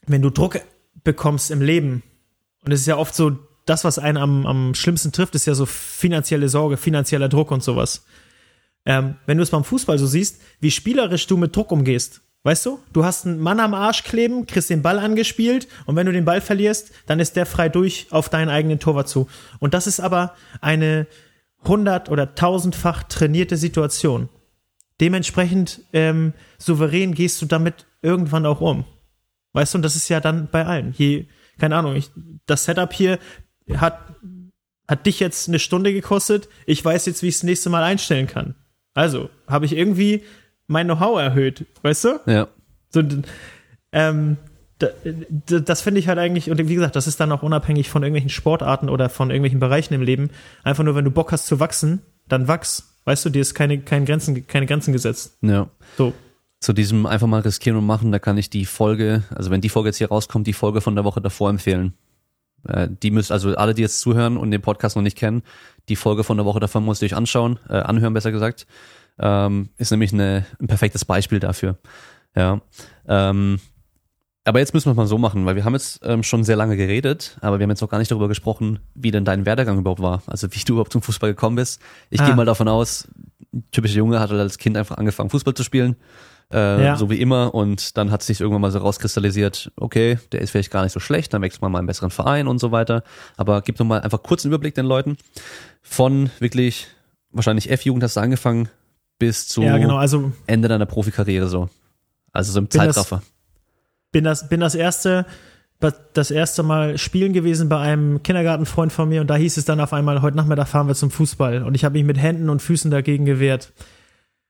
wenn 0.05 0.21
du 0.21 0.29
Druck 0.29 0.59
bekommst 1.03 1.51
im 1.51 1.61
Leben, 1.61 2.03
und 2.65 2.71
es 2.71 2.81
ist 2.81 2.87
ja 2.87 2.97
oft 2.97 3.15
so, 3.15 3.37
das, 3.65 3.83
was 3.83 3.99
einen 3.99 4.17
am, 4.17 4.45
am 4.45 4.75
schlimmsten 4.75 5.11
trifft, 5.11 5.35
ist 5.35 5.45
ja 5.45 5.53
so 5.53 5.65
finanzielle 5.65 6.49
Sorge, 6.49 6.77
finanzieller 6.77 7.29
Druck 7.29 7.51
und 7.51 7.63
sowas. 7.63 8.05
Ähm, 8.85 9.15
wenn 9.25 9.37
du 9.37 9.43
es 9.43 9.51
beim 9.51 9.63
Fußball 9.63 9.97
so 9.97 10.07
siehst, 10.07 10.41
wie 10.59 10.71
spielerisch 10.71 11.27
du 11.27 11.37
mit 11.37 11.55
Druck 11.55 11.71
umgehst. 11.71 12.21
Weißt 12.45 12.65
du? 12.65 12.79
Du 12.91 13.05
hast 13.05 13.25
einen 13.25 13.39
Mann 13.39 13.61
am 13.61 13.73
Arsch 13.73 14.03
kleben, 14.03 14.45
kriegst 14.47 14.69
den 14.69 14.81
Ball 14.81 14.99
angespielt 14.99 15.69
und 15.85 15.95
wenn 15.95 16.05
du 16.05 16.11
den 16.11 16.25
Ball 16.25 16.41
verlierst, 16.41 16.91
dann 17.05 17.21
ist 17.21 17.37
der 17.37 17.45
frei 17.45 17.69
durch 17.69 18.07
auf 18.09 18.27
deinen 18.27 18.49
eigenen 18.49 18.79
Torwart 18.79 19.07
zu. 19.07 19.29
Und 19.59 19.73
das 19.73 19.87
ist 19.87 20.01
aber 20.01 20.35
eine 20.59 21.07
hundert- 21.67 22.09
oder 22.09 22.35
tausendfach 22.35 23.03
trainierte 23.03 23.57
Situation. 23.57 24.29
Dementsprechend 25.01 25.81
ähm, 25.93 26.33
souverän 26.57 27.13
gehst 27.13 27.41
du 27.41 27.45
damit 27.45 27.85
irgendwann 28.01 28.45
auch 28.45 28.61
um. 28.61 28.85
Weißt 29.53 29.73
du, 29.73 29.77
und 29.77 29.81
das 29.81 29.95
ist 29.95 30.09
ja 30.09 30.19
dann 30.19 30.49
bei 30.51 30.65
allen. 30.65 30.93
Je, 30.97 31.27
keine 31.59 31.75
Ahnung, 31.75 31.95
ich, 31.95 32.09
das 32.45 32.65
Setup 32.65 32.91
hier 32.93 33.19
hat, 33.75 33.99
hat 34.87 35.05
dich 35.05 35.19
jetzt 35.19 35.47
eine 35.47 35.59
Stunde 35.59 35.93
gekostet. 35.93 36.49
Ich 36.65 36.83
weiß 36.83 37.05
jetzt, 37.05 37.23
wie 37.23 37.27
ich 37.27 37.35
es 37.35 37.43
nächste 37.43 37.69
Mal 37.69 37.83
einstellen 37.83 38.27
kann. 38.27 38.55
Also, 38.93 39.29
habe 39.47 39.65
ich 39.65 39.75
irgendwie 39.75 40.23
mein 40.67 40.87
Know-how 40.87 41.19
erhöht, 41.19 41.65
weißt 41.81 42.03
du? 42.05 42.19
ja. 42.27 42.47
So, 42.89 43.01
ähm, 43.91 44.37
das 45.45 45.81
finde 45.81 45.99
ich 45.99 46.07
halt 46.07 46.19
eigentlich, 46.19 46.49
und 46.49 46.57
wie 46.57 46.75
gesagt, 46.75 46.95
das 46.95 47.07
ist 47.07 47.19
dann 47.19 47.31
auch 47.31 47.43
unabhängig 47.43 47.89
von 47.89 48.03
irgendwelchen 48.03 48.29
Sportarten 48.29 48.89
oder 48.89 49.09
von 49.09 49.29
irgendwelchen 49.29 49.59
Bereichen 49.59 49.93
im 49.93 50.01
Leben. 50.01 50.29
Einfach 50.63 50.83
nur, 50.83 50.95
wenn 50.95 51.05
du 51.05 51.11
Bock 51.11 51.31
hast 51.31 51.47
zu 51.47 51.59
wachsen, 51.59 52.01
dann 52.27 52.47
wachs. 52.47 52.95
Weißt 53.05 53.25
du, 53.25 53.29
dir 53.29 53.41
ist 53.41 53.53
keine, 53.53 53.79
keine, 53.79 54.05
Grenzen, 54.05 54.47
keine 54.47 54.65
Grenzen 54.65 54.93
gesetzt. 54.93 55.37
ja. 55.41 55.69
So. 55.97 56.13
Zu 56.59 56.71
diesem 56.71 57.05
einfach 57.05 57.27
mal 57.27 57.41
riskieren 57.41 57.77
und 57.77 57.85
machen, 57.85 58.13
da 58.13 58.19
kann 58.19 58.37
ich 58.37 58.49
die 58.49 58.65
Folge, 58.65 59.23
also 59.35 59.51
wenn 59.51 59.59
die 59.59 59.67
Folge 59.67 59.89
jetzt 59.89 59.97
hier 59.97 60.07
rauskommt, 60.07 60.47
die 60.47 60.53
Folge 60.53 60.79
von 60.79 60.95
der 60.95 61.03
Woche 61.03 61.19
davor 61.19 61.49
empfehlen. 61.49 61.93
Äh, 62.65 62.87
die 62.89 63.11
müsst, 63.11 63.33
also 63.33 63.53
alle, 63.55 63.73
die 63.73 63.81
jetzt 63.81 63.99
zuhören 63.99 64.37
und 64.37 64.49
den 64.51 64.61
Podcast 64.61 64.95
noch 64.95 65.03
nicht 65.03 65.17
kennen, 65.17 65.43
die 65.89 65.97
Folge 65.97 66.23
von 66.23 66.37
der 66.37 66.45
Woche 66.45 66.61
davor 66.61 66.79
müsst 66.79 67.01
ihr 67.01 67.07
euch 67.07 67.15
anschauen, 67.17 67.59
äh, 67.67 67.73
anhören 67.73 68.13
besser 68.13 68.31
gesagt. 68.31 68.65
ähm, 69.19 69.69
ist 69.77 69.91
nämlich 69.91 70.13
eine, 70.13 70.45
ein 70.59 70.67
perfektes 70.67 71.05
Beispiel 71.05 71.39
dafür. 71.39 71.77
Ja. 72.35 72.61
Ähm, 73.07 73.59
aber 74.45 74.59
jetzt 74.59 74.73
müssen 74.73 74.87
wir 74.87 74.91
es 74.91 74.97
mal 74.97 75.07
so 75.07 75.17
machen, 75.17 75.45
weil 75.45 75.55
wir 75.55 75.63
haben 75.63 75.73
jetzt 75.73 76.01
ähm, 76.03 76.21
schon 76.23 76.43
sehr 76.43 76.55
lange 76.55 76.75
geredet, 76.75 77.37
aber 77.41 77.59
wir 77.59 77.63
haben 77.63 77.69
jetzt 77.69 77.81
noch 77.81 77.89
gar 77.89 77.97
nicht 77.97 78.11
darüber 78.11 78.27
gesprochen, 78.27 78.79
wie 78.93 79.11
denn 79.11 79.23
dein 79.23 79.45
Werdegang 79.45 79.77
überhaupt 79.77 80.01
war. 80.01 80.21
Also 80.27 80.47
wie 80.51 80.59
du 80.59 80.73
überhaupt 80.73 80.91
zum 80.91 81.01
Fußball 81.01 81.31
gekommen 81.31 81.55
bist. 81.55 81.81
Ich 82.09 82.19
ah. 82.19 82.25
gehe 82.25 82.35
mal 82.35 82.45
davon 82.45 82.67
aus, 82.67 83.07
typischer 83.71 83.97
Junge 83.97 84.19
hat 84.19 84.31
halt 84.31 84.41
als 84.41 84.57
Kind 84.57 84.75
einfach 84.75 84.97
angefangen, 84.97 85.29
Fußball 85.29 85.53
zu 85.53 85.63
spielen. 85.63 85.95
Äh, 86.51 86.83
ja. 86.83 86.95
So 86.97 87.09
wie 87.09 87.21
immer. 87.21 87.55
Und 87.55 87.97
dann 87.97 88.11
hat 88.11 88.21
sich 88.21 88.41
irgendwann 88.41 88.61
mal 88.61 88.71
so 88.71 88.79
rauskristallisiert, 88.79 89.71
okay, 89.77 90.19
der 90.31 90.41
ist 90.41 90.51
vielleicht 90.51 90.71
gar 90.71 90.83
nicht 90.83 90.91
so 90.91 90.99
schlecht, 90.99 91.33
dann 91.33 91.41
wechselt 91.41 91.61
man 91.61 91.71
mal 91.71 91.79
einen 91.79 91.87
besseren 91.87 92.11
Verein 92.11 92.47
und 92.47 92.59
so 92.59 92.71
weiter. 92.71 93.03
Aber 93.37 93.61
gib 93.61 93.77
doch 93.77 93.85
mal 93.85 94.01
einfach 94.01 94.23
kurz 94.23 94.43
einen 94.43 94.51
Überblick 94.51 94.75
den 94.75 94.85
Leuten. 94.85 95.17
Von 95.81 96.29
wirklich, 96.39 96.87
wahrscheinlich 97.31 97.71
F-Jugend 97.71 98.03
hast 98.03 98.17
du 98.17 98.19
angefangen, 98.19 98.69
bis 99.19 99.47
zu 99.47 99.61
ja, 99.61 99.77
genau, 99.77 99.97
also 99.97 100.31
Ende 100.47 100.67
deiner 100.67 100.85
Profikarriere 100.85 101.47
so. 101.47 101.69
Also 102.33 102.51
so 102.51 102.59
im 102.59 102.69
Zeitraffer. 102.69 103.17
Das, 103.17 103.32
bin 104.13 104.23
das, 104.23 104.47
bin 104.47 104.61
das 104.61 104.75
erste, 104.75 105.25
das 106.13 106.31
erste 106.31 106.63
Mal 106.63 106.97
spielen 106.97 107.33
gewesen 107.33 107.67
bei 107.67 107.79
einem 107.79 108.23
Kindergartenfreund 108.23 108.93
von 108.93 109.09
mir 109.09 109.19
und 109.19 109.27
da 109.27 109.35
hieß 109.35 109.57
es 109.57 109.65
dann 109.65 109.81
auf 109.81 109.91
einmal, 109.91 110.21
heute 110.21 110.37
Nachmittag 110.37 110.69
fahren 110.69 110.87
wir 110.87 110.95
zum 110.95 111.11
Fußball 111.11 111.63
und 111.63 111.75
ich 111.75 111.83
habe 111.83 111.97
mich 111.97 112.05
mit 112.05 112.17
Händen 112.17 112.49
und 112.49 112.61
Füßen 112.61 112.89
dagegen 112.89 113.25
gewehrt. 113.25 113.73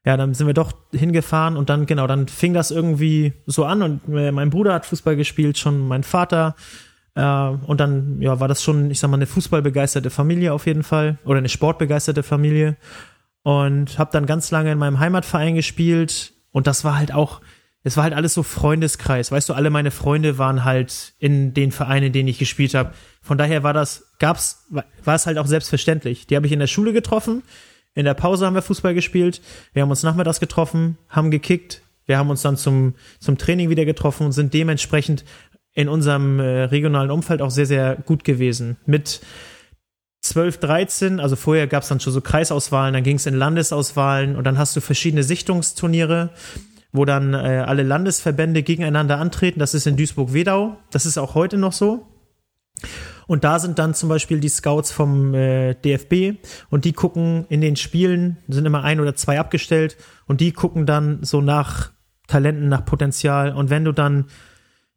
Ja, 0.06 0.18
dann 0.18 0.34
sind 0.34 0.48
wir 0.48 0.54
doch 0.54 0.74
hingefahren 0.92 1.56
und 1.56 1.70
dann, 1.70 1.86
genau, 1.86 2.06
dann 2.08 2.28
fing 2.28 2.54
das 2.54 2.72
irgendwie 2.72 3.34
so 3.46 3.64
an 3.66 3.82
und 3.82 4.02
äh, 4.14 4.32
mein 4.32 4.50
Bruder 4.50 4.74
hat 4.74 4.86
Fußball 4.86 5.16
gespielt, 5.16 5.58
schon 5.58 5.88
mein 5.88 6.04
Vater. 6.04 6.56
Äh, 7.16 7.24
und 7.24 7.80
dann, 7.80 8.22
ja, 8.22 8.40
war 8.42 8.50
das 8.50 8.62
schon, 8.62 8.92
ich 8.92 9.00
sag 9.00 9.10
mal, 9.10 9.16
eine 9.16 9.28
fußballbegeisterte 9.28 10.10
Familie 10.10 10.52
auf 10.52 10.66
jeden 10.66 10.84
Fall 10.84 11.20
oder 11.24 11.38
eine 11.38 11.48
sportbegeisterte 11.48 12.22
Familie. 12.22 12.76
Und 13.44 13.98
habe 13.98 14.12
dann 14.12 14.26
ganz 14.26 14.52
lange 14.52 14.74
in 14.74 14.78
meinem 14.78 15.00
Heimatverein 15.00 15.56
gespielt 15.56 16.34
und 16.52 16.68
das 16.68 16.84
war 16.84 16.98
halt 16.98 17.14
auch, 17.14 17.40
es 17.84 17.98
war 17.98 18.06
halt 18.06 18.14
alles 18.14 18.34
so 18.34 18.44
Freundeskreis. 18.44 19.32
Weißt 19.32 19.50
du, 19.50 19.54
alle 19.54 19.70
meine 19.70 19.92
Freunde 19.92 20.38
waren 20.38 20.64
halt 20.64 21.14
in 21.20 21.54
den 21.54 21.72
Vereinen, 21.72 22.08
in 22.08 22.14
denen 22.14 22.30
ich 22.30 22.40
gespielt 22.40 22.74
habe. 22.74 22.94
Von 23.22 23.38
daher 23.38 23.64
war 23.64 23.74
das, 23.74 24.14
gab's, 24.20 24.66
war 24.70 25.16
es 25.16 25.26
halt 25.26 25.38
auch 25.38 25.48
selbstverständlich. 25.48 26.26
Die 26.26 26.36
habe 26.38 26.46
ich 26.46 26.54
in 26.54 26.60
der 26.60 26.68
Schule 26.68 26.94
getroffen. 26.94 27.44
In 27.94 28.06
der 28.06 28.14
Pause 28.14 28.46
haben 28.46 28.56
wir 28.56 28.62
Fußball 28.62 28.94
gespielt. 28.94 29.42
Wir 29.74 29.82
haben 29.82 29.90
uns 29.90 30.02
nachmittags 30.02 30.40
getroffen, 30.40 30.98
haben 31.10 31.30
gekickt. 31.30 31.82
Wir 32.06 32.18
haben 32.18 32.30
uns 32.30 32.42
dann 32.42 32.58
zum, 32.58 32.96
zum 33.20 33.38
Training 33.38 33.70
wieder 33.70 33.86
getroffen 33.86 34.26
und 34.26 34.32
sind 34.32 34.54
dementsprechend 34.54 35.26
in 35.74 35.90
unserem 35.90 36.40
äh, 36.40 36.64
regionalen 36.64 37.12
Umfeld 37.12 37.42
auch 37.42 37.52
sehr, 37.52 37.66
sehr 37.66 37.98
gut 37.98 38.24
gewesen. 38.24 38.78
Mit 38.86 39.22
12, 40.22 40.58
13, 40.60 41.20
also 41.20 41.36
vorher 41.36 41.68
gab 41.68 41.84
es 41.84 41.90
dann 41.90 42.00
schon 42.00 42.14
so 42.14 42.22
Kreisauswahlen, 42.22 42.94
dann 42.94 43.04
ging 43.04 43.18
es 43.18 43.26
in 43.26 43.34
Landesauswahlen 43.34 44.38
und 44.38 44.46
dann 44.46 44.58
hast 44.58 44.76
du 44.76 44.82
verschiedene 44.82 45.24
Sichtungturniere 45.24 46.30
wo 46.94 47.06
dann 47.06 47.34
äh, 47.34 47.64
alle 47.66 47.84
Landesverbände 47.84 48.64
gegeneinander 48.64 49.20
antreten. 49.20 49.60
Das 49.60 49.74
ist 49.74 49.88
in 49.88 49.98
Duisburg-Wedau. 49.98 50.78
Das 50.92 51.06
ist 51.06 51.18
auch 51.18 51.34
heute 51.34 51.58
noch 51.58 51.74
so. 51.74 52.08
Und 53.26 53.44
da 53.44 53.60
sind 53.60 53.80
dann 53.80 53.94
zum 53.94 54.10
Beispiel 54.10 54.40
die 54.40 54.50
Scouts 54.50 54.92
vom 54.92 55.34
äh, 55.34 55.74
DFB 55.74 56.40
und 56.70 56.86
die 56.86 56.94
gucken 56.94 57.46
in 57.50 57.62
den 57.62 57.76
Spielen, 57.76 58.38
sind 58.48 58.66
immer 58.66 58.84
ein 58.84 59.00
oder 59.00 59.16
zwei 59.16 59.40
abgestellt 59.40 59.98
und 60.28 60.40
die 60.42 60.52
gucken 60.52 60.86
dann 60.86 61.24
so 61.24 61.42
nach 61.42 61.92
Talenten, 62.28 62.70
nach 62.70 62.86
Potenzial. 62.86 63.54
Und 63.54 63.70
wenn 63.70 63.86
du 63.86 63.92
dann 63.92 64.26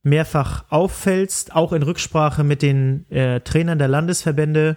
mehrfach 0.02 0.64
auffällst, 0.68 1.54
auch 1.54 1.72
in 1.72 1.82
Rücksprache 1.82 2.44
mit 2.44 2.62
den 2.62 3.08
äh, 3.10 3.40
Trainern 3.40 3.78
der 3.78 3.88
Landesverbände, 3.88 4.76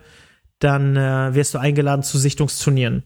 dann 0.59 0.95
äh, 0.95 1.34
wirst 1.34 1.53
du 1.53 1.57
eingeladen 1.57 2.03
zu 2.03 2.17
Sichtungsturnieren 2.17 3.03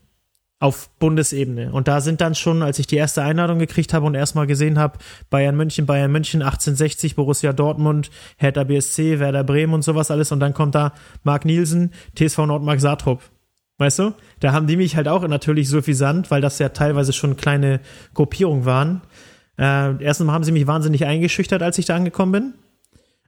auf 0.63 0.89
Bundesebene. 0.97 1.73
Und 1.73 1.89
da 1.89 1.99
sind 1.99 2.21
dann 2.21 2.35
schon, 2.35 2.63
als 2.63 2.79
ich 2.79 2.87
die 2.87 2.95
erste 2.95 3.21
Einladung 3.21 3.59
gekriegt 3.59 3.93
habe 3.93 4.05
und 4.05 4.15
erstmal 4.15 4.47
gesehen 4.47 4.79
habe, 4.79 4.97
Bayern 5.29 5.57
München, 5.57 5.85
Bayern 5.85 6.09
München, 6.09 6.41
1860, 6.41 7.17
Borussia 7.17 7.51
Dortmund, 7.51 8.09
Hertha 8.37 8.63
BSC, 8.63 9.19
Werder 9.19 9.43
Bremen 9.43 9.73
und 9.73 9.81
sowas 9.81 10.09
alles. 10.09 10.31
Und 10.31 10.39
dann 10.39 10.53
kommt 10.53 10.73
da 10.73 10.93
Marc 11.23 11.43
Nielsen, 11.43 11.91
TSV 12.15 12.45
Nordmark 12.45 12.79
Saartrupp. 12.79 13.19
Weißt 13.77 13.99
du? 13.99 14.13
Da 14.39 14.53
haben 14.53 14.65
die 14.65 14.77
mich 14.77 14.95
halt 14.95 15.09
auch 15.09 15.27
natürlich 15.27 15.67
suffisant, 15.67 16.31
weil 16.31 16.39
das 16.39 16.59
ja 16.59 16.69
teilweise 16.69 17.11
schon 17.11 17.35
kleine 17.35 17.81
Gruppierungen 18.13 18.63
waren. 18.63 19.01
Äh, 19.59 20.01
erstens 20.01 20.31
haben 20.31 20.45
sie 20.45 20.53
mich 20.53 20.65
wahnsinnig 20.65 21.05
eingeschüchtert, 21.05 21.61
als 21.61 21.77
ich 21.77 21.87
da 21.87 21.97
angekommen 21.97 22.31
bin. 22.31 22.53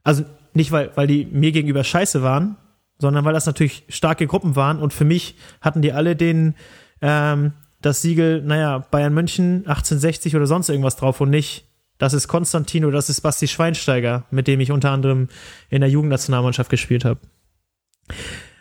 Also 0.02 0.24
nicht, 0.54 0.72
weil, 0.72 0.90
weil 0.94 1.06
die 1.06 1.26
mir 1.26 1.52
gegenüber 1.52 1.84
scheiße 1.84 2.22
waren, 2.22 2.56
sondern 2.98 3.26
weil 3.26 3.34
das 3.34 3.44
natürlich 3.44 3.84
starke 3.90 4.26
Gruppen 4.26 4.56
waren 4.56 4.78
und 4.78 4.94
für 4.94 5.04
mich 5.04 5.36
hatten 5.60 5.82
die 5.82 5.92
alle 5.92 6.16
den, 6.16 6.54
ähm, 7.00 7.52
das 7.82 8.02
Siegel, 8.02 8.42
naja, 8.42 8.78
Bayern 8.78 9.14
München 9.14 9.58
1860 9.66 10.34
oder 10.36 10.46
sonst 10.46 10.68
irgendwas 10.68 10.96
drauf 10.96 11.20
und 11.20 11.30
nicht, 11.30 11.64
das 11.98 12.12
ist 12.12 12.28
Konstantin 12.28 12.84
oder 12.84 12.96
das 12.96 13.08
ist 13.08 13.20
Basti 13.20 13.48
Schweinsteiger, 13.48 14.24
mit 14.30 14.48
dem 14.48 14.60
ich 14.60 14.72
unter 14.72 14.90
anderem 14.90 15.28
in 15.70 15.80
der 15.80 15.90
Jugendnationalmannschaft 15.90 16.70
gespielt 16.70 17.04
habe. 17.04 17.20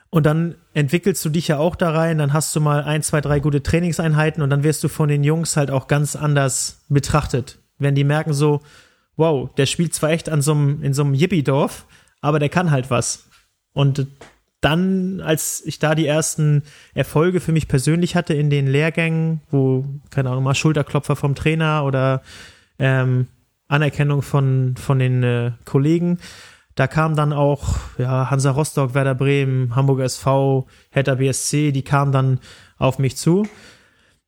Und 0.09 0.25
dann 0.25 0.55
entwickelst 0.73 1.25
du 1.25 1.29
dich 1.29 1.49
ja 1.49 1.57
auch 1.57 1.75
da 1.75 1.91
rein, 1.91 2.17
dann 2.17 2.31
hast 2.31 2.55
du 2.55 2.61
mal 2.61 2.83
ein, 2.83 3.03
zwei, 3.03 3.19
drei 3.19 3.39
gute 3.39 3.63
Trainingseinheiten 3.63 4.41
und 4.41 4.49
dann 4.49 4.63
wirst 4.63 4.83
du 4.83 4.87
von 4.87 5.09
den 5.09 5.23
Jungs 5.23 5.57
halt 5.57 5.71
auch 5.71 5.87
ganz 5.87 6.15
anders 6.15 6.85
betrachtet. 6.87 7.59
Wenn 7.79 7.95
die 7.95 8.05
merken 8.05 8.31
so, 8.31 8.61
wow, 9.17 9.53
der 9.55 9.65
spielt 9.65 9.93
zwar 9.93 10.11
echt 10.11 10.29
an 10.29 10.41
so 10.41 10.53
einem, 10.53 10.81
in 10.83 10.93
so 10.93 11.03
einem 11.03 11.15
Yippie-Dorf, 11.15 11.85
aber 12.21 12.39
der 12.39 12.49
kann 12.49 12.71
halt 12.71 12.89
was. 12.89 13.27
Und 13.73 14.07
dann, 14.65 15.21
als 15.21 15.61
ich 15.63 15.77
da 15.77 15.93
die 15.93 16.07
ersten 16.07 16.63
Erfolge 16.95 17.39
für 17.39 17.51
mich 17.51 17.67
persönlich 17.67 18.15
hatte 18.15 18.33
in 18.33 18.49
den 18.49 18.65
Lehrgängen, 18.65 19.41
wo, 19.51 19.85
keine 20.09 20.31
Ahnung, 20.31 20.43
mal 20.43 20.55
Schulterklopfer 20.55 21.15
vom 21.15 21.35
Trainer 21.35 21.85
oder 21.85 22.23
ähm, 22.79 23.27
Anerkennung 23.67 24.23
von, 24.23 24.73
von 24.75 24.97
den 24.97 25.21
äh, 25.21 25.51
Kollegen, 25.65 26.17
da 26.73 26.87
kam 26.87 27.15
dann 27.15 27.31
auch 27.31 27.75
ja, 27.99 28.31
Hansa 28.31 28.49
Rostock, 28.49 28.95
Werder 28.95 29.13
Bremen, 29.13 29.75
Hamburger 29.75 30.05
SV, 30.05 30.65
Hertha 30.89 31.13
BSC, 31.13 31.71
die 31.71 31.83
kamen 31.83 32.11
dann 32.11 32.39
auf 32.77 32.97
mich 32.97 33.17
zu. 33.17 33.47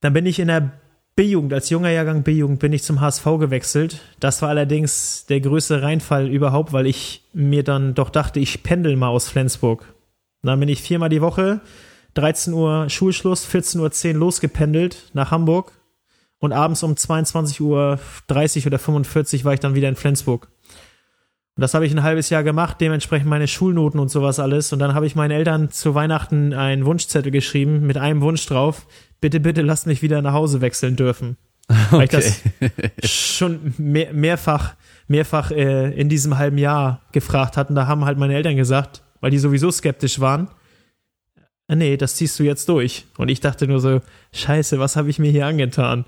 Dann 0.01 0.13
bin 0.13 0.27
ich 0.27 0.39
in 0.39 0.49
der 0.49 0.71
B-Jugend, 1.15 1.51
als 1.51 1.71
junger 1.71 1.89
Jahrgang 1.89 2.21
B-Jugend, 2.21 2.59
bin 2.59 2.73
ich 2.73 2.83
zum 2.83 3.01
HSV 3.01 3.25
gewechselt. 3.39 4.01
Das 4.19 4.43
war 4.43 4.49
allerdings 4.49 5.25
der 5.25 5.41
größte 5.41 5.81
Reinfall 5.81 6.27
überhaupt, 6.27 6.73
weil 6.73 6.85
ich 6.85 7.23
mir 7.33 7.63
dann 7.63 7.95
doch 7.95 8.11
dachte, 8.11 8.39
ich 8.39 8.61
pendel 8.61 8.95
mal 8.95 9.09
aus 9.09 9.27
Flensburg. 9.27 9.96
Dann 10.43 10.59
bin 10.59 10.69
ich 10.69 10.81
viermal 10.81 11.09
die 11.09 11.21
Woche, 11.21 11.61
13 12.13 12.53
Uhr 12.53 12.89
Schulschluss, 12.89 13.47
14.10 13.47 14.13
Uhr 14.13 14.19
losgependelt 14.19 15.11
nach 15.13 15.31
Hamburg 15.31 15.71
und 16.39 16.53
abends 16.53 16.83
um 16.83 16.93
22.30 16.93 17.61
Uhr 17.61 18.67
oder 18.67 18.79
45 18.79 19.45
war 19.45 19.53
ich 19.53 19.59
dann 19.59 19.75
wieder 19.75 19.89
in 19.89 19.95
Flensburg. 19.95 20.49
Und 21.55 21.61
das 21.61 21.73
habe 21.73 21.87
ich 21.87 21.91
ein 21.91 22.03
halbes 22.03 22.29
Jahr 22.29 22.43
gemacht, 22.43 22.77
dementsprechend 22.79 23.27
meine 23.27 23.47
Schulnoten 23.47 23.99
und 23.99 24.09
sowas 24.09 24.39
alles. 24.39 24.71
Und 24.73 24.79
dann 24.79 24.93
habe 24.93 25.07
ich 25.07 25.15
meinen 25.15 25.31
Eltern 25.31 25.71
zu 25.71 25.95
Weihnachten 25.95 26.53
einen 26.53 26.85
Wunschzettel 26.85 27.31
geschrieben 27.31 27.87
mit 27.87 27.97
einem 27.97 28.21
Wunsch 28.21 28.45
drauf. 28.45 28.85
Bitte, 29.21 29.39
bitte 29.39 29.63
lasst 29.63 29.87
mich 29.87 30.03
wieder 30.03 30.21
nach 30.21 30.33
Hause 30.33 30.61
wechseln 30.61 30.95
dürfen. 30.95 31.35
Okay. 31.67 31.91
Weil 31.91 32.03
ich 32.03 32.09
das 33.01 33.09
schon 33.09 33.73
mehr, 33.79 34.13
mehrfach, 34.13 34.75
mehrfach 35.07 35.49
äh, 35.49 35.91
in 35.99 36.09
diesem 36.09 36.37
halben 36.37 36.59
Jahr 36.59 37.01
gefragt 37.11 37.57
hatten. 37.57 37.73
Da 37.73 37.87
haben 37.87 38.05
halt 38.05 38.19
meine 38.19 38.35
Eltern 38.35 38.55
gesagt, 38.55 39.01
weil 39.21 39.31
die 39.31 39.39
sowieso 39.39 39.71
skeptisch 39.71 40.19
waren. 40.19 40.49
Äh, 41.67 41.75
nee, 41.75 41.97
das 41.97 42.15
ziehst 42.15 42.39
du 42.39 42.43
jetzt 42.43 42.69
durch. 42.69 43.05
Und 43.17 43.29
ich 43.29 43.39
dachte 43.39 43.67
nur 43.67 43.79
so, 43.79 44.01
scheiße, 44.33 44.79
was 44.79 44.95
habe 44.95 45.09
ich 45.09 45.19
mir 45.19 45.31
hier 45.31 45.45
angetan? 45.45 46.05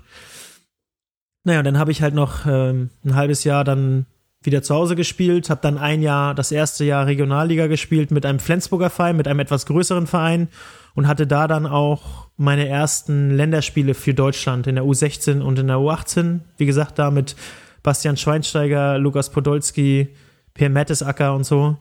Naja, 1.44 1.62
dann 1.62 1.78
habe 1.78 1.90
ich 1.90 2.02
halt 2.02 2.14
noch 2.14 2.46
ähm, 2.46 2.90
ein 3.04 3.14
halbes 3.14 3.44
Jahr 3.44 3.64
dann 3.64 4.06
wieder 4.42 4.62
zu 4.62 4.74
Hause 4.74 4.96
gespielt, 4.96 5.50
habe 5.50 5.60
dann 5.62 5.76
ein 5.76 6.00
Jahr, 6.02 6.34
das 6.34 6.50
erste 6.50 6.84
Jahr 6.84 7.06
Regionalliga 7.06 7.66
gespielt 7.66 8.10
mit 8.10 8.24
einem 8.24 8.38
Flensburger 8.38 8.88
Verein, 8.88 9.16
mit 9.16 9.28
einem 9.28 9.40
etwas 9.40 9.66
größeren 9.66 10.06
Verein 10.06 10.48
und 10.94 11.06
hatte 11.06 11.26
da 11.26 11.46
dann 11.46 11.66
auch 11.66 12.28
meine 12.36 12.66
ersten 12.66 13.30
Länderspiele 13.30 13.92
für 13.94 14.14
Deutschland 14.14 14.66
in 14.66 14.76
der 14.76 14.84
U16 14.84 15.40
und 15.40 15.58
in 15.58 15.66
der 15.66 15.76
U18. 15.76 16.40
Wie 16.56 16.66
gesagt, 16.66 16.98
da 16.98 17.10
mit 17.10 17.36
Bastian 17.82 18.16
Schweinsteiger, 18.16 18.98
Lukas 18.98 19.30
Podolski, 19.30 20.08
Per 20.54 20.68
Mertesacker 20.68 21.34
und 21.34 21.44
so. 21.44 21.76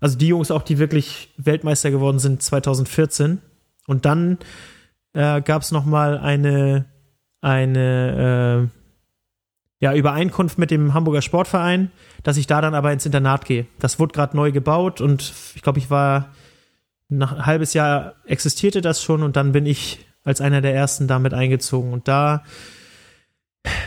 Also 0.00 0.16
die 0.16 0.28
Jungs 0.28 0.50
auch, 0.50 0.62
die 0.62 0.78
wirklich 0.78 1.32
Weltmeister 1.36 1.90
geworden 1.90 2.18
sind 2.18 2.42
2014. 2.42 3.38
Und 3.86 4.04
dann 4.04 4.38
äh, 5.12 5.40
gab 5.42 5.62
es 5.62 5.72
nochmal 5.72 6.18
eine, 6.18 6.86
eine 7.40 8.70
äh, 8.70 8.80
ja, 9.80 9.94
Übereinkunft 9.94 10.58
mit 10.58 10.70
dem 10.70 10.94
Hamburger 10.94 11.22
Sportverein, 11.22 11.90
dass 12.22 12.36
ich 12.36 12.46
da 12.46 12.60
dann 12.60 12.74
aber 12.74 12.92
ins 12.92 13.06
Internat 13.06 13.46
gehe. 13.46 13.66
Das 13.78 13.98
wurde 13.98 14.12
gerade 14.12 14.36
neu 14.36 14.52
gebaut 14.52 15.00
und 15.00 15.32
ich 15.54 15.62
glaube, 15.62 15.78
ich 15.78 15.90
war 15.90 16.28
nach 17.08 17.32
ein 17.32 17.46
halbes 17.46 17.74
Jahr 17.74 18.14
existierte 18.26 18.82
das 18.82 19.02
schon 19.02 19.22
und 19.22 19.36
dann 19.36 19.52
bin 19.52 19.66
ich 19.66 20.06
als 20.22 20.40
einer 20.40 20.60
der 20.60 20.74
ersten 20.74 21.08
damit 21.08 21.34
eingezogen. 21.34 21.92
Und 21.92 22.08
da 22.08 22.44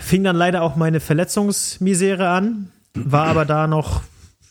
fing 0.02 0.24
dann 0.24 0.36
leider 0.36 0.62
auch 0.62 0.76
meine 0.76 1.00
Verletzungsmisere 1.00 2.28
an, 2.28 2.72
war 2.96 3.28
aber 3.28 3.46
da 3.46 3.68
noch 3.68 4.02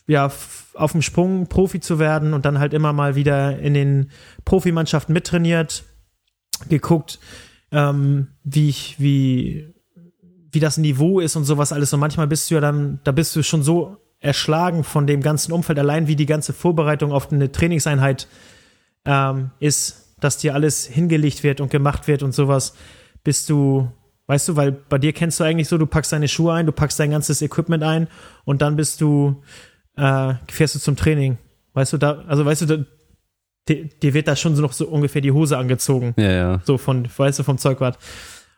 ja 0.07 0.31
auf 0.75 0.91
dem 0.91 1.01
Sprung 1.01 1.47
Profi 1.47 1.79
zu 1.79 1.99
werden 1.99 2.33
und 2.33 2.45
dann 2.45 2.59
halt 2.59 2.73
immer 2.73 2.93
mal 2.93 3.15
wieder 3.15 3.59
in 3.59 3.73
den 3.73 4.11
Profimannschaften 4.45 5.13
mittrainiert, 5.13 5.83
geguckt, 6.69 7.19
ähm, 7.71 8.27
wie 8.43 8.69
ich, 8.69 8.99
wie, 8.99 9.73
wie 10.51 10.59
das 10.59 10.77
Niveau 10.77 11.19
ist 11.19 11.35
und 11.35 11.45
sowas 11.45 11.71
alles. 11.71 11.93
Und 11.93 11.99
manchmal 11.99 12.27
bist 12.27 12.49
du 12.49 12.55
ja 12.55 12.61
dann, 12.61 12.99
da 13.03 13.11
bist 13.11 13.35
du 13.35 13.43
schon 13.43 13.63
so 13.63 13.97
erschlagen 14.19 14.83
von 14.83 15.05
dem 15.05 15.21
ganzen 15.21 15.51
Umfeld, 15.51 15.77
allein 15.79 16.07
wie 16.07 16.15
die 16.15 16.25
ganze 16.25 16.53
Vorbereitung 16.53 17.11
auf 17.11 17.31
eine 17.31 17.51
Trainingseinheit 17.51 18.27
ähm, 19.05 19.51
ist, 19.59 20.15
dass 20.19 20.37
dir 20.37 20.53
alles 20.53 20.85
hingelegt 20.85 21.43
wird 21.43 21.59
und 21.59 21.69
gemacht 21.69 22.07
wird 22.07 22.23
und 22.23 22.33
sowas, 22.33 22.73
bist 23.23 23.49
du, 23.49 23.91
weißt 24.27 24.49
du, 24.49 24.55
weil 24.55 24.71
bei 24.71 24.97
dir 24.97 25.11
kennst 25.11 25.39
du 25.39 25.43
eigentlich 25.43 25.67
so, 25.67 25.77
du 25.77 25.85
packst 25.85 26.13
deine 26.13 26.29
Schuhe 26.29 26.53
ein, 26.53 26.65
du 26.65 26.71
packst 26.71 26.99
dein 26.99 27.11
ganzes 27.11 27.41
Equipment 27.41 27.83
ein 27.83 28.07
und 28.45 28.61
dann 28.61 28.77
bist 28.77 29.01
du, 29.01 29.43
äh, 29.97 30.33
fährst 30.49 30.75
du 30.75 30.79
zum 30.79 30.95
Training. 30.95 31.37
Weißt 31.73 31.93
du, 31.93 31.97
da, 31.97 32.23
also 32.27 32.45
weißt 32.45 32.61
du, 32.63 32.65
da, 32.65 32.85
dir, 33.67 33.85
dir 33.85 34.13
wird 34.13 34.27
da 34.27 34.35
schon 34.35 34.55
so 34.55 34.61
noch 34.61 34.73
so 34.73 34.87
ungefähr 34.87 35.21
die 35.21 35.31
Hose 35.31 35.57
angezogen. 35.57 36.13
Ja, 36.17 36.31
ja. 36.31 36.61
So 36.65 36.77
von, 36.77 37.07
weißt 37.15 37.39
du, 37.39 37.43
vom 37.43 37.57
Zeugwart. 37.57 37.97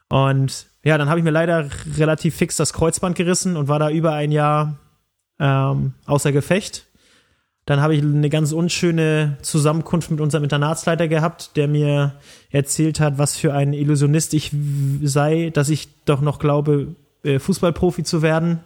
Und 0.09 0.67
ja, 0.83 0.97
dann 0.97 1.09
habe 1.09 1.19
ich 1.19 1.23
mir 1.23 1.31
leider 1.31 1.67
relativ 1.97 2.35
fix 2.35 2.57
das 2.57 2.73
Kreuzband 2.73 3.15
gerissen 3.15 3.57
und 3.57 3.67
war 3.67 3.79
da 3.79 3.89
über 3.89 4.13
ein 4.13 4.31
Jahr 4.31 4.77
ähm, 5.39 5.93
außer 6.05 6.31
Gefecht. 6.31 6.85
Dann 7.65 7.81
habe 7.81 7.95
ich 7.95 8.03
eine 8.03 8.29
ganz 8.29 8.51
unschöne 8.51 9.37
Zusammenkunft 9.41 10.11
mit 10.11 10.21
unserem 10.21 10.43
Internatsleiter 10.43 11.07
gehabt, 11.07 11.57
der 11.57 11.67
mir 11.67 12.13
erzählt 12.51 12.99
hat, 12.99 13.17
was 13.17 13.35
für 13.35 13.55
ein 13.55 13.73
Illusionist 13.73 14.35
ich 14.35 14.51
sei, 15.01 15.49
dass 15.51 15.69
ich 15.69 15.89
doch 16.05 16.21
noch 16.21 16.37
glaube, 16.37 16.95
äh, 17.23 17.39
Fußballprofi 17.39 18.03
zu 18.03 18.21
werden. 18.21 18.59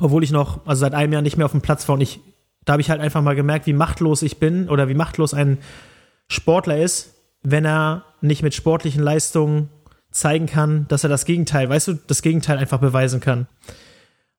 Obwohl 0.00 0.24
ich 0.24 0.32
noch, 0.32 0.66
also 0.66 0.80
seit 0.80 0.94
einem 0.94 1.12
Jahr 1.12 1.22
nicht 1.22 1.36
mehr 1.36 1.46
auf 1.46 1.52
dem 1.52 1.60
Platz 1.60 1.88
war 1.88 1.94
und 1.94 2.00
ich, 2.00 2.20
da 2.64 2.72
habe 2.72 2.82
ich 2.82 2.90
halt 2.90 3.00
einfach 3.00 3.22
mal 3.22 3.36
gemerkt, 3.36 3.66
wie 3.66 3.72
machtlos 3.72 4.22
ich 4.22 4.38
bin 4.38 4.68
oder 4.68 4.88
wie 4.88 4.94
machtlos 4.94 5.34
ein 5.34 5.58
Sportler 6.28 6.78
ist, 6.78 7.14
wenn 7.42 7.64
er 7.64 8.04
nicht 8.20 8.42
mit 8.42 8.54
sportlichen 8.54 9.02
Leistungen 9.02 9.68
zeigen 10.10 10.46
kann, 10.46 10.86
dass 10.88 11.04
er 11.04 11.10
das 11.10 11.24
Gegenteil, 11.24 11.68
weißt 11.68 11.88
du, 11.88 11.94
das 11.94 12.22
Gegenteil 12.22 12.58
einfach 12.58 12.78
beweisen 12.78 13.20
kann. 13.20 13.46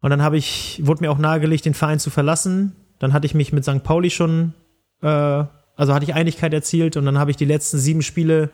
Und 0.02 0.10
dann 0.10 0.22
habe 0.22 0.38
ich, 0.38 0.82
wurde 0.84 1.04
mir 1.04 1.12
auch 1.12 1.18
nahegelegt, 1.18 1.66
den 1.66 1.74
Verein 1.74 2.00
zu 2.00 2.10
verlassen. 2.10 2.76
Dann 3.00 3.14
hatte 3.14 3.26
ich 3.26 3.34
mich 3.34 3.54
mit 3.54 3.66
St. 3.66 3.84
Pauli 3.84 4.10
schon, 4.10 4.54
äh, 5.02 5.08
also 5.08 5.94
hatte 5.94 6.06
ich 6.06 6.14
Einigkeit 6.14 6.54
erzielt 6.54 6.96
und 6.98 7.06
dann 7.06 7.18
habe 7.18 7.32
ich 7.32 7.38
die 7.38 7.46
letzten 7.46 7.78
sieben 7.78 8.02
Spiele 8.02 8.50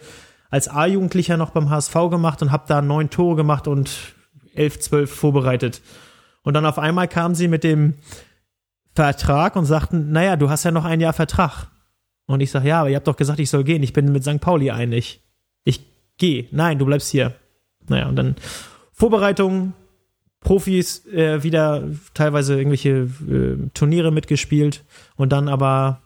als 0.50 0.68
A-Jugendlicher 0.68 1.38
noch 1.38 1.52
beim 1.52 1.70
HSV 1.70 1.94
gemacht 2.10 2.42
und 2.42 2.52
habe 2.52 2.66
da 2.68 2.82
neun 2.82 3.10
Tore 3.10 3.36
gemacht 3.36 3.68
und 3.68 3.92
elf, 4.54 4.80
zwölf 4.80 5.14
vorbereitet. 5.14 5.82
Und 6.44 6.54
dann 6.54 6.66
auf 6.66 6.80
einmal 6.80 7.08
kamen 7.08 7.36
sie 7.36 7.48
mit 7.48 7.64
dem 7.64 7.96
Vertrag 8.94 9.56
und 9.56 9.66
sagten, 9.66 10.12
naja, 10.12 10.36
du 10.36 10.50
hast 10.50 10.64
ja 10.64 10.72
noch 10.72 10.86
ein 10.86 11.00
Jahr 11.00 11.14
Vertrag. 11.14 11.68
Und 12.26 12.42
ich 12.42 12.52
sage, 12.52 12.68
ja, 12.68 12.82
aber 12.82 12.90
ihr 12.90 12.96
habt 12.96 13.08
doch 13.08 13.18
gesagt, 13.18 13.40
ich 13.40 13.50
soll 13.50 13.64
gehen. 13.64 13.84
Ich 13.84 13.94
bin 13.94 14.12
mit 14.12 14.24
St. 14.24 14.40
Pauli 14.40 14.72
einig. 14.72 15.22
Ich 15.64 15.86
gehe. 16.18 16.48
Nein, 16.52 16.80
du 16.80 16.86
bleibst 16.86 17.10
hier. 17.10 17.34
Naja, 17.88 18.08
und 18.08 18.16
dann 18.16 18.36
Vorbereitung, 18.92 19.74
Profis 20.40 21.06
äh, 21.08 21.44
wieder 21.44 21.88
teilweise 22.14 22.58
irgendwelche 22.58 23.10
äh, 23.30 23.70
Turniere 23.74 24.12
mitgespielt 24.12 24.84
und 25.16 25.32
dann 25.32 25.48
aber 25.48 26.02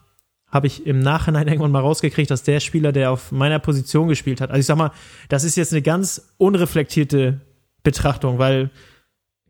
habe 0.48 0.68
ich 0.68 0.86
im 0.86 1.00
Nachhinein 1.00 1.48
irgendwann 1.48 1.72
mal 1.72 1.80
rausgekriegt, 1.80 2.30
dass 2.30 2.44
der 2.44 2.60
Spieler, 2.60 2.92
der 2.92 3.12
auf 3.12 3.32
meiner 3.32 3.60
Position 3.60 4.08
gespielt 4.08 4.42
hat, 4.42 4.50
also 4.50 4.60
ich 4.60 4.66
sag 4.66 4.78
mal, 4.78 4.92
das 5.30 5.44
ist 5.44 5.56
jetzt 5.56 5.74
eine 5.74 5.82
ganz 5.82 6.34
unreflektierte 6.38 7.42
Betrachtung, 7.84 8.38
weil 8.38 8.72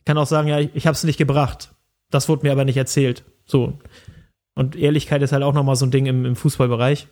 kann 0.05 0.17
auch 0.17 0.27
sagen, 0.27 0.47
ja, 0.47 0.59
ich, 0.59 0.69
ich 0.73 0.87
habe 0.87 0.95
es 0.95 1.03
nicht 1.03 1.17
gebracht. 1.17 1.71
Das 2.11 2.29
wurde 2.29 2.45
mir 2.45 2.51
aber 2.51 2.65
nicht 2.65 2.77
erzählt. 2.77 3.23
So. 3.45 3.79
Und 4.53 4.75
Ehrlichkeit 4.75 5.21
ist 5.21 5.31
halt 5.33 5.43
auch 5.43 5.53
nochmal 5.53 5.75
so 5.75 5.85
ein 5.85 5.91
Ding 5.91 6.05
im, 6.05 6.25
im 6.25 6.35
Fußballbereich. 6.35 7.07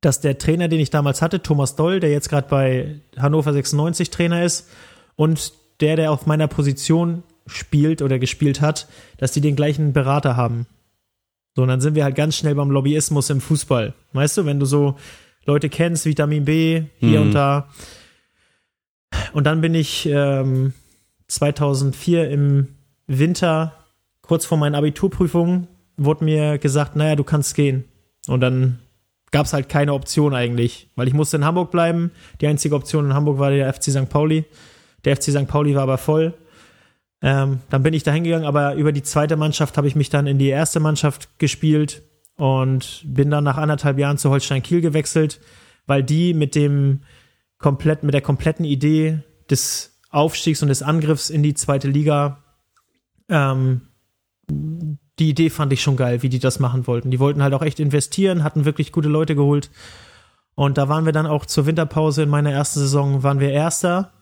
Dass 0.00 0.20
der 0.20 0.38
Trainer, 0.38 0.68
den 0.68 0.78
ich 0.78 0.90
damals 0.90 1.22
hatte, 1.22 1.42
Thomas 1.42 1.74
Doll, 1.74 1.98
der 1.98 2.10
jetzt 2.10 2.28
gerade 2.28 2.46
bei 2.48 3.00
Hannover 3.16 3.52
96 3.52 4.10
Trainer 4.10 4.44
ist, 4.44 4.68
und 5.16 5.52
der, 5.80 5.96
der 5.96 6.12
auf 6.12 6.26
meiner 6.26 6.46
Position 6.46 7.24
spielt 7.46 8.02
oder 8.02 8.18
gespielt 8.20 8.60
hat, 8.60 8.86
dass 9.16 9.32
die 9.32 9.40
den 9.40 9.56
gleichen 9.56 9.92
Berater 9.92 10.36
haben. 10.36 10.66
So, 11.56 11.62
und 11.62 11.68
dann 11.68 11.80
sind 11.80 11.96
wir 11.96 12.04
halt 12.04 12.14
ganz 12.14 12.36
schnell 12.36 12.54
beim 12.54 12.70
Lobbyismus 12.70 13.30
im 13.30 13.40
Fußball. 13.40 13.94
Weißt 14.12 14.36
du, 14.36 14.44
wenn 14.46 14.60
du 14.60 14.66
so 14.66 14.96
Leute 15.44 15.68
kennst, 15.68 16.04
Vitamin 16.04 16.44
B, 16.44 16.84
hier 16.98 17.18
Mhm. 17.20 17.26
und 17.26 17.32
da. 17.32 17.68
Und 19.32 19.44
dann 19.44 19.60
bin 19.60 19.74
ich 19.74 20.06
ähm, 20.06 20.74
2004 21.28 22.30
im 22.30 22.68
Winter, 23.06 23.74
kurz 24.22 24.44
vor 24.44 24.58
meinen 24.58 24.74
Abiturprüfungen, 24.74 25.68
wurde 25.96 26.24
mir 26.24 26.58
gesagt, 26.58 26.96
naja, 26.96 27.16
du 27.16 27.24
kannst 27.24 27.54
gehen. 27.54 27.84
Und 28.26 28.40
dann 28.40 28.78
gab 29.30 29.46
es 29.46 29.52
halt 29.52 29.68
keine 29.68 29.94
Option 29.94 30.34
eigentlich, 30.34 30.88
weil 30.96 31.08
ich 31.08 31.14
musste 31.14 31.36
in 31.36 31.44
Hamburg 31.44 31.70
bleiben. 31.70 32.10
Die 32.40 32.46
einzige 32.46 32.74
Option 32.74 33.06
in 33.06 33.14
Hamburg 33.14 33.38
war 33.38 33.50
der 33.50 33.72
FC 33.72 33.84
St. 33.84 34.08
Pauli. 34.08 34.44
Der 35.04 35.16
FC 35.16 35.24
St. 35.24 35.46
Pauli 35.46 35.74
war 35.74 35.82
aber 35.82 35.98
voll. 35.98 36.34
Ähm, 37.20 37.60
dann 37.68 37.82
bin 37.82 37.94
ich 37.94 38.04
da 38.04 38.12
hingegangen, 38.12 38.46
aber 38.46 38.74
über 38.74 38.92
die 38.92 39.02
zweite 39.02 39.36
Mannschaft 39.36 39.76
habe 39.76 39.88
ich 39.88 39.96
mich 39.96 40.08
dann 40.08 40.26
in 40.26 40.38
die 40.38 40.48
erste 40.48 40.80
Mannschaft 40.80 41.38
gespielt 41.38 42.02
und 42.36 43.02
bin 43.04 43.30
dann 43.30 43.44
nach 43.44 43.58
anderthalb 43.58 43.98
Jahren 43.98 44.18
zu 44.18 44.30
Holstein 44.30 44.62
Kiel 44.62 44.80
gewechselt, 44.80 45.40
weil 45.86 46.04
die 46.04 46.32
mit 46.32 46.54
dem 46.54 47.00
komplett, 47.58 48.04
mit 48.04 48.14
der 48.14 48.20
kompletten 48.20 48.64
Idee 48.64 49.18
des 49.50 49.87
Aufstiegs 50.10 50.62
und 50.62 50.68
des 50.68 50.82
Angriffs 50.82 51.30
in 51.30 51.42
die 51.42 51.54
zweite 51.54 51.88
Liga, 51.88 52.38
ähm, 53.28 53.82
die 54.50 55.30
Idee 55.30 55.50
fand 55.50 55.72
ich 55.72 55.82
schon 55.82 55.96
geil, 55.96 56.22
wie 56.22 56.28
die 56.28 56.38
das 56.38 56.60
machen 56.60 56.86
wollten. 56.86 57.10
Die 57.10 57.20
wollten 57.20 57.42
halt 57.42 57.54
auch 57.54 57.62
echt 57.62 57.80
investieren, 57.80 58.44
hatten 58.44 58.64
wirklich 58.64 58.92
gute 58.92 59.08
Leute 59.08 59.34
geholt. 59.34 59.70
Und 60.54 60.78
da 60.78 60.88
waren 60.88 61.04
wir 61.04 61.12
dann 61.12 61.26
auch 61.26 61.46
zur 61.46 61.66
Winterpause 61.66 62.22
in 62.22 62.28
meiner 62.28 62.52
ersten 62.52 62.80
Saison, 62.80 63.22
waren 63.22 63.40
wir 63.40 63.50
Erster. 63.50 64.12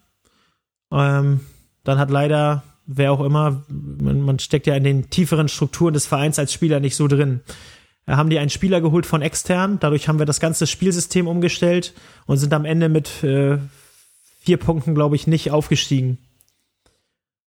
Ähm, 0.93 1.41
dann 1.85 1.99
hat 1.99 2.11
leider, 2.11 2.63
wer 2.87 3.13
auch 3.13 3.21
immer, 3.21 3.65
man, 3.69 4.21
man 4.23 4.39
steckt 4.39 4.67
ja 4.67 4.75
in 4.75 4.85
den 4.85 5.11
tieferen 5.11 5.49
Strukturen 5.49 5.95
des 5.95 6.07
Vereins 6.07 6.39
als 6.39 6.53
Spieler 6.53 6.81
nicht 6.81 6.97
so 6.97 7.09
drin. 7.09 7.41
Da 8.07 8.17
haben 8.17 8.31
die 8.31 8.39
einen 8.39 8.51
Spieler 8.51 8.81
geholt 8.81 9.07
von 9.07 9.23
extern, 9.23 9.79
dadurch 9.81 10.09
haben 10.09 10.19
wir 10.19 10.27
das 10.27 10.41
ganze 10.41 10.67
Spielsystem 10.67 11.27
umgestellt 11.27 11.93
und 12.27 12.37
sind 12.37 12.55
am 12.55 12.65
Ende 12.65 12.89
mit 12.89 13.25
äh, 13.25 13.59
vier 14.47 14.57
Punkten, 14.57 14.95
glaube 14.95 15.17
ich, 15.17 15.27
nicht 15.27 15.51
aufgestiegen. 15.51 16.19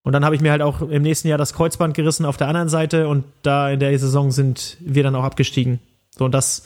Und 0.03 0.13
dann 0.13 0.25
habe 0.25 0.35
ich 0.35 0.41
mir 0.41 0.51
halt 0.51 0.61
auch 0.61 0.81
im 0.81 1.01
nächsten 1.01 1.27
Jahr 1.27 1.37
das 1.37 1.53
Kreuzband 1.53 1.93
gerissen 1.93 2.25
auf 2.25 2.37
der 2.37 2.47
anderen 2.47 2.69
Seite 2.69 3.07
und 3.07 3.23
da 3.41 3.69
in 3.69 3.79
der 3.79 3.97
Saison 3.97 4.31
sind 4.31 4.77
wir 4.79 5.03
dann 5.03 5.15
auch 5.15 5.23
abgestiegen. 5.23 5.79
So, 6.17 6.25
und 6.25 6.33
das 6.33 6.65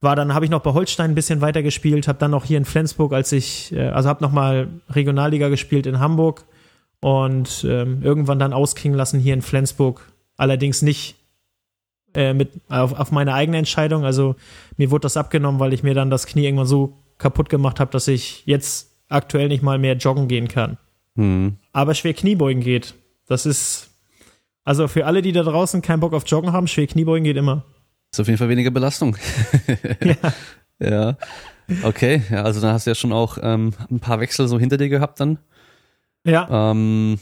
war 0.00 0.16
dann, 0.16 0.34
habe 0.34 0.44
ich 0.44 0.50
noch 0.50 0.62
bei 0.62 0.72
Holstein 0.72 1.12
ein 1.12 1.14
bisschen 1.14 1.40
weiter 1.40 1.62
gespielt, 1.62 2.08
habe 2.08 2.18
dann 2.18 2.30
noch 2.32 2.44
hier 2.44 2.58
in 2.58 2.64
Flensburg, 2.64 3.12
als 3.12 3.32
ich, 3.32 3.72
äh, 3.72 3.88
also 3.88 4.08
habe 4.08 4.22
nochmal 4.22 4.68
Regionalliga 4.90 5.48
gespielt 5.48 5.86
in 5.86 6.00
Hamburg 6.00 6.44
und 7.00 7.64
ähm, 7.68 8.02
irgendwann 8.02 8.38
dann 8.38 8.52
ausklingen 8.52 8.96
lassen 8.96 9.20
hier 9.20 9.34
in 9.34 9.42
Flensburg. 9.42 10.12
Allerdings 10.36 10.82
nicht 10.82 11.16
äh, 12.14 12.34
mit 12.34 12.50
auf, 12.68 12.98
auf 12.98 13.12
meine 13.12 13.34
eigene 13.34 13.58
Entscheidung. 13.58 14.04
Also 14.04 14.36
mir 14.76 14.90
wurde 14.90 15.02
das 15.02 15.16
abgenommen, 15.16 15.60
weil 15.60 15.72
ich 15.72 15.82
mir 15.82 15.94
dann 15.94 16.10
das 16.10 16.26
Knie 16.26 16.44
irgendwann 16.44 16.66
so 16.66 16.96
kaputt 17.18 17.48
gemacht 17.48 17.80
habe, 17.80 17.90
dass 17.90 18.08
ich 18.08 18.42
jetzt 18.46 18.95
aktuell 19.08 19.48
nicht 19.48 19.62
mal 19.62 19.78
mehr 19.78 19.96
joggen 19.96 20.28
gehen 20.28 20.48
kann. 20.48 20.78
Hm. 21.16 21.56
Aber 21.72 21.94
schwer 21.94 22.14
Kniebeugen 22.14 22.62
geht. 22.62 22.94
Das 23.26 23.46
ist, 23.46 23.90
also 24.64 24.88
für 24.88 25.06
alle, 25.06 25.22
die 25.22 25.32
da 25.32 25.42
draußen 25.42 25.82
keinen 25.82 26.00
Bock 26.00 26.12
auf 26.12 26.24
Joggen 26.26 26.52
haben, 26.52 26.68
schwer 26.68 26.86
Kniebeugen 26.86 27.24
geht 27.24 27.36
immer. 27.36 27.64
Ist 28.12 28.20
auf 28.20 28.26
jeden 28.26 28.38
Fall 28.38 28.48
weniger 28.48 28.70
Belastung. 28.70 29.16
Ja. 30.78 30.86
ja. 30.88 31.16
Okay, 31.82 32.22
ja, 32.30 32.42
also 32.42 32.60
dann 32.60 32.72
hast 32.72 32.86
du 32.86 32.90
ja 32.90 32.94
schon 32.94 33.12
auch 33.12 33.38
ähm, 33.40 33.72
ein 33.90 33.98
paar 33.98 34.20
Wechsel 34.20 34.46
so 34.46 34.58
hinter 34.58 34.76
dir 34.76 34.90
gehabt 34.90 35.20
dann. 35.20 35.38
Ja, 36.22 36.70
Ähm, 36.70 37.18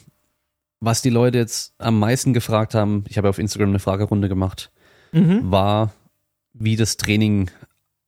was 0.80 1.02
die 1.02 1.10
Leute 1.10 1.38
jetzt 1.38 1.74
am 1.78 1.98
meisten 1.98 2.34
gefragt 2.34 2.74
haben, 2.74 3.04
ich 3.08 3.16
habe 3.16 3.28
auf 3.28 3.38
Instagram 3.38 3.70
eine 3.70 3.78
Fragerunde 3.78 4.28
gemacht, 4.28 4.70
mhm. 5.12 5.50
war, 5.50 5.94
wie 6.52 6.76
das 6.76 6.96
Training 6.96 7.50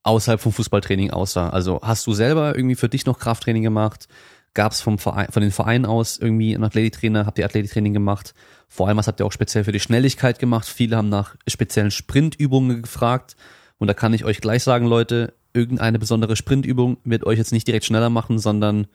außerhalb 0.06 0.40
vom 0.40 0.52
Fußballtraining 0.52 1.10
aussah. 1.10 1.50
Also 1.50 1.80
hast 1.82 2.06
du 2.06 2.12
selber 2.12 2.56
irgendwie 2.56 2.76
für 2.76 2.88
dich 2.88 3.06
noch 3.06 3.18
Krafttraining 3.18 3.62
gemacht? 3.62 4.08
Gab 4.54 4.72
es 4.72 4.80
vom 4.80 4.98
Verein, 4.98 5.28
von 5.30 5.42
den 5.42 5.50
Vereinen 5.50 5.84
aus 5.84 6.16
irgendwie 6.18 6.54
einen 6.54 6.64
Athletiktrainer? 6.64 7.26
Habt 7.26 7.38
ihr 7.38 7.44
Athletiktraining 7.44 7.92
gemacht? 7.92 8.34
Vor 8.68 8.88
allem, 8.88 8.96
was 8.96 9.06
habt 9.06 9.20
ihr 9.20 9.26
auch 9.26 9.32
speziell 9.32 9.64
für 9.64 9.72
die 9.72 9.80
Schnelligkeit 9.80 10.38
gemacht? 10.38 10.66
Viele 10.66 10.96
haben 10.96 11.08
nach 11.08 11.36
speziellen 11.46 11.90
Sprintübungen 11.90 12.82
gefragt. 12.82 13.36
Und 13.78 13.88
da 13.88 13.94
kann 13.94 14.14
ich 14.14 14.24
euch 14.24 14.40
gleich 14.40 14.62
sagen, 14.62 14.86
Leute, 14.86 15.34
irgendeine 15.52 15.98
besondere 15.98 16.36
Sprintübung 16.36 16.98
wird 17.04 17.24
euch 17.24 17.38
jetzt 17.38 17.52
nicht 17.52 17.66
direkt 17.66 17.84
schneller 17.84 18.10
machen, 18.10 18.38
sondern 18.38 18.86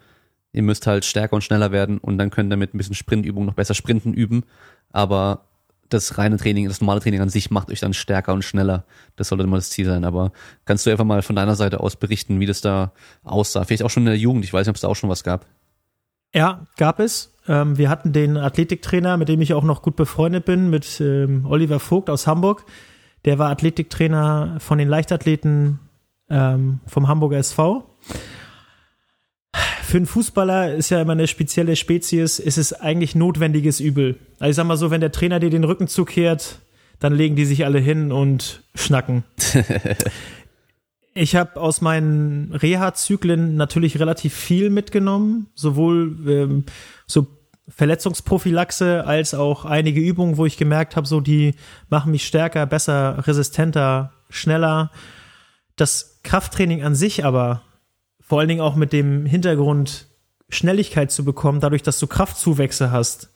ihr 0.54 0.64
müsst 0.64 0.88
halt 0.88 1.06
stärker 1.06 1.36
und 1.36 1.44
schneller 1.44 1.72
werden 1.72 1.98
und 1.98 2.18
dann 2.18 2.30
könnt 2.30 2.52
ihr 2.52 2.58
mit 2.58 2.74
ein 2.74 2.78
bisschen 2.78 2.96
Sprintübung 2.96 3.46
noch 3.46 3.54
besser 3.54 3.74
Sprinten 3.74 4.14
üben. 4.14 4.44
Aber 4.92 5.46
das 5.94 6.18
reine 6.18 6.38
Training, 6.38 6.68
das 6.68 6.82
normale 6.82 7.00
Training 7.00 7.22
an 7.22 7.30
sich 7.30 7.52
macht 7.52 7.72
euch 7.72 7.80
dann 7.80 7.94
stärker 7.94 8.34
und 8.34 8.44
schneller. 8.44 8.86
Das 9.16 9.28
sollte 9.30 9.44
immer 9.44 9.58
das 9.58 9.70
Ziel 9.70 9.86
sein. 9.86 10.06
Aber 10.06 10.32
kannst 10.66 10.86
du 10.86 10.90
einfach 10.90 11.06
mal 11.06 11.22
von 11.22 11.36
deiner 11.36 11.56
Seite 11.56 11.80
aus 11.80 11.96
berichten, 11.96 12.40
wie 12.40 12.46
das 12.46 12.62
da 12.62 12.94
aussah? 13.24 13.64
Vielleicht 13.64 13.84
auch 13.84 13.90
schon 13.90 14.04
in 14.04 14.08
der 14.08 14.18
Jugend. 14.18 14.46
Ich 14.46 14.54
weiß 14.54 14.66
nicht, 14.66 14.72
ob 14.72 14.76
es 14.76 14.82
da 14.82 14.88
auch 14.88 14.96
schon 14.96 15.10
was 15.10 15.24
gab. 15.24 15.46
ja, 16.34 16.66
gab 16.78 17.00
es. 17.00 17.34
Ähm, 17.48 17.78
wir 17.78 17.90
hatten 17.90 18.14
den 18.14 18.38
Athletiktrainer, 18.38 19.18
mit 19.18 19.30
dem 19.30 19.42
ich 19.42 19.54
auch 19.54 19.64
noch 19.64 19.82
gut 19.82 19.96
befreundet 19.96 20.46
bin, 20.46 20.70
mit 20.70 21.02
ähm, 21.02 21.46
Oliver 21.48 21.80
Vogt 21.80 22.10
aus 22.10 22.28
Hamburg. 22.28 22.66
Der 23.26 23.40
war 23.40 23.50
Athletiktrainer 23.50 24.58
von 24.60 24.78
den 24.78 24.88
Leichtathleten 24.88 25.80
ähm, 26.30 26.80
vom 26.88 27.08
Hamburger 27.08 27.38
SV. 27.38 27.84
Für 29.92 29.98
einen 29.98 30.06
Fußballer 30.06 30.74
ist 30.74 30.90
ja 30.90 31.02
immer 31.02 31.12
eine 31.12 31.28
spezielle 31.28 31.76
Spezies, 31.76 32.40
ist 32.40 32.58
es 32.58 32.72
eigentlich 32.72 33.14
notwendiges 33.14 33.82
Übel. 33.82 34.18
Also 34.40 34.52
ich 34.52 34.56
sag 34.56 34.66
mal 34.66 34.78
so, 34.78 34.90
wenn 34.90 35.02
der 35.02 35.12
Trainer 35.12 35.42
dir 35.42 35.50
den 35.50 35.66
Rücken 35.66 35.90
zukehrt, 35.90 36.60
dann 37.00 37.14
legen 37.14 37.36
die 37.36 37.44
sich 37.44 37.66
alle 37.66 37.80
hin 37.80 38.14
und 38.14 38.64
schnacken. 38.74 39.26
ich 41.14 41.36
habe 41.36 41.60
aus 41.60 41.82
meinen 41.82 42.54
Reha-Zyklen 42.54 43.58
natürlich 43.58 44.00
relativ 44.00 44.34
viel 44.34 44.70
mitgenommen, 44.70 45.48
sowohl 45.56 46.16
ähm, 46.26 46.64
so 47.06 47.28
Verletzungsprophylaxe 47.68 49.06
als 49.06 49.34
auch 49.34 49.66
einige 49.66 50.00
Übungen, 50.00 50.38
wo 50.38 50.46
ich 50.46 50.56
gemerkt 50.56 50.96
habe, 50.96 51.06
so 51.06 51.20
die 51.20 51.56
machen 51.90 52.12
mich 52.14 52.26
stärker, 52.26 52.66
besser, 52.66 53.28
resistenter, 53.28 54.14
schneller. 54.30 54.90
Das 55.76 56.22
Krafttraining 56.24 56.82
an 56.82 56.96
sich 56.96 57.26
aber 57.26 57.64
vor 58.32 58.40
allen 58.40 58.48
Dingen 58.48 58.62
auch 58.62 58.78
mit 58.78 58.94
dem 58.94 59.26
Hintergrund 59.26 60.08
Schnelligkeit 60.48 61.12
zu 61.12 61.26
bekommen, 61.26 61.60
dadurch, 61.60 61.84
dass 61.84 62.00
du 62.00 62.08
Kraftzuwächse 62.08 62.90
hast. 62.90 63.30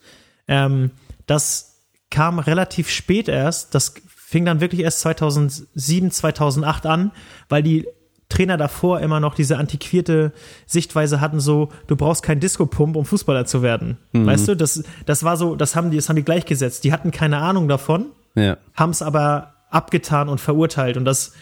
Ähm, 0.48 0.92
das 1.28 1.82
kam 2.10 2.40
relativ 2.40 2.90
spät 2.90 3.28
erst. 3.28 3.76
Das 3.76 3.96
fing 4.16 4.46
dann 4.46 4.62
wirklich 4.62 4.80
erst 4.80 5.02
2007, 5.02 6.12
2008 6.12 6.86
an, 6.86 7.12
weil 7.50 7.62
die 7.62 7.86
Trainer 8.30 8.56
davor 8.56 9.02
immer 9.02 9.20
noch 9.20 9.36
diese 9.36 9.58
antiquierte 9.58 10.32
Sichtweise 10.66 11.20
hatten, 11.20 11.42
so, 11.42 11.74
du 11.88 11.98
brauchst 11.98 12.24
keinen 12.24 12.40
Disco-Pump, 12.40 12.96
um 12.96 13.04
Fußballer 13.04 13.46
zu 13.46 13.62
werden. 13.62 13.98
Mhm. 14.14 14.28
Weißt 14.28 14.48
du, 14.48 14.56
das, 14.56 14.82
das 15.06 15.26
war 15.26 15.36
so, 15.36 15.58
das 15.58 15.76
haben 15.76 15.92
die, 15.92 15.98
das 15.98 16.08
haben 16.08 16.16
die 16.16 16.24
gleichgesetzt. 16.24 16.86
Die 16.86 16.94
hatten 16.94 17.12
keine 17.12 17.40
Ahnung 17.40 17.68
davon, 17.68 18.12
ja. 18.36 18.56
haben 18.74 18.92
es 18.92 19.02
aber 19.02 19.56
abgetan 19.72 20.30
und 20.30 20.40
verurteilt. 20.40 20.96
Und 20.96 21.04
das 21.04 21.34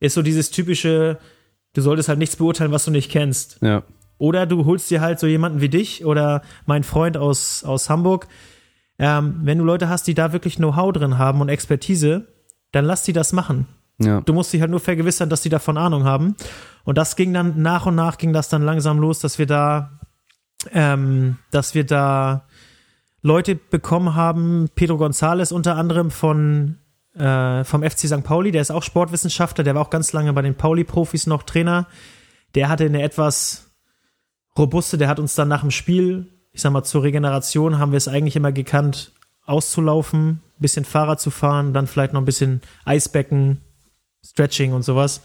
ist 0.00 0.12
so 0.12 0.20
dieses 0.20 0.50
typische, 0.50 1.18
du 1.74 1.80
solltest 1.80 2.08
halt 2.08 2.18
nichts 2.18 2.36
beurteilen, 2.36 2.72
was 2.72 2.84
du 2.84 2.90
nicht 2.90 3.10
kennst. 3.10 3.58
Ja. 3.62 3.82
Oder 4.18 4.46
du 4.46 4.66
holst 4.66 4.90
dir 4.90 5.00
halt 5.00 5.18
so 5.18 5.26
jemanden 5.26 5.60
wie 5.60 5.68
dich 5.68 6.04
oder 6.04 6.42
mein 6.66 6.84
Freund 6.84 7.16
aus, 7.16 7.64
aus 7.64 7.88
Hamburg. 7.88 8.28
Ähm, 8.98 9.40
wenn 9.44 9.58
du 9.58 9.64
Leute 9.64 9.88
hast, 9.88 10.06
die 10.06 10.14
da 10.14 10.32
wirklich 10.32 10.56
Know-how 10.56 10.92
drin 10.92 11.16
haben 11.16 11.40
und 11.40 11.48
Expertise, 11.48 12.26
dann 12.70 12.84
lass 12.84 13.02
die 13.02 13.14
das 13.14 13.32
machen. 13.32 13.66
Ja. 13.98 14.20
Du 14.20 14.32
musst 14.32 14.52
dich 14.52 14.60
halt 14.60 14.70
nur 14.70 14.80
vergewissern, 14.80 15.30
dass 15.30 15.42
die 15.42 15.48
davon 15.48 15.78
Ahnung 15.78 16.04
haben. 16.04 16.36
Und 16.84 16.98
das 16.98 17.16
ging 17.16 17.32
dann 17.32 17.62
nach 17.62 17.86
und 17.86 17.94
nach 17.94 18.18
ging 18.18 18.32
das 18.32 18.48
dann 18.48 18.62
langsam 18.62 18.98
los, 18.98 19.20
dass 19.20 19.38
wir 19.38 19.46
da, 19.46 20.00
ähm, 20.72 21.36
dass 21.50 21.74
wir 21.74 21.84
da 21.84 22.46
Leute 23.22 23.54
bekommen 23.54 24.14
haben, 24.14 24.68
Pedro 24.74 24.96
González 24.96 25.52
unter 25.52 25.76
anderem 25.76 26.10
von 26.10 26.76
äh, 27.20 27.64
vom 27.64 27.82
FC 27.82 28.00
St. 28.08 28.24
Pauli, 28.24 28.50
der 28.50 28.62
ist 28.62 28.70
auch 28.70 28.82
Sportwissenschaftler, 28.82 29.64
der 29.64 29.74
war 29.74 29.82
auch 29.82 29.90
ganz 29.90 30.12
lange 30.12 30.32
bei 30.32 30.42
den 30.42 30.54
Pauli-Profis 30.54 31.26
noch 31.26 31.42
Trainer. 31.42 31.86
Der 32.54 32.68
hatte 32.68 32.84
eine 32.84 33.02
etwas 33.02 33.70
robuste, 34.58 34.98
der 34.98 35.08
hat 35.08 35.20
uns 35.20 35.34
dann 35.34 35.48
nach 35.48 35.60
dem 35.60 35.70
Spiel, 35.70 36.32
ich 36.52 36.60
sag 36.62 36.72
mal, 36.72 36.82
zur 36.82 37.02
Regeneration 37.02 37.78
haben 37.78 37.92
wir 37.92 37.98
es 37.98 38.08
eigentlich 38.08 38.36
immer 38.36 38.52
gekannt, 38.52 39.12
auszulaufen, 39.46 40.40
bisschen 40.58 40.84
Fahrrad 40.84 41.20
zu 41.20 41.30
fahren, 41.30 41.72
dann 41.72 41.86
vielleicht 41.86 42.12
noch 42.12 42.20
ein 42.20 42.26
bisschen 42.26 42.60
Eisbecken, 42.84 43.60
Stretching 44.24 44.72
und 44.72 44.82
sowas. 44.82 45.22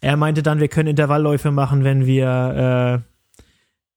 Er 0.00 0.16
meinte 0.16 0.42
dann, 0.42 0.60
wir 0.60 0.68
können 0.68 0.88
Intervallläufe 0.88 1.50
machen, 1.52 1.84
wenn 1.84 2.06
wir 2.06 3.02
äh, 3.04 3.11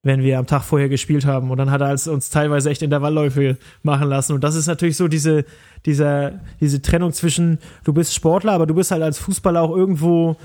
wenn 0.05 0.21
wir 0.21 0.37
am 0.37 0.45
Tag 0.45 0.61
vorher 0.63 0.87
gespielt 0.87 1.25
haben. 1.25 1.49
Und 1.49 1.57
dann 1.57 1.71
hat 1.71 1.81
er 1.81 1.89
uns 2.11 2.29
teilweise 2.29 2.69
echt 2.69 2.83
Intervallläufe 2.83 3.57
machen 3.81 4.07
lassen. 4.07 4.33
Und 4.33 4.43
das 4.43 4.53
ist 4.53 4.67
natürlich 4.67 4.97
so 4.97 5.07
diese, 5.07 5.45
dieser, 5.87 6.39
diese 6.61 6.79
Trennung 6.83 7.11
zwischen, 7.11 7.57
du 7.83 7.91
bist 7.91 8.13
Sportler, 8.13 8.53
aber 8.53 8.67
du 8.67 8.75
bist 8.75 8.91
halt 8.91 9.01
als 9.01 9.17
Fußballer 9.17 9.63
auch 9.63 9.75
irgendwo 9.75 10.37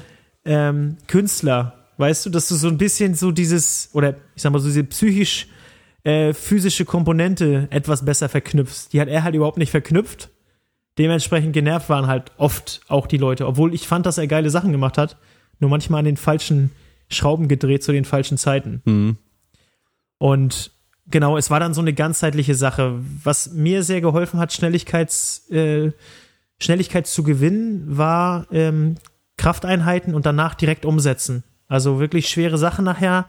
ähm, 0.47 0.97
Künstler. 1.09 1.74
Weißt 1.99 2.24
du, 2.24 2.31
dass 2.31 2.49
du 2.49 2.55
so 2.55 2.69
ein 2.69 2.78
bisschen 2.78 3.15
so 3.15 3.32
dieses, 3.32 3.91
oder 3.93 4.15
ich 4.35 4.41
sag 4.41 4.51
mal 4.51 4.61
so 4.61 4.69
diese 4.69 4.82
psychisch 4.85 5.47
äh, 6.05 6.32
physische 6.32 6.87
Komponente 6.87 7.69
etwas 7.69 8.03
besser 8.03 8.31
verknüpfst. 8.31 8.89
Die 8.95 9.01
hat 9.03 9.09
er 9.09 9.24
halt 9.24 9.35
überhaupt 9.35 9.59
nicht 9.59 9.70
verknüpft. 9.70 10.31
Dementsprechend 10.97 11.53
genervt 11.53 11.91
waren 11.91 12.07
halt 12.07 12.32
oft 12.39 12.81
auch 12.89 13.07
die 13.07 13.19
Leute, 13.19 13.47
obwohl 13.47 13.74
ich 13.74 13.87
fand, 13.87 14.07
dass 14.07 14.16
er 14.16 14.27
geile 14.27 14.49
Sachen 14.49 14.73
gemacht 14.73 14.97
hat, 14.97 15.19
nur 15.59 15.69
manchmal 15.69 15.99
an 15.99 16.07
den 16.07 16.16
falschen 16.16 16.70
Schrauben 17.11 17.47
gedreht 17.47 17.85
zu 17.85 17.93
den 17.93 18.07
falschen 18.07 18.39
Zeiten. 18.39 18.81
Mhm. 18.87 19.19
Und 20.21 20.73
genau, 21.07 21.39
es 21.39 21.51
war 21.51 21.61
dann 21.61 21.73
so 21.73 21.81
eine 21.81 21.95
ganzheitliche 21.95 22.55
Sache. 22.55 23.01
Was 23.25 23.53
mir 23.53 23.83
sehr 23.83 24.03
geholfen 24.03 24.39
hat, 24.39 24.53
Schnelligkeits, 24.53 25.51
äh, 25.51 25.93
Schnelligkeit 26.59 27.07
zu 27.07 27.23
gewinnen, 27.23 27.85
war 27.87 28.47
ähm, 28.53 28.97
Krafteinheiten 29.39 30.15
und 30.15 30.27
danach 30.27 30.55
direkt 30.55 30.85
umsetzen. 30.85 31.43
Also 31.69 32.01
wirklich 32.01 32.29
schwere 32.29 32.59
Sachen 32.59 32.85
nachher 32.85 33.25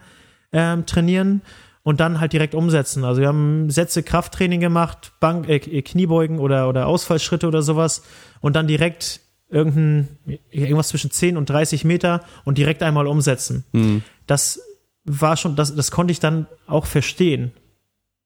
ähm, 0.52 0.84
trainieren 0.84 1.40
und 1.82 1.98
dann 2.00 2.20
halt 2.20 2.34
direkt 2.34 2.54
umsetzen. 2.54 3.04
Also 3.04 3.22
wir 3.22 3.28
haben 3.28 3.70
Sätze 3.70 4.02
Krafttraining 4.02 4.60
gemacht, 4.60 5.12
Bank, 5.18 5.48
äh, 5.48 5.60
Kniebeugen 5.80 6.40
oder, 6.40 6.68
oder 6.68 6.86
Ausfallschritte 6.86 7.48
oder 7.48 7.62
sowas 7.62 8.02
und 8.42 8.54
dann 8.54 8.66
direkt 8.66 9.20
irgendein, 9.48 10.08
irgendwas 10.50 10.88
zwischen 10.88 11.10
10 11.10 11.38
und 11.38 11.48
30 11.48 11.86
Meter 11.86 12.20
und 12.44 12.58
direkt 12.58 12.82
einmal 12.82 13.06
umsetzen. 13.06 13.64
Mhm. 13.72 14.02
Das 14.26 14.60
war 15.04 15.36
schon, 15.36 15.56
das, 15.56 15.74
das 15.74 15.90
konnte 15.90 16.12
ich 16.12 16.20
dann 16.20 16.46
auch 16.66 16.86
verstehen. 16.86 17.52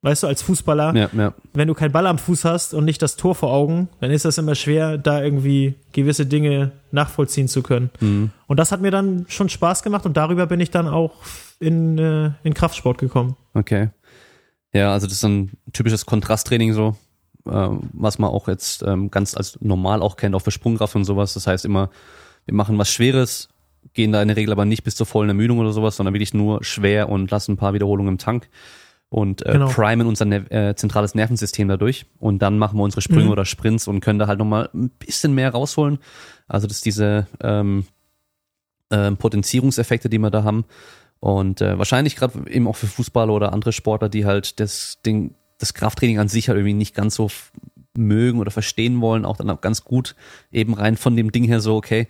Weißt 0.02 0.22
du, 0.22 0.26
als 0.26 0.42
Fußballer, 0.42 0.94
ja, 0.94 1.10
ja. 1.16 1.34
wenn 1.52 1.66
du 1.66 1.74
keinen 1.74 1.90
Ball 1.90 2.06
am 2.06 2.18
Fuß 2.18 2.44
hast 2.44 2.74
und 2.74 2.84
nicht 2.84 3.02
das 3.02 3.16
Tor 3.16 3.34
vor 3.34 3.50
Augen, 3.50 3.88
dann 4.00 4.10
ist 4.10 4.24
das 4.24 4.38
immer 4.38 4.54
schwer, 4.54 4.98
da 4.98 5.22
irgendwie 5.22 5.74
gewisse 5.92 6.26
Dinge 6.26 6.72
nachvollziehen 6.92 7.48
zu 7.48 7.62
können. 7.62 7.90
Mhm. 8.00 8.30
Und 8.46 8.58
das 8.58 8.70
hat 8.70 8.80
mir 8.80 8.90
dann 8.90 9.24
schon 9.28 9.48
Spaß 9.48 9.82
gemacht 9.82 10.06
und 10.06 10.16
darüber 10.16 10.46
bin 10.46 10.60
ich 10.60 10.70
dann 10.70 10.86
auch 10.86 11.12
in, 11.58 11.98
äh, 11.98 12.30
in 12.44 12.54
Kraftsport 12.54 12.98
gekommen. 12.98 13.36
Okay. 13.54 13.88
Ja, 14.72 14.92
also 14.92 15.06
das 15.06 15.16
ist 15.16 15.24
ein 15.24 15.52
typisches 15.72 16.06
Kontrasttraining 16.06 16.74
so, 16.74 16.94
äh, 17.46 17.68
was 17.92 18.18
man 18.18 18.30
auch 18.30 18.46
jetzt 18.48 18.82
ähm, 18.82 19.10
ganz 19.10 19.34
als 19.34 19.58
normal 19.60 20.02
auch 20.02 20.16
kennt, 20.16 20.34
auch 20.34 20.42
für 20.42 20.50
Sprungkraft 20.50 20.94
und 20.94 21.04
sowas. 21.04 21.34
Das 21.34 21.46
heißt 21.46 21.64
immer, 21.64 21.90
wir 22.44 22.54
machen 22.54 22.78
was 22.78 22.90
Schweres, 22.90 23.48
gehen 23.94 24.12
da 24.12 24.22
in 24.22 24.28
der 24.28 24.36
Regel 24.36 24.52
aber 24.52 24.64
nicht 24.64 24.84
bis 24.84 24.96
zur 24.96 25.06
vollen 25.06 25.28
Ermüdung 25.28 25.58
oder 25.58 25.72
sowas, 25.72 25.96
sondern 25.96 26.14
wirklich 26.14 26.34
nur 26.34 26.62
schwer 26.64 27.08
und 27.08 27.30
lassen 27.30 27.52
ein 27.52 27.56
paar 27.56 27.74
Wiederholungen 27.74 28.14
im 28.14 28.18
Tank 28.18 28.48
und 29.08 29.46
äh, 29.46 29.52
genau. 29.52 29.68
primen 29.68 30.06
unser 30.06 30.24
ne 30.24 30.50
äh, 30.50 30.74
zentrales 30.74 31.14
Nervensystem 31.14 31.68
dadurch 31.68 32.06
und 32.18 32.40
dann 32.40 32.58
machen 32.58 32.78
wir 32.78 32.82
unsere 32.82 33.02
Sprünge 33.02 33.26
mhm. 33.26 33.30
oder 33.30 33.44
Sprints 33.44 33.88
und 33.88 34.00
können 34.00 34.18
da 34.18 34.26
halt 34.26 34.38
nochmal 34.38 34.68
ein 34.74 34.90
bisschen 34.90 35.34
mehr 35.34 35.50
rausholen. 35.50 35.98
Also 36.48 36.66
das 36.66 36.78
ist 36.78 36.86
diese 36.86 37.26
ähm, 37.40 37.86
äh, 38.90 39.12
Potenzierungseffekte, 39.12 40.08
die 40.08 40.18
wir 40.18 40.30
da 40.30 40.42
haben 40.42 40.64
und 41.20 41.60
äh, 41.60 41.78
wahrscheinlich 41.78 42.16
gerade 42.16 42.50
eben 42.50 42.66
auch 42.66 42.76
für 42.76 42.86
Fußballer 42.86 43.32
oder 43.32 43.52
andere 43.52 43.72
Sportler, 43.72 44.08
die 44.08 44.24
halt 44.24 44.60
das 44.60 44.98
Ding, 45.04 45.34
das 45.58 45.74
Krafttraining 45.74 46.18
an 46.18 46.28
sich 46.28 46.48
halt 46.48 46.58
irgendwie 46.58 46.74
nicht 46.74 46.94
ganz 46.94 47.14
so 47.14 47.30
mögen 47.96 48.40
oder 48.40 48.50
verstehen 48.50 49.00
wollen, 49.00 49.24
auch 49.24 49.36
dann 49.36 49.50
auch 49.50 49.60
ganz 49.60 49.84
gut 49.84 50.14
eben 50.52 50.74
rein 50.74 50.96
von 50.96 51.16
dem 51.16 51.32
Ding 51.32 51.44
her 51.44 51.60
so, 51.60 51.76
okay, 51.76 52.08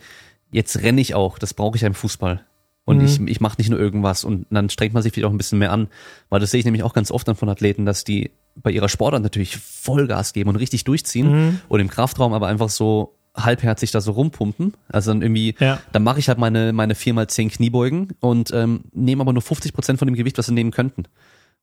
jetzt 0.51 0.83
renne 0.83 1.01
ich 1.01 1.15
auch, 1.15 1.39
das 1.39 1.55
brauche 1.55 1.77
ich 1.77 1.83
ja 1.83 1.89
im 1.89 1.95
Fußball. 1.95 2.45
Und 2.85 2.99
mhm. 2.99 3.05
ich, 3.05 3.21
ich 3.21 3.41
mache 3.41 3.57
nicht 3.59 3.69
nur 3.69 3.81
irgendwas 3.81 4.23
und 4.25 4.47
dann 4.51 4.71
strengt 4.71 4.95
man 4.95 5.03
sich 5.03 5.13
vielleicht 5.13 5.27
auch 5.27 5.33
ein 5.33 5.39
bisschen 5.39 5.59
mehr 5.59 5.73
an, 5.73 5.89
weil 6.29 6.39
das 6.39 6.53
sehe 6.53 6.61
ich 6.61 6.65
nämlich 6.65 6.85
auch 6.85 6.95
ganz 6.95 7.11
oft 7.11 7.27
dann 7.27 7.35
von 7.35 7.49
Athleten, 7.49 7.85
dass 7.85 8.05
die 8.05 8.31
bei 8.55 8.71
ihrer 8.71 8.89
Sportart 8.89 9.23
natürlich 9.23 9.57
Vollgas 9.57 10.33
geben 10.33 10.51
und 10.51 10.57
richtig 10.57 10.85
durchziehen 10.85 11.31
mhm. 11.31 11.61
und 11.69 11.81
im 11.81 11.89
Kraftraum 11.89 12.33
aber 12.33 12.47
einfach 12.47 12.69
so 12.69 13.17
halbherzig 13.37 13.91
da 13.91 14.01
so 14.01 14.13
rumpumpen. 14.13 14.75
Also 14.89 15.11
dann 15.11 15.23
irgendwie, 15.23 15.55
ja. 15.59 15.81
dann 15.93 16.03
mache 16.03 16.19
ich 16.19 16.29
halt 16.29 16.39
meine, 16.39 16.73
meine 16.73 16.95
4x10 16.95 17.55
Kniebeugen 17.55 18.13
und 18.21 18.51
ähm, 18.53 18.85
nehme 18.93 19.21
aber 19.21 19.33
nur 19.33 19.43
50 19.43 19.73
Prozent 19.73 19.99
von 19.99 20.07
dem 20.07 20.15
Gewicht, 20.15 20.39
was 20.39 20.47
sie 20.47 20.55
nehmen 20.55 20.71
könnten. 20.71 21.05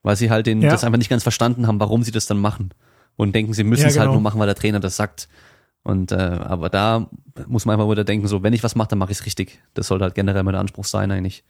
Weil 0.03 0.15
sie 0.15 0.30
halt 0.30 0.45
den, 0.45 0.61
ja. 0.61 0.69
das 0.69 0.84
einfach 0.84 0.97
nicht 0.97 1.10
ganz 1.10 1.23
verstanden 1.23 1.68
haben, 1.68 1.80
warum 1.80 2.03
sie 2.03 2.11
das 2.11 2.26
dann 2.26 2.39
machen. 2.39 2.72
Und 3.15 3.34
denken, 3.34 3.53
sie 3.53 3.64
müssen 3.64 3.84
ja, 3.84 3.88
es 3.88 3.93
halt 3.93 4.03
genau. 4.03 4.11
halt 4.11 4.15
nur 4.15 4.22
machen, 4.22 4.39
weil 4.39 4.47
der 4.47 4.55
Trainer 4.55 4.80
das 4.80 4.95
sagt. 4.95 5.30
Und 5.84 6.11
äh, 6.11 6.15
aber 6.15 6.69
da 6.69 7.07
muss 7.47 7.65
man 7.65 7.73
einfach 7.73 7.91
wieder 7.91 8.05
denken, 8.05 8.27
so 8.27 8.41
wenn 8.41 8.53
ich 8.53 8.64
was 8.64 8.76
mache, 8.76 8.89
dann 8.89 8.99
mache 8.99 9.11
ich 9.11 9.19
es 9.19 9.26
richtig. 9.26 9.60
Das 9.73 9.88
sollte 9.88 10.05
halt 10.05 10.15
generell 10.15 10.43
mein 10.43 10.55
Anspruch 10.55 10.85
sein 10.85 11.11
eigentlich. 11.11 11.43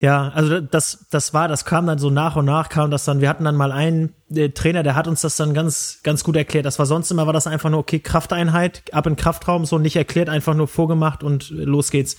Ja, 0.00 0.28
also 0.28 0.60
das, 0.60 1.06
das 1.10 1.34
war, 1.34 1.48
das 1.48 1.64
kam 1.64 1.86
dann 1.86 1.98
so 1.98 2.08
nach 2.08 2.36
und 2.36 2.44
nach 2.44 2.68
kam 2.68 2.90
das 2.90 3.04
dann. 3.04 3.20
Wir 3.20 3.28
hatten 3.28 3.44
dann 3.44 3.56
mal 3.56 3.72
einen 3.72 4.14
der 4.28 4.54
Trainer, 4.54 4.84
der 4.84 4.94
hat 4.94 5.08
uns 5.08 5.22
das 5.22 5.36
dann 5.36 5.54
ganz, 5.54 6.00
ganz 6.04 6.22
gut 6.22 6.36
erklärt. 6.36 6.66
Das 6.66 6.78
war 6.78 6.86
sonst 6.86 7.10
immer, 7.10 7.26
war 7.26 7.32
das 7.32 7.48
einfach 7.48 7.68
nur, 7.68 7.80
okay, 7.80 7.98
Krafteinheit, 7.98 8.82
ab 8.92 9.08
in 9.08 9.16
Kraftraum, 9.16 9.64
so 9.64 9.78
nicht 9.78 9.96
erklärt, 9.96 10.28
einfach 10.28 10.54
nur 10.54 10.68
vorgemacht 10.68 11.24
und 11.24 11.50
los 11.50 11.90
geht's. 11.90 12.16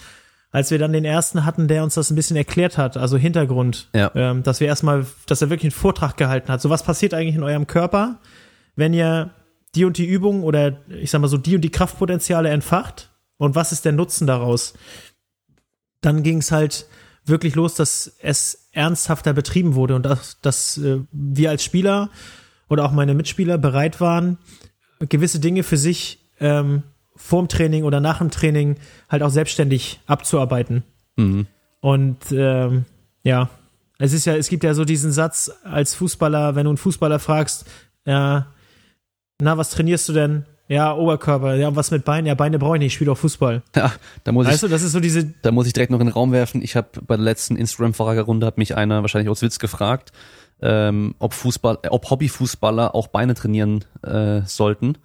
Als 0.51 0.71
wir 0.71 0.79
dann 0.79 0.93
den 0.93 1.05
ersten 1.05 1.45
hatten, 1.45 1.67
der 1.67 1.83
uns 1.83 1.93
das 1.93 2.09
ein 2.09 2.15
bisschen 2.15 2.35
erklärt 2.35 2.77
hat, 2.77 2.97
also 2.97 3.17
Hintergrund, 3.17 3.87
ja. 3.93 4.11
ähm, 4.15 4.41
dass 4.41 4.59
wir 4.59 4.67
erstmal, 4.67 5.05
dass 5.27 5.43
er 5.43 5.51
wirklich 5.51 5.71
einen 5.71 5.79
Vortrag 5.79 6.17
gehalten 6.17 6.51
hat. 6.51 6.59
So 6.59 6.71
was 6.71 6.81
passiert 6.81 7.13
eigentlich 7.13 7.35
in 7.35 7.43
eurem 7.43 7.67
Körper, 7.67 8.17
wenn 8.75 8.93
ihr 8.93 9.29
die 9.75 9.85
und 9.85 9.97
die 9.97 10.05
Übung 10.05 10.43
oder 10.43 10.79
ich 10.89 11.11
sag 11.11 11.21
mal 11.21 11.27
so 11.27 11.37
die 11.37 11.55
und 11.55 11.61
die 11.61 11.71
Kraftpotenziale 11.71 12.49
entfacht 12.49 13.09
und 13.37 13.55
was 13.55 13.71
ist 13.71 13.85
der 13.85 13.91
Nutzen 13.91 14.27
daraus? 14.27 14.73
Dann 16.01 16.23
ging 16.23 16.39
es 16.39 16.51
halt 16.51 16.87
wirklich 17.25 17.55
los, 17.55 17.75
dass 17.75 18.15
es 18.21 18.69
ernsthafter 18.71 19.33
betrieben 19.33 19.75
wurde 19.75 19.95
und 19.95 20.05
dass, 20.05 20.39
dass 20.41 20.77
äh, 20.77 20.99
wir 21.11 21.49
als 21.49 21.63
Spieler 21.63 22.09
oder 22.67 22.85
auch 22.85 22.91
meine 22.91 23.13
Mitspieler 23.13 23.57
bereit 23.57 23.99
waren, 24.01 24.37
gewisse 24.99 25.39
Dinge 25.39 25.63
für 25.63 25.77
sich 25.77 26.19
ähm, 26.39 26.83
vorm 27.15 27.47
Training 27.47 27.83
oder 27.83 27.99
nach 27.99 28.19
dem 28.19 28.31
Training 28.31 28.77
halt 29.09 29.23
auch 29.23 29.29
selbstständig 29.29 29.99
abzuarbeiten. 30.05 30.83
Mhm. 31.15 31.47
Und 31.81 32.17
ähm, 32.31 32.85
ja, 33.23 33.49
es 33.97 34.13
ist 34.13 34.25
ja, 34.25 34.35
es 34.35 34.49
gibt 34.49 34.63
ja 34.63 34.73
so 34.73 34.85
diesen 34.85 35.11
Satz 35.11 35.51
als 35.63 35.95
Fußballer, 35.95 36.55
wenn 36.55 36.63
du 36.63 36.71
einen 36.71 36.77
Fußballer 36.77 37.19
fragst, 37.19 37.65
ja, 38.05 38.47
na, 39.41 39.57
was 39.57 39.69
trainierst 39.71 40.07
du 40.09 40.13
denn? 40.13 40.45
Ja, 40.67 40.93
Oberkörper. 40.95 41.55
Ja, 41.55 41.75
was 41.75 41.89
mit 41.89 42.05
Beinen? 42.05 42.27
Ja, 42.27 42.35
Beine 42.35 42.59
brauche 42.59 42.75
ich 42.75 42.79
nicht, 42.79 42.87
ich 42.87 42.93
spiele 42.93 43.11
auch 43.11 43.17
Fußball. 43.17 43.63
Ja, 43.75 43.91
da 44.23 44.31
muss 44.31 44.45
Weißt 44.45 44.55
ich, 44.57 44.61
du, 44.61 44.67
das 44.67 44.83
ist 44.83 44.91
so 44.91 44.99
diese, 44.99 45.25
da 45.41 45.51
muss 45.51 45.65
ich 45.65 45.73
direkt 45.73 45.91
noch 45.91 45.99
in 45.99 46.05
den 46.05 46.13
Raum 46.13 46.31
werfen. 46.31 46.61
Ich 46.61 46.75
habe 46.75 46.89
bei 47.07 47.15
der 47.15 47.23
letzten 47.25 47.55
Instagram-Fragerunde 47.55 48.45
hat 48.45 48.59
mich 48.59 48.75
einer 48.77 49.01
wahrscheinlich 49.01 49.29
aus 49.29 49.41
Witz 49.41 49.57
gefragt, 49.57 50.11
ähm, 50.61 51.15
ob 51.17 51.33
Fußball, 51.33 51.79
äh, 51.81 51.87
ob 51.89 52.07
Hobbyfußballer 52.11 52.93
auch 52.93 53.07
Beine 53.07 53.33
trainieren 53.33 53.83
äh, 54.03 54.41
sollten. 54.45 54.97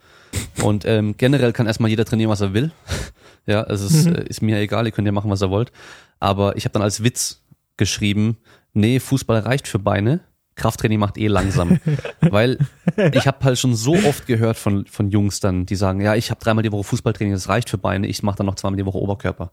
Und 0.62 0.84
ähm, 0.84 1.14
generell 1.16 1.52
kann 1.54 1.66
erstmal 1.66 1.88
jeder 1.90 2.04
trainieren, 2.04 2.30
was 2.30 2.42
er 2.42 2.52
will. 2.52 2.70
ja, 3.46 3.62
es 3.62 3.80
ist, 3.80 4.04
Mhm. 4.06 4.14
äh, 4.16 4.24
ist 4.24 4.42
mir 4.42 4.58
egal, 4.58 4.84
ihr 4.84 4.92
könnt 4.92 5.06
ja 5.06 5.12
machen, 5.12 5.30
was 5.30 5.42
ihr 5.42 5.48
wollt. 5.50 5.72
Aber 6.20 6.56
ich 6.56 6.64
habe 6.66 6.72
dann 6.74 6.82
als 6.82 7.02
Witz 7.02 7.40
geschrieben, 7.78 8.36
nee, 8.74 9.00
Fußball 9.00 9.38
reicht 9.40 9.66
für 9.66 9.78
Beine. 9.78 10.20
Krafttraining 10.56 10.98
macht 10.98 11.18
eh 11.18 11.28
langsam. 11.28 11.80
Weil 12.20 12.58
ich 13.12 13.26
habe 13.26 13.44
halt 13.44 13.58
schon 13.58 13.74
so 13.74 13.94
oft 13.94 14.26
gehört 14.26 14.56
von, 14.56 14.86
von 14.86 15.10
Jungs 15.10 15.40
dann, 15.40 15.66
die 15.66 15.76
sagen, 15.76 16.00
ja, 16.00 16.14
ich 16.14 16.30
habe 16.30 16.40
dreimal 16.40 16.62
die 16.62 16.72
Woche 16.72 16.84
Fußballtraining, 16.84 17.32
das 17.32 17.48
reicht 17.48 17.70
für 17.70 17.78
Beine, 17.78 18.06
ich 18.06 18.22
mache 18.22 18.36
dann 18.36 18.46
noch 18.46 18.54
zweimal 18.56 18.76
die 18.76 18.86
Woche 18.86 18.98
Oberkörper. 18.98 19.50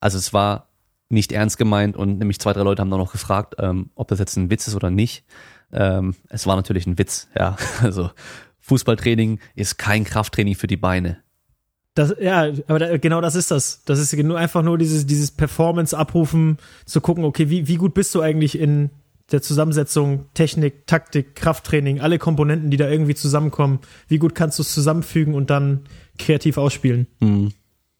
Also 0.00 0.18
es 0.18 0.32
war 0.32 0.68
nicht 1.08 1.32
ernst 1.32 1.58
gemeint 1.58 1.96
und 1.96 2.18
nämlich 2.18 2.38
zwei, 2.38 2.52
drei 2.52 2.62
Leute 2.62 2.82
haben 2.82 2.90
dann 2.90 3.00
noch 3.00 3.12
gefragt, 3.12 3.56
ähm, 3.58 3.90
ob 3.94 4.08
das 4.08 4.18
jetzt 4.18 4.36
ein 4.36 4.50
Witz 4.50 4.68
ist 4.68 4.74
oder 4.74 4.90
nicht. 4.90 5.24
Ähm, 5.72 6.14
es 6.28 6.46
war 6.46 6.56
natürlich 6.56 6.86
ein 6.86 6.98
Witz, 6.98 7.28
ja. 7.36 7.56
Also 7.82 8.10
Fußballtraining 8.60 9.40
ist 9.54 9.78
kein 9.78 10.04
Krafttraining 10.04 10.54
für 10.54 10.66
die 10.66 10.76
Beine. 10.76 11.22
das, 11.94 12.14
ja, 12.20 12.52
aber 12.66 12.78
da, 12.78 12.98
genau 12.98 13.20
das 13.20 13.34
ist 13.34 13.50
das. 13.50 13.82
Das 13.84 13.98
ist 13.98 14.14
nur 14.14 14.38
einfach 14.38 14.62
nur 14.62 14.76
dieses, 14.76 15.06
dieses 15.06 15.30
Performance 15.30 15.96
abrufen, 15.96 16.58
zu 16.84 17.00
gucken, 17.00 17.24
okay, 17.24 17.48
wie, 17.48 17.66
wie 17.66 17.76
gut 17.76 17.94
bist 17.94 18.14
du 18.14 18.20
eigentlich 18.20 18.58
in 18.58 18.90
der 19.30 19.42
Zusammensetzung, 19.42 20.26
Technik, 20.34 20.86
Taktik, 20.86 21.34
Krafttraining, 21.34 22.00
alle 22.00 22.18
Komponenten, 22.18 22.70
die 22.70 22.76
da 22.76 22.88
irgendwie 22.88 23.14
zusammenkommen, 23.14 23.80
wie 24.08 24.18
gut 24.18 24.34
kannst 24.34 24.58
du 24.58 24.62
es 24.62 24.72
zusammenfügen 24.72 25.34
und 25.34 25.50
dann 25.50 25.84
kreativ 26.18 26.56
ausspielen. 26.58 27.06
Hm. 27.20 27.52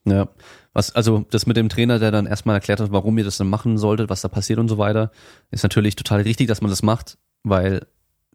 Ja. 0.05 0.29
Was, 0.73 0.95
also 0.95 1.25
das 1.29 1.45
mit 1.45 1.57
dem 1.57 1.69
Trainer, 1.69 1.99
der 1.99 2.11
dann 2.11 2.25
erstmal 2.25 2.55
erklärt 2.55 2.79
hat, 2.79 2.91
warum 2.91 3.17
ihr 3.17 3.23
das 3.23 3.37
dann 3.37 3.49
machen 3.49 3.77
solltet, 3.77 4.09
was 4.09 4.21
da 4.21 4.27
passiert 4.27 4.59
und 4.59 4.69
so 4.69 4.77
weiter, 4.77 5.11
ist 5.51 5.63
natürlich 5.63 5.95
total 5.95 6.21
richtig, 6.21 6.47
dass 6.47 6.61
man 6.61 6.69
das 6.69 6.83
macht, 6.83 7.17
weil, 7.43 7.85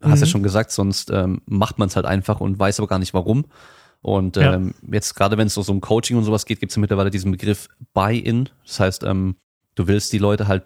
hast 0.01 0.19
ja 0.21 0.25
Mhm. 0.27 0.29
schon 0.29 0.43
gesagt, 0.43 0.71
sonst 0.71 1.09
ähm, 1.11 1.41
macht 1.45 1.79
man 1.79 1.87
es 1.87 1.95
halt 1.95 2.05
einfach 2.05 2.39
und 2.39 2.59
weiß 2.59 2.79
aber 2.79 2.87
gar 2.87 2.99
nicht 2.99 3.13
warum. 3.13 3.45
Und 4.01 4.37
Ja. 4.37 4.53
ähm, 4.53 4.73
jetzt 4.91 5.15
gerade 5.15 5.37
wenn 5.37 5.47
es 5.47 5.53
so 5.55 5.63
um 5.71 5.81
Coaching 5.81 6.17
und 6.17 6.23
sowas 6.23 6.45
geht, 6.45 6.59
gibt 6.59 6.71
es 6.71 6.75
ja 6.75 6.79
mittlerweile 6.81 7.09
diesen 7.09 7.31
Begriff 7.31 7.67
Buy-in. 7.93 8.49
Das 8.65 8.79
heißt, 8.79 9.03
ähm, 9.03 9.35
du 9.73 9.87
willst 9.87 10.13
die 10.13 10.19
Leute 10.19 10.47
halt 10.47 10.63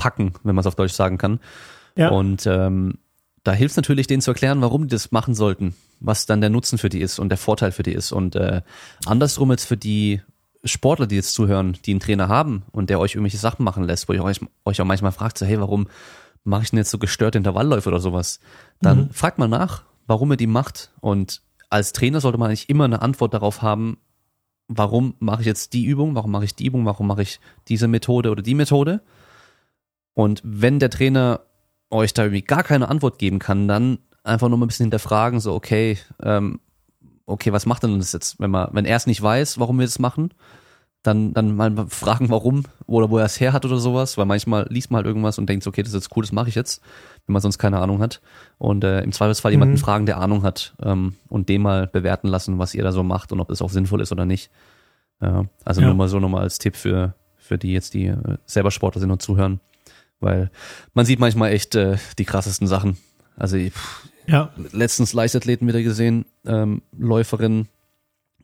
packen, 0.00 0.32
wenn 0.42 0.56
man 0.56 0.60
es 0.60 0.66
auf 0.66 0.74
Deutsch 0.74 0.94
sagen 0.94 1.18
kann. 1.18 1.38
Ja. 1.94 2.08
Und 2.08 2.46
ähm, 2.46 2.98
da 3.44 3.52
hilft 3.52 3.76
natürlich, 3.76 4.06
denen 4.06 4.22
zu 4.22 4.30
erklären, 4.32 4.60
warum 4.62 4.88
die 4.88 4.94
das 4.94 5.12
machen 5.12 5.34
sollten, 5.34 5.74
was 6.00 6.26
dann 6.26 6.40
der 6.40 6.50
Nutzen 6.50 6.78
für 6.78 6.88
die 6.88 7.00
ist 7.00 7.18
und 7.18 7.28
der 7.28 7.38
Vorteil 7.38 7.70
für 7.70 7.82
die 7.82 7.92
ist. 7.92 8.10
Und 8.10 8.34
äh, 8.34 8.62
andersrum 9.06 9.50
jetzt 9.50 9.66
für 9.66 9.76
die 9.76 10.22
Sportler, 10.64 11.06
die 11.06 11.16
jetzt 11.16 11.34
zuhören, 11.34 11.76
die 11.84 11.92
einen 11.92 12.00
Trainer 12.00 12.28
haben 12.28 12.64
und 12.72 12.90
der 12.90 12.98
euch 12.98 13.14
irgendwelche 13.14 13.38
Sachen 13.38 13.64
machen 13.64 13.84
lässt, 13.84 14.08
wo 14.08 14.12
ihr 14.12 14.24
euch, 14.24 14.40
euch 14.64 14.80
auch 14.80 14.86
manchmal 14.86 15.12
fragt, 15.12 15.38
so, 15.38 15.46
hey, 15.46 15.60
warum 15.60 15.88
mache 16.44 16.64
ich 16.64 16.70
denn 16.70 16.78
jetzt 16.78 16.90
so 16.90 16.98
gestörte 16.98 17.38
Intervallläufe 17.38 17.88
oder 17.88 18.00
sowas? 18.00 18.40
Dann 18.80 19.10
fragt 19.10 19.38
mal 19.38 19.48
nach, 19.48 19.82
warum 20.06 20.32
ihr 20.32 20.36
die 20.36 20.46
macht. 20.46 20.90
Und 21.00 21.42
als 21.68 21.92
Trainer 21.92 22.20
sollte 22.20 22.38
man 22.38 22.48
eigentlich 22.48 22.68
immer 22.68 22.84
eine 22.84 23.02
Antwort 23.02 23.32
darauf 23.32 23.62
haben, 23.62 23.98
warum 24.68 25.14
mache 25.18 25.40
ich 25.40 25.46
jetzt 25.46 25.72
die 25.72 25.84
Übung, 25.84 26.14
warum 26.14 26.30
mache 26.30 26.44
ich 26.44 26.54
die 26.54 26.66
Übung, 26.66 26.84
warum 26.84 27.06
mache 27.06 27.22
ich 27.22 27.40
diese 27.68 27.88
Methode 27.88 28.30
oder 28.30 28.42
die 28.42 28.54
Methode. 28.54 29.02
Und 30.14 30.40
wenn 30.44 30.78
der 30.78 30.90
Trainer 30.90 31.40
euch 31.90 32.14
da 32.14 32.22
irgendwie 32.24 32.42
gar 32.42 32.62
keine 32.62 32.88
Antwort 32.88 33.18
geben 33.18 33.38
kann, 33.38 33.68
dann 33.68 33.98
einfach 34.22 34.48
nur 34.48 34.58
mal 34.58 34.66
ein 34.66 34.68
bisschen 34.68 34.84
hinterfragen, 34.84 35.40
so, 35.40 35.54
okay, 35.54 35.98
ähm, 36.22 36.60
okay, 37.26 37.52
was 37.52 37.66
macht 37.66 37.82
denn 37.82 37.98
das 37.98 38.12
jetzt, 38.12 38.38
wenn 38.40 38.50
man, 38.50 38.68
wenn 38.72 38.84
er 38.84 38.96
es 38.96 39.06
nicht 39.06 39.22
weiß, 39.22 39.58
warum 39.58 39.78
wir 39.78 39.86
das 39.86 39.98
machen, 39.98 40.30
dann, 41.02 41.32
dann 41.32 41.56
mal 41.56 41.86
fragen, 41.88 42.28
warum 42.28 42.64
oder 42.86 43.08
wo 43.08 43.16
er 43.16 43.24
es 43.24 43.40
her 43.40 43.54
hat 43.54 43.64
oder 43.64 43.78
sowas, 43.78 44.18
weil 44.18 44.26
manchmal 44.26 44.66
liest 44.68 44.90
man 44.90 44.98
halt 44.98 45.06
irgendwas 45.06 45.38
und 45.38 45.48
denkt, 45.48 45.66
okay, 45.66 45.82
das 45.82 45.94
ist 45.94 46.04
jetzt 46.04 46.14
cool, 46.16 46.22
das 46.22 46.32
mache 46.32 46.50
ich 46.50 46.54
jetzt, 46.54 46.82
wenn 47.26 47.32
man 47.32 47.40
sonst 47.40 47.56
keine 47.58 47.78
Ahnung 47.78 48.00
hat. 48.00 48.20
Und 48.58 48.84
äh, 48.84 49.00
im 49.00 49.12
Zweifelsfall 49.12 49.52
jemanden 49.52 49.76
Mhm. 49.76 49.78
fragen, 49.78 50.04
der 50.06 50.18
Ahnung 50.18 50.42
hat 50.42 50.74
ähm, 50.82 51.14
und 51.28 51.48
dem 51.48 51.62
mal 51.62 51.86
bewerten 51.86 52.28
lassen, 52.28 52.58
was 52.58 52.74
ihr 52.74 52.82
da 52.84 52.92
so 52.92 53.02
macht 53.02 53.32
und 53.32 53.40
ob 53.40 53.48
das 53.48 53.62
auch 53.62 53.70
sinnvoll 53.70 54.02
ist 54.02 54.12
oder 54.12 54.26
nicht. 54.26 54.50
Ja, 55.22 55.46
also 55.64 55.80
Ja. 55.80 55.86
nur 55.86 55.96
mal 55.96 56.08
so 56.08 56.20
nochmal 56.20 56.42
als 56.42 56.58
Tipp 56.58 56.76
für, 56.76 57.14
für 57.38 57.56
die 57.56 57.72
jetzt, 57.72 57.94
die 57.94 58.06
äh, 58.08 58.36
selber 58.44 58.70
Sportler 58.70 59.00
sind 59.00 59.10
und 59.10 59.22
zuhören. 59.22 59.60
Weil 60.20 60.50
man 60.94 61.06
sieht 61.06 61.18
manchmal 61.18 61.52
echt 61.52 61.74
äh, 61.74 61.96
die 62.18 62.24
krassesten 62.24 62.66
Sachen. 62.66 62.96
Also 63.36 63.56
ich- 63.56 63.72
pff, 63.72 64.08
Ja, 64.26 64.52
letztens 64.72 65.12
Leichtathleten 65.12 65.66
wieder 65.66 65.82
gesehen, 65.82 66.24
ähm, 66.46 66.82
Läuferinnen, 66.96 67.68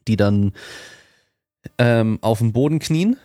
die 0.08 0.16
dann 0.16 0.52
ähm, 1.78 2.18
auf 2.22 2.38
dem 2.38 2.52
Boden 2.52 2.78
knien 2.78 3.16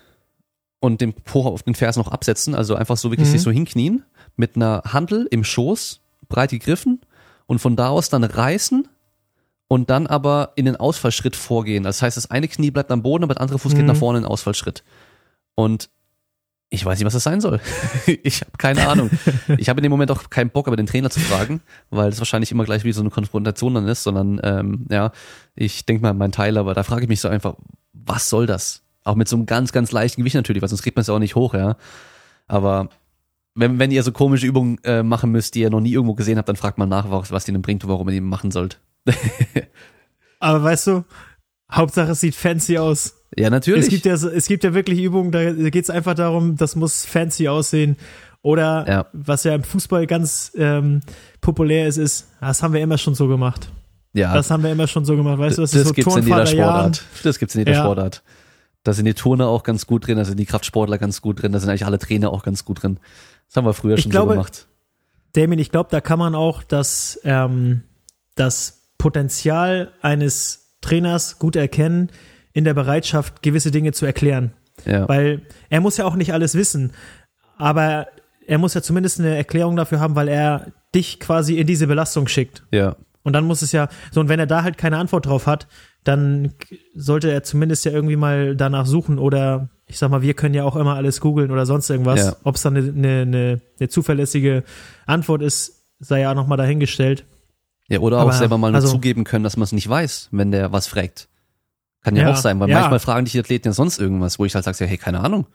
und 0.79 0.99
den 1.01 1.13
Po 1.13 1.45
auf 1.45 1.63
den 1.63 1.75
Fersen 1.75 1.99
noch 1.99 2.11
absetzen, 2.11 2.55
also 2.55 2.75
einfach 2.75 2.97
so 2.97 3.11
wirklich 3.11 3.27
Mhm. 3.27 3.31
sich 3.31 3.41
so 3.41 3.51
hinknien, 3.51 4.03
mit 4.35 4.55
einer 4.55 4.81
Handel 4.85 5.27
im 5.31 5.43
Schoß, 5.43 6.01
breit 6.27 6.49
gegriffen 6.51 7.01
und 7.45 7.59
von 7.59 7.75
da 7.75 7.89
aus 7.89 8.09
dann 8.09 8.23
reißen 8.23 8.87
und 9.67 9.89
dann 9.89 10.07
aber 10.07 10.53
in 10.55 10.65
den 10.65 10.75
Ausfallschritt 10.75 11.35
vorgehen. 11.35 11.83
Das 11.83 12.01
heißt, 12.01 12.17
das 12.17 12.31
eine 12.31 12.47
Knie 12.47 12.71
bleibt 12.71 12.91
am 12.91 13.03
Boden, 13.03 13.23
aber 13.23 13.35
der 13.35 13.41
andere 13.41 13.59
Fuß 13.59 13.73
geht 13.73 13.81
Mhm. 13.81 13.87
nach 13.87 13.95
vorne 13.95 14.19
in 14.19 14.23
den 14.23 14.31
Ausfallschritt. 14.31 14.83
Und 15.55 15.89
ich 16.73 16.85
weiß 16.85 16.97
nicht, 16.97 17.05
was 17.05 17.13
das 17.13 17.23
sein 17.23 17.41
soll. 17.41 17.59
ich 18.23 18.41
habe 18.41 18.51
keine 18.57 18.87
Ahnung. 18.87 19.11
Ich 19.57 19.67
habe 19.67 19.79
in 19.79 19.83
dem 19.83 19.91
Moment 19.91 20.09
auch 20.09 20.29
keinen 20.29 20.49
Bock, 20.49 20.67
aber 20.67 20.77
den 20.77 20.85
Trainer 20.85 21.09
zu 21.09 21.19
fragen, 21.19 21.59
weil 21.89 22.09
das 22.09 22.19
wahrscheinlich 22.19 22.51
immer 22.51 22.63
gleich 22.63 22.85
wie 22.85 22.93
so 22.93 23.01
eine 23.01 23.09
Konfrontation 23.09 23.73
dann 23.73 23.87
ist, 23.89 24.03
sondern 24.03 24.39
ähm, 24.41 24.87
ja, 24.89 25.11
ich 25.53 25.85
denke 25.85 26.01
mal 26.01 26.11
an 26.11 26.17
meinen 26.17 26.31
Teil, 26.31 26.57
aber 26.57 26.73
da 26.73 26.83
frage 26.83 27.03
ich 27.03 27.09
mich 27.09 27.19
so 27.19 27.27
einfach, 27.27 27.55
was 27.91 28.29
soll 28.29 28.45
das? 28.45 28.83
Auch 29.03 29.15
mit 29.15 29.27
so 29.27 29.35
einem 29.35 29.47
ganz, 29.47 29.73
ganz 29.73 29.91
leichten 29.91 30.21
Gewicht 30.21 30.35
natürlich, 30.35 30.61
weil 30.61 30.69
sonst 30.69 30.81
kriegt 30.81 30.95
man 30.95 31.01
es 31.01 31.07
ja 31.07 31.13
auch 31.13 31.19
nicht 31.19 31.35
hoch, 31.35 31.53
ja. 31.53 31.75
Aber 32.47 32.89
wenn, 33.53 33.77
wenn 33.77 33.91
ihr 33.91 34.01
so 34.03 34.13
komische 34.13 34.47
Übungen 34.47 34.77
äh, 34.85 35.03
machen 35.03 35.31
müsst, 35.31 35.55
die 35.55 35.61
ihr 35.61 35.69
noch 35.69 35.81
nie 35.81 35.91
irgendwo 35.91 36.15
gesehen 36.15 36.37
habt, 36.37 36.47
dann 36.47 36.55
fragt 36.55 36.77
mal 36.77 36.85
nach, 36.85 37.11
was, 37.11 37.31
was 37.31 37.43
die 37.43 37.51
denn 37.51 37.61
bringt 37.61 37.83
und 37.83 37.89
warum 37.89 38.07
ihr 38.07 38.13
die 38.13 38.21
machen 38.21 38.49
sollt. 38.49 38.79
aber 40.39 40.63
weißt 40.63 40.87
du, 40.87 41.03
Hauptsache 41.69 42.11
es 42.11 42.21
sieht 42.21 42.35
fancy 42.35 42.77
aus. 42.77 43.20
Ja, 43.37 43.49
natürlich. 43.49 43.83
Es 43.85 43.89
gibt 43.89 44.05
ja, 44.05 44.13
es 44.13 44.47
gibt 44.47 44.63
ja 44.63 44.73
wirklich 44.73 44.99
Übungen, 45.01 45.31
da 45.31 45.51
geht 45.69 45.83
es 45.83 45.89
einfach 45.89 46.13
darum, 46.15 46.57
das 46.57 46.75
muss 46.75 47.05
fancy 47.05 47.47
aussehen. 47.47 47.95
Oder 48.41 48.85
Ja. 48.87 49.05
was 49.13 49.43
ja 49.43 49.53
im 49.55 49.63
Fußball 49.63 50.07
ganz 50.07 50.51
ähm, 50.57 51.01
populär 51.41 51.87
ist, 51.87 51.97
ist, 51.97 52.27
das 52.41 52.63
haben 52.63 52.73
wir 52.73 52.81
immer 52.81 52.97
schon 52.97 53.13
so 53.15 53.27
gemacht. 53.27 53.71
ja, 54.13 54.33
Das 54.33 54.49
haben 54.51 54.63
wir 54.63 54.71
immer 54.71 54.87
schon 54.87 55.05
so 55.05 55.15
gemacht. 55.15 55.37
Weißt 55.37 55.57
du, 55.59 55.61
das, 55.61 55.73
ist 55.73 55.87
so 55.87 55.93
gibt's 55.93 56.15
in 56.15 56.23
jeder. 56.23 56.45
Sportart. 56.45 57.03
Das 57.23 57.39
gibt's 57.39 57.55
in 57.55 57.59
jeder 57.61 57.73
Ja. 57.73 57.83
Sportart. 57.83 58.23
Da 58.83 58.93
sind 58.93 59.05
die 59.05 59.13
Turner 59.13 59.47
auch 59.47 59.61
ganz 59.63 59.85
gut 59.85 60.07
drin, 60.07 60.17
da 60.17 60.25
sind 60.25 60.39
die 60.39 60.45
Kraftsportler 60.47 60.97
ganz 60.97 61.21
gut 61.21 61.41
drin, 61.43 61.51
da 61.51 61.59
sind 61.59 61.69
eigentlich 61.69 61.85
alle 61.85 61.99
Trainer 61.99 62.31
auch 62.33 62.41
ganz 62.43 62.65
gut 62.65 62.81
drin. 62.81 62.99
Das 63.47 63.57
haben 63.57 63.65
wir 63.65 63.73
früher 63.73 63.95
Ich 63.95 64.01
schon 64.01 64.11
glaube- 64.11 64.29
so 64.31 64.37
gemacht. 64.39 64.67
Damien, 65.33 65.59
ich 65.59 65.69
glaube, 65.69 65.89
da 65.91 66.01
kann 66.01 66.17
man 66.19 66.33
auch 66.33 66.63
das, 66.63 67.19
ähm, 67.23 67.83
das 68.35 68.89
Potenzial 68.97 69.91
eines 70.01 70.77
Trainers 70.81 71.37
gut 71.37 71.55
erkennen 71.55 72.09
in 72.53 72.63
der 72.63 72.73
Bereitschaft, 72.73 73.41
gewisse 73.41 73.71
Dinge 73.71 73.91
zu 73.91 74.05
erklären. 74.05 74.53
Ja. 74.85 75.07
Weil 75.07 75.41
er 75.69 75.81
muss 75.81 75.97
ja 75.97 76.05
auch 76.05 76.15
nicht 76.15 76.33
alles 76.33 76.55
wissen, 76.55 76.91
aber 77.57 78.07
er 78.47 78.57
muss 78.57 78.73
ja 78.73 78.81
zumindest 78.81 79.19
eine 79.19 79.35
Erklärung 79.35 79.75
dafür 79.75 79.99
haben, 79.99 80.15
weil 80.15 80.27
er 80.27 80.67
dich 80.93 81.19
quasi 81.19 81.57
in 81.57 81.67
diese 81.67 81.87
Belastung 81.87 82.27
schickt. 82.27 82.63
ja. 82.71 82.95
Und 83.23 83.33
dann 83.33 83.45
muss 83.45 83.61
es 83.61 83.71
ja, 83.71 83.87
so 84.09 84.19
und 84.19 84.29
wenn 84.29 84.39
er 84.39 84.47
da 84.47 84.63
halt 84.63 84.79
keine 84.79 84.97
Antwort 84.97 85.27
drauf 85.27 85.45
hat, 85.45 85.67
dann 86.03 86.53
sollte 86.95 87.31
er 87.31 87.43
zumindest 87.43 87.85
ja 87.85 87.91
irgendwie 87.91 88.15
mal 88.15 88.55
danach 88.55 88.87
suchen 88.87 89.19
oder 89.19 89.69
ich 89.85 89.99
sag 89.99 90.09
mal, 90.09 90.21
wir 90.21 90.33
können 90.33 90.55
ja 90.55 90.63
auch 90.63 90.75
immer 90.75 90.95
alles 90.95 91.21
googeln 91.21 91.51
oder 91.51 91.65
sonst 91.65 91.89
irgendwas. 91.89 92.19
Ja. 92.19 92.35
Ob 92.43 92.55
es 92.55 92.63
dann 92.63 92.75
eine, 92.77 92.89
eine, 93.21 93.61
eine, 93.79 93.89
zuverlässige 93.89 94.63
Antwort 95.05 95.41
ist, 95.41 95.85
sei 95.99 96.21
ja 96.21 96.31
auch 96.31 96.35
nochmal 96.35 96.57
dahingestellt. 96.57 97.25
Ja, 97.89 97.99
oder 97.99 98.17
auch 98.17 98.21
Aber, 98.21 98.33
selber 98.33 98.57
mal 98.57 98.71
nur 98.71 98.77
also- 98.77 98.87
zugeben 98.87 99.23
können, 99.23 99.43
dass 99.43 99.57
man 99.57 99.65
es 99.65 99.71
nicht 99.71 99.87
weiß, 99.87 100.29
wenn 100.31 100.51
der 100.51 100.71
was 100.71 100.87
fragt. 100.87 101.27
Kann 102.01 102.15
ja, 102.15 102.23
Ja, 102.23 102.31
auch 102.31 102.37
sein, 102.37 102.59
weil 102.59 102.69
ja. 102.69 102.79
manchmal 102.79 102.99
fragen 102.99 103.25
dich 103.25 103.33
die 103.33 103.39
Athleten 103.39 103.67
ja 103.67 103.73
sonst 103.73 103.99
irgendwas, 103.99 104.39
wo 104.39 104.45
ich 104.45 104.55
halt 104.55 104.65
sage, 104.65 104.77
ja, 104.79 104.85
hey, 104.87 104.97
keine 104.97 105.19
Ahnung. 105.21 105.47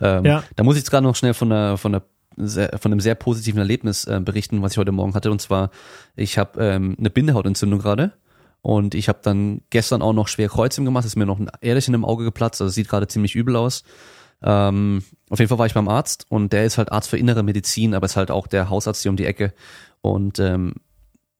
Ähm, 0.00 0.24
Ja. 0.24 0.44
Da 0.56 0.64
muss 0.64 0.76
ich 0.76 0.82
jetzt 0.82 0.90
gerade 0.90 1.06
noch 1.06 1.16
schnell 1.16 1.34
von 1.34 1.50
einer, 1.50 1.76
von 1.76 1.94
einer 1.94 2.02
sehr, 2.36 2.78
von 2.78 2.92
einem 2.92 3.00
sehr 3.00 3.14
positiven 3.14 3.58
Erlebnis 3.58 4.04
äh, 4.04 4.20
berichten, 4.20 4.62
was 4.62 4.72
ich 4.72 4.78
heute 4.78 4.92
Morgen 4.92 5.14
hatte. 5.14 5.30
Und 5.30 5.40
zwar, 5.40 5.70
ich 6.16 6.38
habe 6.38 6.62
ähm, 6.62 6.96
eine 6.98 7.10
Bindehautentzündung 7.10 7.80
gerade 7.80 8.12
und 8.62 8.94
ich 8.94 9.08
habe 9.08 9.20
dann 9.22 9.62
gestern 9.70 10.02
auch 10.02 10.12
noch 10.12 10.28
schwer 10.28 10.48
Kreuzheben 10.48 10.84
gemacht, 10.84 11.04
ist 11.04 11.16
mir 11.16 11.26
noch 11.26 11.38
ein 11.38 11.50
Ehrlichen 11.60 11.94
im 11.94 12.04
Auge 12.04 12.24
geplatzt, 12.24 12.60
also 12.60 12.70
sieht 12.70 12.88
gerade 12.88 13.08
ziemlich 13.08 13.34
übel 13.34 13.56
aus. 13.56 13.84
Ähm, 14.42 15.02
auf 15.28 15.38
jeden 15.38 15.48
Fall 15.48 15.58
war 15.58 15.66
ich 15.66 15.74
beim 15.74 15.88
Arzt 15.88 16.26
und 16.28 16.52
der 16.52 16.64
ist 16.64 16.78
halt 16.78 16.92
Arzt 16.92 17.10
für 17.10 17.18
innere 17.18 17.42
Medizin, 17.42 17.94
aber 17.94 18.06
ist 18.06 18.16
halt 18.16 18.30
auch 18.30 18.46
der 18.46 18.70
Hausarzt 18.70 19.02
hier 19.02 19.10
um 19.10 19.16
die 19.16 19.26
Ecke. 19.26 19.52
Und 20.00 20.38
ähm, 20.38 20.74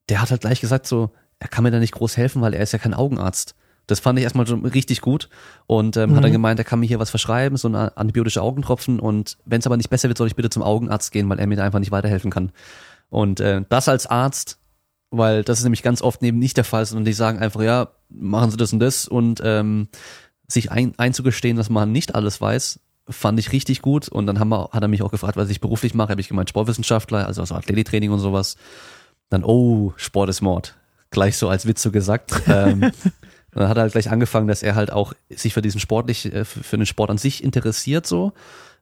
der 0.08 0.20
hat 0.20 0.30
halt 0.30 0.42
gleich 0.42 0.60
gesagt 0.60 0.86
so, 0.86 1.10
er 1.38 1.48
kann 1.48 1.64
mir 1.64 1.70
da 1.70 1.78
nicht 1.78 1.94
groß 1.94 2.16
helfen, 2.16 2.42
weil 2.42 2.52
er 2.52 2.62
ist 2.62 2.72
ja 2.72 2.78
kein 2.78 2.94
Augenarzt. 2.94 3.54
Das 3.90 4.00
fand 4.00 4.18
ich 4.18 4.22
erstmal 4.22 4.46
schon 4.46 4.64
richtig 4.64 5.00
gut 5.00 5.28
und 5.66 5.96
ähm, 5.96 6.10
Mhm. 6.10 6.16
hat 6.16 6.24
dann 6.24 6.32
gemeint, 6.32 6.58
er 6.60 6.64
kann 6.64 6.80
mir 6.80 6.86
hier 6.86 6.98
was 6.98 7.10
verschreiben, 7.10 7.56
so 7.56 7.68
eine 7.68 7.96
antibiotische 7.96 8.42
Augentropfen 8.42 9.00
und 9.00 9.36
wenn 9.44 9.60
es 9.60 9.66
aber 9.66 9.76
nicht 9.76 9.90
besser 9.90 10.08
wird, 10.08 10.18
soll 10.18 10.26
ich 10.28 10.36
bitte 10.36 10.50
zum 10.50 10.62
Augenarzt 10.62 11.12
gehen, 11.12 11.28
weil 11.28 11.38
er 11.38 11.46
mir 11.46 11.56
da 11.56 11.64
einfach 11.64 11.78
nicht 11.80 11.92
weiterhelfen 11.92 12.30
kann. 12.30 12.52
Und 13.08 13.40
äh, 13.40 13.62
das 13.68 13.88
als 13.88 14.06
Arzt, 14.06 14.58
weil 15.10 15.42
das 15.42 15.58
ist 15.58 15.64
nämlich 15.64 15.82
ganz 15.82 16.02
oft 16.02 16.22
eben 16.22 16.38
nicht 16.38 16.56
der 16.56 16.64
Fall, 16.64 16.86
sondern 16.86 17.04
die 17.04 17.12
sagen 17.12 17.38
einfach, 17.40 17.62
ja, 17.62 17.88
machen 18.08 18.50
Sie 18.50 18.56
das 18.56 18.72
und 18.72 18.78
das 18.80 19.08
und 19.08 19.40
ähm, 19.44 19.88
sich 20.46 20.70
ein, 20.70 20.94
einzugestehen, 20.98 21.56
dass 21.56 21.70
man 21.70 21.90
nicht 21.92 22.14
alles 22.14 22.40
weiß, 22.40 22.80
fand 23.08 23.40
ich 23.40 23.50
richtig 23.50 23.82
gut 23.82 24.08
und 24.08 24.26
dann 24.26 24.38
haben 24.38 24.50
wir, 24.50 24.68
hat 24.72 24.82
er 24.82 24.88
mich 24.88 25.02
auch 25.02 25.10
gefragt, 25.10 25.36
was 25.36 25.50
ich 25.50 25.60
beruflich 25.60 25.94
mache, 25.94 26.10
habe 26.10 26.20
ich 26.20 26.28
gemeint 26.28 26.48
Sportwissenschaftler, 26.48 27.26
also 27.26 27.44
so 27.44 27.54
Athletiktraining 27.56 28.10
und 28.12 28.20
sowas. 28.20 28.56
Dann, 29.30 29.42
oh, 29.44 29.92
Sport 29.96 30.28
ist 30.30 30.40
Mord. 30.42 30.76
Gleich 31.10 31.36
so 31.36 31.48
als 31.48 31.66
Witz 31.66 31.82
so 31.82 31.90
gesagt. 31.90 32.32
ähm, 32.46 32.92
und 33.52 33.60
dann 33.60 33.68
hat 33.68 33.76
er 33.76 33.82
halt 33.82 33.92
gleich 33.92 34.10
angefangen, 34.10 34.46
dass 34.46 34.62
er 34.62 34.74
halt 34.74 34.92
auch 34.92 35.12
sich 35.28 35.54
für 35.54 35.62
diesen 35.62 35.80
sportlich, 35.80 36.32
äh, 36.32 36.44
für 36.44 36.76
den 36.76 36.86
Sport 36.86 37.10
an 37.10 37.18
sich 37.18 37.42
interessiert 37.42 38.06
so. 38.06 38.32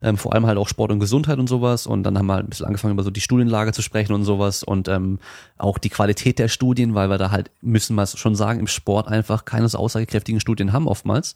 Ähm, 0.01 0.17
vor 0.17 0.33
allem 0.33 0.47
halt 0.47 0.59
auch 0.59 0.69
Sport 0.69 0.93
und 0.93 1.01
Gesundheit 1.01 1.39
und 1.39 1.49
sowas. 1.49 1.87
Und 1.87 2.05
dann 2.05 2.17
haben 2.17 2.27
wir 2.27 2.35
halt 2.35 2.47
ein 2.47 2.51
bisschen 2.51 2.67
angefangen, 2.67 2.93
über 2.93 3.03
so 3.03 3.11
die 3.11 3.21
Studienlage 3.21 3.73
zu 3.73 3.83
sprechen 3.83 4.13
und 4.13 4.25
sowas 4.25 4.63
und 4.63 4.87
ähm, 4.87 5.19
auch 5.57 5.79
die 5.79 5.89
Qualität 5.89 6.39
der 6.39 6.49
Studien, 6.49 6.95
weil 6.95 7.11
wir 7.11 7.19
da 7.19 7.31
halt, 7.31 7.51
müssen 7.63 7.97
wir 7.97 8.07
schon 8.07 8.37
sagen, 8.37 8.61
im 8.61 8.69
Sport 8.69 9.09
einfach 9.09 9.45
keine 9.45 9.69
so 9.69 9.79
aussagekräftigen 9.79 10.41
Studien 10.41 10.73
haben 10.73 10.87
oftmals. 10.87 11.35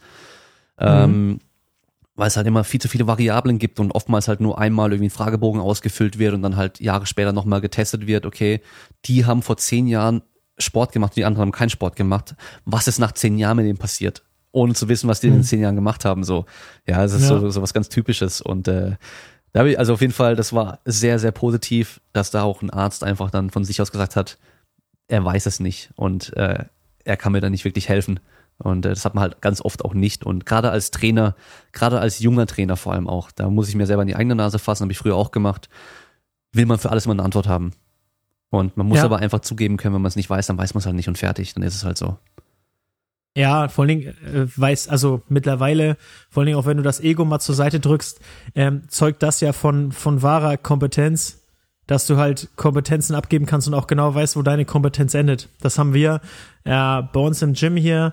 Ähm, 0.79 1.41
weil 2.15 2.29
es 2.29 2.37
halt 2.37 2.47
immer 2.47 2.63
viel 2.63 2.81
zu 2.81 2.89
viele 2.89 3.07
Variablen 3.07 3.59
gibt 3.59 3.81
und 3.81 3.93
oftmals 3.93 4.29
halt 4.29 4.41
nur 4.41 4.59
einmal 4.59 4.93
irgendwie 4.93 5.09
ein 5.09 5.11
Fragebogen 5.11 5.61
ausgefüllt 5.61 6.19
wird 6.19 6.35
und 6.35 6.43
dann 6.43 6.57
halt 6.57 6.79
Jahre 6.81 7.07
später 7.07 7.33
nochmal 7.33 7.61
getestet 7.61 8.07
wird, 8.07 8.27
okay, 8.27 8.61
die 9.07 9.25
haben 9.25 9.43
vor 9.43 9.57
zehn 9.57 9.87
Jahren 9.87 10.23
Sport 10.59 10.93
gemacht, 10.93 11.17
die 11.17 11.25
anderen 11.25 11.47
haben 11.47 11.53
keinen 11.53 11.71
Sport 11.71 11.97
gemacht. 11.97 12.35
Was 12.65 12.89
ist 12.89 12.99
nach 12.99 13.13
zehn 13.13 13.39
Jahren 13.39 13.57
mit 13.57 13.67
denen 13.67 13.79
passiert? 13.79 14.23
Ohne 14.53 14.75
zu 14.75 14.89
wissen, 14.89 15.09
was 15.09 15.21
die 15.21 15.29
in 15.29 15.35
den 15.35 15.45
zehn 15.45 15.61
Jahren 15.61 15.77
gemacht 15.77 16.05
haben, 16.05 16.25
so. 16.25 16.45
Ja, 16.87 17.03
es 17.05 17.13
ist 17.13 17.23
Ja. 17.23 17.29
so, 17.41 17.51
so 17.51 17.63
was 17.63 17.73
ganz 17.73 17.89
Typisches 17.89 18.41
und 18.41 18.69
äh, 18.69 18.97
da 19.53 19.61
habe 19.61 19.71
ich, 19.71 19.79
also 19.79 19.93
auf 19.95 20.01
jeden 20.01 20.13
Fall, 20.13 20.35
das 20.35 20.53
war 20.53 20.81
sehr, 20.85 21.19
sehr 21.19 21.33
positiv, 21.33 22.01
dass 22.13 22.31
da 22.31 22.43
auch 22.43 22.63
ein 22.63 22.71
Arzt 22.71 23.05
einfach 23.05 23.31
dann 23.31 23.51
von 23.51 23.65
sich 23.65 23.81
aus 23.83 23.93
gesagt 23.93 24.17
hat, 24.17 24.39
er 25.09 25.25
weiß 25.25 25.45
es 25.47 25.61
nicht 25.61 25.91
und 25.95 26.35
äh, 26.37 26.65
er 27.05 27.17
kann 27.17 27.33
mir 27.33 27.41
da 27.41 27.51
nicht 27.51 27.65
wirklich 27.65 27.89
helfen. 27.89 28.21
Und 28.59 28.87
äh, 28.87 28.91
das 28.91 29.05
hat 29.05 29.15
man 29.15 29.23
halt 29.23 29.41
ganz 29.41 29.61
oft 29.61 29.85
auch 29.85 29.93
nicht. 29.93 30.25
Und 30.25 30.47
gerade 30.47 30.71
als 30.71 30.91
Trainer, 30.91 31.35
gerade 31.73 31.99
als 32.01 32.19
junger 32.21 32.47
Trainer 32.47 32.77
vor 32.77 32.93
allem 32.93 33.09
auch, 33.09 33.31
da 33.31 33.51
muss 33.51 33.69
ich 33.69 33.75
mir 33.75 33.87
selber 33.87 34.03
in 34.03 34.09
die 34.09 34.17
eigene 34.17 34.37
Nase 34.37 34.59
fassen, 34.59 34.85
habe 34.85 34.93
ich 34.93 34.99
früher 34.99 35.17
auch 35.17 35.33
gemacht, 35.33 35.69
will 36.53 36.67
man 36.67 36.79
für 36.79 36.91
alles 36.91 37.05
immer 37.07 37.15
eine 37.15 37.25
Antwort 37.25 37.49
haben. 37.49 37.73
Und 38.53 38.77
man 38.77 38.87
muss 38.87 38.99
Ja. 38.99 39.05
aber 39.05 39.19
einfach 39.19 39.41
zugeben 39.41 39.79
können, 39.79 39.95
wenn 39.95 40.03
man 40.03 40.09
es 40.11 40.15
nicht 40.17 40.29
weiß, 40.29 40.47
dann 40.47 40.59
weiß 40.59 40.75
man 40.75 40.81
es 40.81 40.87
halt 40.87 40.95
nicht 40.95 41.09
und 41.09 41.17
fertig. 41.17 41.55
Dann 41.55 41.63
ist 41.63 41.75
es 41.75 41.85
halt 41.85 41.97
so. 41.97 42.19
Ja, 43.35 43.69
vor 43.69 43.85
allen 43.85 43.99
Dingen 44.01 44.15
äh, 44.27 44.47
weiß, 44.55 44.89
also 44.89 45.23
mittlerweile, 45.31 45.97
vor 46.29 46.43
allen 46.43 46.49
Dingen 46.49 46.59
auch 46.59 46.67
wenn 46.67 46.77
du 46.77 46.83
das 46.83 47.01
Ego 47.01 47.25
mal 47.25 47.41
zur 47.41 47.55
Seite 47.55 47.81
drückst, 47.81 48.21
ähm, 48.55 48.83
zeugt 48.89 49.23
das 49.23 49.41
ja 49.41 49.55
von, 49.55 49.91
von 49.91 50.21
wahrer 50.21 50.59
Kompetenz, 50.59 51.41
dass 51.87 52.07
du 52.07 52.19
halt 52.19 52.51
Kompetenzen 52.57 53.15
abgeben 53.15 53.47
kannst 53.47 53.69
und 53.69 53.75
auch 53.75 53.87
genau 53.87 54.15
weißt, 54.15 54.37
wo 54.37 54.43
deine 54.43 54.67
Kompetenz 54.67 55.15
endet. 55.15 55.49
Das 55.63 55.79
haben 55.79 55.95
wir 55.95 56.21
äh, 56.65 57.03
bei 57.03 57.21
uns 57.21 57.41
im 57.41 57.55
Gym 57.55 57.77
hier. 57.77 58.13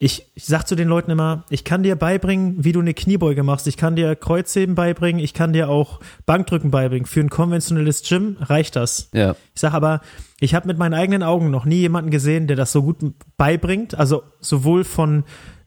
Ich, 0.00 0.26
ich 0.34 0.44
sag 0.44 0.64
zu 0.64 0.76
den 0.76 0.86
Leuten 0.86 1.10
immer, 1.10 1.44
ich 1.50 1.64
kann 1.64 1.82
dir 1.82 1.96
beibringen, 1.96 2.62
wie 2.62 2.70
du 2.70 2.78
eine 2.78 2.94
Kniebeuge 2.94 3.42
machst. 3.42 3.66
Ich 3.66 3.76
kann 3.76 3.96
dir 3.96 4.14
Kreuzheben 4.14 4.76
beibringen. 4.76 5.20
Ich 5.20 5.34
kann 5.34 5.52
dir 5.52 5.68
auch 5.68 5.98
Bankdrücken 6.24 6.70
beibringen. 6.70 7.06
Für 7.06 7.20
ein 7.20 7.30
konventionelles 7.30 8.02
Gym 8.08 8.36
reicht 8.40 8.76
das. 8.76 9.10
Ja. 9.12 9.34
Ich 9.54 9.60
sage 9.60 9.74
aber, 9.74 10.00
ich 10.38 10.54
habe 10.54 10.68
mit 10.68 10.78
meinen 10.78 10.94
eigenen 10.94 11.24
Augen 11.24 11.50
noch 11.50 11.64
nie 11.64 11.80
jemanden 11.80 12.12
gesehen, 12.12 12.46
der 12.46 12.56
das 12.56 12.70
so 12.70 12.82
gut 12.84 12.98
beibringt. 13.36 13.98
Also 13.98 14.22
sowohl 14.40 14.84
von 14.84 15.24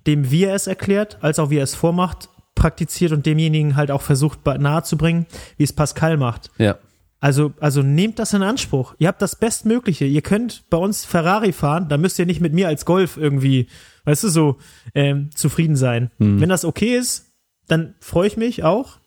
dem, 0.08 0.32
wie 0.32 0.45
er 0.45 0.56
es 0.56 0.66
erklärt, 0.66 1.18
als 1.22 1.38
auch 1.38 1.49
wie 1.49 1.58
er 1.58 1.64
es 1.64 1.76
vormacht, 1.76 2.30
praktiziert 2.56 3.12
und 3.12 3.26
demjenigen 3.26 3.76
halt 3.76 3.91
auch 3.91 4.02
versucht 4.02 4.45
nahezubringen, 4.45 5.26
wie 5.58 5.64
es 5.64 5.74
Pascal 5.74 6.16
macht. 6.16 6.52
Ja. 6.58 6.78
Also, 7.20 7.53
also 7.60 7.84
nehmt 7.84 8.18
das 8.18 8.34
in 8.34 8.41
Anspruch. 8.41 8.95
Ihr 8.98 9.08
habt 9.08 9.22
das 9.22 9.36
Bestmögliche. 9.36 10.06
Ihr 10.06 10.22
könnt 10.22 10.64
bei 10.70 10.78
uns 10.78 11.06
Ferrari 11.06 11.52
fahren, 11.53 11.88
da 11.88 11.98
müsst 11.98 12.18
ihr 12.18 12.26
nicht 12.26 12.41
mit 12.41 12.53
mir 12.53 12.68
als 12.68 12.86
Golf 12.86 13.18
irgendwie, 13.18 13.68
weißt 14.06 14.23
du, 14.23 14.30
so 14.30 14.57
ähm, 14.95 15.30
zufrieden 15.36 15.76
sein. 15.76 16.11
Wenn 16.18 16.49
das 16.49 16.65
okay 16.65 16.98
ist, 16.98 17.32
dann 17.68 17.95
freue 17.99 18.28
ich 18.28 18.38
mich 18.38 18.64
auch. 18.64 18.98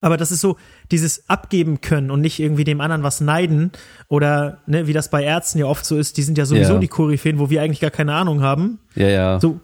Aber 0.00 0.16
das 0.16 0.30
ist 0.30 0.40
so 0.40 0.56
dieses 0.92 1.28
Abgeben 1.28 1.80
können 1.80 2.10
und 2.12 2.20
nicht 2.20 2.38
irgendwie 2.38 2.62
dem 2.64 2.80
anderen 2.80 3.02
was 3.02 3.20
neiden 3.20 3.72
oder 4.08 4.58
ne, 4.66 4.86
wie 4.86 4.92
das 4.92 5.10
bei 5.10 5.24
Ärzten 5.24 5.58
ja 5.58 5.66
oft 5.66 5.84
so 5.84 5.98
ist, 5.98 6.16
die 6.16 6.22
sind 6.22 6.38
ja 6.38 6.44
sowieso 6.46 6.74
Ja. 6.74 6.78
die 6.78 6.86
Koryphäen, 6.88 7.40
wo 7.40 7.50
wir 7.50 7.62
eigentlich 7.62 7.80
gar 7.80 7.90
keine 7.90 8.14
Ahnung 8.14 8.40
haben. 8.40 8.78
Ja, 8.94 9.08
ja. 9.08 9.40
So, 9.40 9.58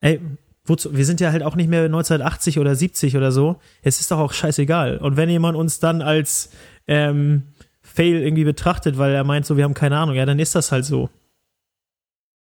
ey, 0.00 0.20
wozu, 0.66 0.94
wir 0.94 1.06
sind 1.06 1.20
ja 1.20 1.32
halt 1.32 1.42
auch 1.42 1.56
nicht 1.56 1.70
mehr 1.70 1.84
1980 1.84 2.58
oder 2.58 2.74
70 2.76 3.16
oder 3.16 3.32
so. 3.32 3.56
Es 3.80 3.98
ist 4.00 4.10
doch 4.10 4.18
auch 4.18 4.34
scheißegal. 4.34 4.98
Und 4.98 5.16
wenn 5.16 5.30
jemand 5.30 5.56
uns 5.56 5.80
dann 5.80 6.02
als 6.02 6.50
ähm, 6.86 7.44
Fail 7.80 8.16
irgendwie 8.20 8.44
betrachtet, 8.44 8.98
weil 8.98 9.14
er 9.14 9.24
meint, 9.24 9.46
so, 9.46 9.56
wir 9.56 9.64
haben 9.64 9.72
keine 9.74 9.96
Ahnung, 9.96 10.14
ja, 10.16 10.26
dann 10.26 10.38
ist 10.38 10.54
das 10.54 10.70
halt 10.70 10.84
so. 10.84 11.08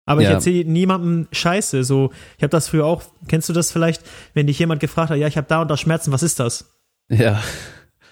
Aber 0.08 0.22
ich 0.22 0.26
Ja. 0.28 0.34
erzähle 0.34 0.64
niemandem 0.70 1.28
Scheiße. 1.32 1.84
So, 1.84 2.10
ich 2.36 2.42
habe 2.42 2.50
das 2.50 2.68
früher 2.68 2.86
auch, 2.86 3.02
kennst 3.28 3.48
du 3.48 3.52
das 3.52 3.70
vielleicht, 3.70 4.02
wenn 4.34 4.46
dich 4.46 4.58
jemand 4.58 4.80
gefragt 4.80 5.10
hat, 5.10 5.18
ja, 5.18 5.26
ich 5.26 5.36
habe 5.36 5.46
da 5.48 5.60
und 5.62 5.68
da 5.70 5.76
Schmerzen, 5.76 6.12
was 6.12 6.22
ist 6.22 6.40
das? 6.40 6.72
Ja. 7.08 7.42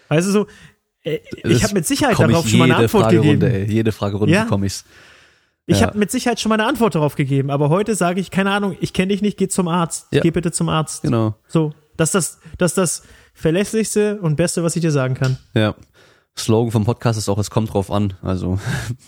Weißt 0.09 0.29
du 0.29 0.33
so, 0.33 0.47
äh, 1.05 1.19
ich 1.45 1.63
habe 1.65 1.75
mit 1.75 1.87
Sicherheit 1.87 2.19
darauf 2.19 2.45
ich 2.45 2.51
schon 2.51 2.59
mal 2.59 2.65
eine 2.67 2.77
Antwort 2.77 3.05
Fragerunde, 3.05 3.49
gegeben. 3.49 3.69
Ey. 3.69 3.75
Jede 3.75 3.93
Fragerunde 3.93 4.33
Ja. 4.35 4.45
bekomme 4.45 4.67
ich's. 4.67 4.85
Ich 5.67 5.81
Ja. 5.81 5.87
habe 5.89 5.99
mit 5.99 6.11
Sicherheit 6.11 6.39
schon 6.39 6.51
mal 6.51 6.57
eine 6.61 6.69
Antwort 6.69 6.95
darauf 6.95 7.17
gegeben, 7.17 7.51
aber 7.51 7.71
heute 7.71 7.95
sage 7.95 8.21
ich, 8.21 8.31
keine 8.31 8.51
Ahnung, 8.53 8.77
ich 8.81 8.93
kenne 8.93 9.09
dich 9.09 9.23
nicht, 9.23 9.37
geh 9.39 9.49
zum 9.49 9.67
Arzt. 9.67 10.07
Ja. 10.13 10.21
Geh 10.21 10.31
bitte 10.31 10.53
zum 10.53 10.69
Arzt. 10.69 11.03
Genau. 11.03 11.35
So, 11.49 11.73
das 11.97 12.15
ist 12.15 12.15
das, 12.15 12.39
das 12.59 12.71
ist 12.73 12.79
das 12.79 13.03
verlässlichste 13.35 14.19
und 14.21 14.37
beste, 14.37 14.63
was 14.63 14.77
ich 14.77 14.83
dir 14.83 14.91
sagen 14.93 15.15
kann. 15.15 15.39
Ja. 15.55 15.75
Slogan 16.39 16.71
vom 16.73 16.85
Podcast 16.85 17.19
ist 17.19 17.29
auch, 17.29 17.39
es 17.39 17.51
kommt 17.51 17.73
drauf 17.73 17.91
an. 17.91 18.15
Also 18.23 18.59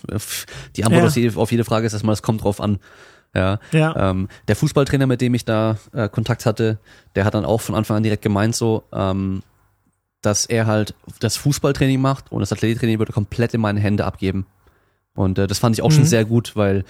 die 0.76 0.84
Antwort 0.84 1.16
Ja. 1.16 1.30
auf, 1.36 1.50
jede, 1.52 1.64
Frage 1.64 1.86
ist 1.86 1.92
erstmal, 1.92 2.12
es 2.14 2.22
kommt 2.22 2.42
drauf 2.42 2.60
an. 2.60 2.78
Ja. 3.34 3.58
Ja. 3.72 4.10
Ähm, 4.10 4.28
der 4.48 4.56
Fußballtrainer, 4.56 5.06
mit 5.06 5.20
dem 5.20 5.34
ich 5.34 5.44
da 5.44 5.76
äh, 5.92 6.08
Kontakt 6.08 6.46
hatte, 6.46 6.78
der 7.14 7.24
hat 7.24 7.34
dann 7.34 7.44
auch 7.44 7.60
von 7.60 7.74
Anfang 7.74 7.98
an 7.98 8.02
direkt 8.02 8.22
gemeint 8.22 8.56
so, 8.56 8.84
ähm, 8.92 9.42
dass 10.22 10.46
er 10.46 10.66
halt 10.66 10.94
das 11.20 11.36
Fußballtraining 11.36 12.00
macht 12.00 12.32
und 12.32 12.40
das 12.40 12.52
Athletiktraining 12.52 12.98
würde 12.98 13.12
komplett 13.12 13.52
in 13.54 13.60
meine 13.60 13.80
Hände 13.80 14.04
abgeben. 14.06 14.46
Und 15.14 15.38
äh, 15.38 15.46
das 15.46 15.58
fand 15.58 15.76
ich 15.76 15.82
auch 15.82 15.90
schon 15.92 16.02
Mhm. 16.04 16.06
sehr 16.06 16.24
gut, 16.24 16.56
weil 16.56 16.84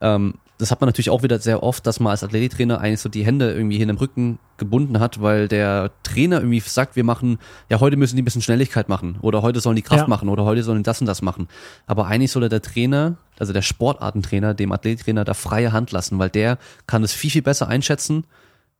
ähm, 0.00 0.34
das 0.62 0.70
hat 0.70 0.80
man 0.80 0.86
natürlich 0.88 1.10
auch 1.10 1.22
wieder 1.22 1.38
sehr 1.40 1.62
oft, 1.62 1.86
dass 1.86 1.98
man 2.00 2.12
als 2.12 2.22
Athletiktrainer 2.22 2.80
eigentlich 2.80 3.00
so 3.00 3.08
die 3.08 3.26
Hände 3.26 3.52
irgendwie 3.52 3.78
hinter 3.78 3.94
dem 3.94 3.98
Rücken 3.98 4.38
gebunden 4.56 5.00
hat, 5.00 5.20
weil 5.20 5.48
der 5.48 5.90
Trainer 6.04 6.38
irgendwie 6.38 6.60
sagt, 6.60 6.94
wir 6.94 7.02
machen, 7.04 7.38
ja, 7.68 7.80
heute 7.80 7.96
müssen 7.96 8.14
die 8.16 8.22
ein 8.22 8.24
bisschen 8.24 8.42
Schnelligkeit 8.42 8.88
machen 8.88 9.18
oder 9.22 9.42
heute 9.42 9.60
sollen 9.60 9.76
die 9.76 9.82
Kraft 9.82 10.02
Ja. 10.02 10.08
machen 10.08 10.28
oder 10.28 10.44
heute 10.44 10.62
sollen 10.62 10.78
die 10.78 10.82
das 10.84 11.00
und 11.00 11.06
das 11.08 11.20
machen. 11.20 11.48
Aber 11.86 12.06
eigentlich 12.06 12.30
soll 12.30 12.48
der 12.48 12.62
Trainer, 12.62 13.16
also 13.38 13.52
der 13.52 13.62
Sportartentrainer, 13.62 14.54
dem 14.54 14.70
Athletiktrainer 14.72 15.24
da 15.24 15.34
freie 15.34 15.72
Hand 15.72 15.90
lassen, 15.90 16.18
weil 16.18 16.30
der 16.30 16.58
kann 16.86 17.02
es 17.02 17.12
viel, 17.12 17.30
viel 17.30 17.42
besser 17.42 17.66
einschätzen, 17.68 18.24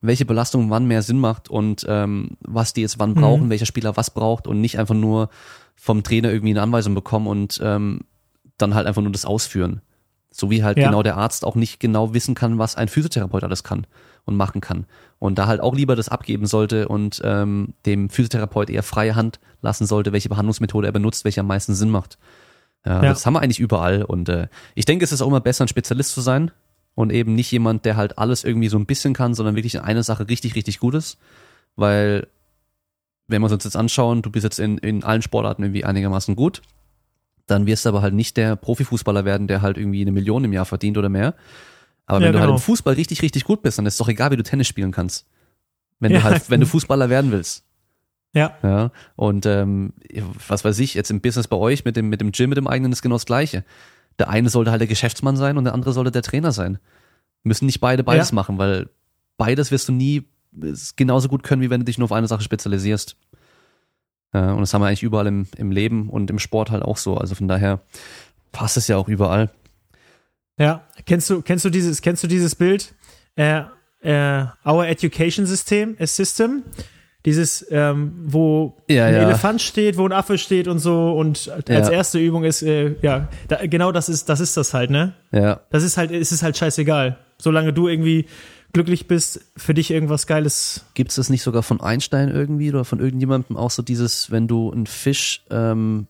welche 0.01 0.25
Belastung 0.25 0.71
wann 0.71 0.87
mehr 0.87 1.03
Sinn 1.03 1.19
macht 1.19 1.49
und 1.49 1.85
ähm, 1.89 2.37
was 2.41 2.73
die 2.73 2.83
jetzt 2.83 2.99
wann 3.01 3.15
brauchen, 3.15 3.51
welcher 3.51 3.67
Spieler 3.67 3.97
was 3.97 4.11
braucht 4.11 4.47
und 4.47 4.61
nicht 4.61 4.79
einfach 4.79 4.95
nur 4.95 5.31
vom 5.75 6.03
Trainer 6.05 6.31
irgendwie 6.31 6.53
eine 6.53 6.63
Anweisung 6.63 6.95
bekommen 6.95 7.27
und 7.27 7.61
ähm, 7.63 8.01
dann 8.57 8.75
halt 8.75 8.87
einfach 8.87 9.03
nur 9.03 9.11
das 9.13 9.25
ausführen. 9.25 9.81
So 10.33 10.51
wie 10.51 10.65
halt 10.65 10.79
Ja. 10.79 10.87
genau 10.89 11.03
der 11.03 11.17
Arzt 11.17 11.45
auch 11.45 11.55
nicht 11.55 11.79
genau 11.79 12.15
wissen 12.15 12.35
kann, 12.35 12.59
was 12.59 12.75
ein 12.77 12.89
Physiotherapeut 12.89 13.45
alles 13.45 13.63
kann 13.63 13.87
und 14.25 14.35
machen 14.37 14.61
kann. 14.61 14.87
Und 15.19 15.39
da 15.39 15.47
halt 15.47 15.61
auch 15.61 15.75
lieber 15.75 15.95
das 15.95 16.09
abgeben 16.09 16.47
sollte 16.47 16.89
und 16.89 17.21
ähm, 17.25 17.75
dem 17.87 18.09
Physiotherapeut 18.11 18.71
eher 18.71 18.83
freie 18.83 19.15
Hand 19.15 19.39
lassen 19.61 19.87
sollte, 19.87 20.13
welche 20.13 20.29
Behandlungsmethode 20.29 20.87
er 20.89 20.93
benutzt, 20.93 21.25
welche 21.25 21.41
am 21.41 21.47
meisten 21.47 21.75
Sinn 21.75 21.91
macht. 21.91 22.19
Ja, 22.85 23.03
Ja. 23.03 23.09
Das 23.11 23.27
haben 23.27 23.35
wir 23.35 23.41
eigentlich 23.41 23.61
überall. 23.61 24.03
Und 24.03 24.29
äh, 24.29 24.49
ich 24.75 24.85
denke, 24.87 25.05
es 25.05 25.13
ist 25.13 25.21
auch 25.23 25.29
immer 25.29 25.41
besser, 25.41 25.65
ein 25.65 25.69
Spezialist 25.69 26.13
zu 26.13 26.21
sein 26.21 26.51
und 26.95 27.13
eben 27.13 27.35
nicht 27.35 27.51
jemand, 27.53 27.85
der 27.85 27.97
halt 27.97 28.19
alles 28.19 28.43
irgendwie 28.43 28.69
so 28.69 28.79
ein 28.79 28.87
bisschen 28.87 29.13
kann, 29.15 29.35
sondern 29.35 29.55
wirklich 29.55 29.75
in 29.77 29.81
einer 29.83 30.03
Sache 30.03 30.29
richtig, 30.29 30.55
richtig 30.57 30.79
gut 30.81 30.95
ist. 30.95 31.19
Weil, 31.77 32.27
wenn 33.29 33.41
wir 33.43 33.51
uns 33.51 33.65
jetzt 33.65 33.77
anschauen, 33.77 34.23
du 34.23 34.31
bist 34.31 34.45
jetzt 34.45 34.59
in, 34.59 34.79
in 34.79 35.05
allen 35.05 35.23
Sportarten 35.23 35.63
irgendwie 35.63 35.85
einigermaßen 35.85 36.37
gut, 36.37 36.63
dann 37.47 37.67
wirst 37.67 37.85
du 37.85 37.89
aber 37.91 38.03
halt 38.03 38.15
nicht 38.15 38.37
der 38.37 38.57
Profifußballer 38.57 39.25
werden, 39.25 39.47
der 39.49 39.63
halt 39.63 39.77
irgendwie 39.77 40.01
eine 40.03 40.13
Million 40.13 40.45
im 40.45 40.53
Jahr 40.53 40.65
verdient 40.65 40.97
oder 40.99 41.09
mehr. 41.09 41.35
Aber 42.07 42.21
Ja, 42.21 42.27
wenn 42.27 42.33
du 42.33 42.39
halt 42.41 42.49
genau. 42.49 42.57
im 42.59 42.63
Fußball 42.63 42.95
richtig, 42.95 43.23
richtig 43.23 43.45
gut 43.45 43.63
bist, 43.63 43.79
dann 43.79 43.87
ist 43.87 43.95
es 43.95 43.99
doch 43.99 44.09
egal, 44.09 44.31
wie 44.31 44.37
du 44.37 44.43
Tennis 44.43 44.67
spielen 44.69 44.93
kannst. 44.93 45.27
Wenn 46.01 46.13
Ja. 46.13 46.19
du 46.19 46.25
halt, 46.25 46.51
wenn 46.51 46.61
du 46.61 46.67
Fußballer 46.67 47.09
werden 47.11 47.31
willst. 47.33 47.65
Ja, 48.35 48.57
Ja, 48.63 48.91
und 49.15 49.45
ähm, 49.45 49.93
was 50.49 50.65
weiß 50.65 50.79
ich, 50.79 50.95
jetzt 50.95 51.11
im 51.11 51.21
Business 51.21 51.49
bei 51.49 51.57
euch 51.57 51.85
mit 51.85 51.97
dem, 51.97 52.09
mit 52.09 52.21
dem 52.21 52.33
Gym, 52.33 52.49
mit 52.49 52.57
dem 52.57 52.67
eigenen 52.67 52.91
ist 52.93 53.03
genau 53.03 53.17
das 53.17 53.27
Gleiche. 53.27 53.63
Der 54.19 54.31
eine 54.31 54.49
sollte 54.49 54.71
halt 54.71 54.81
der 54.81 54.89
Geschäftsmann 54.89 55.37
sein 55.37 55.59
und 55.59 55.65
der 55.65 55.75
andere 55.75 55.93
sollte 55.93 56.11
der 56.11 56.23
Trainer 56.23 56.51
sein. 56.53 56.79
Müssen 57.45 57.67
nicht 57.67 57.81
beide 57.81 58.03
beides 58.05 58.31
Ja. 58.31 58.35
machen, 58.37 58.57
weil 58.59 58.89
beides 59.37 59.71
wirst 59.71 59.89
du 59.89 59.93
nie 59.93 60.25
äh, 60.63 60.73
genauso 60.97 61.29
gut 61.29 61.43
können, 61.43 61.61
wie 61.61 61.69
wenn 61.71 61.81
du 61.81 61.85
dich 61.85 61.99
nur 61.99 62.07
auf 62.07 62.13
eine 62.13 62.27
Sache 62.27 62.43
spezialisierst. 62.43 63.17
Ja, 64.35 64.53
und 64.53 64.61
das 64.61 64.73
haben 64.73 64.81
wir 64.83 64.87
eigentlich 64.89 65.03
überall 65.03 65.27
im, 65.27 65.47
im 65.57 65.71
Leben 65.71 66.09
und 66.09 66.31
im 66.31 66.39
Sport 66.39 66.71
halt 66.71 66.83
auch 66.83 66.97
so. 66.97 67.17
Also 67.19 67.35
von 67.35 67.49
daher 67.49 67.81
passt 68.53 68.77
es 68.77 68.89
ja 68.89 68.97
auch 68.97 69.09
überall. 69.09 69.51
ja. 70.59 70.83
Kennst 71.07 71.29
du, 71.31 71.43
kennst 71.43 71.65
du 71.65 71.71
dieses, 71.71 72.01
kennst 72.03 72.23
du 72.23 72.29
dieses 72.29 72.55
Bild? 72.55 72.95
äh, 73.37 73.63
äh, 74.03 74.45
Our 74.67 74.87
Education 74.87 75.47
System, 75.47 75.97
a 75.99 76.07
System. 76.07 76.63
Dieses, 77.25 77.65
ähm, 77.71 78.15
wo 78.25 78.77
Ja, 78.89 79.07
ein 79.07 79.15
ja. 79.15 79.21
Elefant 79.21 79.63
steht, 79.63 79.97
wo 79.97 80.05
ein 80.05 80.13
Affe 80.13 80.39
steht 80.39 80.67
und 80.67 80.81
so. 80.81 81.13
Und 81.13 81.49
als 81.51 81.69
Ja. 81.89 81.91
erste 81.91 82.19
Übung 82.19 82.43
ist, 82.45 82.63
äh, 82.63 82.97
ja, 83.01 83.29
da, 83.49 83.65
genau 83.67 83.93
das 83.93 84.09
ist, 84.09 84.29
das 84.29 84.41
ist 84.41 84.57
das 84.57 84.75
halt, 84.75 84.91
ne? 84.91 85.15
Ja. 85.31 85.61
Das 85.71 85.85
ist 85.85 85.97
halt, 85.97 86.11
es 86.11 86.33
ist 86.33 86.43
halt 86.43 86.57
scheißegal. 86.57 87.19
Solange 87.39 87.73
du 87.73 87.87
irgendwie 87.89 88.27
glücklich 88.73 89.07
bist, 89.07 89.41
für 89.57 89.75
dich 89.75 89.91
irgendwas 89.91 90.27
Geiles. 90.27 90.85
Gibt 90.95 91.11
es 91.11 91.17
das 91.17 91.29
nicht 91.31 91.43
sogar 91.43 91.63
von 91.63 91.81
Einstein 91.81 92.29
irgendwie 92.29 92.71
oder 92.71 92.85
von 92.85 93.01
irgendjemandem 93.01 93.57
auch 93.57 93.71
so 93.71 93.83
dieses, 93.83 94.31
wenn 94.31 94.49
du 94.49 94.73
einen 94.73 94.87
Fisch 94.87 95.43
ähm, 95.51 96.07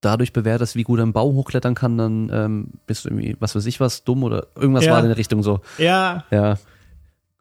dadurch 0.00 0.32
bewertest, 0.32 0.76
wie 0.76 0.82
gut 0.82 0.98
er 1.00 1.04
im 1.04 1.12
Baum 1.12 1.34
hochklettern 1.34 1.74
kann, 1.74 1.96
dann 1.98 2.30
ähm, 2.32 2.68
bist 2.86 3.04
du 3.04 3.08
irgendwie, 3.08 3.36
was 3.40 3.54
weiß 3.56 3.66
ich 3.66 3.80
was, 3.80 4.04
dumm 4.04 4.22
oder 4.22 4.46
irgendwas 4.54 4.84
Ja. 4.84 4.92
war 4.92 5.00
in 5.00 5.08
der 5.08 5.16
Richtung 5.16 5.42
so. 5.42 5.60
Ja, 5.78 6.24
Ja. 6.30 6.58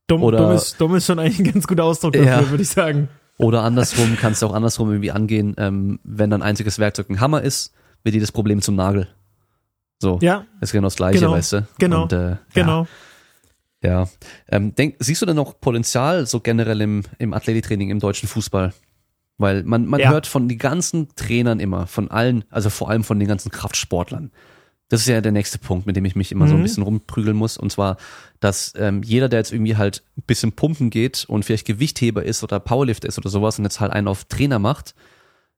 dumm, 0.07 0.23
Oder- 0.23 0.37
dumm, 0.39 0.51
ist, 0.53 0.79
dumm 0.79 0.95
ist 0.95 1.05
schon 1.05 1.19
eigentlich 1.19 1.39
ein 1.39 1.51
ganz 1.53 1.67
guter 1.67 1.83
Ausdruck 1.83 2.13
dafür, 2.13 2.27
Ja. 2.27 2.49
würde 2.49 2.63
ich 2.63 2.69
sagen. 2.69 3.09
Oder 3.37 3.63
andersrum, 3.63 4.17
kannst 4.19 4.41
du 4.41 4.45
auch 4.47 4.53
andersrum 4.53 4.89
irgendwie 4.91 5.11
angehen, 5.11 5.55
ähm, 5.57 5.99
wenn 6.05 6.29
dein 6.29 6.41
einziges 6.41 6.79
Werkzeug 6.79 7.09
ein 7.09 7.19
Hammer 7.19 7.41
ist, 7.41 7.73
wird 8.03 8.15
dir 8.15 8.21
das 8.21 8.31
Problem 8.31 8.61
zum 8.61 8.75
Nagel. 8.75 9.09
So, 9.99 10.19
Ja, 10.21 10.45
ist 10.61 10.71
genau 10.71 10.85
das 10.87 10.95
Gleiche, 10.95 11.19
Genau. 11.19 11.31
weißt 11.33 11.53
du? 11.53 11.67
Genau. 11.79 12.03
Und, 12.03 12.13
äh, 12.13 12.37
genau. 12.53 12.83
Ja, 12.83 12.87
ja. 13.85 14.07
Ähm, 14.49 14.73
denk, 14.75 14.95
siehst 14.99 15.21
du 15.21 15.25
denn 15.25 15.35
noch 15.35 15.59
Potenzial 15.59 16.25
so 16.25 16.39
generell 16.39 16.81
im, 16.81 17.03
im 17.19 17.33
Athletiktraining 17.33 17.89
im 17.89 17.99
deutschen 17.99 18.27
Fußball? 18.27 18.73
Weil 19.37 19.63
man, 19.63 19.85
man 19.85 19.99
Ja. 19.99 20.11
hört 20.11 20.27
von 20.27 20.47
den 20.47 20.57
ganzen 20.57 21.09
Trainern 21.15 21.59
immer, 21.59 21.87
von 21.87 22.09
allen, 22.09 22.45
also 22.49 22.69
vor 22.69 22.89
allem 22.89 23.03
von 23.03 23.19
den 23.19 23.27
ganzen 23.27 23.51
Kraftsportlern. 23.51 24.31
Das 24.87 25.01
ist 25.01 25.07
ja 25.07 25.19
der 25.19 25.31
nächste 25.31 25.57
Punkt, 25.57 25.87
mit 25.87 25.95
dem 25.95 26.05
ich 26.05 26.15
mich 26.15 26.31
immer 26.31 26.47
so 26.47 26.53
ein 26.55 26.59
Mhm. 26.59 26.63
bisschen 26.63 26.83
rumprügeln 26.83 27.35
muss. 27.35 27.57
Und 27.57 27.71
zwar, 27.71 27.97
dass 28.39 28.71
ähm, 28.77 29.01
jeder, 29.03 29.27
der 29.29 29.39
jetzt 29.39 29.51
irgendwie 29.51 29.75
halt 29.77 30.03
ein 30.17 30.21
bisschen 30.27 30.51
pumpen 30.51 30.89
geht 30.91 31.25
und 31.27 31.43
vielleicht 31.43 31.65
Gewichtheber 31.65 32.23
ist 32.23 32.43
oder 32.43 32.59
Powerlifter 32.59 33.07
ist 33.07 33.17
oder 33.17 33.29
sowas 33.29 33.57
und 33.57 33.65
jetzt 33.65 33.79
halt 33.79 33.91
einen 33.91 34.07
auf 34.07 34.25
Trainer 34.25 34.59
macht, 34.59 34.93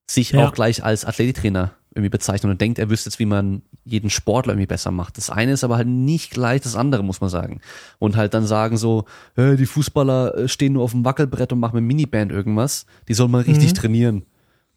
sich 0.09 0.31
Ja. 0.31 0.47
auch 0.47 0.53
gleich 0.53 0.83
als 0.83 1.03
Athletiktrainer 1.03 1.73
irgendwie 1.97 2.09
bezeichnet 2.09 2.49
und 2.51 2.61
denkt, 2.61 2.79
er 2.79 2.89
wüsste 2.89 3.09
jetzt, 3.09 3.19
wie 3.19 3.25
man 3.25 3.61
jeden 3.85 4.09
Sportler 4.09 4.53
irgendwie 4.53 4.67
besser 4.67 4.91
macht. 4.91 5.17
Das 5.17 5.29
eine 5.29 5.51
ist 5.51 5.63
aber 5.63 5.75
halt 5.77 5.87
nicht 5.87 6.31
gleich 6.31 6.61
das 6.61 6.75
andere, 6.75 7.03
muss 7.03 7.19
man 7.21 7.29
sagen. 7.29 7.59
Und 7.99 8.15
halt 8.15 8.33
dann 8.33 8.45
sagen 8.47 8.77
so, 8.77 9.05
die 9.37 9.65
Fußballer 9.65 10.37
äh, 10.37 10.47
stehen 10.47 10.73
nur 10.73 10.83
auf 10.83 10.91
dem 10.91 11.03
Wackelbrett 11.05 11.51
und 11.53 11.59
machen 11.59 11.75
mit 11.75 11.83
Miniband 11.85 12.31
irgendwas. 12.31 12.85
Die 13.07 13.13
sollen 13.13 13.31
mal 13.31 13.41
richtig 13.41 13.71
Mhm. 13.71 13.75
trainieren. 13.75 14.25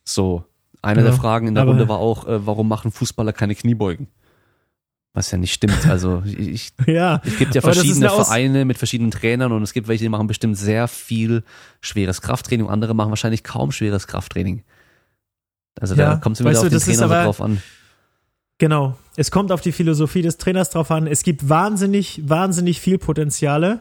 So. 0.04 0.44
Eine 0.82 1.02
der 1.02 1.10
Genau. 1.10 1.20
Fragen 1.22 1.46
in 1.48 1.54
der 1.54 1.64
Runde 1.64 1.88
war 1.88 1.98
auch, 1.98 2.26
äh, 2.26 2.46
warum 2.46 2.66
machen 2.66 2.90
Fußballer 2.90 3.32
keine 3.34 3.54
Kniebeugen? 3.54 4.08
Was 5.12 5.30
ja 5.32 5.38
nicht 5.38 5.52
stimmt. 5.52 5.86
Also 5.88 6.22
ich, 6.24 6.72
Ja. 6.86 7.20
es 7.24 7.36
gibt 7.36 7.54
ja 7.54 7.60
verschiedene 7.60 8.08
Vereine 8.08 8.64
mit 8.64 8.78
verschiedenen 8.78 9.10
Trainern 9.10 9.50
und 9.52 9.62
es 9.62 9.72
gibt 9.72 9.88
welche, 9.88 10.04
die 10.04 10.08
machen 10.08 10.28
bestimmt 10.28 10.56
sehr 10.56 10.86
viel 10.88 11.42
schweres 11.80 12.22
Krafttraining 12.22 12.66
und 12.66 12.72
andere 12.72 12.94
machen 12.94 13.10
wahrscheinlich 13.10 13.42
kaum 13.42 13.72
schweres 13.72 14.06
Krafttraining. 14.06 14.62
Also 15.80 15.94
da 15.94 16.02
Ja, 16.12 16.16
kommt 16.16 16.36
es 16.38 16.40
wieder 16.46 16.50
auf 16.58 16.64
du, 16.64 16.70
den 16.70 16.78
Trainer 16.78 16.96
so 16.98 17.04
aber- 17.04 17.24
drauf 17.24 17.40
an. 17.40 17.60
Genau. 18.58 18.96
Es 19.16 19.30
kommt 19.30 19.52
auf 19.52 19.62
die 19.62 19.72
Philosophie 19.72 20.20
des 20.20 20.36
Trainers 20.36 20.68
drauf 20.68 20.90
an. 20.90 21.06
Es 21.06 21.22
gibt 21.22 21.48
wahnsinnig, 21.48 22.20
wahnsinnig 22.28 22.78
viel 22.80 22.98
Potenziale. 22.98 23.80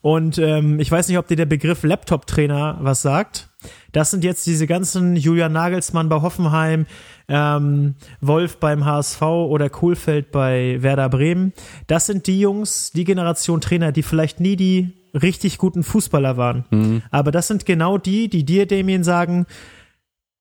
Und 0.00 0.38
ähm, 0.38 0.80
ich 0.80 0.90
weiß 0.90 1.08
nicht, 1.08 1.18
ob 1.18 1.28
dir 1.28 1.36
der 1.36 1.44
Begriff 1.46 1.82
Laptop-Trainer 1.82 2.78
was 2.80 3.02
sagt. 3.02 3.50
Das 3.92 4.10
sind 4.10 4.24
jetzt 4.24 4.46
diese 4.46 4.66
ganzen 4.66 5.14
Julian 5.16 5.52
Nagelsmann 5.52 6.08
bei 6.08 6.22
Hoffenheim, 6.22 6.86
ähm, 7.28 7.96
Wolf 8.22 8.56
beim 8.58 8.86
HSV 8.86 9.20
oder 9.22 9.68
Kohlfeld 9.68 10.32
bei 10.32 10.78
Werder 10.80 11.10
Bremen. 11.10 11.52
Das 11.86 12.06
sind 12.06 12.26
die 12.26 12.40
Jungs, 12.40 12.92
die 12.92 13.04
Generation 13.04 13.60
Trainer, 13.60 13.92
die 13.92 14.02
vielleicht 14.02 14.40
nie 14.40 14.56
die 14.56 14.94
richtig 15.14 15.58
guten 15.58 15.82
Fußballer 15.82 16.36
waren. 16.38 16.64
Mhm. 16.70 17.02
Aber 17.10 17.30
das 17.30 17.46
sind 17.48 17.66
genau 17.66 17.98
die, 17.98 18.28
die 18.28 18.44
dir, 18.44 18.66
Damien, 18.66 19.04
sagen, 19.04 19.46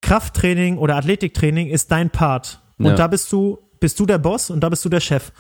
Krafttraining 0.04 0.78
oder 0.78 0.98
Athletiktraining 0.98 1.68
ist 1.68 1.90
dein 1.92 2.10
Part. 2.10 2.60
Und 2.78 2.86
Ja. 2.88 2.96
da 2.96 3.08
bist 3.08 3.32
du, 3.32 3.58
bist 3.80 4.00
du 4.00 4.06
der 4.06 4.18
Boss 4.20 4.50
und 4.50 4.60
da 4.62 4.70
bist 4.70 4.84
du 4.86 4.90
der 4.90 5.00
Chef. 5.00 5.32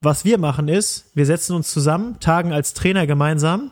Was 0.00 0.24
wir 0.24 0.38
machen 0.38 0.68
ist, 0.68 1.10
wir 1.14 1.26
setzen 1.26 1.54
uns 1.54 1.70
zusammen, 1.70 2.18
tagen 2.18 2.52
als 2.52 2.74
Trainer 2.74 3.06
gemeinsam 3.06 3.70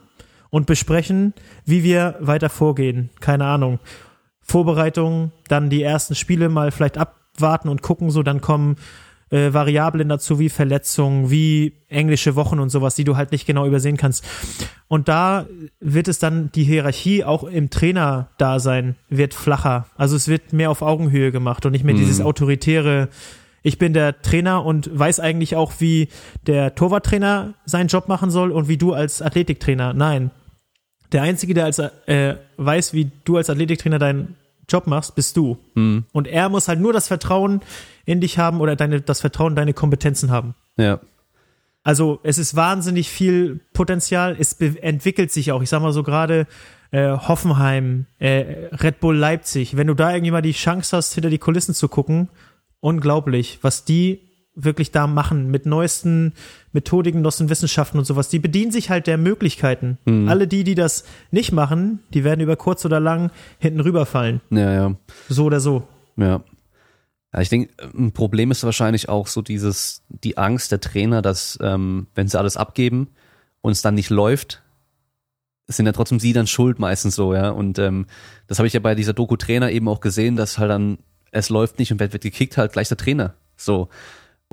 und 0.50 0.66
besprechen, 0.66 1.32
wie 1.64 1.82
wir 1.82 2.16
weiter 2.20 2.50
vorgehen. 2.50 3.10
Keine 3.20 3.46
Ahnung. 3.46 3.78
Vorbereitung, 4.40 5.32
dann 5.48 5.70
die 5.70 5.82
ersten 5.82 6.14
Spiele 6.14 6.48
mal 6.50 6.70
vielleicht 6.70 6.98
abwarten 6.98 7.68
und 7.68 7.80
gucken, 7.82 8.10
so 8.10 8.22
dann 8.22 8.40
kommen 8.42 8.76
äh, 9.34 9.52
Variablen 9.52 10.08
dazu 10.08 10.38
wie 10.38 10.48
Verletzungen, 10.48 11.28
wie 11.28 11.72
englische 11.88 12.36
Wochen 12.36 12.60
und 12.60 12.70
sowas, 12.70 12.94
die 12.94 13.02
du 13.02 13.16
halt 13.16 13.32
nicht 13.32 13.46
genau 13.46 13.66
übersehen 13.66 13.96
kannst. 13.96 14.24
Und 14.86 15.08
da 15.08 15.46
wird 15.80 16.06
es 16.06 16.20
dann 16.20 16.52
die 16.52 16.62
Hierarchie 16.62 17.24
auch 17.24 17.42
im 17.42 17.68
Trainer-Dasein 17.68 18.94
wird 19.08 19.34
flacher. 19.34 19.86
Also 19.96 20.14
es 20.14 20.28
wird 20.28 20.52
mehr 20.52 20.70
auf 20.70 20.82
Augenhöhe 20.82 21.32
gemacht 21.32 21.66
und 21.66 21.72
nicht 21.72 21.84
mehr 21.84 21.96
dieses 21.96 22.20
autoritäre, 22.20 23.08
ich 23.64 23.78
bin 23.78 23.92
der 23.92 24.22
Trainer 24.22 24.64
und 24.64 24.96
weiß 24.96 25.18
eigentlich 25.18 25.56
auch, 25.56 25.72
wie 25.78 26.08
der 26.46 26.76
Torwarttrainer 26.76 27.54
seinen 27.64 27.88
Job 27.88 28.06
machen 28.06 28.30
soll 28.30 28.52
und 28.52 28.68
wie 28.68 28.76
du 28.76 28.92
als 28.92 29.20
Athletiktrainer. 29.20 29.94
Nein. 29.94 30.30
Der 31.10 31.22
Einzige, 31.22 31.54
der 31.54 31.64
als, 31.64 31.78
äh, 31.78 32.36
weiß, 32.56 32.92
wie 32.92 33.10
du 33.24 33.36
als 33.36 33.50
Athletiktrainer 33.50 33.98
deinen 33.98 34.36
Job 34.68 34.86
machst, 34.86 35.14
bist 35.14 35.36
du. 35.36 35.58
Mhm. 35.74 36.04
Und 36.12 36.26
er 36.26 36.48
muss 36.48 36.68
halt 36.68 36.80
nur 36.80 36.92
das 36.92 37.08
Vertrauen 37.08 37.60
in 38.04 38.20
dich 38.20 38.38
haben 38.38 38.60
oder 38.60 38.76
deine, 38.76 39.00
das 39.00 39.20
Vertrauen 39.20 39.52
in 39.52 39.56
deine 39.56 39.74
Kompetenzen 39.74 40.30
haben. 40.30 40.54
Ja. 40.76 41.00
Also 41.82 42.20
es 42.22 42.38
ist 42.38 42.56
wahnsinnig 42.56 43.10
viel 43.10 43.60
Potenzial. 43.72 44.36
Es 44.38 44.54
entwickelt 44.54 45.30
sich 45.30 45.52
auch. 45.52 45.62
Ich 45.62 45.68
sag 45.68 45.82
mal 45.82 45.92
so 45.92 46.02
gerade 46.02 46.46
äh, 46.90 47.10
Hoffenheim, 47.10 48.06
äh, 48.18 48.68
Red 48.72 49.00
Bull 49.00 49.16
Leipzig. 49.16 49.76
Wenn 49.76 49.88
du 49.88 49.94
da 49.94 50.12
irgendwie 50.12 50.30
mal 50.30 50.42
die 50.42 50.52
Chance 50.52 50.96
hast, 50.96 51.12
hinter 51.12 51.28
die 51.28 51.38
Kulissen 51.38 51.74
zu 51.74 51.88
gucken, 51.88 52.30
unglaublich, 52.80 53.58
was 53.62 53.84
die 53.84 54.23
wirklich 54.54 54.92
da 54.92 55.06
machen 55.06 55.50
mit 55.50 55.66
neuesten 55.66 56.32
Methodiken, 56.72 57.22
neuesten 57.22 57.48
Wissenschaften 57.48 57.98
und 57.98 58.04
sowas. 58.04 58.28
Die 58.28 58.38
bedienen 58.38 58.70
sich 58.70 58.90
halt 58.90 59.06
der 59.06 59.18
Möglichkeiten. 59.18 59.98
Alle 60.28 60.46
die, 60.46 60.64
die 60.64 60.74
das 60.74 61.04
nicht 61.30 61.52
machen, 61.52 62.00
die 62.12 62.24
werden 62.24 62.40
über 62.40 62.56
kurz 62.56 62.84
oder 62.84 63.00
lang 63.00 63.30
hinten 63.58 63.80
rüberfallen. 63.80 64.40
Ja, 64.50 64.72
ja. 64.72 64.94
So 65.28 65.44
oder 65.44 65.60
so. 65.60 65.86
Ja. 66.16 66.42
Ja, 67.32 67.40
ich 67.40 67.48
denke, 67.48 67.70
ein 67.96 68.12
Problem 68.12 68.52
ist 68.52 68.62
wahrscheinlich 68.62 69.08
auch 69.08 69.26
so 69.26 69.42
dieses, 69.42 70.02
die 70.08 70.38
Angst 70.38 70.70
der 70.70 70.80
Trainer, 70.80 71.20
dass, 71.20 71.58
ähm, 71.60 72.06
wenn 72.14 72.28
sie 72.28 72.38
alles 72.38 72.56
abgeben 72.56 73.08
und 73.60 73.72
es 73.72 73.82
dann 73.82 73.96
nicht 73.96 74.10
läuft, 74.10 74.62
sind 75.66 75.86
ja 75.86 75.92
trotzdem 75.92 76.20
sie 76.20 76.32
dann 76.32 76.46
schuld 76.46 76.78
meistens 76.78 77.16
so, 77.16 77.34
ja. 77.34 77.50
Und 77.50 77.80
ähm, 77.80 78.06
das 78.46 78.58
habe 78.58 78.68
ich 78.68 78.72
ja 78.74 78.80
bei 78.80 78.94
dieser 78.94 79.14
Doku-Trainer 79.14 79.72
eben 79.72 79.88
auch 79.88 80.00
gesehen, 80.00 80.36
dass 80.36 80.58
halt 80.58 80.70
dann, 80.70 80.98
es 81.32 81.48
läuft 81.48 81.80
nicht 81.80 81.90
und 81.90 81.98
wird, 81.98 82.12
wird 82.12 82.22
gekickt, 82.22 82.56
halt 82.56 82.72
gleich 82.72 82.86
der 82.86 82.98
Trainer. 82.98 83.34
So. 83.56 83.88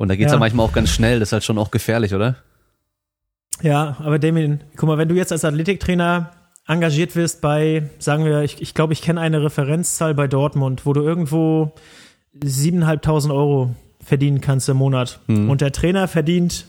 Und 0.02 0.08
da 0.08 0.16
geht's 0.16 0.32
ja. 0.32 0.38
Ja. 0.38 0.40
manchmal 0.40 0.66
auch 0.66 0.74
ganz 0.74 0.90
schnell, 0.90 1.20
das 1.20 1.30
ist 1.30 1.34
halt 1.34 1.44
schon 1.44 1.60
auch 1.60 1.70
gefährlich, 1.70 2.16
oder? 2.16 2.38
Ja, 3.62 3.98
aber 4.00 4.18
Damien, 4.18 4.64
guck 4.76 4.88
mal, 4.88 4.98
wenn 4.98 5.08
du 5.08 5.14
jetzt 5.14 5.32
als 5.32 5.46
Athletiktrainer 5.46 6.32
engagiert 6.68 7.16
wirst 7.16 7.40
bei, 7.40 7.88
sagen 8.00 8.26
wir, 8.26 8.42
ich, 8.42 8.64
ich 8.64 8.74
glaube, 8.74 8.94
ich 8.94 9.04
kenne 9.04 9.22
eine 9.22 9.44
Referenzzahl 9.44 10.16
bei 10.16 10.28
Dortmund, 10.28 10.88
wo 10.88 10.94
du 10.94 11.02
irgendwo 11.04 11.74
7.500 12.36 13.32
Euro 13.32 13.76
verdienen 14.04 14.42
kannst 14.42 14.70
im 14.70 14.78
Monat. 14.78 15.20
Mhm. 15.28 15.52
Und 15.52 15.62
der 15.62 15.72
Trainer 15.72 16.08
verdient 16.08 16.66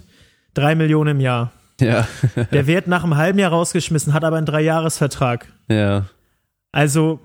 drei 0.53 0.75
Millionen 0.75 1.17
im 1.17 1.21
Jahr. 1.21 1.53
Ja. 1.81 2.07
Der 2.53 2.67
wird 2.67 2.87
nach 2.87 3.03
einem 3.03 3.17
halben 3.17 3.39
Jahr 3.39 3.51
rausgeschmissen, 3.51 4.13
hat 4.13 4.25
aber 4.25 4.37
einen 4.37 4.47
Dreijahresvertrag. 4.47 5.47
ja. 5.69 6.05
Also, 6.75 7.21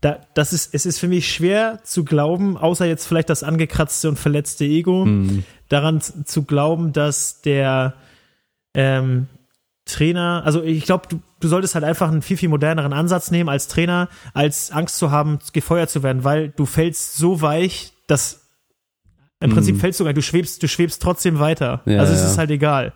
da, 0.00 0.20
das 0.34 0.52
ist, 0.52 0.74
es 0.74 0.86
ist 0.86 0.98
für 1.00 1.08
mich 1.08 1.32
schwer 1.32 1.80
zu 1.82 2.04
glauben, 2.04 2.56
außer 2.56 2.86
jetzt 2.86 3.06
vielleicht 3.06 3.30
das 3.30 3.42
angekratzte 3.42 4.08
und 4.08 4.18
verletzte 4.18 4.64
Ego, 4.64 5.04
Mhm. 5.04 5.44
daran 5.68 6.00
zu 6.00 6.44
glauben, 6.44 6.92
dass 6.92 7.40
der 7.42 7.94
ähm, 8.74 9.26
Trainer, 9.86 10.42
also 10.44 10.62
ich 10.62 10.84
glaube, 10.84 11.08
du, 11.08 11.20
du 11.40 11.48
solltest 11.48 11.74
halt 11.74 11.84
einfach 11.84 12.08
einen 12.10 12.22
viel, 12.22 12.36
viel 12.36 12.48
moderneren 12.50 12.92
Ansatz 12.92 13.30
nehmen 13.30 13.48
als 13.48 13.68
Trainer, 13.68 14.08
als 14.34 14.70
Angst 14.70 14.98
zu 14.98 15.10
haben, 15.10 15.38
gefeuert 15.52 15.88
zu 15.90 16.02
werden, 16.02 16.24
weil 16.24 16.50
du 16.50 16.66
fällst 16.66 17.16
so 17.16 17.40
weich, 17.40 17.92
dass 18.06 18.44
im 19.40 19.50
Prinzip 19.52 19.76
Mhm. 19.76 19.80
fällst 19.80 19.98
du 20.00 20.04
gar 20.04 20.10
nicht, 20.10 20.18
du 20.18 20.22
schwebst, 20.22 20.62
du 20.62 20.68
schwebst 20.68 21.00
trotzdem 21.00 21.38
weiter. 21.38 21.80
Ja, 21.86 22.00
also 22.00 22.12
es 22.12 22.20
ja. 22.20 22.26
ist 22.26 22.38
halt 22.38 22.50
egal. 22.50 22.92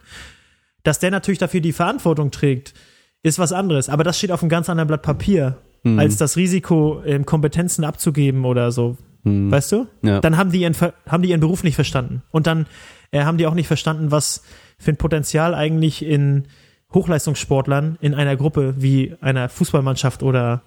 Dass 0.82 0.98
der 0.98 1.10
natürlich 1.10 1.38
dafür 1.38 1.60
die 1.60 1.72
Verantwortung 1.72 2.30
trägt, 2.30 2.74
ist 3.22 3.38
was 3.38 3.52
anderes. 3.52 3.88
Aber 3.88 4.02
das 4.04 4.18
steht 4.18 4.32
auf 4.32 4.42
einem 4.42 4.50
ganz 4.50 4.68
anderen 4.68 4.88
Blatt 4.88 5.02
Papier, 5.02 5.56
Mhm. 5.84 5.98
als 5.98 6.16
das 6.16 6.36
Risiko, 6.36 7.02
ähm, 7.04 7.26
Kompetenzen 7.26 7.84
abzugeben 7.84 8.44
oder 8.44 8.70
so. 8.72 8.96
Mhm. 9.24 9.50
Weißt 9.50 9.72
du? 9.72 9.86
Ja. 10.02 10.20
Dann 10.20 10.36
haben 10.36 10.50
die, 10.52 10.60
ihren, 10.62 10.74
haben 11.08 11.22
die 11.22 11.30
ihren 11.30 11.40
Beruf 11.40 11.64
nicht 11.64 11.74
verstanden. 11.74 12.22
Und 12.30 12.46
dann 12.46 12.66
äh, 13.10 13.24
haben 13.24 13.38
die 13.38 13.46
auch 13.46 13.54
nicht 13.54 13.66
verstanden, 13.68 14.10
was 14.10 14.42
für 14.78 14.92
ein 14.92 14.96
Potenzial 14.96 15.54
eigentlich 15.54 16.04
in 16.04 16.46
Hochleistungssportlern 16.94 17.98
in 18.00 18.14
einer 18.14 18.36
Gruppe 18.36 18.74
wie 18.78 19.14
einer 19.20 19.48
Fußballmannschaft 19.48 20.22
oder 20.22 20.62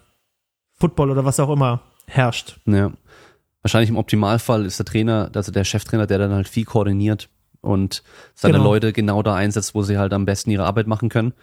Football 0.73 1.11
oder 1.11 1.23
was 1.25 1.39
auch 1.39 1.49
immer 1.49 1.81
herrscht. 2.07 2.59
Ja. 2.65 2.91
Wahrscheinlich 3.61 3.89
im 3.89 3.97
Optimalfall 3.97 4.65
ist 4.65 4.79
der 4.79 4.85
Trainer, 4.85 5.31
also 5.33 5.51
der 5.51 5.63
Cheftrainer, 5.63 6.07
der 6.07 6.17
dann 6.19 6.31
halt 6.33 6.47
viel 6.47 6.65
koordiniert 6.65 7.29
und 7.61 8.03
seine 8.35 8.53
Genau. 8.57 8.65
Leute 8.65 8.93
genau 8.93 9.23
da 9.23 9.35
einsetzt, 9.35 9.73
wo 9.75 9.81
sie 9.81 9.97
halt 9.97 10.13
am 10.13 10.25
besten 10.25 10.51
ihre 10.51 10.65
Arbeit 10.65 10.87
machen 10.87 11.09
können. 11.09 11.33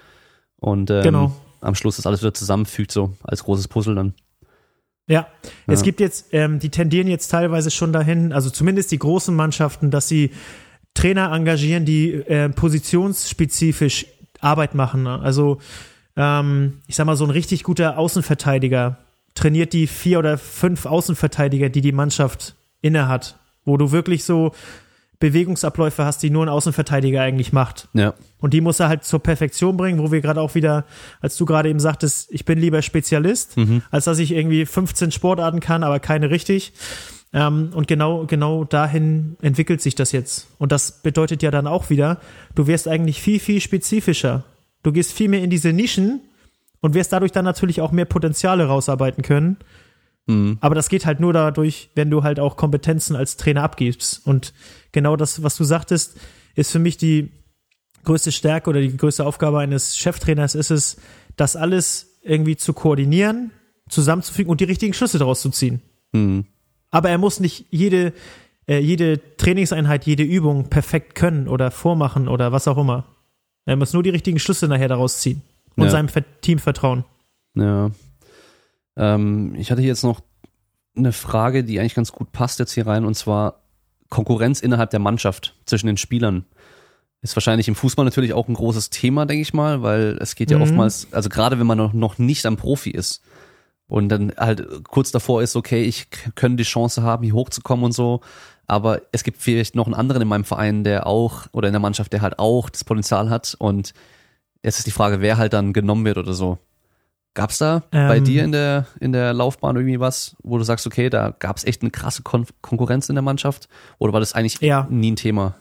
Und 0.56 0.90
ähm, 0.90 1.02
Genau. 1.02 1.32
Am 1.62 1.74
Schluss 1.74 1.96
das 1.96 2.06
alles 2.06 2.20
wieder 2.20 2.34
zusammenfügt, 2.34 2.92
so 2.92 3.14
als 3.22 3.44
großes 3.44 3.68
Puzzle 3.68 3.94
dann. 3.94 4.14
Ja, 5.08 5.26
es 5.66 5.80
Ja. 5.80 5.84
gibt 5.84 6.00
jetzt, 6.00 6.26
ähm, 6.32 6.58
die 6.58 6.70
tendieren 6.70 7.08
jetzt 7.08 7.28
teilweise 7.28 7.70
schon 7.70 7.92
dahin, 7.92 8.32
also 8.32 8.50
zumindest 8.50 8.92
die 8.92 8.98
großen 8.98 9.34
Mannschaften, 9.34 9.90
dass 9.90 10.08
sie 10.08 10.30
Trainer 10.94 11.32
engagieren, 11.32 11.84
die 11.84 12.12
äh, 12.12 12.48
positionsspezifisch 12.50 14.06
Arbeit 14.40 14.74
machen. 14.74 15.04
ne? 15.04 15.20
Also 15.20 15.58
ähm, 16.16 16.80
ich 16.86 16.96
sag 16.96 17.06
mal, 17.06 17.16
so 17.16 17.24
ein 17.24 17.30
richtig 17.30 17.62
guter 17.62 17.96
Außenverteidiger 17.98 18.98
trainiert 19.34 19.72
die 19.72 19.86
vier 19.86 20.18
oder 20.18 20.36
fünf 20.36 20.84
Außenverteidiger, 20.84 21.68
die 21.70 21.80
die 21.80 21.92
Mannschaft 21.92 22.54
innehat, 22.82 23.38
wo 23.64 23.76
du 23.76 23.92
wirklich 23.92 24.24
so 24.24 24.52
Bewegungsabläufe 25.22 26.04
hast, 26.04 26.24
die 26.24 26.30
nur 26.30 26.44
ein 26.44 26.48
Außenverteidiger 26.48 27.22
eigentlich 27.22 27.52
macht. 27.52 27.88
Ja. 27.94 28.14
Und 28.40 28.54
die 28.54 28.60
muss 28.60 28.80
er 28.80 28.88
halt 28.88 29.04
zur 29.04 29.22
Perfektion 29.22 29.76
bringen, 29.76 30.00
wo 30.00 30.10
wir 30.10 30.20
gerade 30.20 30.40
auch 30.40 30.56
wieder, 30.56 30.84
als 31.20 31.36
du 31.36 31.46
gerade 31.46 31.68
eben 31.68 31.78
sagtest, 31.78 32.26
ich 32.32 32.44
bin 32.44 32.58
lieber 32.58 32.82
Spezialist, 32.82 33.56
als 33.92 34.04
dass 34.06 34.18
ich 34.18 34.32
irgendwie 34.32 34.66
15 34.66 35.12
Sportarten 35.12 35.60
kann, 35.60 35.84
aber 35.84 36.00
keine 36.00 36.30
richtig. 36.30 36.72
Ähm, 37.32 37.70
und 37.72 37.86
genau, 37.86 38.26
genau 38.26 38.64
dahin 38.64 39.36
entwickelt 39.42 39.80
sich 39.80 39.94
das 39.94 40.10
jetzt. 40.10 40.48
Und 40.58 40.72
das 40.72 41.02
bedeutet 41.02 41.40
ja 41.40 41.52
dann 41.52 41.68
auch 41.68 41.88
wieder, 41.88 42.18
du 42.56 42.66
wirst 42.66 42.88
eigentlich 42.88 43.22
viel, 43.22 43.38
viel 43.38 43.60
spezifischer. 43.60 44.42
Du 44.82 44.90
gehst 44.90 45.12
viel 45.12 45.28
mehr 45.28 45.44
in 45.44 45.50
diese 45.50 45.72
Nischen 45.72 46.20
und 46.80 46.94
wirst 46.94 47.12
dadurch 47.12 47.30
dann 47.30 47.44
natürlich 47.44 47.80
auch 47.80 47.92
mehr 47.92 48.06
Potenziale 48.06 48.66
rausarbeiten 48.66 49.22
können. 49.22 49.56
Mhm. 50.26 50.58
Aber 50.60 50.74
das 50.74 50.88
geht 50.88 51.04
halt 51.06 51.20
nur 51.20 51.32
dadurch, 51.32 51.90
wenn 51.94 52.10
du 52.10 52.22
halt 52.22 52.38
auch 52.40 52.56
Kompetenzen 52.56 53.16
als 53.16 53.36
Trainer 53.36 53.62
abgibst. 53.62 54.26
Und 54.26 54.52
genau 54.92 55.16
das, 55.16 55.42
was 55.42 55.56
du 55.56 55.64
sagtest, 55.64 56.16
ist 56.54 56.70
für 56.70 56.78
mich 56.78 56.96
die 56.96 57.30
größte 58.04 58.32
Stärke 58.32 58.70
oder 58.70 58.80
die 58.80 58.96
größte 58.96 59.24
Aufgabe 59.24 59.58
eines 59.60 59.96
Cheftrainers 59.96 60.54
ist 60.54 60.70
es, 60.70 60.96
das 61.36 61.56
alles 61.56 62.18
irgendwie 62.22 62.56
zu 62.56 62.72
koordinieren, 62.72 63.50
zusammenzufügen 63.88 64.50
und 64.50 64.60
die 64.60 64.64
richtigen 64.64 64.92
Schlüsse 64.94 65.18
daraus 65.18 65.40
zu 65.40 65.50
ziehen. 65.50 65.82
Mhm. 66.12 66.44
Aber 66.90 67.10
er 67.10 67.18
muss 67.18 67.40
nicht 67.40 67.66
jede, 67.70 68.12
äh, 68.68 68.78
jede 68.78 69.20
Trainingseinheit, 69.36 70.04
jede 70.04 70.22
Übung 70.22 70.68
perfekt 70.68 71.14
können 71.14 71.48
oder 71.48 71.70
vormachen 71.70 72.28
oder 72.28 72.52
was 72.52 72.68
auch 72.68 72.78
immer. 72.78 73.06
Er 73.64 73.76
muss 73.76 73.92
nur 73.92 74.02
die 74.02 74.10
richtigen 74.10 74.38
Schlüsse 74.38 74.68
nachher 74.68 74.88
daraus 74.88 75.20
ziehen 75.20 75.42
und 75.76 75.84
Ja. 75.84 75.90
seinem 75.90 76.08
Team 76.42 76.58
vertrauen. 76.58 77.04
Ja. 77.54 77.90
Ähm, 78.96 79.54
ich 79.56 79.70
hatte 79.70 79.80
hier 79.80 79.88
jetzt 79.90 80.04
noch 80.04 80.20
eine 80.96 81.12
Frage, 81.12 81.64
die 81.64 81.80
eigentlich 81.80 81.94
ganz 81.94 82.12
gut 82.12 82.32
passt 82.32 82.58
jetzt 82.58 82.72
hier 82.72 82.86
rein, 82.86 83.04
und 83.04 83.14
zwar 83.14 83.62
Konkurrenz 84.10 84.60
innerhalb 84.60 84.90
der 84.90 85.00
Mannschaft 85.00 85.54
zwischen 85.64 85.86
den 85.86 85.96
Spielern. 85.96 86.44
Ist 87.22 87.36
wahrscheinlich 87.36 87.68
im 87.68 87.74
Fußball 87.74 88.04
natürlich 88.04 88.34
auch 88.34 88.48
ein 88.48 88.54
großes 88.54 88.90
Thema, 88.90 89.26
denke 89.26 89.42
ich 89.42 89.54
mal, 89.54 89.82
weil 89.82 90.18
es 90.20 90.34
geht 90.34 90.50
ja 90.50 90.56
Mhm. 90.58 90.64
oftmals, 90.64 91.08
also 91.12 91.28
gerade 91.28 91.58
wenn 91.58 91.66
man 91.66 91.78
noch, 91.78 91.92
noch 91.92 92.18
nicht 92.18 92.44
am 92.44 92.56
Profi 92.56 92.90
ist 92.90 93.22
und 93.86 94.08
dann 94.08 94.32
halt 94.36 94.66
kurz 94.84 95.12
davor 95.12 95.40
ist, 95.40 95.56
okay, 95.56 95.84
ich 95.84 96.08
könnte 96.34 96.56
die 96.56 96.68
Chance 96.68 97.02
haben, 97.02 97.22
hier 97.24 97.34
hochzukommen 97.34 97.84
und 97.86 97.92
so, 97.92 98.20
aber 98.66 99.02
es 99.12 99.22
gibt 99.22 99.40
vielleicht 99.40 99.74
noch 99.76 99.86
einen 99.86 99.94
anderen 99.94 100.20
in 100.22 100.28
meinem 100.28 100.44
Verein, 100.44 100.84
der 100.84 101.06
auch, 101.06 101.46
oder 101.52 101.68
in 101.68 101.72
der 101.72 101.80
Mannschaft, 101.80 102.12
der 102.12 102.22
halt 102.22 102.38
auch 102.38 102.68
das 102.68 102.84
Potenzial 102.84 103.30
hat 103.30 103.54
und 103.58 103.94
jetzt 104.62 104.78
ist 104.78 104.86
die 104.86 104.92
Frage, 104.92 105.20
wer 105.20 105.38
halt 105.38 105.52
dann 105.52 105.72
genommen 105.72 106.04
wird 106.04 106.18
oder 106.18 106.34
so. 106.34 106.58
Gab's 107.34 107.56
da 107.58 107.82
bei 107.90 108.18
Ähm. 108.18 108.24
dir 108.24 108.44
in 108.44 108.52
der, 108.52 108.86
in 109.00 109.12
der 109.12 109.32
Laufbahn 109.32 109.76
irgendwie 109.76 110.00
was, 110.00 110.36
wo 110.42 110.58
du 110.58 110.64
sagst, 110.64 110.86
okay, 110.86 111.08
da 111.08 111.30
gab's 111.38 111.64
echt 111.64 111.80
eine 111.82 111.90
krasse 111.90 112.22
Kon 112.22 112.46
Konkurrenz 112.60 113.08
in 113.08 113.14
der 113.14 113.22
Mannschaft? 113.22 113.68
Oder 113.98 114.12
war 114.12 114.20
das 114.20 114.34
eigentlich 114.34 114.60
Ja. 114.60 114.86
nie 114.90 115.12
ein 115.12 115.16
Thema? 115.16 115.54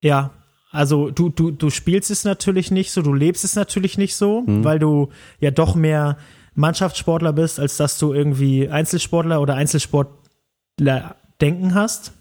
Ja, 0.00 0.30
also 0.70 1.10
du, 1.10 1.28
du, 1.28 1.50
du 1.50 1.70
spielst 1.70 2.10
es 2.10 2.24
natürlich 2.24 2.70
nicht 2.70 2.92
so, 2.92 3.02
du 3.02 3.12
lebst 3.12 3.44
es 3.44 3.54
natürlich 3.56 3.98
nicht 3.98 4.16
so, 4.16 4.42
Mhm. 4.46 4.64
weil 4.64 4.78
du 4.78 5.10
ja 5.38 5.50
doch 5.50 5.74
mehr 5.74 6.16
Mannschaftssportler 6.54 7.32
bist, 7.32 7.60
als 7.60 7.76
dass 7.76 7.98
du 7.98 8.12
irgendwie 8.14 8.68
Einzelsportler 8.68 9.40
oder 9.40 9.54
Einzelsportler 9.54 11.16
denken 11.40 11.74
hast. 11.74 12.12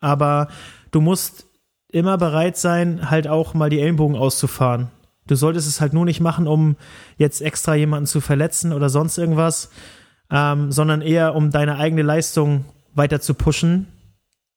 Aber 0.00 0.48
du 0.90 1.00
musst 1.00 1.46
immer 1.92 2.16
bereit 2.16 2.56
sein, 2.56 3.10
halt 3.10 3.26
auch 3.26 3.52
mal 3.54 3.68
die 3.68 3.80
Ellenbogen 3.80 4.16
auszufahren. 4.16 4.88
Du 5.30 5.36
solltest 5.36 5.68
es 5.68 5.80
halt 5.80 5.92
nur 5.92 6.04
nicht 6.04 6.20
machen, 6.20 6.46
um 6.46 6.76
jetzt 7.16 7.40
extra 7.40 7.74
jemanden 7.74 8.06
zu 8.06 8.20
verletzen 8.20 8.72
oder 8.72 8.88
sonst 8.88 9.18
irgendwas, 9.18 9.70
ähm, 10.30 10.72
sondern 10.72 11.02
eher 11.02 11.34
um 11.34 11.50
deine 11.50 11.76
eigene 11.76 12.02
Leistung 12.02 12.64
weiter 12.94 13.20
zu 13.20 13.34
pushen 13.34 13.86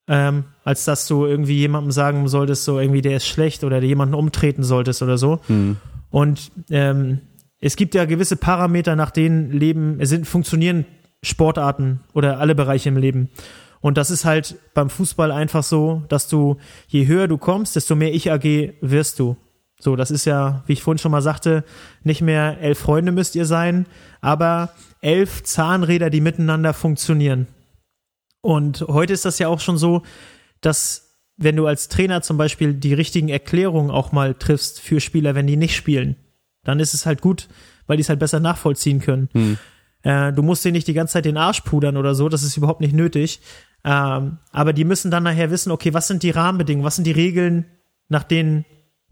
ähm, 0.08 0.46
als 0.64 0.86
dass 0.86 1.08
du 1.08 1.26
irgendwie 1.26 1.58
jemandem 1.58 1.92
sagen 1.92 2.28
solltest, 2.28 2.66
so 2.66 2.80
irgendwie 2.80 3.02
der 3.02 3.18
ist 3.18 3.28
schlecht 3.28 3.64
oder 3.64 3.82
jemanden 3.82 4.16
umtreten 4.16 4.64
solltest 4.64 5.02
oder 5.02 5.18
so. 5.18 5.40
Hm. 5.48 5.78
Und 6.10 6.52
ähm, 6.70 7.22
es 7.60 7.76
gibt 7.76 7.96
ja 7.96 8.06
gewisse 8.06 8.36
Parameter, 8.36 8.96
nach 8.96 9.12
denen 9.12 9.52
Leben, 9.52 9.98
es 10.00 10.10
sind, 10.10 10.28
funktionieren 10.28 10.86
Sportarten 11.22 12.02
oder 12.14 12.40
alle 12.40 12.56
Bereiche 12.56 12.90
im 12.90 12.98
Leben. 12.98 13.30
Und 13.80 13.98
das 13.98 14.12
ist 14.12 14.26
halt 14.26 14.56
beim 14.74 14.90
Fußball 14.90 15.32
einfach 15.32 15.64
so, 15.64 16.04
dass 16.10 16.28
du, 16.28 16.58
je 16.88 17.08
höher 17.08 17.28
du 17.28 17.38
kommst, 17.38 17.76
desto 17.76 17.96
mehr 17.96 18.14
Ich-AG 18.14 18.74
wirst 18.82 19.20
du. 19.20 19.38
So, 19.84 19.98
das 19.98 20.12
ist 20.12 20.24
ja, 20.24 20.64
wie 20.66 20.74
ich 20.74 20.82
vorhin 20.82 20.98
schon 20.98 21.12
mal 21.12 21.22
sagte, 21.22 21.66
nicht 22.04 22.22
mehr 22.22 22.58
elf 22.62 22.80
Freunde 22.80 23.12
müsst 23.12 23.36
ihr 23.36 23.46
sein, 23.46 23.86
aber 24.22 24.72
elf 25.02 25.44
Zahnräder, 25.44 26.10
die 26.10 26.22
miteinander 26.22 26.74
funktionieren. 26.74 27.48
Und 28.40 28.82
heute 28.88 29.12
ist 29.12 29.26
das 29.26 29.40
ja 29.40 29.50
auch 29.50 29.60
schon 29.60 29.78
so, 29.78 30.04
dass 30.62 31.20
wenn 31.36 31.58
du 31.58 31.68
als 31.68 31.90
Trainer 31.90 32.22
zum 32.22 32.38
Beispiel 32.38 32.74
die 32.74 32.94
richtigen 32.94 33.28
Erklärungen 33.28 33.92
auch 33.92 34.14
mal 34.14 34.36
triffst 34.36 34.80
für 34.80 35.02
Spieler, 35.02 35.36
wenn 35.36 35.48
die 35.48 35.58
nicht 35.58 35.76
spielen, 35.76 36.16
dann 36.64 36.80
ist 36.80 36.94
es 36.94 37.06
halt 37.06 37.22
gut, 37.22 37.50
weil 37.86 37.98
die 37.98 38.02
es 38.02 38.10
halt 38.10 38.20
besser 38.20 38.40
nachvollziehen 38.40 39.02
können. 39.02 39.28
Hm. 39.34 39.58
Äh, 40.04 40.32
du 40.32 40.44
musst 40.44 40.64
dir 40.64 40.72
nicht 40.72 40.88
die 40.88 40.94
ganze 40.94 41.14
Zeit 41.14 41.26
den 41.26 41.36
Arsch 41.36 41.60
pudern 41.62 41.98
oder 41.98 42.16
so, 42.16 42.30
das 42.30 42.44
ist 42.44 42.56
überhaupt 42.56 42.80
nicht 42.80 42.96
nötig. 42.96 43.42
Ähm, 43.84 44.38
aber 44.54 44.72
die 44.72 44.86
müssen 44.86 45.12
dann 45.12 45.24
nachher 45.24 45.52
wissen, 45.52 45.72
okay, 45.72 45.94
was 45.94 46.08
sind 46.08 46.24
die 46.24 46.30
Rahmenbedingungen, 46.30 46.86
was 46.86 46.96
sind 46.96 47.06
die 47.06 47.12
Regeln, 47.12 47.66
nach 48.08 48.24
denen 48.24 48.64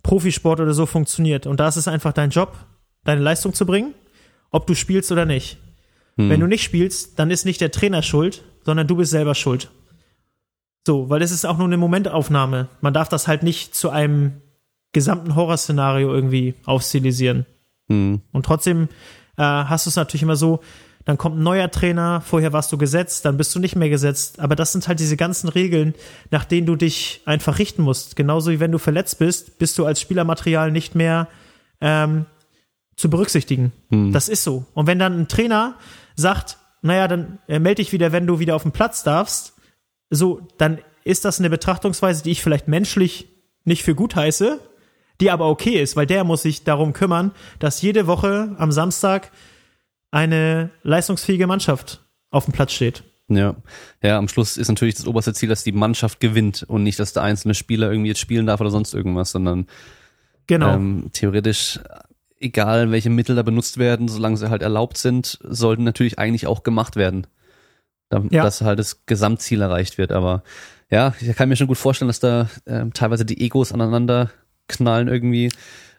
Profisport 0.03 0.59
oder 0.59 0.73
so 0.73 0.85
funktioniert. 0.85 1.47
Und 1.47 1.59
da 1.59 1.67
ist 1.67 1.77
es 1.77 1.87
einfach 1.87 2.13
dein 2.13 2.29
Job, 2.29 2.55
deine 3.03 3.21
Leistung 3.21 3.53
zu 3.53 3.65
bringen, 3.65 3.93
ob 4.51 4.67
du 4.67 4.75
spielst 4.75 5.11
oder 5.11 5.25
nicht. 5.25 5.57
Hm. 6.17 6.29
Wenn 6.29 6.39
du 6.39 6.47
nicht 6.47 6.63
spielst, 6.63 7.19
dann 7.19 7.31
ist 7.31 7.45
nicht 7.45 7.61
der 7.61 7.71
Trainer 7.71 8.01
schuld, 8.01 8.43
sondern 8.63 8.87
du 8.87 8.95
bist 8.95 9.11
selber 9.11 9.35
schuld. 9.35 9.71
So, 10.85 11.09
weil 11.09 11.19
das 11.19 11.31
ist 11.31 11.45
auch 11.45 11.57
nur 11.57 11.67
eine 11.67 11.77
Momentaufnahme. 11.77 12.67
Man 12.81 12.93
darf 12.93 13.09
das 13.09 13.27
halt 13.27 13.43
nicht 13.43 13.75
zu 13.75 13.89
einem 13.89 14.41
gesamten 14.93 15.35
Horrorszenario 15.35 16.13
irgendwie 16.13 16.55
aufstilisieren. 16.65 17.45
Hm. 17.87 18.21
Und 18.31 18.45
trotzdem 18.45 18.89
äh, 19.37 19.43
hast 19.43 19.85
du 19.85 19.89
es 19.89 19.95
natürlich 19.95 20.23
immer 20.23 20.35
so, 20.35 20.61
dann 21.05 21.17
kommt 21.17 21.37
ein 21.37 21.43
neuer 21.43 21.71
Trainer, 21.71 22.21
vorher 22.21 22.53
warst 22.53 22.71
du 22.71 22.77
gesetzt, 22.77 23.25
dann 23.25 23.37
bist 23.37 23.55
du 23.55 23.59
nicht 23.59 23.75
mehr 23.75 23.89
gesetzt. 23.89 24.39
Aber 24.39 24.55
das 24.55 24.71
sind 24.71 24.87
halt 24.87 24.99
diese 24.99 25.17
ganzen 25.17 25.49
Regeln, 25.49 25.95
nach 26.29 26.45
denen 26.45 26.67
du 26.67 26.75
dich 26.75 27.21
einfach 27.25 27.59
richten 27.59 27.81
musst. 27.81 28.15
Genauso 28.15 28.51
wie 28.51 28.59
wenn 28.59 28.71
du 28.71 28.77
verletzt 28.77 29.19
bist, 29.19 29.57
bist 29.57 29.77
du 29.77 29.85
als 29.85 29.99
Spielermaterial 29.99 30.71
nicht 30.71 30.95
mehr 30.95 31.27
ähm, 31.79 32.25
zu 32.95 33.09
berücksichtigen. 33.09 33.71
Hm. 33.89 34.11
Das 34.11 34.29
ist 34.29 34.43
so. 34.43 34.65
Und 34.73 34.87
wenn 34.87 34.99
dann 34.99 35.19
ein 35.19 35.27
Trainer 35.27 35.75
sagt, 36.15 36.57
naja, 36.81 37.07
dann 37.07 37.39
äh, 37.47 37.59
melde 37.59 37.81
dich 37.81 37.93
wieder, 37.93 38.11
wenn 38.11 38.27
du 38.27 38.39
wieder 38.39 38.55
auf 38.55 38.63
den 38.63 38.71
Platz 38.71 39.03
darfst, 39.03 39.53
so, 40.09 40.47
dann 40.57 40.79
ist 41.03 41.25
das 41.25 41.39
eine 41.39 41.49
Betrachtungsweise, 41.49 42.23
die 42.23 42.31
ich 42.31 42.43
vielleicht 42.43 42.67
menschlich 42.67 43.27
nicht 43.63 43.83
für 43.83 43.95
gut 43.95 44.15
heiße, 44.15 44.59
die 45.19 45.31
aber 45.31 45.47
okay 45.47 45.81
ist, 45.81 45.95
weil 45.95 46.05
der 46.05 46.23
muss 46.23 46.41
sich 46.41 46.63
darum 46.63 46.93
kümmern, 46.93 47.31
dass 47.59 47.81
jede 47.81 48.07
Woche 48.07 48.55
am 48.57 48.71
Samstag 48.71 49.31
eine 50.11 50.69
leistungsfähige 50.83 51.47
Mannschaft 51.47 52.03
auf 52.29 52.45
dem 52.45 52.53
Platz 52.53 52.73
steht. 52.73 53.03
Ja. 53.29 53.55
ja, 54.03 54.17
am 54.17 54.27
Schluss 54.27 54.57
ist 54.57 54.67
natürlich 54.67 54.95
das 54.95 55.07
oberste 55.07 55.33
Ziel, 55.33 55.47
dass 55.47 55.63
die 55.63 55.71
Mannschaft 55.71 56.19
gewinnt 56.19 56.63
und 56.63 56.83
nicht, 56.83 56.99
dass 56.99 57.13
der 57.13 57.23
einzelne 57.23 57.53
Spieler 57.53 57.89
irgendwie 57.89 58.09
jetzt 58.09 58.19
spielen 58.19 58.45
darf 58.45 58.59
oder 58.59 58.71
sonst 58.71 58.93
irgendwas, 58.93 59.31
sondern 59.31 59.67
Genau. 60.47 60.73
ähm, 60.73 61.09
theoretisch, 61.13 61.79
egal 62.41 62.91
welche 62.91 63.09
Mittel 63.09 63.37
da 63.37 63.43
benutzt 63.43 63.77
werden, 63.77 64.09
solange 64.09 64.35
sie 64.35 64.49
halt 64.49 64.61
erlaubt 64.61 64.97
sind, 64.97 65.39
sollten 65.43 65.85
natürlich 65.85 66.19
eigentlich 66.19 66.45
auch 66.45 66.63
gemacht 66.63 66.97
werden. 66.97 67.25
Da, 68.09 68.21
Ja. 68.31 68.43
Dass 68.43 68.61
halt 68.61 68.79
das 68.79 69.05
Gesamtziel 69.05 69.61
erreicht 69.61 69.97
wird. 69.97 70.11
Aber 70.11 70.43
ja, 70.89 71.13
ich 71.21 71.33
kann 71.37 71.47
mir 71.47 71.55
schon 71.55 71.67
gut 71.67 71.77
vorstellen, 71.77 72.09
dass 72.09 72.19
da 72.19 72.49
ähm, 72.65 72.91
teilweise 72.91 73.23
die 73.23 73.39
Egos 73.39 73.71
aneinander 73.71 74.29
knallen 74.67 75.07
irgendwie. 75.07 75.49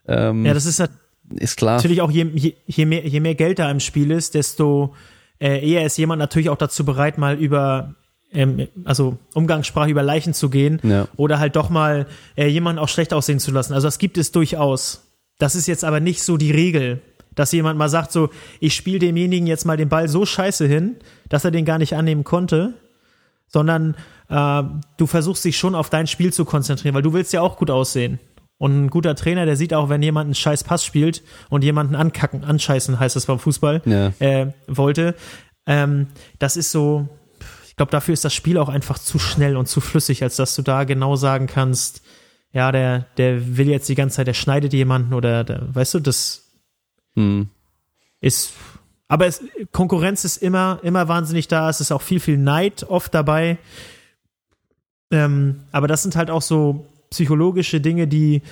Ähm, 0.06 0.44
ja, 0.44 0.52
das 0.52 0.66
ist 0.66 0.82
ist 1.30 1.56
klar. 1.56 1.76
natürlich 1.76 2.00
auch, 2.02 2.10
je, 2.10 2.24
je, 2.34 2.54
je, 2.66 2.84
mehr, 2.86 3.06
je 3.06 3.20
mehr 3.20 3.34
Geld 3.34 3.58
da 3.58 3.70
im 3.70 3.80
Spiel 3.80 4.10
ist, 4.10 4.34
desto 4.34 4.94
äh, 5.38 5.66
eher 5.68 5.84
ist 5.84 5.96
jemand 5.98 6.18
natürlich 6.18 6.50
auch 6.50 6.56
dazu 6.56 6.84
bereit, 6.84 7.18
mal 7.18 7.36
über, 7.36 7.94
ähm, 8.32 8.68
also 8.84 9.18
Umgangssprache 9.34 9.90
über 9.90 10.02
Leichen 10.02 10.34
zu 10.34 10.50
gehen 10.50 10.80
Ja. 10.82 11.08
oder 11.16 11.38
halt 11.38 11.56
doch 11.56 11.70
mal 11.70 12.06
äh, 12.36 12.46
jemanden 12.46 12.78
auch 12.78 12.88
schlecht 12.88 13.12
aussehen 13.12 13.40
zu 13.40 13.50
lassen. 13.50 13.72
Also 13.74 13.86
das 13.86 13.98
gibt 13.98 14.18
es 14.18 14.32
durchaus. 14.32 15.08
Das 15.38 15.54
ist 15.54 15.66
jetzt 15.66 15.84
aber 15.84 16.00
nicht 16.00 16.22
so 16.22 16.36
die 16.36 16.52
Regel, 16.52 17.00
dass 17.34 17.50
jemand 17.52 17.78
mal 17.78 17.88
sagt 17.88 18.12
so, 18.12 18.28
ich 18.60 18.74
spiele 18.74 18.98
demjenigen 18.98 19.46
jetzt 19.46 19.64
mal 19.64 19.76
den 19.76 19.88
Ball 19.88 20.08
so 20.08 20.26
scheiße 20.26 20.66
hin, 20.66 20.96
dass 21.28 21.44
er 21.44 21.50
den 21.50 21.64
gar 21.64 21.78
nicht 21.78 21.94
annehmen 21.96 22.24
konnte, 22.24 22.74
sondern 23.48 23.96
äh, 24.28 24.62
du 24.96 25.06
versuchst 25.06 25.44
dich 25.44 25.56
schon 25.56 25.74
auf 25.74 25.90
dein 25.90 26.06
Spiel 26.06 26.32
zu 26.32 26.44
konzentrieren, 26.44 26.94
weil 26.94 27.02
du 27.02 27.12
willst 27.12 27.32
ja 27.32 27.40
auch 27.40 27.56
gut 27.56 27.70
aussehen. 27.70 28.18
Und 28.62 28.84
ein 28.84 28.90
guter 28.90 29.16
Trainer, 29.16 29.44
der 29.44 29.56
sieht 29.56 29.74
auch, 29.74 29.88
wenn 29.88 30.02
jemand 30.04 30.26
einen 30.26 30.36
scheiß 30.36 30.62
Pass 30.62 30.84
spielt 30.84 31.24
und 31.50 31.64
jemanden 31.64 31.96
ankacken, 31.96 32.44
anscheißen 32.44 33.00
heißt 33.00 33.16
das 33.16 33.26
beim 33.26 33.40
Fußball, 33.40 33.82
Ja. 33.84 34.12
äh, 34.20 34.52
wollte. 34.68 35.16
Ähm, 35.66 36.06
das 36.38 36.56
ist 36.56 36.70
so, 36.70 37.08
ich 37.66 37.74
glaube, 37.74 37.90
dafür 37.90 38.12
ist 38.14 38.24
das 38.24 38.32
Spiel 38.32 38.58
auch 38.58 38.68
einfach 38.68 39.00
zu 39.00 39.18
schnell 39.18 39.56
und 39.56 39.66
zu 39.66 39.80
flüssig, 39.80 40.22
als 40.22 40.36
dass 40.36 40.54
du 40.54 40.62
da 40.62 40.84
genau 40.84 41.16
sagen 41.16 41.48
kannst, 41.48 42.02
ja, 42.52 42.70
der, 42.70 43.06
der 43.16 43.56
will 43.56 43.68
jetzt 43.68 43.88
die 43.88 43.96
ganze 43.96 44.16
Zeit, 44.16 44.28
der 44.28 44.34
schneidet 44.34 44.72
jemanden 44.72 45.12
oder, 45.12 45.42
der, 45.42 45.74
weißt 45.74 45.94
du, 45.94 45.98
das 46.00 46.52
Hm. 47.16 47.48
ist, 48.20 48.52
aber 49.08 49.26
es, 49.26 49.42
Konkurrenz 49.72 50.24
ist 50.24 50.36
immer, 50.36 50.78
immer 50.84 51.08
wahnsinnig 51.08 51.48
da. 51.48 51.68
Es 51.68 51.80
ist 51.80 51.90
auch 51.90 52.00
viel, 52.02 52.20
viel 52.20 52.38
Neid 52.38 52.84
oft 52.88 53.12
dabei. 53.12 53.58
Ähm, 55.10 55.64
aber 55.72 55.88
das 55.88 56.02
sind 56.04 56.14
halt 56.16 56.30
auch 56.30 56.42
so 56.42 56.86
psychologische 57.12 57.80
Dinge, 57.80 58.08
die 58.08 58.42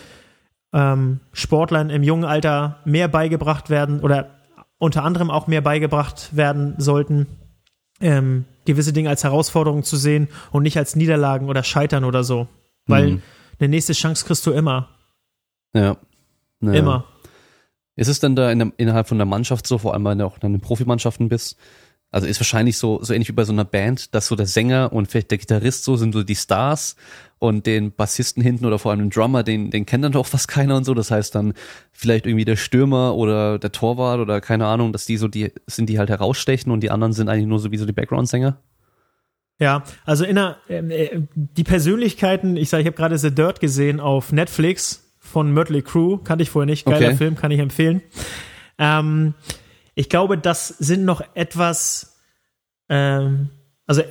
ähm, 0.73 1.21
Sportlern 1.33 1.91
im 1.91 2.03
jungen 2.03 2.25
Alter 2.25 2.79
mehr 2.85 3.09
beigebracht 3.09 3.71
werden 3.71 4.01
oder 4.01 4.31
unter 4.79 5.03
anderem 5.03 5.31
auch 5.31 5.47
mehr 5.47 5.61
beigebracht 5.63 6.37
werden 6.37 6.75
sollten, 6.79 7.27
ähm, 8.01 8.45
gewisse 8.67 8.93
Dinge 8.93 9.09
als 9.09 9.25
Herausforderungen 9.25 9.83
zu 9.83 9.97
sehen 9.97 10.29
und 10.53 10.63
nicht 10.63 10.77
als 10.79 10.95
Niederlagen 10.95 11.49
oder 11.49 11.63
Scheitern 11.65 12.05
oder 12.05 12.23
so. 12.23 12.47
Weil 12.87 13.11
Mhm. 13.13 13.23
eine 13.59 13.69
nächste 13.69 13.93
Chance 13.95 14.25
kriegst 14.25 14.47
du 14.47 14.53
immer. 14.53 14.89
Ja. 15.75 15.97
Naja. 16.61 16.79
Immer. 16.79 17.05
Ist 17.97 18.09
es 18.09 18.21
denn 18.21 18.37
da 18.37 18.51
in 18.51 18.59
der, 18.59 18.73
innerhalb 18.77 19.09
von 19.09 19.19
der 19.19 19.27
Mannschaft 19.27 19.67
so, 19.67 19.79
vor 19.79 19.93
allem 19.95 20.05
wenn 20.05 20.19
du 20.19 20.27
auch 20.27 20.39
in 20.43 20.53
den 20.53 20.61
Profimannschaften 20.61 21.29
bist? 21.29 21.59
Also 22.13 22.27
ist 22.27 22.41
wahrscheinlich 22.41 22.77
so, 22.77 22.99
so 23.03 23.13
ähnlich 23.13 23.29
wie 23.29 23.33
bei 23.33 23.45
so 23.45 23.53
einer 23.53 23.65
Band, 23.65 24.15
dass 24.15 24.27
so 24.27 24.35
der 24.35 24.47
Sänger 24.47 24.93
und 24.93 25.11
vielleicht 25.11 25.31
der 25.31 25.39
Gitarrist 25.39 25.85
so 25.85 25.97
sind 25.97 26.13
so 26.13 26.25
die 26.25 26.35
Stars 26.35 26.97
und 27.39 27.67
den 27.67 27.93
Bassisten 27.93 28.43
hinten 28.43 28.67
oder 28.67 28.81
vor 28.81 28.91
allem 28.91 29.01
den 29.01 29.11
Drummer, 29.11 29.45
den, 29.45 29.71
den 29.71 29.87
kennt 29.87 30.05
dann 30.05 30.13
doch 30.13 30.27
fast 30.27 30.49
keiner 30.49 30.77
und 30.77 30.85
so. 30.85 30.93
Das 30.95 31.11
heißt 31.11 31.35
dann 31.35 31.55
vielleicht 31.93 32.27
irgendwie 32.27 32.45
der 32.45 32.57
Stürmer 32.57 33.15
oder 33.15 33.59
der 33.61 33.71
Torwart 33.71 34.19
oder 34.19 34.41
keine 34.41 34.67
Ahnung, 34.67 34.93
dass 34.93 35.07
die 35.07 35.17
so 35.17 35.29
die, 35.29 35.53
sind 35.67 35.89
die 35.89 35.99
halt 35.99 36.11
herausstechen 36.11 36.73
und 36.73 36.81
die 36.81 36.91
anderen 36.91 37.13
sind 37.13 37.29
eigentlich 37.29 37.47
nur 37.47 37.61
so 37.61 37.71
wie 37.71 37.77
so 37.77 37.87
die 37.87 37.93
Background-Sänger. 37.93 38.59
Ja, 39.61 39.85
also 40.05 40.25
in 40.25 40.37
der, 40.37 40.57
ähm, 40.69 40.91
äh, 40.91 41.23
die 41.35 41.65
Persönlichkeiten, 41.65 42.57
ich 42.57 42.71
sage, 42.71 42.81
ich 42.81 42.87
habe 42.87 42.97
gerade 42.97 43.19
The 43.19 43.33
Dirt 43.33 43.61
gesehen 43.61 44.01
auf 44.01 44.33
Netflix 44.33 45.15
von 45.19 45.53
Mötley 45.53 45.83
Crew, 45.83 46.17
kannte 46.17 46.43
ich 46.43 46.51
vorher 46.51 46.67
nicht, 46.67 46.87
geiler 46.87 47.09
Okay. 47.09 47.17
Film, 47.17 47.37
kann 47.37 47.51
ich 47.51 47.61
empfehlen. 47.61 48.01
Ähm, 48.79 49.35
ich 49.95 50.09
glaube, 50.09 50.39
das 50.39 50.69
sind 50.69 51.05
noch 51.05 51.23
etwas, 51.35 52.17
ähm, 52.89 53.51
also 53.87 54.03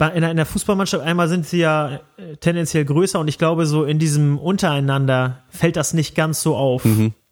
in 0.00 0.24
einer, 0.24 0.34
der 0.34 0.46
Fußballmannschaft 0.46 1.04
einmal 1.04 1.28
sind 1.28 1.46
sie 1.46 1.58
ja 1.58 2.00
äh, 2.16 2.36
tendenziell 2.36 2.84
größer 2.84 3.18
und 3.18 3.28
ich 3.28 3.38
glaube, 3.38 3.64
so 3.64 3.84
in 3.84 3.98
diesem 3.98 4.38
Untereinander 4.38 5.44
fällt 5.48 5.76
das 5.76 5.94
nicht 5.94 6.14
ganz 6.14 6.42
so 6.42 6.56
auf 6.56 6.84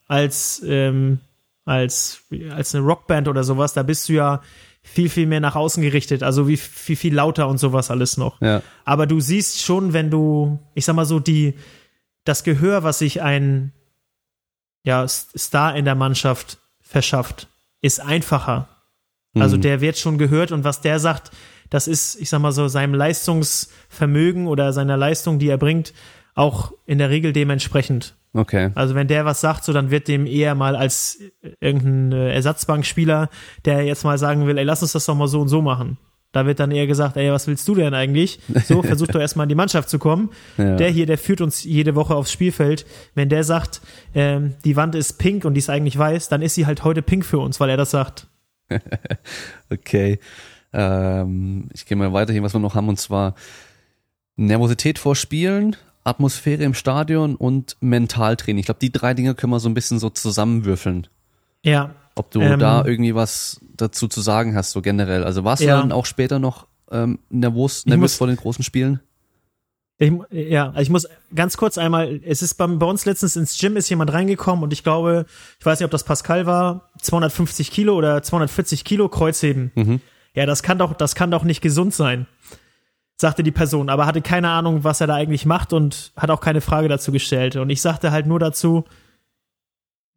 als, 0.07 0.63
ähm, 0.65 1.21
als, 1.65 2.23
als 2.51 2.75
eine 2.75 2.85
Rockband 2.85 3.29
oder 3.29 3.45
sowas. 3.45 3.75
Da 3.75 3.83
bist 3.83 4.09
du 4.09 4.15
ja 4.15 4.43
viel, 4.83 5.09
viel 5.09 5.27
mehr 5.27 5.41
nach 5.41 5.57
außen 5.57 5.83
gerichtet, 5.83 6.23
also 6.23 6.49
wie 6.49 6.57
viel, 6.57 6.97
viel 6.97 7.15
lauter 7.15 7.49
und 7.49 7.59
sowas 7.59 7.91
alles 7.91 8.17
noch. 8.17 8.41
Ja. 8.41 8.63
Aber 8.85 9.07
du 9.07 9.21
siehst 9.21 9.61
schon, 9.61 9.93
wenn 9.93 10.11
du, 10.11 10.59
ich 10.75 10.85
sag 10.85 10.97
mal 10.97 11.07
so, 11.07 11.21
die, 11.21 11.55
das 12.25 12.45
Gehör, 12.45 12.83
was 12.83 12.99
sich 12.99 13.23
ein 13.23 13.73
ja, 14.85 15.07
Star 15.09 15.77
in 15.77 15.85
der 15.85 15.95
Mannschaft 15.95 16.59
verschafft, 16.81 17.49
ist 17.81 18.01
einfacher. 18.01 18.69
Also 19.35 19.57
Mhm. 19.57 19.63
der 19.63 19.81
wird 19.81 19.97
schon 19.99 20.19
gehört 20.19 20.53
und 20.53 20.65
was 20.65 20.81
der 20.81 20.99
sagt, 20.99 21.31
das 21.71 21.89
ist, 21.89 22.21
ich 22.21 22.29
sag 22.29 22.41
mal 22.41 22.53
so, 22.53 22.69
seinem 22.69 22.93
Leistungsvermögen 22.95 24.47
oder 24.47 24.73
seiner 24.73 24.97
Leistung, 24.97 25.39
die 25.39 25.49
er 25.49 25.57
bringt, 25.59 25.95
auch 26.35 26.73
in 26.87 26.99
der 26.99 27.11
Regel 27.11 27.33
dementsprechend. 27.33 28.15
Okay. 28.35 28.71
Also 28.75 28.95
wenn 28.95 29.09
der 29.09 29.25
was 29.25 29.41
sagt, 29.41 29.65
so 29.65 29.73
dann 29.73 29.91
wird 29.91 30.09
dem 30.09 30.27
eher 30.27 30.55
mal 30.55 30.75
als 30.77 31.19
irgendein 31.61 32.13
äh, 32.13 32.35
Ersatzbankspieler, 32.35 33.29
der 33.65 33.85
jetzt 33.85 34.05
mal 34.05 34.17
sagen 34.19 34.47
will, 34.47 34.59
ey, 34.59 34.65
lass 34.65 34.83
uns 34.83 34.93
das 34.93 35.05
doch 35.07 35.15
mal 35.15 35.29
so 35.29 35.41
und 35.41 35.49
so 35.49 35.61
machen. 35.63 35.99
Da 36.33 36.47
wird 36.47 36.61
dann 36.61 36.71
eher 36.71 36.87
gesagt, 36.87 37.17
ey, 37.19 37.31
was 37.31 37.47
willst 37.47 37.69
du 37.69 37.75
denn 37.75 37.93
eigentlich? 37.95 38.41
So, 38.65 38.83
versuch 38.83 39.07
doch 39.09 39.21
erstmal 39.21 39.45
in 39.45 39.51
die 39.51 39.55
Mannschaft 39.55 39.89
zu 39.91 39.99
kommen. 39.99 40.31
Ja. 40.57 40.77
Der 40.77 40.89
hier, 40.91 41.05
der 41.07 41.19
führt 41.19 41.41
uns 41.43 41.63
jede 41.63 41.95
Woche 41.95 42.15
aufs 42.15 42.33
Spielfeld. 42.33 42.87
Wenn 43.15 43.29
der 43.29 43.45
sagt, 43.45 43.83
ähm, 44.15 44.55
die 44.65 44.77
Wand 44.77 44.95
ist 44.95 45.19
pink 45.19 45.45
und 45.45 45.55
die 45.55 45.59
ist 45.59 45.69
eigentlich 45.71 45.99
weiß, 45.99 46.29
dann 46.31 46.41
ist 46.43 46.55
sie 46.55 46.65
halt 46.67 46.85
heute 46.85 47.03
pink 47.03 47.25
für 47.27 47.39
uns, 47.39 47.61
weil 47.61 47.71
er 47.71 47.77
das 47.77 47.91
sagt. 47.91 48.27
Okay. 49.71 50.19
Ähm, 50.73 51.69
ich 51.73 51.85
gehe 51.87 51.97
mal 51.97 52.13
weiter 52.13 52.33
hier, 52.33 52.43
was 52.43 52.55
wir 52.55 52.61
noch 52.61 52.75
haben, 52.75 52.89
und 52.89 52.99
zwar 52.99 53.35
Nervosität 54.37 54.99
vor 54.99 55.15
Spielen, 55.17 55.77
Atmosphäre 56.05 56.63
im 56.63 56.75
Stadion 56.75 57.37
und 57.37 57.77
Mentaltraining. 57.81 58.61
Ich 58.61 58.67
glaube, 58.67 58.81
die 58.81 58.91
drei 58.93 59.15
Dinge 59.15 59.35
können 59.35 59.53
wir 59.53 59.61
so 59.61 59.69
ein 59.69 59.75
bisschen 59.75 59.99
so 59.99 60.11
zusammenwürfeln. 60.11 61.07
Ja, 61.63 61.95
Ob 62.15 62.31
du 62.31 62.41
Ähm, 62.41 62.59
da 62.59 62.85
irgendwie 62.85 63.15
was 63.15 63.61
dazu 63.77 64.09
zu 64.09 64.21
sagen 64.21 64.55
hast, 64.57 64.71
so 64.73 64.83
generell. 64.83 65.25
Also 65.25 65.45
warst 65.45 65.63
Ja. 65.63 65.77
du 65.77 65.83
dann 65.83 65.93
auch 65.93 66.07
später 66.07 66.39
noch 66.39 66.67
ähm, 66.91 67.19
nervös, 67.31 67.87
nervös 67.87 68.17
vor 68.17 68.27
den 68.27 68.37
großen 68.37 68.63
Spielen? 68.65 69.01
Ich, 69.99 70.13
ja, 70.31 70.75
ich 70.79 70.91
muss 70.91 71.07
ganz 71.35 71.57
kurz 71.57 71.79
einmal, 71.79 72.21
es 72.25 72.43
ist 72.43 72.55
beim, 72.55 72.79
bei 72.79 72.87
uns 72.87 73.05
letztens 73.05 73.37
ins 73.37 73.57
Gym 73.59 73.77
ist 73.77 73.89
jemand 73.89 74.13
reingekommen 74.13 74.65
und 74.65 74.73
ich 74.73 74.83
glaube, 74.83 75.27
ich 75.61 75.65
weiß 75.65 75.79
nicht, 75.79 75.85
ob 75.85 75.93
das 75.93 76.03
Pascal 76.05 76.45
war, 76.45 76.91
250 77.01 77.71
Kilo 77.71 77.95
oder 77.95 78.23
240 78.23 78.85
Kilo 78.85 79.09
Kreuzheben. 79.09 79.71
Mhm. 79.75 80.01
Ja, 80.35 80.45
das 80.47 80.63
kann 80.63 80.79
doch, 80.79 80.95
das 80.95 81.15
kann 81.15 81.31
doch 81.31 81.45
nicht 81.45 81.61
gesund 81.61 81.95
sein, 81.95 82.27
sagte 83.17 83.43
die 83.45 83.53
Person, 83.53 83.91
aber 83.91 84.07
hatte 84.07 84.23
keine 84.23 84.49
Ahnung, 84.49 84.83
was 84.83 85.01
er 85.01 85.07
da 85.07 85.15
eigentlich 85.15 85.47
macht 85.47 85.73
und 85.73 86.13
hat 86.17 86.31
auch 86.31 86.41
keine 86.41 86.63
Frage 86.63 86.89
dazu 86.89 87.13
gestellt. 87.13 87.55
Und 87.57 87.71
ich 87.71 87.81
sagte 87.81 88.11
halt 88.11 88.27
nur 88.27 88.41
dazu, 88.41 88.85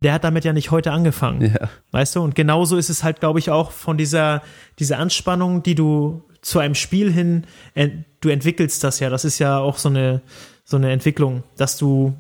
der 0.06 0.14
hat 0.14 0.24
damit 0.24 0.46
ja 0.46 0.54
nicht 0.54 0.70
heute 0.70 0.92
angefangen. 0.92 1.42
Ja. 1.42 1.68
Weißt 1.90 2.16
du? 2.16 2.22
Und 2.22 2.36
genauso 2.36 2.78
ist 2.78 2.92
es 2.92 3.04
halt, 3.04 3.22
glaube 3.22 3.40
ich, 3.40 3.50
auch 3.50 3.72
von 3.72 3.98
dieser, 3.98 4.44
dieser 4.78 5.00
Anspannung, 5.00 5.64
die 5.64 5.74
du 5.74 6.24
zu 6.42 6.60
einem 6.60 6.76
Spiel 6.76 7.12
hin, 7.12 7.46
ent, 7.74 8.06
du 8.22 8.30
entwickelst 8.30 8.84
das 8.84 9.00
ja. 9.00 9.10
Das 9.10 9.26
ist 9.26 9.40
ja 9.40 9.58
auch 9.58 9.80
so 9.80 9.90
eine, 9.90 10.22
so 10.64 10.78
eine 10.78 10.92
Entwicklung, 10.92 11.42
dass 11.58 11.78
du 11.78 12.14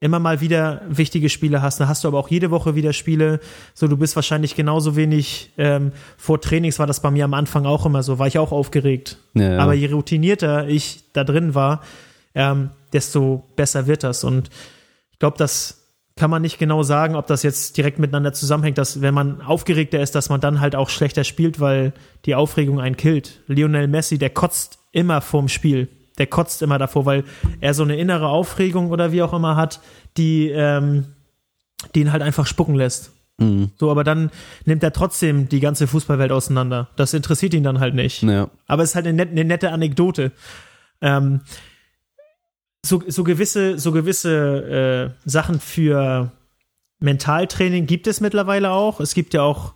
immer 0.00 0.18
mal 0.18 0.40
wieder 0.40 0.82
wichtige 0.88 1.28
Spiele 1.28 1.62
hast. 1.62 1.78
Dann 1.78 1.86
hast 1.86 2.02
du 2.02 2.08
aber 2.08 2.18
auch 2.18 2.28
jede 2.28 2.50
Woche 2.50 2.74
wieder 2.74 2.92
Spiele. 2.92 3.38
So, 3.72 3.86
du 3.86 3.96
bist 3.96 4.16
wahrscheinlich 4.16 4.56
genauso 4.56 4.96
wenig 4.96 5.52
ähm, 5.58 5.92
vor 6.16 6.40
Trainings 6.40 6.80
war 6.80 6.88
das 6.88 6.98
bei 6.98 7.12
mir 7.12 7.24
am 7.24 7.34
Anfang 7.34 7.66
auch 7.66 7.86
immer 7.86 8.02
so, 8.02 8.18
war 8.18 8.26
ich 8.26 8.40
auch 8.40 8.50
aufgeregt. 8.50 9.18
Ja, 9.34 9.52
ja. 9.52 9.58
Aber 9.60 9.74
je 9.74 9.92
routinierter 9.92 10.66
ich 10.66 11.04
da 11.12 11.22
drin 11.22 11.54
war, 11.54 11.82
ähm, 12.34 12.70
desto 12.92 13.44
besser 13.54 13.86
wird 13.86 14.02
das. 14.02 14.24
Und 14.24 14.50
ich 15.12 15.20
glaube, 15.20 15.38
das 15.38 15.81
kann 16.16 16.30
man 16.30 16.42
nicht 16.42 16.58
genau 16.58 16.82
sagen, 16.82 17.16
ob 17.16 17.26
das 17.26 17.42
jetzt 17.42 17.76
direkt 17.76 17.98
miteinander 17.98 18.32
zusammenhängt, 18.32 18.78
dass 18.78 19.00
wenn 19.00 19.14
man 19.14 19.40
aufgeregter 19.40 20.00
ist, 20.00 20.14
dass 20.14 20.28
man 20.28 20.40
dann 20.40 20.60
halt 20.60 20.76
auch 20.76 20.90
schlechter 20.90 21.24
spielt, 21.24 21.58
weil 21.58 21.92
die 22.26 22.34
Aufregung 22.34 22.80
einen 22.80 22.96
killt. 22.96 23.40
Lionel 23.46 23.88
Messi, 23.88 24.18
der 24.18 24.30
kotzt 24.30 24.78
immer 24.92 25.20
vorm 25.20 25.48
Spiel. 25.48 25.88
Der 26.18 26.26
kotzt 26.26 26.60
immer 26.60 26.78
davor, 26.78 27.06
weil 27.06 27.24
er 27.60 27.72
so 27.72 27.82
eine 27.82 27.96
innere 27.96 28.28
Aufregung 28.28 28.90
oder 28.90 29.12
wie 29.12 29.22
auch 29.22 29.32
immer 29.32 29.56
hat, 29.56 29.80
die, 30.18 30.50
ähm, 30.50 31.06
die 31.94 32.00
ihn 32.00 32.12
halt 32.12 32.22
einfach 32.22 32.46
spucken 32.46 32.74
lässt. 32.74 33.12
Mhm. 33.38 33.70
So, 33.78 33.90
aber 33.90 34.04
dann 34.04 34.30
nimmt 34.66 34.82
er 34.82 34.92
trotzdem 34.92 35.48
die 35.48 35.60
ganze 35.60 35.86
Fußballwelt 35.86 36.30
auseinander. 36.30 36.88
Das 36.96 37.14
interessiert 37.14 37.54
ihn 37.54 37.62
dann 37.62 37.80
halt 37.80 37.94
nicht. 37.94 38.22
Ja. 38.22 38.50
Aber 38.66 38.82
es 38.82 38.90
ist 38.90 38.94
halt 38.94 39.06
eine, 39.06 39.16
net, 39.16 39.30
eine 39.30 39.44
nette 39.44 39.72
Anekdote. 39.72 40.32
Ähm, 41.00 41.40
so, 42.84 43.02
so 43.06 43.24
gewisse, 43.24 43.78
so 43.78 43.92
gewisse 43.92 45.14
äh, 45.24 45.28
Sachen 45.28 45.60
für 45.60 46.32
Mentaltraining 46.98 47.86
gibt 47.86 48.06
es 48.06 48.20
mittlerweile 48.20 48.70
auch. 48.70 49.00
Es 49.00 49.14
gibt 49.14 49.34
ja 49.34 49.42
auch 49.42 49.74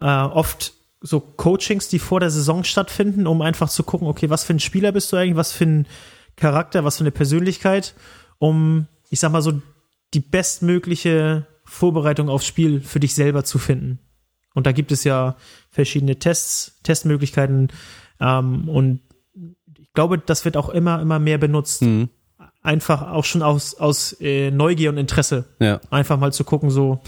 äh, 0.00 0.06
oft 0.06 0.74
so 1.00 1.20
Coachings, 1.20 1.88
die 1.88 1.98
vor 1.98 2.20
der 2.20 2.30
Saison 2.30 2.64
stattfinden, 2.64 3.26
um 3.26 3.42
einfach 3.42 3.68
zu 3.68 3.82
gucken, 3.82 4.08
okay, 4.08 4.30
was 4.30 4.44
für 4.44 4.54
ein 4.54 4.60
Spieler 4.60 4.92
bist 4.92 5.12
du 5.12 5.16
eigentlich, 5.16 5.36
was 5.36 5.52
für 5.52 5.64
ein 5.64 5.86
Charakter, 6.36 6.84
was 6.84 6.96
für 6.96 7.04
eine 7.04 7.10
Persönlichkeit, 7.10 7.94
um, 8.38 8.86
ich 9.10 9.20
sag 9.20 9.32
mal 9.32 9.42
so, 9.42 9.60
die 10.14 10.20
bestmögliche 10.20 11.46
Vorbereitung 11.64 12.28
aufs 12.28 12.46
Spiel 12.46 12.80
für 12.80 13.00
dich 13.00 13.14
selber 13.14 13.44
zu 13.44 13.58
finden. 13.58 13.98
Und 14.54 14.66
da 14.66 14.72
gibt 14.72 14.92
es 14.92 15.04
ja 15.04 15.36
verschiedene 15.70 16.18
Tests, 16.18 16.78
Testmöglichkeiten 16.82 17.68
ähm, 18.20 18.68
und 18.68 19.00
ich 19.78 19.92
glaube, 19.92 20.18
das 20.18 20.44
wird 20.44 20.56
auch 20.56 20.68
immer, 20.68 21.00
immer 21.00 21.18
mehr 21.18 21.38
benutzt. 21.38 21.82
Mhm. 21.82 22.10
Einfach 22.66 23.12
auch 23.12 23.24
schon 23.24 23.42
aus, 23.42 23.74
aus 23.76 24.16
äh, 24.20 24.50
Neugier 24.50 24.90
und 24.90 24.98
Interesse. 24.98 25.44
Ja. 25.60 25.80
Einfach 25.90 26.18
mal 26.18 26.32
zu 26.32 26.42
gucken, 26.44 26.68
so. 26.70 27.00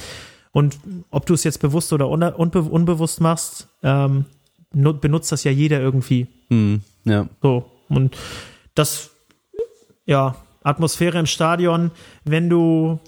Und 0.52 0.78
ob 1.10 1.26
du 1.26 1.34
es 1.34 1.42
jetzt 1.44 1.60
bewusst 1.60 1.92
oder 1.92 2.08
unbe 2.08 2.34
unbe 2.36 2.62
unbewusst 2.62 3.20
machst, 3.20 3.68
ähm, 3.82 4.24
nu- 4.72 4.94
benutzt 4.94 5.32
das 5.32 5.42
ja 5.44 5.50
jeder 5.50 5.80
irgendwie. 5.80 6.26
Mhm. 6.48 6.82
Ja. 7.04 7.28
So. 7.42 7.70
Und 7.88 8.16
das, 8.74 9.10
ja, 10.06 10.36
Atmosphäre 10.62 11.18
im 11.18 11.26
Stadion, 11.26 11.90
wenn 12.24 12.48
du 12.48 13.00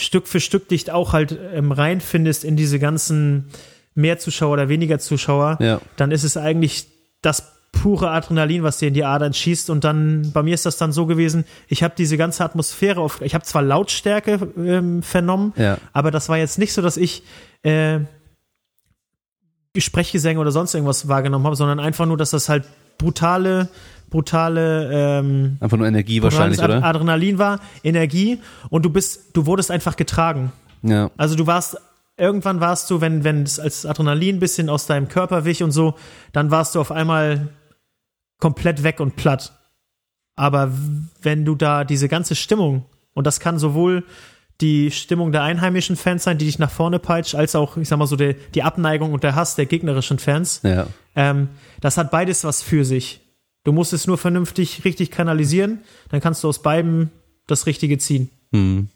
Stück 0.00 0.28
für 0.28 0.40
Stück 0.40 0.68
dich 0.68 0.90
auch 0.92 1.12
halt 1.12 1.36
ähm, 1.52 1.72
reinfindest 1.72 2.44
in 2.44 2.56
diese 2.56 2.78
ganzen 2.78 3.50
mehr 3.94 4.18
Zuschauer 4.18 4.52
oder 4.52 4.68
weniger 4.68 4.98
Zuschauer, 4.98 5.56
Ja. 5.60 5.80
dann 5.96 6.10
ist 6.12 6.22
es 6.24 6.36
eigentlich 6.36 6.86
das 7.22 7.52
pure 7.82 8.10
Adrenalin, 8.10 8.62
was 8.62 8.78
dir 8.78 8.88
in 8.88 8.94
die 8.94 9.04
Adern 9.04 9.32
schießt. 9.34 9.70
Und 9.70 9.84
dann, 9.84 10.30
bei 10.32 10.42
mir 10.42 10.54
ist 10.54 10.66
das 10.66 10.76
dann 10.76 10.92
so 10.92 11.06
gewesen, 11.06 11.44
ich 11.68 11.82
habe 11.82 11.94
diese 11.96 12.16
ganze 12.16 12.44
Atmosphäre 12.44 13.00
auf, 13.00 13.20
ich 13.20 13.34
habe 13.34 13.44
zwar 13.44 13.62
Lautstärke 13.62 14.40
ähm, 14.56 15.02
vernommen, 15.02 15.52
Ja. 15.56 15.78
aber 15.92 16.10
das 16.10 16.28
war 16.28 16.38
jetzt 16.38 16.58
nicht 16.58 16.72
so, 16.72 16.82
dass 16.82 16.96
ich 16.96 17.22
äh, 17.62 18.00
Sprechgesänge 19.76 20.40
oder 20.40 20.52
sonst 20.52 20.74
irgendwas 20.74 21.08
wahrgenommen 21.08 21.44
habe, 21.44 21.56
sondern 21.56 21.80
einfach 21.80 22.06
nur, 22.06 22.16
dass 22.16 22.30
das 22.30 22.48
halt 22.48 22.64
brutale, 22.98 23.68
brutale 24.08 24.90
ähm, 24.92 25.58
Einfach 25.60 25.76
nur 25.76 25.86
Energie 25.86 26.22
wahrscheinlich, 26.22 26.58
brutales 26.58 26.78
oder? 26.78 26.86
Adrenalin 26.88 27.38
war, 27.38 27.60
Energie 27.84 28.40
und 28.70 28.84
du 28.86 28.90
bist, 28.90 29.36
du 29.36 29.44
wurdest 29.46 29.70
einfach 29.70 29.96
getragen. 29.96 30.52
Ja. 30.82 31.10
Also 31.18 31.34
du 31.36 31.46
warst, 31.46 31.76
irgendwann 32.16 32.60
warst 32.60 32.90
du, 32.90 33.02
wenn, 33.02 33.22
wenn 33.22 33.42
es 33.42 33.60
als 33.60 33.84
Adrenalin 33.84 34.36
ein 34.36 34.40
bisschen 34.40 34.70
aus 34.70 34.86
deinem 34.86 35.08
Körper 35.08 35.44
wich 35.44 35.62
und 35.62 35.72
so, 35.72 35.94
dann 36.32 36.50
warst 36.50 36.74
du 36.74 36.80
auf 36.80 36.90
einmal 36.90 37.48
komplett 38.38 38.82
weg 38.82 39.00
und 39.00 39.16
platt. 39.16 39.52
Aber 40.36 40.72
wenn 41.22 41.44
du 41.44 41.54
da 41.54 41.84
diese 41.84 42.08
ganze 42.08 42.34
Stimmung, 42.34 42.84
und 43.14 43.26
das 43.26 43.40
kann 43.40 43.58
sowohl 43.58 44.04
die 44.60 44.90
Stimmung 44.90 45.32
der 45.32 45.42
einheimischen 45.42 45.96
Fans 45.96 46.24
sein, 46.24 46.38
die 46.38 46.46
dich 46.46 46.58
nach 46.58 46.70
vorne 46.70 46.98
peitscht, 46.98 47.34
als 47.34 47.54
auch, 47.54 47.76
ich 47.76 47.88
sag 47.88 47.98
mal 47.98 48.06
so, 48.06 48.16
die, 48.16 48.36
die 48.54 48.62
Abneigung 48.62 49.12
und 49.12 49.22
der 49.22 49.34
Hass 49.34 49.54
der 49.54 49.66
gegnerischen 49.66 50.18
Fans, 50.18 50.60
Ja. 50.62 50.86
ähm, 51.14 51.48
das 51.80 51.96
hat 51.98 52.10
beides 52.10 52.44
was 52.44 52.62
für 52.62 52.84
sich. 52.84 53.20
Du 53.64 53.72
musst 53.72 53.92
es 53.92 54.06
nur 54.06 54.16
vernünftig 54.16 54.84
richtig 54.84 55.10
kanalisieren, 55.10 55.80
dann 56.10 56.20
kannst 56.20 56.42
du 56.44 56.48
aus 56.48 56.62
beiden 56.62 57.10
das 57.46 57.66
Richtige 57.66 57.98
ziehen. 57.98 58.30
Hm. 58.52 58.88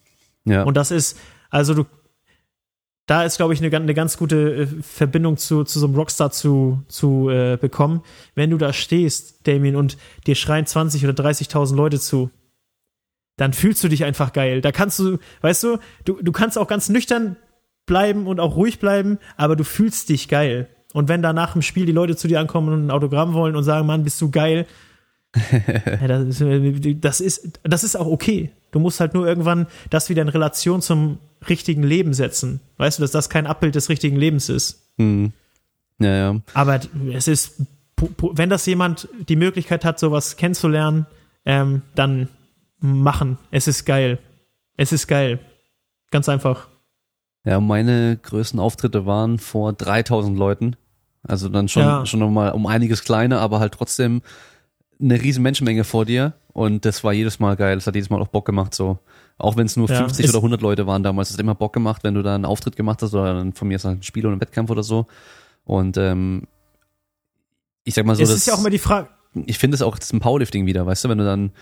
Ja. 0.45 0.63
Und 0.63 0.77
das 0.77 0.91
ist, 0.91 1.19
also 1.51 1.75
du, 1.75 1.87
da 3.11 3.25
ist, 3.25 3.39
glaube 3.39 3.53
ich, 3.53 3.59
eine, 3.59 3.71
ganz- 3.71 3.83
eine 3.83 3.95
ganz 3.95 4.17
gute 4.17 4.55
äh, 4.55 4.67
Verbindung 4.83 5.37
zu, 5.37 5.65
zu 5.65 5.81
so 5.81 5.87
einem 5.87 5.97
Rockstar 5.97 6.31
zu, 6.31 6.85
zu 6.87 7.29
äh, 7.29 7.59
bekommen. 7.61 8.03
Wenn 8.37 8.51
du 8.51 8.57
da 8.57 8.73
stehst, 8.73 9.49
Damien, 9.49 9.75
und 9.75 9.99
dir 10.29 10.37
schreien 10.37 10.65
20 10.65 11.05
oder 11.05 11.25
30.000 11.25 11.75
Leute 11.75 11.99
zu, 11.99 12.31
dann 13.37 13.53
fühlst 13.53 13.83
du 13.83 13.89
dich 13.89 14.05
einfach 14.05 14.33
geil. 14.33 14.61
Da 14.61 14.71
kannst 14.71 15.01
du, 15.01 15.19
weißt 15.41 15.65
du, 15.65 15.79
du, 16.05 16.23
du 16.23 16.31
kannst 16.31 16.57
auch 16.57 16.69
ganz 16.69 16.89
nüchtern 16.89 17.35
bleiben 17.85 18.29
und 18.29 18.39
auch 18.39 18.55
ruhig 18.55 18.79
bleiben, 18.79 19.19
aber 19.37 19.57
du 19.57 19.65
fühlst 19.65 20.09
dich 20.09 20.29
geil. 20.29 20.69
Und 20.93 21.09
wenn 21.09 21.21
danach 21.21 21.57
im 21.57 21.63
Spiel 21.63 21.87
die 21.87 21.93
Leute 21.93 22.15
zu 22.15 22.29
dir 22.29 22.39
ankommen 22.39 22.73
und 22.73 22.87
ein 22.87 22.91
Autogramm 22.93 23.33
wollen 23.33 23.57
und 23.57 23.65
sagen, 23.65 23.89
Mann, 23.89 24.05
bist 24.05 24.21
du 24.21 24.31
geil, 24.31 24.69
ja, 26.01 26.07
das, 26.07 26.41
äh, 26.41 26.95
das, 26.95 27.21
ist, 27.21 27.59
das 27.65 27.83
ist 27.83 27.97
auch 27.97 28.07
okay. 28.07 28.53
Du 28.73 28.79
musst 28.79 29.01
halt 29.01 29.15
nur 29.15 29.27
irgendwann 29.27 29.67
das 29.91 30.09
wieder 30.09 30.23
in 30.23 30.29
Relation 30.29 30.83
zum 30.83 31.19
richtigen 31.49 31.83
Leben 31.83 32.13
setzen. 32.15 32.61
Weißt 32.77 32.99
du, 32.99 33.03
dass 33.03 33.11
das 33.11 33.29
kein 33.31 33.47
Abbild 33.47 33.75
des 33.75 33.89
richtigen 33.89 34.17
Lebens 34.17 34.49
ist. 34.49 34.91
Hm. 34.99 35.33
Ja, 35.99 36.15
ja. 36.15 36.41
Aber 36.55 36.81
es 37.13 37.29
ist, 37.29 37.63
wenn 38.21 38.51
das 38.51 38.67
jemand 38.67 39.09
die 39.29 39.37
Möglichkeit 39.37 39.85
hat, 39.85 39.99
sowas 39.99 40.37
kennenzulernen, 40.37 41.07
ähm, 41.45 41.83
dann 41.95 42.29
machen. 42.79 43.39
Es 43.51 43.69
ist 43.69 43.85
geil. 43.85 44.19
Es 44.77 44.93
ist 44.93 45.07
geil. 45.07 45.41
Ganz 46.11 46.29
einfach. 46.29 46.69
Ja, 47.45 47.61
meine 47.61 48.19
größten 48.23 48.61
Auftritte 48.61 49.07
waren 49.07 49.39
vor 49.39 49.73
3000 49.73 50.39
Leuten. 50.39 50.77
Also 51.23 51.49
dann 51.49 51.69
schon, 51.69 51.83
Ja. 51.83 52.07
schon 52.07 52.21
nochmal 52.21 52.53
um 52.53 52.67
einiges 52.67 53.05
kleiner, 53.05 53.41
aber 53.41 53.61
halt 53.61 53.75
trotzdem 53.75 54.23
eine 55.01 55.21
riesen 55.21 55.43
Menschenmenge 55.43 55.85
vor 55.85 56.05
dir. 56.05 56.35
Und 56.61 56.85
das 56.85 57.03
war 57.05 57.13
jedes 57.15 57.39
Mal 57.39 57.57
geil. 57.57 57.77
Das 57.77 57.87
hat 57.87 57.95
jedes 57.95 58.11
Mal 58.11 58.21
auch 58.21 58.29
Bock 58.29 58.45
gemacht, 58.45 58.75
so. 58.75 58.99
Auch 59.39 59.57
wenn 59.57 59.65
es 59.65 59.77
nur 59.77 59.89
Ja, 59.89 59.97
50 59.97 60.27
es- 60.27 60.31
oder 60.35 60.43
100 60.43 60.61
Leute 60.61 60.87
waren 60.87 61.03
damals. 61.03 61.31
Es 61.31 61.35
hat 61.37 61.41
immer 61.41 61.55
Bock 61.55 61.73
gemacht, 61.73 62.05
wenn 62.05 62.13
du 62.15 62.23
da 62.23 62.35
einen 62.35 62.45
Auftritt 62.45 62.77
gemacht 62.77 63.01
hast 63.01 63.15
oder 63.15 63.33
dann 63.33 63.55
von 63.55 63.67
mir 63.69 63.77
ist 63.77 63.87
ein 63.87 64.03
Spiel 64.03 64.27
oder 64.27 64.37
ein 64.37 64.41
Wettkampf 64.43 64.69
oder 64.71 64.83
so. 64.83 65.07
Und 65.65 65.97
ähm, 65.97 66.43
ich 67.85 67.95
sag 67.95 68.05
mal 68.05 68.15
so, 68.15 68.23
es 68.23 68.29
das, 68.29 68.39
ist 68.39 68.47
ja 68.47 68.55
auch 68.55 68.59
immer 68.61 68.69
die 68.71 68.79
Frage. 68.79 69.09
ich 69.47 69.59
finde 69.59 69.75
es 69.77 69.81
auch 69.83 69.97
das 69.99 70.09
ist 70.09 70.13
ein 70.13 70.21
Powerlifting 70.21 70.67
wieder, 70.67 70.85
weißt 70.85 71.05
du, 71.05 71.09
wenn 71.09 71.19
du 71.19 71.25
dann 71.25 71.53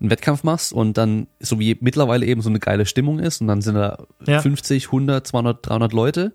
einen 0.00 0.10
Wettkampf 0.10 0.42
machst 0.42 0.72
und 0.72 0.96
dann 0.98 1.28
so 1.40 1.60
wie 1.60 1.76
mittlerweile 1.80 2.26
eben 2.26 2.40
so 2.40 2.48
eine 2.50 2.58
geile 2.58 2.84
Stimmung 2.86 3.20
ist 3.20 3.40
und 3.40 3.46
dann 3.46 3.60
sind 3.62 3.76
da 3.76 3.98
Ja. 4.26 4.40
50, 4.40 4.86
100, 4.90 5.24
200, 5.26 5.68
300 5.68 5.92
Leute, 5.92 6.32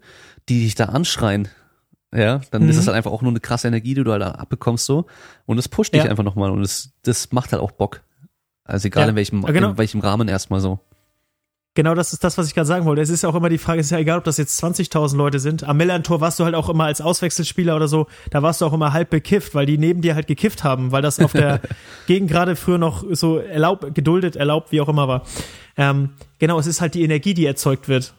die 0.47 0.61
dich 0.63 0.75
da 0.75 0.85
anschreien. 0.85 1.49
Ja, 2.15 2.39
dann 2.51 2.69
ist 2.69 2.75
Mhm. 2.75 2.79
es 2.81 2.87
halt 2.87 2.95
einfach 2.95 3.11
auch 3.11 3.21
nur 3.23 3.31
eine 3.31 3.39
krasse 3.41 3.67
Energie, 3.67 3.95
die 3.95 4.03
du 4.03 4.11
halt 4.13 4.21
abbekommst 4.23 4.85
so 4.85 5.07
und 5.45 5.57
es 5.57 5.67
pusht 5.67 5.93
dich 5.93 6.03
Ja. 6.03 6.09
einfach 6.09 6.23
nochmal 6.23 6.51
und 6.51 6.61
es, 6.61 6.93
das 7.03 7.31
macht 7.33 7.51
halt 7.51 7.61
auch 7.61 7.71
Bock. 7.71 8.01
Also 8.65 8.87
egal 8.87 9.03
Ja. 9.03 9.09
in 9.09 9.15
welchem, 9.15 9.41
genau. 9.43 9.71
in 9.71 9.77
welchem 9.77 9.99
Rahmen 10.01 10.27
erstmal 10.27 10.59
so. 10.59 10.79
Genau 11.75 11.95
das 11.95 12.13
ist 12.13 12.23
das, 12.23 12.37
was 12.37 12.47
ich 12.47 12.53
gerade 12.53 12.67
sagen 12.67 12.85
wollte. 12.85 13.01
Es 13.01 13.09
ist 13.09 13.23
ja 13.23 13.29
auch 13.29 13.35
immer 13.35 13.49
die 13.49 13.57
Frage, 13.57 13.79
es 13.79 13.87
ist 13.87 13.91
ja 13.91 13.97
egal, 13.97 14.19
ob 14.19 14.23
das 14.25 14.37
jetzt 14.37 14.63
20.000 14.63 15.17
Leute 15.17 15.39
sind. 15.39 15.63
Am 15.63 15.75
Millantor 15.77 16.21
warst 16.21 16.39
du 16.39 16.43
halt 16.45 16.53
auch 16.53 16.69
immer 16.69 16.83
als 16.83 17.01
Auswechselspieler 17.01 17.75
oder 17.75 17.87
so, 17.87 18.05
da 18.29 18.43
warst 18.43 18.61
du 18.61 18.65
auch 18.67 18.73
immer 18.73 18.93
halb 18.93 19.09
bekifft, 19.09 19.55
weil 19.55 19.65
die 19.65 19.79
neben 19.79 20.01
dir 20.01 20.13
halt 20.13 20.27
gekifft 20.27 20.63
haben, 20.63 20.91
weil 20.91 21.01
das 21.01 21.19
auf 21.19 21.31
der 21.31 21.61
Gegend 22.07 22.29
gerade 22.29 22.55
früher 22.55 22.77
noch 22.77 23.03
so 23.11 23.39
erlaubt, 23.39 23.95
geduldet, 23.95 24.35
erlaubt, 24.35 24.71
wie 24.71 24.81
auch 24.81 24.89
immer 24.89 25.07
war. 25.07 25.23
Ähm, 25.75 26.11
genau, 26.37 26.59
es 26.59 26.67
ist 26.67 26.79
halt 26.79 26.93
die 26.93 27.01
Energie, 27.03 27.33
die 27.33 27.47
erzeugt 27.47 27.87
wird. 27.87 28.13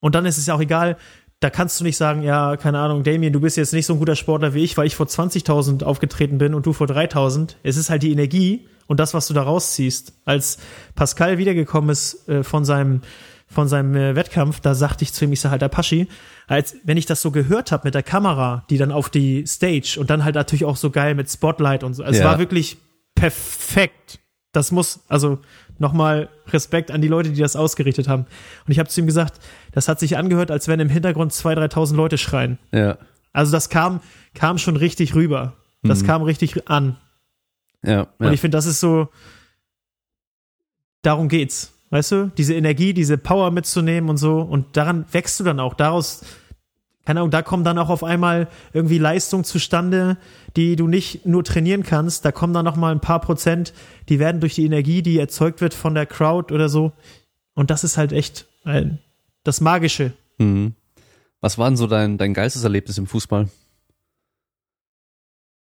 Und 0.00 0.14
dann 0.14 0.26
ist 0.26 0.36
es 0.36 0.44
ja 0.46 0.54
auch 0.54 0.60
egal, 0.60 0.98
da 1.40 1.48
kannst 1.48 1.80
du 1.80 1.84
nicht 1.84 1.96
sagen, 1.96 2.22
ja, 2.22 2.58
keine 2.58 2.78
Ahnung, 2.78 3.04
Damien, 3.04 3.32
du 3.32 3.40
bist 3.40 3.56
jetzt 3.56 3.72
nicht 3.72 3.86
so 3.86 3.94
ein 3.94 3.98
guter 4.00 4.16
Sportler 4.16 4.52
wie 4.52 4.62
ich, 4.62 4.76
weil 4.76 4.86
ich 4.86 4.96
vor 4.96 5.06
20.000 5.06 5.82
aufgetreten 5.82 6.36
bin 6.36 6.52
und 6.54 6.66
du 6.66 6.74
vor 6.74 6.86
3.000. 6.86 7.54
Es 7.62 7.78
ist 7.78 7.88
halt 7.88 8.02
die 8.02 8.12
Energie 8.12 8.68
und 8.86 9.00
das, 9.00 9.14
was 9.14 9.26
du 9.28 9.34
da 9.34 9.42
rausziehst. 9.42 10.12
Als 10.24 10.58
Pascal 10.94 11.38
wiedergekommen 11.38 11.90
ist 11.90 12.28
äh, 12.28 12.42
von 12.42 12.64
seinem, 12.64 13.00
von 13.46 13.68
seinem 13.68 13.94
äh, 13.96 14.14
Wettkampf, 14.16 14.60
da 14.60 14.74
sagte 14.74 15.04
ich 15.04 15.12
zu 15.12 15.24
ihm, 15.24 15.32
ich 15.32 15.40
sag 15.40 15.50
halt, 15.50 15.68
Paschi, 15.70 16.08
als 16.46 16.76
wenn 16.84 16.96
ich 16.96 17.06
das 17.06 17.20
so 17.22 17.30
gehört 17.30 17.72
habe 17.72 17.82
mit 17.86 17.94
der 17.94 18.02
Kamera, 18.02 18.64
die 18.70 18.78
dann 18.78 18.92
auf 18.92 19.10
die 19.10 19.46
Stage 19.46 19.96
und 19.98 20.10
dann 20.10 20.24
halt 20.24 20.34
natürlich 20.34 20.64
auch 20.64 20.76
so 20.76 20.90
geil 20.90 21.14
mit 21.14 21.30
Spotlight 21.30 21.84
und 21.84 21.94
so. 21.94 22.02
Also 22.02 22.14
Es 22.18 22.20
Ja. 22.24 22.30
war 22.30 22.38
wirklich 22.38 22.78
perfekt. 23.14 24.18
Das 24.52 24.70
muss, 24.70 25.00
also 25.08 25.38
nochmal 25.78 26.28
Respekt 26.48 26.90
an 26.90 27.00
die 27.00 27.08
Leute, 27.08 27.30
die 27.30 27.40
das 27.40 27.56
ausgerichtet 27.56 28.06
haben. 28.08 28.26
Und 28.66 28.72
ich 28.72 28.78
habe 28.78 28.88
zu 28.88 29.00
ihm 29.00 29.06
gesagt, 29.06 29.40
das 29.72 29.88
hat 29.88 29.98
sich 29.98 30.16
angehört, 30.18 30.50
als 30.50 30.68
wenn 30.68 30.80
im 30.80 30.90
Hintergrund 30.90 31.32
2.000, 31.32 31.72
3.000 31.72 31.94
Leute 31.96 32.18
schreien. 32.18 32.58
Ja, 32.72 32.98
Also 33.32 33.52
das 33.52 33.70
kam, 33.70 34.00
kam 34.34 34.58
schon 34.58 34.76
richtig 34.76 35.14
rüber. 35.14 35.54
Das 35.82 36.02
Mhm. 36.02 36.06
kam 36.06 36.22
richtig 36.22 36.68
an. 36.68 36.96
Ja, 37.84 38.08
Und 38.18 38.26
ja. 38.26 38.32
ich 38.32 38.40
finde, 38.40 38.56
das 38.56 38.66
ist 38.66 38.80
so, 38.80 39.08
darum 41.02 41.28
geht's. 41.28 41.72
Weißt 41.90 42.12
du? 42.12 42.32
Diese 42.38 42.54
Energie, 42.54 42.94
diese 42.94 43.18
Power 43.18 43.50
mitzunehmen 43.50 44.08
und 44.08 44.16
so. 44.16 44.40
Und 44.40 44.78
daran 44.78 45.04
wächst 45.12 45.38
du 45.38 45.44
dann 45.44 45.60
auch. 45.60 45.74
Daraus, 45.74 46.24
keine 47.04 47.20
Ahnung, 47.20 47.30
da 47.30 47.42
kommen 47.42 47.64
dann 47.64 47.76
auch 47.76 47.90
auf 47.90 48.02
einmal 48.02 48.48
irgendwie 48.72 48.96
Leistungen 48.96 49.44
zustande, 49.44 50.16
die 50.56 50.74
du 50.74 50.88
nicht 50.88 51.26
nur 51.26 51.44
trainieren 51.44 51.82
kannst. 51.82 52.24
Da 52.24 52.32
kommen 52.32 52.54
dann 52.54 52.64
noch 52.64 52.76
mal 52.76 52.92
ein 52.92 53.00
paar 53.00 53.20
Prozent, 53.20 53.74
die 54.08 54.18
werden 54.18 54.40
durch 54.40 54.54
die 54.54 54.64
Energie, 54.64 55.02
die 55.02 55.18
erzeugt 55.18 55.60
wird 55.60 55.74
von 55.74 55.94
der 55.94 56.06
Crowd 56.06 56.54
oder 56.54 56.70
so. 56.70 56.92
Und 57.52 57.70
das 57.70 57.84
ist 57.84 57.98
halt 57.98 58.12
echt 58.12 58.46
das 59.44 59.60
Magische. 59.60 60.14
Mhm. 60.38 60.72
Was 61.42 61.58
war 61.58 61.68
denn 61.68 61.76
so 61.76 61.86
dein, 61.86 62.16
dein 62.16 62.32
geilstes 62.32 62.64
Erlebnis 62.64 62.96
im 62.96 63.06
Fußball? 63.06 63.50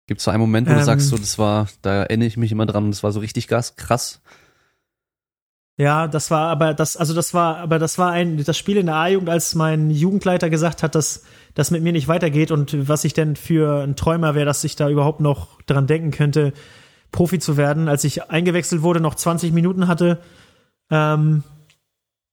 Gibt 0.07 0.19
es 0.19 0.25
so 0.25 0.31
einen 0.31 0.41
Moment, 0.41 0.69
wo 0.69 0.73
du 0.73 0.79
Ähm. 0.79 0.85
sagst, 0.85 1.09
so, 1.09 1.17
das 1.17 1.39
war, 1.39 1.69
da 1.83 2.03
erinnere 2.03 2.27
ich 2.29 2.37
mich 2.37 2.53
immer 2.53 2.67
dran, 2.67 2.91
das 2.91 3.03
war 3.03 3.13
so 3.13 3.21
richtig 3.21 3.49
krass. 3.49 4.21
Ja, 5.77 6.07
das 6.07 6.31
war 6.31 6.51
aber 6.51 6.73
das, 6.73 6.97
also 6.97 7.15
das 7.15 7.35
war, 7.35 7.57
aber 7.57 7.81
das 7.81 7.99
war 7.99 8.13
ein, 8.13 8.43
das 8.45 8.57
Spiel 8.57 8.77
in 8.77 8.87
der 8.87 8.95
A-Jugend, 8.95 9.29
als 9.29 9.57
mein 9.57 9.91
Jugendleiter 9.91 10.49
gesagt 10.49 10.85
hat, 10.85 10.95
dass 10.95 11.25
das 11.55 11.73
mit 11.73 11.83
mir 11.83 11.93
nicht 11.93 12.07
weitergeht 12.07 12.53
und 12.53 12.89
was 12.89 13.05
ich 13.05 13.13
denn 13.13 13.35
für 13.35 13.83
ein 13.83 13.97
Träumer 13.97 14.35
wäre, 14.37 14.45
dass 14.45 14.63
ich 14.63 14.77
da 14.77 14.89
überhaupt 14.89 15.21
noch 15.21 15.61
dran 15.63 15.89
denken 15.89 16.13
könnte, 16.13 16.53
Profi 17.11 17.41
zu 17.41 17.57
werden. 17.57 17.89
Als 17.89 18.05
ich 18.05 18.31
eingewechselt 18.31 18.83
wurde, 18.83 19.01
noch 19.01 19.17
20 19.17 19.53
Minuten 19.53 19.89
hatte 19.89 20.21
ähm, 20.91 21.43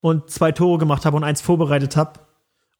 und 0.01 0.29
zwei 0.29 0.51
Tore 0.51 0.77
gemacht 0.77 1.05
habe 1.05 1.17
und 1.17 1.23
eins 1.23 1.41
vorbereitet 1.41 1.95
habe 1.97 2.19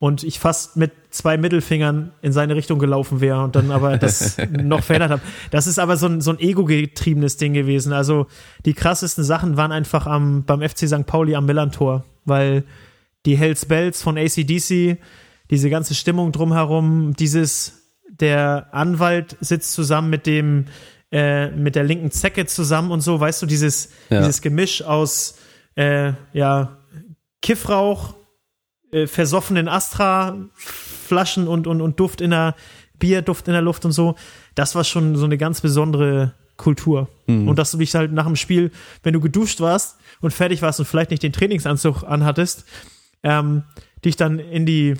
und 0.01 0.23
ich 0.23 0.39
fast 0.39 0.77
mit 0.77 0.91
zwei 1.11 1.37
Mittelfingern 1.37 2.11
in 2.23 2.31
seine 2.31 2.55
Richtung 2.55 2.79
gelaufen 2.79 3.21
wäre 3.21 3.43
und 3.43 3.55
dann 3.55 3.69
aber 3.69 3.99
das 3.99 4.35
noch 4.51 4.81
verändert 4.83 5.11
habe. 5.11 5.21
Das 5.51 5.67
ist 5.67 5.77
aber 5.77 5.95
so 5.95 6.07
ein, 6.07 6.21
so 6.21 6.31
ein 6.31 6.39
ego-getriebenes 6.39 7.37
Ding 7.37 7.53
gewesen. 7.53 7.93
Also 7.93 8.25
die 8.65 8.73
krassesten 8.73 9.23
Sachen 9.23 9.57
waren 9.57 9.71
einfach 9.71 10.07
am, 10.07 10.43
beim 10.43 10.67
FC 10.67 10.87
St. 10.87 11.05
Pauli 11.05 11.35
am 11.35 11.45
Millantor, 11.45 12.03
weil 12.25 12.63
die 13.27 13.37
Hells 13.37 13.67
Bells 13.67 14.01
von 14.01 14.17
ACDC, 14.17 14.97
diese 15.51 15.69
ganze 15.69 15.93
Stimmung 15.93 16.31
drumherum, 16.31 17.13
dieses, 17.13 17.83
der 18.09 18.69
Anwalt 18.71 19.37
sitzt 19.39 19.71
zusammen 19.73 20.09
mit 20.09 20.25
dem, 20.25 20.65
äh, 21.11 21.51
mit 21.51 21.75
der 21.75 21.83
linken 21.83 22.09
Zecke 22.09 22.47
zusammen 22.47 22.89
und 22.89 23.01
so, 23.01 23.19
weißt 23.19 23.39
du, 23.43 23.45
dieses, 23.45 23.91
Ja. 24.09 24.21
dieses 24.21 24.41
Gemisch 24.41 24.81
aus, 24.81 25.35
äh, 25.75 26.13
ja, 26.33 26.79
Kiffrauch, 27.43 28.15
äh, 28.91 29.07
versoffenen 29.07 29.67
Astra-Flaschen 29.67 31.47
und, 31.47 31.67
und, 31.67 31.81
und 31.81 31.99
Duft 31.99 32.21
in 32.21 32.31
der, 32.31 32.55
Bierduft 32.99 33.47
in 33.47 33.53
der 33.53 33.61
Luft 33.61 33.83
und 33.85 33.91
so. 33.91 34.15
Das 34.55 34.75
war 34.75 34.83
schon 34.83 35.15
so 35.15 35.25
eine 35.25 35.37
ganz 35.37 35.61
besondere 35.61 36.33
Kultur. 36.57 37.09
Und 37.27 37.57
dass 37.57 37.71
du 37.71 37.77
dich 37.77 37.95
halt 37.95 38.11
nach 38.11 38.25
dem 38.27 38.35
Spiel, 38.35 38.71
wenn 39.03 39.13
du 39.13 39.19
geduscht 39.19 39.59
warst 39.61 39.97
und 40.19 40.31
fertig 40.31 40.61
warst 40.61 40.79
und 40.79 40.85
vielleicht 40.85 41.09
nicht 41.09 41.23
den 41.23 41.31
Trainingsanzug 41.33 42.03
anhattest, 42.03 42.65
ähm, 43.23 43.63
dich 44.05 44.17
dann 44.17 44.37
in 44.39 44.65
die 44.65 44.95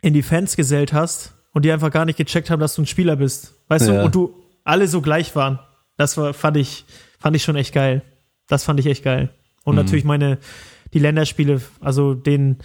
in 0.00 0.14
die 0.14 0.22
Fans 0.22 0.56
gesellt 0.56 0.92
hast 0.92 1.34
und 1.52 1.64
die 1.64 1.70
einfach 1.70 1.90
gar 1.92 2.04
nicht 2.06 2.16
gecheckt 2.16 2.50
haben, 2.50 2.58
dass 2.58 2.74
du 2.74 2.82
ein 2.82 2.86
Spieler 2.86 3.14
bist. 3.16 3.54
Weißt 3.68 3.86
Ja. 3.86 3.98
du, 3.98 4.04
und 4.06 4.14
du 4.14 4.34
alle 4.64 4.88
so 4.88 5.00
gleich 5.02 5.36
waren. 5.36 5.60
Das 5.96 6.16
war, 6.16 6.34
fand 6.34 6.56
ich, 6.56 6.84
fand 7.20 7.36
ich 7.36 7.44
schon 7.44 7.54
echt 7.54 7.72
geil. 7.72 8.02
Das 8.48 8.64
fand 8.64 8.80
ich 8.80 8.86
echt 8.86 9.04
geil. 9.04 9.28
Und 9.64 9.76
natürlich 9.76 10.04
meine, 10.04 10.38
die 10.92 10.98
Länderspiele, 10.98 11.60
also 11.80 12.14
den, 12.14 12.56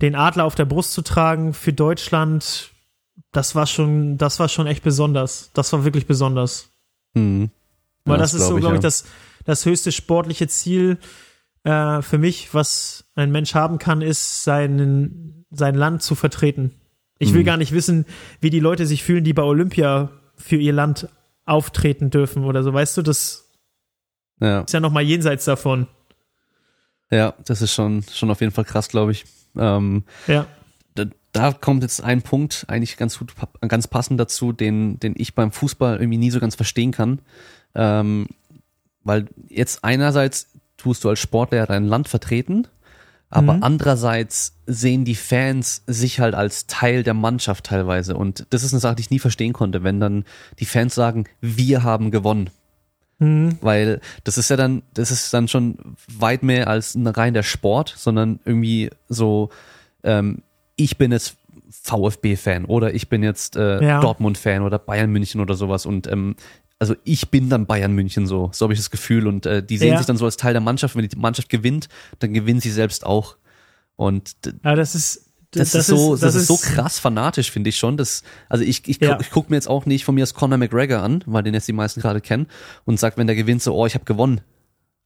den 0.00 0.14
Adler 0.14 0.44
auf 0.44 0.54
der 0.54 0.64
Brust 0.64 0.92
zu 0.92 1.02
tragen 1.02 1.52
für 1.54 1.72
Deutschland, 1.72 2.70
das 3.32 3.54
war 3.54 3.66
schon, 3.66 4.18
das 4.18 4.38
war 4.40 4.48
schon 4.48 4.66
echt 4.66 4.82
besonders. 4.82 5.50
Das 5.54 5.72
war 5.72 5.84
wirklich 5.84 6.06
besonders. 6.06 6.70
Mhm. 7.14 7.50
Weil 8.04 8.16
Ja, 8.16 8.22
das, 8.22 8.34
ist 8.34 8.42
so, 8.42 8.48
glaub 8.50 8.60
glaube 8.60 8.74
ich, 8.76 8.78
ja. 8.82 8.82
das, 8.82 9.04
das 9.44 9.64
höchste 9.66 9.92
sportliche 9.92 10.48
Ziel 10.48 10.98
äh, 11.64 12.02
für 12.02 12.18
mich, 12.18 12.52
was 12.54 13.04
ein 13.14 13.30
Mensch 13.32 13.54
haben 13.54 13.78
kann, 13.78 14.02
ist, 14.02 14.44
seinen, 14.44 15.46
sein 15.50 15.74
Land 15.74 16.02
zu 16.02 16.14
vertreten. 16.14 16.72
Ich 17.18 17.32
will 17.32 17.42
Mhm. 17.42 17.46
gar 17.46 17.56
nicht 17.56 17.72
wissen, 17.72 18.04
wie 18.40 18.50
die 18.50 18.60
Leute 18.60 18.86
sich 18.86 19.02
fühlen, 19.04 19.24
die 19.24 19.32
bei 19.32 19.42
Olympia 19.44 20.10
für 20.36 20.56
ihr 20.56 20.72
Land 20.72 21.08
auftreten 21.46 22.10
dürfen 22.10 22.44
oder 22.44 22.62
so. 22.62 22.72
Weißt 22.74 22.96
du, 22.96 23.02
das 23.02 23.48
Ja. 24.40 24.60
ist 24.62 24.72
ja 24.72 24.80
noch 24.80 24.90
mal 24.92 25.02
jenseits 25.02 25.44
davon. 25.44 25.86
ja, 27.10 27.34
das 27.46 27.62
ist 27.62 27.72
schon, 27.72 28.02
schon 28.12 28.30
auf 28.30 28.40
jeden 28.40 28.52
Fall 28.52 28.64
krass, 28.64 28.88
glaube 28.88 29.12
ich. 29.12 29.24
Ähm, 29.58 30.04
Ja. 30.26 30.46
da, 30.94 31.04
da 31.32 31.52
kommt 31.52 31.82
jetzt 31.82 32.02
ein 32.02 32.22
Punkt 32.22 32.64
eigentlich 32.68 32.96
ganz 32.96 33.18
gut, 33.18 33.32
ganz 33.66 33.88
passend 33.88 34.18
dazu, 34.20 34.52
den, 34.52 34.98
den 35.00 35.14
ich 35.16 35.34
beim 35.34 35.50
Fußball 35.52 35.96
irgendwie 35.98 36.18
nie 36.18 36.30
so 36.30 36.40
ganz 36.40 36.54
verstehen 36.54 36.92
kann. 36.92 37.20
Ähm, 37.74 38.26
weil 39.02 39.26
jetzt 39.48 39.84
einerseits 39.84 40.48
tust 40.76 41.04
du 41.04 41.08
als 41.08 41.20
Sportler 41.20 41.66
dein 41.66 41.84
Land 41.84 42.08
vertreten, 42.08 42.66
aber 43.30 43.54
Mhm. 43.54 43.62
andererseits 43.62 44.54
sehen 44.66 45.04
die 45.04 45.14
Fans 45.16 45.82
sich 45.86 46.20
halt 46.20 46.34
als 46.34 46.66
Teil 46.66 47.02
der 47.02 47.14
Mannschaft 47.14 47.64
teilweise. 47.66 48.16
Und 48.16 48.46
das 48.50 48.62
ist 48.62 48.72
eine 48.72 48.80
Sache, 48.80 48.94
die 48.96 49.00
ich 49.02 49.10
nie 49.10 49.18
verstehen 49.18 49.52
konnte, 49.52 49.82
wenn 49.82 49.98
dann 50.00 50.24
die 50.60 50.66
Fans 50.66 50.94
sagen, 50.94 51.24
wir 51.40 51.82
haben 51.82 52.10
gewonnen. 52.10 52.50
Mhm. 53.18 53.58
Weil 53.60 54.00
das 54.24 54.38
ist 54.38 54.50
ja 54.50 54.56
dann, 54.56 54.82
das 54.94 55.10
ist 55.10 55.32
dann 55.32 55.48
schon 55.48 55.78
weit 56.18 56.42
mehr 56.42 56.68
als 56.68 56.94
ein 56.94 57.06
rein 57.06 57.34
der 57.34 57.42
Sport, 57.44 57.94
sondern 57.96 58.40
irgendwie 58.44 58.90
so, 59.08 59.50
ähm, 60.02 60.42
ich 60.76 60.98
bin 60.98 61.12
jetzt 61.12 61.36
VfB-Fan 61.70 62.64
oder 62.64 62.94
ich 62.94 63.08
bin 63.08 63.22
jetzt 63.22 63.56
äh, 63.56 63.82
Ja. 63.84 64.00
Dortmund-Fan 64.00 64.62
oder 64.62 64.78
Bayern 64.78 65.10
München 65.10 65.40
oder 65.40 65.54
sowas 65.54 65.86
und 65.86 66.06
ähm, 66.06 66.34
also 66.78 66.94
ich 67.04 67.30
bin 67.30 67.48
dann 67.48 67.66
Bayern 67.66 67.92
München 67.92 68.26
so, 68.26 68.50
so 68.52 68.64
habe 68.64 68.72
ich 68.72 68.78
das 68.80 68.90
Gefühl 68.90 69.26
und 69.28 69.46
äh, 69.46 69.62
die 69.62 69.78
sehen 69.78 69.92
Ja. 69.92 69.98
sich 69.98 70.06
dann 70.06 70.16
so 70.16 70.24
als 70.24 70.36
Teil 70.36 70.52
der 70.54 70.60
Mannschaft, 70.60 70.96
wenn 70.96 71.06
die 71.06 71.16
Mannschaft 71.16 71.48
gewinnt, 71.48 71.88
dann 72.18 72.32
gewinnen 72.34 72.60
sie 72.60 72.70
selbst 72.70 73.06
auch 73.06 73.36
und 73.96 74.34
Ja, 74.64 74.74
das 74.74 74.94
ist, 74.94 75.30
das, 75.54 75.74
ist 75.74 75.86
so, 75.86 76.16
das, 76.16 76.34
ist 76.34 76.46
so 76.46 76.56
krass 76.56 76.98
fanatisch, 76.98 77.50
finde 77.50 77.70
ich 77.70 77.76
schon. 77.78 77.96
Das, 77.96 78.22
also 78.48 78.64
ich, 78.64 78.86
ich, 78.88 79.00
Ja. 79.00 79.18
ich 79.20 79.30
guck 79.30 79.50
mir 79.50 79.56
jetzt 79.56 79.68
auch 79.68 79.86
nicht 79.86 80.04
von 80.04 80.14
mir 80.14 80.22
aus 80.22 80.34
Conor 80.34 80.58
McGregor 80.58 81.00
an, 81.02 81.22
weil 81.26 81.42
den 81.42 81.54
jetzt 81.54 81.68
die 81.68 81.72
meisten 81.72 82.00
gerade 82.00 82.20
kennen 82.20 82.46
und 82.84 82.98
sagt, 83.00 83.16
wenn 83.18 83.26
der 83.26 83.36
gewinnt, 83.36 83.62
so, 83.62 83.74
oh, 83.74 83.86
ich 83.86 83.94
habe 83.94 84.04
gewonnen. 84.04 84.40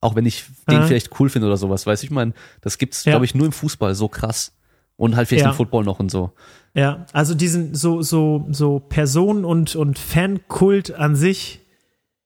Auch 0.00 0.14
wenn 0.14 0.26
ich 0.26 0.44
den 0.70 0.84
vielleicht 0.84 1.18
cool 1.18 1.28
finde 1.28 1.48
oder 1.48 1.56
sowas, 1.56 1.84
weiß 1.86 2.02
ich 2.04 2.10
meine, 2.10 2.32
das 2.60 2.78
gibt's, 2.78 3.04
Ja. 3.04 3.12
glaube 3.12 3.24
ich, 3.24 3.34
nur 3.34 3.46
im 3.46 3.52
Fußball 3.52 3.94
so 3.94 4.08
krass. 4.08 4.52
Und 4.96 5.14
halt 5.16 5.28
vielleicht 5.28 5.44
Ja. 5.44 5.50
im 5.50 5.56
Football 5.56 5.84
noch 5.84 6.00
und 6.00 6.10
so. 6.10 6.32
Ja, 6.74 7.06
also 7.12 7.34
diesen 7.34 7.74
so 7.74 8.02
so 8.02 8.46
so 8.50 8.80
Personen 8.80 9.44
und 9.44 9.76
und 9.76 9.96
Fankult 9.98 10.92
an 10.94 11.14
sich 11.16 11.60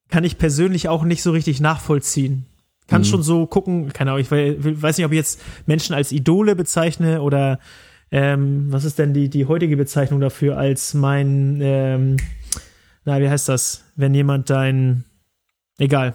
kann 0.08 0.24
ich 0.24 0.38
persönlich 0.38 0.88
auch 0.88 1.04
nicht 1.04 1.22
so 1.22 1.32
richtig 1.32 1.60
nachvollziehen. 1.60 2.46
Kann 2.88 3.04
schon 3.04 3.22
so 3.22 3.46
gucken, 3.46 3.92
keine 3.94 4.10
Ahnung, 4.10 4.20
ich 4.22 4.30
we- 4.30 4.82
weiß 4.82 4.98
nicht, 4.98 5.06
ob 5.06 5.12
ich 5.12 5.16
jetzt 5.16 5.40
Menschen 5.66 5.94
als 5.94 6.12
Idole 6.12 6.54
bezeichne 6.56 7.22
oder 7.22 7.58
ähm, 8.12 8.66
was 8.70 8.84
ist 8.84 8.98
denn 9.00 9.12
die 9.12 9.28
die 9.28 9.46
heutige 9.46 9.76
Bezeichnung 9.76 10.20
dafür 10.20 10.56
als 10.56 10.94
mein 10.94 11.58
ähm, 11.60 12.16
na 13.04 13.20
wie 13.20 13.28
heißt 13.28 13.48
das, 13.48 13.84
wenn 13.96 14.14
jemand 14.14 14.48
dein 14.50 15.04
egal 15.78 16.14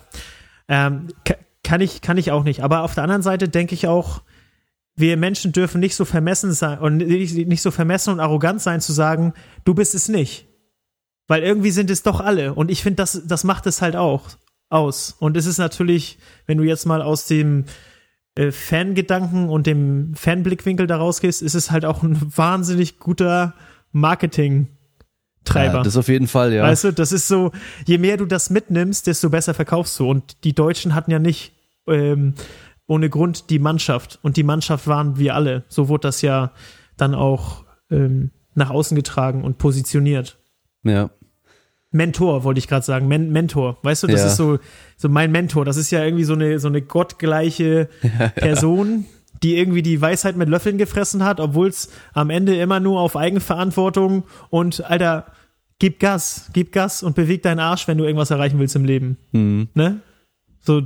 ähm, 0.70 1.08
ka- 1.26 1.36
kann 1.64 1.82
ich 1.82 2.00
kann 2.00 2.18
ich 2.18 2.32
auch 2.32 2.46
nicht. 2.46 2.64
Aber 2.64 2.84
auf 2.84 2.94
der 2.94 3.04
anderen 3.04 3.24
Seite 3.24 3.50
denke 3.50 3.74
ich 3.76 3.88
auch 3.88 4.22
wir 4.96 5.16
Menschen 5.18 5.52
dürfen 5.52 5.80
nicht 5.80 5.96
so 5.96 6.06
vermessen 6.06 6.54
sein 6.54 6.80
und 6.80 6.98
nicht 6.98 7.62
so 7.62 7.70
vermessen 7.70 8.14
und 8.14 8.20
arrogant 8.20 8.62
sein 8.62 8.82
zu 8.82 8.94
sagen, 8.94 9.34
du 9.64 9.76
bist 9.76 9.94
es 9.94 10.08
nicht. 10.08 10.48
Weil 11.28 11.44
irgendwie 11.44 11.70
sind 11.70 11.92
es 11.92 12.02
doch 12.02 12.20
alle. 12.20 12.56
Und 12.56 12.72
ich 12.72 12.82
finde, 12.82 12.96
das, 12.96 13.22
das 13.28 13.44
macht 13.44 13.68
es 13.68 13.82
halt 13.84 13.96
auch 13.96 14.30
aus. 14.70 15.16
Und 15.20 15.38
es 15.38 15.46
ist 15.46 15.60
natürlich, 15.60 16.18
wenn 16.48 16.58
du 16.58 16.64
jetzt 16.64 16.86
mal 16.86 17.04
aus 17.04 17.28
dem 17.28 17.66
äh, 18.38 18.52
Fangedanken 18.52 19.50
und 19.50 19.66
dem 19.66 20.14
Fanblickwinkel 20.14 20.86
da 20.86 20.98
rausgehst, 20.98 21.42
ist 21.42 21.56
es 21.56 21.72
halt 21.72 21.86
auch 21.86 22.04
ein 22.04 22.18
wahnsinnig 22.36 23.00
guter 23.00 23.56
Marketing-Treiber. 23.94 25.78
Ja, 25.78 25.84
das 25.84 25.98
auf 25.98 26.08
jeden 26.08 26.28
Fall, 26.28 26.54
ja. 26.54 26.64
Weißt 26.64 26.84
du, 26.84 26.94
das 26.94 27.12
ist 27.12 27.28
so, 27.28 27.52
je 27.86 27.98
mehr 27.98 28.18
du 28.18 28.26
das 28.26 28.50
mitnimmst, 28.50 29.08
desto 29.08 29.30
besser 29.30 29.54
verkaufst 29.54 30.00
du. 30.00 30.08
Und 30.08 30.44
die 30.44 30.54
Deutschen 30.54 30.94
hatten 30.94 31.10
ja 31.10 31.20
nicht 31.20 31.54
ähm, 31.88 32.36
ohne 32.86 33.10
Grund 33.10 33.50
die 33.50 33.60
Mannschaft. 33.60 34.20
Und 34.22 34.38
die 34.38 34.44
Mannschaft 34.44 34.86
waren 34.86 35.18
wir 35.18 35.34
alle. 35.34 35.64
So 35.68 35.88
wurde 35.88 36.08
das 36.08 36.22
ja 36.22 36.52
dann 36.96 37.16
auch 37.16 37.66
ähm, 37.90 38.32
nach 38.54 38.70
außen 38.70 38.96
getragen 38.96 39.44
und 39.44 39.58
positioniert. 39.58 40.38
ja. 40.84 41.10
Mentor, 41.98 42.46
wollte 42.46 42.60
ich 42.60 42.68
gerade 42.70 42.86
sagen. 42.86 43.08
Men 43.10 43.32
Mentor. 43.34 43.78
Weißt 43.84 44.04
du, 44.04 44.08
das 44.08 44.22
Ja. 44.22 44.28
ist 44.28 44.38
so, 44.38 44.60
so 44.96 45.10
mein 45.10 45.32
Mentor. 45.34 45.66
Das 45.66 45.76
ist 45.76 45.92
ja 45.92 46.04
irgendwie 46.06 46.24
so 46.24 46.34
eine, 46.34 46.60
so 46.60 46.70
eine 46.70 46.82
gottgleiche 46.82 47.90
Person, 48.36 49.06
die 49.44 49.58
irgendwie 49.58 49.82
die 49.82 50.00
Weisheit 50.00 50.38
mit 50.38 50.48
Löffeln 50.48 50.78
gefressen 50.78 51.26
hat, 51.26 51.40
obwohl 51.42 51.68
es 51.68 51.92
am 52.14 52.30
Ende 52.30 52.56
immer 52.56 52.80
nur 52.80 53.00
auf 53.02 53.18
Eigenverantwortung 53.18 54.24
und, 54.50 54.86
Alter, 54.86 55.26
gib 55.80 56.00
Gas, 56.00 56.50
gib 56.54 56.72
Gas 56.72 57.04
und 57.04 57.16
beweg 57.16 57.44
deinen 57.44 57.60
Arsch, 57.60 57.88
wenn 57.88 57.98
du 57.98 58.06
irgendwas 58.06 58.32
erreichen 58.32 58.58
willst 58.60 58.76
im 58.76 58.86
Leben. 58.86 59.18
Hm. 59.34 59.68
Ne? 59.76 60.00
So. 60.62 60.82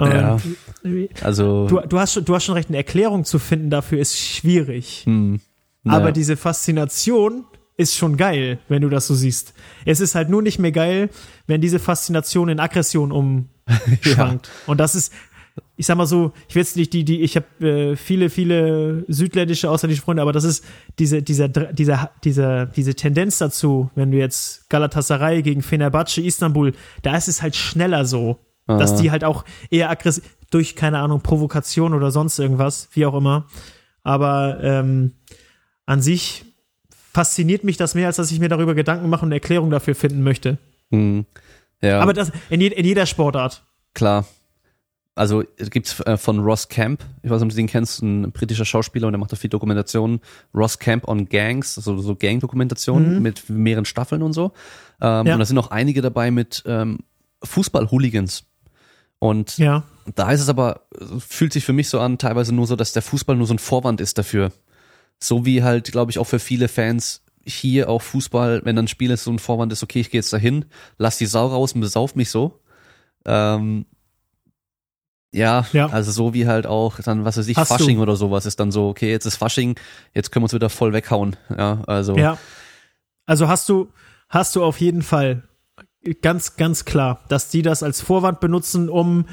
Ja. 0.00 0.38
Ähm, 0.84 1.08
Also, 1.22 1.66
du, 1.66 1.80
du, 1.80 1.98
hast 1.98 2.12
schon, 2.14 2.24
du 2.24 2.34
hast 2.34 2.44
schon 2.44 2.54
recht, 2.54 2.68
eine 2.68 2.76
Erklärung 2.78 3.24
zu 3.24 3.38
finden 3.38 3.68
dafür 3.70 3.98
ist 3.98 4.16
schwierig. 4.18 5.02
hm. 5.04 5.40
Aber 5.86 6.06
Ja. 6.06 6.12
diese 6.12 6.36
Faszination 6.36 7.44
ist 7.78 7.94
schon 7.96 8.16
geil, 8.16 8.58
wenn 8.68 8.82
du 8.82 8.90
das 8.90 9.06
so 9.06 9.14
siehst. 9.14 9.54
Es 9.86 10.00
ist 10.00 10.14
halt 10.14 10.28
nur 10.28 10.42
nicht 10.42 10.58
mehr 10.58 10.72
geil, 10.72 11.08
wenn 11.46 11.60
diese 11.62 11.78
Faszination 11.78 12.48
in 12.50 12.60
Aggression 12.60 13.12
umschwankt. 13.12 14.50
Und 14.66 14.78
das 14.78 14.94
ist, 14.94 15.12
ich 15.76 15.86
sag 15.86 15.96
mal 15.96 16.06
so, 16.06 16.32
ich 16.48 16.54
will 16.56 16.62
jetzt 16.62 16.76
nicht 16.76 16.92
die, 16.92 17.04
die, 17.04 17.22
ich 17.22 17.36
habe 17.36 17.66
äh, 17.66 17.96
viele, 17.96 18.30
viele 18.30 19.04
südländische 19.08 19.70
ausländische 19.70 20.02
Freunde, 20.02 20.22
aber 20.22 20.32
das 20.32 20.44
ist 20.44 20.64
diese, 20.98 21.22
dieser, 21.22 21.48
dieser, 21.48 22.10
dieser, 22.24 22.66
diese 22.66 22.94
Tendenz 22.94 23.38
dazu, 23.38 23.90
wenn 23.94 24.10
du 24.10 24.18
jetzt 24.18 24.68
Galatasaray 24.70 25.42
gegen 25.42 25.62
Fenerbahce 25.62 26.20
Istanbul, 26.20 26.72
da 27.02 27.16
ist 27.16 27.28
es 27.28 27.42
halt 27.42 27.54
schneller 27.56 28.04
so, 28.04 28.38
dass 28.66 28.92
Ah. 28.92 28.96
die 29.00 29.10
halt 29.12 29.24
auch 29.24 29.44
eher 29.70 29.88
aggressiv 29.88 30.24
durch 30.50 30.74
keine 30.74 30.98
Ahnung 30.98 31.20
Provokation 31.20 31.94
oder 31.94 32.10
sonst 32.10 32.38
irgendwas, 32.38 32.88
wie 32.92 33.06
auch 33.06 33.14
immer. 33.14 33.46
Aber 34.02 34.58
ähm, 34.62 35.12
an 35.86 36.02
sich 36.02 36.44
fasziniert 37.18 37.64
mich 37.64 37.76
das 37.76 37.96
mehr, 37.96 38.06
als 38.06 38.14
dass 38.16 38.30
ich 38.30 38.38
mir 38.38 38.48
darüber 38.48 38.76
Gedanken 38.76 39.08
mache 39.08 39.22
und 39.22 39.28
eine 39.28 39.36
Erklärung 39.36 39.70
dafür 39.70 39.96
finden 39.96 40.22
möchte. 40.22 40.56
Hm. 40.92 41.26
Ja. 41.82 42.00
Aber 42.00 42.12
das 42.12 42.30
in, 42.48 42.60
je, 42.60 42.68
in 42.68 42.84
jeder 42.84 43.06
Sportart. 43.06 43.64
Klar. 43.92 44.24
Also 45.16 45.42
es 45.56 45.70
gibt's 45.70 45.98
äh, 46.02 46.16
von 46.16 46.38
Ross 46.38 46.68
Camp, 46.68 47.04
ich 47.24 47.30
weiß 47.30 47.40
nicht, 47.40 47.46
ob 47.46 47.50
du 47.50 47.56
den 47.56 47.66
kennst, 47.66 48.02
ein 48.02 48.30
britischer 48.30 48.64
Schauspieler 48.64 49.08
und 49.08 49.14
der 49.14 49.18
macht 49.18 49.32
auch 49.32 49.36
viel 49.36 49.50
Dokumentationen. 49.50 50.20
Ross 50.54 50.78
Camp 50.78 51.08
on 51.08 51.28
Gangs, 51.28 51.76
also 51.76 51.98
so 51.98 52.14
Gang-Dokumentationen 52.14 53.20
mit 53.20 53.50
mehreren 53.50 53.84
Staffeln 53.84 54.22
und 54.22 54.32
so. 54.32 54.52
Ähm, 55.00 55.26
Ja. 55.26 55.32
Und 55.34 55.40
da 55.40 55.44
sind 55.44 55.58
auch 55.58 55.72
einige 55.72 56.02
dabei 56.02 56.30
mit 56.30 56.62
ähm, 56.66 57.00
Fußball-Hooligans. 57.42 58.44
Und 59.18 59.58
Ja. 59.58 59.82
da 60.14 60.30
ist 60.30 60.40
es 60.40 60.48
aber, 60.48 60.82
fühlt 61.18 61.52
sich 61.52 61.64
für 61.64 61.72
mich 61.72 61.88
so 61.88 61.98
an, 61.98 62.18
teilweise 62.18 62.54
nur 62.54 62.68
so, 62.68 62.76
dass 62.76 62.92
der 62.92 63.02
Fußball 63.02 63.34
nur 63.34 63.48
so 63.48 63.54
ein 63.54 63.58
Vorwand 63.58 64.00
ist 64.00 64.18
dafür. 64.18 64.52
So 65.20 65.44
wie 65.44 65.62
halt, 65.62 65.90
glaube 65.92 66.10
ich, 66.10 66.18
auch 66.18 66.24
für 66.24 66.38
viele 66.38 66.68
Fans 66.68 67.22
hier 67.44 67.88
auch 67.88 68.02
Fußball, 68.02 68.60
wenn 68.64 68.76
dann 68.76 68.84
ein 68.84 68.88
Spiel 68.88 69.10
ist, 69.10 69.24
so 69.24 69.30
ein 69.32 69.38
Vorwand 69.38 69.72
ist, 69.72 69.82
okay, 69.82 70.00
ich 70.00 70.10
gehe 70.10 70.18
jetzt 70.18 70.32
dahin, 70.32 70.66
lass 70.98 71.18
die 71.18 71.26
Sau 71.26 71.46
raus 71.46 71.72
und 71.72 71.80
besauf 71.80 72.14
mich 72.14 72.30
so. 72.30 72.60
Ähm, 73.24 73.86
ja, 75.32 75.66
Ja. 75.72 75.88
also 75.88 76.10
so 76.10 76.34
wie 76.34 76.46
halt 76.46 76.66
auch 76.66 77.00
dann, 77.00 77.24
was 77.24 77.36
weiß 77.36 77.48
ich, 77.48 77.56
Hast 77.56 77.70
du. 77.70 77.74
Fasching 77.76 77.98
oder 78.00 78.16
sowas 78.16 78.46
ist 78.46 78.60
dann 78.60 78.70
so, 78.70 78.88
okay, 78.88 79.10
jetzt 79.10 79.26
ist 79.26 79.36
Fasching, 79.36 79.78
jetzt 80.14 80.30
können 80.30 80.42
wir 80.42 80.44
uns 80.46 80.54
wieder 80.54 80.70
voll 80.70 80.92
weghauen. 80.92 81.36
Ja, 81.56 81.82
also 81.86 82.16
Ja. 82.16 82.38
Also 83.26 83.48
hast 83.48 83.68
du, 83.68 83.88
hast 84.28 84.56
du 84.56 84.64
auf 84.64 84.80
jeden 84.80 85.02
Fall 85.02 85.42
ganz, 86.22 86.56
ganz 86.56 86.84
klar, 86.86 87.20
dass 87.28 87.50
die 87.50 87.62
das 87.62 87.82
als 87.82 88.00
Vorwand 88.00 88.40
benutzen, 88.40 88.88
um 88.88 89.26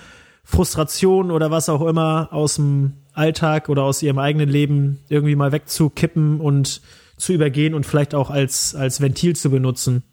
Frustration 0.45 1.31
oder 1.31 1.51
was 1.51 1.69
auch 1.69 1.81
immer 1.81 2.29
aus 2.31 2.55
dem 2.55 2.93
Alltag 3.13 3.67
oder 3.67 3.83
aus 3.83 4.01
ihrem 4.01 4.19
eigenen 4.19 4.47
Leben 4.47 4.99
irgendwie 5.09 5.35
mal 5.35 5.51
wegzukippen 5.51 6.39
und 6.39 6.81
zu 7.17 7.33
übergehen 7.33 7.73
und 7.73 7.85
vielleicht 7.85 8.13
auch 8.13 8.29
als, 8.29 8.75
als 8.75 9.01
Ventil 9.01 9.35
zu 9.35 9.49
benutzen. 9.49 10.03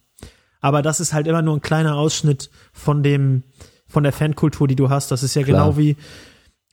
Aber 0.60 0.80
das 0.80 1.00
ist 1.00 1.12
halt 1.12 1.26
immer 1.26 1.42
nur 1.42 1.56
ein 1.56 1.60
kleiner 1.60 1.96
Ausschnitt 1.96 2.50
von 2.72 3.02
dem, 3.02 3.42
von 3.86 4.04
der 4.04 4.12
Fankultur, 4.12 4.68
die 4.68 4.76
du 4.76 4.88
hast. 4.88 5.10
Das 5.10 5.22
ist 5.22 5.34
ja 5.34 5.42
Klar. 5.42 5.66
genau 5.66 5.76
wie 5.76 5.96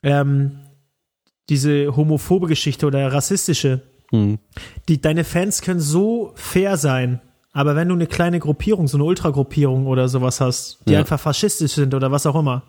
ähm, 0.02 0.60
diese 1.48 1.94
homophobe 1.96 2.46
Geschichte 2.46 2.86
oder 2.86 3.12
rassistische. 3.12 3.82
Mhm. 4.10 4.38
Die, 4.88 5.00
deine 5.00 5.24
Fans 5.24 5.60
können 5.60 5.80
so 5.80 6.32
fair 6.34 6.76
sein, 6.76 7.20
aber 7.52 7.74
wenn 7.74 7.88
du 7.88 7.94
eine 7.94 8.06
kleine 8.06 8.38
Gruppierung, 8.38 8.86
so 8.86 8.96
eine 8.96 9.04
Ultragruppierung 9.04 9.86
oder 9.86 10.08
sowas 10.08 10.40
hast, 10.40 10.78
die 10.86 10.92
ja. 10.92 11.00
einfach 11.00 11.18
faschistisch 11.18 11.72
sind 11.72 11.94
oder 11.94 12.12
was 12.12 12.26
auch 12.26 12.36
immer, 12.36 12.62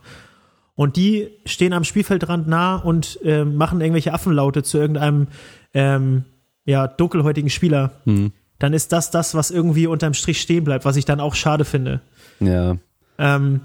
und 0.82 0.96
die 0.96 1.30
stehen 1.46 1.74
am 1.74 1.84
Spielfeldrand 1.84 2.48
nah 2.48 2.76
und 2.76 3.20
äh, 3.24 3.46
machen 3.46 3.82
irgendwelche 3.82 4.16
Affenlaute 4.16 4.64
zu 4.64 4.80
irgendeinem 4.80 5.28
ähm, 5.76 6.26
ja, 6.66 6.88
dunkelhäutigen 6.88 7.52
Spieler, 7.52 7.92
mhm. 8.06 8.32
dann 8.58 8.74
ist 8.74 8.92
das 8.92 9.12
das, 9.12 9.36
was 9.36 9.52
irgendwie 9.52 9.86
unterm 9.86 10.16
Strich 10.16 10.42
stehen 10.42 10.64
bleibt, 10.64 10.84
was 10.84 10.96
ich 10.96 11.06
dann 11.06 11.20
auch 11.20 11.36
schade 11.36 11.66
finde. 11.66 12.02
Ja. 12.40 12.78
Ähm, 13.20 13.62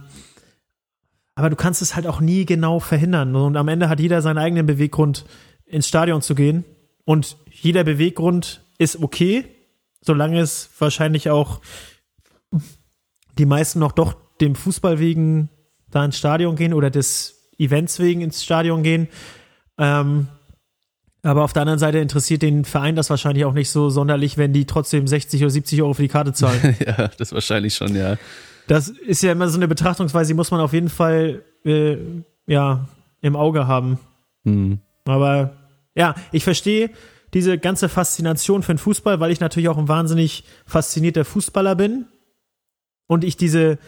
aber 1.37 1.49
du 1.49 1.57
kannst 1.57 1.81
es 1.81 1.97
halt 1.97 2.07
auch 2.07 2.21
nie 2.21 2.45
genau 2.45 2.81
verhindern. 2.81 3.35
Und 3.35 3.57
am 3.57 3.69
Ende 3.69 3.89
hat 3.89 3.99
jeder 3.99 4.21
seinen 4.21 4.37
eigenen 4.37 4.67
Beweggrund, 4.67 5.25
ins 5.65 5.89
Stadion 5.89 6.21
zu 6.21 6.35
gehen. 6.35 6.67
Und 7.07 7.39
jeder 7.51 7.83
Beweggrund 7.83 8.61
ist 8.77 9.03
okay, 9.03 9.47
solange 10.03 10.41
es 10.41 10.69
wahrscheinlich 10.79 11.31
auch 11.31 11.63
die 13.39 13.47
meisten 13.47 13.79
noch 13.79 13.93
doch 13.93 14.17
dem 14.39 14.55
Fußball 14.55 14.99
wegen 14.99 15.49
da 15.91 16.05
ins 16.05 16.19
Stadion 16.19 16.57
gehen 16.57 16.75
oder 16.75 16.91
des 16.91 17.51
Events 17.59 17.99
wegen 17.99 18.21
ins 18.21 18.45
Stadion 18.45 18.83
gehen. 18.83 19.09
Ähm, 19.79 20.29
aber 21.23 21.43
auf 21.43 21.53
der 21.53 21.63
anderen 21.63 21.79
Seite 21.79 21.99
interessiert 21.99 22.43
den 22.43 22.65
Verein 22.65 22.95
das 22.95 23.11
wahrscheinlich 23.11 23.45
auch 23.45 23.53
nicht 23.53 23.71
so 23.71 23.91
sonderlich, 23.91 24.39
wenn 24.39 24.53
die 24.53 24.65
trotzdem 24.65 25.07
60 25.07 25.43
oder 25.43 25.51
70 25.51 25.83
Euro 25.83 25.95
für 25.95 26.03
die 26.03 26.09
Karte 26.09 26.33
zahlen. 26.33 26.77
ja, 26.87 27.09
das 27.19 27.33
wahrscheinlich 27.33 27.75
schon, 27.75 27.97
ja. 27.97 28.17
Das 28.69 28.89
ist 28.89 29.23
ja 29.23 29.33
immer 29.33 29.49
so 29.49 29.59
eine 29.59 29.69
Betrachtungsweise, 29.69 30.29
die 30.29 30.35
muss 30.35 30.51
man 30.51 30.61
auf 30.61 30.73
jeden 30.73 30.89
Fall 30.89 31.43
äh, 31.65 31.97
ja 32.47 32.89
im 33.23 33.37
Auge 33.37 33.67
haben. 33.67 33.99
Mhm. 34.45 34.79
Aber 35.05 35.57
ja, 35.95 36.15
ich 36.33 36.45
verstehe 36.45 36.91
diese 37.35 37.59
ganze 37.59 37.89
Faszination 37.89 38.63
für 38.63 38.73
den 38.73 38.79
Fußball, 38.79 39.21
weil 39.21 39.31
ich 39.31 39.41
natürlich 39.41 39.69
auch 39.69 39.79
ein 39.79 39.89
wahnsinnig 39.89 40.45
faszinierter 40.65 41.25
Fußballer 41.25 41.75
bin 41.75 42.07
und 43.09 43.25
ich 43.25 43.37
diese 43.37 43.79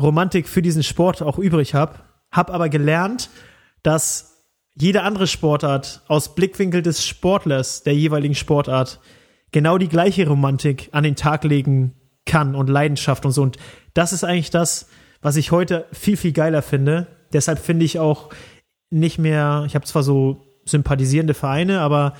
Romantik 0.00 0.48
für 0.48 0.62
diesen 0.62 0.82
Sport 0.82 1.22
auch 1.22 1.38
übrig 1.38 1.74
habe. 1.74 2.00
Hab 2.30 2.50
aber 2.50 2.68
gelernt, 2.68 3.30
dass 3.82 4.44
jede 4.74 5.02
andere 5.02 5.26
Sportart 5.26 6.02
aus 6.08 6.34
Blickwinkel 6.34 6.82
des 6.82 7.06
Sportlers 7.06 7.82
der 7.82 7.94
jeweiligen 7.94 8.34
Sportart 8.34 9.00
genau 9.52 9.78
die 9.78 9.88
gleiche 9.88 10.26
Romantik 10.26 10.88
an 10.92 11.04
den 11.04 11.16
Tag 11.16 11.44
legen 11.44 11.94
kann 12.24 12.54
und 12.54 12.68
Leidenschaft 12.68 13.26
und 13.26 13.32
so. 13.32 13.42
Und 13.42 13.56
das 13.94 14.12
ist 14.12 14.24
eigentlich 14.24 14.50
das, 14.50 14.88
was 15.20 15.36
ich 15.36 15.50
heute 15.50 15.86
viel, 15.92 16.16
viel 16.16 16.32
geiler 16.32 16.62
finde. 16.62 17.08
Deshalb 17.32 17.58
finde 17.58 17.84
ich 17.84 17.98
auch 17.98 18.30
nicht 18.90 19.18
mehr, 19.18 19.64
ich 19.66 19.74
habe 19.74 19.84
zwar 19.84 20.02
so 20.02 20.46
sympathisierende 20.64 21.34
Vereine, 21.34 21.80
aber 21.80 22.14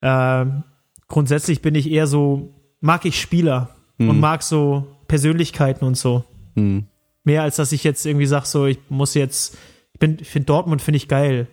äh, 0.00 0.46
grundsätzlich 1.08 1.62
bin 1.62 1.74
ich 1.74 1.90
eher 1.90 2.06
so, 2.06 2.54
mag 2.80 3.04
ich 3.04 3.20
Spieler 3.20 3.76
mhm. 3.98 4.10
und 4.10 4.20
mag 4.20 4.42
so 4.42 4.86
Persönlichkeiten 5.08 5.84
und 5.84 5.96
so. 5.96 6.24
Mhm. 6.54 6.86
Mehr 7.26 7.42
als 7.42 7.56
dass 7.56 7.72
ich 7.72 7.82
jetzt 7.82 8.06
irgendwie 8.06 8.26
sage, 8.26 8.46
so, 8.46 8.66
ich 8.66 8.78
muss 8.88 9.14
jetzt, 9.14 9.58
ich 9.92 9.98
bin, 9.98 10.16
ich 10.20 10.30
finde 10.30 10.46
Dortmund 10.46 10.80
finde 10.80 10.96
ich 10.96 11.08
geil. 11.08 11.48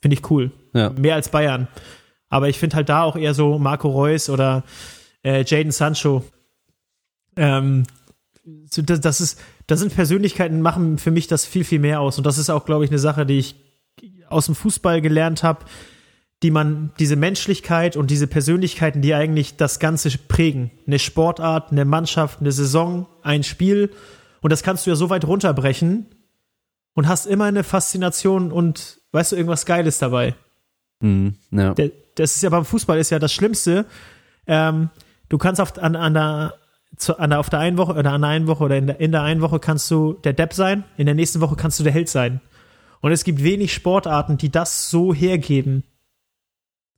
Finde 0.00 0.14
ich 0.14 0.30
cool. 0.30 0.50
Ja. 0.72 0.90
Mehr 0.90 1.14
als 1.14 1.28
Bayern. 1.28 1.68
Aber 2.30 2.48
ich 2.48 2.58
finde 2.58 2.76
halt 2.76 2.88
da 2.88 3.02
auch 3.02 3.14
eher 3.14 3.34
so 3.34 3.58
Marco 3.58 3.90
Reus 3.90 4.30
oder 4.30 4.64
äh, 5.22 5.44
Jaden 5.46 5.72
Sancho. 5.72 6.24
Ähm, 7.36 7.84
das, 8.82 9.00
das 9.00 9.20
ist, 9.20 9.40
das 9.66 9.80
sind 9.80 9.94
Persönlichkeiten, 9.94 10.62
machen 10.62 10.96
für 10.96 11.10
mich 11.10 11.26
das 11.26 11.44
viel, 11.44 11.64
viel 11.64 11.80
mehr 11.80 12.00
aus. 12.00 12.16
Und 12.16 12.24
das 12.24 12.38
ist 12.38 12.48
auch, 12.48 12.64
glaube 12.64 12.86
ich, 12.86 12.90
eine 12.90 12.98
Sache, 12.98 13.26
die 13.26 13.40
ich 13.40 13.56
aus 14.30 14.46
dem 14.46 14.54
Fußball 14.54 15.02
gelernt 15.02 15.42
habe, 15.42 15.66
die 16.42 16.50
man, 16.50 16.92
diese 16.98 17.16
Menschlichkeit 17.16 17.94
und 17.94 18.10
diese 18.10 18.26
Persönlichkeiten, 18.26 19.02
die 19.02 19.12
eigentlich 19.12 19.56
das 19.56 19.80
Ganze 19.80 20.16
prägen. 20.16 20.70
Eine 20.86 20.98
Sportart, 20.98 21.72
eine 21.72 21.84
Mannschaft, 21.84 22.40
eine 22.40 22.52
Saison, 22.52 23.06
ein 23.20 23.42
Spiel. 23.42 23.90
Und 24.40 24.50
das 24.52 24.62
kannst 24.62 24.86
du 24.86 24.90
ja 24.90 24.96
so 24.96 25.10
weit 25.10 25.24
runterbrechen 25.24 26.06
und 26.94 27.08
hast 27.08 27.26
immer 27.26 27.44
eine 27.44 27.64
Faszination 27.64 28.52
und 28.52 29.00
weißt 29.12 29.32
du, 29.32 29.36
irgendwas 29.36 29.66
Geiles 29.66 29.98
dabei. 29.98 30.34
Mm, 31.00 31.28
ja. 31.50 31.74
Das 32.14 32.36
ist 32.36 32.42
ja 32.42 32.50
beim 32.50 32.64
Fußball 32.64 32.98
ist 32.98 33.10
ja 33.10 33.18
das 33.18 33.32
Schlimmste. 33.32 33.86
Ähm, 34.46 34.90
du 35.28 35.38
kannst 35.38 35.60
auf, 35.60 35.78
an, 35.78 35.96
an 35.96 36.14
der 36.14 36.54
zu, 36.96 37.18
an 37.18 37.30
der, 37.30 37.40
auf 37.40 37.50
der 37.50 37.60
einen 37.60 37.76
Woche 37.76 37.92
oder 37.92 38.12
an 38.12 38.22
der 38.22 38.30
einen 38.30 38.46
Woche 38.46 38.64
oder 38.64 38.76
in 38.76 38.86
der, 38.86 39.00
in 39.00 39.12
der 39.12 39.22
einen 39.22 39.40
Woche 39.40 39.60
kannst 39.60 39.90
du 39.90 40.14
der 40.14 40.32
Depp 40.32 40.54
sein, 40.54 40.84
in 40.96 41.06
der 41.06 41.14
nächsten 41.14 41.40
Woche 41.40 41.56
kannst 41.56 41.78
du 41.78 41.84
der 41.84 41.92
Held 41.92 42.08
sein. 42.08 42.40
Und 43.00 43.12
es 43.12 43.24
gibt 43.24 43.42
wenig 43.42 43.72
Sportarten, 43.72 44.38
die 44.38 44.50
das 44.50 44.90
so 44.90 45.14
hergeben. 45.14 45.84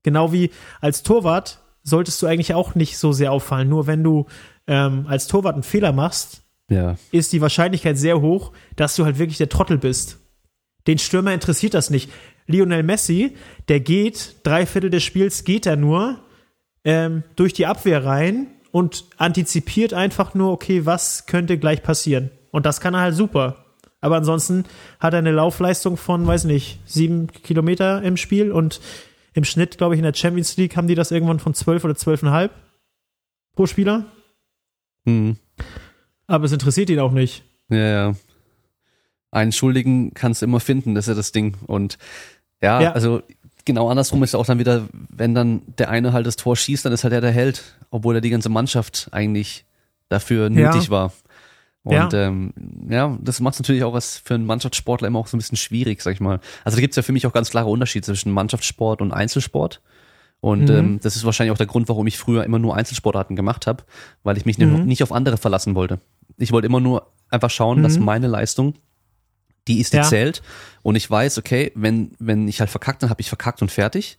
Genau 0.03 0.33
wie 0.33 0.51
als 0.81 1.03
Torwart 1.03 1.61
solltest 1.83 2.23
du 2.23 2.27
eigentlich 2.27 2.55
auch 2.55 2.75
nicht 2.75 2.99
so 2.99 3.13
sehr 3.13 3.33
auffallen. 3.33 3.69
Nur 3.69 3.87
wenn 3.87 4.03
du 4.03 4.27
ähm, 4.67 5.07
als 5.09 5.27
Torwart 5.27 5.55
einen 5.55 5.63
Fehler 5.63 5.93
machst, 5.93 6.43
ja. 6.71 6.97
ist 7.13 7.33
die 7.33 7.43
Wahrscheinlichkeit 7.43 7.99
sehr 7.99 8.23
hoch, 8.23 8.53
dass 8.77 8.97
du 8.97 9.05
halt 9.05 9.19
wirklich 9.19 9.39
der 9.39 9.51
Trottel 9.51 9.77
bist. 9.77 10.19
Den 10.87 10.99
Stürmer 10.99 11.35
interessiert 11.35 11.75
das 11.75 11.91
nicht. 11.91 12.11
Lionel 12.47 12.83
Messi, 12.83 13.37
der 13.69 13.81
geht, 13.81 14.37
drei 14.43 14.65
Viertel 14.65 14.91
des 14.91 15.03
Spiels 15.03 15.45
geht 15.45 15.67
er 15.67 15.77
nur 15.77 16.21
ähm, 16.85 17.23
durch 17.37 17.53
die 17.53 17.67
Abwehr 17.67 18.05
rein 18.05 18.47
und 18.71 19.05
antizipiert 19.19 19.93
einfach 19.93 20.35
nur, 20.35 20.51
okay, 20.53 20.87
was 20.87 21.27
könnte 21.27 21.59
gleich 21.59 21.83
passieren. 21.83 22.31
Und 22.51 22.67
das 22.67 22.81
kann 22.81 22.95
er 22.95 23.01
halt 23.01 23.15
super. 23.15 23.65
Aber 24.01 24.17
ansonsten 24.17 24.65
hat 24.99 25.13
er 25.13 25.19
eine 25.19 25.33
Laufleistung 25.33 25.97
von, 25.97 26.27
weiß 26.27 26.45
nicht, 26.45 26.81
sieben 26.87 27.27
Kilometer 27.27 28.03
im 28.03 28.17
Spiel 28.17 28.51
und 28.51 28.81
im 29.35 29.45
Schnitt, 29.45 29.79
glaube 29.79 29.95
ich, 29.95 29.99
in 29.99 30.05
der 30.05 30.15
Champions 30.15 30.57
League 30.57 30.77
haben 30.77 30.89
die 30.89 30.95
das 30.95 31.11
irgendwann 31.11 31.39
von 31.39 31.55
zwölf 31.55 31.85
oder 31.85 31.95
zwölfeinhalb 31.95 32.53
pro 33.55 33.67
Spieler. 33.67 34.07
Mhm. 35.05 35.37
Aber 36.31 36.45
es 36.45 36.53
interessiert 36.53 36.89
ihn 36.91 37.01
auch 37.01 37.11
nicht. 37.11 37.43
Ja, 37.71 37.77
ja. 37.79 38.15
Einen 39.33 39.51
Schuldigen 39.51 40.15
kannst 40.15 40.43
du 40.43 40.47
immer 40.47 40.61
finden, 40.61 40.95
das 40.95 41.05
ist 41.05 41.09
ja 41.09 41.15
das 41.15 41.33
Ding. 41.33 41.57
Und 41.67 41.99
ja, 42.63 42.81
ja. 42.81 42.93
also 42.93 43.23
genau 43.65 43.91
andersrum 43.91 44.23
ist 44.23 44.37
auch 44.37 44.47
dann 44.47 44.61
wieder, 44.61 44.87
wenn 44.93 45.35
dann 45.35 45.63
der 45.77 45.91
eine 45.91 46.13
halt 46.13 46.27
das 46.27 46.37
Tor 46.37 46.57
schießt, 46.57 46.85
dann 46.85 46.93
ist 46.93 47.03
halt 47.03 47.13
er 47.13 47.21
der 47.21 47.33
Held, 47.33 47.77
obwohl 47.91 48.15
er 48.15 48.21
die 48.21 48.31
ganze 48.31 48.49
Mannschaft 48.49 49.09
eigentlich 49.11 49.65
dafür 50.09 50.51
nötig 50.51 50.85
ja. 50.85 50.91
war. 50.91 51.13
Und 51.83 51.95
ja, 51.95 52.13
ähm, 52.13 52.53
ja 52.89 53.19
das 53.21 53.41
macht 53.41 53.55
es 53.55 53.61
natürlich 53.61 53.83
auch 53.83 53.93
was 53.93 54.19
für 54.19 54.35
einen 54.35 54.47
Mannschaftssportler 54.47 55.09
immer 55.09 55.19
auch 55.19 55.27
so 55.27 55.37
ein 55.37 55.41
bisschen 55.41 55.57
schwierig, 55.57 56.01
sag 56.01 56.13
ich 56.13 56.21
mal. 56.21 56.39
Also 56.63 56.77
da 56.77 56.81
gibt's 56.81 56.97
ja 56.97 57.03
für 57.03 57.13
mich 57.13 57.27
auch 57.27 57.33
ganz 57.33 57.51
klare 57.51 57.69
Unterschiede 57.69 58.07
zwischen 58.07 58.31
Mannschaftssport 58.31 59.03
und 59.03 59.13
Einzelsport. 59.13 59.81
Und 60.41 60.65
mhm. 60.65 60.77
ähm, 60.77 61.01
das 61.03 61.17
ist 61.17 61.25
wahrscheinlich 61.25 61.53
auch 61.53 61.59
der 61.59 61.67
Grund, 61.67 61.89
warum 61.89 62.07
ich 62.07 62.19
früher 62.19 62.45
immer 62.45 62.59
nur 62.59 62.77
Einzelsportarten 62.77 63.37
gemacht 63.37 63.67
habe, 63.67 63.85
weil 64.23 64.37
ich 64.37 64.47
mich 64.47 64.59
mhm. 64.59 64.85
nicht 64.85 65.03
auf 65.03 65.13
andere 65.13 65.37
verlassen 65.37 65.75
wollte. 65.75 66.01
Ich 66.39 66.53
wollte 66.53 66.67
immer 66.67 66.81
nur 66.81 67.13
einfach 67.29 67.51
schauen, 67.51 67.79
mhm. 67.79 67.83
dass 67.83 67.99
meine 67.99 68.27
Leistung 68.27 68.75
die 69.69 69.81
ist, 69.81 69.93
die 69.93 69.99
ja. 69.99 70.03
zählt. 70.03 70.43
Und 70.83 70.97
ich 70.97 71.09
weiß, 71.11 71.39
okay, 71.39 71.73
wenn, 71.75 72.13
wenn 72.19 72.49
ich 72.49 72.61
halt 72.61 72.71
verkackt, 72.71 73.03
dann 73.03 73.11
habe 73.11 73.21
ich 73.21 73.29
verkackt 73.29 73.61
und 73.61 73.71
fertig. 73.71 74.19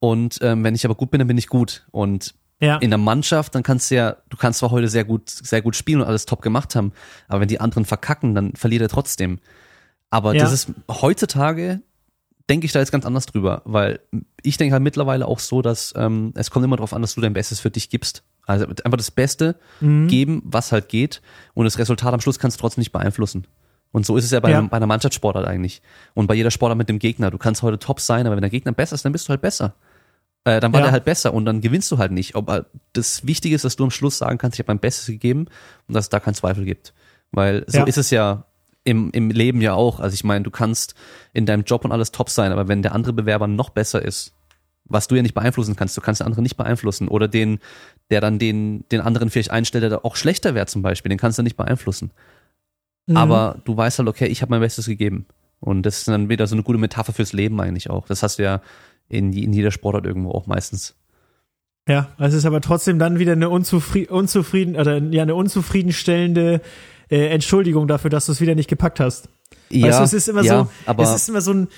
Und 0.00 0.38
ähm, 0.42 0.64
wenn 0.64 0.74
ich 0.74 0.84
aber 0.84 0.94
gut 0.94 1.10
bin, 1.10 1.18
dann 1.18 1.28
bin 1.28 1.38
ich 1.38 1.48
gut. 1.48 1.86
Und 1.90 2.34
ja. 2.60 2.78
in 2.78 2.90
der 2.90 2.98
Mannschaft, 2.98 3.54
dann 3.54 3.62
kannst 3.62 3.90
du 3.90 3.96
ja, 3.96 4.16
du 4.28 4.36
kannst 4.36 4.60
zwar 4.60 4.70
heute 4.70 4.88
sehr 4.88 5.04
gut, 5.04 5.28
sehr 5.28 5.62
gut 5.62 5.76
spielen 5.76 6.00
und 6.00 6.06
alles 6.06 6.26
top 6.26 6.42
gemacht 6.42 6.74
haben, 6.74 6.92
aber 7.28 7.40
wenn 7.40 7.48
die 7.48 7.60
anderen 7.60 7.84
verkacken, 7.84 8.34
dann 8.34 8.54
verliert 8.54 8.82
er 8.82 8.88
trotzdem. 8.88 9.38
Aber 10.10 10.34
ja. 10.34 10.42
das 10.42 10.52
ist 10.52 10.72
heutzutage, 10.90 11.82
denke 12.48 12.66
ich 12.66 12.72
da 12.72 12.78
jetzt 12.78 12.92
ganz 12.92 13.04
anders 13.04 13.26
drüber, 13.26 13.62
weil 13.64 14.00
ich 14.42 14.56
denke 14.56 14.72
halt 14.72 14.82
mittlerweile 14.82 15.26
auch 15.26 15.38
so, 15.38 15.62
dass 15.62 15.92
ähm, 15.96 16.32
es 16.34 16.50
kommt 16.50 16.64
immer 16.64 16.76
darauf 16.76 16.92
an, 16.92 17.02
dass 17.02 17.14
du 17.14 17.20
dein 17.20 17.32
Bestes 17.32 17.60
für 17.60 17.70
dich 17.70 17.90
gibst. 17.90 18.22
Also 18.46 18.66
einfach 18.66 18.96
das 18.96 19.10
Beste 19.10 19.56
mhm. 19.80 20.08
geben, 20.08 20.42
was 20.44 20.72
halt 20.72 20.88
geht, 20.88 21.20
und 21.54 21.64
das 21.66 21.78
Resultat 21.78 22.14
am 22.14 22.20
Schluss 22.20 22.38
kannst 22.38 22.56
du 22.56 22.60
trotzdem 22.60 22.80
nicht 22.80 22.92
beeinflussen. 22.92 23.46
Und 23.92 24.06
so 24.06 24.16
ist 24.16 24.24
es 24.24 24.30
ja 24.30 24.40
bei, 24.40 24.50
ja. 24.50 24.58
Einem, 24.58 24.68
bei 24.68 24.76
einer 24.76 24.86
Mannschaftssportart 24.86 25.46
eigentlich. 25.46 25.82
Und 26.14 26.26
bei 26.26 26.34
jeder 26.34 26.50
Sportart 26.50 26.78
mit 26.78 26.88
dem 26.88 26.98
Gegner. 26.98 27.30
Du 27.30 27.38
kannst 27.38 27.62
heute 27.62 27.78
top 27.78 28.00
sein, 28.00 28.26
aber 28.26 28.36
wenn 28.36 28.42
der 28.42 28.50
Gegner 28.50 28.72
besser 28.72 28.94
ist, 28.94 29.04
dann 29.04 29.12
bist 29.12 29.28
du 29.28 29.30
halt 29.30 29.40
besser. 29.40 29.74
Äh, 30.44 30.60
dann 30.60 30.72
war 30.72 30.80
ja. 30.80 30.86
der 30.86 30.92
halt 30.92 31.04
besser 31.04 31.32
und 31.32 31.44
dann 31.44 31.60
gewinnst 31.60 31.90
du 31.90 31.98
halt 31.98 32.12
nicht. 32.12 32.36
Aber 32.36 32.66
das 32.92 33.26
Wichtige 33.26 33.54
ist, 33.54 33.64
dass 33.64 33.76
du 33.76 33.84
am 33.84 33.90
Schluss 33.90 34.18
sagen 34.18 34.38
kannst, 34.38 34.56
ich 34.56 34.60
habe 34.60 34.70
mein 34.72 34.78
Bestes 34.78 35.06
gegeben 35.06 35.46
und 35.86 35.94
dass 35.94 36.06
es 36.06 36.08
da 36.10 36.20
keinen 36.20 36.34
Zweifel 36.34 36.64
gibt. 36.64 36.94
Weil 37.32 37.64
so 37.66 37.78
ja. 37.78 37.84
ist 37.84 37.98
es 37.98 38.10
ja 38.10 38.44
im, 38.88 39.10
im 39.10 39.30
Leben 39.30 39.60
ja 39.60 39.74
auch. 39.74 40.00
Also 40.00 40.14
ich 40.14 40.24
meine, 40.24 40.44
du 40.44 40.50
kannst 40.50 40.94
in 41.34 41.44
deinem 41.44 41.64
Job 41.64 41.84
und 41.84 41.92
alles 41.92 42.10
top 42.10 42.30
sein, 42.30 42.52
aber 42.52 42.68
wenn 42.68 42.82
der 42.82 42.94
andere 42.94 43.12
Bewerber 43.12 43.46
noch 43.46 43.68
besser 43.68 44.02
ist, 44.02 44.32
was 44.84 45.08
du 45.08 45.16
ja 45.16 45.22
nicht 45.22 45.34
beeinflussen 45.34 45.76
kannst, 45.76 45.94
du 45.96 46.00
kannst 46.00 46.22
den 46.22 46.26
anderen 46.26 46.42
nicht 46.42 46.56
beeinflussen. 46.56 47.08
Oder 47.08 47.28
den, 47.28 47.58
der 48.10 48.22
dann 48.22 48.38
den, 48.38 48.84
den 48.90 49.02
anderen 49.02 49.28
vielleicht 49.28 49.50
einstellt, 49.50 49.84
der 49.84 50.06
auch 50.06 50.16
schlechter 50.16 50.54
wäre 50.54 50.64
zum 50.64 50.80
Beispiel, 50.80 51.10
den 51.10 51.18
kannst 51.18 51.38
du 51.38 51.42
nicht 51.42 51.58
beeinflussen. 51.58 52.10
Mhm. 53.06 53.18
Aber 53.18 53.58
du 53.64 53.76
weißt 53.76 53.98
halt, 53.98 54.08
okay, 54.08 54.26
ich 54.26 54.40
habe 54.40 54.50
mein 54.50 54.60
Bestes 54.60 54.86
gegeben. 54.86 55.26
Und 55.60 55.82
das 55.82 55.98
ist 55.98 56.08
dann 56.08 56.30
wieder 56.30 56.46
so 56.46 56.54
eine 56.54 56.62
gute 56.62 56.78
Metapher 56.78 57.12
fürs 57.12 57.34
Leben 57.34 57.60
eigentlich 57.60 57.90
auch. 57.90 58.06
Das 58.06 58.22
hast 58.22 58.38
du 58.38 58.44
ja 58.44 58.62
in, 59.10 59.34
in 59.34 59.52
jeder 59.52 59.70
Sportart 59.70 60.06
irgendwo 60.06 60.30
auch 60.30 60.46
meistens. 60.46 60.94
Ja, 61.86 62.08
es 62.18 62.32
ist 62.32 62.46
aber 62.46 62.62
trotzdem 62.62 62.98
dann 62.98 63.18
wieder 63.18 63.32
eine 63.32 63.50
unzufrieden, 63.50 64.12
unzufrieden 64.12 64.76
oder 64.76 64.98
ja 64.98 65.22
eine 65.22 65.34
unzufriedenstellende 65.34 66.62
äh, 67.10 67.26
Entschuldigung 67.28 67.88
dafür, 67.88 68.10
dass 68.10 68.26
du 68.26 68.32
es 68.32 68.40
wieder 68.40 68.54
nicht 68.54 68.68
gepackt 68.68 69.00
hast. 69.00 69.28
Ja, 69.70 69.98
du, 69.98 70.04
es 70.04 70.12
ist 70.12 70.28
immer 70.28 70.42
ja, 70.42 70.64
so, 70.64 70.70
aber 70.86 71.02
es 71.02 71.14
ist 71.14 71.28
immer 71.28 71.40
so 71.40 71.52
ein, 71.52 71.68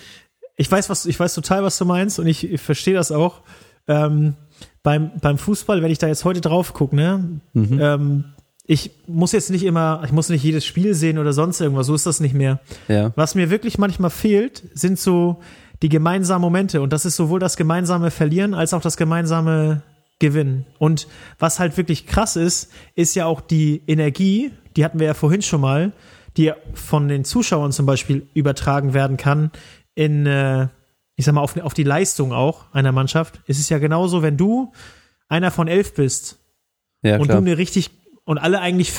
ich 0.56 0.70
weiß 0.70 0.90
was, 0.90 1.06
ich 1.06 1.18
weiß 1.18 1.34
total, 1.34 1.62
was 1.62 1.78
du 1.78 1.84
meinst 1.84 2.18
und 2.18 2.26
ich, 2.26 2.50
ich 2.50 2.60
verstehe 2.60 2.94
das 2.94 3.10
auch. 3.12 3.42
Ähm, 3.88 4.34
beim, 4.82 5.10
beim 5.20 5.38
Fußball, 5.38 5.82
wenn 5.82 5.90
ich 5.90 5.98
da 5.98 6.06
jetzt 6.06 6.24
heute 6.24 6.40
drauf 6.40 6.74
gucke, 6.74 6.94
ne, 6.96 7.40
Mhm. 7.52 7.78
ähm, 7.80 8.24
ich 8.66 8.92
muss 9.08 9.32
jetzt 9.32 9.50
nicht 9.50 9.64
immer, 9.64 10.00
ich 10.04 10.12
muss 10.12 10.28
nicht 10.28 10.44
jedes 10.44 10.64
Spiel 10.64 10.94
sehen 10.94 11.18
oder 11.18 11.32
sonst 11.32 11.60
irgendwas, 11.60 11.88
so 11.88 11.94
ist 11.94 12.06
das 12.06 12.20
nicht 12.20 12.34
mehr. 12.34 12.60
Ja. 12.86 13.10
Was 13.16 13.34
mir 13.34 13.50
wirklich 13.50 13.78
manchmal 13.78 14.10
fehlt, 14.10 14.62
sind 14.74 14.96
so 15.00 15.40
die 15.82 15.88
gemeinsamen 15.88 16.42
Momente. 16.42 16.80
Und 16.80 16.92
das 16.92 17.04
ist 17.04 17.16
sowohl 17.16 17.40
das 17.40 17.56
gemeinsame 17.56 18.12
Verlieren 18.12 18.54
als 18.54 18.72
auch 18.72 18.80
das 18.80 18.96
gemeinsame 18.96 19.82
Gewinnen. 20.20 20.66
Und 20.78 21.08
was 21.40 21.58
halt 21.58 21.76
wirklich 21.78 22.06
krass 22.06 22.36
ist, 22.36 22.70
ist 22.94 23.16
ja 23.16 23.26
auch 23.26 23.40
die 23.40 23.82
Energie, 23.88 24.52
die 24.76 24.84
hatten 24.84 24.98
wir 24.98 25.06
ja 25.06 25.14
vorhin 25.14 25.42
schon 25.42 25.60
mal, 25.60 25.92
die 26.36 26.52
von 26.74 27.08
den 27.08 27.24
Zuschauern 27.24 27.72
zum 27.72 27.86
Beispiel 27.86 28.28
übertragen 28.34 28.94
werden 28.94 29.16
kann 29.16 29.50
in, 29.94 30.26
äh, 30.26 30.68
ich 31.16 31.24
sag 31.24 31.34
mal, 31.34 31.40
auf, 31.40 31.56
auf 31.58 31.74
die 31.74 31.82
Leistung 31.82 32.32
auch 32.32 32.72
einer 32.72 32.92
Mannschaft. 32.92 33.40
Es 33.46 33.58
ist 33.58 33.68
ja 33.68 33.78
genauso, 33.78 34.22
wenn 34.22 34.36
du 34.36 34.72
einer 35.28 35.50
von 35.50 35.68
elf 35.68 35.94
bist 35.94 36.38
Ja, 37.02 37.16
und 37.16 37.24
klar. 37.24 37.40
du 37.40 37.46
eine 37.46 37.58
richtig 37.58 37.90
und 38.24 38.38
alle 38.38 38.60
eigentlich 38.60 38.92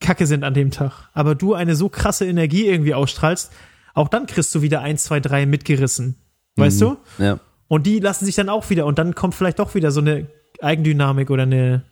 kacke 0.00 0.26
sind 0.26 0.44
an 0.44 0.54
dem 0.54 0.70
Tag, 0.70 1.10
aber 1.14 1.34
du 1.34 1.54
eine 1.54 1.74
so 1.74 1.88
krasse 1.88 2.26
Energie 2.26 2.66
irgendwie 2.66 2.94
ausstrahlst, 2.94 3.52
auch 3.94 4.08
dann 4.08 4.26
kriegst 4.26 4.54
du 4.54 4.62
wieder 4.62 4.82
eins, 4.82 5.04
zwei, 5.04 5.20
drei 5.20 5.46
mitgerissen. 5.46 6.16
Weißt 6.56 6.80
du? 6.80 6.96
ja. 7.18 7.40
Und 7.68 7.86
die 7.86 7.98
lassen 7.98 8.24
sich 8.24 8.34
dann 8.34 8.48
auch 8.48 8.70
wieder 8.70 8.86
und 8.86 8.98
dann 8.98 9.14
kommt 9.14 9.34
vielleicht 9.34 9.58
doch 9.58 9.74
wieder 9.74 9.90
so 9.90 10.00
eine 10.00 10.28
Eigendynamik 10.60 11.30
oder 11.30 11.42
eine 11.42 11.82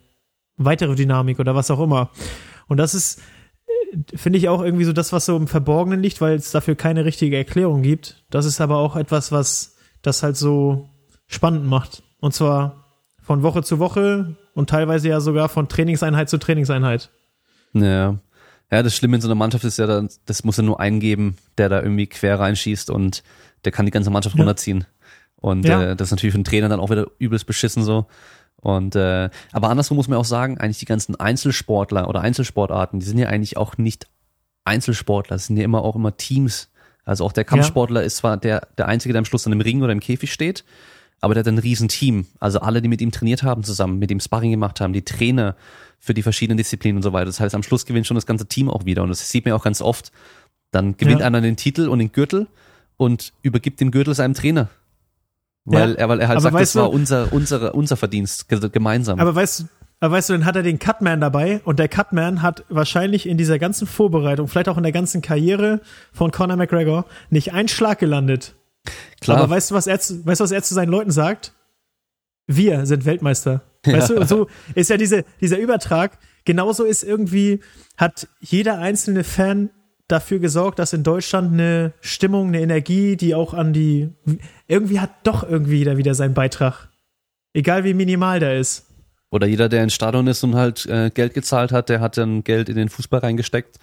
weitere 0.57 0.95
Dynamik 0.95 1.39
oder 1.39 1.55
was 1.55 1.69
auch 1.69 1.79
immer. 1.79 2.11
Und 2.67 2.77
das 2.77 2.93
ist, 2.95 3.19
äh, 3.67 4.17
finde 4.17 4.37
ich 4.39 4.49
auch 4.49 4.61
irgendwie 4.61 4.85
so 4.85 4.93
das, 4.93 5.11
was 5.13 5.25
so 5.25 5.35
im 5.37 5.47
Verborgenen 5.47 6.01
liegt, 6.01 6.21
weil 6.21 6.35
es 6.35 6.51
dafür 6.51 6.75
keine 6.75 7.05
richtige 7.05 7.37
Erklärung 7.37 7.81
gibt. 7.81 8.23
Das 8.29 8.45
ist 8.45 8.61
aber 8.61 8.77
auch 8.77 8.95
etwas, 8.95 9.31
was 9.31 9.75
das 10.01 10.23
halt 10.23 10.37
so 10.37 10.89
spannend 11.27 11.65
macht. 11.65 12.03
Und 12.19 12.33
zwar 12.33 12.85
von 13.21 13.41
Woche 13.43 13.63
zu 13.63 13.79
Woche 13.79 14.35
und 14.53 14.69
teilweise 14.69 15.09
ja 15.09 15.19
sogar 15.19 15.49
von 15.49 15.67
Trainingseinheit 15.67 16.29
zu 16.29 16.37
Trainingseinheit. 16.37 17.09
Ja. 17.73 18.19
Ja, 18.71 18.81
das 18.83 18.95
Schlimme 18.95 19.15
in 19.17 19.21
so 19.21 19.27
einer 19.27 19.35
Mannschaft 19.35 19.63
ist 19.63 19.77
ja, 19.77 20.07
das 20.25 20.43
muss 20.43 20.57
ja 20.57 20.63
nur 20.63 20.79
einen 20.79 20.99
geben, 20.99 21.37
der 21.57 21.69
da 21.69 21.81
irgendwie 21.81 22.07
quer 22.07 22.39
reinschießt 22.39 22.89
und 22.89 23.23
der 23.63 23.71
kann 23.71 23.85
die 23.85 23.91
ganze 23.91 24.09
Mannschaft 24.09 24.35
Ja. 24.35 24.41
runterziehen. 24.41 24.85
Und 25.37 25.65
Ja. 25.67 25.81
äh, 25.91 25.95
das 25.95 26.07
ist 26.07 26.11
natürlich 26.11 26.33
für 26.33 26.39
den 26.39 26.45
Trainer 26.45 26.69
dann 26.69 26.79
auch 26.79 26.89
wieder 26.89 27.05
übelst 27.19 27.45
beschissen 27.45 27.83
so. 27.83 28.07
Und 28.65 28.95
äh, 28.95 29.29
aber 29.51 29.69
andersrum 29.69 29.95
muss 29.95 30.07
man 30.07 30.17
auch 30.17 30.25
sagen, 30.25 30.57
eigentlich 30.57 30.79
die 30.79 30.85
ganzen 30.85 31.15
Einzelsportler 31.15 32.09
oder 32.09 32.21
Einzelsportarten, 32.21 32.99
die 32.99 33.05
sind 33.05 33.19
ja 33.19 33.27
eigentlich 33.27 33.57
auch 33.57 33.77
nicht 33.77 34.07
Einzelsportler, 34.63 35.35
das 35.35 35.45
sind 35.45 35.57
ja 35.57 35.63
immer 35.63 35.83
auch 35.83 35.95
immer 35.95 36.17
Teams. 36.17 36.71
Also 37.03 37.25
auch 37.25 37.31
der 37.31 37.43
Kampfsportler 37.43 38.01
ist 38.01 38.17
zwar 38.17 38.37
der, 38.37 38.67
der 38.79 38.87
Einzige, 38.87 39.13
der 39.13 39.19
am 39.19 39.25
Schluss 39.25 39.43
dann 39.43 39.53
im 39.53 39.61
Ring 39.61 39.83
oder 39.83 39.91
im 39.91 39.99
Käfig 39.99 40.33
steht, 40.33 40.63
aber 41.21 41.35
der 41.35 41.41
hat 41.41 41.47
ein 41.47 41.59
Riesenteam. 41.59 42.25
Also 42.39 42.59
alle, 42.59 42.81
die 42.81 42.87
mit 42.87 43.01
ihm 43.01 43.11
trainiert 43.11 43.43
haben 43.43 43.63
zusammen, 43.63 43.99
mit 43.99 44.09
ihm 44.09 44.19
Sparring 44.19 44.49
gemacht 44.49 44.81
haben, 44.81 44.93
die 44.93 45.05
Trainer 45.05 45.55
für 45.99 46.15
die 46.15 46.23
verschiedenen 46.23 46.57
Disziplinen 46.57 46.97
und 46.97 47.03
so 47.03 47.13
weiter. 47.13 47.27
Das 47.27 47.39
heißt, 47.39 47.53
am 47.53 47.61
Schluss 47.61 47.85
gewinnt 47.85 48.07
schon 48.07 48.15
das 48.15 48.25
ganze 48.25 48.47
Team 48.47 48.71
auch 48.71 48.85
wieder. 48.85 49.03
Und 49.03 49.09
das 49.09 49.29
sieht 49.29 49.45
man 49.45 49.51
ja 49.51 49.55
auch 49.55 49.63
ganz 49.63 49.79
oft. 49.79 50.11
Dann 50.71 50.97
gewinnt 50.97 51.21
Ja. 51.21 51.27
einer 51.27 51.41
den 51.41 51.55
Titel 51.55 51.87
und 51.87 51.99
den 51.99 52.11
Gürtel 52.11 52.47
und 52.97 53.31
übergibt 53.43 53.79
den 53.79 53.91
Gürtel 53.91 54.15
seinem 54.15 54.33
Trainer. 54.33 54.69
Weil, 55.65 55.91
Ja. 55.91 55.95
er, 55.97 56.09
weil 56.09 56.19
er 56.21 56.27
halt 56.27 56.37
Aber 56.37 56.41
sagt, 56.43 56.53
das 56.55 56.61
weißt 56.61 56.75
du- 56.75 56.79
war 56.79 56.89
unser, 56.91 57.33
unsere, 57.33 57.73
unser 57.73 57.97
Verdienst, 57.97 58.47
ge- 58.49 58.69
gemeinsam. 58.69 59.19
Aber 59.19 59.33
weißt, 59.35 59.61
du- 59.61 59.63
aber 59.99 60.15
weißt 60.15 60.29
du, 60.29 60.33
dann 60.33 60.45
hat 60.45 60.55
er 60.55 60.63
den 60.63 60.77
Cutman 60.79 61.19
dabei 61.21 61.61
und 61.63 61.79
der 61.79 61.89
Cutman 61.89 62.41
hat 62.41 62.63
wahrscheinlich 62.69 63.27
in 63.27 63.37
dieser 63.37 63.57
ganzen 63.59 63.87
Vorbereitung, 63.87 64.47
vielleicht 64.47 64.69
auch 64.69 64.77
in 64.77 64.83
der 64.83 64.91
ganzen 64.91 65.21
Karriere 65.21 65.81
von 66.13 66.31
Conor 66.31 66.57
McGregor, 66.57 67.05
nicht 67.29 67.53
einen 67.53 67.67
Schlag 67.67 67.97
gelandet. 67.99 68.55
Klar, 69.21 69.37
Aber 69.39 69.49
weißt 69.49 69.71
du, 69.71 69.75
was 69.75 69.87
er 69.87 69.99
zu, 69.99 70.23
weißt 70.25 70.39
du, 70.41 70.43
was 70.43 70.51
er 70.51 70.61
zu 70.61 70.73
seinen 70.75 70.89
Leuten 70.89 71.09
sagt? 71.11 71.53
Wir 72.47 72.85
sind 72.85 73.05
Weltmeister. 73.05 73.61
Weißt 73.85 74.09
du, 74.11 74.19
und 74.19 74.27
so 74.29 74.47
ist 74.75 74.89
ja 74.89 74.97
diese, 74.97 75.25
dieser 75.41 75.57
Übertrag. 75.57 76.17
Genauso 76.43 76.83
ist 76.83 77.03
irgendwie, 77.03 77.59
hat 77.97 78.27
jeder 78.39 78.77
einzelne 78.77 79.23
Fan 79.23 79.71
dafür 80.07 80.39
gesorgt, 80.39 80.79
dass 80.79 80.93
in 80.93 81.03
Deutschland 81.03 81.53
eine 81.53 81.93
Stimmung, 82.01 82.49
eine 82.49 82.61
Energie, 82.61 83.15
die 83.17 83.33
auch 83.35 83.53
an 83.53 83.73
die, 83.73 84.09
irgendwie 84.67 84.99
hat 84.99 85.11
doch 85.23 85.43
irgendwie 85.47 85.77
jeder 85.77 85.97
wieder 85.97 86.13
seinen 86.15 86.33
Beitrag. 86.33 86.89
Egal 87.53 87.83
wie 87.83 87.93
minimal 87.93 88.39
der 88.39 88.57
ist. 88.59 88.85
Oder 89.31 89.47
jeder, 89.47 89.69
der 89.69 89.83
ins 89.83 89.93
Stadion 89.93 90.27
ist 90.27 90.43
und 90.43 90.55
halt 90.55 90.85
äh, 90.85 91.09
Geld 91.09 91.33
gezahlt 91.33 91.71
hat, 91.71 91.89
der 91.89 91.99
hat 91.99 92.17
dann 92.17 92.43
Geld 92.43 92.69
in 92.69 92.75
den 92.75 92.89
Fußball 92.89 93.19
reingesteckt, 93.21 93.79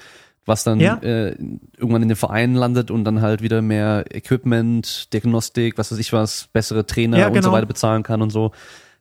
was 0.47 0.65
dann 0.65 0.78
Ja. 0.81 0.99
äh, 1.03 1.35
irgendwann 1.77 2.03
in 2.03 2.09
den 2.09 2.16
Vereinen 2.16 2.55
landet 2.55 2.90
und 2.90 3.05
dann 3.05 3.20
halt 3.20 3.43
wieder 3.43 3.61
mehr 3.61 4.05
Equipment, 4.15 5.12
Diagnostik, 5.12 5.77
was 5.78 5.90
weiß 5.93 5.99
ich 5.99 6.12
was, 6.12 6.49
bessere 6.53 6.86
Trainer 6.86 7.19
Ja, 7.19 7.27
und 7.28 7.35
so 7.35 7.40
genau. 7.40 7.53
weiter 7.53 7.66
bezahlen 7.66 8.03
kann 8.03 8.23
und 8.23 8.31
so. 8.31 8.53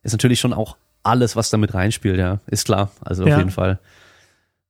Ist 0.02 0.12
natürlich 0.12 0.40
schon 0.40 0.52
auch 0.52 0.76
alles, 1.04 1.36
was 1.36 1.50
damit 1.50 1.74
reinspielt, 1.74 2.18
ja. 2.18 2.40
Ist 2.46 2.64
klar. 2.66 2.90
Also 3.00 3.22
auf 3.24 3.28
Ja. 3.28 3.38
jeden 3.38 3.50
Fall. 3.50 3.78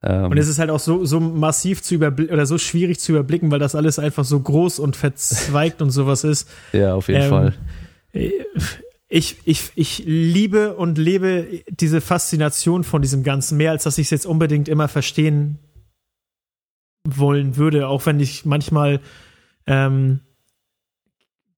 Ähm, 0.03 0.31
Und 0.31 0.39
es 0.39 0.49
ist 0.49 0.59
halt 0.59 0.71
auch 0.71 0.81
so, 0.81 1.05
so 1.05 1.21
massiv 1.21 1.83
zu 1.83 1.95
überblicken 1.95 2.35
oder 2.35 2.47
so 2.47 2.59
schwierig 2.59 2.99
zu 2.99 3.13
überblicken, 3.13 3.51
weil 3.51 3.59
das 3.59 3.75
alles 3.75 3.99
einfach 3.99 4.25
so 4.25 4.41
groß 4.41 4.79
und 4.79 4.97
verzweigt 4.97 5.81
und 5.81 5.91
sowas 5.91 6.25
ist. 6.25 6.49
ja, 6.73 6.95
auf 6.95 7.09
jeden 7.09 7.23
ähm, 7.23 7.31
Fall. 7.31 7.55
Ich, 9.09 9.37
ich, 9.45 9.71
ich 9.75 10.03
liebe 10.05 10.75
und 10.75 10.99
lebe 10.99 11.47
diese 11.69 12.01
Faszination 12.01 12.83
von 12.83 13.03
diesem 13.03 13.23
Ganzen 13.23 13.59
mehr, 13.59 13.71
als 13.71 13.85
dass 13.85 13.99
ich 13.99 14.07
es 14.07 14.11
jetzt 14.11 14.27
unbedingt 14.27 14.69
immer 14.69 14.89
verstehen 14.89 15.59
wollen 17.07 17.57
würde, 17.57 17.89
auch 17.89 18.07
wenn 18.07 18.21
ich 18.21 18.45
manchmal 18.45 19.01
ähm, 19.67 20.21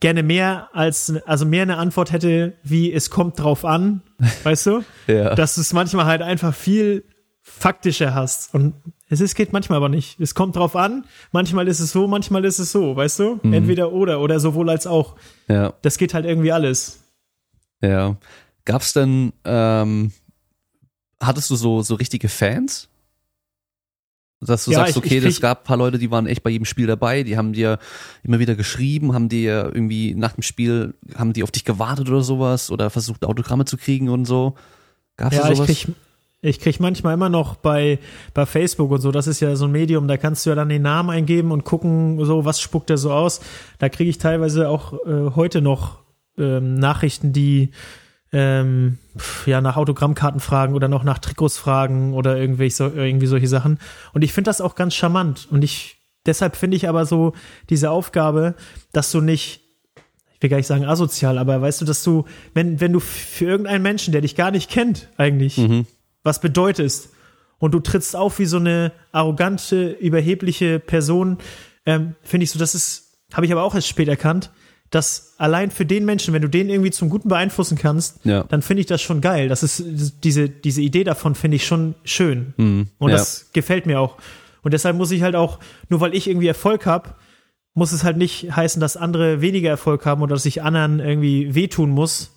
gerne 0.00 0.22
mehr 0.22 0.68
als, 0.72 1.14
also 1.26 1.46
mehr 1.46 1.62
eine 1.62 1.76
Antwort 1.78 2.12
hätte, 2.12 2.54
wie 2.62 2.92
es 2.92 3.08
kommt 3.08 3.38
drauf 3.38 3.64
an, 3.64 4.02
weißt 4.42 4.66
du? 4.66 4.84
Ja. 5.06 5.34
dass 5.34 5.56
es 5.56 5.72
manchmal 5.72 6.06
halt 6.06 6.22
einfach 6.22 6.54
viel 6.54 7.04
faktischer 7.46 8.14
hast. 8.14 8.54
Und 8.54 8.72
es 9.10 9.20
ist, 9.20 9.34
geht 9.34 9.52
manchmal 9.52 9.76
aber 9.76 9.90
nicht. 9.90 10.18
Es 10.18 10.34
kommt 10.34 10.56
drauf 10.56 10.74
an. 10.74 11.04
Manchmal 11.30 11.68
ist 11.68 11.78
es 11.78 11.92
so, 11.92 12.08
manchmal 12.08 12.44
ist 12.46 12.58
es 12.58 12.72
so, 12.72 12.96
weißt 12.96 13.18
du? 13.20 13.38
Entweder 13.42 13.92
oder 13.92 14.20
oder 14.20 14.40
sowohl 14.40 14.70
als 14.70 14.86
auch. 14.86 15.14
ja. 15.46 15.74
Das 15.82 15.98
geht 15.98 16.14
halt 16.14 16.24
irgendwie 16.24 16.52
alles. 16.52 17.00
Ja. 17.82 18.16
Gab's 18.64 18.94
denn, 18.94 19.34
ähm, 19.44 20.10
hattest 21.20 21.50
du 21.50 21.56
so, 21.56 21.82
so 21.82 21.96
richtige 21.96 22.30
Fans? 22.30 22.88
Dass 24.40 24.64
du 24.64 24.72
Ja, 24.72 24.78
sagst, 24.78 24.92
ich- 24.92 25.04
okay, 25.04 25.18
es 25.18 25.40
gab 25.40 25.60
ein 25.62 25.64
paar 25.64 25.76
Leute, 25.76 25.98
die 25.98 26.10
waren 26.10 26.26
echt 26.26 26.42
bei 26.42 26.50
jedem 26.50 26.64
Spiel 26.64 26.86
dabei, 26.86 27.22
die 27.22 27.36
haben 27.36 27.52
dir 27.52 27.78
immer 28.22 28.38
wieder 28.38 28.54
geschrieben, 28.54 29.12
haben 29.14 29.28
dir 29.28 29.70
irgendwie 29.74 30.14
nach 30.14 30.32
dem 30.32 30.42
Spiel, 30.42 30.94
haben 31.16 31.32
die 31.34 31.42
auf 31.42 31.50
dich 31.50 31.64
gewartet 31.64 32.08
oder 32.08 32.22
sowas 32.22 32.70
oder 32.70 32.88
versucht 32.90 33.24
Autogramme 33.24 33.64
zu 33.66 33.76
kriegen 33.76 34.08
und 34.08 34.24
so. 34.24 34.54
Gab's 35.16 35.36
Ja, 35.36 35.42
da 35.44 35.50
ich 35.50 35.56
sowas? 35.58 35.66
krieg, 35.68 35.94
ich 36.44 36.60
krieg 36.60 36.78
manchmal 36.78 37.14
immer 37.14 37.28
noch 37.30 37.56
bei, 37.56 37.98
bei 38.34 38.44
Facebook 38.44 38.90
und 38.90 39.00
so, 39.00 39.10
das 39.10 39.26
ist 39.26 39.40
ja 39.40 39.56
so 39.56 39.64
ein 39.64 39.72
Medium, 39.72 40.06
da 40.06 40.16
kannst 40.16 40.44
du 40.44 40.50
ja 40.50 40.56
dann 40.56 40.68
den 40.68 40.82
Namen 40.82 41.10
eingeben 41.10 41.50
und 41.50 41.64
gucken, 41.64 42.22
so, 42.24 42.44
was 42.44 42.60
spuckt 42.60 42.90
der 42.90 42.98
so 42.98 43.12
aus. 43.12 43.40
Da 43.78 43.88
kriege 43.88 44.10
ich 44.10 44.18
teilweise 44.18 44.68
auch 44.68 44.92
äh, 45.06 45.30
heute 45.34 45.62
noch 45.62 46.00
ähm, 46.38 46.74
Nachrichten, 46.74 47.32
die 47.32 47.70
ähm, 48.32 48.98
ja 49.46 49.60
nach 49.60 49.76
Autogrammkarten 49.76 50.40
fragen 50.40 50.74
oder 50.74 50.88
noch 50.88 51.04
nach 51.04 51.18
Trikots 51.18 51.56
fragen 51.56 52.12
oder 52.12 52.36
irgendwelche, 52.36 52.76
so, 52.76 52.90
irgendwie 52.90 53.26
solche 53.26 53.48
Sachen. 53.48 53.78
Und 54.12 54.22
ich 54.22 54.32
finde 54.32 54.48
das 54.50 54.60
auch 54.60 54.74
ganz 54.74 54.94
charmant. 54.94 55.48
Und 55.50 55.64
ich, 55.64 55.96
deshalb 56.26 56.56
finde 56.56 56.76
ich 56.76 56.88
aber 56.88 57.06
so 57.06 57.32
diese 57.70 57.90
Aufgabe, 57.90 58.54
dass 58.92 59.10
du 59.10 59.20
nicht 59.20 59.62
ich 60.36 60.42
will 60.42 60.50
gar 60.50 60.56
nicht 60.58 60.66
sagen 60.66 60.84
asozial, 60.84 61.38
aber 61.38 61.62
weißt 61.62 61.80
du, 61.80 61.84
dass 61.86 62.02
du, 62.02 62.26
wenn, 62.52 62.78
wenn 62.78 62.92
du 62.92 63.00
für 63.00 63.46
irgendeinen 63.46 63.82
Menschen, 63.82 64.12
der 64.12 64.20
dich 64.20 64.36
gar 64.36 64.50
nicht 64.50 64.68
kennt, 64.68 65.08
eigentlich, 65.16 65.56
Mhm. 65.56 65.86
Was 66.24 66.40
bedeutest, 66.40 67.10
und 67.58 67.72
du 67.72 67.80
trittst 67.80 68.14
auf 68.16 68.38
wie 68.40 68.44
so 68.46 68.56
eine 68.58 68.92
arrogante, 69.12 69.90
überhebliche 69.92 70.80
Person, 70.80 71.38
ähm, 71.86 72.14
finde 72.22 72.44
ich 72.44 72.50
so, 72.50 72.58
das 72.58 72.74
ist, 72.74 73.16
habe 73.32 73.46
ich 73.46 73.52
aber 73.52 73.62
auch 73.62 73.74
erst 73.74 73.88
spät 73.88 74.08
erkannt, 74.08 74.50
dass 74.90 75.34
allein 75.38 75.70
für 75.70 75.86
den 75.86 76.04
Menschen, 76.04 76.34
wenn 76.34 76.42
du 76.42 76.48
den 76.48 76.68
irgendwie 76.68 76.90
zum 76.90 77.08
Guten 77.08 77.28
beeinflussen 77.28 77.78
kannst, 77.78 78.24
Ja. 78.24 78.44
dann 78.44 78.60
finde 78.60 78.80
ich 78.82 78.86
das 78.86 79.00
schon 79.02 79.20
geil. 79.20 79.48
Das 79.48 79.62
ist 79.62 79.82
diese, 80.22 80.48
diese 80.48 80.82
Idee 80.82 81.04
davon 81.04 81.34
finde 81.34 81.56
ich 81.56 81.66
schon 81.66 81.94
schön. 82.04 82.54
Mhm. 82.58 82.88
Und 82.98 83.10
ja. 83.10 83.16
das 83.16 83.50
gefällt 83.52 83.86
mir 83.86 83.98
auch. 83.98 84.18
Und 84.62 84.74
deshalb 84.74 84.96
muss 84.96 85.10
ich 85.10 85.22
halt 85.22 85.34
auch, 85.34 85.58
nur 85.88 86.00
weil 86.00 86.14
ich 86.14 86.28
irgendwie 86.28 86.48
Erfolg 86.48 86.86
habe, 86.86 87.14
muss 87.72 87.92
es 87.92 88.04
halt 88.04 88.16
nicht 88.16 88.54
heißen, 88.54 88.80
dass 88.80 88.96
andere 88.96 89.40
weniger 89.40 89.70
Erfolg 89.70 90.06
haben 90.06 90.22
oder 90.22 90.34
dass 90.34 90.46
ich 90.46 90.62
anderen 90.62 91.00
irgendwie 91.00 91.54
wehtun 91.54 91.90
muss. 91.90 92.30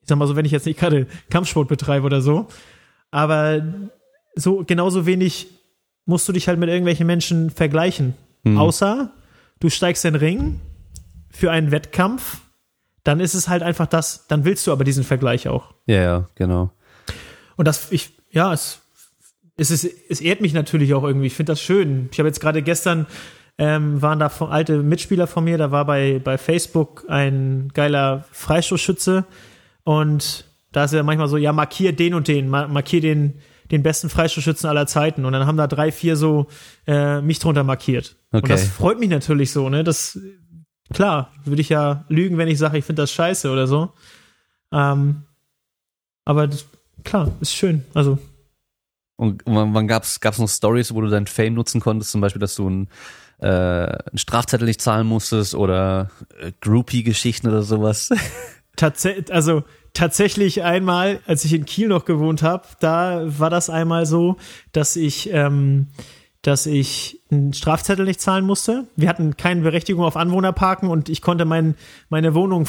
Ich 0.00 0.08
sag 0.08 0.18
mal 0.18 0.26
so, 0.26 0.34
wenn 0.36 0.46
ich 0.46 0.52
jetzt 0.52 0.66
nicht 0.66 0.78
gerade 0.80 1.06
Kampfsport 1.30 1.68
betreibe 1.68 2.06
oder 2.06 2.22
so. 2.22 2.48
Aber 3.12 3.62
so 4.34 4.64
genauso 4.66 5.06
wenig 5.06 5.46
musst 6.04 6.28
du 6.28 6.32
dich 6.32 6.48
halt 6.48 6.58
mit 6.58 6.68
irgendwelchen 6.68 7.06
Menschen 7.06 7.50
vergleichen. 7.50 8.14
Mhm. 8.42 8.58
Außer 8.58 9.12
du 9.60 9.68
steigst 9.68 10.04
in 10.04 10.14
den 10.14 10.20
Ring 10.20 10.60
für 11.30 11.52
einen 11.52 11.70
Wettkampf, 11.70 12.40
dann 13.04 13.20
ist 13.20 13.34
es 13.34 13.48
halt 13.48 13.62
einfach 13.62 13.86
das, 13.86 14.26
dann 14.26 14.44
willst 14.44 14.66
du 14.66 14.72
aber 14.72 14.82
diesen 14.82 15.04
Vergleich 15.04 15.46
auch. 15.46 15.74
ja, 15.86 16.02
ja, 16.02 16.28
genau. 16.34 16.72
Und 17.56 17.68
das, 17.68 17.92
ich, 17.92 18.10
ja, 18.30 18.52
es, 18.52 18.80
es, 19.56 19.70
ist, 19.70 19.86
es 20.08 20.20
ehrt 20.20 20.40
mich 20.40 20.54
natürlich 20.54 20.94
auch 20.94 21.04
irgendwie. 21.04 21.26
Ich 21.26 21.34
finde 21.34 21.52
das 21.52 21.60
schön. 21.60 22.08
Ich 22.10 22.18
habe 22.18 22.28
jetzt 22.28 22.40
gerade 22.40 22.62
gestern, 22.62 23.06
ähm, 23.58 24.00
waren 24.00 24.18
da 24.18 24.28
von, 24.28 24.50
alte 24.50 24.78
Mitspieler 24.78 25.26
von 25.26 25.44
mir, 25.44 25.58
da 25.58 25.70
war 25.70 25.84
bei, 25.84 26.18
bei 26.18 26.38
Facebook 26.38 27.04
ein 27.08 27.70
geiler 27.74 28.24
Freistoßschütze 28.32 29.26
und 29.84 30.46
da 30.72 30.84
ist 30.84 30.92
ja 30.92 31.02
manchmal 31.02 31.28
so, 31.28 31.36
ja, 31.36 31.52
markier 31.52 31.94
den 31.94 32.14
und 32.14 32.28
den, 32.28 32.48
markier 32.48 33.00
den, 33.00 33.40
den 33.70 33.82
besten 33.82 34.08
Freistoßschützen 34.08 34.68
aller 34.68 34.86
Zeiten. 34.86 35.24
Und 35.24 35.32
dann 35.32 35.46
haben 35.46 35.56
da 35.56 35.66
drei, 35.66 35.92
vier 35.92 36.16
so 36.16 36.46
äh, 36.86 37.20
mich 37.20 37.38
drunter 37.38 37.64
markiert. 37.64 38.16
Okay. 38.32 38.42
Und 38.42 38.50
das 38.50 38.64
freut 38.66 38.98
mich 38.98 39.10
natürlich 39.10 39.52
so, 39.52 39.68
ne? 39.68 39.84
Das, 39.84 40.18
klar, 40.92 41.32
würde 41.44 41.60
ich 41.60 41.68
ja 41.68 42.04
lügen, 42.08 42.38
wenn 42.38 42.48
ich 42.48 42.58
sage, 42.58 42.78
ich 42.78 42.84
finde 42.84 43.02
das 43.02 43.12
scheiße 43.12 43.50
oder 43.50 43.66
so. 43.66 43.92
Ähm, 44.72 45.22
aber 46.24 46.48
das, 46.48 46.66
klar, 47.04 47.30
ist 47.40 47.54
schön. 47.54 47.84
Also. 47.94 48.18
Und 49.16 49.42
wann, 49.44 49.86
gab's 49.86 50.20
gab's 50.20 50.38
noch 50.38 50.48
Stories, 50.48 50.94
wo 50.94 51.00
du 51.00 51.08
dein 51.08 51.26
Fame 51.26 51.54
nutzen 51.54 51.80
konntest, 51.80 52.10
zum 52.10 52.20
Beispiel, 52.20 52.40
dass 52.40 52.54
du 52.54 52.68
ein 52.68 52.88
äh, 53.42 53.46
einen 53.46 54.18
Strafzettel 54.18 54.66
nicht 54.66 54.80
zahlen 54.80 55.06
musstest 55.06 55.54
oder 55.54 56.10
äh, 56.38 56.52
Groupie-Geschichten 56.60 57.48
oder 57.48 57.62
sowas? 57.62 58.10
Tatsächlich, 58.76 59.32
also 59.32 59.64
tatsächlich 59.94 60.62
einmal, 60.62 61.20
als 61.26 61.44
ich 61.44 61.52
in 61.52 61.64
Kiel 61.64 61.88
noch 61.88 62.04
gewohnt 62.04 62.42
habe, 62.42 62.64
da 62.80 63.22
war 63.26 63.50
das 63.50 63.70
einmal 63.70 64.06
so, 64.06 64.36
dass 64.72 64.96
ich, 64.96 65.30
ähm, 65.32 65.88
dass 66.42 66.66
ich 66.66 67.20
einen 67.30 67.52
Strafzettel 67.52 68.04
nicht 68.04 68.20
zahlen 68.20 68.44
musste. 68.44 68.86
Wir 68.96 69.08
hatten 69.08 69.36
keine 69.36 69.62
Berechtigung 69.62 70.04
auf 70.04 70.16
Anwohnerparken 70.16 70.88
und 70.88 71.08
ich 71.08 71.22
konnte 71.22 71.44
mein, 71.44 71.76
meine 72.08 72.34
Wohnung 72.34 72.68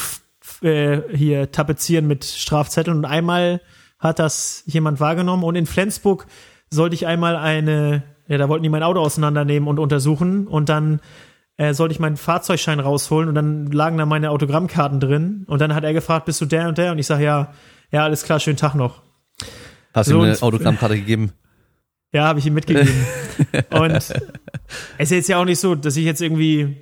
äh, 0.62 1.00
hier 1.14 1.50
tapezieren 1.50 2.06
mit 2.06 2.24
Strafzetteln. 2.24 2.98
Und 2.98 3.04
einmal 3.04 3.60
hat 3.98 4.18
das 4.18 4.62
jemand 4.66 5.00
wahrgenommen. 5.00 5.44
Und 5.44 5.56
in 5.56 5.66
Flensburg 5.66 6.26
sollte 6.70 6.94
ich 6.94 7.06
einmal 7.06 7.36
eine, 7.36 8.02
ja, 8.28 8.38
da 8.38 8.48
wollten 8.48 8.62
die 8.62 8.68
mein 8.68 8.82
Auto 8.82 9.00
auseinandernehmen 9.00 9.68
und 9.68 9.78
untersuchen. 9.78 10.46
Und 10.46 10.68
dann 10.68 11.00
äh, 11.56 11.74
sollte 11.74 11.92
ich 11.92 12.00
meinen 12.00 12.16
Fahrzeugschein 12.16 12.80
rausholen 12.80 13.28
und 13.28 13.34
dann 13.34 13.66
lagen 13.70 13.98
da 13.98 14.06
meine 14.06 14.30
Autogrammkarten 14.30 15.00
drin 15.00 15.44
und 15.46 15.60
dann 15.60 15.74
hat 15.74 15.84
er 15.84 15.92
gefragt, 15.92 16.26
bist 16.26 16.40
du 16.40 16.46
der 16.46 16.68
und 16.68 16.78
der? 16.78 16.92
Und 16.92 16.98
ich 16.98 17.06
sage, 17.06 17.24
ja, 17.24 17.52
ja, 17.90 18.04
alles 18.04 18.24
klar, 18.24 18.40
schönen 18.40 18.56
Tag 18.56 18.74
noch. 18.74 19.02
Hast 19.92 20.10
du 20.10 20.14
so, 20.14 20.18
ihm 20.18 20.24
eine 20.24 20.42
Autogrammkarte 20.42 20.96
gegeben? 20.96 21.32
Ja, 22.12 22.28
habe 22.28 22.38
ich 22.38 22.46
ihm 22.46 22.54
mitgegeben. 22.54 22.94
und 23.70 23.90
es 23.90 24.12
ist 24.98 25.10
jetzt 25.10 25.28
ja 25.28 25.38
auch 25.38 25.44
nicht 25.44 25.58
so, 25.58 25.74
dass 25.74 25.96
ich 25.96 26.04
jetzt 26.04 26.20
irgendwie 26.20 26.76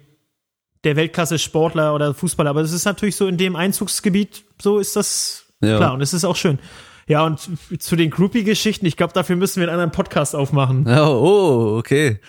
der 0.85 0.95
Weltklasse-Sportler 0.95 1.95
oder 1.95 2.13
Fußballer, 2.13 2.51
aber 2.51 2.61
es 2.61 2.73
ist 2.73 2.85
natürlich 2.85 3.17
so 3.17 3.27
in 3.27 3.39
dem 3.39 3.57
Einzugsgebiet, 3.57 4.45
so 4.61 4.79
ist 4.79 4.95
das 4.95 5.47
ja. 5.63 5.79
klar 5.79 5.95
und 5.95 6.03
es 6.03 6.13
ist 6.13 6.27
auch 6.27 6.37
schön. 6.37 6.59
Ja, 7.07 7.25
und 7.25 7.49
zu 7.79 7.97
den 7.97 8.11
Groupie-Geschichten, 8.11 8.85
ich 8.85 8.99
glaube, 8.99 9.15
dafür 9.15 9.37
müssen 9.37 9.61
wir 9.61 9.69
einen 9.69 9.73
anderen 9.73 9.91
Podcast 9.91 10.37
aufmachen. 10.37 10.87
Oh, 10.87 10.93
oh 11.75 11.79
okay. 11.79 12.21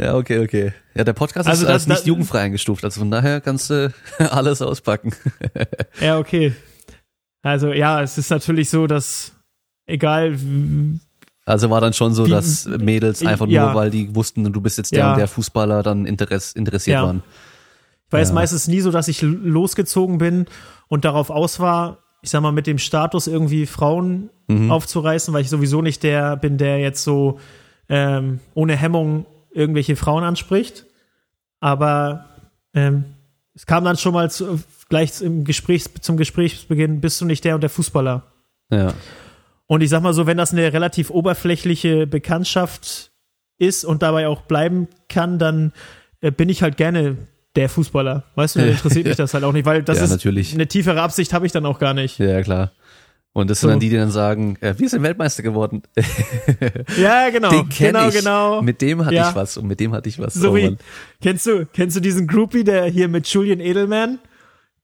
Ja, 0.00 0.14
okay, 0.16 0.38
okay. 0.38 0.72
Ja, 0.94 1.04
der 1.04 1.12
Podcast 1.12 1.48
also 1.48 1.66
ist 1.66 1.68
das, 1.68 1.86
nicht 1.86 2.06
jugendfrei 2.06 2.40
eingestuft, 2.40 2.84
also 2.84 3.00
von 3.00 3.10
daher 3.10 3.40
kannst 3.40 3.70
du 3.70 3.92
alles 4.18 4.62
auspacken. 4.62 5.12
ja, 6.00 6.18
okay. 6.18 6.52
Also 7.42 7.72
ja, 7.72 8.02
es 8.02 8.18
ist 8.18 8.30
natürlich 8.30 8.70
so, 8.70 8.86
dass 8.86 9.32
egal. 9.86 10.36
Also 11.44 11.70
war 11.70 11.80
dann 11.80 11.94
schon 11.94 12.14
so, 12.14 12.26
dass 12.26 12.66
Mädels 12.66 13.24
einfach 13.24 13.46
ja. 13.48 13.66
nur, 13.66 13.74
weil 13.74 13.90
die 13.90 14.14
wussten, 14.14 14.52
du 14.52 14.60
bist 14.60 14.78
jetzt 14.78 14.92
der 14.92 14.98
ja. 14.98 15.10
und 15.12 15.18
der 15.18 15.28
Fußballer, 15.28 15.82
dann 15.82 16.04
interess 16.04 16.52
interessiert 16.52 16.96
ja. 16.96 17.04
waren. 17.04 17.22
Weil 18.10 18.22
es 18.22 18.32
meistens 18.32 18.68
nie 18.68 18.80
so, 18.80 18.90
dass 18.90 19.08
ich 19.08 19.20
losgezogen 19.22 20.18
bin 20.18 20.46
und 20.88 21.04
darauf 21.04 21.30
aus 21.30 21.60
war, 21.60 21.98
ich 22.22 22.30
sag 22.30 22.40
mal, 22.40 22.52
mit 22.52 22.66
dem 22.66 22.78
Status 22.78 23.26
irgendwie 23.26 23.66
Frauen 23.66 24.30
mhm. 24.46 24.70
aufzureißen, 24.70 25.32
weil 25.34 25.42
ich 25.42 25.50
sowieso 25.50 25.82
nicht 25.82 26.02
der 26.02 26.36
bin, 26.36 26.56
der 26.56 26.78
jetzt 26.78 27.04
so 27.04 27.38
ähm, 27.88 28.40
ohne 28.54 28.76
Hemmung 28.76 29.26
irgendwelche 29.58 29.96
Frauen 29.96 30.24
anspricht. 30.24 30.86
Aber 31.60 32.26
ähm, 32.74 33.04
es 33.54 33.66
kam 33.66 33.84
dann 33.84 33.96
schon 33.96 34.14
mal 34.14 34.30
zu, 34.30 34.60
gleich 34.88 35.20
im 35.20 35.44
Gespräch, 35.44 35.84
zum 36.00 36.16
Gesprächsbeginn, 36.16 37.00
bist 37.00 37.20
du 37.20 37.24
nicht 37.24 37.44
der 37.44 37.56
und 37.56 37.60
der 37.60 37.70
Fußballer? 37.70 38.22
Ja. 38.70 38.94
Und 39.66 39.82
ich 39.82 39.90
sag 39.90 40.02
mal 40.02 40.14
so, 40.14 40.26
wenn 40.26 40.38
das 40.38 40.52
eine 40.52 40.72
relativ 40.72 41.10
oberflächliche 41.10 42.06
Bekanntschaft 42.06 43.10
ist 43.58 43.84
und 43.84 44.02
dabei 44.02 44.28
auch 44.28 44.42
bleiben 44.42 44.88
kann, 45.08 45.38
dann 45.38 45.72
äh, 46.20 46.30
bin 46.30 46.48
ich 46.48 46.62
halt 46.62 46.76
gerne 46.76 47.16
der 47.56 47.68
Fußballer. 47.68 48.24
Weißt 48.36 48.56
du, 48.56 48.60
interessiert 48.70 49.06
mich 49.06 49.16
das 49.16 49.34
halt 49.34 49.44
auch 49.44 49.52
nicht, 49.52 49.66
weil 49.66 49.82
das 49.82 49.98
ja, 49.98 50.04
ist 50.04 50.10
natürlich. 50.10 50.54
eine 50.54 50.68
tiefere 50.68 51.02
Absicht 51.02 51.32
habe 51.32 51.44
ich 51.44 51.52
dann 51.52 51.66
auch 51.66 51.78
gar 51.80 51.94
nicht. 51.94 52.18
Ja, 52.18 52.40
klar. 52.42 52.72
Und 53.32 53.50
das 53.50 53.60
so. 53.60 53.68
sind 53.68 53.74
dann 53.74 53.80
die, 53.80 53.90
die 53.90 53.96
dann 53.96 54.10
sagen, 54.10 54.56
äh, 54.60 54.74
wir 54.76 54.88
sind 54.88 55.02
Weltmeister 55.02 55.42
geworden. 55.42 55.82
ja, 57.00 57.30
genau. 57.30 57.50
Den 57.50 57.68
kenn 57.68 57.92
genau, 57.92 58.08
ich. 58.08 58.14
genau. 58.14 58.62
Mit 58.62 58.80
dem 58.80 59.04
hatte 59.04 59.14
ja. 59.14 59.30
ich 59.30 59.36
was 59.36 59.56
und 59.56 59.66
mit 59.66 59.78
dem 59.80 59.92
hatte 59.92 60.08
ich 60.08 60.18
was. 60.18 60.34
So 60.34 60.50
oh, 60.50 60.56
wie, 60.56 60.76
kennst 61.22 61.46
du, 61.46 61.66
kennst 61.66 61.96
du 61.96 62.00
diesen 62.00 62.26
Groupie, 62.26 62.64
der 62.64 62.86
hier 62.86 63.08
mit 63.08 63.26
Julian 63.28 63.60
Edelman? 63.60 64.18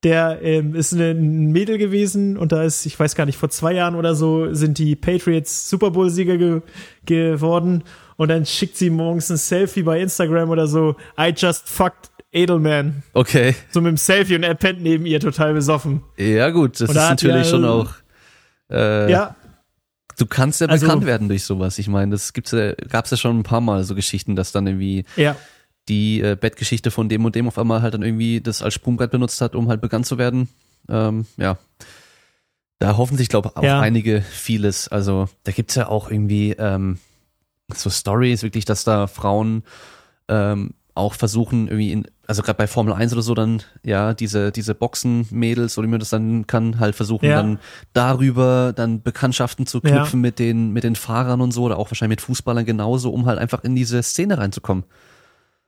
Der 0.05 0.41
ähm, 0.43 0.75
ist 0.75 0.93
ein 0.93 1.51
Mädel 1.51 1.79
gewesen 1.79 2.37
und 2.37 2.53
da 2.53 2.63
ist, 2.63 2.85
ich 2.85 3.01
weiß 3.01 3.15
gar 3.15 3.25
nicht, 3.25 3.39
vor 3.39 3.49
zwei 3.49 3.73
Jahren 3.73 3.95
oder 3.95 4.15
so 4.15 4.53
sind 4.53 4.77
die 4.77 4.97
Patriots 4.97 5.71
Super 5.71 5.91
Bowl-Sieger 5.91 6.37
ge 6.37 6.61
geworden 7.07 7.85
und 8.17 8.29
dann 8.29 8.45
schickt 8.45 8.77
sie 8.77 8.91
morgens 8.91 9.31
ein 9.31 9.39
Selfie 9.39 9.83
bei 9.83 10.01
Instagram 10.01 10.51
oder 10.51 10.67
so. 10.67 10.95
I 11.19 11.33
just 11.35 11.69
fucked 11.69 12.11
Edelman. 12.33 13.03
Okay. 13.15 13.55
So 13.71 13.81
mit 13.81 13.91
dem 13.91 13.97
Selfie 13.97 14.35
und 14.37 14.43
er 14.43 14.55
pennt 14.55 14.83
neben 14.83 15.07
ihr 15.07 15.21
total 15.21 15.55
besoffen. 15.55 16.03
Ja, 16.19 16.51
gut, 16.51 16.81
das 16.81 16.91
ist 16.91 16.97
natürlich 16.97 17.49
schon 17.49 17.65
auch. 17.65 17.95
Äh, 18.71 19.11
ja. 19.11 19.37
Du 20.17 20.27
kannst 20.27 20.61
ja 20.61 20.69
also, 20.69 20.87
bekannt 20.87 21.07
werden 21.07 21.29
durch 21.29 21.45
sowas. 21.45 21.79
Ich 21.79 21.89
meine, 21.89 22.13
das 22.13 22.33
gibt's 22.33 22.53
ja, 22.53 22.73
gab's 22.73 23.11
ja 23.11 23.17
schon 23.17 23.41
ein 23.41 23.43
paar 23.43 23.61
Mal 23.61 23.85
so 23.85 23.95
Geschichten, 23.95 24.37
dass 24.37 24.53
dann 24.53 24.67
irgendwie 24.67 25.05
ja. 25.17 25.37
die 25.89 26.21
äh, 26.21 26.37
Bettgeschichte 26.41 26.91
von 26.91 27.09
dem 27.09 27.25
und 27.25 27.35
dem 27.35 27.49
auf 27.49 27.59
einmal 27.59 27.83
halt 27.83 27.95
dann 27.95 28.03
irgendwie 28.03 28.41
das 28.41 28.63
als 28.63 28.75
Sprungbrett 28.75 29.11
benutzt 29.11 29.41
hat, 29.41 29.55
um 29.55 29.69
halt 29.69 29.81
bekannt 29.81 30.07
zu 30.07 30.19
werden. 30.19 30.49
Ähm, 30.89 31.27
ja. 31.37 31.59
Da 32.79 32.97
hoffen 32.97 33.17
sich, 33.17 33.29
glaube 33.29 33.51
ich, 33.51 33.57
auch 33.57 33.63
ja. 33.63 33.81
einige 33.81 34.23
vieles. 34.23 34.89
Also 34.89 35.29
da 35.43 35.53
gibt's 35.53 35.75
ja 35.75 35.89
auch 35.89 36.11
irgendwie 36.11 36.53
ähm, 36.53 36.99
so 37.73 37.91
Stories, 37.91 38.43
wirklich, 38.43 38.65
dass 38.65 38.85
da 38.85 39.07
Frauen 39.07 39.65
ähm, 40.29 40.75
auch 40.95 41.15
versuchen, 41.15 41.67
irgendwie 41.67 41.93
in, 41.93 42.07
also 42.27 42.43
gerade 42.43 42.57
bei 42.57 42.67
Formel 42.67 42.95
1 42.95 43.13
oder 43.13 43.23
so, 43.23 43.35
dann, 43.35 43.63
ja, 43.83 44.15
diese, 44.15 44.53
diese 44.53 44.75
Boxen-Mädels, 44.75 45.77
oder 45.79 45.87
wie 45.87 45.91
man 45.91 46.01
das 46.01 46.11
dann 46.11 46.47
kann, 46.47 46.79
halt 46.79 46.95
versuchen, 46.95 47.27
ja. 47.27 47.37
dann 47.37 47.59
darüber 47.93 48.73
dann 48.75 49.03
Bekanntschaften 49.03 49.67
zu 49.67 49.81
knüpfen 49.81 50.21
ja. 50.21 50.29
mit 50.29 50.39
den, 50.39 50.73
mit 50.73 50.85
den 50.85 50.97
Fahrern 50.97 51.41
und 51.41 51.53
so, 51.53 51.65
oder 51.65 51.79
auch 51.79 51.91
wahrscheinlich 51.91 52.19
mit 52.19 52.21
Fußballern 52.23 52.65
genauso, 52.65 53.11
um 53.11 53.27
halt 53.27 53.39
einfach 53.39 53.65
in 53.65 53.75
diese 53.75 54.03
Szene 54.03 54.39
reinzukommen. 54.39 54.85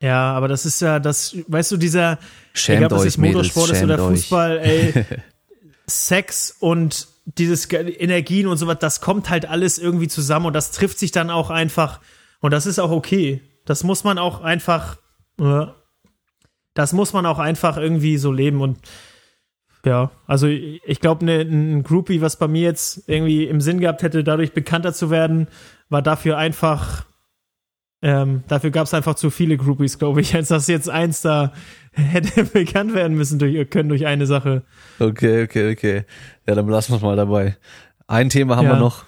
Ja, 0.01 0.33
aber 0.33 0.49
das 0.49 0.67
ist 0.67 0.81
ja, 0.81 0.99
das, 0.99 1.37
weißt 1.49 1.73
du, 1.73 1.77
dieser, 1.77 2.19
schämt 2.53 2.85
egal, 2.87 2.99
ob 2.99 3.07
es 3.07 3.17
Motorsport 3.17 3.69
Mädels, 3.69 3.79
ist 3.79 3.85
oder 3.85 3.99
Fußball, 3.99 4.59
ey, 4.59 5.05
Sex 5.87 6.55
und 6.59 7.09
dieses 7.25 7.71
Energien 7.71 8.47
und 8.47 8.57
sowas, 8.57 8.77
das 8.81 9.01
kommt 9.01 9.31
halt 9.31 9.47
alles 9.47 9.79
irgendwie 9.79 10.09
zusammen 10.09 10.47
und 10.47 10.53
das 10.53 10.71
trifft 10.71 10.99
sich 10.99 11.13
dann 11.13 11.31
auch 11.31 11.51
einfach 11.51 12.01
und 12.41 12.53
das 12.53 12.67
ist 12.67 12.79
auch 12.79 12.91
okay. 12.91 13.41
Das 13.65 13.83
muss 13.83 14.05
man 14.05 14.19
auch 14.19 14.43
einfach 14.43 14.99
ja. 15.41 15.75
Das 16.77 16.93
muss 16.93 17.13
man 17.13 17.27
auch 17.27 17.39
einfach 17.39 17.79
irgendwie 17.79 18.19
so 18.19 18.31
leben 18.31 18.61
und 18.61 18.79
ja, 19.85 20.11
also 20.27 20.49
ich 20.49 21.01
glaube, 21.01 21.25
ne, 21.25 21.41
ein 21.41 21.85
Groupie, 21.85 22.21
was 22.21 22.37
bei 22.37 22.49
mir 22.49 22.63
jetzt 22.63 23.09
irgendwie 23.09 23.45
im 23.45 23.61
Sinn 23.61 23.79
gehabt 23.79 24.03
hätte, 24.03 24.25
dadurch 24.25 24.53
bekannter 24.53 24.93
zu 24.93 25.11
werden, 25.11 25.47
war 25.89 26.03
dafür 26.03 26.37
einfach, 26.37 27.07
ähm, 28.03 28.43
dafür 28.49 28.71
gab 28.71 28.87
es 28.87 28.95
einfach 28.95 29.15
zu 29.15 29.31
viele 29.31 29.57
Groupies, 29.57 29.99
glaube 29.99 30.21
ich, 30.21 30.35
als 30.35 30.49
dass 30.49 30.67
jetzt 30.67 30.91
eins 30.91 31.23
da 31.23 31.53
hätte 31.93 32.45
bekannt 32.53 32.95
werden 32.95 33.17
müssen 33.17 33.39
durch, 33.39 33.71
können 33.71 33.89
durch 33.89 34.07
eine 34.07 34.27
Sache. 34.27 34.65
Okay, 34.99 35.45
okay, 35.45 35.73
okay. 35.73 36.05
Ja, 36.47 36.57
dann 36.57 36.67
lassen 36.69 36.93
wir 36.93 36.97
es 36.97 37.03
mal 37.03 37.17
dabei. 37.17 37.57
Ein 38.09 38.29
Thema 38.29 38.57
haben 38.57 38.67
ja. 38.67 38.73
wir 38.73 38.81
noch. 38.81 39.05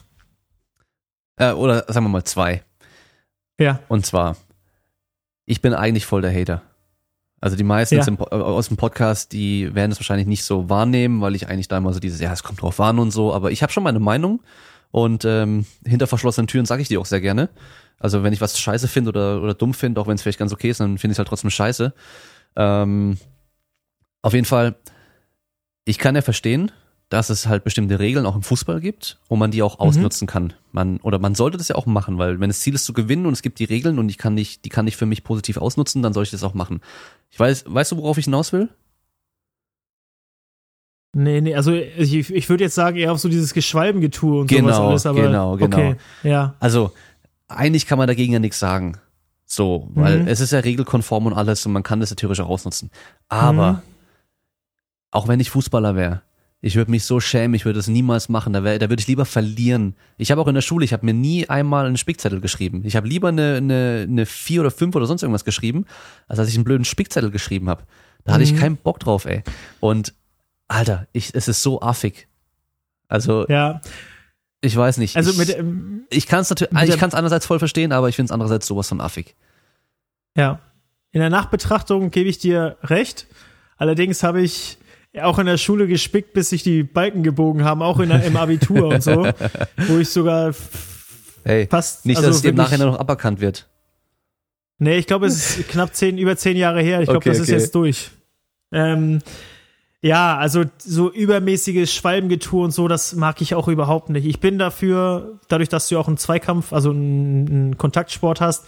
Äh, 1.36 1.52
oder 1.52 1.84
sagen 1.88 2.06
wir 2.06 2.10
mal 2.10 2.24
zwei. 2.24 2.62
Ja. 3.58 3.80
Und 3.88 4.06
zwar, 4.06 4.36
ich 5.44 5.60
bin 5.60 5.74
eigentlich 5.74 6.06
voll 6.06 6.22
der 6.22 6.32
Hater. 6.32 6.62
Also 7.40 7.56
die 7.56 7.64
meisten 7.64 7.96
ja. 7.96 8.06
im, 8.06 8.18
aus 8.18 8.68
dem 8.68 8.76
Podcast, 8.76 9.32
die 9.32 9.74
werden 9.74 9.92
es 9.92 9.98
wahrscheinlich 9.98 10.26
nicht 10.26 10.44
so 10.44 10.68
wahrnehmen, 10.68 11.20
weil 11.20 11.34
ich 11.34 11.48
eigentlich 11.48 11.68
da 11.68 11.78
immer 11.78 11.92
so 11.92 12.00
dieses, 12.00 12.20
ja, 12.20 12.32
es 12.32 12.42
kommt 12.42 12.62
drauf 12.62 12.80
an 12.80 12.98
und 12.98 13.10
so, 13.10 13.32
aber 13.32 13.52
ich 13.52 13.62
habe 13.62 13.72
schon 13.72 13.84
meine 13.84 14.00
Meinung 14.00 14.42
und 14.90 15.24
ähm, 15.24 15.64
hinter 15.86 16.06
verschlossenen 16.06 16.48
Türen 16.48 16.66
sage 16.66 16.82
ich 16.82 16.88
die 16.88 16.98
auch 16.98 17.06
sehr 17.06 17.20
gerne. 17.20 17.48
Also 17.98 18.22
wenn 18.22 18.32
ich 18.32 18.40
was 18.40 18.58
scheiße 18.58 18.88
finde 18.88 19.10
oder, 19.10 19.42
oder 19.42 19.54
dumm 19.54 19.74
finde, 19.74 20.00
auch 20.00 20.06
wenn 20.06 20.14
es 20.14 20.22
vielleicht 20.22 20.38
ganz 20.38 20.52
okay 20.52 20.70
ist, 20.70 20.80
dann 20.80 20.98
finde 20.98 21.12
ich 21.12 21.14
es 21.16 21.18
halt 21.18 21.28
trotzdem 21.28 21.50
scheiße. 21.50 21.92
Ähm, 22.56 23.18
auf 24.22 24.34
jeden 24.34 24.44
Fall, 24.44 24.76
ich 25.84 25.98
kann 25.98 26.14
ja 26.14 26.22
verstehen, 26.22 26.72
dass 27.08 27.30
es 27.30 27.46
halt 27.46 27.64
bestimmte 27.64 27.98
Regeln 27.98 28.26
auch 28.26 28.36
im 28.36 28.42
Fußball 28.42 28.80
gibt 28.80 29.18
und 29.28 29.38
man 29.38 29.50
die 29.50 29.62
auch 29.62 29.78
mhm. 29.78 29.86
ausnutzen 29.86 30.26
kann. 30.26 30.52
Man, 30.72 30.98
oder 30.98 31.18
man 31.18 31.34
sollte 31.34 31.56
das 31.56 31.68
ja 31.68 31.76
auch 31.76 31.86
machen, 31.86 32.18
weil 32.18 32.38
wenn 32.40 32.50
das 32.50 32.60
Ziel 32.60 32.74
ist 32.74 32.84
zu 32.84 32.92
gewinnen 32.92 33.24
und 33.24 33.32
es 33.32 33.42
gibt 33.42 33.58
die 33.58 33.64
Regeln 33.64 33.98
und 33.98 34.08
ich 34.08 34.18
kann 34.18 34.34
nicht, 34.34 34.64
die 34.64 34.68
kann 34.68 34.86
ich 34.86 34.96
für 34.96 35.06
mich 35.06 35.24
positiv 35.24 35.56
ausnutzen, 35.56 36.02
dann 36.02 36.12
soll 36.12 36.24
ich 36.24 36.30
das 36.30 36.42
auch 36.42 36.54
machen. 36.54 36.80
Ich 37.30 37.40
weiß, 37.40 37.64
weißt 37.66 37.92
du, 37.92 37.96
worauf 37.96 38.18
ich 38.18 38.26
hinaus 38.26 38.52
will? 38.52 38.68
Nee, 41.14 41.40
nee, 41.40 41.54
also 41.54 41.72
ich, 41.72 42.30
ich 42.30 42.48
würde 42.50 42.64
jetzt 42.64 42.74
sagen, 42.74 42.98
eher 42.98 43.12
auf 43.12 43.18
so 43.18 43.30
dieses 43.30 43.54
Geschwalbengetue 43.54 44.42
und 44.42 44.46
genau, 44.46 44.68
sowas 44.68 45.06
alles, 45.06 45.06
aber 45.06 45.22
genau, 45.22 45.56
genau. 45.56 45.76
Okay, 45.76 45.96
ja. 46.22 46.54
Also, 46.60 46.92
eigentlich 47.48 47.86
kann 47.86 47.96
man 47.96 48.06
dagegen 48.06 48.34
ja 48.34 48.38
nichts 48.38 48.58
sagen. 48.58 48.98
So, 49.46 49.88
weil 49.94 50.20
mhm. 50.20 50.28
es 50.28 50.40
ist 50.40 50.52
ja 50.52 50.58
regelkonform 50.58 51.24
und 51.24 51.32
alles 51.32 51.64
und 51.64 51.72
man 51.72 51.82
kann 51.82 52.00
das 52.00 52.10
ja 52.10 52.16
theoretisch 52.16 52.44
auch 52.44 52.50
ausnutzen. 52.50 52.90
Aber, 53.28 53.72
mhm. 53.72 53.78
auch 55.10 55.26
wenn 55.28 55.40
ich 55.40 55.48
Fußballer 55.48 55.96
wäre, 55.96 56.20
Ich 56.60 56.74
würde 56.74 56.90
mich 56.90 57.04
so 57.04 57.20
schämen, 57.20 57.54
ich 57.54 57.64
würde 57.64 57.78
das 57.78 57.86
niemals 57.86 58.28
machen. 58.28 58.52
Da, 58.52 58.64
wär, 58.64 58.78
da 58.80 58.88
würde 58.88 59.00
ich 59.00 59.06
lieber 59.06 59.24
verlieren. 59.24 59.94
Ich 60.16 60.32
habe 60.32 60.40
auch 60.40 60.48
in 60.48 60.54
der 60.56 60.60
Schule, 60.62 60.84
ich 60.84 60.92
habe 60.92 61.06
mir 61.06 61.14
nie 61.14 61.48
einmal 61.48 61.86
einen 61.86 61.96
Spickzettel 61.96 62.40
geschrieben. 62.40 62.82
Ich 62.84 62.96
habe 62.96 63.06
lieber 63.06 63.28
eine, 63.28 63.56
eine, 63.58 64.06
eine 64.08 64.26
vier 64.26 64.62
oder 64.62 64.72
fünf 64.72 64.96
oder 64.96 65.06
sonst 65.06 65.22
irgendwas 65.22 65.44
geschrieben, 65.44 65.86
als 66.26 66.38
dass 66.38 66.48
ich 66.48 66.56
einen 66.56 66.64
blöden 66.64 66.84
Spickzettel 66.84 67.30
geschrieben 67.30 67.68
habe. 67.68 67.84
Da 68.24 68.32
hatte 68.32 68.42
ich 68.42 68.52
Mhm. 68.54 68.58
keinen 68.58 68.76
Bock 68.76 68.98
drauf, 68.98 69.24
ey. 69.24 69.44
Und 69.78 70.14
Alter, 70.66 71.06
ich, 71.12 71.32
es 71.34 71.46
ist 71.46 71.62
so 71.62 71.80
affig. 71.80 72.26
Also, 73.06 73.46
Ja, 73.48 73.80
ich 74.60 74.76
weiß 74.76 74.98
nicht. 74.98 75.16
also 75.16 75.30
ich, 75.30 75.38
mit, 75.38 75.56
ähm, 75.56 76.06
ich 76.10 76.26
kann 76.26 76.40
es 76.40 76.50
natürlich, 76.50 76.76
ich 76.88 76.98
kann 76.98 77.08
es 77.08 77.14
einerseits 77.14 77.46
voll 77.46 77.60
verstehen, 77.60 77.92
aber 77.92 78.08
ich 78.08 78.16
finde 78.16 78.26
es 78.30 78.32
andererseits 78.32 78.66
sowas 78.66 78.88
von 78.88 79.00
affig. 79.00 79.36
Ja. 80.36 80.58
In 81.12 81.20
der 81.20 81.30
Nachbetrachtung 81.30 82.10
gebe 82.10 82.28
ich 82.28 82.38
dir 82.38 82.76
recht. 82.82 83.28
Allerdings 83.76 84.22
habe 84.24 84.42
ich 84.42 84.76
auch 85.22 85.38
in 85.38 85.46
der 85.46 85.56
Schule 85.58 85.86
gespickt, 85.86 86.32
bis 86.32 86.50
sich 86.50 86.62
die 86.62 86.82
Balken 86.82 87.22
gebogen 87.22 87.64
haben, 87.64 87.82
auch 87.82 87.98
in 88.00 88.08
der, 88.10 88.24
im 88.24 88.36
Abitur 88.36 88.88
und 88.88 89.02
so, 89.02 89.26
wo 89.86 89.98
ich 89.98 90.08
sogar 90.08 90.54
Hey, 91.44 91.66
fast 91.70 92.04
nicht, 92.06 92.16
also 92.18 92.28
dass 92.28 92.36
es 92.38 92.44
wirklich- 92.44 92.58
Nachhinein 92.58 92.88
noch 92.88 92.98
aberkannt 92.98 93.40
wird. 93.40 93.68
Nee, 94.78 94.98
ich 94.98 95.06
glaube, 95.06 95.26
es 95.26 95.58
ist 95.58 95.68
knapp 95.68 95.94
zehn, 95.94 96.18
über 96.18 96.36
zehn 96.36 96.56
Jahre 96.56 96.82
her. 96.82 97.00
Ich 97.00 97.06
glaube, 97.06 97.18
Okay, 97.18 97.30
das 97.30 97.38
ist 97.38 97.48
okay. 97.48 97.58
jetzt 97.58 97.74
durch. 97.74 98.10
Ähm, 98.72 99.20
ja, 100.02 100.36
also 100.36 100.64
so 100.78 101.10
übermäßiges 101.10 101.92
Schwalbengetue 101.92 102.62
und 102.64 102.70
so, 102.70 102.86
das 102.86 103.14
mag 103.16 103.40
ich 103.40 103.54
auch 103.56 103.66
überhaupt 103.66 104.10
nicht. 104.10 104.26
Ich 104.26 104.38
bin 104.38 104.58
dafür, 104.58 105.40
dadurch, 105.48 105.68
dass 105.68 105.88
du 105.88 105.98
auch 105.98 106.06
einen 106.06 106.18
Zweikampf, 106.18 106.72
also 106.72 106.90
einen, 106.90 107.48
einen 107.48 107.78
Kontaktsport 107.78 108.40
hast, 108.40 108.66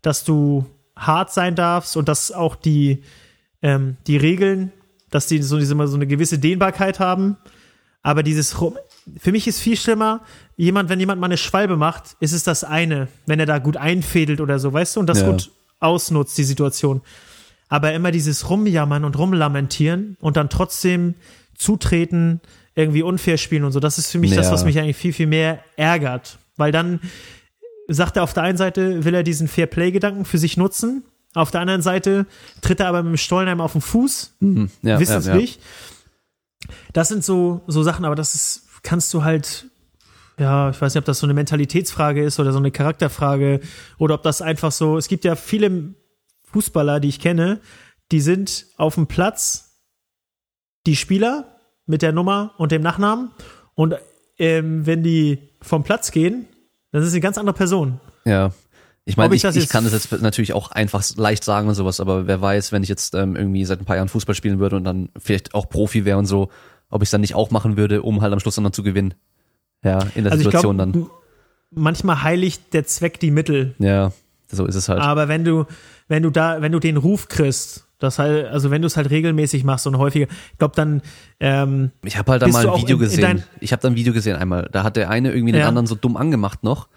dass 0.00 0.24
du 0.24 0.64
hart 0.96 1.32
sein 1.32 1.54
darfst 1.54 1.96
und 1.98 2.08
dass 2.08 2.32
auch 2.32 2.56
die, 2.56 3.02
ähm, 3.60 3.96
die 4.06 4.16
Regeln, 4.16 4.72
dass 5.10 5.26
die 5.26 5.42
so, 5.42 5.58
diese, 5.58 5.74
so 5.86 5.94
eine 5.96 6.06
gewisse 6.06 6.38
Dehnbarkeit 6.38 7.00
haben. 7.00 7.36
Aber 8.02 8.22
dieses, 8.22 8.60
Rum- 8.60 8.76
für 9.18 9.32
mich 9.32 9.46
ist 9.46 9.60
viel 9.60 9.76
schlimmer, 9.76 10.22
jemand, 10.56 10.88
wenn 10.88 11.00
jemand 11.00 11.20
mal 11.20 11.26
eine 11.26 11.36
Schwalbe 11.36 11.76
macht, 11.76 12.16
ist 12.20 12.32
es 12.32 12.44
das 12.44 12.64
eine, 12.64 13.08
wenn 13.26 13.40
er 13.40 13.46
da 13.46 13.58
gut 13.58 13.76
einfädelt 13.76 14.40
oder 14.40 14.58
so, 14.58 14.72
weißt 14.72 14.96
du, 14.96 15.00
und 15.00 15.06
das 15.06 15.20
Ja. 15.20 15.30
gut 15.30 15.50
ausnutzt, 15.80 16.36
die 16.38 16.44
Situation. 16.44 17.00
Aber 17.68 17.92
immer 17.92 18.10
dieses 18.10 18.48
Rumjammern 18.50 19.04
und 19.04 19.18
Rumlamentieren 19.18 20.16
und 20.20 20.36
dann 20.36 20.48
trotzdem 20.48 21.14
zutreten, 21.56 22.40
irgendwie 22.74 23.02
unfair 23.02 23.36
spielen 23.36 23.64
und 23.64 23.72
so, 23.72 23.80
das 23.80 23.98
ist 23.98 24.10
für 24.10 24.18
mich 24.18 24.34
das, 24.34 24.46
Ja. 24.46 24.52
was 24.52 24.64
mich 24.64 24.78
eigentlich 24.78 24.96
viel, 24.96 25.12
viel 25.12 25.26
mehr 25.26 25.60
ärgert. 25.76 26.38
Weil 26.56 26.72
dann 26.72 27.00
sagt 27.88 28.16
er 28.16 28.22
auf 28.22 28.32
der 28.32 28.44
einen 28.44 28.56
Seite, 28.58 29.04
will 29.04 29.14
er 29.14 29.22
diesen 29.22 29.48
Fair-Play-Gedanken 29.48 30.24
für 30.24 30.38
sich 30.38 30.56
nutzen, 30.56 31.04
auf 31.34 31.50
der 31.50 31.60
anderen 31.60 31.82
Seite 31.82 32.26
tritt 32.60 32.80
er 32.80 32.88
aber 32.88 33.02
mit 33.02 33.12
dem 33.12 33.16
Stollenheim 33.16 33.60
auf 33.60 33.72
den 33.72 33.80
Fuß 33.80 34.34
Mhm. 34.40 34.70
Ja, 34.82 34.98
wissenslich. 34.98 35.60
Das 36.92 37.08
sind 37.08 37.24
so, 37.24 37.62
so 37.66 37.82
Sachen, 37.82 38.04
aber 38.04 38.14
das 38.14 38.34
ist, 38.34 38.68
kannst 38.82 39.12
du 39.14 39.24
halt, 39.24 39.66
ja, 40.38 40.70
ich 40.70 40.80
weiß 40.80 40.94
nicht, 40.94 41.00
ob 41.00 41.04
das 41.04 41.18
so 41.18 41.26
eine 41.26 41.34
Mentalitätsfrage 41.34 42.22
ist 42.22 42.38
oder 42.40 42.52
so 42.52 42.58
eine 42.58 42.70
Charakterfrage 42.70 43.60
oder 43.98 44.14
ob 44.14 44.22
das 44.22 44.42
einfach 44.42 44.72
so, 44.72 44.96
es 44.96 45.08
gibt 45.08 45.24
ja 45.24 45.36
viele 45.36 45.94
Fußballer, 46.52 47.00
die 47.00 47.08
ich 47.08 47.20
kenne, 47.20 47.60
die 48.12 48.20
sind 48.20 48.66
auf 48.76 48.96
dem 48.96 49.06
Platz 49.06 49.78
die 50.86 50.96
Spieler 50.96 51.60
mit 51.86 52.02
der 52.02 52.12
Nummer 52.12 52.54
und 52.58 52.72
dem 52.72 52.82
Nachnamen 52.82 53.30
und 53.74 53.94
ähm, 54.38 54.86
wenn 54.86 55.02
die 55.02 55.50
vom 55.60 55.84
Platz 55.84 56.10
gehen, 56.10 56.46
dann 56.92 57.02
ist 57.02 57.08
es 57.08 57.14
eine 57.14 57.20
ganz 57.20 57.38
andere 57.38 57.54
Person. 57.54 58.00
Ja. 58.24 58.52
Ich 59.10 59.16
meine, 59.16 59.34
ich 59.34 59.44
ich, 59.44 59.56
ich 59.56 59.68
kann 59.68 59.84
das 59.84 59.92
jetzt 59.92 60.10
natürlich 60.22 60.52
auch 60.52 60.70
einfach 60.70 61.04
leicht 61.16 61.44
sagen 61.44 61.68
und 61.68 61.74
sowas, 61.74 62.00
aber 62.00 62.26
wer 62.26 62.40
weiß, 62.40 62.72
wenn 62.72 62.82
ich 62.82 62.88
jetzt 62.88 63.14
ähm, 63.14 63.36
irgendwie 63.36 63.64
seit 63.64 63.80
ein 63.80 63.84
paar 63.84 63.96
Jahren 63.96 64.08
Fußball 64.08 64.34
spielen 64.34 64.58
würde 64.58 64.76
und 64.76 64.84
dann 64.84 65.10
vielleicht 65.18 65.54
auch 65.54 65.68
Profi 65.68 66.04
wäre 66.04 66.18
und 66.18 66.26
so, 66.26 66.48
ob 66.88 67.02
ich 67.02 67.06
es 67.08 67.10
dann 67.10 67.20
nicht 67.20 67.34
auch 67.34 67.50
machen 67.50 67.76
würde, 67.76 68.02
um 68.02 68.20
halt 68.22 68.32
am 68.32 68.40
Schluss 68.40 68.54
dann 68.54 68.72
zu 68.72 68.82
gewinnen. 68.82 69.14
Ja, 69.84 70.00
in 70.14 70.24
der 70.24 70.32
Also 70.32 70.44
Situation 70.44 70.76
glaube, 70.76 70.92
dann. 70.92 71.10
manchmal 71.70 72.22
heiligt 72.22 72.72
der 72.74 72.84
Zweck 72.86 73.20
die 73.20 73.30
Mittel. 73.30 73.74
Ja, 73.78 74.12
so 74.50 74.66
ist 74.66 74.74
es 74.74 74.88
halt. 74.88 75.00
Aber 75.00 75.28
wenn 75.28 75.44
du, 75.44 75.66
wenn 76.08 76.22
du 76.22 76.30
da, 76.30 76.60
wenn 76.62 76.72
du 76.72 76.78
den 76.80 76.96
Ruf 76.96 77.28
kriegst, 77.28 77.86
das 77.98 78.18
halt, 78.18 78.46
also 78.46 78.70
wenn 78.70 78.80
du 78.82 78.86
es 78.86 78.96
halt 78.96 79.10
regelmäßig 79.10 79.62
machst 79.64 79.86
und 79.86 79.98
häufiger, 79.98 80.26
ich 80.52 80.58
glaube 80.58 80.74
dann, 80.74 81.02
ähm, 81.38 81.90
Ich 82.04 82.16
habe 82.16 82.32
halt 82.32 82.42
da 82.42 82.48
mal 82.48 82.66
ein 82.66 82.76
Video 82.80 82.96
in- 82.96 83.02
in 83.02 83.08
gesehen. 83.08 83.20
dein- 83.22 83.44
ich 83.60 83.72
habe 83.72 83.82
da 83.82 83.88
ein 83.88 83.94
Video 83.96 84.12
gesehen 84.12 84.36
einmal. 84.36 84.68
Da 84.72 84.82
hat 84.84 84.96
der 84.96 85.10
eine 85.10 85.32
irgendwie 85.32 85.52
den 85.52 85.60
Ja. 85.60 85.68
anderen 85.68 85.86
so 85.86 85.94
dumm 85.94 86.16
angemacht 86.16 86.62
noch. 86.64 86.88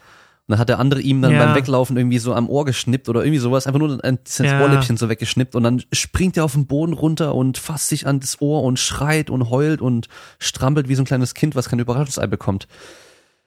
Und 0.46 0.52
dann 0.52 0.60
hat 0.60 0.68
der 0.68 0.80
andere 0.80 1.00
ihm 1.00 1.22
dann 1.22 1.32
Ja. 1.32 1.46
beim 1.46 1.56
Weglaufen 1.56 1.96
irgendwie 1.96 2.20
so 2.20 2.34
am 2.34 2.50
Ohr 2.50 2.66
geschnippt 2.66 3.08
oder 3.08 3.24
irgendwie 3.24 3.40
sowas, 3.40 3.66
einfach 3.66 3.80
nur 3.80 4.04
ein 4.04 4.20
das 4.26 4.40
Ja. 4.40 4.62
Ohrläppchen 4.62 4.98
so 4.98 5.08
weggeschnippt 5.08 5.56
und 5.56 5.64
dann 5.64 5.82
springt 5.94 6.36
er 6.36 6.44
auf 6.44 6.52
den 6.54 6.66
Boden 6.68 6.92
runter 6.94 7.34
und 7.34 7.58
fasst 7.58 7.88
sich 7.88 8.06
an 8.08 8.20
das 8.20 8.42
Ohr 8.42 8.64
und 8.64 8.78
schreit 8.78 9.30
und 9.30 9.50
heult 9.50 9.82
und 9.82 10.10
strampelt 10.40 10.90
wie 10.90 10.96
so 10.96 11.02
ein 11.04 11.06
kleines 11.06 11.34
Kind, 11.34 11.56
was 11.56 11.70
kein 11.70 11.80
Überraschungsei 11.80 12.28
bekommt. 12.28 12.68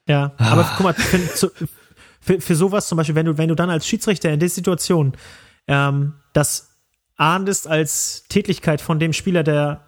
ja, 0.08 0.32
aber 0.38 0.64
guck 0.76 0.84
mal, 0.84 0.94
für, 0.94 1.50
für, 2.20 2.40
für 2.40 2.54
sowas 2.56 2.88
zum 2.88 2.96
Beispiel, 2.96 3.14
wenn 3.14 3.26
du, 3.26 3.36
wenn 3.36 3.48
du 3.48 3.54
dann 3.54 3.68
als 3.70 3.86
Schiedsrichter 3.86 4.30
in 4.32 4.40
der 4.40 4.48
Situation 4.48 5.12
ähm, 5.68 6.14
das 6.32 6.70
ahndest 7.18 7.66
als 7.66 8.24
Tätigkeit 8.30 8.80
von 8.80 8.98
dem 8.98 9.12
Spieler, 9.12 9.42
der 9.42 9.82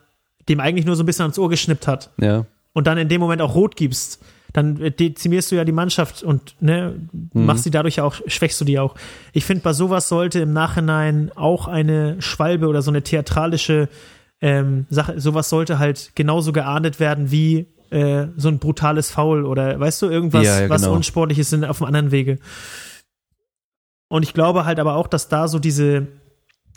dem 0.48 0.60
eigentlich 0.60 0.84
nur 0.84 0.96
so 0.96 1.02
ein 1.02 1.06
bisschen 1.06 1.22
ans 1.22 1.38
Ohr 1.38 1.48
geschnippt 1.48 1.86
hat 1.86 2.10
Ja. 2.20 2.44
und 2.74 2.86
dann 2.86 2.98
in 2.98 3.08
dem 3.08 3.20
Moment 3.20 3.40
auch 3.42 3.54
rot 3.54 3.76
gibst, 3.76 4.22
dann 4.52 4.76
dezimierst 4.76 5.50
du 5.50 5.56
ja 5.56 5.64
die 5.64 5.72
Mannschaft 5.72 6.22
und 6.22 6.56
ne, 6.60 6.94
machst 7.32 7.64
sie 7.64 7.70
dadurch 7.70 7.96
ja 7.96 8.04
auch, 8.04 8.16
schwächst 8.26 8.60
du 8.60 8.64
die 8.64 8.78
auch. 8.78 8.94
Ich 9.32 9.44
finde, 9.44 9.62
bei 9.62 9.72
sowas 9.72 10.08
sollte 10.08 10.40
im 10.40 10.52
Nachhinein 10.52 11.30
auch 11.34 11.68
eine 11.68 12.20
Schwalbe 12.20 12.66
oder 12.68 12.82
so 12.82 12.90
eine 12.90 13.02
theatralische 13.02 13.88
ähm, 14.40 14.86
Sache, 14.88 15.20
sowas 15.20 15.48
sollte 15.48 15.78
halt 15.78 16.12
genauso 16.14 16.52
geahndet 16.52 17.00
werden 17.00 17.30
wie 17.30 17.66
äh, 17.90 18.28
so 18.36 18.48
ein 18.48 18.58
brutales 18.58 19.10
Foul 19.10 19.44
oder 19.44 19.78
weißt 19.78 20.02
du, 20.02 20.06
irgendwas, 20.06 20.44
Ja, 20.44 20.62
ja, 20.62 20.68
was 20.68 20.82
genau. 20.82 20.94
unsportliches 20.94 21.50
sind 21.50 21.64
auf 21.64 21.80
einem 21.82 21.88
anderen 21.88 22.10
Wege. 22.10 22.38
Und 24.08 24.22
ich 24.22 24.34
glaube 24.34 24.64
halt 24.64 24.78
aber 24.78 24.94
auch, 24.94 25.06
dass 25.06 25.28
da 25.28 25.48
so 25.48 25.58
diese 25.58 26.06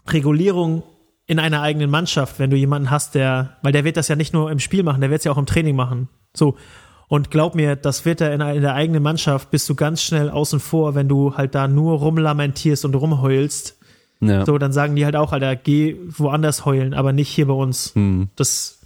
Regulierung 0.07 0.83
in 1.27 1.39
einer 1.39 1.61
eigenen 1.61 1.89
Mannschaft, 1.89 2.39
wenn 2.39 2.49
du 2.49 2.57
jemanden 2.57 2.91
hast, 2.91 3.15
der, 3.15 3.57
weil 3.61 3.71
der 3.71 3.85
wird 3.85 3.95
das 3.95 4.07
ja 4.07 4.15
nicht 4.15 4.33
nur 4.33 4.51
im 4.51 4.59
Spiel 4.59 4.83
machen, 4.83 5.01
der 5.01 5.09
wird 5.09 5.19
es 5.19 5.25
ja 5.25 5.31
auch 5.31 5.37
im 5.37 5.45
Training 5.45 5.75
machen. 5.75 6.09
So. 6.35 6.57
Und 7.11 7.29
glaub 7.29 7.55
mir, 7.55 7.75
das 7.75 8.05
wird 8.05 8.21
er 8.21 8.33
in, 8.33 8.39
in 8.39 8.61
der 8.61 8.73
eigenen 8.73 9.03
Mannschaft, 9.03 9.51
bist 9.51 9.67
du 9.67 9.75
ganz 9.75 10.01
schnell 10.01 10.29
außen 10.29 10.61
vor, 10.61 10.95
wenn 10.95 11.09
du 11.09 11.35
halt 11.35 11.55
da 11.55 11.67
nur 11.67 11.99
rumlamentierst 11.99 12.85
und 12.85 12.95
rumheulst. 12.95 13.77
Ja. 14.21 14.45
So, 14.45 14.57
dann 14.57 14.71
sagen 14.71 14.95
die 14.95 15.03
halt 15.03 15.17
auch, 15.17 15.33
Alter, 15.33 15.57
geh 15.57 15.97
woanders 16.07 16.63
heulen, 16.63 16.93
aber 16.93 17.11
nicht 17.11 17.27
hier 17.27 17.47
bei 17.47 17.53
uns. 17.53 17.93
Hm. 17.95 18.29
Das 18.37 18.79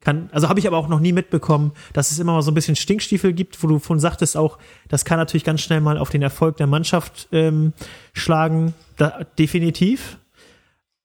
kann, 0.00 0.30
also 0.32 0.48
habe 0.48 0.58
ich 0.58 0.66
aber 0.66 0.78
auch 0.78 0.88
noch 0.88 1.00
nie 1.00 1.12
mitbekommen, 1.12 1.72
dass 1.92 2.12
es 2.12 2.18
immer 2.18 2.32
mal 2.32 2.40
so 2.40 2.50
ein 2.50 2.54
bisschen 2.54 2.76
Stinkstiefel 2.76 3.34
gibt, 3.34 3.62
wo 3.62 3.66
du 3.66 3.78
von 3.78 4.00
sagtest 4.00 4.38
auch, 4.38 4.56
das 4.88 5.04
kann 5.04 5.18
natürlich 5.18 5.44
ganz 5.44 5.60
schnell 5.60 5.82
mal 5.82 5.98
auf 5.98 6.08
den 6.08 6.22
Erfolg 6.22 6.56
der 6.56 6.66
Mannschaft 6.66 7.28
ähm, 7.30 7.74
schlagen, 8.14 8.72
da, 8.96 9.20
definitiv. 9.38 10.16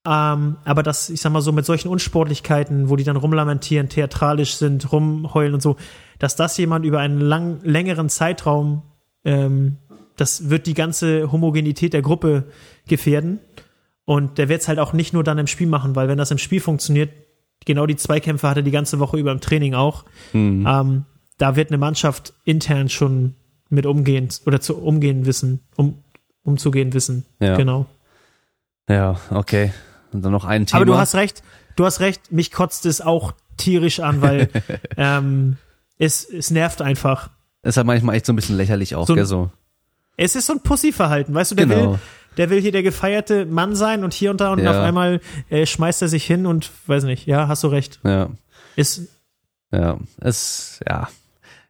Ähm, 0.06 0.57
aber 0.65 0.82
das, 0.82 1.10
ich 1.10 1.22
sag 1.22 1.32
mal 1.32 1.41
so, 1.41 1.52
mit 1.52 1.65
solchen 1.65 1.90
Unsportlichkeiten, 1.90 2.90
wo 2.90 2.95
die 2.95 3.03
dann 3.03 3.18
rumlamentieren, 3.18 3.90
theatralisch 3.90 4.56
sind, 4.56 4.91
rumheulen 4.91 5.53
und 5.53 5.61
so, 5.61 5.76
dass 6.18 6.36
das 6.36 6.57
jemand 6.57 6.86
über 6.86 6.99
einen 6.99 7.19
lang, 7.19 7.60
längeren 7.64 8.10
Zeitraum, 8.10 8.82
ähm, 9.23 9.78
das 10.18 10.49
wird 10.49 10.68
die 10.68 10.73
ganze 10.73 11.32
Homogenität 11.32 11.94
der 11.94 12.02
Gruppe 12.02 12.45
gefährden. 12.88 13.40
Und 14.06 14.38
der 14.38 14.49
wird 14.49 14.61
es 14.61 14.68
halt 14.68 14.80
auch 14.80 14.94
nicht 14.94 15.14
nur 15.14 15.23
dann 15.23 15.38
im 15.38 15.48
Spiel 15.48 15.68
machen, 15.68 15.95
weil 15.95 16.07
wenn 16.07 16.18
das 16.18 16.32
im 16.32 16.38
Spiel 16.38 16.60
funktioniert, 16.60 17.11
genau 17.65 17.86
die 17.86 17.95
Zweikämpfe 17.95 18.49
hat 18.49 18.57
er 18.57 18.64
die 18.64 18.72
ganze 18.72 18.99
Woche 18.99 19.18
über 19.18 19.32
im 19.32 19.40
Training 19.40 19.76
auch. 19.76 20.06
Hm. 20.32 20.65
Ähm, 20.68 21.06
da 21.38 21.56
wird 21.56 21.69
eine 21.69 21.78
Mannschaft 21.78 22.34
intern 22.44 22.90
schon 22.90 23.36
mit 23.69 23.86
umgehen 23.86 24.30
oder 24.45 24.60
zu 24.60 24.78
umgehen 24.78 25.26
wissen, 25.26 25.61
um 25.76 26.03
umzugehen 26.44 26.94
wissen. 26.94 27.26
Ja. 27.40 27.56
Genau. 27.56 27.86
Ja, 28.90 29.19
okay. 29.30 29.72
Und 30.12 30.24
dann 30.24 30.32
noch 30.32 30.46
ein 30.46 30.66
Thema. 30.66 30.78
Aber 30.78 30.86
du 30.86 30.98
hast 30.98 31.16
recht, 31.16 31.42
du 31.76 31.86
hast 31.86 32.00
recht, 32.00 32.32
mich 32.32 32.52
kotzt 32.52 32.86
es 32.86 33.02
auch 33.02 33.34
tierisch 33.58 34.00
an, 34.00 34.22
weil 34.22 34.50
ähm, 34.98 35.58
es, 35.98 36.26
es 36.30 36.52
nervt 36.52 36.82
einfach. 36.82 37.30
ist 37.64 37.78
halt 37.78 37.88
manchmal 37.88 38.16
echt 38.16 38.26
so 38.26 38.34
ein 38.34 38.36
bisschen 38.36 38.58
lächerlich 38.58 38.96
auch, 38.96 39.08
So 39.08 39.16
gell, 39.16 39.26
so. 39.26 39.52
Es 40.18 40.36
ist 40.36 40.48
so 40.48 40.54
ein 40.54 40.62
Pussyverhalten, 40.62 41.34
weißt 41.34 41.52
du, 41.52 41.56
der 41.56 41.66
Genau. 41.68 41.92
will, 41.94 42.00
der 42.38 42.50
will 42.50 42.62
hier 42.62 42.72
der 42.72 42.84
gefeierte 42.84 43.46
Mann 43.46 43.76
sein 43.76 44.04
und 44.04 44.14
hier 44.14 44.32
und 44.32 44.42
da 44.42 44.52
und 44.52 44.60
Ja. 44.60 44.72
auf 44.72 44.78
einmal 44.78 45.22
äh, 45.50 45.66
schmeißt 45.66 46.02
er 46.02 46.08
sich 46.08 46.26
hin 46.26 46.46
und 46.46 46.70
weiß 46.88 47.04
nicht, 47.06 47.26
ja, 47.28 47.48
hast 47.48 47.64
du 47.64 47.68
recht. 47.68 48.00
Ja. 48.04 48.30
Ist, 48.76 49.02
Ja, 49.72 49.98
es, 50.20 50.80
ja, 50.88 51.08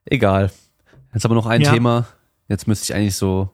egal. 0.05 0.51
Jetzt 1.13 1.25
aber 1.25 1.35
noch 1.35 1.45
ein 1.45 1.61
Ja. 1.61 1.71
Thema. 1.73 2.07
Jetzt 2.47 2.67
müsste 2.67 2.85
ich 2.85 2.95
eigentlich 2.95 3.15
so 3.15 3.49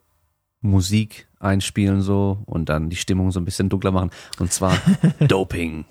Musik 0.68 1.28
einspielen 1.40 2.02
so 2.02 2.42
und 2.46 2.70
dann 2.70 2.90
die 2.90 2.96
Stimmung 2.96 3.32
so 3.32 3.40
ein 3.40 3.46
bisschen 3.46 3.70
dunkler 3.70 3.92
machen. 3.92 4.12
Und 4.40 4.52
zwar 4.54 4.78
Doping. 5.20 5.86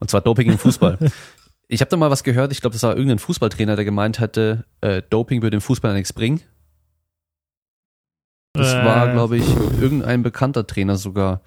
Und 0.00 0.10
zwar 0.10 0.20
Doping 0.20 0.50
im 0.50 0.58
Fußball. 0.58 0.98
Ich 1.68 1.80
habe 1.80 1.88
da 1.90 1.96
mal 1.96 2.10
was 2.10 2.22
gehört, 2.22 2.52
ich 2.52 2.60
glaube, 2.60 2.74
das 2.74 2.82
war 2.82 2.94
irgendein 2.96 3.18
Fußballtrainer, 3.18 3.76
der 3.76 3.84
gemeint 3.84 4.20
hatte, 4.20 4.64
äh, 4.82 5.02
Doping 5.08 5.42
würde 5.42 5.56
dem 5.56 5.60
Fußball 5.60 5.94
nichts 5.94 6.12
bringen. 6.12 6.40
Das 8.52 8.72
Äh. 8.72 8.84
war, 8.84 9.12
glaube 9.12 9.36
ich, 9.36 9.44
irgendein 9.80 10.22
bekannter 10.22 10.66
Trainer 10.66 10.96
sogar. 10.96 11.42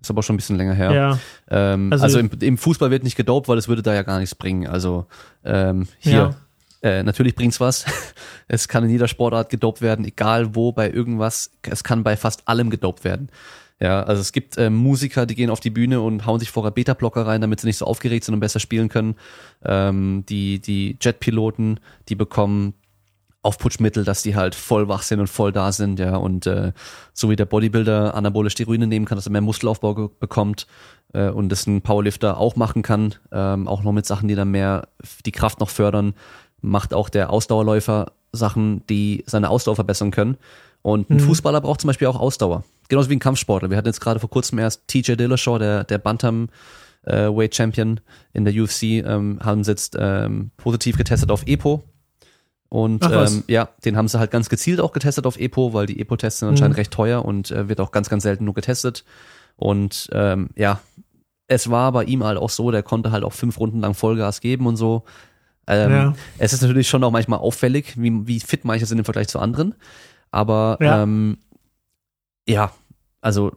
Ist 0.00 0.10
aber 0.10 0.22
schon 0.22 0.34
ein 0.34 0.36
bisschen 0.36 0.56
länger 0.56 0.74
her. 0.74 0.92
Ja. 0.92 1.18
Ähm, 1.48 1.90
Also- 1.92 2.04
also 2.04 2.18
im, 2.20 2.30
im 2.40 2.58
Fußball 2.58 2.90
wird 2.90 3.02
nicht 3.02 3.16
gedopt, 3.16 3.48
weil 3.48 3.58
es 3.58 3.66
würde 3.66 3.82
da 3.82 3.94
ja 3.94 4.02
gar 4.02 4.18
nichts 4.20 4.34
bringen. 4.34 4.66
Also 4.66 5.06
ähm, 5.44 5.88
hier, 5.98 6.36
äh, 6.86 7.02
natürlich 7.02 7.34
bringt's 7.34 7.58
was. 7.60 7.84
es 8.48 8.68
kann 8.68 8.84
in 8.84 8.90
jeder 8.90 9.08
Sportart 9.08 9.50
gedopt 9.50 9.80
werden, 9.80 10.04
egal 10.04 10.54
wo, 10.54 10.70
bei 10.70 10.88
irgendwas. 10.88 11.50
Es 11.62 11.82
kann 11.82 12.04
bei 12.04 12.16
fast 12.16 12.46
allem 12.46 12.70
gedopt 12.70 13.02
werden. 13.02 13.28
Ja, 13.80 14.04
also 14.04 14.22
es 14.22 14.32
gibt 14.32 14.56
äh, 14.56 14.70
Musiker, 14.70 15.26
die 15.26 15.34
gehen 15.34 15.50
auf 15.50 15.60
die 15.60 15.70
Bühne 15.70 16.00
und 16.00 16.24
hauen 16.24 16.40
sich 16.40 16.50
vorher 16.50 16.70
Beta-Blocker 16.70 17.26
rein, 17.26 17.40
damit 17.40 17.60
sie 17.60 17.66
nicht 17.66 17.76
so 17.76 17.84
aufgeregt 17.84 18.24
sind 18.24 18.34
und 18.34 18.40
besser 18.40 18.60
spielen 18.60 18.88
können. 18.88 19.16
Ähm, 19.64 20.24
die 20.28 20.60
die 20.60 20.96
Jetpiloten, 21.00 21.80
die 22.08 22.14
bekommen 22.14 22.74
Aufputschmittel, 23.42 24.04
dass 24.04 24.22
die 24.22 24.34
halt 24.34 24.54
voll 24.54 24.88
wach 24.88 25.02
sind 25.02 25.20
und 25.20 25.28
voll 25.28 25.52
da 25.52 25.70
sind, 25.70 26.00
ja, 26.00 26.16
und 26.16 26.46
äh, 26.46 26.72
so 27.12 27.30
wie 27.30 27.36
der 27.36 27.44
Bodybuilder 27.44 28.14
anabole 28.14 28.50
Steroide 28.50 28.86
nehmen 28.86 29.06
kann, 29.06 29.16
dass 29.16 29.26
er 29.26 29.32
mehr 29.32 29.40
Muskelaufbau 29.40 30.10
bekommt 30.18 30.66
äh, 31.12 31.28
und 31.28 31.50
das 31.50 31.66
ein 31.66 31.80
Powerlifter 31.80 32.38
auch 32.38 32.56
machen 32.56 32.82
kann, 32.82 33.14
ähm, 33.30 33.68
auch 33.68 33.84
noch 33.84 33.92
mit 33.92 34.04
Sachen, 34.04 34.26
die 34.26 34.34
dann 34.34 34.50
mehr 34.50 34.88
die 35.24 35.32
Kraft 35.32 35.60
noch 35.60 35.70
fördern, 35.70 36.14
macht 36.60 36.94
auch 36.94 37.08
der 37.08 37.30
Ausdauerläufer 37.30 38.12
Sachen, 38.32 38.86
die 38.88 39.24
seine 39.26 39.50
Ausdauer 39.50 39.76
verbessern 39.76 40.10
können. 40.10 40.36
Und 40.82 41.10
ein 41.10 41.18
Fußballer 41.18 41.60
braucht 41.60 41.80
zum 41.80 41.88
Beispiel 41.88 42.06
auch 42.06 42.20
Ausdauer. 42.20 42.62
Genauso 42.88 43.10
wie 43.10 43.16
ein 43.16 43.20
Kampfsportler. 43.20 43.70
Wir 43.70 43.76
hatten 43.76 43.88
jetzt 43.88 44.00
gerade 44.00 44.20
vor 44.20 44.30
kurzem 44.30 44.58
erst 44.58 44.86
TJ 44.86 45.14
Dillashaw, 45.14 45.58
der, 45.58 45.84
der 45.84 45.98
Bantam 45.98 46.48
äh, 47.02 47.26
Weight 47.26 47.54
Champion 47.54 48.00
in 48.32 48.44
der 48.44 48.54
UFC, 48.54 48.82
ähm, 48.82 49.40
haben 49.42 49.64
sie 49.64 49.72
jetzt 49.72 49.96
ähm, 49.98 50.50
positiv 50.56 50.96
getestet 50.96 51.30
auf 51.30 51.44
EPO. 51.46 51.82
Und 52.68 53.04
Ach 53.04 53.28
ähm, 53.28 53.44
ja, 53.46 53.68
den 53.84 53.96
haben 53.96 54.08
sie 54.08 54.18
halt 54.18 54.30
ganz 54.30 54.48
gezielt 54.48 54.80
auch 54.80 54.92
getestet 54.92 55.26
auf 55.26 55.38
EPO, 55.38 55.72
weil 55.72 55.86
die 55.86 56.00
EPO-Tests 56.00 56.40
sind 56.40 56.48
anscheinend 56.48 56.76
recht 56.76 56.90
teuer 56.92 57.24
und 57.24 57.50
äh, 57.50 57.68
wird 57.68 57.80
auch 57.80 57.92
ganz, 57.92 58.08
ganz 58.08 58.24
selten 58.24 58.44
nur 58.44 58.54
getestet. 58.54 59.04
Und 59.56 60.08
ähm, 60.12 60.50
ja, 60.56 60.80
es 61.48 61.70
war 61.70 61.92
bei 61.92 62.04
ihm 62.04 62.24
halt 62.24 62.38
auch 62.38 62.50
so, 62.50 62.70
der 62.70 62.82
konnte 62.82 63.12
halt 63.12 63.24
auch 63.24 63.32
fünf 63.32 63.58
Runden 63.58 63.80
lang 63.80 63.94
Vollgas 63.94 64.40
geben 64.40 64.66
und 64.66 64.76
so. 64.76 65.04
Ähm, 65.66 65.90
Ja. 65.90 66.14
Es 66.38 66.52
ist 66.52 66.62
natürlich 66.62 66.88
schon 66.88 67.02
auch 67.04 67.10
manchmal 67.10 67.38
auffällig, 67.40 68.00
wie, 68.00 68.26
wie 68.26 68.40
fit 68.40 68.64
manche 68.64 68.86
sind 68.86 68.98
im 68.98 69.04
Vergleich 69.04 69.28
zu 69.28 69.38
anderen. 69.38 69.74
Aber 70.30 70.78
Ja. 70.80 71.02
ähm, 71.02 71.38
ja, 72.48 72.72
also 73.20 73.52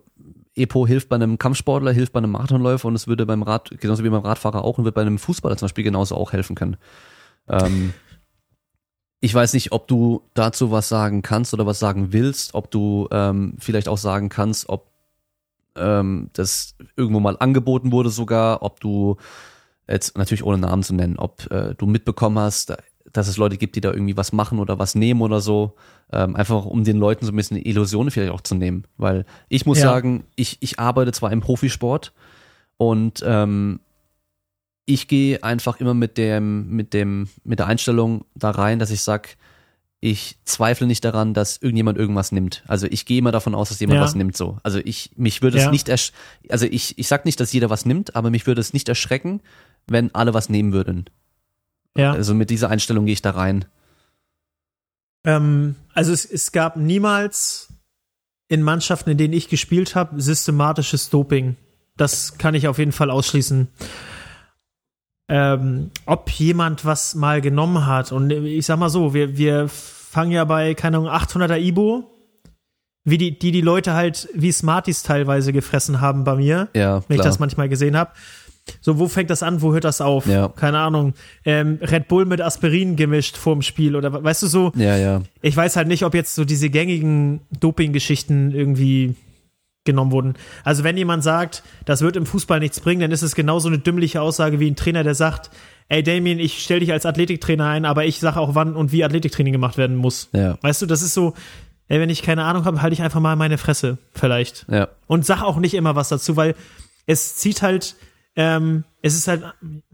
EPO 0.56 0.88
hilft 0.88 1.10
bei 1.10 1.16
einem 1.16 1.38
Kampfsportler, 1.38 1.92
hilft 1.92 2.14
bei 2.14 2.18
einem 2.20 2.32
Marathonläufer 2.32 2.88
und 2.88 2.96
es 2.96 3.08
würde 3.08 3.26
beim 3.26 3.44
Rad, 3.44 3.72
genauso 3.80 4.04
wie 4.04 4.10
beim 4.10 4.22
Radfahrer 4.24 4.64
auch 4.64 4.78
und 4.78 4.86
wird 4.86 4.96
bei 4.96 5.02
einem 5.02 5.20
Fußballer 5.20 5.58
zum 5.58 5.68
Beispiel 5.68 5.84
genauso 5.84 6.16
auch 6.16 6.34
helfen 6.34 6.56
können. 6.56 6.78
Ähm, 7.48 7.94
ich 9.22 9.34
weiß 9.34 9.54
nicht, 9.54 9.72
ob 9.72 9.88
du 9.88 10.22
dazu 10.34 10.72
was 10.72 10.90
sagen 10.90 11.22
kannst 11.22 11.54
oder 11.54 11.66
was 11.66 11.80
sagen 11.80 12.14
willst, 12.14 12.54
ob 12.56 12.72
du 12.72 13.08
ähm, 13.12 13.56
vielleicht 13.60 13.88
auch 13.88 13.98
sagen 13.98 14.30
kannst, 14.30 14.70
ob 14.70 14.88
ähm, 15.76 16.30
das 16.34 16.76
irgendwo 16.96 17.20
mal 17.20 17.38
angeboten 17.40 17.92
wurde 17.92 18.10
sogar, 18.10 18.64
ob 18.64 18.80
du 18.80 19.18
jetzt 19.90 20.18
natürlich 20.18 20.44
ohne 20.44 20.58
Namen 20.58 20.84
zu 20.84 20.94
nennen, 20.94 21.18
ob 21.18 21.50
äh, 21.52 21.74
du 21.76 21.86
mitbekommen 21.86 22.40
hast, 22.40 22.74
dass 23.12 23.28
es 23.28 23.38
Leute 23.38 23.58
gibt, 23.58 23.76
die 23.76 23.82
da 23.82 23.92
irgendwie 23.92 24.18
was 24.18 24.32
machen 24.34 24.60
oder 24.60 24.78
was 24.78 24.94
nehmen 24.96 25.22
oder 25.22 25.42
so, 25.42 25.76
ähm, 26.12 26.36
einfach 26.36 26.66
um 26.66 26.84
den 26.84 26.98
Leuten 26.98 27.26
so 27.26 27.32
ein 27.32 27.36
bisschen 27.36 27.58
Illusionen 27.58 28.12
vielleicht 28.12 28.32
auch 28.32 28.42
zu 28.42 28.54
nehmen, 28.56 28.84
weil 28.98 29.26
ich 29.48 29.66
muss 29.66 29.80
Ja. 29.80 29.86
sagen, 29.86 30.26
ich 30.36 30.58
ich 30.60 30.78
arbeite 30.80 31.12
zwar 31.12 31.32
im 31.32 31.42
Profisport 31.42 32.14
und 32.78 33.24
ähm, 33.26 33.80
ich 34.86 35.08
gehe 35.08 35.44
einfach 35.44 35.80
immer 35.80 35.94
mit 35.94 36.18
dem, 36.18 36.70
mit 36.70 36.94
dem, 36.94 37.30
mit 37.44 37.60
der 37.60 37.68
Einstellung 37.68 38.26
da 38.36 38.50
rein, 38.52 38.80
dass 38.80 38.90
ich 38.90 39.02
sag, 39.04 39.38
ich 40.02 40.38
zweifle 40.46 40.88
nicht 40.88 41.04
daran, 41.06 41.34
dass 41.34 41.58
irgendjemand 41.58 41.98
irgendwas 41.98 42.32
nimmt. 42.32 42.64
Also 42.68 42.88
ich 42.90 43.06
gehe 43.06 43.20
immer 43.20 43.32
davon 43.32 43.54
aus, 43.54 43.70
dass 43.70 43.80
jemand 43.80 43.98
Ja. 43.98 44.04
was 44.04 44.16
nimmt 44.16 44.36
so. 44.38 44.58
Also 44.64 44.80
ich, 44.84 45.12
mich 45.16 45.42
würde 45.42 45.58
es 45.58 45.66
Ja. 45.66 45.72
nicht 45.72 45.90
ersch 45.90 46.12
also 46.50 46.66
ich, 46.66 46.98
ich 46.98 47.08
sag 47.08 47.26
nicht, 47.26 47.40
dass 47.40 47.52
jeder 47.54 47.70
was 47.70 47.86
nimmt, 47.86 48.16
aber 48.16 48.30
mich 48.32 48.48
würde 48.48 48.62
es 48.62 48.74
nicht 48.74 48.88
erschrecken, 48.90 49.42
wenn 49.92 50.14
alle 50.14 50.34
was 50.34 50.50
nehmen 50.50 50.74
würden. 50.74 51.06
Ja. 51.98 52.14
Also 52.14 52.34
mit 52.34 52.50
dieser 52.50 52.70
Einstellung 52.70 53.06
gehe 53.06 53.14
ich 53.14 53.22
da 53.22 53.32
rein. 53.32 53.66
Ähm, 55.26 55.76
also 55.94 56.14
es, 56.14 56.26
es 56.26 56.52
gab 56.52 56.78
niemals 56.78 57.74
in 58.48 58.64
Mannschaften, 58.64 59.12
in 59.12 59.18
denen 59.18 59.34
ich 59.34 59.50
gespielt 59.50 59.96
habe, 59.96 60.22
systematisches 60.22 61.10
Doping. 61.10 61.56
Das 61.98 62.38
kann 62.38 62.56
ich 62.56 62.68
auf 62.68 62.78
jeden 62.78 62.92
Fall 62.92 63.12
ausschließen. 63.12 63.68
Ähm, 65.28 65.92
ob 66.06 66.30
jemand 66.32 66.86
was 66.86 67.14
mal 67.14 67.42
genommen 67.42 67.86
hat 67.86 68.12
und 68.12 68.32
ich 68.32 68.66
sag 68.66 68.80
mal 68.80 68.90
so, 68.90 69.14
wir, 69.14 69.38
wir 69.38 69.70
fangen 69.70 70.32
ja 70.32 70.44
bei, 70.44 70.74
keine 70.74 70.98
Ahnung, 70.98 71.10
800er 71.10 71.60
Ibo, 71.60 72.10
wie 73.04 73.20
die, 73.20 73.38
die 73.38 73.52
die 73.52 73.62
Leute 73.62 73.94
halt 73.94 74.28
wie 74.34 74.52
Smarties 74.52 75.04
teilweise 75.04 75.54
gefressen 75.54 76.02
haben 76.02 76.24
bei 76.24 76.36
mir, 76.36 76.70
Ja, 76.74 77.04
wenn 77.08 77.18
ich 77.18 77.24
das 77.24 77.38
manchmal 77.38 77.70
gesehen 77.70 77.96
habe. 77.96 78.12
So, 78.82 79.00
wo 79.00 79.08
fängt 79.08 79.30
das 79.30 79.44
an, 79.44 79.62
wo 79.62 79.74
hört 79.74 79.84
das 79.84 80.02
auf? 80.02 80.26
Ja. 80.28 80.50
Keine 80.50 80.80
Ahnung. 80.80 81.14
Ähm, 81.46 81.80
Red 81.82 82.08
Bull 82.08 82.26
mit 82.26 82.42
Aspirin 82.42 82.96
gemischt 82.96 83.38
vorm 83.38 83.62
Spiel 83.62 83.96
oder 83.96 84.24
weißt 84.24 84.44
du 84.44 84.48
so, 84.48 84.72
ja, 84.76 84.98
ja. 84.98 85.22
ich 85.42 85.56
weiß 85.56 85.76
halt 85.76 85.88
nicht, 85.88 86.04
ob 86.04 86.14
jetzt 86.14 86.36
so 86.36 86.46
diese 86.46 86.70
gängigen 86.70 87.42
Doping-Geschichten 87.60 88.52
irgendwie 88.52 89.16
genommen 89.86 90.12
wurden. 90.12 90.34
Also 90.64 90.84
wenn 90.84 90.98
jemand 90.98 91.24
sagt, 91.24 91.64
das 91.86 92.02
wird 92.02 92.16
im 92.16 92.26
Fußball 92.26 92.60
nichts 92.60 92.80
bringen, 92.80 93.02
dann 93.02 93.12
ist 93.12 93.22
es 93.22 93.34
genauso 93.34 93.70
eine 93.70 93.80
dümmliche 93.80 94.22
Aussage 94.22 94.60
wie 94.60 94.70
ein 94.70 94.76
Trainer, 94.76 95.04
der 95.04 95.16
sagt, 95.16 95.50
ey 95.88 96.04
Damien, 96.04 96.40
ich 96.40 96.62
stell 96.64 96.80
dich 96.80 96.92
als 96.92 97.06
Athletiktrainer 97.06 97.66
ein, 97.66 97.86
aber 97.86 98.06
ich 98.06 98.20
sage 98.20 98.40
auch, 98.40 98.56
wann 98.56 98.76
und 98.76 98.92
wie 98.92 99.04
Athletiktraining 99.04 99.54
gemacht 99.54 99.78
werden 99.78 99.96
muss. 99.96 100.30
Ja. 100.34 100.58
Weißt 100.62 100.82
du, 100.82 100.86
das 100.86 101.02
ist 101.02 101.14
so, 101.14 101.34
ey, 101.88 102.00
wenn 102.00 102.10
ich 102.10 102.22
keine 102.22 102.44
Ahnung 102.44 102.66
habe, 102.66 102.82
halte 102.82 102.94
ich 102.94 103.02
einfach 103.02 103.20
mal 103.20 103.36
meine 103.36 103.58
Fresse, 103.58 103.98
vielleicht. 104.14 104.66
Ja. 104.70 104.90
Und 105.08 105.26
sag 105.26 105.42
auch 105.42 105.58
nicht 105.58 105.74
immer 105.74 105.96
was 105.96 106.10
dazu, 106.10 106.38
weil 106.38 106.56
es 107.06 107.36
zieht 107.38 107.62
halt, 107.62 107.96
ähm, 108.40 108.86
es 109.02 109.16
ist 109.16 109.28
halt, 109.28 109.42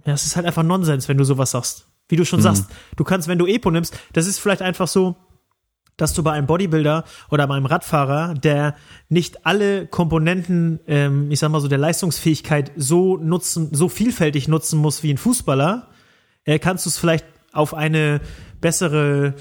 ja, 0.06 0.14
es 0.14 0.24
ist 0.28 0.36
halt 0.36 0.46
einfach 0.46 0.62
Nonsens, 0.62 1.10
wenn 1.10 1.18
du 1.18 1.24
sowas 1.24 1.50
sagst. 1.50 1.88
Wie 2.08 2.16
du 2.16 2.26
schon 2.26 2.40
sagst, 2.44 2.68
du 2.96 3.04
kannst, 3.04 3.28
wenn 3.28 3.40
du 3.40 3.48
Epo 3.48 3.72
nimmst, 3.72 3.98
das 4.14 4.28
ist 4.28 4.38
vielleicht 4.38 4.62
einfach 4.62 4.88
so, 4.88 5.16
dass 5.98 6.14
du 6.14 6.22
bei 6.22 6.34
einem 6.34 6.46
Bodybuilder 6.46 7.04
oder 7.32 7.48
bei 7.48 7.56
einem 7.56 7.66
Radfahrer, 7.66 8.36
der 8.36 8.76
nicht 9.10 9.48
alle 9.48 9.88
Komponenten, 9.88 10.80
ähm, 10.86 11.32
ich 11.32 11.40
sag 11.40 11.50
mal 11.50 11.62
so, 11.62 11.68
der 11.68 11.80
Leistungsfähigkeit 11.80 12.72
so 12.76 13.18
nutzen, 13.18 13.70
so 13.74 13.90
vielfältig 13.90 14.48
nutzen 14.48 14.78
muss 14.78 15.02
wie 15.02 15.12
ein 15.12 15.18
Fußballer, 15.18 15.88
äh, 16.44 16.60
kannst 16.60 16.86
du 16.86 16.90
es 16.90 17.00
vielleicht 17.00 17.26
auf 17.52 17.74
eine 17.74 18.22
bessere, 18.62 19.34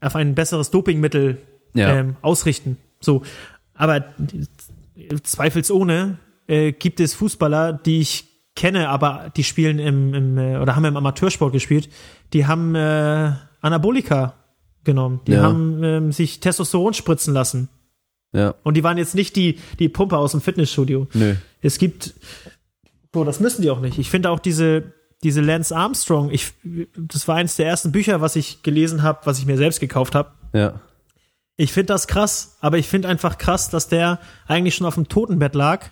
auf 0.00 0.16
ein 0.16 0.34
besseres 0.34 0.72
Dopingmittel 0.72 1.38
Ja. 1.74 1.94
ähm, 1.94 2.16
ausrichten. 2.22 2.78
So, 3.00 3.22
aber 3.74 4.06
zweifelsohne 5.22 6.18
äh, 6.48 6.72
gibt 6.72 6.98
es 6.98 7.14
Fußballer, 7.14 7.72
die 7.74 8.00
ich 8.00 8.27
kenne, 8.58 8.88
aber 8.90 9.32
die 9.36 9.44
spielen 9.44 9.78
im, 9.78 10.12
im 10.14 10.36
äh, 10.38 10.58
oder 10.58 10.76
haben 10.76 10.84
im 10.84 10.96
Amateursport 10.96 11.52
gespielt, 11.52 11.88
die 12.34 12.46
haben 12.46 12.74
äh, 12.74 13.32
Anabolika 13.62 14.34
genommen, 14.84 15.20
die 15.26 15.32
Ja. 15.32 15.42
haben 15.42 15.82
ähm, 15.84 16.12
sich 16.12 16.40
Testosteron 16.40 16.92
spritzen 16.94 17.32
lassen 17.32 17.68
Ja. 18.32 18.54
und 18.64 18.76
die 18.76 18.82
waren 18.84 18.98
jetzt 18.98 19.14
nicht 19.14 19.36
die 19.36 19.58
die 19.78 19.88
Pumpe 19.88 20.16
aus 20.18 20.32
dem 20.32 20.40
Fitnessstudio. 20.40 21.06
Nö. 21.14 21.34
Es 21.62 21.78
gibt, 21.78 22.14
so 23.14 23.24
das 23.24 23.40
müssen 23.40 23.62
die 23.62 23.70
auch 23.70 23.80
nicht. 23.80 23.98
Ich 23.98 24.10
finde 24.10 24.30
auch 24.30 24.40
diese 24.40 24.92
diese 25.24 25.40
Lance 25.40 25.74
Armstrong, 25.74 26.30
ich 26.30 26.52
das 26.96 27.26
war 27.28 27.36
eines 27.36 27.56
der 27.56 27.66
ersten 27.66 27.90
Bücher, 27.92 28.20
was 28.20 28.36
ich 28.36 28.62
gelesen 28.62 29.02
habe, 29.02 29.20
was 29.24 29.38
ich 29.38 29.46
mir 29.46 29.56
selbst 29.56 29.80
gekauft 29.80 30.14
habe. 30.14 30.30
Ja. 30.52 30.80
Ich 31.56 31.72
finde 31.72 31.92
das 31.92 32.06
krass, 32.06 32.56
aber 32.60 32.78
ich 32.78 32.86
finde 32.86 33.08
einfach 33.08 33.36
krass, 33.38 33.68
dass 33.70 33.88
der 33.88 34.20
eigentlich 34.46 34.76
schon 34.76 34.86
auf 34.86 34.94
dem 34.94 35.08
Totenbett 35.08 35.54
lag 35.56 35.86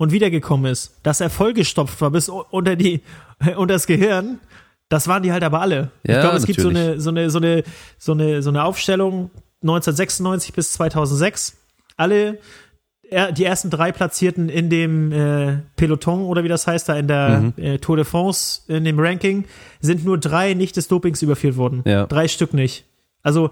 und 0.00 0.12
wiedergekommen 0.12 0.72
ist. 0.72 0.96
Dass 1.02 1.20
er 1.20 1.28
vollgestopft 1.28 2.00
war 2.00 2.10
bis 2.10 2.28
unter 2.30 2.74
die 2.74 3.02
unter 3.56 3.74
das 3.74 3.86
Gehirn. 3.86 4.38
Das 4.88 5.06
waren 5.06 5.22
die 5.22 5.30
halt 5.30 5.44
aber 5.44 5.60
alle. 5.60 5.90
ich 6.02 6.10
Ja, 6.10 6.22
glaube, 6.22 6.36
es 6.38 6.46
gibt 6.46 6.58
so 6.60 6.68
natürlich. 6.70 6.88
eine 6.92 7.00
so 7.00 7.10
eine 7.10 7.30
so 7.30 7.38
eine 7.38 7.62
so 7.98 8.12
eine 8.12 8.42
so 8.42 8.48
eine 8.50 8.64
Aufstellung 8.64 9.30
1996 9.62 10.52
bis 10.54 10.72
2006. 10.72 11.56
Alle 11.96 12.38
die 13.36 13.44
ersten 13.44 13.70
drei 13.70 13.90
Platzierten 13.92 14.48
in 14.48 14.70
dem 14.70 15.10
äh, 15.12 15.58
Peloton 15.76 16.22
oder 16.24 16.44
wie 16.44 16.48
das 16.48 16.66
heißt 16.68 16.88
da 16.88 16.96
in 16.96 17.08
der 17.08 17.40
Mhm. 17.40 17.52
äh, 17.56 17.78
Tour 17.78 17.96
de 17.96 18.04
France 18.04 18.62
in 18.68 18.84
dem 18.84 18.98
Ranking 19.00 19.44
sind 19.80 20.04
nur 20.04 20.16
drei 20.16 20.54
nicht 20.54 20.76
des 20.76 20.86
Dopings 20.88 21.20
überführt 21.20 21.56
worden. 21.56 21.82
Ja. 21.86 22.06
Drei 22.06 22.26
Stück 22.28 22.54
nicht. 22.54 22.84
Also 23.22 23.50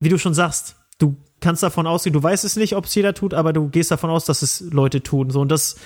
wie 0.00 0.08
du 0.08 0.16
schon 0.18 0.32
sagst, 0.32 0.76
du 0.98 1.16
kannst 1.42 1.62
davon 1.62 1.86
ausgehen, 1.86 2.14
du 2.14 2.22
weißt 2.22 2.44
es 2.44 2.56
nicht, 2.56 2.74
ob 2.74 2.86
es 2.86 2.94
jeder 2.94 3.12
tut, 3.12 3.34
aber 3.34 3.52
du 3.52 3.68
gehst 3.68 3.90
davon 3.90 4.08
aus, 4.08 4.24
dass 4.24 4.40
es 4.40 4.60
Leute 4.70 5.02
tun. 5.02 5.30
So 5.30 5.40
und 5.40 5.50
das, 5.50 5.76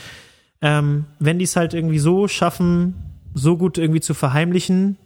ähm, 0.63 1.07
wenn 1.19 1.39
die 1.39 1.45
es 1.45 1.57
halt 1.57 1.75
irgendwie 1.75 1.99
so 1.99 2.29
schaffen, 2.29 2.95
so 3.35 3.57
gut 3.57 3.79
irgendwie 3.79 4.01
zu 4.01 4.15
verheimlichen, 4.15 4.99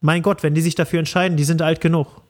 mein 0.00 0.22
Gott, 0.22 0.42
wenn 0.42 0.54
die 0.54 0.60
sich 0.60 0.74
dafür 0.74 0.98
entscheiden, 0.98 1.36
die 1.36 1.44
sind 1.44 1.60
alt 1.62 1.80
genug. 1.80 2.22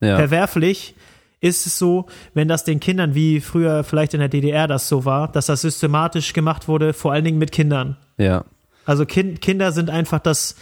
Ja. 0.00 0.16
Verwerflich 0.16 0.94
ist 1.40 1.66
es 1.66 1.78
so, 1.78 2.06
wenn 2.32 2.48
das 2.48 2.64
den 2.64 2.80
Kindern, 2.80 3.14
wie 3.14 3.40
früher 3.40 3.84
vielleicht 3.84 4.14
in 4.14 4.20
der 4.20 4.30
DDR 4.30 4.66
das 4.66 4.88
so 4.88 5.04
war, 5.04 5.30
dass 5.30 5.46
das 5.46 5.60
systematisch 5.60 6.32
gemacht 6.32 6.68
wurde, 6.68 6.94
vor 6.94 7.12
allen 7.12 7.24
Dingen 7.24 7.38
mit 7.38 7.52
Kindern. 7.52 7.98
Ja. 8.16 8.44
Also 8.86 9.04
kind, 9.04 9.40
Kinder 9.40 9.72
sind 9.72 9.90
einfach 9.90 10.20
das 10.20 10.56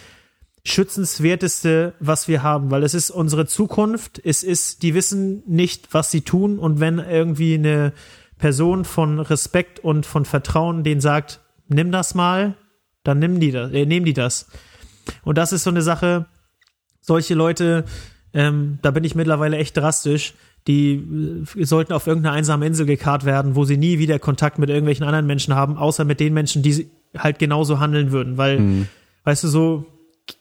schützenswerteste, 0.65 1.95
was 1.99 2.29
wir 2.29 2.43
haben, 2.43 2.71
weil 2.71 2.85
es 2.85 2.95
ist 2.95 3.11
unsere 3.11 3.47
Zukunft. 3.47 4.21
Es 4.25 4.43
ist, 4.43 4.83
die 4.83 4.95
wissen 4.95 5.43
nicht, 5.47 5.93
was 5.93 6.11
sie 6.11 6.21
tun 6.21 6.59
und 6.59 6.79
wenn 6.81 6.99
irgendwie 6.99 7.55
eine 7.55 7.93
Person 8.39 8.85
von 8.85 9.19
Respekt 9.19 9.81
und 9.81 10.07
von 10.07 10.25
Vertrauen, 10.25 10.85
den 10.85 11.01
sagt, 11.01 11.41
nimm 11.69 11.91
das 11.91 12.15
mal, 12.15 12.55
dann 13.03 13.19
nimm 13.19 13.41
die 13.41 13.51
das, 13.51 13.73
äh, 13.73 13.87
nehmen 13.87 14.07
die 14.07 14.13
das. 14.13 14.49
Und 15.25 15.39
das 15.39 15.53
ist 15.53 15.65
so 15.65 15.71
eine 15.71 15.83
Sache, 15.83 16.27
solche 17.01 17.35
Leute, 17.35 17.85
ähm, 18.33 18.79
da 18.83 18.93
bin 18.93 19.05
ich 19.05 19.15
mittlerweile 19.15 19.57
echt 19.57 19.77
drastisch, 19.77 20.35
die 20.69 21.45
äh, 21.57 21.65
sollten 21.65 21.93
auf 21.93 22.07
irgendeine 22.07 22.37
einsame 22.37 22.67
Insel 22.67 22.87
gekarrt 22.87 23.25
werden, 23.25 23.57
wo 23.57 23.65
sie 23.65 23.77
nie 23.77 23.99
wieder 23.99 24.19
Kontakt 24.21 24.59
mit 24.59 24.71
irgendwelchen 24.71 25.05
anderen 25.05 25.27
Menschen 25.27 25.55
haben, 25.55 25.77
außer 25.77 26.05
mit 26.05 26.21
den 26.21 26.35
Menschen, 26.35 26.63
die 26.63 26.89
halt 27.17 27.41
genauso 27.41 27.81
handeln 27.81 28.13
würden. 28.13 28.39
Weil, 28.39 28.61
mhm. 28.61 28.89
weißt 29.25 29.45
du, 29.45 29.49
so 29.49 29.87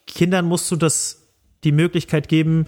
Kindern 0.07 0.45
musst 0.45 0.69
du 0.71 0.75
das 0.75 1.29
die 1.63 1.71
Möglichkeit 1.71 2.27
geben, 2.27 2.65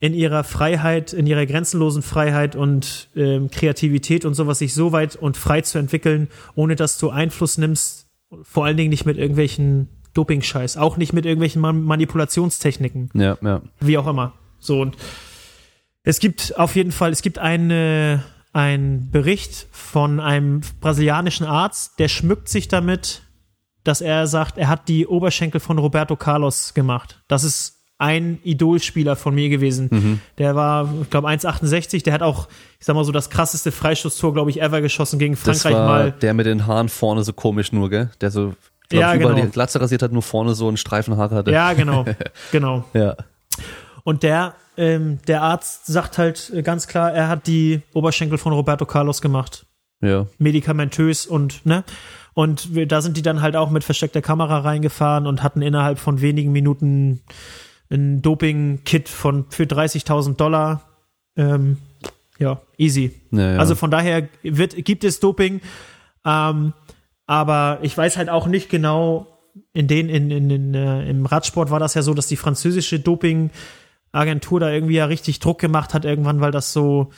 in 0.00 0.14
ihrer 0.14 0.42
Freiheit, 0.42 1.12
in 1.12 1.28
ihrer 1.28 1.46
grenzenlosen 1.46 2.02
Freiheit 2.02 2.56
und 2.56 3.08
ähm, 3.14 3.52
Kreativität 3.52 4.24
und 4.24 4.34
sowas 4.34 4.58
sich 4.58 4.74
so 4.74 4.90
weit 4.90 5.14
und 5.14 5.36
frei 5.36 5.60
zu 5.60 5.78
entwickeln, 5.78 6.28
ohne 6.56 6.74
dass 6.74 6.98
du 6.98 7.10
Einfluss 7.10 7.56
nimmst, 7.56 8.08
vor 8.42 8.64
allen 8.64 8.76
Dingen 8.76 8.90
nicht 8.90 9.06
mit 9.06 9.16
irgendwelchen 9.16 9.88
Doping-Scheiß, 10.14 10.76
auch 10.76 10.96
nicht 10.96 11.12
mit 11.12 11.24
irgendwelchen 11.24 11.60
Manipulationstechniken. 11.60 13.10
Ja, 13.14 13.38
ja. 13.42 13.62
Wie 13.78 13.96
auch 13.96 14.08
immer. 14.08 14.34
So 14.58 14.80
und 14.80 14.96
es 16.02 16.18
gibt 16.18 16.58
auf 16.58 16.74
jeden 16.74 16.90
Fall, 16.90 17.12
es 17.12 17.22
gibt 17.22 17.38
eine, 17.38 18.24
ein 18.52 19.08
Bericht 19.12 19.68
von 19.70 20.18
einem 20.18 20.62
brasilianischen 20.80 21.46
Arzt, 21.46 22.00
der 22.00 22.08
schmückt 22.08 22.48
sich 22.48 22.66
damit, 22.66 23.22
dass 23.84 24.00
er 24.00 24.26
sagt, 24.26 24.58
er 24.58 24.68
hat 24.68 24.88
die 24.88 25.06
Oberschenkel 25.06 25.60
von 25.60 25.78
Roberto 25.78 26.16
Carlos 26.16 26.74
gemacht. 26.74 27.22
Das 27.28 27.44
ist 27.44 27.82
ein 28.02 28.40
Idolspieler 28.42 29.14
von 29.14 29.32
mir 29.32 29.48
gewesen. 29.48 29.88
Mhm. 29.90 30.20
Der 30.36 30.56
war, 30.56 30.92
ich 31.02 31.10
glaube, 31.10 31.28
1,68. 31.28 32.02
Der 32.02 32.12
hat 32.12 32.22
auch, 32.22 32.48
ich 32.80 32.86
sag 32.86 32.94
mal 32.96 33.04
so, 33.04 33.12
das 33.12 33.30
krasseste 33.30 33.70
Freistoßtor, 33.70 34.34
glaube 34.34 34.50
ich, 34.50 34.60
ever 34.60 34.80
geschossen 34.80 35.20
gegen 35.20 35.36
Frankreich 35.36 35.72
mal. 35.72 36.10
Der 36.10 36.34
mit 36.34 36.46
den 36.46 36.66
Haaren 36.66 36.88
vorne 36.88 37.22
so 37.22 37.32
komisch 37.32 37.70
nur, 37.70 37.90
gell? 37.90 38.10
Der 38.20 38.32
so, 38.32 38.54
glaub, 38.88 39.00
ja, 39.00 39.14
überall 39.14 39.34
genau. 39.34 39.46
die 39.46 39.52
Glatze 39.52 39.80
rasiert 39.80 40.02
hat, 40.02 40.10
nur 40.10 40.22
vorne 40.22 40.54
so 40.54 40.66
einen 40.66 40.78
Streifen 40.78 41.16
Haare 41.16 41.36
hatte. 41.36 41.52
Ja, 41.52 41.74
genau. 41.74 42.04
genau. 42.50 42.84
ja. 42.92 43.14
Und 44.02 44.24
der, 44.24 44.54
ähm, 44.76 45.20
der 45.28 45.42
Arzt 45.42 45.86
sagt 45.86 46.18
halt 46.18 46.52
ganz 46.64 46.88
klar, 46.88 47.12
er 47.12 47.28
hat 47.28 47.46
die 47.46 47.82
Oberschenkel 47.94 48.36
von 48.36 48.52
Roberto 48.52 48.84
Carlos 48.84 49.22
gemacht. 49.22 49.64
Ja. 50.00 50.26
Medikamentös 50.38 51.26
und, 51.26 51.64
ne? 51.64 51.84
Und 52.34 52.70
da 52.90 53.02
sind 53.02 53.16
die 53.16 53.22
dann 53.22 53.42
halt 53.42 53.56
auch 53.56 53.70
mit 53.70 53.84
versteckter 53.84 54.22
Kamera 54.22 54.60
reingefahren 54.60 55.26
und 55.26 55.42
hatten 55.42 55.60
innerhalb 55.60 55.98
von 55.98 56.20
wenigen 56.20 56.52
Minuten 56.52 57.20
ein 57.90 58.22
Doping-Kit 58.22 59.08
von 59.08 59.46
für 59.50 59.64
30.000 59.64 60.36
Dollar. 60.36 60.88
Ähm, 61.36 61.78
ja, 62.38 62.60
easy. 62.78 63.12
Ja, 63.30 63.52
ja. 63.52 63.58
Also 63.58 63.74
von 63.74 63.90
daher 63.90 64.28
wird, 64.42 64.84
gibt 64.84 65.04
es 65.04 65.20
Doping, 65.20 65.60
ähm, 66.24 66.72
aber 67.26 67.78
ich 67.82 67.96
weiß 67.96 68.16
halt 68.16 68.30
auch 68.30 68.46
nicht 68.46 68.70
genau, 68.70 69.26
in 69.74 69.86
den, 69.86 70.08
in, 70.08 70.30
in, 70.30 70.50
in 70.50 70.74
äh, 70.74 71.08
im 71.08 71.26
Radsport 71.26 71.70
war 71.70 71.78
das 71.78 71.94
ja 71.94 72.02
so, 72.02 72.14
dass 72.14 72.26
die 72.26 72.36
französische 72.36 72.98
Doping-Agentur 72.98 74.60
da 74.60 74.70
irgendwie 74.70 74.96
ja 74.96 75.04
richtig 75.04 75.40
Druck 75.40 75.58
gemacht 75.58 75.92
hat, 75.92 76.06
irgendwann, 76.06 76.40
weil 76.40 76.50
das 76.50 76.72
so 76.72 77.10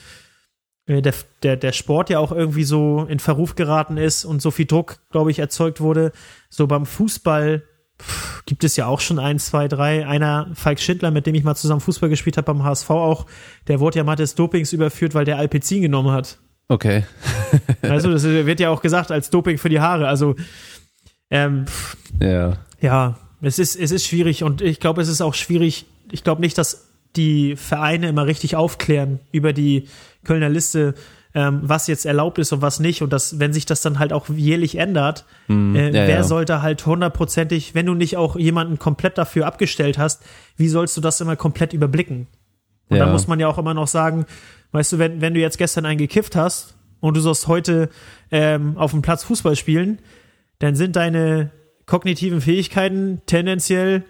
der, 0.87 1.13
der, 1.43 1.57
der 1.57 1.71
Sport 1.71 2.09
ja 2.09 2.19
auch 2.19 2.31
irgendwie 2.31 2.63
so 2.63 3.05
in 3.09 3.19
Verruf 3.19 3.55
geraten 3.55 3.97
ist 3.97 4.23
und 4.25 4.41
so 4.41 4.51
viel 4.51 4.65
Druck, 4.65 4.99
glaube 5.11 5.31
ich, 5.31 5.39
erzeugt 5.39 5.81
wurde. 5.81 6.11
So 6.49 6.67
beim 6.67 6.85
Fußball 6.85 7.63
gibt 8.45 8.63
es 8.63 8.75
ja 8.75 8.85
auch 8.85 8.99
schon 8.99 9.19
ein, 9.19 9.39
zwei, 9.39 9.67
drei. 9.67 10.05
Einer, 10.05 10.51
Falk 10.53 10.79
Schindler, 10.79 11.11
mit 11.11 11.25
dem 11.25 11.33
ich 11.35 11.43
mal 11.43 11.55
zusammen 11.55 11.81
Fußball 11.81 12.09
gespielt 12.09 12.37
habe 12.37 12.53
beim 12.53 12.63
HSV 12.63 12.89
auch, 12.91 13.25
der 13.67 13.79
wurde 13.79 13.97
ja 13.97 14.03
mal 14.03 14.15
des 14.15 14.35
Dopings 14.35 14.73
überführt, 14.73 15.15
weil 15.15 15.25
der 15.25 15.37
Alpezin 15.37 15.81
genommen 15.81 16.11
hat. 16.11 16.37
Okay. 16.67 17.03
also, 17.81 18.11
das 18.11 18.23
wird 18.23 18.59
ja 18.59 18.69
auch 18.69 18.81
gesagt 18.81 19.11
als 19.11 19.29
Doping 19.29 19.57
für 19.57 19.69
die 19.69 19.79
Haare. 19.79 20.07
Also, 20.07 20.35
ähm, 21.29 21.65
ja. 22.19 22.57
Ja, 22.81 23.17
es 23.41 23.59
ist, 23.59 23.75
es 23.75 23.91
ist 23.91 24.05
schwierig 24.05 24.43
und 24.43 24.61
ich 24.61 24.79
glaube, 24.79 25.01
es 25.01 25.07
ist 25.07 25.21
auch 25.21 25.33
schwierig. 25.33 25.85
Ich 26.11 26.23
glaube 26.23 26.41
nicht, 26.41 26.57
dass 26.57 26.89
die 27.17 27.55
Vereine 27.55 28.09
immer 28.09 28.25
richtig 28.25 28.55
aufklären 28.55 29.19
über 29.31 29.53
die 29.53 29.87
Kölner 30.23 30.49
Liste 30.49 30.95
ähm, 31.35 31.59
was 31.63 31.87
jetzt 31.87 32.05
erlaubt 32.05 32.39
ist 32.39 32.53
und 32.53 32.61
was 32.61 32.79
nicht. 32.79 33.01
Und 33.01 33.11
das, 33.11 33.39
wenn 33.39 33.51
sich 33.51 33.65
das 33.65 33.81
dann 33.81 33.99
halt 33.99 34.13
auch 34.13 34.29
jährlich 34.29 34.77
ändert, 34.77 35.25
mm, 35.47 35.75
äh, 35.75 35.85
ja, 35.87 35.93
wer 35.93 36.09
ja. 36.09 36.23
sollte 36.23 36.61
halt 36.61 36.85
hundertprozentig, 36.85 37.75
wenn 37.75 37.85
du 37.85 37.93
nicht 37.93 38.15
auch 38.15 38.37
jemanden 38.37 38.79
komplett 38.79 39.17
dafür 39.17 39.45
abgestellt 39.45 39.97
hast, 39.97 40.23
wie 40.55 40.69
sollst 40.69 40.95
du 40.95 41.01
das 41.01 41.19
immer 41.19 41.35
komplett 41.35 41.73
überblicken? 41.73 42.27
Und 42.89 42.97
ja. 42.97 43.03
dann 43.03 43.11
muss 43.11 43.27
man 43.27 43.39
ja 43.41 43.49
auch 43.49 43.57
immer 43.57 43.73
noch 43.73 43.87
sagen, 43.87 44.25
weißt 44.71 44.93
du, 44.93 44.99
wenn, 44.99 45.19
wenn 45.19 45.33
du 45.33 45.41
jetzt 45.41 45.57
gestern 45.57 45.85
einen 45.85 45.97
gekifft 45.97 46.37
hast 46.37 46.77
und 47.01 47.17
du 47.17 47.19
sollst 47.19 47.49
heute 47.49 47.89
ähm, 48.31 48.77
auf 48.77 48.91
dem 48.91 49.01
Platz 49.01 49.25
Fußball 49.25 49.57
spielen, 49.57 49.99
dann 50.59 50.75
sind 50.75 50.95
deine 50.95 51.51
kognitiven 51.85 52.39
Fähigkeiten 52.39 53.21
tendenziell 53.25 54.05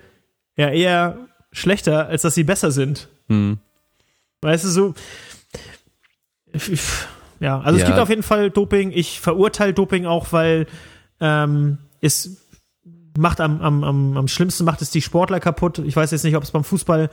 ja 0.58 0.70
eher 0.70 1.18
schlechter, 1.56 2.08
als 2.08 2.22
dass 2.22 2.36
sie 2.36 2.44
besser 2.44 2.72
sind. 2.72 3.08
Mhm. 3.28 3.58
Weißt 4.42 4.66
du, 4.66 4.70
so, 4.70 4.94
ja, 7.40 7.60
also 7.60 7.78
ja. 7.78 7.84
es 7.84 7.90
gibt 7.90 8.00
auf 8.00 8.10
jeden 8.10 8.24
Fall 8.24 8.52
Doping. 8.52 8.92
Ich 8.92 9.20
verurteile 9.20 9.74
Doping 9.74 10.06
auch, 10.06 10.32
weil 10.32 10.68
ähm, 11.20 11.80
es 12.02 12.38
macht 13.18 13.40
am, 13.42 13.62
am, 13.62 13.84
am, 13.84 14.18
am 14.18 14.28
schlimmsten 14.28 14.66
macht 14.66 14.82
es 14.82 14.92
die 14.92 15.02
Sportler 15.02 15.40
kaputt. 15.40 15.80
Ich 15.80 15.96
weiß 15.96 16.12
jetzt 16.12 16.24
nicht, 16.24 16.36
ob 16.36 16.44
es 16.44 16.52
beim 16.52 16.64
Fußball 16.64 17.10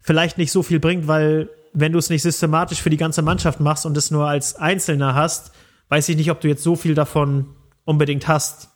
vielleicht 0.00 0.38
nicht 0.38 0.52
so 0.52 0.62
viel 0.62 0.80
bringt, 0.80 1.06
weil 1.08 1.48
wenn 1.72 1.92
du 1.92 1.98
es 1.98 2.10
nicht 2.10 2.22
systematisch 2.22 2.80
für 2.80 2.90
die 2.90 2.96
ganze 2.96 3.22
Mannschaft 3.22 3.60
machst 3.60 3.86
und 3.86 3.96
es 3.96 4.10
nur 4.10 4.26
als 4.26 4.56
Einzelner 4.56 5.14
hast, 5.14 5.52
weiß 5.88 6.08
ich 6.08 6.16
nicht, 6.16 6.30
ob 6.30 6.40
du 6.40 6.48
jetzt 6.48 6.62
so 6.62 6.74
viel 6.74 6.94
davon 6.94 7.46
unbedingt 7.84 8.28
hast. 8.28 8.70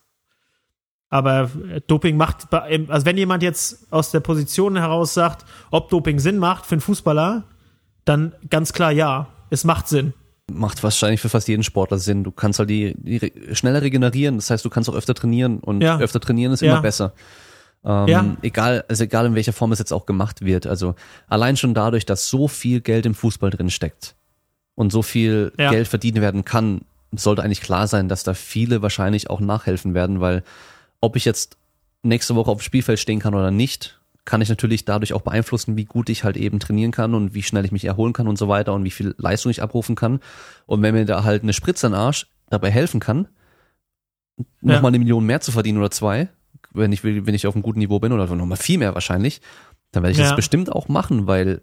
Aber 1.11 1.51
äh, 1.69 1.81
Doping 1.85 2.17
macht, 2.17 2.51
also 2.51 3.05
wenn 3.05 3.17
jemand 3.17 3.43
jetzt 3.43 3.91
aus 3.91 4.09
der 4.09 4.21
Position 4.21 4.77
heraus 4.77 5.13
sagt, 5.13 5.45
ob 5.69 5.89
Doping 5.89 6.17
Sinn 6.17 6.39
macht 6.39 6.65
für 6.65 6.73
einen 6.73 6.81
Fußballer, 6.81 7.43
dann 8.05 8.33
ganz 8.49 8.73
klar 8.73 8.91
ja, 8.91 9.27
es 9.51 9.63
macht 9.63 9.87
Sinn 9.87 10.13
macht 10.53 10.83
wahrscheinlich 10.83 11.21
für 11.21 11.29
fast 11.29 11.47
jeden 11.47 11.63
Sportler 11.63 11.97
Sinn. 11.97 12.23
Du 12.23 12.31
kannst 12.31 12.59
halt 12.59 12.69
die, 12.69 12.93
die 12.97 13.31
schneller 13.55 13.81
regenerieren, 13.81 14.35
das 14.35 14.49
heißt, 14.49 14.63
du 14.65 14.69
kannst 14.69 14.89
auch 14.89 14.95
öfter 14.95 15.13
trainieren 15.13 15.59
und 15.59 15.81
ja. 15.81 15.97
öfter 15.99 16.19
trainieren 16.19 16.51
ist 16.51 16.61
ja. 16.61 16.73
immer 16.73 16.81
besser. 16.81 17.13
Ähm, 17.83 18.07
ja. 18.07 18.37
Egal, 18.41 18.83
also 18.87 19.03
egal 19.03 19.25
in 19.25 19.35
welcher 19.35 19.53
Form 19.53 19.71
es 19.71 19.79
jetzt 19.79 19.91
auch 19.91 20.05
gemacht 20.05 20.43
wird. 20.43 20.67
Also 20.67 20.95
allein 21.27 21.57
schon 21.57 21.73
dadurch, 21.73 22.05
dass 22.05 22.29
so 22.29 22.47
viel 22.47 22.81
Geld 22.81 23.05
im 23.05 23.15
Fußball 23.15 23.49
drin 23.49 23.69
steckt 23.69 24.15
und 24.75 24.91
so 24.91 25.01
viel. 25.01 25.51
Geld 25.57 25.87
verdient 25.87 26.21
werden 26.21 26.45
kann, 26.45 26.81
sollte 27.11 27.43
eigentlich 27.43 27.61
klar 27.61 27.87
sein, 27.87 28.07
dass 28.07 28.23
da 28.23 28.33
viele 28.33 28.81
wahrscheinlich 28.81 29.29
auch 29.29 29.39
nachhelfen 29.39 29.93
werden, 29.93 30.21
weil 30.21 30.43
ob 31.01 31.15
ich 31.15 31.25
jetzt 31.25 31.57
nächste 32.03 32.35
Woche 32.35 32.49
auf 32.51 32.59
dem 32.59 32.63
Spielfeld 32.63 32.99
stehen 32.99 33.19
kann 33.19 33.35
oder 33.35 33.51
nicht, 33.51 33.99
kann 34.23 34.41
ich 34.41 34.49
natürlich 34.49 34.85
dadurch 34.85 35.13
auch 35.13 35.21
beeinflussen, 35.21 35.77
wie 35.77 35.85
gut 35.85 36.09
ich 36.09 36.23
halt 36.23 36.37
eben 36.37 36.59
trainieren 36.59 36.91
kann 36.91 37.15
und 37.15 37.33
wie 37.33 37.43
schnell 37.43 37.65
ich 37.65 37.71
mich 37.71 37.85
erholen 37.85 38.13
kann 38.13 38.27
und 38.27 38.37
so 38.37 38.47
weiter 38.47 38.73
und 38.73 38.83
wie 38.83 38.91
viel 38.91 39.15
Leistung 39.17 39.49
ich 39.49 39.61
abrufen 39.61 39.95
kann. 39.95 40.19
Und 40.67 40.81
wenn 40.81 40.93
mir 40.93 41.05
da 41.05 41.23
halt 41.23 41.43
eine 41.43 41.53
Spritze 41.53 41.87
an 41.87 41.95
Arsch 41.95 42.27
dabei 42.49 42.69
helfen 42.69 42.99
kann, 42.99 43.27
nochmal 44.61 44.83
ja. 44.83 44.87
eine 44.87 44.99
Million 44.99 45.25
mehr 45.25 45.41
zu 45.41 45.51
verdienen 45.51 45.79
oder 45.79 45.91
zwei, 45.91 46.29
wenn 46.71 46.91
ich, 46.91 47.03
wenn 47.03 47.33
ich 47.33 47.47
auf 47.47 47.55
einem 47.55 47.63
guten 47.63 47.79
Niveau 47.79 47.99
bin 47.99 48.11
oder 48.11 48.33
nochmal 48.35 48.57
viel 48.57 48.77
mehr 48.77 48.93
wahrscheinlich, 48.93 49.41
dann 49.91 50.03
werde 50.03 50.13
ich 50.13 50.19
ja. 50.19 50.25
das 50.25 50.35
bestimmt 50.35 50.71
auch 50.71 50.87
machen, 50.87 51.27
weil 51.27 51.61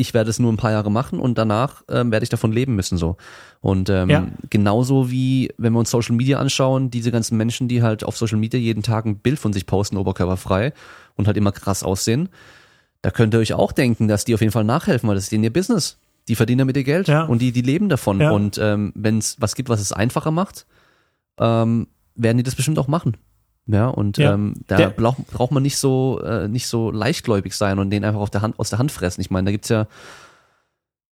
ich 0.00 0.14
werde 0.14 0.30
es 0.30 0.38
nur 0.38 0.52
ein 0.52 0.56
paar 0.56 0.72
Jahre 0.72 0.90
machen 0.90 1.20
und 1.20 1.36
danach 1.36 1.82
ähm, 1.88 2.10
werde 2.10 2.24
ich 2.24 2.30
davon 2.30 2.52
leben 2.52 2.74
müssen 2.74 2.98
so. 2.98 3.16
Und 3.60 3.90
ähm, 3.90 4.08
ja. 4.08 4.26
genauso 4.48 5.10
wie 5.10 5.52
wenn 5.58 5.72
wir 5.72 5.78
uns 5.78 5.90
Social 5.90 6.16
Media 6.16 6.38
anschauen, 6.38 6.90
diese 6.90 7.12
ganzen 7.12 7.36
Menschen, 7.36 7.68
die 7.68 7.82
halt 7.82 8.04
auf 8.04 8.16
Social 8.16 8.38
Media 8.38 8.58
jeden 8.58 8.82
Tag 8.82 9.04
ein 9.04 9.18
Bild 9.18 9.38
von 9.38 9.52
sich 9.52 9.66
posten, 9.66 9.96
oberkörperfrei 9.96 10.72
und 11.16 11.26
halt 11.26 11.36
immer 11.36 11.52
krass 11.52 11.82
aussehen, 11.82 12.28
da 13.02 13.10
könnt 13.10 13.34
ihr 13.34 13.40
euch 13.40 13.52
auch 13.52 13.72
denken, 13.72 14.08
dass 14.08 14.24
die 14.24 14.34
auf 14.34 14.40
jeden 14.40 14.52
Fall 14.52 14.64
nachhelfen, 14.64 15.08
weil 15.08 15.14
das 15.14 15.24
ist 15.24 15.32
denen 15.32 15.44
ihr 15.44 15.52
Business. 15.52 15.98
Die 16.28 16.34
verdienen 16.34 16.58
damit 16.60 16.76
ihr 16.76 16.84
Geld 16.84 17.08
ja. 17.08 17.24
und 17.24 17.40
die, 17.40 17.52
die 17.52 17.62
leben 17.62 17.88
davon. 17.88 18.20
Ja. 18.20 18.30
Und 18.30 18.58
ähm, 18.58 18.92
wenn 18.94 19.18
es 19.18 19.36
was 19.40 19.54
gibt, 19.54 19.68
was 19.68 19.80
es 19.80 19.92
einfacher 19.92 20.30
macht, 20.30 20.66
ähm, 21.38 21.88
werden 22.14 22.36
die 22.36 22.42
das 22.42 22.54
bestimmt 22.54 22.78
auch 22.78 22.88
machen. 22.88 23.16
Ja, 23.72 23.88
und 23.88 24.18
ja. 24.18 24.34
Ähm, 24.34 24.54
da 24.66 24.76
der, 24.76 24.90
braucht, 24.90 25.26
braucht 25.28 25.52
man 25.52 25.62
nicht 25.62 25.76
so, 25.76 26.20
äh, 26.24 26.48
nicht 26.48 26.66
so 26.66 26.90
leichtgläubig 26.90 27.54
sein 27.54 27.78
und 27.78 27.90
den 27.90 28.04
einfach 28.04 28.20
auf 28.20 28.30
der 28.30 28.42
Hand, 28.42 28.58
aus 28.58 28.70
der 28.70 28.78
Hand 28.78 28.92
fressen. 28.92 29.20
Ich 29.20 29.30
meine, 29.30 29.46
da 29.46 29.52
gibt's 29.52 29.68
ja 29.68 29.86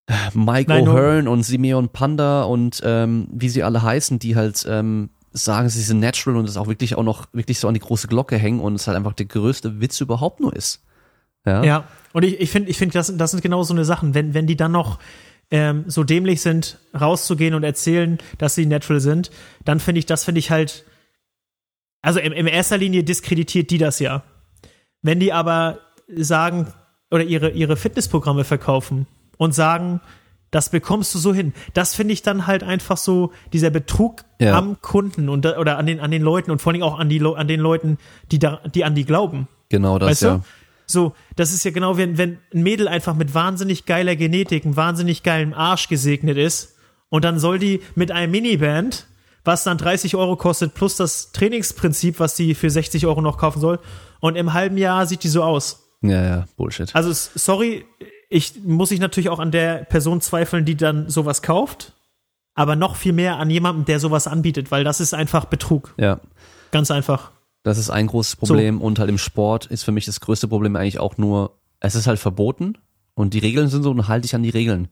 äh, 0.06 0.14
Mike 0.34 0.72
O'Hearn 0.72 1.28
und 1.28 1.42
Simeon 1.42 1.88
Panda 1.90 2.42
und 2.42 2.80
ähm, 2.84 3.28
wie 3.30 3.48
sie 3.48 3.62
alle 3.62 3.82
heißen, 3.82 4.18
die 4.18 4.36
halt 4.36 4.66
ähm, 4.68 5.10
sagen, 5.32 5.68
sie 5.68 5.82
sind 5.82 6.00
natural 6.00 6.38
und 6.38 6.48
das 6.48 6.56
auch 6.56 6.66
wirklich 6.66 6.96
auch 6.96 7.02
noch 7.02 7.26
wirklich 7.32 7.58
so 7.60 7.68
an 7.68 7.74
die 7.74 7.80
große 7.80 8.08
Glocke 8.08 8.36
hängen 8.36 8.60
und 8.60 8.74
es 8.74 8.86
halt 8.86 8.96
einfach 8.96 9.12
der 9.12 9.26
größte 9.26 9.80
Witz 9.80 10.00
überhaupt 10.00 10.40
nur 10.40 10.54
ist. 10.54 10.82
Ja, 11.46 11.62
ja. 11.62 11.84
und 12.12 12.24
ich, 12.24 12.40
ich 12.40 12.50
finde, 12.50 12.70
ich 12.70 12.78
finde, 12.78 12.94
das, 12.94 13.14
das 13.16 13.30
sind 13.30 13.42
genau 13.42 13.62
so 13.62 13.72
eine 13.72 13.84
Sachen, 13.84 14.14
wenn, 14.14 14.34
wenn 14.34 14.46
die 14.46 14.56
dann 14.56 14.72
noch 14.72 14.98
ähm, 15.50 15.84
so 15.86 16.04
dämlich 16.04 16.42
sind, 16.42 16.78
rauszugehen 16.98 17.54
und 17.54 17.64
erzählen, 17.64 18.18
dass 18.38 18.54
sie 18.54 18.66
natural 18.66 19.00
sind, 19.00 19.30
dann 19.64 19.80
finde 19.80 20.00
ich, 20.00 20.06
das 20.06 20.24
finde 20.24 20.40
ich 20.40 20.50
halt 20.50 20.84
also 22.02 22.20
in, 22.20 22.32
in 22.32 22.46
erster 22.46 22.78
Linie 22.78 23.04
diskreditiert 23.04 23.70
die 23.70 23.78
das 23.78 23.98
ja. 23.98 24.22
Wenn 25.02 25.20
die 25.20 25.32
aber 25.32 25.78
sagen 26.14 26.72
oder 27.10 27.24
ihre, 27.24 27.50
ihre 27.50 27.76
Fitnessprogramme 27.76 28.44
verkaufen 28.44 29.06
und 29.36 29.54
sagen, 29.54 30.00
Das 30.50 30.70
bekommst 30.70 31.14
du 31.14 31.18
so 31.18 31.34
hin. 31.34 31.52
Das 31.74 31.94
finde 31.94 32.14
ich 32.14 32.22
dann 32.22 32.46
halt 32.46 32.62
einfach 32.62 32.96
so 32.96 33.32
dieser 33.52 33.68
Betrug 33.70 34.24
Ja. 34.40 34.56
am 34.56 34.80
Kunden 34.80 35.28
und 35.28 35.44
oder 35.44 35.76
an 35.76 35.84
den 35.84 36.00
an 36.00 36.10
den 36.10 36.22
Leuten 36.22 36.50
und 36.50 36.62
vor 36.62 36.72
allem 36.72 36.82
auch 36.82 36.98
an 36.98 37.10
die 37.10 37.20
an 37.22 37.48
den 37.48 37.60
Leuten, 37.60 37.98
die 38.32 38.38
da 38.38 38.60
die 38.74 38.82
an 38.84 38.94
die 38.94 39.04
glauben. 39.04 39.46
Genau 39.68 39.98
das, 39.98 40.08
Weißt 40.08 40.22
ja. 40.22 40.34
du? 40.36 40.44
So, 40.86 41.12
das 41.36 41.52
ist 41.52 41.64
ja 41.64 41.70
genau, 41.70 41.98
wenn, 41.98 42.16
wenn 42.16 42.38
ein 42.54 42.62
Mädel 42.62 42.88
einfach 42.88 43.14
mit 43.14 43.34
wahnsinnig 43.34 43.84
geiler 43.84 44.16
Genetik, 44.16 44.64
einem 44.64 44.74
wahnsinnig 44.74 45.22
geilen 45.22 45.52
Arsch 45.52 45.88
gesegnet 45.88 46.38
ist 46.38 46.76
und 47.10 47.24
dann 47.26 47.38
soll 47.38 47.58
die 47.58 47.82
mit 47.94 48.10
einem 48.10 48.32
Miniband, 48.32 49.06
was 49.48 49.64
dann 49.64 49.78
30 49.78 50.14
Euro 50.14 50.36
kostet, 50.36 50.74
plus 50.74 50.94
das 50.96 51.32
Trainingsprinzip, 51.32 52.20
was 52.20 52.36
sie 52.36 52.54
für 52.54 52.70
60 52.70 53.06
Euro 53.06 53.20
noch 53.22 53.38
kaufen 53.38 53.60
soll, 53.60 53.80
und 54.20 54.36
im 54.36 54.52
halben 54.52 54.76
Jahr 54.76 55.06
sieht 55.06 55.24
die 55.24 55.28
so 55.28 55.42
aus. 55.42 55.88
Ja, 56.02 56.22
ja, 56.22 56.44
Bullshit. 56.56 56.94
Also, 56.94 57.10
sorry, 57.12 57.84
ich 58.28 58.62
muss 58.64 58.90
ich 58.92 59.00
natürlich 59.00 59.30
auch 59.30 59.38
an 59.40 59.50
der 59.50 59.84
Person 59.84 60.20
zweifeln, 60.20 60.64
die 60.64 60.76
dann 60.76 61.08
sowas 61.08 61.42
kauft, 61.42 61.94
aber 62.54 62.76
noch 62.76 62.94
viel 62.96 63.12
mehr 63.14 63.38
an 63.38 63.48
jemandem, 63.50 63.84
der 63.86 63.98
sowas 64.00 64.26
anbietet, 64.26 64.70
weil 64.70 64.84
das 64.84 65.00
ist 65.00 65.14
einfach 65.14 65.46
Betrug. 65.46 65.94
ja. 65.96 66.20
Ganz 66.70 66.90
einfach. 66.90 67.30
Das 67.62 67.78
ist 67.78 67.88
ein 67.88 68.06
großes 68.08 68.36
Problem 68.36 68.82
und 68.82 68.98
halt 68.98 69.08
im 69.08 69.16
Sport 69.18 69.64
ist 69.66 69.82
für 69.82 69.90
mich 69.92 70.04
das 70.04 70.20
größte 70.20 70.48
Problem 70.48 70.76
eigentlich 70.76 70.98
auch 71.00 71.16
nur, 71.16 71.58
es 71.80 71.94
ist 71.94 72.06
halt 72.06 72.18
verboten 72.18 72.76
und 73.14 73.32
die 73.32 73.38
Regeln 73.38 73.68
sind 73.68 73.82
so 73.82 73.90
und 73.90 74.06
halte 74.06 74.26
ich 74.26 74.34
an 74.34 74.42
die 74.42 74.50
Regeln. 74.50 74.88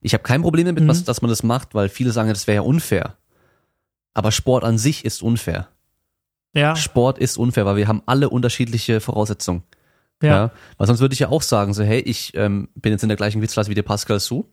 Ich 0.00 0.14
habe 0.14 0.22
kein 0.22 0.40
Problem 0.40 0.64
damit, 0.66 0.84
Mhm. 0.84 0.88
was, 0.88 1.04
dass 1.04 1.20
man 1.20 1.28
das 1.28 1.42
macht, 1.42 1.74
weil 1.74 1.90
viele 1.90 2.10
sagen, 2.12 2.30
das 2.30 2.46
wäre 2.46 2.56
ja 2.56 2.62
unfair. 2.62 3.16
Aber 4.14 4.32
Sport 4.32 4.64
an 4.64 4.78
sich 4.78 5.04
ist 5.04 5.22
unfair. 5.22 5.68
Ja, 6.52 6.74
Sport 6.74 7.18
ist 7.18 7.36
unfair, 7.38 7.64
weil 7.66 7.76
wir 7.76 7.86
haben 7.88 8.02
alle 8.06 8.28
unterschiedliche 8.28 9.00
Voraussetzungen. 9.00 9.62
ja, 10.22 10.28
Ja. 10.28 10.50
Weil 10.78 10.86
sonst 10.88 11.00
würde 11.00 11.12
ich 11.12 11.20
ja 11.20 11.28
auch 11.28 11.42
sagen, 11.42 11.72
so, 11.74 11.82
hey, 11.84 12.00
ich 12.00 12.32
ähm, 12.34 12.68
bin 12.74 12.92
jetzt 12.92 13.02
in 13.02 13.08
der 13.08 13.16
gleichen 13.16 13.38
Gewichtsklasse 13.38 13.70
wie 13.70 13.74
der 13.74 13.82
Pascal 13.84 14.18
Su 14.20 14.44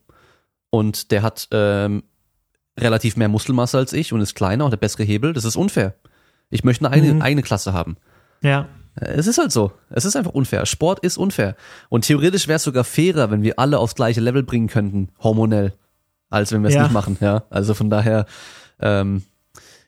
und 0.70 1.12
der 1.12 1.24
hat 1.24 1.48
ähm, 1.52 2.04
relativ 2.80 3.18
mehr 3.18 3.30
Muskelmasse 3.30 3.78
als 3.80 3.94
ich 3.94 4.14
und 4.14 4.22
ist 4.22 4.36
kleiner 4.36 4.66
und 4.66 4.72
hat 4.72 4.80
bessere 4.80 5.04
Hebel. 5.04 5.34
Das 5.34 5.44
ist 5.46 5.56
unfair. 5.56 5.96
Ich 6.52 6.64
möchte 6.64 6.86
eine 6.86 6.94
eigene, 6.96 7.16
Mhm. 7.16 7.22
eigene 7.24 7.42
Klasse 7.42 7.74
haben. 7.74 7.98
ja. 8.42 8.68
Es 9.00 9.28
ist 9.28 9.38
halt 9.38 9.52
so. 9.52 9.72
Es 9.92 10.06
ist 10.06 10.16
einfach 10.16 10.32
unfair. 10.32 10.66
Sport 10.66 11.02
ist 11.02 11.18
unfair. 11.18 11.56
Und 11.90 12.06
theoretisch 12.06 12.48
wäre 12.48 12.56
es 12.56 12.64
sogar 12.64 12.84
fairer, 12.84 13.30
wenn 13.30 13.44
wir 13.44 13.60
alle 13.60 13.78
aufs 13.78 13.94
gleiche 13.94 14.22
Level 14.22 14.42
bringen 14.42 14.70
könnten, 14.70 15.10
hormonell, 15.22 15.74
als 16.32 16.52
wenn 16.52 16.64
wir 16.64 16.70
es 16.70 16.74
Ja. 16.74 16.82
nicht 16.82 16.94
machen. 16.94 17.16
Ja, 17.22 17.44
also 17.52 17.76
von 17.76 17.92
daher, 17.92 18.26
ähm, 18.80 19.22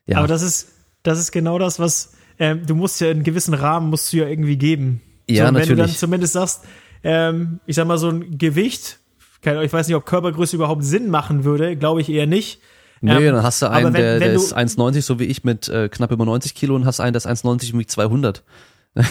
ja, 0.10 0.18
Aber 0.18 0.28
das 0.28 0.42
ist, 0.42 0.70
das 1.04 1.20
ist 1.20 1.32
genau 1.32 1.60
das, 1.60 1.80
was 1.80 2.14
ähm, 2.40 2.66
du 2.66 2.76
musst 2.76 3.00
ja 3.02 3.10
einen 3.10 3.24
gewissen 3.24 3.54
Rahmen 3.54 3.90
musst 3.90 4.12
du 4.14 4.18
ja 4.18 4.28
irgendwie 4.28 4.58
geben. 4.58 5.02
Ja, 5.30 5.44
so, 5.44 5.50
und 5.50 5.56
Wenn 5.56 5.62
du 5.64 5.68
dann 5.70 5.78
natürlich. 5.78 5.98
zumindest 6.00 6.34
sagst, 6.34 6.62
ähm, 7.04 7.60
ich 7.66 7.76
sag 7.76 7.86
mal 7.88 7.98
so 7.98 8.10
ein 8.10 8.38
Gewicht, 8.38 9.00
ich 9.42 9.72
weiß 9.74 9.88
nicht, 9.88 9.96
ob 9.96 10.06
Körpergröße 10.06 10.56
überhaupt 10.56 10.84
Sinn 10.84 11.10
machen 11.10 11.44
würde, 11.44 11.76
glaube 11.78 12.02
ich 12.02 12.10
eher 12.10 12.28
nicht. 12.28 12.60
nee, 13.02 13.12
ähm, 13.14 13.34
dann 13.36 13.44
hast 13.44 13.62
du 13.62 13.70
einen, 13.70 13.86
wenn- 13.88 13.94
der, 13.94 14.14
wenn 14.16 14.20
der 14.22 14.34
du- 14.34 14.40
ist 14.42 14.54
1,90 14.56 15.02
so 15.04 15.20
wie 15.20 15.26
ich 15.26 15.44
mit 15.46 15.70
äh, 15.70 15.88
knapp 15.90 16.12
über 16.12 16.26
90 16.26 16.56
Kilo 16.56 16.76
und 16.76 16.86
hast 16.86 17.00
einen, 17.00 17.14
der 17.14 17.18
ist 17.20 17.28
1,90 17.28 17.74
und 17.74 17.80
wiegt 17.80 17.92
200. 17.92 18.44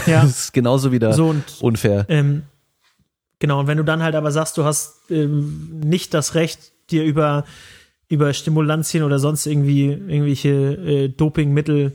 Ja. 0.06 0.22
Das 0.22 0.30
ist 0.40 0.52
genauso 0.52 0.90
wieder 0.92 1.12
So 1.14 1.28
und 1.28 1.44
unfair. 1.60 2.04
ähm, 2.08 2.42
genau. 3.38 3.60
Und 3.60 3.66
wenn 3.68 3.78
du 3.78 3.84
dann 3.84 4.02
halt 4.02 4.14
aber 4.16 4.32
sagst, 4.32 4.58
du 4.58 4.64
hast 4.64 4.96
ähm, 5.10 5.80
nicht 5.84 6.12
das 6.14 6.34
Recht, 6.34 6.72
dir 6.90 7.04
über 7.04 7.44
über 8.08 8.32
Stimulantien 8.32 9.02
oder 9.02 9.18
sonst 9.18 9.46
irgendwie 9.46 9.86
irgendwelche 9.86 10.48
äh, 10.48 11.08
Dopingmittel 11.08 11.94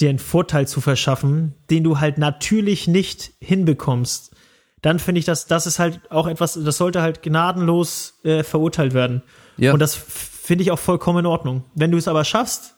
dir 0.00 0.08
einen 0.08 0.18
Vorteil 0.18 0.66
zu 0.66 0.80
verschaffen, 0.80 1.54
den 1.70 1.84
du 1.84 2.00
halt 2.00 2.18
natürlich 2.18 2.88
nicht 2.88 3.32
hinbekommst, 3.40 4.34
dann 4.80 4.98
finde 4.98 5.20
ich, 5.20 5.24
dass 5.24 5.46
das 5.46 5.66
ist 5.66 5.78
halt 5.78 6.00
auch 6.10 6.26
etwas, 6.26 6.58
das 6.62 6.76
sollte 6.76 7.02
halt 7.02 7.22
gnadenlos 7.22 8.18
äh, 8.24 8.42
verurteilt 8.42 8.94
werden. 8.94 9.22
Ja. 9.56 9.72
Und 9.72 9.78
das 9.78 9.94
finde 9.94 10.62
ich 10.62 10.70
auch 10.70 10.78
vollkommen 10.78 11.20
in 11.20 11.26
Ordnung. 11.26 11.64
Wenn 11.74 11.92
du 11.92 11.98
es 11.98 12.08
aber 12.08 12.24
schaffst, 12.24 12.74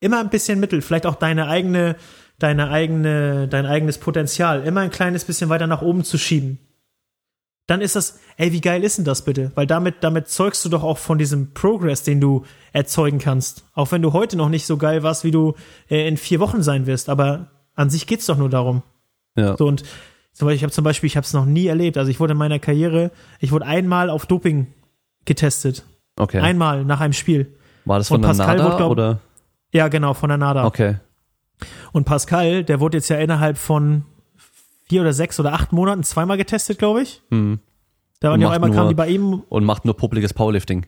immer 0.00 0.20
ein 0.20 0.28
bisschen 0.28 0.60
Mittel, 0.60 0.82
vielleicht 0.82 1.06
auch 1.06 1.14
deine 1.14 1.48
eigene, 1.48 1.96
deine 2.38 2.68
eigene, 2.68 3.48
dein 3.48 3.64
eigenes 3.64 3.98
Potenzial, 3.98 4.64
immer 4.64 4.80
ein 4.80 4.90
kleines 4.90 5.24
bisschen 5.24 5.48
weiter 5.48 5.66
nach 5.66 5.80
oben 5.80 6.04
zu 6.04 6.18
schieben, 6.18 6.58
dann 7.66 7.80
ist 7.80 7.96
das, 7.96 8.20
ey, 8.36 8.52
wie 8.52 8.60
geil 8.60 8.84
ist 8.84 8.98
denn 8.98 9.04
das 9.04 9.22
bitte? 9.22 9.50
Weil 9.54 9.66
damit, 9.66 9.96
damit 10.02 10.28
zeugst 10.28 10.64
du 10.64 10.68
doch 10.68 10.84
auch 10.84 10.98
von 10.98 11.18
diesem 11.18 11.52
Progress, 11.52 12.04
den 12.04 12.20
du 12.20 12.44
erzeugen 12.72 13.18
kannst. 13.18 13.64
Auch 13.74 13.90
wenn 13.90 14.02
du 14.02 14.12
heute 14.12 14.36
noch 14.36 14.48
nicht 14.48 14.66
so 14.66 14.76
geil 14.76 15.02
warst, 15.02 15.24
wie 15.24 15.32
du 15.32 15.54
äh, 15.90 16.06
in 16.06 16.16
vier 16.16 16.38
Wochen 16.38 16.62
sein 16.62 16.86
wirst. 16.86 17.08
Aber 17.08 17.48
an 17.74 17.90
sich 17.90 18.06
geht's 18.06 18.26
doch 18.26 18.36
nur 18.36 18.50
darum. 18.50 18.82
Ja. 19.34 19.56
So 19.56 19.66
und 19.66 19.82
zum 20.32 20.46
Beispiel, 20.46 20.56
ich 20.56 20.62
habe 20.62 20.72
zum 20.72 20.84
Beispiel, 20.84 21.06
ich 21.08 21.16
habe 21.16 21.24
es 21.24 21.32
noch 21.32 21.46
nie 21.46 21.66
erlebt. 21.66 21.98
Also 21.98 22.10
ich 22.10 22.20
wurde 22.20 22.32
in 22.32 22.38
meiner 22.38 22.58
Karriere, 22.58 23.10
ich 23.40 23.50
wurde 23.50 23.66
einmal 23.66 24.10
auf 24.10 24.26
Doping 24.26 24.68
getestet. 25.24 25.84
Okay. 26.16 26.40
Einmal 26.40 26.84
nach 26.84 27.00
einem 27.00 27.14
Spiel. 27.14 27.56
War 27.84 27.98
das 27.98 28.08
von 28.08 28.22
der 28.22 28.28
Pascal 28.28 28.58
NADA 28.58 28.76
glaub- 28.76 28.90
oder? 28.90 29.18
Ja, 29.72 29.88
genau, 29.88 30.14
von 30.14 30.28
der 30.28 30.38
NADA. 30.38 30.66
Okay. 30.66 30.96
Und 31.92 32.04
Pascal, 32.04 32.64
der 32.64 32.80
wurde 32.80 32.98
jetzt 32.98 33.08
ja 33.08 33.16
innerhalb 33.16 33.58
von 33.58 34.04
vier 34.88 35.00
oder 35.02 35.12
sechs 35.12 35.38
oder 35.40 35.52
acht 35.52 35.72
Monaten 35.72 36.02
zweimal 36.02 36.36
getestet, 36.36 36.78
glaube 36.78 37.02
ich. 37.02 37.22
Hm. 37.30 37.60
Da 38.20 38.28
waren 38.28 38.34
Und 38.34 38.40
ja 38.42 38.48
auch 38.48 38.52
einmal 38.52 38.70
kamen 38.70 38.82
nur- 38.82 38.88
die 38.90 38.94
bei 38.94 39.08
ihm, 39.08 39.42
Und 39.48 39.64
macht 39.64 39.84
nur 39.84 39.96
publikes 39.96 40.32
Powerlifting. 40.34 40.86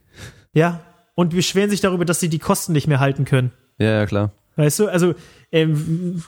ja, 0.52 0.80
und 1.14 1.30
beschweren 1.34 1.68
sich 1.70 1.80
darüber, 1.80 2.04
dass 2.04 2.20
sie 2.20 2.28
die 2.28 2.38
Kosten 2.38 2.72
nicht 2.72 2.86
mehr 2.86 3.00
halten 3.00 3.24
können. 3.24 3.52
Ja, 3.78 3.90
ja, 3.90 4.06
klar. 4.06 4.32
Weißt 4.56 4.78
du, 4.78 4.88
also, 4.88 5.14
ähm, 5.52 6.22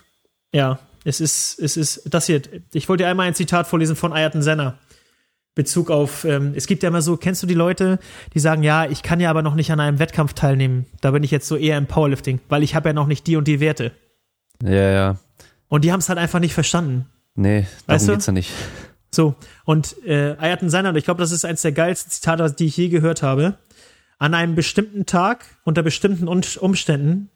ja, 0.53 0.79
es 1.05 1.21
ist, 1.21 1.59
es 1.59 1.77
ist, 1.77 2.13
das 2.13 2.27
hier, 2.27 2.43
ich 2.73 2.89
wollte 2.89 3.05
dir 3.05 3.09
einmal 3.09 3.27
ein 3.27 3.35
Zitat 3.35 3.67
vorlesen 3.67 3.97
von 3.97 4.13
Ayrton 4.13 4.43
Senna. 4.43 4.79
Bezug 5.57 5.91
auf, 5.91 6.25
ähm, 6.25 6.53
es 6.55 6.67
gibt 6.69 6.83
ja 6.85 6.89
immer 6.89 7.03
so, 7.03 7.17
kennst 7.17 7.43
du 7.43 7.47
die 7.47 7.55
Leute, 7.55 7.99
die 8.35 8.39
sagen, 8.39 8.63
ja, 8.63 8.85
ich 8.87 9.03
kann 9.03 9.19
ja 9.21 9.31
aber 9.31 9.43
noch 9.43 9.55
nicht 9.57 9.73
an 9.73 9.81
einem 9.81 9.99
Wettkampf 9.99 10.33
teilnehmen. 10.33 10.87
Da 11.01 11.11
bin 11.11 11.25
ich 11.25 11.31
jetzt 11.33 11.49
so 11.49 11.57
eher 11.57 11.77
im 11.77 11.87
Powerlifting, 11.87 12.41
weil 12.49 12.63
ich 12.63 12.75
habe 12.77 12.89
ja 12.91 12.93
noch 12.93 13.09
nicht 13.09 13.27
die 13.27 13.37
und 13.37 13.49
die 13.49 13.59
Werte. 13.61 13.93
Ja, 14.63 14.71
ja. 14.91 15.19
Und 15.69 15.85
die 15.85 15.93
haben 15.93 15.99
es 16.01 16.09
halt 16.09 16.19
einfach 16.21 16.39
nicht 16.39 16.55
verstanden. 16.55 17.07
Nee, 17.35 17.63
darum 17.63 17.71
Weißt 17.87 18.09
du? 18.09 18.13
geht's 18.13 18.27
ja 18.27 18.33
nicht. 18.33 18.51
So, 19.13 19.35
und 19.65 19.97
äh, 20.05 20.37
Ayrton 20.39 20.71
Senna, 20.71 20.95
ich 20.95 21.05
glaube, 21.05 21.21
das 21.21 21.33
ist 21.33 21.45
eins 21.45 21.63
der 21.63 21.73
geilsten 21.73 22.13
Zitate, 22.13 22.53
die 22.53 22.67
ich 22.67 22.77
je 22.77 22.89
gehört 22.89 23.23
habe. 23.23 23.59
An 24.19 24.35
einem 24.35 24.55
bestimmten 24.55 25.07
Tag, 25.07 25.45
unter 25.65 25.83
bestimmten 25.83 26.29
Umständen, 26.29 27.31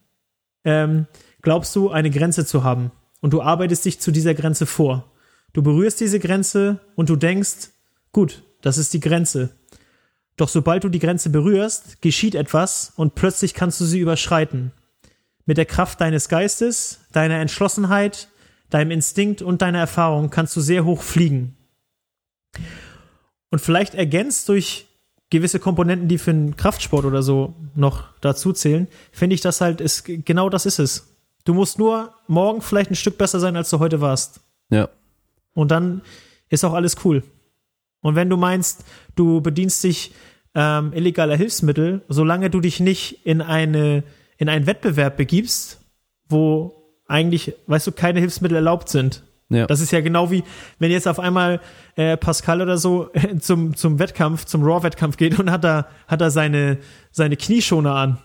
ähm, 0.64 1.06
glaubst 1.42 1.74
du, 1.74 1.90
eine 1.90 2.10
Grenze 2.10 2.46
zu 2.46 2.62
haben. 2.62 2.92
Und 3.20 3.32
du 3.32 3.42
arbeitest 3.42 3.84
dich 3.84 4.00
zu 4.00 4.12
dieser 4.12 4.34
Grenze 4.34 4.66
vor. 4.66 5.10
Du 5.52 5.62
berührst 5.62 6.00
diese 6.00 6.20
Grenze 6.20 6.80
und 6.94 7.08
du 7.08 7.16
denkst, 7.16 7.70
gut, 8.12 8.42
das 8.60 8.78
ist 8.78 8.92
die 8.92 9.00
Grenze. 9.00 9.56
Doch 10.36 10.48
sobald 10.48 10.84
du 10.84 10.88
die 10.88 10.98
Grenze 10.98 11.30
berührst, 11.30 12.02
geschieht 12.02 12.34
etwas 12.34 12.92
und 12.96 13.14
plötzlich 13.14 13.54
kannst 13.54 13.80
du 13.80 13.84
sie 13.84 14.00
überschreiten. 14.00 14.72
Mit 15.46 15.58
der 15.58 15.66
Kraft 15.66 16.00
deines 16.00 16.28
Geistes, 16.28 17.00
deiner 17.12 17.38
Entschlossenheit, 17.38 18.28
deinem 18.74 18.90
Instinkt 18.90 19.40
und 19.40 19.62
deiner 19.62 19.78
Erfahrung 19.78 20.30
kannst 20.30 20.56
du 20.56 20.60
sehr 20.60 20.84
hoch 20.84 21.02
fliegen. 21.02 21.56
Und 23.50 23.60
vielleicht 23.60 23.94
ergänzt 23.94 24.48
durch 24.48 24.86
gewisse 25.30 25.60
Komponenten, 25.60 26.08
die 26.08 26.18
für 26.18 26.32
einen 26.32 26.56
Kraftsport 26.56 27.04
oder 27.04 27.22
so 27.22 27.54
noch 27.76 28.08
dazu 28.20 28.52
zählen, 28.52 28.88
finde 29.12 29.34
ich 29.34 29.40
das 29.40 29.60
halt, 29.60 29.80
ist, 29.80 30.04
genau 30.04 30.50
das 30.50 30.66
ist 30.66 30.80
es. 30.80 31.14
Du 31.44 31.54
musst 31.54 31.78
nur 31.78 32.14
morgen 32.26 32.60
vielleicht 32.62 32.90
ein 32.90 32.96
Stück 32.96 33.16
besser 33.16 33.38
sein, 33.38 33.56
als 33.56 33.70
du 33.70 33.78
heute 33.78 34.00
warst. 34.00 34.40
Ja. 34.70 34.88
Und 35.54 35.70
dann 35.70 36.02
ist 36.48 36.64
auch 36.64 36.72
alles 36.72 36.96
cool. 37.04 37.22
Und 38.00 38.16
wenn 38.16 38.28
du 38.28 38.36
meinst, 38.36 38.84
du 39.14 39.40
bedienst 39.40 39.84
dich 39.84 40.12
ähm, 40.56 40.92
illegaler 40.92 41.36
Hilfsmittel, 41.36 42.02
solange 42.08 42.50
du 42.50 42.60
dich 42.60 42.80
nicht 42.80 43.24
in 43.24 43.40
eine 43.40 44.02
in 44.36 44.48
einen 44.48 44.66
Wettbewerb 44.66 45.16
begibst, 45.16 45.80
wo 46.28 46.83
eigentlich, 47.06 47.54
weißt 47.66 47.86
du, 47.86 47.92
keine 47.92 48.20
Hilfsmittel 48.20 48.56
erlaubt 48.56 48.88
sind. 48.88 49.22
Ja. 49.50 49.66
Das 49.66 49.80
ist 49.80 49.92
ja 49.92 50.00
genau 50.00 50.30
wie, 50.30 50.42
wenn 50.78 50.90
jetzt 50.90 51.06
auf 51.06 51.20
einmal 51.20 51.60
äh, 51.96 52.16
Pascal 52.16 52.62
oder 52.62 52.78
so 52.78 53.10
zum, 53.40 53.76
zum 53.76 53.98
Wettkampf, 53.98 54.46
zum 54.46 54.62
Raw-Wettkampf 54.64 55.16
geht 55.16 55.38
und 55.38 55.50
hat 55.50 55.64
da, 55.64 55.86
hat 56.08 56.20
da 56.20 56.30
seine, 56.30 56.78
seine 57.10 57.36
Knieschoner 57.36 57.94
an. 57.94 58.18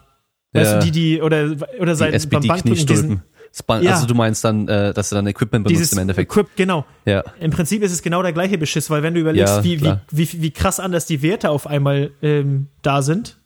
Weißt 0.53 0.71
Ja. 0.71 0.79
du, 0.79 0.85
die, 0.85 0.91
die, 0.91 1.21
oder, 1.21 1.55
oder 1.79 1.95
sein, 1.95 2.11
beim 2.29 2.47
Bankdrücken 2.47 2.85
diesen. 2.85 3.21
Span- 3.53 3.83
Ja. 3.83 3.93
Also 3.95 4.05
du 4.07 4.13
meinst 4.15 4.43
dann, 4.43 4.67
äh, 4.67 4.93
dass 4.93 5.09
du 5.09 5.15
dann 5.15 5.27
Equipment 5.27 5.65
benutzt 5.65 5.79
dieses 5.79 5.93
im 5.93 5.99
Endeffekt. 5.99 6.31
Equip, 6.31 6.47
genau. 6.55 6.85
Ja. 7.05 7.23
Im 7.39 7.51
Prinzip 7.51 7.81
ist 7.83 7.91
es 7.91 8.01
genau 8.01 8.21
der 8.23 8.31
gleiche 8.33 8.57
Beschiss, 8.57 8.89
weil 8.89 9.03
wenn 9.03 9.13
du 9.13 9.19
überlegst, 9.19 9.57
Ja, 9.57 9.63
wie, 9.63 9.81
wie, 9.81 9.93
wie, 10.11 10.41
wie 10.41 10.51
krass 10.51 10.79
anders 10.79 11.05
die 11.05 11.21
Werte 11.21 11.49
auf 11.49 11.67
einmal 11.67 12.11
ähm, 12.21 12.67
da 12.81 13.01
sind, 13.01 13.39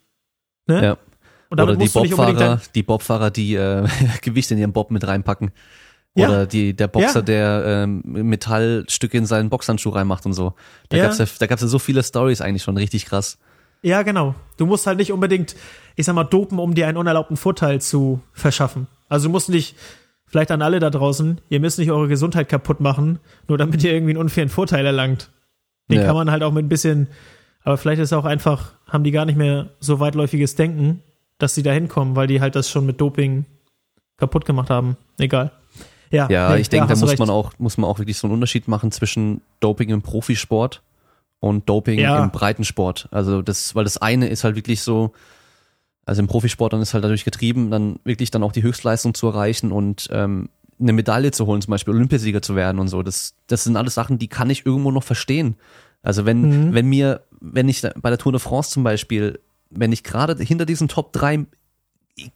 ne? 0.68 0.84
Ja. 0.84 0.98
Oder 1.54 1.76
die 1.76 1.88
Bobfahrer, 1.88 2.62
die 2.76 2.84
Bobfahrer, 2.84 3.32
die 3.32 3.56
äh, 3.56 3.88
Gewicht 4.22 4.52
in 4.52 4.58
ihren 4.58 4.74
Bob 4.74 4.92
mit 4.92 5.06
reinpacken. 5.08 5.52
Ja. 6.16 6.28
Oder 6.28 6.46
die, 6.46 6.76
der 6.76 6.88
Boxer, 6.88 7.20
Ja. 7.20 7.22
der 7.22 7.64
ähm, 7.66 8.02
Metallstücke 8.06 9.18
in 9.18 9.26
seinen 9.26 9.50
Boxhandschuh 9.50 9.90
reinmacht 9.90 10.26
und 10.26 10.34
so. 10.34 10.54
Da 10.90 10.98
Ja. 10.98 11.04
gab's 11.06 11.18
ja, 11.18 11.26
da 11.40 11.48
gab's 11.48 11.62
ja 11.62 11.68
so 11.68 11.80
viele 11.80 12.04
Stories 12.04 12.42
eigentlich 12.42 12.64
schon 12.64 12.78
richtig 12.78 13.06
krass. 13.06 13.38
Ja, 13.82 14.02
genau. 14.04 14.36
Du 14.58 14.66
musst 14.66 14.88
halt 14.88 14.98
nicht 15.00 15.12
unbedingt, 15.12 15.56
ich 15.96 16.06
sag 16.06 16.14
mal, 16.16 16.24
dopen, 16.24 16.60
um 16.60 16.74
dir 16.76 16.88
einen 16.88 16.98
unerlaubten 16.98 17.36
Vorteil 17.36 17.82
zu 17.82 18.22
verschaffen. 18.32 18.88
Also 19.10 19.28
du 19.28 19.32
musst 19.32 19.50
nicht, 19.50 19.76
vielleicht 20.28 20.52
an 20.52 20.62
alle 20.62 20.80
da 20.80 20.90
draußen, 20.90 21.42
ihr 21.50 21.60
müsst 21.60 21.80
nicht 21.80 21.92
eure 21.92 22.08
Gesundheit 22.08 22.48
kaputt 22.48 22.80
machen, 22.80 23.20
nur 23.48 23.58
damit 23.58 23.84
ihr 23.84 23.92
irgendwie 23.94 24.12
einen 24.12 24.22
unfairen 24.22 24.50
Vorteil 24.50 24.86
erlangt. 24.86 25.32
Den 25.92 26.00
Ja. 26.00 26.06
kann 26.06 26.16
man 26.16 26.32
halt 26.32 26.44
auch 26.44 26.52
mit 26.54 26.66
ein 26.66 26.70
bisschen 26.70 27.08
Aber 27.66 27.78
vielleicht 27.78 28.02
ist 28.02 28.12
auch 28.14 28.26
einfach, 28.26 28.74
haben 28.88 29.04
die 29.06 29.12
gar 29.12 29.24
nicht 29.26 29.38
mehr 29.38 29.70
so 29.80 30.00
weitläufiges 30.02 30.56
Denken, 30.56 31.02
dass 31.44 31.54
sie 31.56 31.62
da 31.64 31.72
hinkommen, 31.72 32.16
weil 32.16 32.28
die 32.28 32.42
halt 32.42 32.56
das 32.56 32.70
schon 32.70 32.86
mit 32.86 33.00
Doping 33.00 33.46
kaputt 34.18 34.46
gemacht 34.46 34.70
haben. 34.70 34.98
Egal. 35.20 35.52
Ja, 36.10 36.30
Ja, 36.30 36.54
nee, 36.56 36.62
ich 36.62 36.70
denke, 36.70 36.88
da 36.88 36.92
hast 36.92 37.00
du 37.02 37.06
muss 37.06 37.12
recht. 37.12 37.20
man 37.20 37.30
auch, 37.30 37.54
muss 37.58 37.78
man 37.78 37.90
auch 37.90 38.00
wirklich 38.00 38.18
so 38.18 38.28
einen 38.28 38.34
Unterschied 38.36 38.68
machen 38.68 38.92
zwischen 38.92 39.42
Doping 39.60 39.90
im 39.90 40.02
Profisport 40.02 40.82
und 41.40 41.68
Doping 41.68 42.00
Ja. 42.00 42.24
im 42.24 42.32
Breitensport. 42.32 43.08
Also 43.12 43.42
das, 43.42 43.76
weil 43.76 43.84
das 43.84 43.98
eine 43.98 44.28
ist 44.28 44.44
halt 44.44 44.56
wirklich 44.56 44.82
so, 44.82 45.12
also 46.06 46.22
im 46.22 46.28
Profisport 46.28 46.72
dann 46.74 46.82
ist 46.82 46.94
halt 46.94 47.04
dadurch 47.04 47.26
getrieben, 47.26 47.72
dann 47.72 48.00
wirklich 48.04 48.30
dann 48.32 48.44
auch 48.44 48.52
die 48.52 48.64
Höchstleistung 48.64 49.14
zu 49.14 49.28
erreichen 49.28 49.72
und 49.72 50.08
ähm, 50.12 50.50
eine 50.80 50.94
Medaille 50.94 51.32
zu 51.32 51.46
holen, 51.46 51.62
zum 51.62 51.72
Beispiel 51.72 51.94
Olympiasieger 51.94 52.42
zu 52.42 52.56
werden 52.56 52.80
und 52.80 52.88
so. 52.90 53.04
Das, 53.04 53.34
das 53.48 53.64
sind 53.64 53.76
alles 53.78 53.94
Sachen, 53.96 54.20
die 54.20 54.28
kann 54.28 54.50
ich 54.50 54.66
irgendwo 54.66 54.92
noch 54.92 55.04
verstehen. 55.04 55.56
Also 56.04 56.26
wenn, 56.26 56.68
Mhm. 56.70 56.74
wenn 56.74 56.88
mir, 56.88 57.22
wenn 57.42 57.70
ich 57.70 57.82
da- 57.82 57.94
bei 57.96 58.10
der 58.10 58.20
Tour 58.20 58.32
de 58.34 58.40
France 58.42 58.70
zum 58.72 58.84
Beispiel, 58.84 59.40
wenn 59.76 59.92
ich 59.92 60.04
gerade 60.04 60.42
hinter 60.44 60.66
diesen 60.66 60.88
Top 60.88 61.14
3 61.14 61.46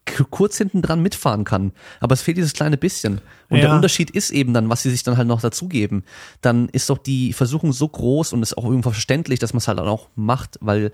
k- 0.06 0.24
kurz 0.30 0.58
hinten 0.58 0.82
dran 0.82 1.02
mitfahren 1.02 1.44
kann, 1.44 1.72
aber 2.00 2.14
es 2.14 2.22
fehlt 2.22 2.38
dieses 2.38 2.54
kleine 2.54 2.78
bisschen. 2.78 3.22
Und 3.50 3.58
der 3.60 3.70
Ja. 3.70 3.76
Unterschied 3.76 4.10
ist 4.10 4.32
eben 4.32 4.54
dann, 4.54 4.70
was 4.70 4.82
sie 4.84 4.90
sich 4.90 5.04
dann 5.04 5.18
halt 5.18 5.28
noch 5.28 5.42
dazugeben. 5.42 6.04
Dann 6.42 6.68
ist 6.70 6.90
doch 6.90 6.98
die 6.98 7.34
Versuchung 7.34 7.74
so 7.74 7.88
groß 7.88 8.34
und 8.34 8.42
ist 8.44 8.58
auch 8.58 8.66
irgendwo 8.66 8.92
verständlich, 8.92 9.40
dass 9.40 9.54
man 9.54 9.60
es 9.60 9.68
halt 9.68 9.80
dann 9.80 9.88
auch 9.88 10.10
macht, 10.16 10.58
weil 10.62 10.92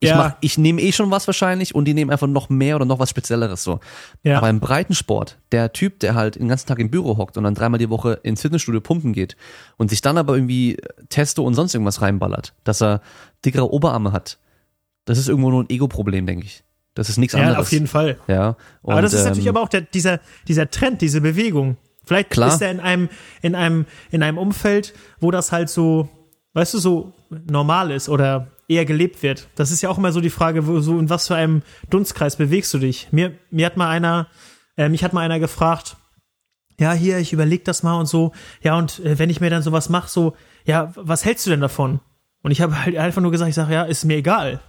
ich 0.00 0.10
Ja. 0.10 0.16
mach, 0.16 0.32
ich 0.42 0.58
nehme 0.58 0.82
eh 0.82 0.92
schon 0.92 1.10
was 1.10 1.26
wahrscheinlich 1.26 1.74
und 1.74 1.86
die 1.86 1.94
nehmen 1.94 2.10
einfach 2.10 2.26
noch 2.26 2.50
mehr 2.50 2.76
oder 2.76 2.84
noch 2.84 2.98
was 2.98 3.08
Spezielleres 3.10 3.62
so. 3.62 3.80
Ja. 4.22 4.36
Aber 4.38 4.50
im 4.50 4.60
Breitensport, 4.60 5.38
der 5.52 5.72
Typ, 5.72 6.00
der 6.00 6.14
halt 6.14 6.34
den 6.36 6.48
ganzen 6.48 6.66
Tag 6.66 6.78
im 6.78 6.90
Büro 6.90 7.16
hockt 7.16 7.38
und 7.38 7.44
dann 7.44 7.54
dreimal 7.54 7.78
die 7.78 7.88
Woche 7.90 8.20
ins 8.22 8.42
Fitnessstudio 8.42 8.80
pumpen 8.82 9.12
geht 9.14 9.36
und 9.78 9.88
sich 9.88 10.02
dann 10.02 10.18
aber 10.18 10.34
irgendwie 10.34 10.76
Testo 11.08 11.42
und 11.44 11.54
sonst 11.54 11.74
irgendwas 11.74 12.02
reinballert, 12.02 12.52
dass 12.64 12.82
er 12.82 13.00
dickere 13.46 13.72
Oberarme 13.72 14.12
hat, 14.12 14.38
das 15.04 15.18
ist 15.18 15.28
irgendwo 15.28 15.50
nur 15.50 15.62
ein 15.64 15.70
Ego-Problem, 15.70 16.26
denke 16.26 16.46
ich. 16.46 16.64
Das 16.94 17.08
ist 17.08 17.18
nichts 17.18 17.34
Ja, 17.34 17.40
anderes. 17.40 17.58
auf 17.58 17.72
jeden 17.72 17.86
Fall. 17.88 18.18
Ja. 18.28 18.56
Und, 18.82 18.92
aber 18.92 19.02
das 19.02 19.12
ist 19.12 19.24
natürlich 19.24 19.46
ähm, 19.46 19.56
aber 19.56 19.62
auch 19.62 19.68
der, 19.68 19.82
dieser, 19.82 20.20
dieser 20.46 20.70
Trend, 20.70 21.00
diese 21.02 21.20
Bewegung. 21.20 21.76
Vielleicht 22.04 22.30
Klar. 22.30 22.48
ist 22.48 22.60
er 22.62 22.70
in 22.70 22.80
einem, 22.80 23.08
in 23.42 23.54
einem, 23.54 23.86
in 24.10 24.22
einem 24.22 24.38
Umfeld, 24.38 24.94
wo 25.20 25.30
das 25.30 25.52
halt 25.52 25.70
so, 25.70 26.08
weißt 26.52 26.74
du, 26.74 26.78
so 26.78 27.12
normal 27.50 27.90
ist 27.90 28.08
oder 28.08 28.48
eher 28.68 28.84
gelebt 28.84 29.22
wird. 29.22 29.48
Das 29.56 29.70
ist 29.70 29.82
ja 29.82 29.88
auch 29.88 29.98
immer 29.98 30.12
so 30.12 30.20
die 30.20 30.30
Frage, 30.30 30.66
wo, 30.66 30.80
so 30.80 30.98
in 30.98 31.10
was 31.10 31.26
für 31.26 31.34
einem 31.34 31.62
Dunstkreis 31.90 32.36
bewegst 32.36 32.72
du 32.74 32.78
dich? 32.78 33.08
Mir, 33.10 33.32
mir 33.50 33.66
hat 33.66 33.76
mal 33.76 33.88
einer, 33.88 34.28
äh, 34.76 34.88
mich 34.88 35.02
hat 35.02 35.12
mal 35.12 35.20
einer 35.22 35.40
gefragt, 35.40 35.96
ja, 36.78 36.92
hier, 36.92 37.18
ich 37.18 37.32
überleg 37.32 37.64
das 37.64 37.82
mal 37.82 37.98
und 37.98 38.06
so, 38.06 38.32
ja, 38.62 38.76
und 38.76 39.00
äh, 39.00 39.18
wenn 39.18 39.30
ich 39.30 39.40
mir 39.40 39.50
dann 39.50 39.62
sowas 39.62 39.88
mache, 39.88 40.08
so, 40.08 40.34
ja, 40.64 40.92
was 40.96 41.24
hältst 41.24 41.46
du 41.46 41.50
denn 41.50 41.60
davon? 41.60 42.00
Und 42.42 42.50
ich 42.50 42.60
habe 42.60 42.82
halt 42.84 42.96
einfach 42.96 43.22
nur 43.22 43.30
gesagt, 43.30 43.48
ich 43.48 43.54
sage, 43.54 43.72
ja, 43.72 43.82
ist 43.84 44.04
mir 44.04 44.16
egal. 44.16 44.60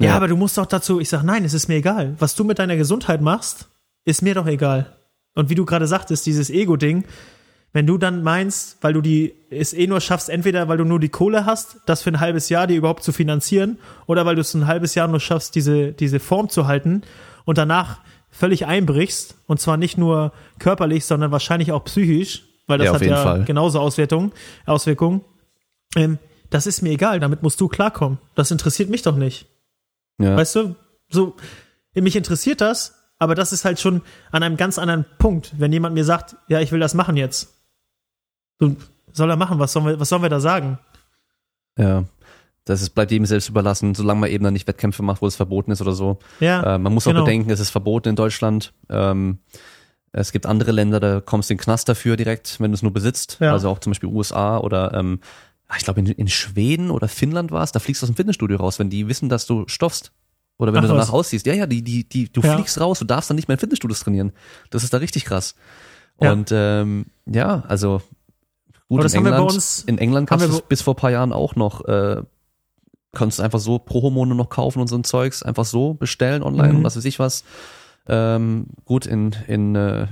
Ja, 0.00 0.10
Ja. 0.10 0.16
aber 0.16 0.28
du 0.28 0.36
musst 0.36 0.58
doch 0.58 0.66
dazu, 0.66 1.00
ich 1.00 1.08
sag, 1.08 1.22
nein, 1.22 1.44
es 1.44 1.54
ist 1.54 1.68
mir 1.68 1.76
egal. 1.76 2.14
Was 2.18 2.34
du 2.34 2.44
mit 2.44 2.58
deiner 2.58 2.76
Gesundheit 2.76 3.20
machst, 3.20 3.68
ist 4.04 4.22
mir 4.22 4.34
doch 4.34 4.46
egal. 4.46 4.96
Und 5.34 5.50
wie 5.50 5.54
du 5.54 5.64
gerade 5.64 5.86
sagtest, 5.86 6.26
dieses 6.26 6.50
Ego-Ding, 6.50 7.04
wenn 7.72 7.86
du 7.86 7.98
dann 7.98 8.22
meinst, 8.22 8.78
weil 8.82 8.92
du 8.92 9.00
die 9.00 9.34
es 9.50 9.72
eh 9.72 9.86
nur 9.88 10.00
schaffst, 10.00 10.28
entweder 10.28 10.68
weil 10.68 10.76
du 10.78 10.84
nur 10.84 11.00
die 11.00 11.08
Kohle 11.08 11.44
hast, 11.44 11.78
das 11.86 12.02
für 12.02 12.10
ein 12.10 12.20
halbes 12.20 12.48
Jahr 12.48 12.66
dir 12.68 12.76
überhaupt 12.76 13.02
zu 13.02 13.12
finanzieren, 13.12 13.78
oder 14.06 14.24
weil 14.26 14.36
du 14.36 14.42
es 14.42 14.54
ein 14.54 14.66
halbes 14.68 14.94
Jahr 14.94 15.08
nur 15.08 15.18
schaffst, 15.20 15.54
diese, 15.56 15.92
diese 15.92 16.20
Form 16.20 16.48
zu 16.48 16.66
halten 16.68 17.02
und 17.44 17.58
danach 17.58 17.98
völlig 18.30 18.66
einbrichst, 18.66 19.36
und 19.46 19.60
zwar 19.60 19.76
nicht 19.76 19.98
nur 19.98 20.32
körperlich, 20.60 21.04
sondern 21.04 21.30
wahrscheinlich 21.32 21.72
auch 21.72 21.84
psychisch, 21.84 22.44
weil 22.68 22.78
das 22.78 22.86
Ja, 22.86 22.94
hat 22.94 23.02
ja 23.02 23.16
Fall. 23.16 23.44
genauso 23.44 23.80
Auswirkungen, 23.80 24.32
Auswirkungen. 24.66 25.22
Ähm, 25.96 26.18
das 26.50 26.66
ist 26.68 26.82
mir 26.82 26.90
egal, 26.90 27.18
damit 27.20 27.42
musst 27.42 27.60
du 27.60 27.66
klarkommen. 27.68 28.18
Das 28.36 28.50
interessiert 28.52 28.88
mich 28.90 29.02
doch 29.02 29.16
nicht. 29.16 29.46
Ja. 30.18 30.36
Weißt 30.36 30.54
du, 30.56 30.74
so, 31.08 31.36
mich 31.94 32.16
interessiert 32.16 32.60
das, 32.60 32.94
aber 33.18 33.34
das 33.34 33.52
ist 33.52 33.64
halt 33.64 33.80
schon 33.80 34.02
an 34.30 34.42
einem 34.42 34.56
ganz 34.56 34.78
anderen 34.78 35.04
Punkt, 35.18 35.52
wenn 35.58 35.72
jemand 35.72 35.94
mir 35.94 36.04
sagt, 36.04 36.36
ja, 36.48 36.60
ich 36.60 36.72
will 36.72 36.80
das 36.80 36.94
machen 36.94 37.16
jetzt. 37.16 37.54
So, 38.58 38.76
soll 39.12 39.30
er 39.30 39.36
machen, 39.36 39.58
was 39.58 39.72
sollen 39.72 39.86
wir, 39.86 40.00
was 40.00 40.08
sollen 40.08 40.22
wir 40.22 40.28
da 40.28 40.40
sagen? 40.40 40.78
Ja. 41.78 42.04
Das 42.66 42.80
ist, 42.80 42.90
bleibt 42.90 43.10
jedem 43.10 43.26
selbst 43.26 43.50
überlassen, 43.50 43.94
solange 43.94 44.20
man 44.20 44.30
eben 44.30 44.42
dann 44.42 44.54
nicht 44.54 44.66
Wettkämpfe 44.66 45.02
macht, 45.02 45.20
wo 45.20 45.26
es 45.26 45.36
verboten 45.36 45.70
ist 45.70 45.82
oder 45.82 45.92
so. 45.92 46.18
Ja, 46.40 46.74
Äh, 46.74 46.78
man 46.78 46.94
muss 46.94 47.04
genau. 47.04 47.20
auch 47.20 47.24
bedenken, 47.24 47.50
es 47.50 47.60
ist 47.60 47.70
verboten 47.70 48.08
in 48.08 48.16
Deutschland. 48.16 48.72
Ähm, 48.88 49.38
es 50.12 50.32
gibt 50.32 50.46
andere 50.46 50.72
Länder, 50.72 50.98
da 51.00 51.20
kommst 51.20 51.50
du 51.50 51.54
in 51.54 51.58
den 51.58 51.64
Knast 51.64 51.88
dafür 51.88 52.16
direkt, 52.16 52.60
wenn 52.60 52.70
du 52.70 52.76
es 52.76 52.82
nur 52.82 52.92
besitzt. 52.92 53.38
Ja. 53.40 53.52
Also 53.52 53.68
auch 53.68 53.80
zum 53.80 53.90
Beispiel 53.90 54.08
USA 54.08 54.58
oder 54.58 54.94
ähm, 54.94 55.20
ich 55.76 55.84
glaube 55.84 56.00
in, 56.00 56.06
in 56.06 56.28
Schweden 56.28 56.90
oder 56.90 57.08
Finnland 57.08 57.50
war 57.50 57.62
es, 57.62 57.72
da 57.72 57.80
fliegst 57.80 58.02
du 58.02 58.04
aus 58.06 58.10
dem 58.10 58.16
Fitnessstudio 58.16 58.58
raus, 58.58 58.78
wenn 58.78 58.90
die 58.90 59.08
wissen, 59.08 59.28
dass 59.28 59.46
du 59.46 59.64
stoffst. 59.68 60.12
Oder 60.56 60.72
wenn 60.72 60.78
Ach, 60.78 60.82
du 60.84 60.88
danach 60.88 61.08
was? 61.08 61.14
aussiehst. 61.14 61.46
Ja, 61.46 61.54
ja, 61.54 61.66
die, 61.66 61.82
die, 61.82 62.08
die, 62.08 62.32
du 62.32 62.40
Ja. 62.42 62.54
fliegst 62.54 62.80
raus, 62.80 63.00
du 63.00 63.04
darfst 63.04 63.28
dann 63.28 63.34
nicht 63.36 63.48
mehr 63.48 63.54
in 63.56 63.58
Fitnessstudios 63.60 64.00
trainieren. 64.00 64.32
Das 64.70 64.84
ist 64.84 64.92
da 64.94 64.98
richtig 64.98 65.24
krass. 65.24 65.56
Ja. 66.20 66.30
Und 66.32 66.50
ähm, 66.52 67.06
ja, 67.26 67.64
also 67.66 68.00
gut, 68.88 69.04
in 69.04 69.12
England, 69.26 69.50
uns- 69.52 69.82
in 69.86 69.98
England 69.98 70.28
kannst 70.28 70.46
du 70.46 70.60
bis 70.60 70.82
vor 70.82 70.94
ein 70.94 70.96
paar 70.96 71.10
Jahren 71.10 71.32
auch 71.32 71.56
noch, 71.56 71.84
äh, 71.86 72.22
kannst 73.12 73.38
du 73.40 73.42
einfach 73.42 73.58
so 73.58 73.78
Pro-Hormone 73.80 74.34
noch 74.36 74.48
kaufen 74.48 74.80
und 74.80 74.86
so 74.86 74.96
ein 74.96 75.02
Zeugs, 75.04 75.42
einfach 75.42 75.64
so 75.64 75.94
bestellen 75.94 76.42
online 76.44 76.68
Mhm. 76.72 76.78
und 76.78 76.84
was 76.84 76.96
weiß 76.96 77.04
ich 77.04 77.18
was. 77.18 77.42
Ähm, 78.06 78.66
gut, 78.84 79.06
in, 79.06 79.34
in 79.48 79.74
äh, 79.74 80.06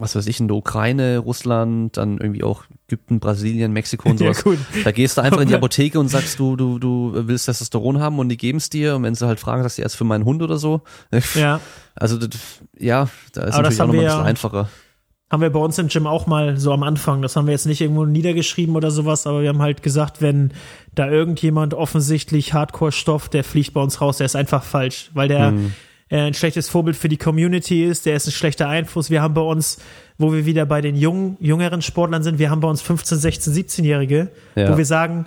was 0.00 0.16
weiß 0.16 0.26
ich, 0.26 0.40
in 0.40 0.48
der 0.48 0.56
Ukraine, 0.56 1.18
Russland, 1.18 1.96
dann 1.96 2.18
irgendwie 2.18 2.42
auch 2.42 2.64
Ägypten, 2.88 3.20
Brasilien, 3.20 3.72
Mexiko 3.72 4.08
und 4.10 4.20
Ja, 4.20 4.32
sowas. 4.34 4.44
gut. 4.44 4.58
Da 4.84 4.90
gehst 4.92 5.16
du 5.18 5.22
einfach 5.22 5.40
in 5.40 5.48
die 5.48 5.54
Apotheke 5.54 6.00
und 6.00 6.08
sagst, 6.08 6.38
du, 6.38 6.56
du, 6.56 6.78
du 6.78 7.12
willst 7.14 7.46
Testosteron 7.46 8.00
haben 8.00 8.18
und 8.18 8.28
die 8.30 8.36
geben 8.36 8.58
es 8.58 8.70
dir. 8.70 8.96
Und 8.96 9.02
wenn 9.04 9.14
sie 9.14 9.26
halt 9.26 9.38
fragen, 9.40 9.62
sagst 9.62 9.78
du 9.78 9.82
erst 9.82 9.96
für 9.96 10.04
meinen 10.04 10.24
Hund 10.24 10.42
oder 10.42 10.56
so. 10.58 10.80
Ja, 11.34 11.60
Also, 11.94 12.16
das, 12.18 12.40
ja, 12.78 13.08
da 13.32 13.42
ist 13.44 13.54
Aber 13.54 13.62
das 13.62 13.78
natürlich 13.78 13.78
auch 13.78 13.80
haben 13.80 13.88
nochmal 13.88 13.88
ein 13.88 13.92
wir 13.92 14.02
bisschen 14.02 14.18
ja- 14.20 14.24
einfacher. 14.24 14.68
haben 15.30 15.42
wir 15.42 15.50
bei 15.50 15.60
uns 15.60 15.78
im 15.78 15.86
Gym 15.88 16.06
auch 16.08 16.26
mal 16.26 16.56
so 16.56 16.72
am 16.72 16.82
Anfang. 16.82 17.22
Das 17.22 17.36
haben 17.36 17.46
wir 17.46 17.52
jetzt 17.52 17.66
nicht 17.66 17.80
irgendwo 17.80 18.04
niedergeschrieben 18.06 18.74
oder 18.74 18.90
sowas, 18.90 19.26
aber 19.28 19.42
wir 19.42 19.48
haben 19.50 19.62
halt 19.62 19.82
gesagt, 19.82 20.20
wenn 20.22 20.52
da 20.94 21.08
irgendjemand 21.08 21.74
offensichtlich 21.74 22.52
Hardcore-Stoff, 22.54 23.28
der 23.28 23.44
fliegt 23.44 23.72
bei 23.74 23.80
uns 23.80 24.00
raus, 24.00 24.16
der 24.16 24.26
ist 24.26 24.34
einfach 24.34 24.64
falsch, 24.64 25.10
weil 25.14 25.28
der 25.28 25.52
Mhm. 25.52 25.72
Äh, 26.10 26.20
ein 26.20 26.34
schlechtes 26.34 26.68
Vorbild 26.68 26.96
für 26.96 27.08
die 27.08 27.16
Community 27.16 27.84
ist, 27.84 28.04
der 28.04 28.16
ist 28.16 28.26
ein 28.26 28.32
schlechter 28.32 28.68
Einfluss. 28.68 29.08
Wir 29.10 29.22
haben 29.22 29.34
bei 29.34 29.40
uns, 29.40 29.78
wo 30.18 30.32
wir 30.32 30.44
wieder 30.44 30.66
bei 30.66 30.80
den 30.82 30.96
jungen, 30.96 31.36
jüngeren 31.40 31.80
Sportlern 31.82 32.22
sind, 32.22 32.38
wir 32.38 32.50
haben 32.50 32.60
bei 32.60 32.68
uns 32.68 32.82
15, 32.82 33.18
16, 33.18 33.54
17-Jährige, 33.54 34.30
Ja. 34.54 34.70
wo 34.72 34.76
wir 34.76 34.84
sagen, 34.84 35.26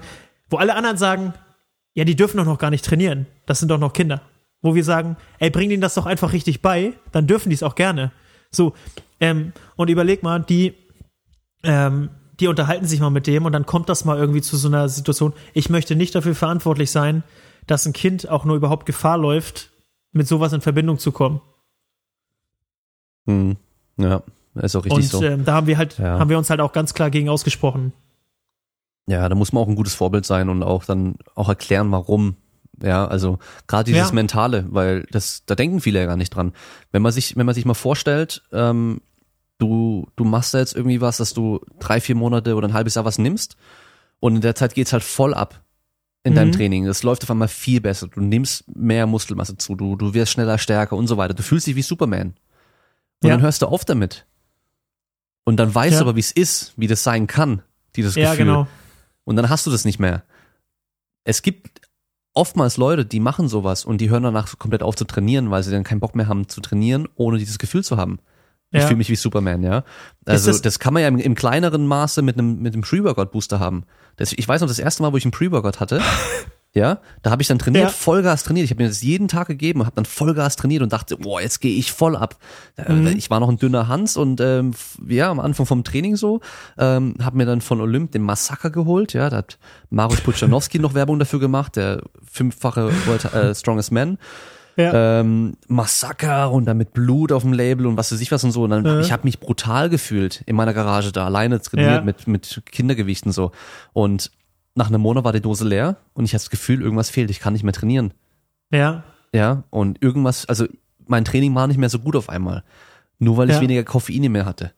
wo 0.49 0.57
alle 0.57 0.75
anderen 0.75 0.97
sagen, 0.97 1.33
ja, 1.95 2.03
die 2.05 2.15
dürfen 2.15 2.37
doch 2.37 2.45
noch 2.45 2.57
gar 2.59 2.69
nicht 2.69 2.85
trainieren. 2.85 3.25
Das 3.45 3.59
sind 3.59 3.69
doch 3.69 3.79
noch 3.79 3.93
Kinder. 3.93 4.21
Wo 4.61 4.75
wir 4.75 4.83
sagen, 4.83 5.17
ey, 5.39 5.49
bring 5.49 5.69
denen 5.69 5.81
das 5.81 5.93
doch 5.95 6.05
einfach 6.05 6.31
richtig 6.33 6.61
bei, 6.61 6.93
dann 7.11 7.27
dürfen 7.27 7.49
die 7.49 7.55
es 7.55 7.63
auch 7.63 7.75
gerne. 7.75 8.11
So, 8.51 8.73
ähm, 9.19 9.51
und 9.75 9.89
überleg 9.89 10.23
mal, 10.23 10.39
die, 10.39 10.73
ähm, 11.63 12.09
die 12.39 12.47
unterhalten 12.47 12.85
sich 12.85 12.99
mal 12.99 13.09
mit 13.09 13.27
dem 13.27 13.45
und 13.45 13.51
dann 13.51 13.65
kommt 13.65 13.89
das 13.89 14.05
mal 14.05 14.17
irgendwie 14.17 14.41
zu 14.41 14.57
so 14.57 14.67
einer 14.67 14.89
Situation. 14.89 15.33
Ich 15.53 15.69
möchte 15.69 15.95
nicht 15.95 16.15
dafür 16.15 16.35
verantwortlich 16.35 16.91
sein, 16.91 17.23
dass 17.67 17.85
ein 17.85 17.93
Kind 17.93 18.27
auch 18.29 18.45
nur 18.45 18.55
überhaupt 18.55 18.85
Gefahr 18.85 19.17
läuft, 19.17 19.69
mit 20.13 20.27
sowas 20.27 20.53
in 20.53 20.61
Verbindung 20.61 20.97
zu 20.99 21.11
kommen. 21.11 21.41
Hm. 23.27 23.57
Ja, 23.97 24.23
ist 24.55 24.75
auch 24.75 24.85
richtig 24.85 24.97
und 25.13 25.19
so. 25.19 25.23
ähm, 25.23 25.45
da 25.45 25.53
haben 25.53 25.67
wir 25.67 25.77
halt, 25.77 25.97
Ja. 25.97 26.19
haben 26.19 26.29
wir 26.29 26.37
uns 26.37 26.49
halt 26.49 26.61
auch 26.61 26.71
ganz 26.73 26.93
klar 26.93 27.09
gegen 27.09 27.29
ausgesprochen. 27.29 27.93
Ja, 29.07 29.27
da 29.27 29.35
muss 29.35 29.51
man 29.51 29.63
auch 29.63 29.67
ein 29.67 29.75
gutes 29.75 29.95
Vorbild 29.95 30.25
sein 30.25 30.49
und 30.49 30.63
auch 30.63 30.85
dann 30.85 31.15
auch 31.35 31.49
erklären, 31.49 31.91
warum. 31.91 32.37
Ja, 32.81 33.05
also 33.07 33.37
gerade 33.67 33.83
dieses 33.91 34.09
Ja. 34.09 34.13
Mentale, 34.15 34.65
weil 34.69 35.05
das, 35.11 35.43
da 35.45 35.55
denken 35.55 35.79
viele 35.81 35.99
ja 35.99 36.05
gar 36.05 36.17
nicht 36.17 36.31
dran. 36.31 36.53
Wenn 36.91 37.01
man 37.01 37.11
sich, 37.11 37.35
wenn 37.35 37.45
man 37.45 37.53
sich 37.55 37.65
mal 37.65 37.73
vorstellt, 37.75 38.41
ähm, 38.51 39.01
du, 39.57 40.07
du 40.15 40.25
machst 40.25 40.53
da 40.53 40.59
jetzt 40.59 40.75
irgendwie 40.75 40.99
was, 41.01 41.17
dass 41.17 41.33
du 41.33 41.59
drei, 41.79 42.01
vier 42.01 42.15
Monate 42.15 42.55
oder 42.55 42.67
ein 42.67 42.73
halbes 42.73 42.95
Jahr 42.95 43.05
was 43.05 43.19
nimmst 43.19 43.57
und 44.19 44.35
in 44.35 44.41
der 44.41 44.55
Zeit 44.55 44.73
geht's 44.73 44.91
halt 44.93 45.03
voll 45.03 45.33
ab 45.33 45.62
in 46.23 46.35
deinem 46.35 46.49
Mhm. 46.49 46.53
Training. 46.53 46.85
Das 46.85 47.03
läuft 47.03 47.23
auf 47.23 47.31
einmal 47.31 47.47
viel 47.49 47.81
besser. 47.81 48.07
Du 48.07 48.21
nimmst 48.21 48.63
mehr 48.75 49.05
Muskelmasse 49.07 49.57
zu, 49.57 49.75
du, 49.75 49.95
du 49.95 50.13
wirst 50.13 50.31
schneller, 50.31 50.57
stärker 50.57 50.95
und 50.95 51.07
so 51.07 51.17
weiter. 51.17 51.33
Du 51.33 51.43
fühlst 51.43 51.67
dich 51.67 51.75
wie 51.75 51.81
Superman. 51.81 52.33
Und 53.21 53.29
Ja. 53.29 53.35
dann 53.35 53.41
hörst 53.41 53.61
du 53.61 53.67
auf 53.67 53.83
damit. 53.85 54.25
Und 55.43 55.57
dann 55.57 55.73
weißt 55.73 55.93
Ja. 55.93 55.99
du 55.99 56.05
aber, 56.05 56.15
wie 56.15 56.21
es 56.21 56.31
ist, 56.31 56.73
wie 56.77 56.87
das 56.87 57.03
sein 57.03 57.27
kann, 57.27 57.61
dieses 57.95 58.15
Ja, 58.15 58.31
Gefühl. 58.31 58.45
genau. 58.45 58.67
Und 59.25 59.35
dann 59.35 59.49
hast 59.49 59.65
du 59.67 59.71
das 59.71 59.83
nicht 59.85 59.99
mehr. 59.99 60.23
Es 61.25 61.41
gibt 61.41 61.81
oftmals 62.33 62.77
Leute, 62.77 63.05
die 63.05 63.19
machen 63.19 63.47
sowas 63.47 63.85
und 63.85 63.99
die 63.99 64.09
hören 64.09 64.23
danach 64.23 64.47
so 64.47 64.57
komplett 64.57 64.81
auf 64.83 64.95
zu 64.95 65.05
trainieren, 65.05 65.51
weil 65.51 65.63
sie 65.63 65.71
dann 65.71 65.83
keinen 65.83 65.99
Bock 65.99 66.15
mehr 66.15 66.27
haben 66.27 66.47
zu 66.47 66.61
trainieren, 66.61 67.07
ohne 67.15 67.37
dieses 67.37 67.59
Gefühl 67.59 67.83
zu 67.83 67.97
haben. 67.97 68.19
Ich 68.71 68.81
Ja. 68.81 68.87
fühle 68.87 68.97
mich 68.97 69.09
wie 69.09 69.15
Superman, 69.15 69.61
ja. 69.61 69.83
Also 70.25 70.49
das- 70.49 70.61
das, 70.61 70.79
kann 70.79 70.93
man 70.93 71.01
ja 71.03 71.07
im, 71.09 71.19
im 71.19 71.35
kleineren 71.35 71.85
Maße 71.85 72.21
mit 72.23 72.37
einem 72.39 72.59
mit 72.61 72.73
einem 72.73 72.81
Pre-Workout-Booster 72.81 73.59
haben. 73.59 73.83
Das, 74.17 74.33
ich 74.33 74.47
weiß 74.47 74.61
noch, 74.61 74.67
das 74.67 74.79
erste 74.79 75.03
Mal, 75.03 75.11
wo 75.13 75.17
ich 75.17 75.25
einen 75.25 75.31
Pre-Workout 75.31 75.79
hatte, 75.79 76.01
Ja, 76.75 77.01
da 77.21 77.29
habe 77.29 77.43
ich 77.43 77.47
dann 77.47 77.59
trainiert, 77.59 77.83
Ja. 77.83 77.89
Vollgas 77.91 78.41
trainiert. 78.43 78.65
Ich 78.65 78.71
habe 78.71 78.81
mir 78.81 78.89
das 78.89 79.03
jeden 79.03 79.27
Tag 79.27 79.45
gegeben 79.47 79.81
und 79.81 79.85
habe 79.85 79.95
dann 79.95 80.05
Vollgas 80.05 80.55
trainiert 80.55 80.81
und 80.81 80.91
dachte, 80.91 81.17
boah, 81.17 81.39
jetzt 81.39 81.61
gehe 81.61 81.77
ich 81.77 81.91
voll 81.91 82.15
ab. 82.15 82.37
Äh, 82.77 82.91
Mhm. 82.91 83.07
Ich 83.15 83.29
war 83.29 83.39
noch 83.39 83.49
ein 83.49 83.57
dünner 83.57 83.87
Hans 83.87 84.17
und 84.17 84.41
ähm, 84.41 84.71
ja, 85.07 85.29
am 85.29 85.39
Anfang 85.39 85.67
vom 85.67 85.83
Training 85.83 86.15
so, 86.15 86.41
ähm, 86.79 87.13
habe 87.21 87.37
mir 87.37 87.45
dann 87.45 87.61
von 87.61 87.79
Olymp 87.79 88.11
den 88.13 88.23
Massaker 88.23 88.71
geholt. 88.71 89.13
Ja, 89.13 89.29
da 89.29 89.37
hat 89.37 89.59
Mariusz 89.91 90.21
Puchanowski 90.21 90.79
noch 90.79 90.95
Werbung 90.95 91.19
dafür 91.19 91.39
gemacht, 91.39 91.75
der 91.75 92.01
fünffache 92.27 92.89
World, 93.05 93.25
äh, 93.35 93.53
Strongest 93.53 93.91
Man. 93.91 94.17
Ja. 94.75 95.19
Ähm, 95.19 95.53
Massaker 95.67 96.51
und 96.51 96.65
dann 96.65 96.77
mit 96.77 96.93
Blut 96.93 97.31
auf 97.31 97.43
dem 97.43 97.53
Label 97.53 97.85
und 97.85 97.95
was 97.97 98.11
weiß 98.11 98.19
ich 98.21 98.31
was 98.31 98.43
und 98.43 98.51
so. 98.51 98.63
Und 98.63 98.71
dann, 98.71 98.85
Ja. 98.85 98.99
ich 99.01 99.11
habe 99.11 99.23
mich 99.25 99.39
brutal 99.39 99.89
gefühlt 99.89 100.41
in 100.45 100.55
meiner 100.55 100.73
Garage 100.73 101.11
da, 101.11 101.25
alleine 101.25 101.61
trainiert 101.61 101.91
Ja. 101.91 102.01
mit, 102.01 102.27
mit 102.27 102.61
Kindergewichten 102.71 103.31
so. 103.31 103.51
Und 103.93 104.31
nach 104.75 104.87
einem 104.87 105.01
Monat 105.01 105.23
war 105.23 105.33
die 105.33 105.41
Dose 105.41 105.67
leer 105.67 105.97
und 106.13 106.25
ich 106.25 106.31
hatte 106.33 106.43
das 106.45 106.49
Gefühl, 106.49 106.81
irgendwas 106.81 107.09
fehlt, 107.11 107.29
ich 107.29 107.39
kann 107.39 107.53
nicht 107.53 107.63
mehr 107.63 107.73
trainieren. 107.73 108.13
ja. 108.71 109.03
Ja, 109.35 109.63
und 109.71 109.99
irgendwas, 110.03 110.45
also 110.47 110.67
mein 111.07 111.25
Training 111.25 111.55
war 111.55 111.65
nicht 111.65 111.77
mehr 111.79 111.89
so 111.89 111.97
gut 111.97 112.15
auf 112.15 112.29
einmal. 112.29 112.63
Nur 113.17 113.35
weil 113.37 113.49
ich 113.49 113.59
weniger 113.59 113.83
Koffeine 113.83 114.29
mehr 114.29 114.45
hatte. 114.45 114.73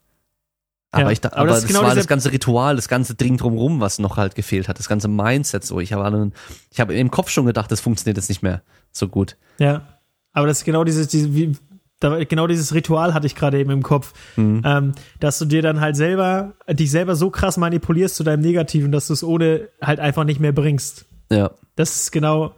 Aber 0.96 1.06
Ja, 1.08 1.12
ich 1.12 1.20
da, 1.22 1.30
aber 1.30 1.40
aber 1.40 1.48
das 1.50 1.62
das, 1.62 1.68
genau 1.68 1.82
war 1.84 1.94
das 1.94 2.08
ganze 2.08 2.32
Ritual, 2.32 2.76
das 2.78 2.88
ganze 2.88 3.16
Ding 3.16 3.38
drumrum, 3.38 3.82
was 3.82 4.00
noch 4.00 4.16
halt 4.18 4.34
gefehlt 4.36 4.68
hat, 4.70 4.80
das 4.80 4.88
ganze 4.88 5.08
Mindset 5.10 5.64
so. 5.66 5.80
Ich 5.82 5.92
habe 5.94 6.32
ich 6.72 6.80
habe 6.80 6.94
im 6.94 7.12
Kopf 7.12 7.30
schon 7.30 7.46
gedacht, 7.46 7.70
das 7.72 7.82
funktioniert 7.82 8.18
jetzt 8.18 8.30
nicht 8.30 8.42
mehr 8.42 8.62
so 8.92 9.08
gut. 9.10 9.36
Ja, 9.60 10.00
aber 10.32 10.48
das 10.48 10.60
ist 10.60 10.64
genau 10.66 10.84
dieses, 10.86 11.08
diese, 11.10 11.34
wie, 11.36 11.52
genau 12.00 12.48
dieses 12.48 12.74
Ritual 12.74 13.14
hatte 13.14 13.28
ich 13.28 13.36
gerade 13.36 13.60
eben 13.60 13.72
im 13.72 13.84
Kopf, 13.84 14.14
Mhm. 14.38 14.62
ähm, 14.64 14.92
dass 15.20 15.38
du 15.40 15.46
dir 15.46 15.62
dann 15.62 15.82
halt 15.82 15.96
selber, 15.98 16.54
dich 16.70 16.92
selber 16.92 17.16
so 17.16 17.30
krass 17.30 17.58
manipulierst 17.58 18.16
zu 18.16 18.24
deinem 18.24 18.42
Negativen, 18.42 18.92
dass 18.92 19.08
du 19.08 19.14
es 19.14 19.24
ohne 19.24 19.68
halt 19.82 20.00
einfach 20.00 20.24
nicht 20.24 20.40
mehr 20.40 20.54
bringst. 20.54 21.06
Ja. 21.32 21.52
Das 21.76 21.96
ist 21.96 22.12
genau, 22.12 22.56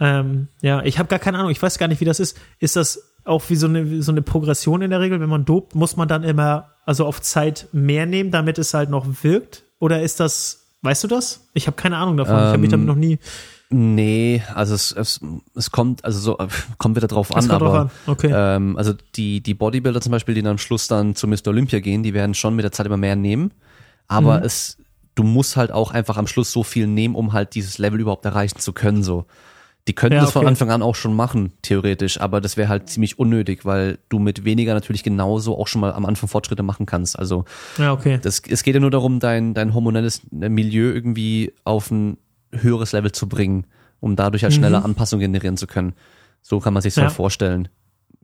ähm, 0.00 0.48
ja, 0.60 0.82
ich 0.82 0.98
habe 0.98 1.08
gar 1.08 1.18
keine 1.20 1.38
Ahnung, 1.38 1.50
ich 1.50 1.62
weiß 1.62 1.78
gar 1.78 1.86
nicht, 1.88 2.00
wie 2.00 2.04
das 2.04 2.18
ist. 2.18 2.36
Ist 2.58 2.74
das 2.76 3.13
auch 3.24 3.42
wie 3.48 3.56
so 3.56 3.66
eine, 3.66 4.02
so 4.02 4.12
eine 4.12 4.22
Progression 4.22 4.82
in 4.82 4.90
der 4.90 5.00
Regel, 5.00 5.20
wenn 5.20 5.28
man 5.28 5.44
dopt, 5.44 5.74
muss 5.74 5.96
man 5.96 6.08
dann 6.08 6.22
immer, 6.24 6.70
also 6.84 7.06
auf 7.06 7.20
Zeit 7.22 7.68
mehr 7.72 8.06
nehmen, 8.06 8.30
damit 8.30 8.58
es 8.58 8.74
halt 8.74 8.90
noch 8.90 9.06
wirkt? 9.22 9.62
Oder 9.78 10.02
ist 10.02 10.20
das, 10.20 10.66
weißt 10.82 11.04
du 11.04 11.08
das? 11.08 11.48
Ich 11.54 11.66
habe 11.66 11.76
keine 11.76 11.96
Ahnung 11.96 12.16
davon, 12.16 12.36
ich 12.36 12.48
habe 12.48 12.58
mich 12.58 12.70
damit 12.70 12.84
Ähm, 12.84 12.86
noch 12.88 12.96
nie, 12.96 13.18
Nee, 13.70 14.42
also 14.54 14.74
es, 14.74 14.92
es, 14.92 15.20
es 15.56 15.70
kommt, 15.70 16.04
also 16.04 16.20
so, 16.20 16.38
äh, 16.38 16.46
kommt 16.78 16.96
wieder 16.96 17.08
drauf 17.08 17.34
an, 17.34 17.50
aber 17.50 17.80
an. 17.80 17.90
Okay. 18.06 18.30
ähm, 18.32 18.76
also 18.76 18.92
die, 19.16 19.40
die 19.42 19.54
Bodybuilder 19.54 20.00
zum 20.00 20.12
Beispiel, 20.12 20.34
die 20.34 20.42
dann 20.42 20.52
am 20.52 20.58
Schluss 20.58 20.86
dann 20.86 21.16
zu 21.16 21.26
Mr. 21.26 21.48
Olympia 21.48 21.80
gehen, 21.80 22.02
die 22.04 22.14
werden 22.14 22.34
schon 22.34 22.54
mit 22.54 22.62
der 22.62 22.72
Zeit 22.72 22.86
immer 22.86 22.98
mehr 22.98 23.16
nehmen. 23.16 23.52
Aber 24.06 24.38
Mhm. 24.40 24.44
es, 24.44 24.76
du 25.16 25.24
musst 25.24 25.56
halt 25.56 25.72
auch 25.72 25.90
einfach 25.90 26.18
am 26.18 26.26
Schluss 26.28 26.52
so 26.52 26.62
viel 26.62 26.86
nehmen, 26.86 27.14
um 27.16 27.32
halt 27.32 27.54
dieses 27.54 27.78
Level 27.78 27.98
überhaupt 27.98 28.24
erreichen 28.26 28.58
zu 28.60 28.72
können. 28.74 29.02
So. 29.02 29.24
Die 29.86 29.92
könnten 29.94 30.14
Ja, 30.16 30.22
das 30.22 30.32
von 30.32 30.40
okay. 30.40 30.48
Anfang 30.48 30.70
an 30.70 30.82
auch 30.82 30.94
schon 30.94 31.14
machen, 31.14 31.52
theoretisch, 31.60 32.18
aber 32.18 32.40
das 32.40 32.56
wäre 32.56 32.68
halt 32.70 32.88
ziemlich 32.88 33.18
unnötig, 33.18 33.66
weil 33.66 33.98
du 34.08 34.18
mit 34.18 34.44
weniger 34.46 34.72
natürlich 34.72 35.02
genauso 35.02 35.58
auch 35.58 35.66
schon 35.68 35.82
mal 35.82 35.92
am 35.92 36.06
Anfang 36.06 36.26
Fortschritte 36.28 36.62
machen 36.62 36.86
kannst. 36.86 37.18
Also 37.18 37.44
ja, 37.76 37.92
okay. 37.92 38.18
das, 38.22 38.40
es 38.48 38.62
geht 38.62 38.74
ja 38.74 38.80
nur 38.80 38.90
darum, 38.90 39.20
dein, 39.20 39.52
dein 39.52 39.74
hormonelles 39.74 40.22
Milieu 40.30 40.90
irgendwie 40.90 41.52
auf 41.64 41.90
ein 41.90 42.16
höheres 42.50 42.92
Level 42.92 43.12
zu 43.12 43.28
bringen, 43.28 43.66
um 44.00 44.16
dadurch 44.16 44.42
halt 44.42 44.54
schneller 44.54 44.78
Mhm. 44.80 44.86
Anpassungen 44.86 45.20
generieren 45.20 45.58
zu 45.58 45.66
können. 45.66 45.92
So 46.40 46.60
kann 46.60 46.72
man 46.72 46.82
sich 46.82 46.96
Ja. 46.96 47.02
halt 47.02 47.12
vorstellen. 47.12 47.68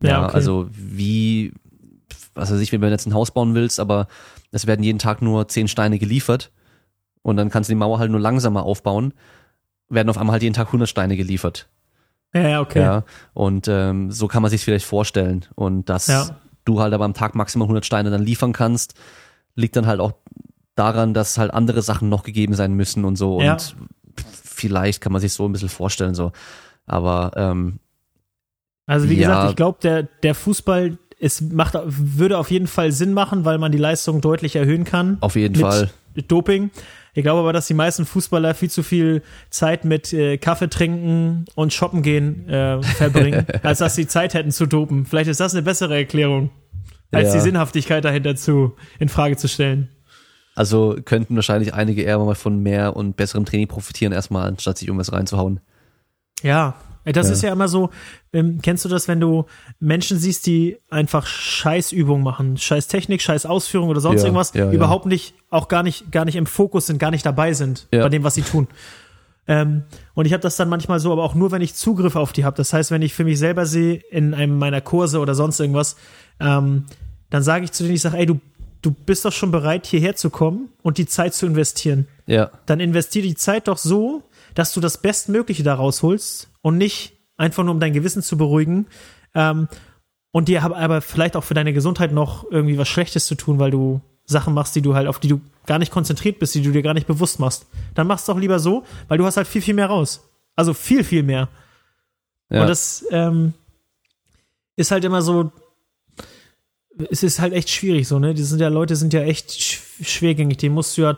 Ja, 0.01 0.09
Ja, 0.09 0.25
okay. 0.25 0.33
also 0.33 0.67
wie, 0.71 1.53
was 2.33 2.51
weiß 2.51 2.59
ich, 2.59 2.71
wenn 2.71 2.81
du 2.81 2.89
jetzt 2.89 3.05
ein 3.05 3.13
Haus 3.13 3.29
bauen 3.29 3.53
willst, 3.53 3.79
aber 3.79 4.07
es 4.51 4.65
werden 4.65 4.81
jeden 4.83 4.97
Tag 4.97 5.21
nur 5.21 5.47
zehn 5.47 5.67
Steine 5.67 5.99
geliefert 5.99 6.51
und 7.21 7.37
dann 7.37 7.51
kannst 7.51 7.69
du 7.69 7.73
die 7.73 7.77
Mauer 7.79 7.99
halt 7.99 8.09
nur 8.09 8.19
langsamer 8.19 8.63
aufbauen, 8.63 9.13
werden 9.93 10.09
auf 10.09 10.17
einmal 10.17 10.33
halt 10.33 10.43
jeden 10.43 10.55
Tag 10.55 10.67
100 10.67 10.87
Steine 10.89 11.15
geliefert. 11.17 11.67
Ja, 12.33 12.61
okay. 12.61 12.79
Ja, 12.81 13.03
und 13.33 13.67
ähm, 13.67 14.09
so 14.11 14.27
kann 14.27 14.41
man 14.41 14.49
sich 14.49 14.63
vielleicht 14.63 14.85
vorstellen. 14.85 15.45
Und 15.55 15.89
dass 15.89 16.07
Ja. 16.07 16.39
du 16.65 16.79
halt 16.79 16.93
aber 16.93 17.05
am 17.05 17.13
Tag 17.13 17.35
maximal 17.35 17.65
100 17.65 17.85
Steine 17.85 18.09
dann 18.09 18.23
liefern 18.23 18.53
kannst, 18.53 18.93
liegt 19.55 19.75
dann 19.75 19.85
halt 19.85 19.99
auch 19.99 20.13
daran, 20.75 21.13
dass 21.13 21.37
halt 21.37 21.53
andere 21.53 21.81
Sachen 21.81 22.07
noch 22.09 22.23
gegeben 22.23 22.53
sein 22.53 22.73
müssen 22.73 23.03
und 23.03 23.17
so. 23.17 23.41
Ja. 23.41 23.53
Und 23.53 23.75
vielleicht 24.43 25.01
kann 25.01 25.11
man 25.11 25.19
sich 25.21 25.33
so 25.33 25.45
ein 25.45 25.51
bisschen 25.51 25.67
vorstellen, 25.69 26.15
so. 26.15 26.31
Aber 26.85 27.31
ähm, 27.35 27.79
Also 28.87 29.09
wie 29.09 29.15
Ja. 29.15 29.27
gesagt, 29.27 29.49
ich 29.51 29.55
glaube, 29.57 29.79
der, 29.83 30.03
der 30.03 30.33
Fußball, 30.35 30.97
es 31.19 31.41
macht, 31.41 31.75
würde 31.85 32.37
auf 32.37 32.49
jeden 32.49 32.67
Fall 32.67 32.91
Sinn 32.93 33.13
machen, 33.13 33.43
weil 33.45 33.57
man 33.57 33.71
die 33.71 33.77
Leistung 33.77 34.21
deutlich 34.21 34.55
erhöhen 34.55 34.85
kann. 34.85 35.17
auf 35.21 35.35
jeden 35.35 35.55
Fall. 35.55 35.89
Doping. 36.27 36.71
Ich 37.13 37.23
glaube 37.23 37.39
aber, 37.41 37.51
dass 37.53 37.67
die 37.67 37.73
meisten 37.73 38.05
Fußballer 38.05 38.53
viel 38.53 38.69
zu 38.69 38.83
viel 38.83 39.21
Zeit 39.49 39.83
mit 39.85 40.13
äh, 40.13 40.37
Kaffee 40.37 40.69
trinken 40.69 41.45
und 41.55 41.73
shoppen 41.73 42.01
gehen 42.03 42.47
äh, 42.47 42.81
verbringen, 42.81 43.45
als 43.63 43.79
dass 43.79 43.95
sie 43.95 44.07
Zeit 44.07 44.33
hätten 44.33 44.51
zu 44.51 44.65
dopen. 44.65 45.05
Vielleicht 45.05 45.29
ist 45.29 45.39
das 45.39 45.53
eine 45.53 45.61
bessere 45.63 45.95
Erklärung, 45.97 46.51
als 47.11 47.29
Ja. 47.29 47.33
die 47.35 47.39
Sinnhaftigkeit 47.41 48.05
dahinter 48.05 48.35
zu 48.35 48.75
in 48.99 49.09
Frage 49.09 49.35
zu 49.35 49.47
stellen. 49.49 49.89
Also 50.55 50.97
könnten 51.05 51.35
wahrscheinlich 51.35 51.73
einige 51.73 52.01
eher 52.01 52.19
mal 52.19 52.35
von 52.35 52.59
mehr 52.59 52.95
und 52.95 53.15
besserem 53.17 53.45
Training 53.45 53.67
profitieren, 53.67 54.13
erstmal, 54.13 54.47
anstatt 54.47 54.77
sich 54.77 54.87
irgendwas 54.87 55.11
reinzuhauen. 55.13 55.59
Ja, 56.43 56.75
das 57.05 57.27
Ja. 57.27 57.33
ist 57.33 57.41
ja 57.41 57.51
immer 57.51 57.67
so, 57.67 57.89
ähm, 58.33 58.59
kennst 58.61 58.85
du 58.85 58.89
das, 58.89 59.07
wenn 59.07 59.19
du 59.19 59.45
Menschen 59.79 60.17
siehst, 60.19 60.45
die 60.45 60.77
einfach 60.89 61.25
Scheißübungen 61.25 62.23
machen, 62.23 62.57
scheiß 62.57 62.87
Technik, 62.87 63.21
scheiß 63.21 63.45
Ausführung 63.45 63.89
oder 63.89 64.01
sonst 64.01 64.21
Ja, 64.21 64.27
irgendwas, 64.27 64.53
ja, 64.53 64.71
überhaupt 64.71 65.05
nicht, 65.05 65.33
auch 65.49 65.67
gar 65.67 65.83
nicht, 65.83 66.11
gar 66.11 66.25
nicht 66.25 66.35
im 66.35 66.45
Fokus 66.45 66.87
sind, 66.87 66.99
gar 66.99 67.11
nicht 67.11 67.25
dabei 67.25 67.53
sind 67.53 67.87
bei 68.03 68.09
dem, 68.09 68.23
was 68.23 68.35
sie 68.35 68.43
tun. 68.43 68.67
Ähm, 69.47 69.83
und 70.13 70.25
ich 70.25 70.33
habe 70.33 70.41
das 70.41 70.55
dann 70.55 70.69
manchmal 70.69 70.99
so, 70.99 71.11
aber 71.11 71.23
auch 71.23 71.33
nur, 71.33 71.51
wenn 71.51 71.61
ich 71.63 71.73
Zugriff 71.73 72.15
auf 72.15 72.31
die 72.31 72.45
habe. 72.45 72.55
Das 72.57 72.73
heißt, 72.73 72.91
wenn 72.91 73.01
ich 73.01 73.13
für 73.15 73.23
mich 73.23 73.39
selber 73.39 73.65
sehe 73.65 73.95
in 74.11 74.33
einem 74.35 74.57
meiner 74.59 74.81
Kurse 74.81 75.19
oder 75.19 75.33
sonst 75.33 75.59
irgendwas, 75.59 75.95
ähm, 76.39 76.85
dann 77.31 77.41
sage 77.43 77.65
ich 77.65 77.71
zu 77.71 77.83
denen, 77.83 77.95
ich 77.95 78.01
sage, 78.01 78.17
ey, 78.17 78.27
du, 78.27 78.39
du 78.83 78.91
bist 78.91 79.25
doch 79.25 79.31
schon 79.33 79.49
bereit, 79.51 79.87
hierher 79.87 80.15
zu 80.15 80.29
kommen 80.29 80.69
und 80.83 80.99
die 80.99 81.07
Zeit 81.07 81.33
zu 81.33 81.47
investieren 81.47 82.07
Ja, 82.27 82.51
dann 82.67 82.79
investier 82.79 83.23
die 83.23 83.35
Zeit 83.35 83.67
doch 83.67 83.77
so, 83.79 84.21
dass 84.53 84.73
du 84.73 84.79
das 84.79 84.99
Bestmögliche 84.99 85.63
da 85.63 85.73
rausholst 85.73 86.49
und 86.61 86.77
nicht 86.77 87.13
einfach 87.37 87.63
nur 87.63 87.73
um 87.73 87.79
dein 87.79 87.93
Gewissen 87.93 88.21
zu 88.21 88.37
beruhigen 88.37 88.87
ähm, 89.33 89.67
und 90.31 90.47
dir 90.47 90.63
aber 90.63 91.01
vielleicht 91.01 91.35
auch 91.35 91.43
für 91.43 91.53
deine 91.53 91.73
Gesundheit 91.73 92.11
noch 92.11 92.49
irgendwie 92.49 92.77
was 92.77 92.87
Schlechtes 92.87 93.25
zu 93.25 93.35
tun, 93.35 93.59
weil 93.59 93.71
du 93.71 94.01
Sachen 94.25 94.53
machst, 94.53 94.75
die 94.75 94.81
du 94.81 94.95
halt, 94.95 95.07
auf 95.07 95.19
die 95.19 95.27
du 95.27 95.41
gar 95.65 95.79
nicht 95.79 95.91
konzentriert 95.91 96.39
bist, 96.39 96.55
die 96.55 96.61
du 96.61 96.71
dir 96.71 96.81
gar 96.81 96.93
nicht 96.93 97.07
bewusst 97.07 97.39
machst. 97.39 97.67
Dann 97.95 98.07
machst 98.07 98.27
du 98.27 98.33
doch 98.33 98.39
lieber 98.39 98.59
so, 98.59 98.83
weil 99.07 99.17
du 99.17 99.25
hast 99.25 99.37
halt 99.37 99.47
viel, 99.47 99.61
viel 99.61 99.73
mehr 99.73 99.87
raus. 99.87 100.27
Also 100.55 100.73
viel, 100.73 101.03
viel 101.03 101.23
mehr. 101.23 101.49
ja. 102.49 102.61
Und 102.61 102.67
das 102.67 103.05
ähm, 103.11 103.53
ist 104.75 104.91
halt 104.91 105.03
immer 105.03 105.21
so, 105.21 105.51
es 107.09 107.23
ist 107.23 107.39
halt 107.39 107.53
echt 107.53 107.69
schwierig 107.69 108.07
so, 108.07 108.19
ne? 108.19 108.33
Die 108.33 108.43
sind 108.43 108.59
ja, 108.59 108.67
Leute 108.67 108.95
sind 108.95 109.13
ja 109.13 109.21
echt 109.21 109.51
sch 109.51 109.81
schwergängig. 110.01 110.57
Die 110.57 110.69
musst 110.69 110.97
du 110.97 111.03
ja 111.03 111.17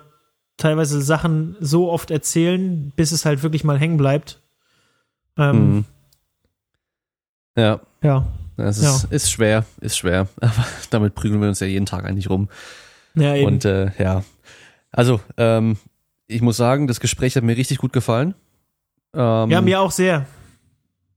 teilweise 0.58 1.02
Sachen 1.02 1.56
so 1.60 1.92
oft 1.92 2.12
erzählen, 2.12 2.92
bis 2.96 3.12
es 3.12 3.26
halt 3.26 3.44
wirklich 3.44 3.64
mal 3.64 3.80
hängen 3.80 3.98
bleibt. 3.98 4.42
Ähm, 5.38 5.76
Mhm. 5.78 5.86
ja. 7.58 7.80
Ja. 8.02 8.26
Das 8.56 8.78
ist, 8.78 9.06
ist 9.06 9.32
schwer, 9.32 9.66
ist 9.82 9.98
schwer. 9.98 10.28
Aber 10.42 10.66
damit 10.92 11.16
prügeln 11.16 11.42
wir 11.42 11.48
uns 11.48 11.60
ja 11.60 11.68
jeden 11.68 11.86
Tag 11.88 12.06
eigentlich 12.06 12.30
rum. 12.30 12.50
Ja, 13.16 13.36
eben. 13.36 13.48
Und 13.48 13.66
äh, 13.66 13.92
ja. 13.98 14.24
Also, 14.92 15.20
ähm, 15.38 15.78
ich 16.28 16.42
muss 16.42 16.58
sagen, 16.58 16.88
das 16.88 17.00
Gespräch 17.00 17.36
hat 17.36 17.44
mir 17.44 17.58
richtig 17.58 17.80
gut 17.80 17.94
gefallen. 17.94 18.36
Ähm, 19.16 19.50
ja, 19.50 19.62
mir 19.62 19.80
auch 19.82 19.92
sehr. 19.92 20.26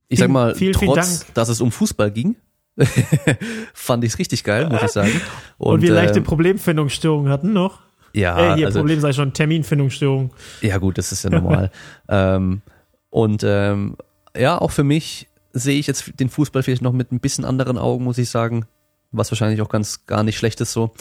ich 0.07 0.17
sag 0.19 0.25
vielen- 0.25 0.33
mal, 0.33 0.55
vielen, 0.55 0.73
vielen 0.73 0.93
trotz, 0.93 1.19
Dank. 1.19 1.33
dass 1.35 1.49
es 1.49 1.61
um 1.61 1.71
Fußball 1.71 2.09
ging, 2.11 2.35
fand 3.73 4.03
ich 4.03 4.13
es 4.13 4.19
richtig 4.19 4.43
geil, 4.43 4.69
muss 4.69 4.81
ich 4.83 4.91
sagen. 4.91 5.21
Und, 5.57 5.81
wir 5.81 5.91
leichte 5.93 6.19
ähm, 6.19 6.23
Problemfindungsstörungen 6.25 7.31
hatten 7.31 7.53
noch. 7.53 7.81
ja, 8.13 8.53
äh, 8.53 8.55
hier, 8.57 8.65
also, 8.67 8.79
Problem 8.79 8.99
sei 8.99 9.13
schon, 9.13 9.33
Terminfindungsstörung. 9.33 10.31
ja 10.61 10.77
gut, 10.79 10.97
das 10.97 11.11
ist 11.11 11.23
ja 11.23 11.29
normal. 11.29 11.71
ähm, 12.09 12.61
und 13.09 13.43
ähm, 13.43 13.95
ja, 14.39 14.57
auch 14.59 14.71
für 14.71 14.83
mich 14.83 15.27
sehe 15.53 15.79
ich 15.79 15.87
jetzt 15.87 16.19
den 16.19 16.29
Fußball 16.29 16.63
vielleicht 16.63 16.81
noch 16.81 16.93
mit 16.93 17.11
ein 17.11 17.19
bisschen 17.19 17.45
anderen 17.45 17.77
Augen, 17.77 18.03
muss 18.03 18.17
ich 18.17 18.29
sagen. 18.29 18.65
Was 19.11 19.31
wahrscheinlich 19.31 19.61
auch 19.61 19.69
ganz 19.69 20.05
gar 20.05 20.23
nicht 20.23 20.37
schlecht 20.37 20.59
ist 20.61 20.73
so. 20.73 20.91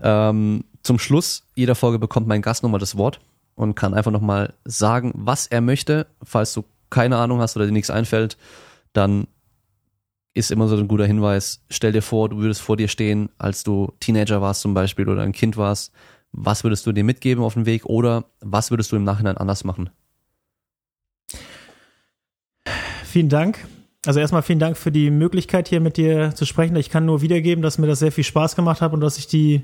Ähm, 0.00 0.64
zum 0.82 0.98
Schluss 0.98 1.44
jeder 1.54 1.74
Folge 1.74 1.98
bekommt 1.98 2.26
mein 2.26 2.42
Gast 2.42 2.62
nochmal 2.62 2.80
das 2.80 2.96
Wort 2.96 3.20
und 3.54 3.74
kann 3.74 3.94
einfach 3.94 4.10
nochmal 4.10 4.54
sagen, 4.64 5.12
was 5.14 5.46
er 5.46 5.60
möchte. 5.60 6.06
Falls 6.22 6.52
du 6.52 6.64
keine 6.90 7.16
Ahnung 7.16 7.40
hast 7.40 7.56
oder 7.56 7.66
dir 7.66 7.72
nichts 7.72 7.90
einfällt, 7.90 8.36
dann 8.92 9.26
ist 10.34 10.50
immer 10.50 10.68
so 10.68 10.76
ein 10.76 10.88
guter 10.88 11.06
Hinweis. 11.06 11.62
Stell 11.70 11.92
dir 11.92 12.02
vor, 12.02 12.28
du 12.28 12.38
würdest 12.38 12.60
vor 12.60 12.76
dir 12.76 12.88
stehen, 12.88 13.30
als 13.38 13.62
du 13.62 13.92
Teenager 14.00 14.42
warst 14.42 14.60
zum 14.60 14.74
Beispiel 14.74 15.08
oder 15.08 15.22
ein 15.22 15.32
Kind 15.32 15.56
warst. 15.56 15.92
Was 16.32 16.64
würdest 16.64 16.84
du 16.86 16.92
dir 16.92 17.04
mitgeben 17.04 17.42
auf 17.44 17.54
dem 17.54 17.66
Weg 17.66 17.86
oder 17.86 18.24
was 18.40 18.70
würdest 18.70 18.90
du 18.92 18.96
im 18.96 19.04
Nachhinein 19.04 19.38
anders 19.38 19.64
machen? 19.64 19.90
Vielen 23.14 23.28
Dank. 23.28 23.64
Also 24.06 24.18
erstmal 24.18 24.42
vielen 24.42 24.58
Dank 24.58 24.76
für 24.76 24.90
die 24.90 25.08
Möglichkeit, 25.08 25.68
hier 25.68 25.78
mit 25.78 25.98
dir 25.98 26.34
zu 26.34 26.46
sprechen. 26.46 26.74
Ich 26.74 26.90
kann 26.90 27.06
nur 27.06 27.22
wiedergeben, 27.22 27.62
dass 27.62 27.78
mir 27.78 27.86
das 27.86 28.00
sehr 28.00 28.10
viel 28.10 28.24
Spaß 28.24 28.56
gemacht 28.56 28.80
hat 28.80 28.92
und 28.92 29.00
dass 29.00 29.18
ich 29.18 29.28
die 29.28 29.62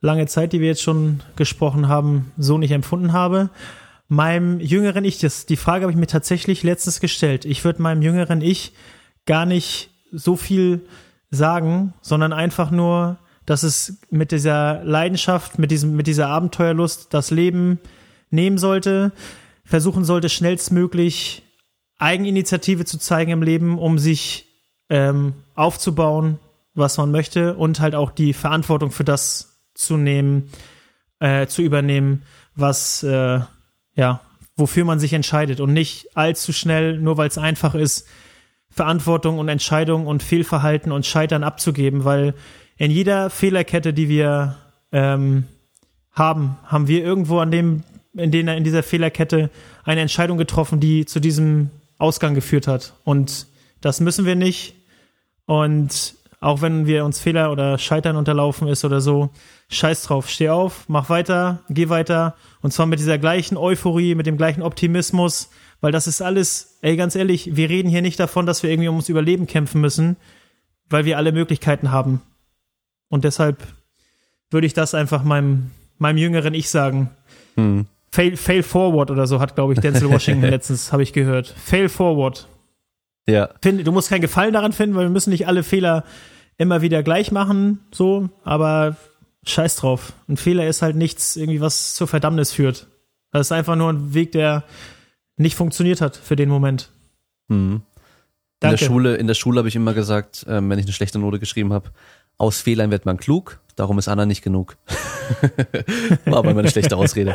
lange 0.00 0.26
Zeit, 0.26 0.54
die 0.54 0.60
wir 0.60 0.68
jetzt 0.68 0.80
schon 0.80 1.20
gesprochen 1.36 1.88
haben, 1.88 2.32
so 2.38 2.56
nicht 2.56 2.70
empfunden 2.70 3.12
habe. 3.12 3.50
meinem 4.08 4.58
jüngeren 4.58 5.04
Ich, 5.04 5.18
das, 5.18 5.44
die 5.44 5.58
Frage 5.58 5.82
habe 5.82 5.92
ich 5.92 5.98
mir 5.98 6.06
tatsächlich 6.06 6.62
letztens 6.62 6.98
gestellt. 6.98 7.44
Ich 7.44 7.62
würde 7.62 7.82
meinem 7.82 8.00
jüngeren 8.00 8.40
Ich 8.40 8.72
gar 9.26 9.44
nicht 9.44 9.90
so 10.10 10.36
viel 10.36 10.80
sagen, 11.30 11.92
sondern 12.00 12.32
einfach 12.32 12.70
nur, 12.70 13.18
dass 13.44 13.64
es 13.64 13.98
mit 14.08 14.32
dieser 14.32 14.82
Leidenschaft, 14.82 15.58
mit 15.58 15.70
diesem, 15.70 15.94
mit 15.94 16.06
dieser 16.06 16.28
Abenteuerlust 16.28 17.12
das 17.12 17.30
Leben 17.30 17.80
nehmen 18.30 18.56
sollte, 18.56 19.12
versuchen 19.62 20.04
sollte, 20.04 20.30
schnellstmöglich 20.30 21.42
Eigeninitiative 21.98 22.84
zu 22.84 22.98
zeigen 22.98 23.32
im 23.32 23.42
Leben, 23.42 23.78
um 23.78 23.98
sich 23.98 24.46
ähm, 24.88 25.34
aufzubauen, 25.54 26.38
was 26.74 26.96
man 26.96 27.10
möchte 27.10 27.54
und 27.54 27.80
halt 27.80 27.94
auch 27.94 28.10
die 28.10 28.32
Verantwortung 28.32 28.90
für 28.90 29.04
das 29.04 29.60
zu 29.74 29.96
nehmen, 29.96 30.50
äh, 31.18 31.46
zu 31.46 31.62
übernehmen, 31.62 32.22
was 32.54 33.02
äh, 33.02 33.40
ja, 33.94 34.20
wofür 34.56 34.84
man 34.84 35.00
sich 35.00 35.12
entscheidet 35.12 35.60
und 35.60 35.72
nicht 35.72 36.16
allzu 36.16 36.52
schnell, 36.52 36.98
nur 36.98 37.16
weil 37.16 37.28
es 37.28 37.38
einfach 37.38 37.74
ist, 37.74 38.06
Verantwortung 38.70 39.38
und 39.38 39.48
Entscheidung 39.48 40.06
und 40.06 40.22
Fehlverhalten 40.22 40.92
und 40.92 41.06
Scheitern 41.06 41.42
abzugeben, 41.42 42.04
weil 42.04 42.34
in 42.76 42.90
jeder 42.90 43.30
Fehlerkette, 43.30 43.92
die 43.92 44.08
wir 44.08 44.56
ähm, 44.92 45.44
haben, 46.12 46.56
haben 46.64 46.86
wir 46.86 47.02
irgendwo 47.02 47.38
an 47.40 47.50
dem, 47.50 47.82
in, 48.14 48.30
den, 48.30 48.46
in 48.46 48.64
dieser 48.64 48.82
Fehlerkette 48.82 49.50
eine 49.84 50.00
Entscheidung 50.00 50.38
getroffen, 50.38 50.80
die 50.80 51.06
zu 51.06 51.18
diesem 51.18 51.70
Ausgang 51.98 52.34
geführt 52.34 52.66
hat. 52.66 52.94
Und 53.04 53.46
das 53.80 54.00
müssen 54.00 54.24
wir 54.24 54.36
nicht. 54.36 54.74
Und 55.46 56.14
auch 56.40 56.62
wenn 56.62 56.86
wir 56.86 57.04
uns 57.04 57.18
Fehler 57.18 57.50
oder 57.50 57.78
Scheitern 57.78 58.16
unterlaufen 58.16 58.68
ist 58.68 58.84
oder 58.84 59.00
so, 59.00 59.30
scheiß 59.70 60.04
drauf, 60.04 60.28
steh 60.30 60.50
auf, 60.50 60.84
mach 60.88 61.10
weiter, 61.10 61.64
geh 61.68 61.88
weiter 61.88 62.36
und 62.62 62.72
zwar 62.72 62.86
mit 62.86 63.00
dieser 63.00 63.18
gleichen 63.18 63.56
Euphorie, 63.56 64.14
mit 64.14 64.26
dem 64.26 64.36
gleichen 64.36 64.62
Optimismus, 64.62 65.50
weil 65.80 65.90
das 65.90 66.06
ist 66.06 66.22
alles, 66.22 66.78
ey, 66.82 66.96
ganz 66.96 67.16
ehrlich, 67.16 67.56
wir 67.56 67.68
reden 67.68 67.88
hier 67.88 68.02
nicht 68.02 68.20
davon, 68.20 68.46
dass 68.46 68.62
wir 68.62 68.70
irgendwie 68.70 68.88
ums 68.88 69.08
Überleben 69.08 69.46
kämpfen 69.46 69.80
müssen, 69.80 70.16
weil 70.88 71.04
wir 71.04 71.16
alle 71.16 71.32
Möglichkeiten 71.32 71.90
haben. 71.90 72.22
Und 73.08 73.24
deshalb 73.24 73.66
würde 74.50 74.66
ich 74.66 74.74
das 74.74 74.94
einfach 74.94 75.24
meinem, 75.24 75.70
meinem 75.98 76.18
jüngeren 76.18 76.54
Ich 76.54 76.70
sagen. 76.70 77.10
Hm. 77.56 77.86
Fail, 78.10 78.36
fail 78.36 78.62
forward 78.62 79.10
oder 79.10 79.26
so 79.26 79.40
hat, 79.40 79.54
glaube 79.54 79.74
ich, 79.74 79.80
Denzel 79.80 80.08
Washington 80.10 80.48
letztens, 80.48 80.92
habe 80.92 81.02
ich 81.02 81.12
gehört. 81.12 81.48
Fail 81.48 81.88
forward. 81.88 82.48
Ja. 83.28 83.50
Find, 83.60 83.86
du 83.86 83.92
musst 83.92 84.08
keinen 84.08 84.22
Gefallen 84.22 84.54
daran 84.54 84.72
finden, 84.72 84.96
weil 84.96 85.04
wir 85.06 85.10
müssen 85.10 85.30
nicht 85.30 85.46
alle 85.46 85.62
Fehler 85.62 86.04
immer 86.56 86.82
wieder 86.82 87.02
gleich 87.02 87.30
machen, 87.30 87.80
so, 87.92 88.30
aber 88.42 88.96
scheiß 89.44 89.76
drauf. 89.76 90.14
Ein 90.28 90.36
Fehler 90.36 90.66
ist 90.66 90.82
halt 90.82 90.96
nichts, 90.96 91.36
irgendwie 91.36 91.60
was 91.60 91.94
zur 91.94 92.08
Verdammnis 92.08 92.52
führt. 92.52 92.88
Das 93.30 93.48
ist 93.48 93.52
einfach 93.52 93.76
nur 93.76 93.90
ein 93.90 94.14
Weg, 94.14 94.32
der 94.32 94.64
nicht 95.36 95.54
funktioniert 95.56 96.00
hat 96.00 96.16
für 96.16 96.36
den 96.36 96.48
Moment. 96.48 96.90
Mhm. 97.48 97.82
In 98.60 98.70
der 98.70 98.76
Schule, 98.76 99.16
in 99.16 99.28
der 99.28 99.34
Schule 99.34 99.58
habe 99.58 99.68
ich 99.68 99.76
immer 99.76 99.94
gesagt, 99.94 100.44
ähm, 100.48 100.68
wenn 100.68 100.78
ich 100.78 100.86
eine 100.86 100.92
schlechte 100.92 101.18
Note 101.20 101.38
geschrieben 101.38 101.72
habe, 101.72 101.90
aus 102.38 102.60
Fehlern 102.60 102.90
wird 102.90 103.06
man 103.06 103.16
klug, 103.16 103.60
darum 103.76 103.98
ist 103.98 104.08
Anna 104.08 104.26
nicht 104.26 104.42
genug. 104.42 104.76
War 106.24 106.38
aber 106.38 106.50
immer 106.50 106.60
eine 106.60 106.70
schlechte 106.70 106.96
Ausrede. 106.96 107.34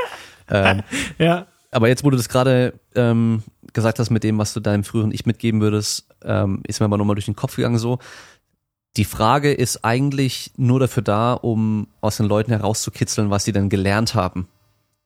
Ähm, 0.49 0.81
ja. 1.17 1.47
Aber 1.71 1.87
jetzt, 1.87 2.03
wo 2.03 2.09
du 2.09 2.17
das 2.17 2.29
gerade 2.29 2.73
ähm, 2.95 3.43
gesagt 3.73 3.99
hast 3.99 4.09
mit 4.09 4.23
dem, 4.23 4.37
was 4.37 4.53
du 4.53 4.59
deinem 4.59 4.83
früheren 4.83 5.11
Ich 5.11 5.25
mitgeben 5.25 5.61
würdest, 5.61 6.07
ähm, 6.23 6.61
ist 6.67 6.79
mir 6.79 6.85
aber 6.85 6.97
nochmal 6.97 7.15
durch 7.15 7.25
den 7.25 7.35
Kopf 7.35 7.55
gegangen 7.55 7.77
so. 7.77 7.99
Die 8.95 9.05
Frage 9.05 9.51
ist 9.51 9.83
eigentlich 9.83 10.51
nur 10.55 10.79
dafür 10.79 11.01
da, 11.01 11.33
um 11.33 11.87
aus 11.99 12.17
den 12.17 12.27
Leuten 12.27 12.51
herauszukitzeln, 12.51 13.31
was 13.31 13.43
sie 13.43 13.51
denn 13.51 13.69
gelernt 13.69 14.13
haben. 14.13 14.47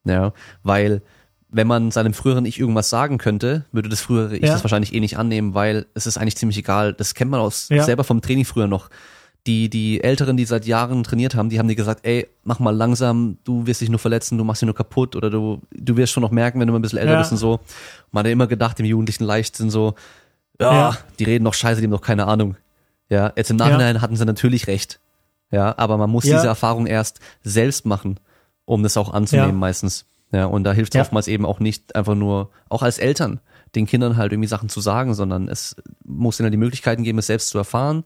Ja, 0.04 0.34
weil 0.64 1.02
wenn 1.50 1.68
man 1.68 1.92
seinem 1.92 2.14
früheren 2.14 2.46
Ich 2.46 2.60
irgendwas 2.60 2.90
sagen 2.90 3.18
könnte, 3.18 3.66
würde 3.72 3.88
das 3.88 4.02
frühere 4.02 4.36
Ich 4.36 4.44
ja. 4.44 4.54
das 4.54 4.64
wahrscheinlich 4.64 4.94
eh 4.94 5.00
nicht 5.00 5.18
annehmen, 5.18 5.54
weil 5.54 5.86
es 5.94 6.06
ist 6.06 6.18
eigentlich 6.18 6.36
ziemlich 6.36 6.58
egal. 6.58 6.94
Das 6.94 7.14
kennt 7.14 7.32
man 7.32 7.40
aus 7.40 7.70
ja. 7.70 7.84
selber 7.84 8.04
vom 8.04 8.22
Training 8.22 8.44
früher 8.44 8.68
noch 8.68 8.90
die, 9.48 9.70
die 9.70 10.04
Älteren, 10.04 10.36
die 10.36 10.46
seit 10.46 10.66
Jahren 10.66 11.04
trainiert 11.04 11.34
haben, 11.34 11.50
die 11.50 11.58
haben 11.58 11.70
dir 11.70 11.76
gesagt, 11.76 12.06
ey, 12.06 12.28
mach 12.44 12.60
mal 12.60 12.76
langsam, 12.76 13.38
du 13.46 13.66
wirst 13.66 13.80
dich 13.80 13.90
nur 13.90 14.00
verletzen, 14.00 14.38
du 14.38 14.44
machst 14.44 14.62
dich 14.62 14.68
nur 14.68 14.76
kaputt 14.76 15.16
oder 15.16 15.30
du, 15.30 15.62
du 15.72 15.96
wirst 15.96 16.12
schon 16.12 16.22
noch 16.22 16.32
merken, 16.32 16.60
wenn 16.60 16.68
du 16.68 16.74
mal 16.74 16.80
ein 16.80 16.82
bisschen 16.82 17.00
älter 17.00 17.14
ja. 17.14 17.20
bist 17.20 17.32
und 17.32 17.38
so. 17.38 17.62
Man 18.12 18.22
hat 18.22 18.28
ja 18.28 18.34
immer 18.34 18.48
gedacht, 18.48 18.80
im 18.80 18.86
Jugendlichen 18.86 19.24
Leichtsinn 19.24 19.70
so, 19.70 19.96
ja, 20.60 20.74
ja, 20.74 20.98
die 21.18 21.24
reden 21.24 21.46
noch 21.46 21.54
scheiße, 21.54 21.80
die 21.80 21.88
haben 21.88 21.92
noch 21.92 22.02
keine 22.02 22.28
Ahnung. 22.28 22.58
Ja, 23.10 23.32
jetzt 23.38 23.50
im 23.50 23.56
Nachhinein 23.56 24.02
hatten 24.02 24.18
sie 24.18 24.26
natürlich 24.26 24.68
recht. 24.68 25.00
Ja, 25.50 25.74
aber 25.78 25.98
man 25.98 26.10
muss 26.10 26.26
diese 26.26 26.48
Erfahrung 26.48 26.86
erst 26.86 27.22
selbst 27.42 27.86
machen, 27.86 28.20
um 28.66 28.84
das 28.84 28.98
auch 28.98 29.14
anzunehmen 29.14 29.56
meistens. 29.56 30.06
Ja, 30.34 30.46
und 30.46 30.66
da 30.66 30.74
hilft 30.74 30.94
es 30.94 31.02
oftmals 31.02 31.30
eben 31.30 31.46
auch 31.46 31.62
nicht 31.62 31.96
einfach 31.96 32.16
nur, 32.16 32.50
auch 32.68 32.84
als 32.84 33.00
Eltern, 33.00 33.40
den 33.76 33.86
Kindern 33.86 34.18
halt 34.18 34.34
irgendwie 34.34 34.50
Sachen 34.50 34.68
zu 34.68 34.82
sagen, 34.82 35.14
sondern 35.14 35.48
es 35.48 35.78
muss 36.04 36.38
ihnen 36.42 36.52
die 36.52 36.58
Möglichkeiten 36.58 37.04
geben, 37.04 37.20
es 37.20 37.28
selbst 37.28 37.48
zu 37.48 37.58
erfahren 37.58 38.04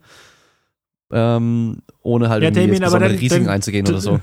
ähm, 1.12 1.82
ohne 2.02 2.30
halt 2.30 2.44
ja, 2.44 2.50
irgendwie 2.50 2.68
Damien, 2.68 2.84
besondere 2.84 3.10
dann, 3.10 3.20
Risiken 3.20 3.46
dann, 3.46 3.54
einzugehen 3.54 3.88
oder 3.88 4.02
so. 4.02 4.20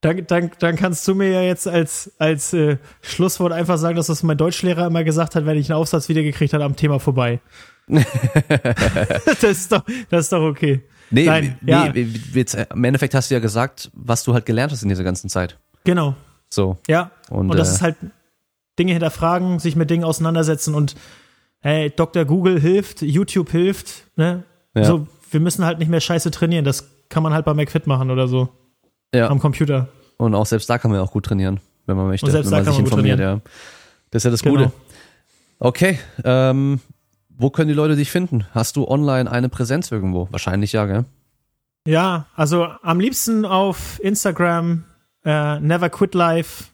Dann, 0.00 0.26
dann, 0.26 0.50
dann 0.58 0.76
kannst 0.76 1.08
du 1.08 1.14
mir 1.14 1.30
ja 1.30 1.42
jetzt 1.42 1.66
als, 1.66 2.12
als 2.18 2.52
äh, 2.52 2.76
Schlusswort 3.00 3.52
einfach 3.52 3.78
sagen, 3.78 3.96
dass 3.96 4.08
das 4.08 4.22
mein 4.22 4.36
Deutschlehrer 4.36 4.86
immer 4.86 5.02
gesagt 5.02 5.34
hat, 5.34 5.46
wenn 5.46 5.56
ich 5.56 5.70
einen 5.70 5.78
Aufsatz 5.78 6.08
wiedergekriegt 6.08 6.52
habe, 6.52 6.64
am 6.64 6.76
Thema 6.76 7.00
vorbei. 7.00 7.40
das, 7.88 9.42
ist 9.42 9.72
doch, 9.72 9.84
das 10.10 10.26
ist 10.26 10.32
doch 10.32 10.42
okay. 10.42 10.82
Nee, 11.10 11.26
Nein, 11.26 11.58
nee 11.60 11.72
ja. 11.72 11.92
jetzt, 12.34 12.54
im 12.54 12.84
Endeffekt 12.84 13.14
hast 13.14 13.30
du 13.30 13.34
ja 13.34 13.40
gesagt, 13.40 13.90
was 13.94 14.24
du 14.24 14.34
halt 14.34 14.46
gelernt 14.46 14.72
hast 14.72 14.82
in 14.82 14.88
dieser 14.88 15.04
ganzen 15.04 15.28
Zeit. 15.28 15.58
Genau. 15.84 16.14
So. 16.50 16.78
Ja. 16.88 17.10
Und, 17.30 17.50
und 17.50 17.56
das 17.56 17.70
äh, 17.70 17.72
ist 17.74 17.82
halt 17.82 17.96
Dinge 18.78 18.92
hinterfragen, 18.92 19.58
sich 19.58 19.76
mit 19.76 19.90
Dingen 19.90 20.04
auseinandersetzen 20.04 20.74
und 20.74 20.96
hey, 21.60 21.90
Dr. 21.94 22.24
Google 22.24 22.60
hilft, 22.60 23.02
YouTube 23.02 23.50
hilft, 23.50 24.04
ne? 24.16 24.44
Ja. 24.74 24.84
So, 24.84 25.06
wir 25.30 25.40
müssen 25.40 25.64
halt 25.64 25.78
nicht 25.78 25.88
mehr 25.88 26.00
scheiße 26.00 26.30
trainieren. 26.30 26.64
Das 26.64 26.88
kann 27.08 27.22
man 27.22 27.32
halt 27.32 27.44
bei 27.44 27.54
McFit 27.54 27.86
machen 27.86 28.10
oder 28.10 28.28
so. 28.28 28.48
Ja. 29.14 29.28
Am 29.28 29.38
Computer. 29.38 29.88
Und 30.16 30.34
auch 30.34 30.46
selbst 30.46 30.68
da 30.70 30.78
kann 30.78 30.90
man 30.90 31.00
auch 31.00 31.12
gut 31.12 31.26
trainieren, 31.26 31.60
wenn 31.86 31.96
man 31.96 32.08
möchte. 32.08 32.26
Und 32.26 32.32
selbst 32.32 32.50
wenn 32.50 32.58
man 32.58 32.64
da 32.64 32.70
kann 32.70 32.74
sich 32.74 32.82
man 32.82 32.92
informiert, 32.92 33.20
ja. 33.20 33.40
Das 34.10 34.20
ist 34.20 34.24
ja 34.24 34.30
das 34.30 34.42
genau. 34.42 34.56
Gute. 34.56 34.72
Okay, 35.58 35.98
ähm, 36.24 36.80
wo 37.28 37.50
können 37.50 37.68
die 37.68 37.74
Leute 37.74 37.96
dich 37.96 38.10
finden? 38.10 38.46
Hast 38.52 38.76
du 38.76 38.86
online 38.86 39.30
eine 39.30 39.48
Präsenz 39.48 39.90
irgendwo? 39.90 40.28
Wahrscheinlich 40.30 40.72
ja, 40.72 40.86
gell? 40.86 41.04
Ja, 41.86 42.26
also 42.34 42.68
am 42.82 43.00
liebsten 43.00 43.44
auf 43.44 44.00
Instagram, 44.02 44.84
äh, 45.24 45.60
Never 45.60 45.90
Quit 45.90 46.14
Life. 46.14 46.64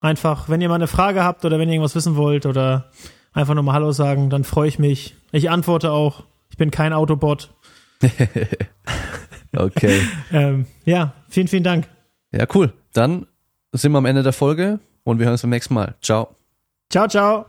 Einfach, 0.00 0.48
wenn 0.48 0.60
ihr 0.60 0.68
mal 0.68 0.74
eine 0.74 0.88
Frage 0.88 1.22
habt 1.22 1.44
oder 1.44 1.58
wenn 1.58 1.68
ihr 1.68 1.74
irgendwas 1.74 1.94
wissen 1.94 2.16
wollt 2.16 2.44
oder 2.44 2.90
einfach 3.32 3.54
nur 3.54 3.62
mal 3.62 3.74
Hallo 3.74 3.92
sagen, 3.92 4.30
dann 4.30 4.44
freue 4.44 4.68
ich 4.68 4.78
mich. 4.78 5.14
Ich 5.30 5.48
antworte 5.48 5.92
auch. 5.92 6.24
Ich 6.52 6.58
bin 6.58 6.70
kein 6.70 6.92
Autobot. 6.92 7.50
okay. 9.56 10.02
ähm, 10.32 10.66
ja, 10.84 11.14
vielen, 11.28 11.48
vielen 11.48 11.64
Dank. 11.64 11.88
Ja, 12.30 12.46
cool. 12.54 12.74
Dann 12.92 13.26
sind 13.72 13.90
wir 13.92 13.98
am 13.98 14.04
Ende 14.04 14.22
der 14.22 14.34
Folge 14.34 14.78
und 15.02 15.18
wir 15.18 15.24
hören 15.24 15.32
uns 15.32 15.42
beim 15.42 15.50
nächsten 15.50 15.72
Mal. 15.72 15.94
Ciao. 16.02 16.36
Ciao, 16.90 17.08
ciao. 17.08 17.46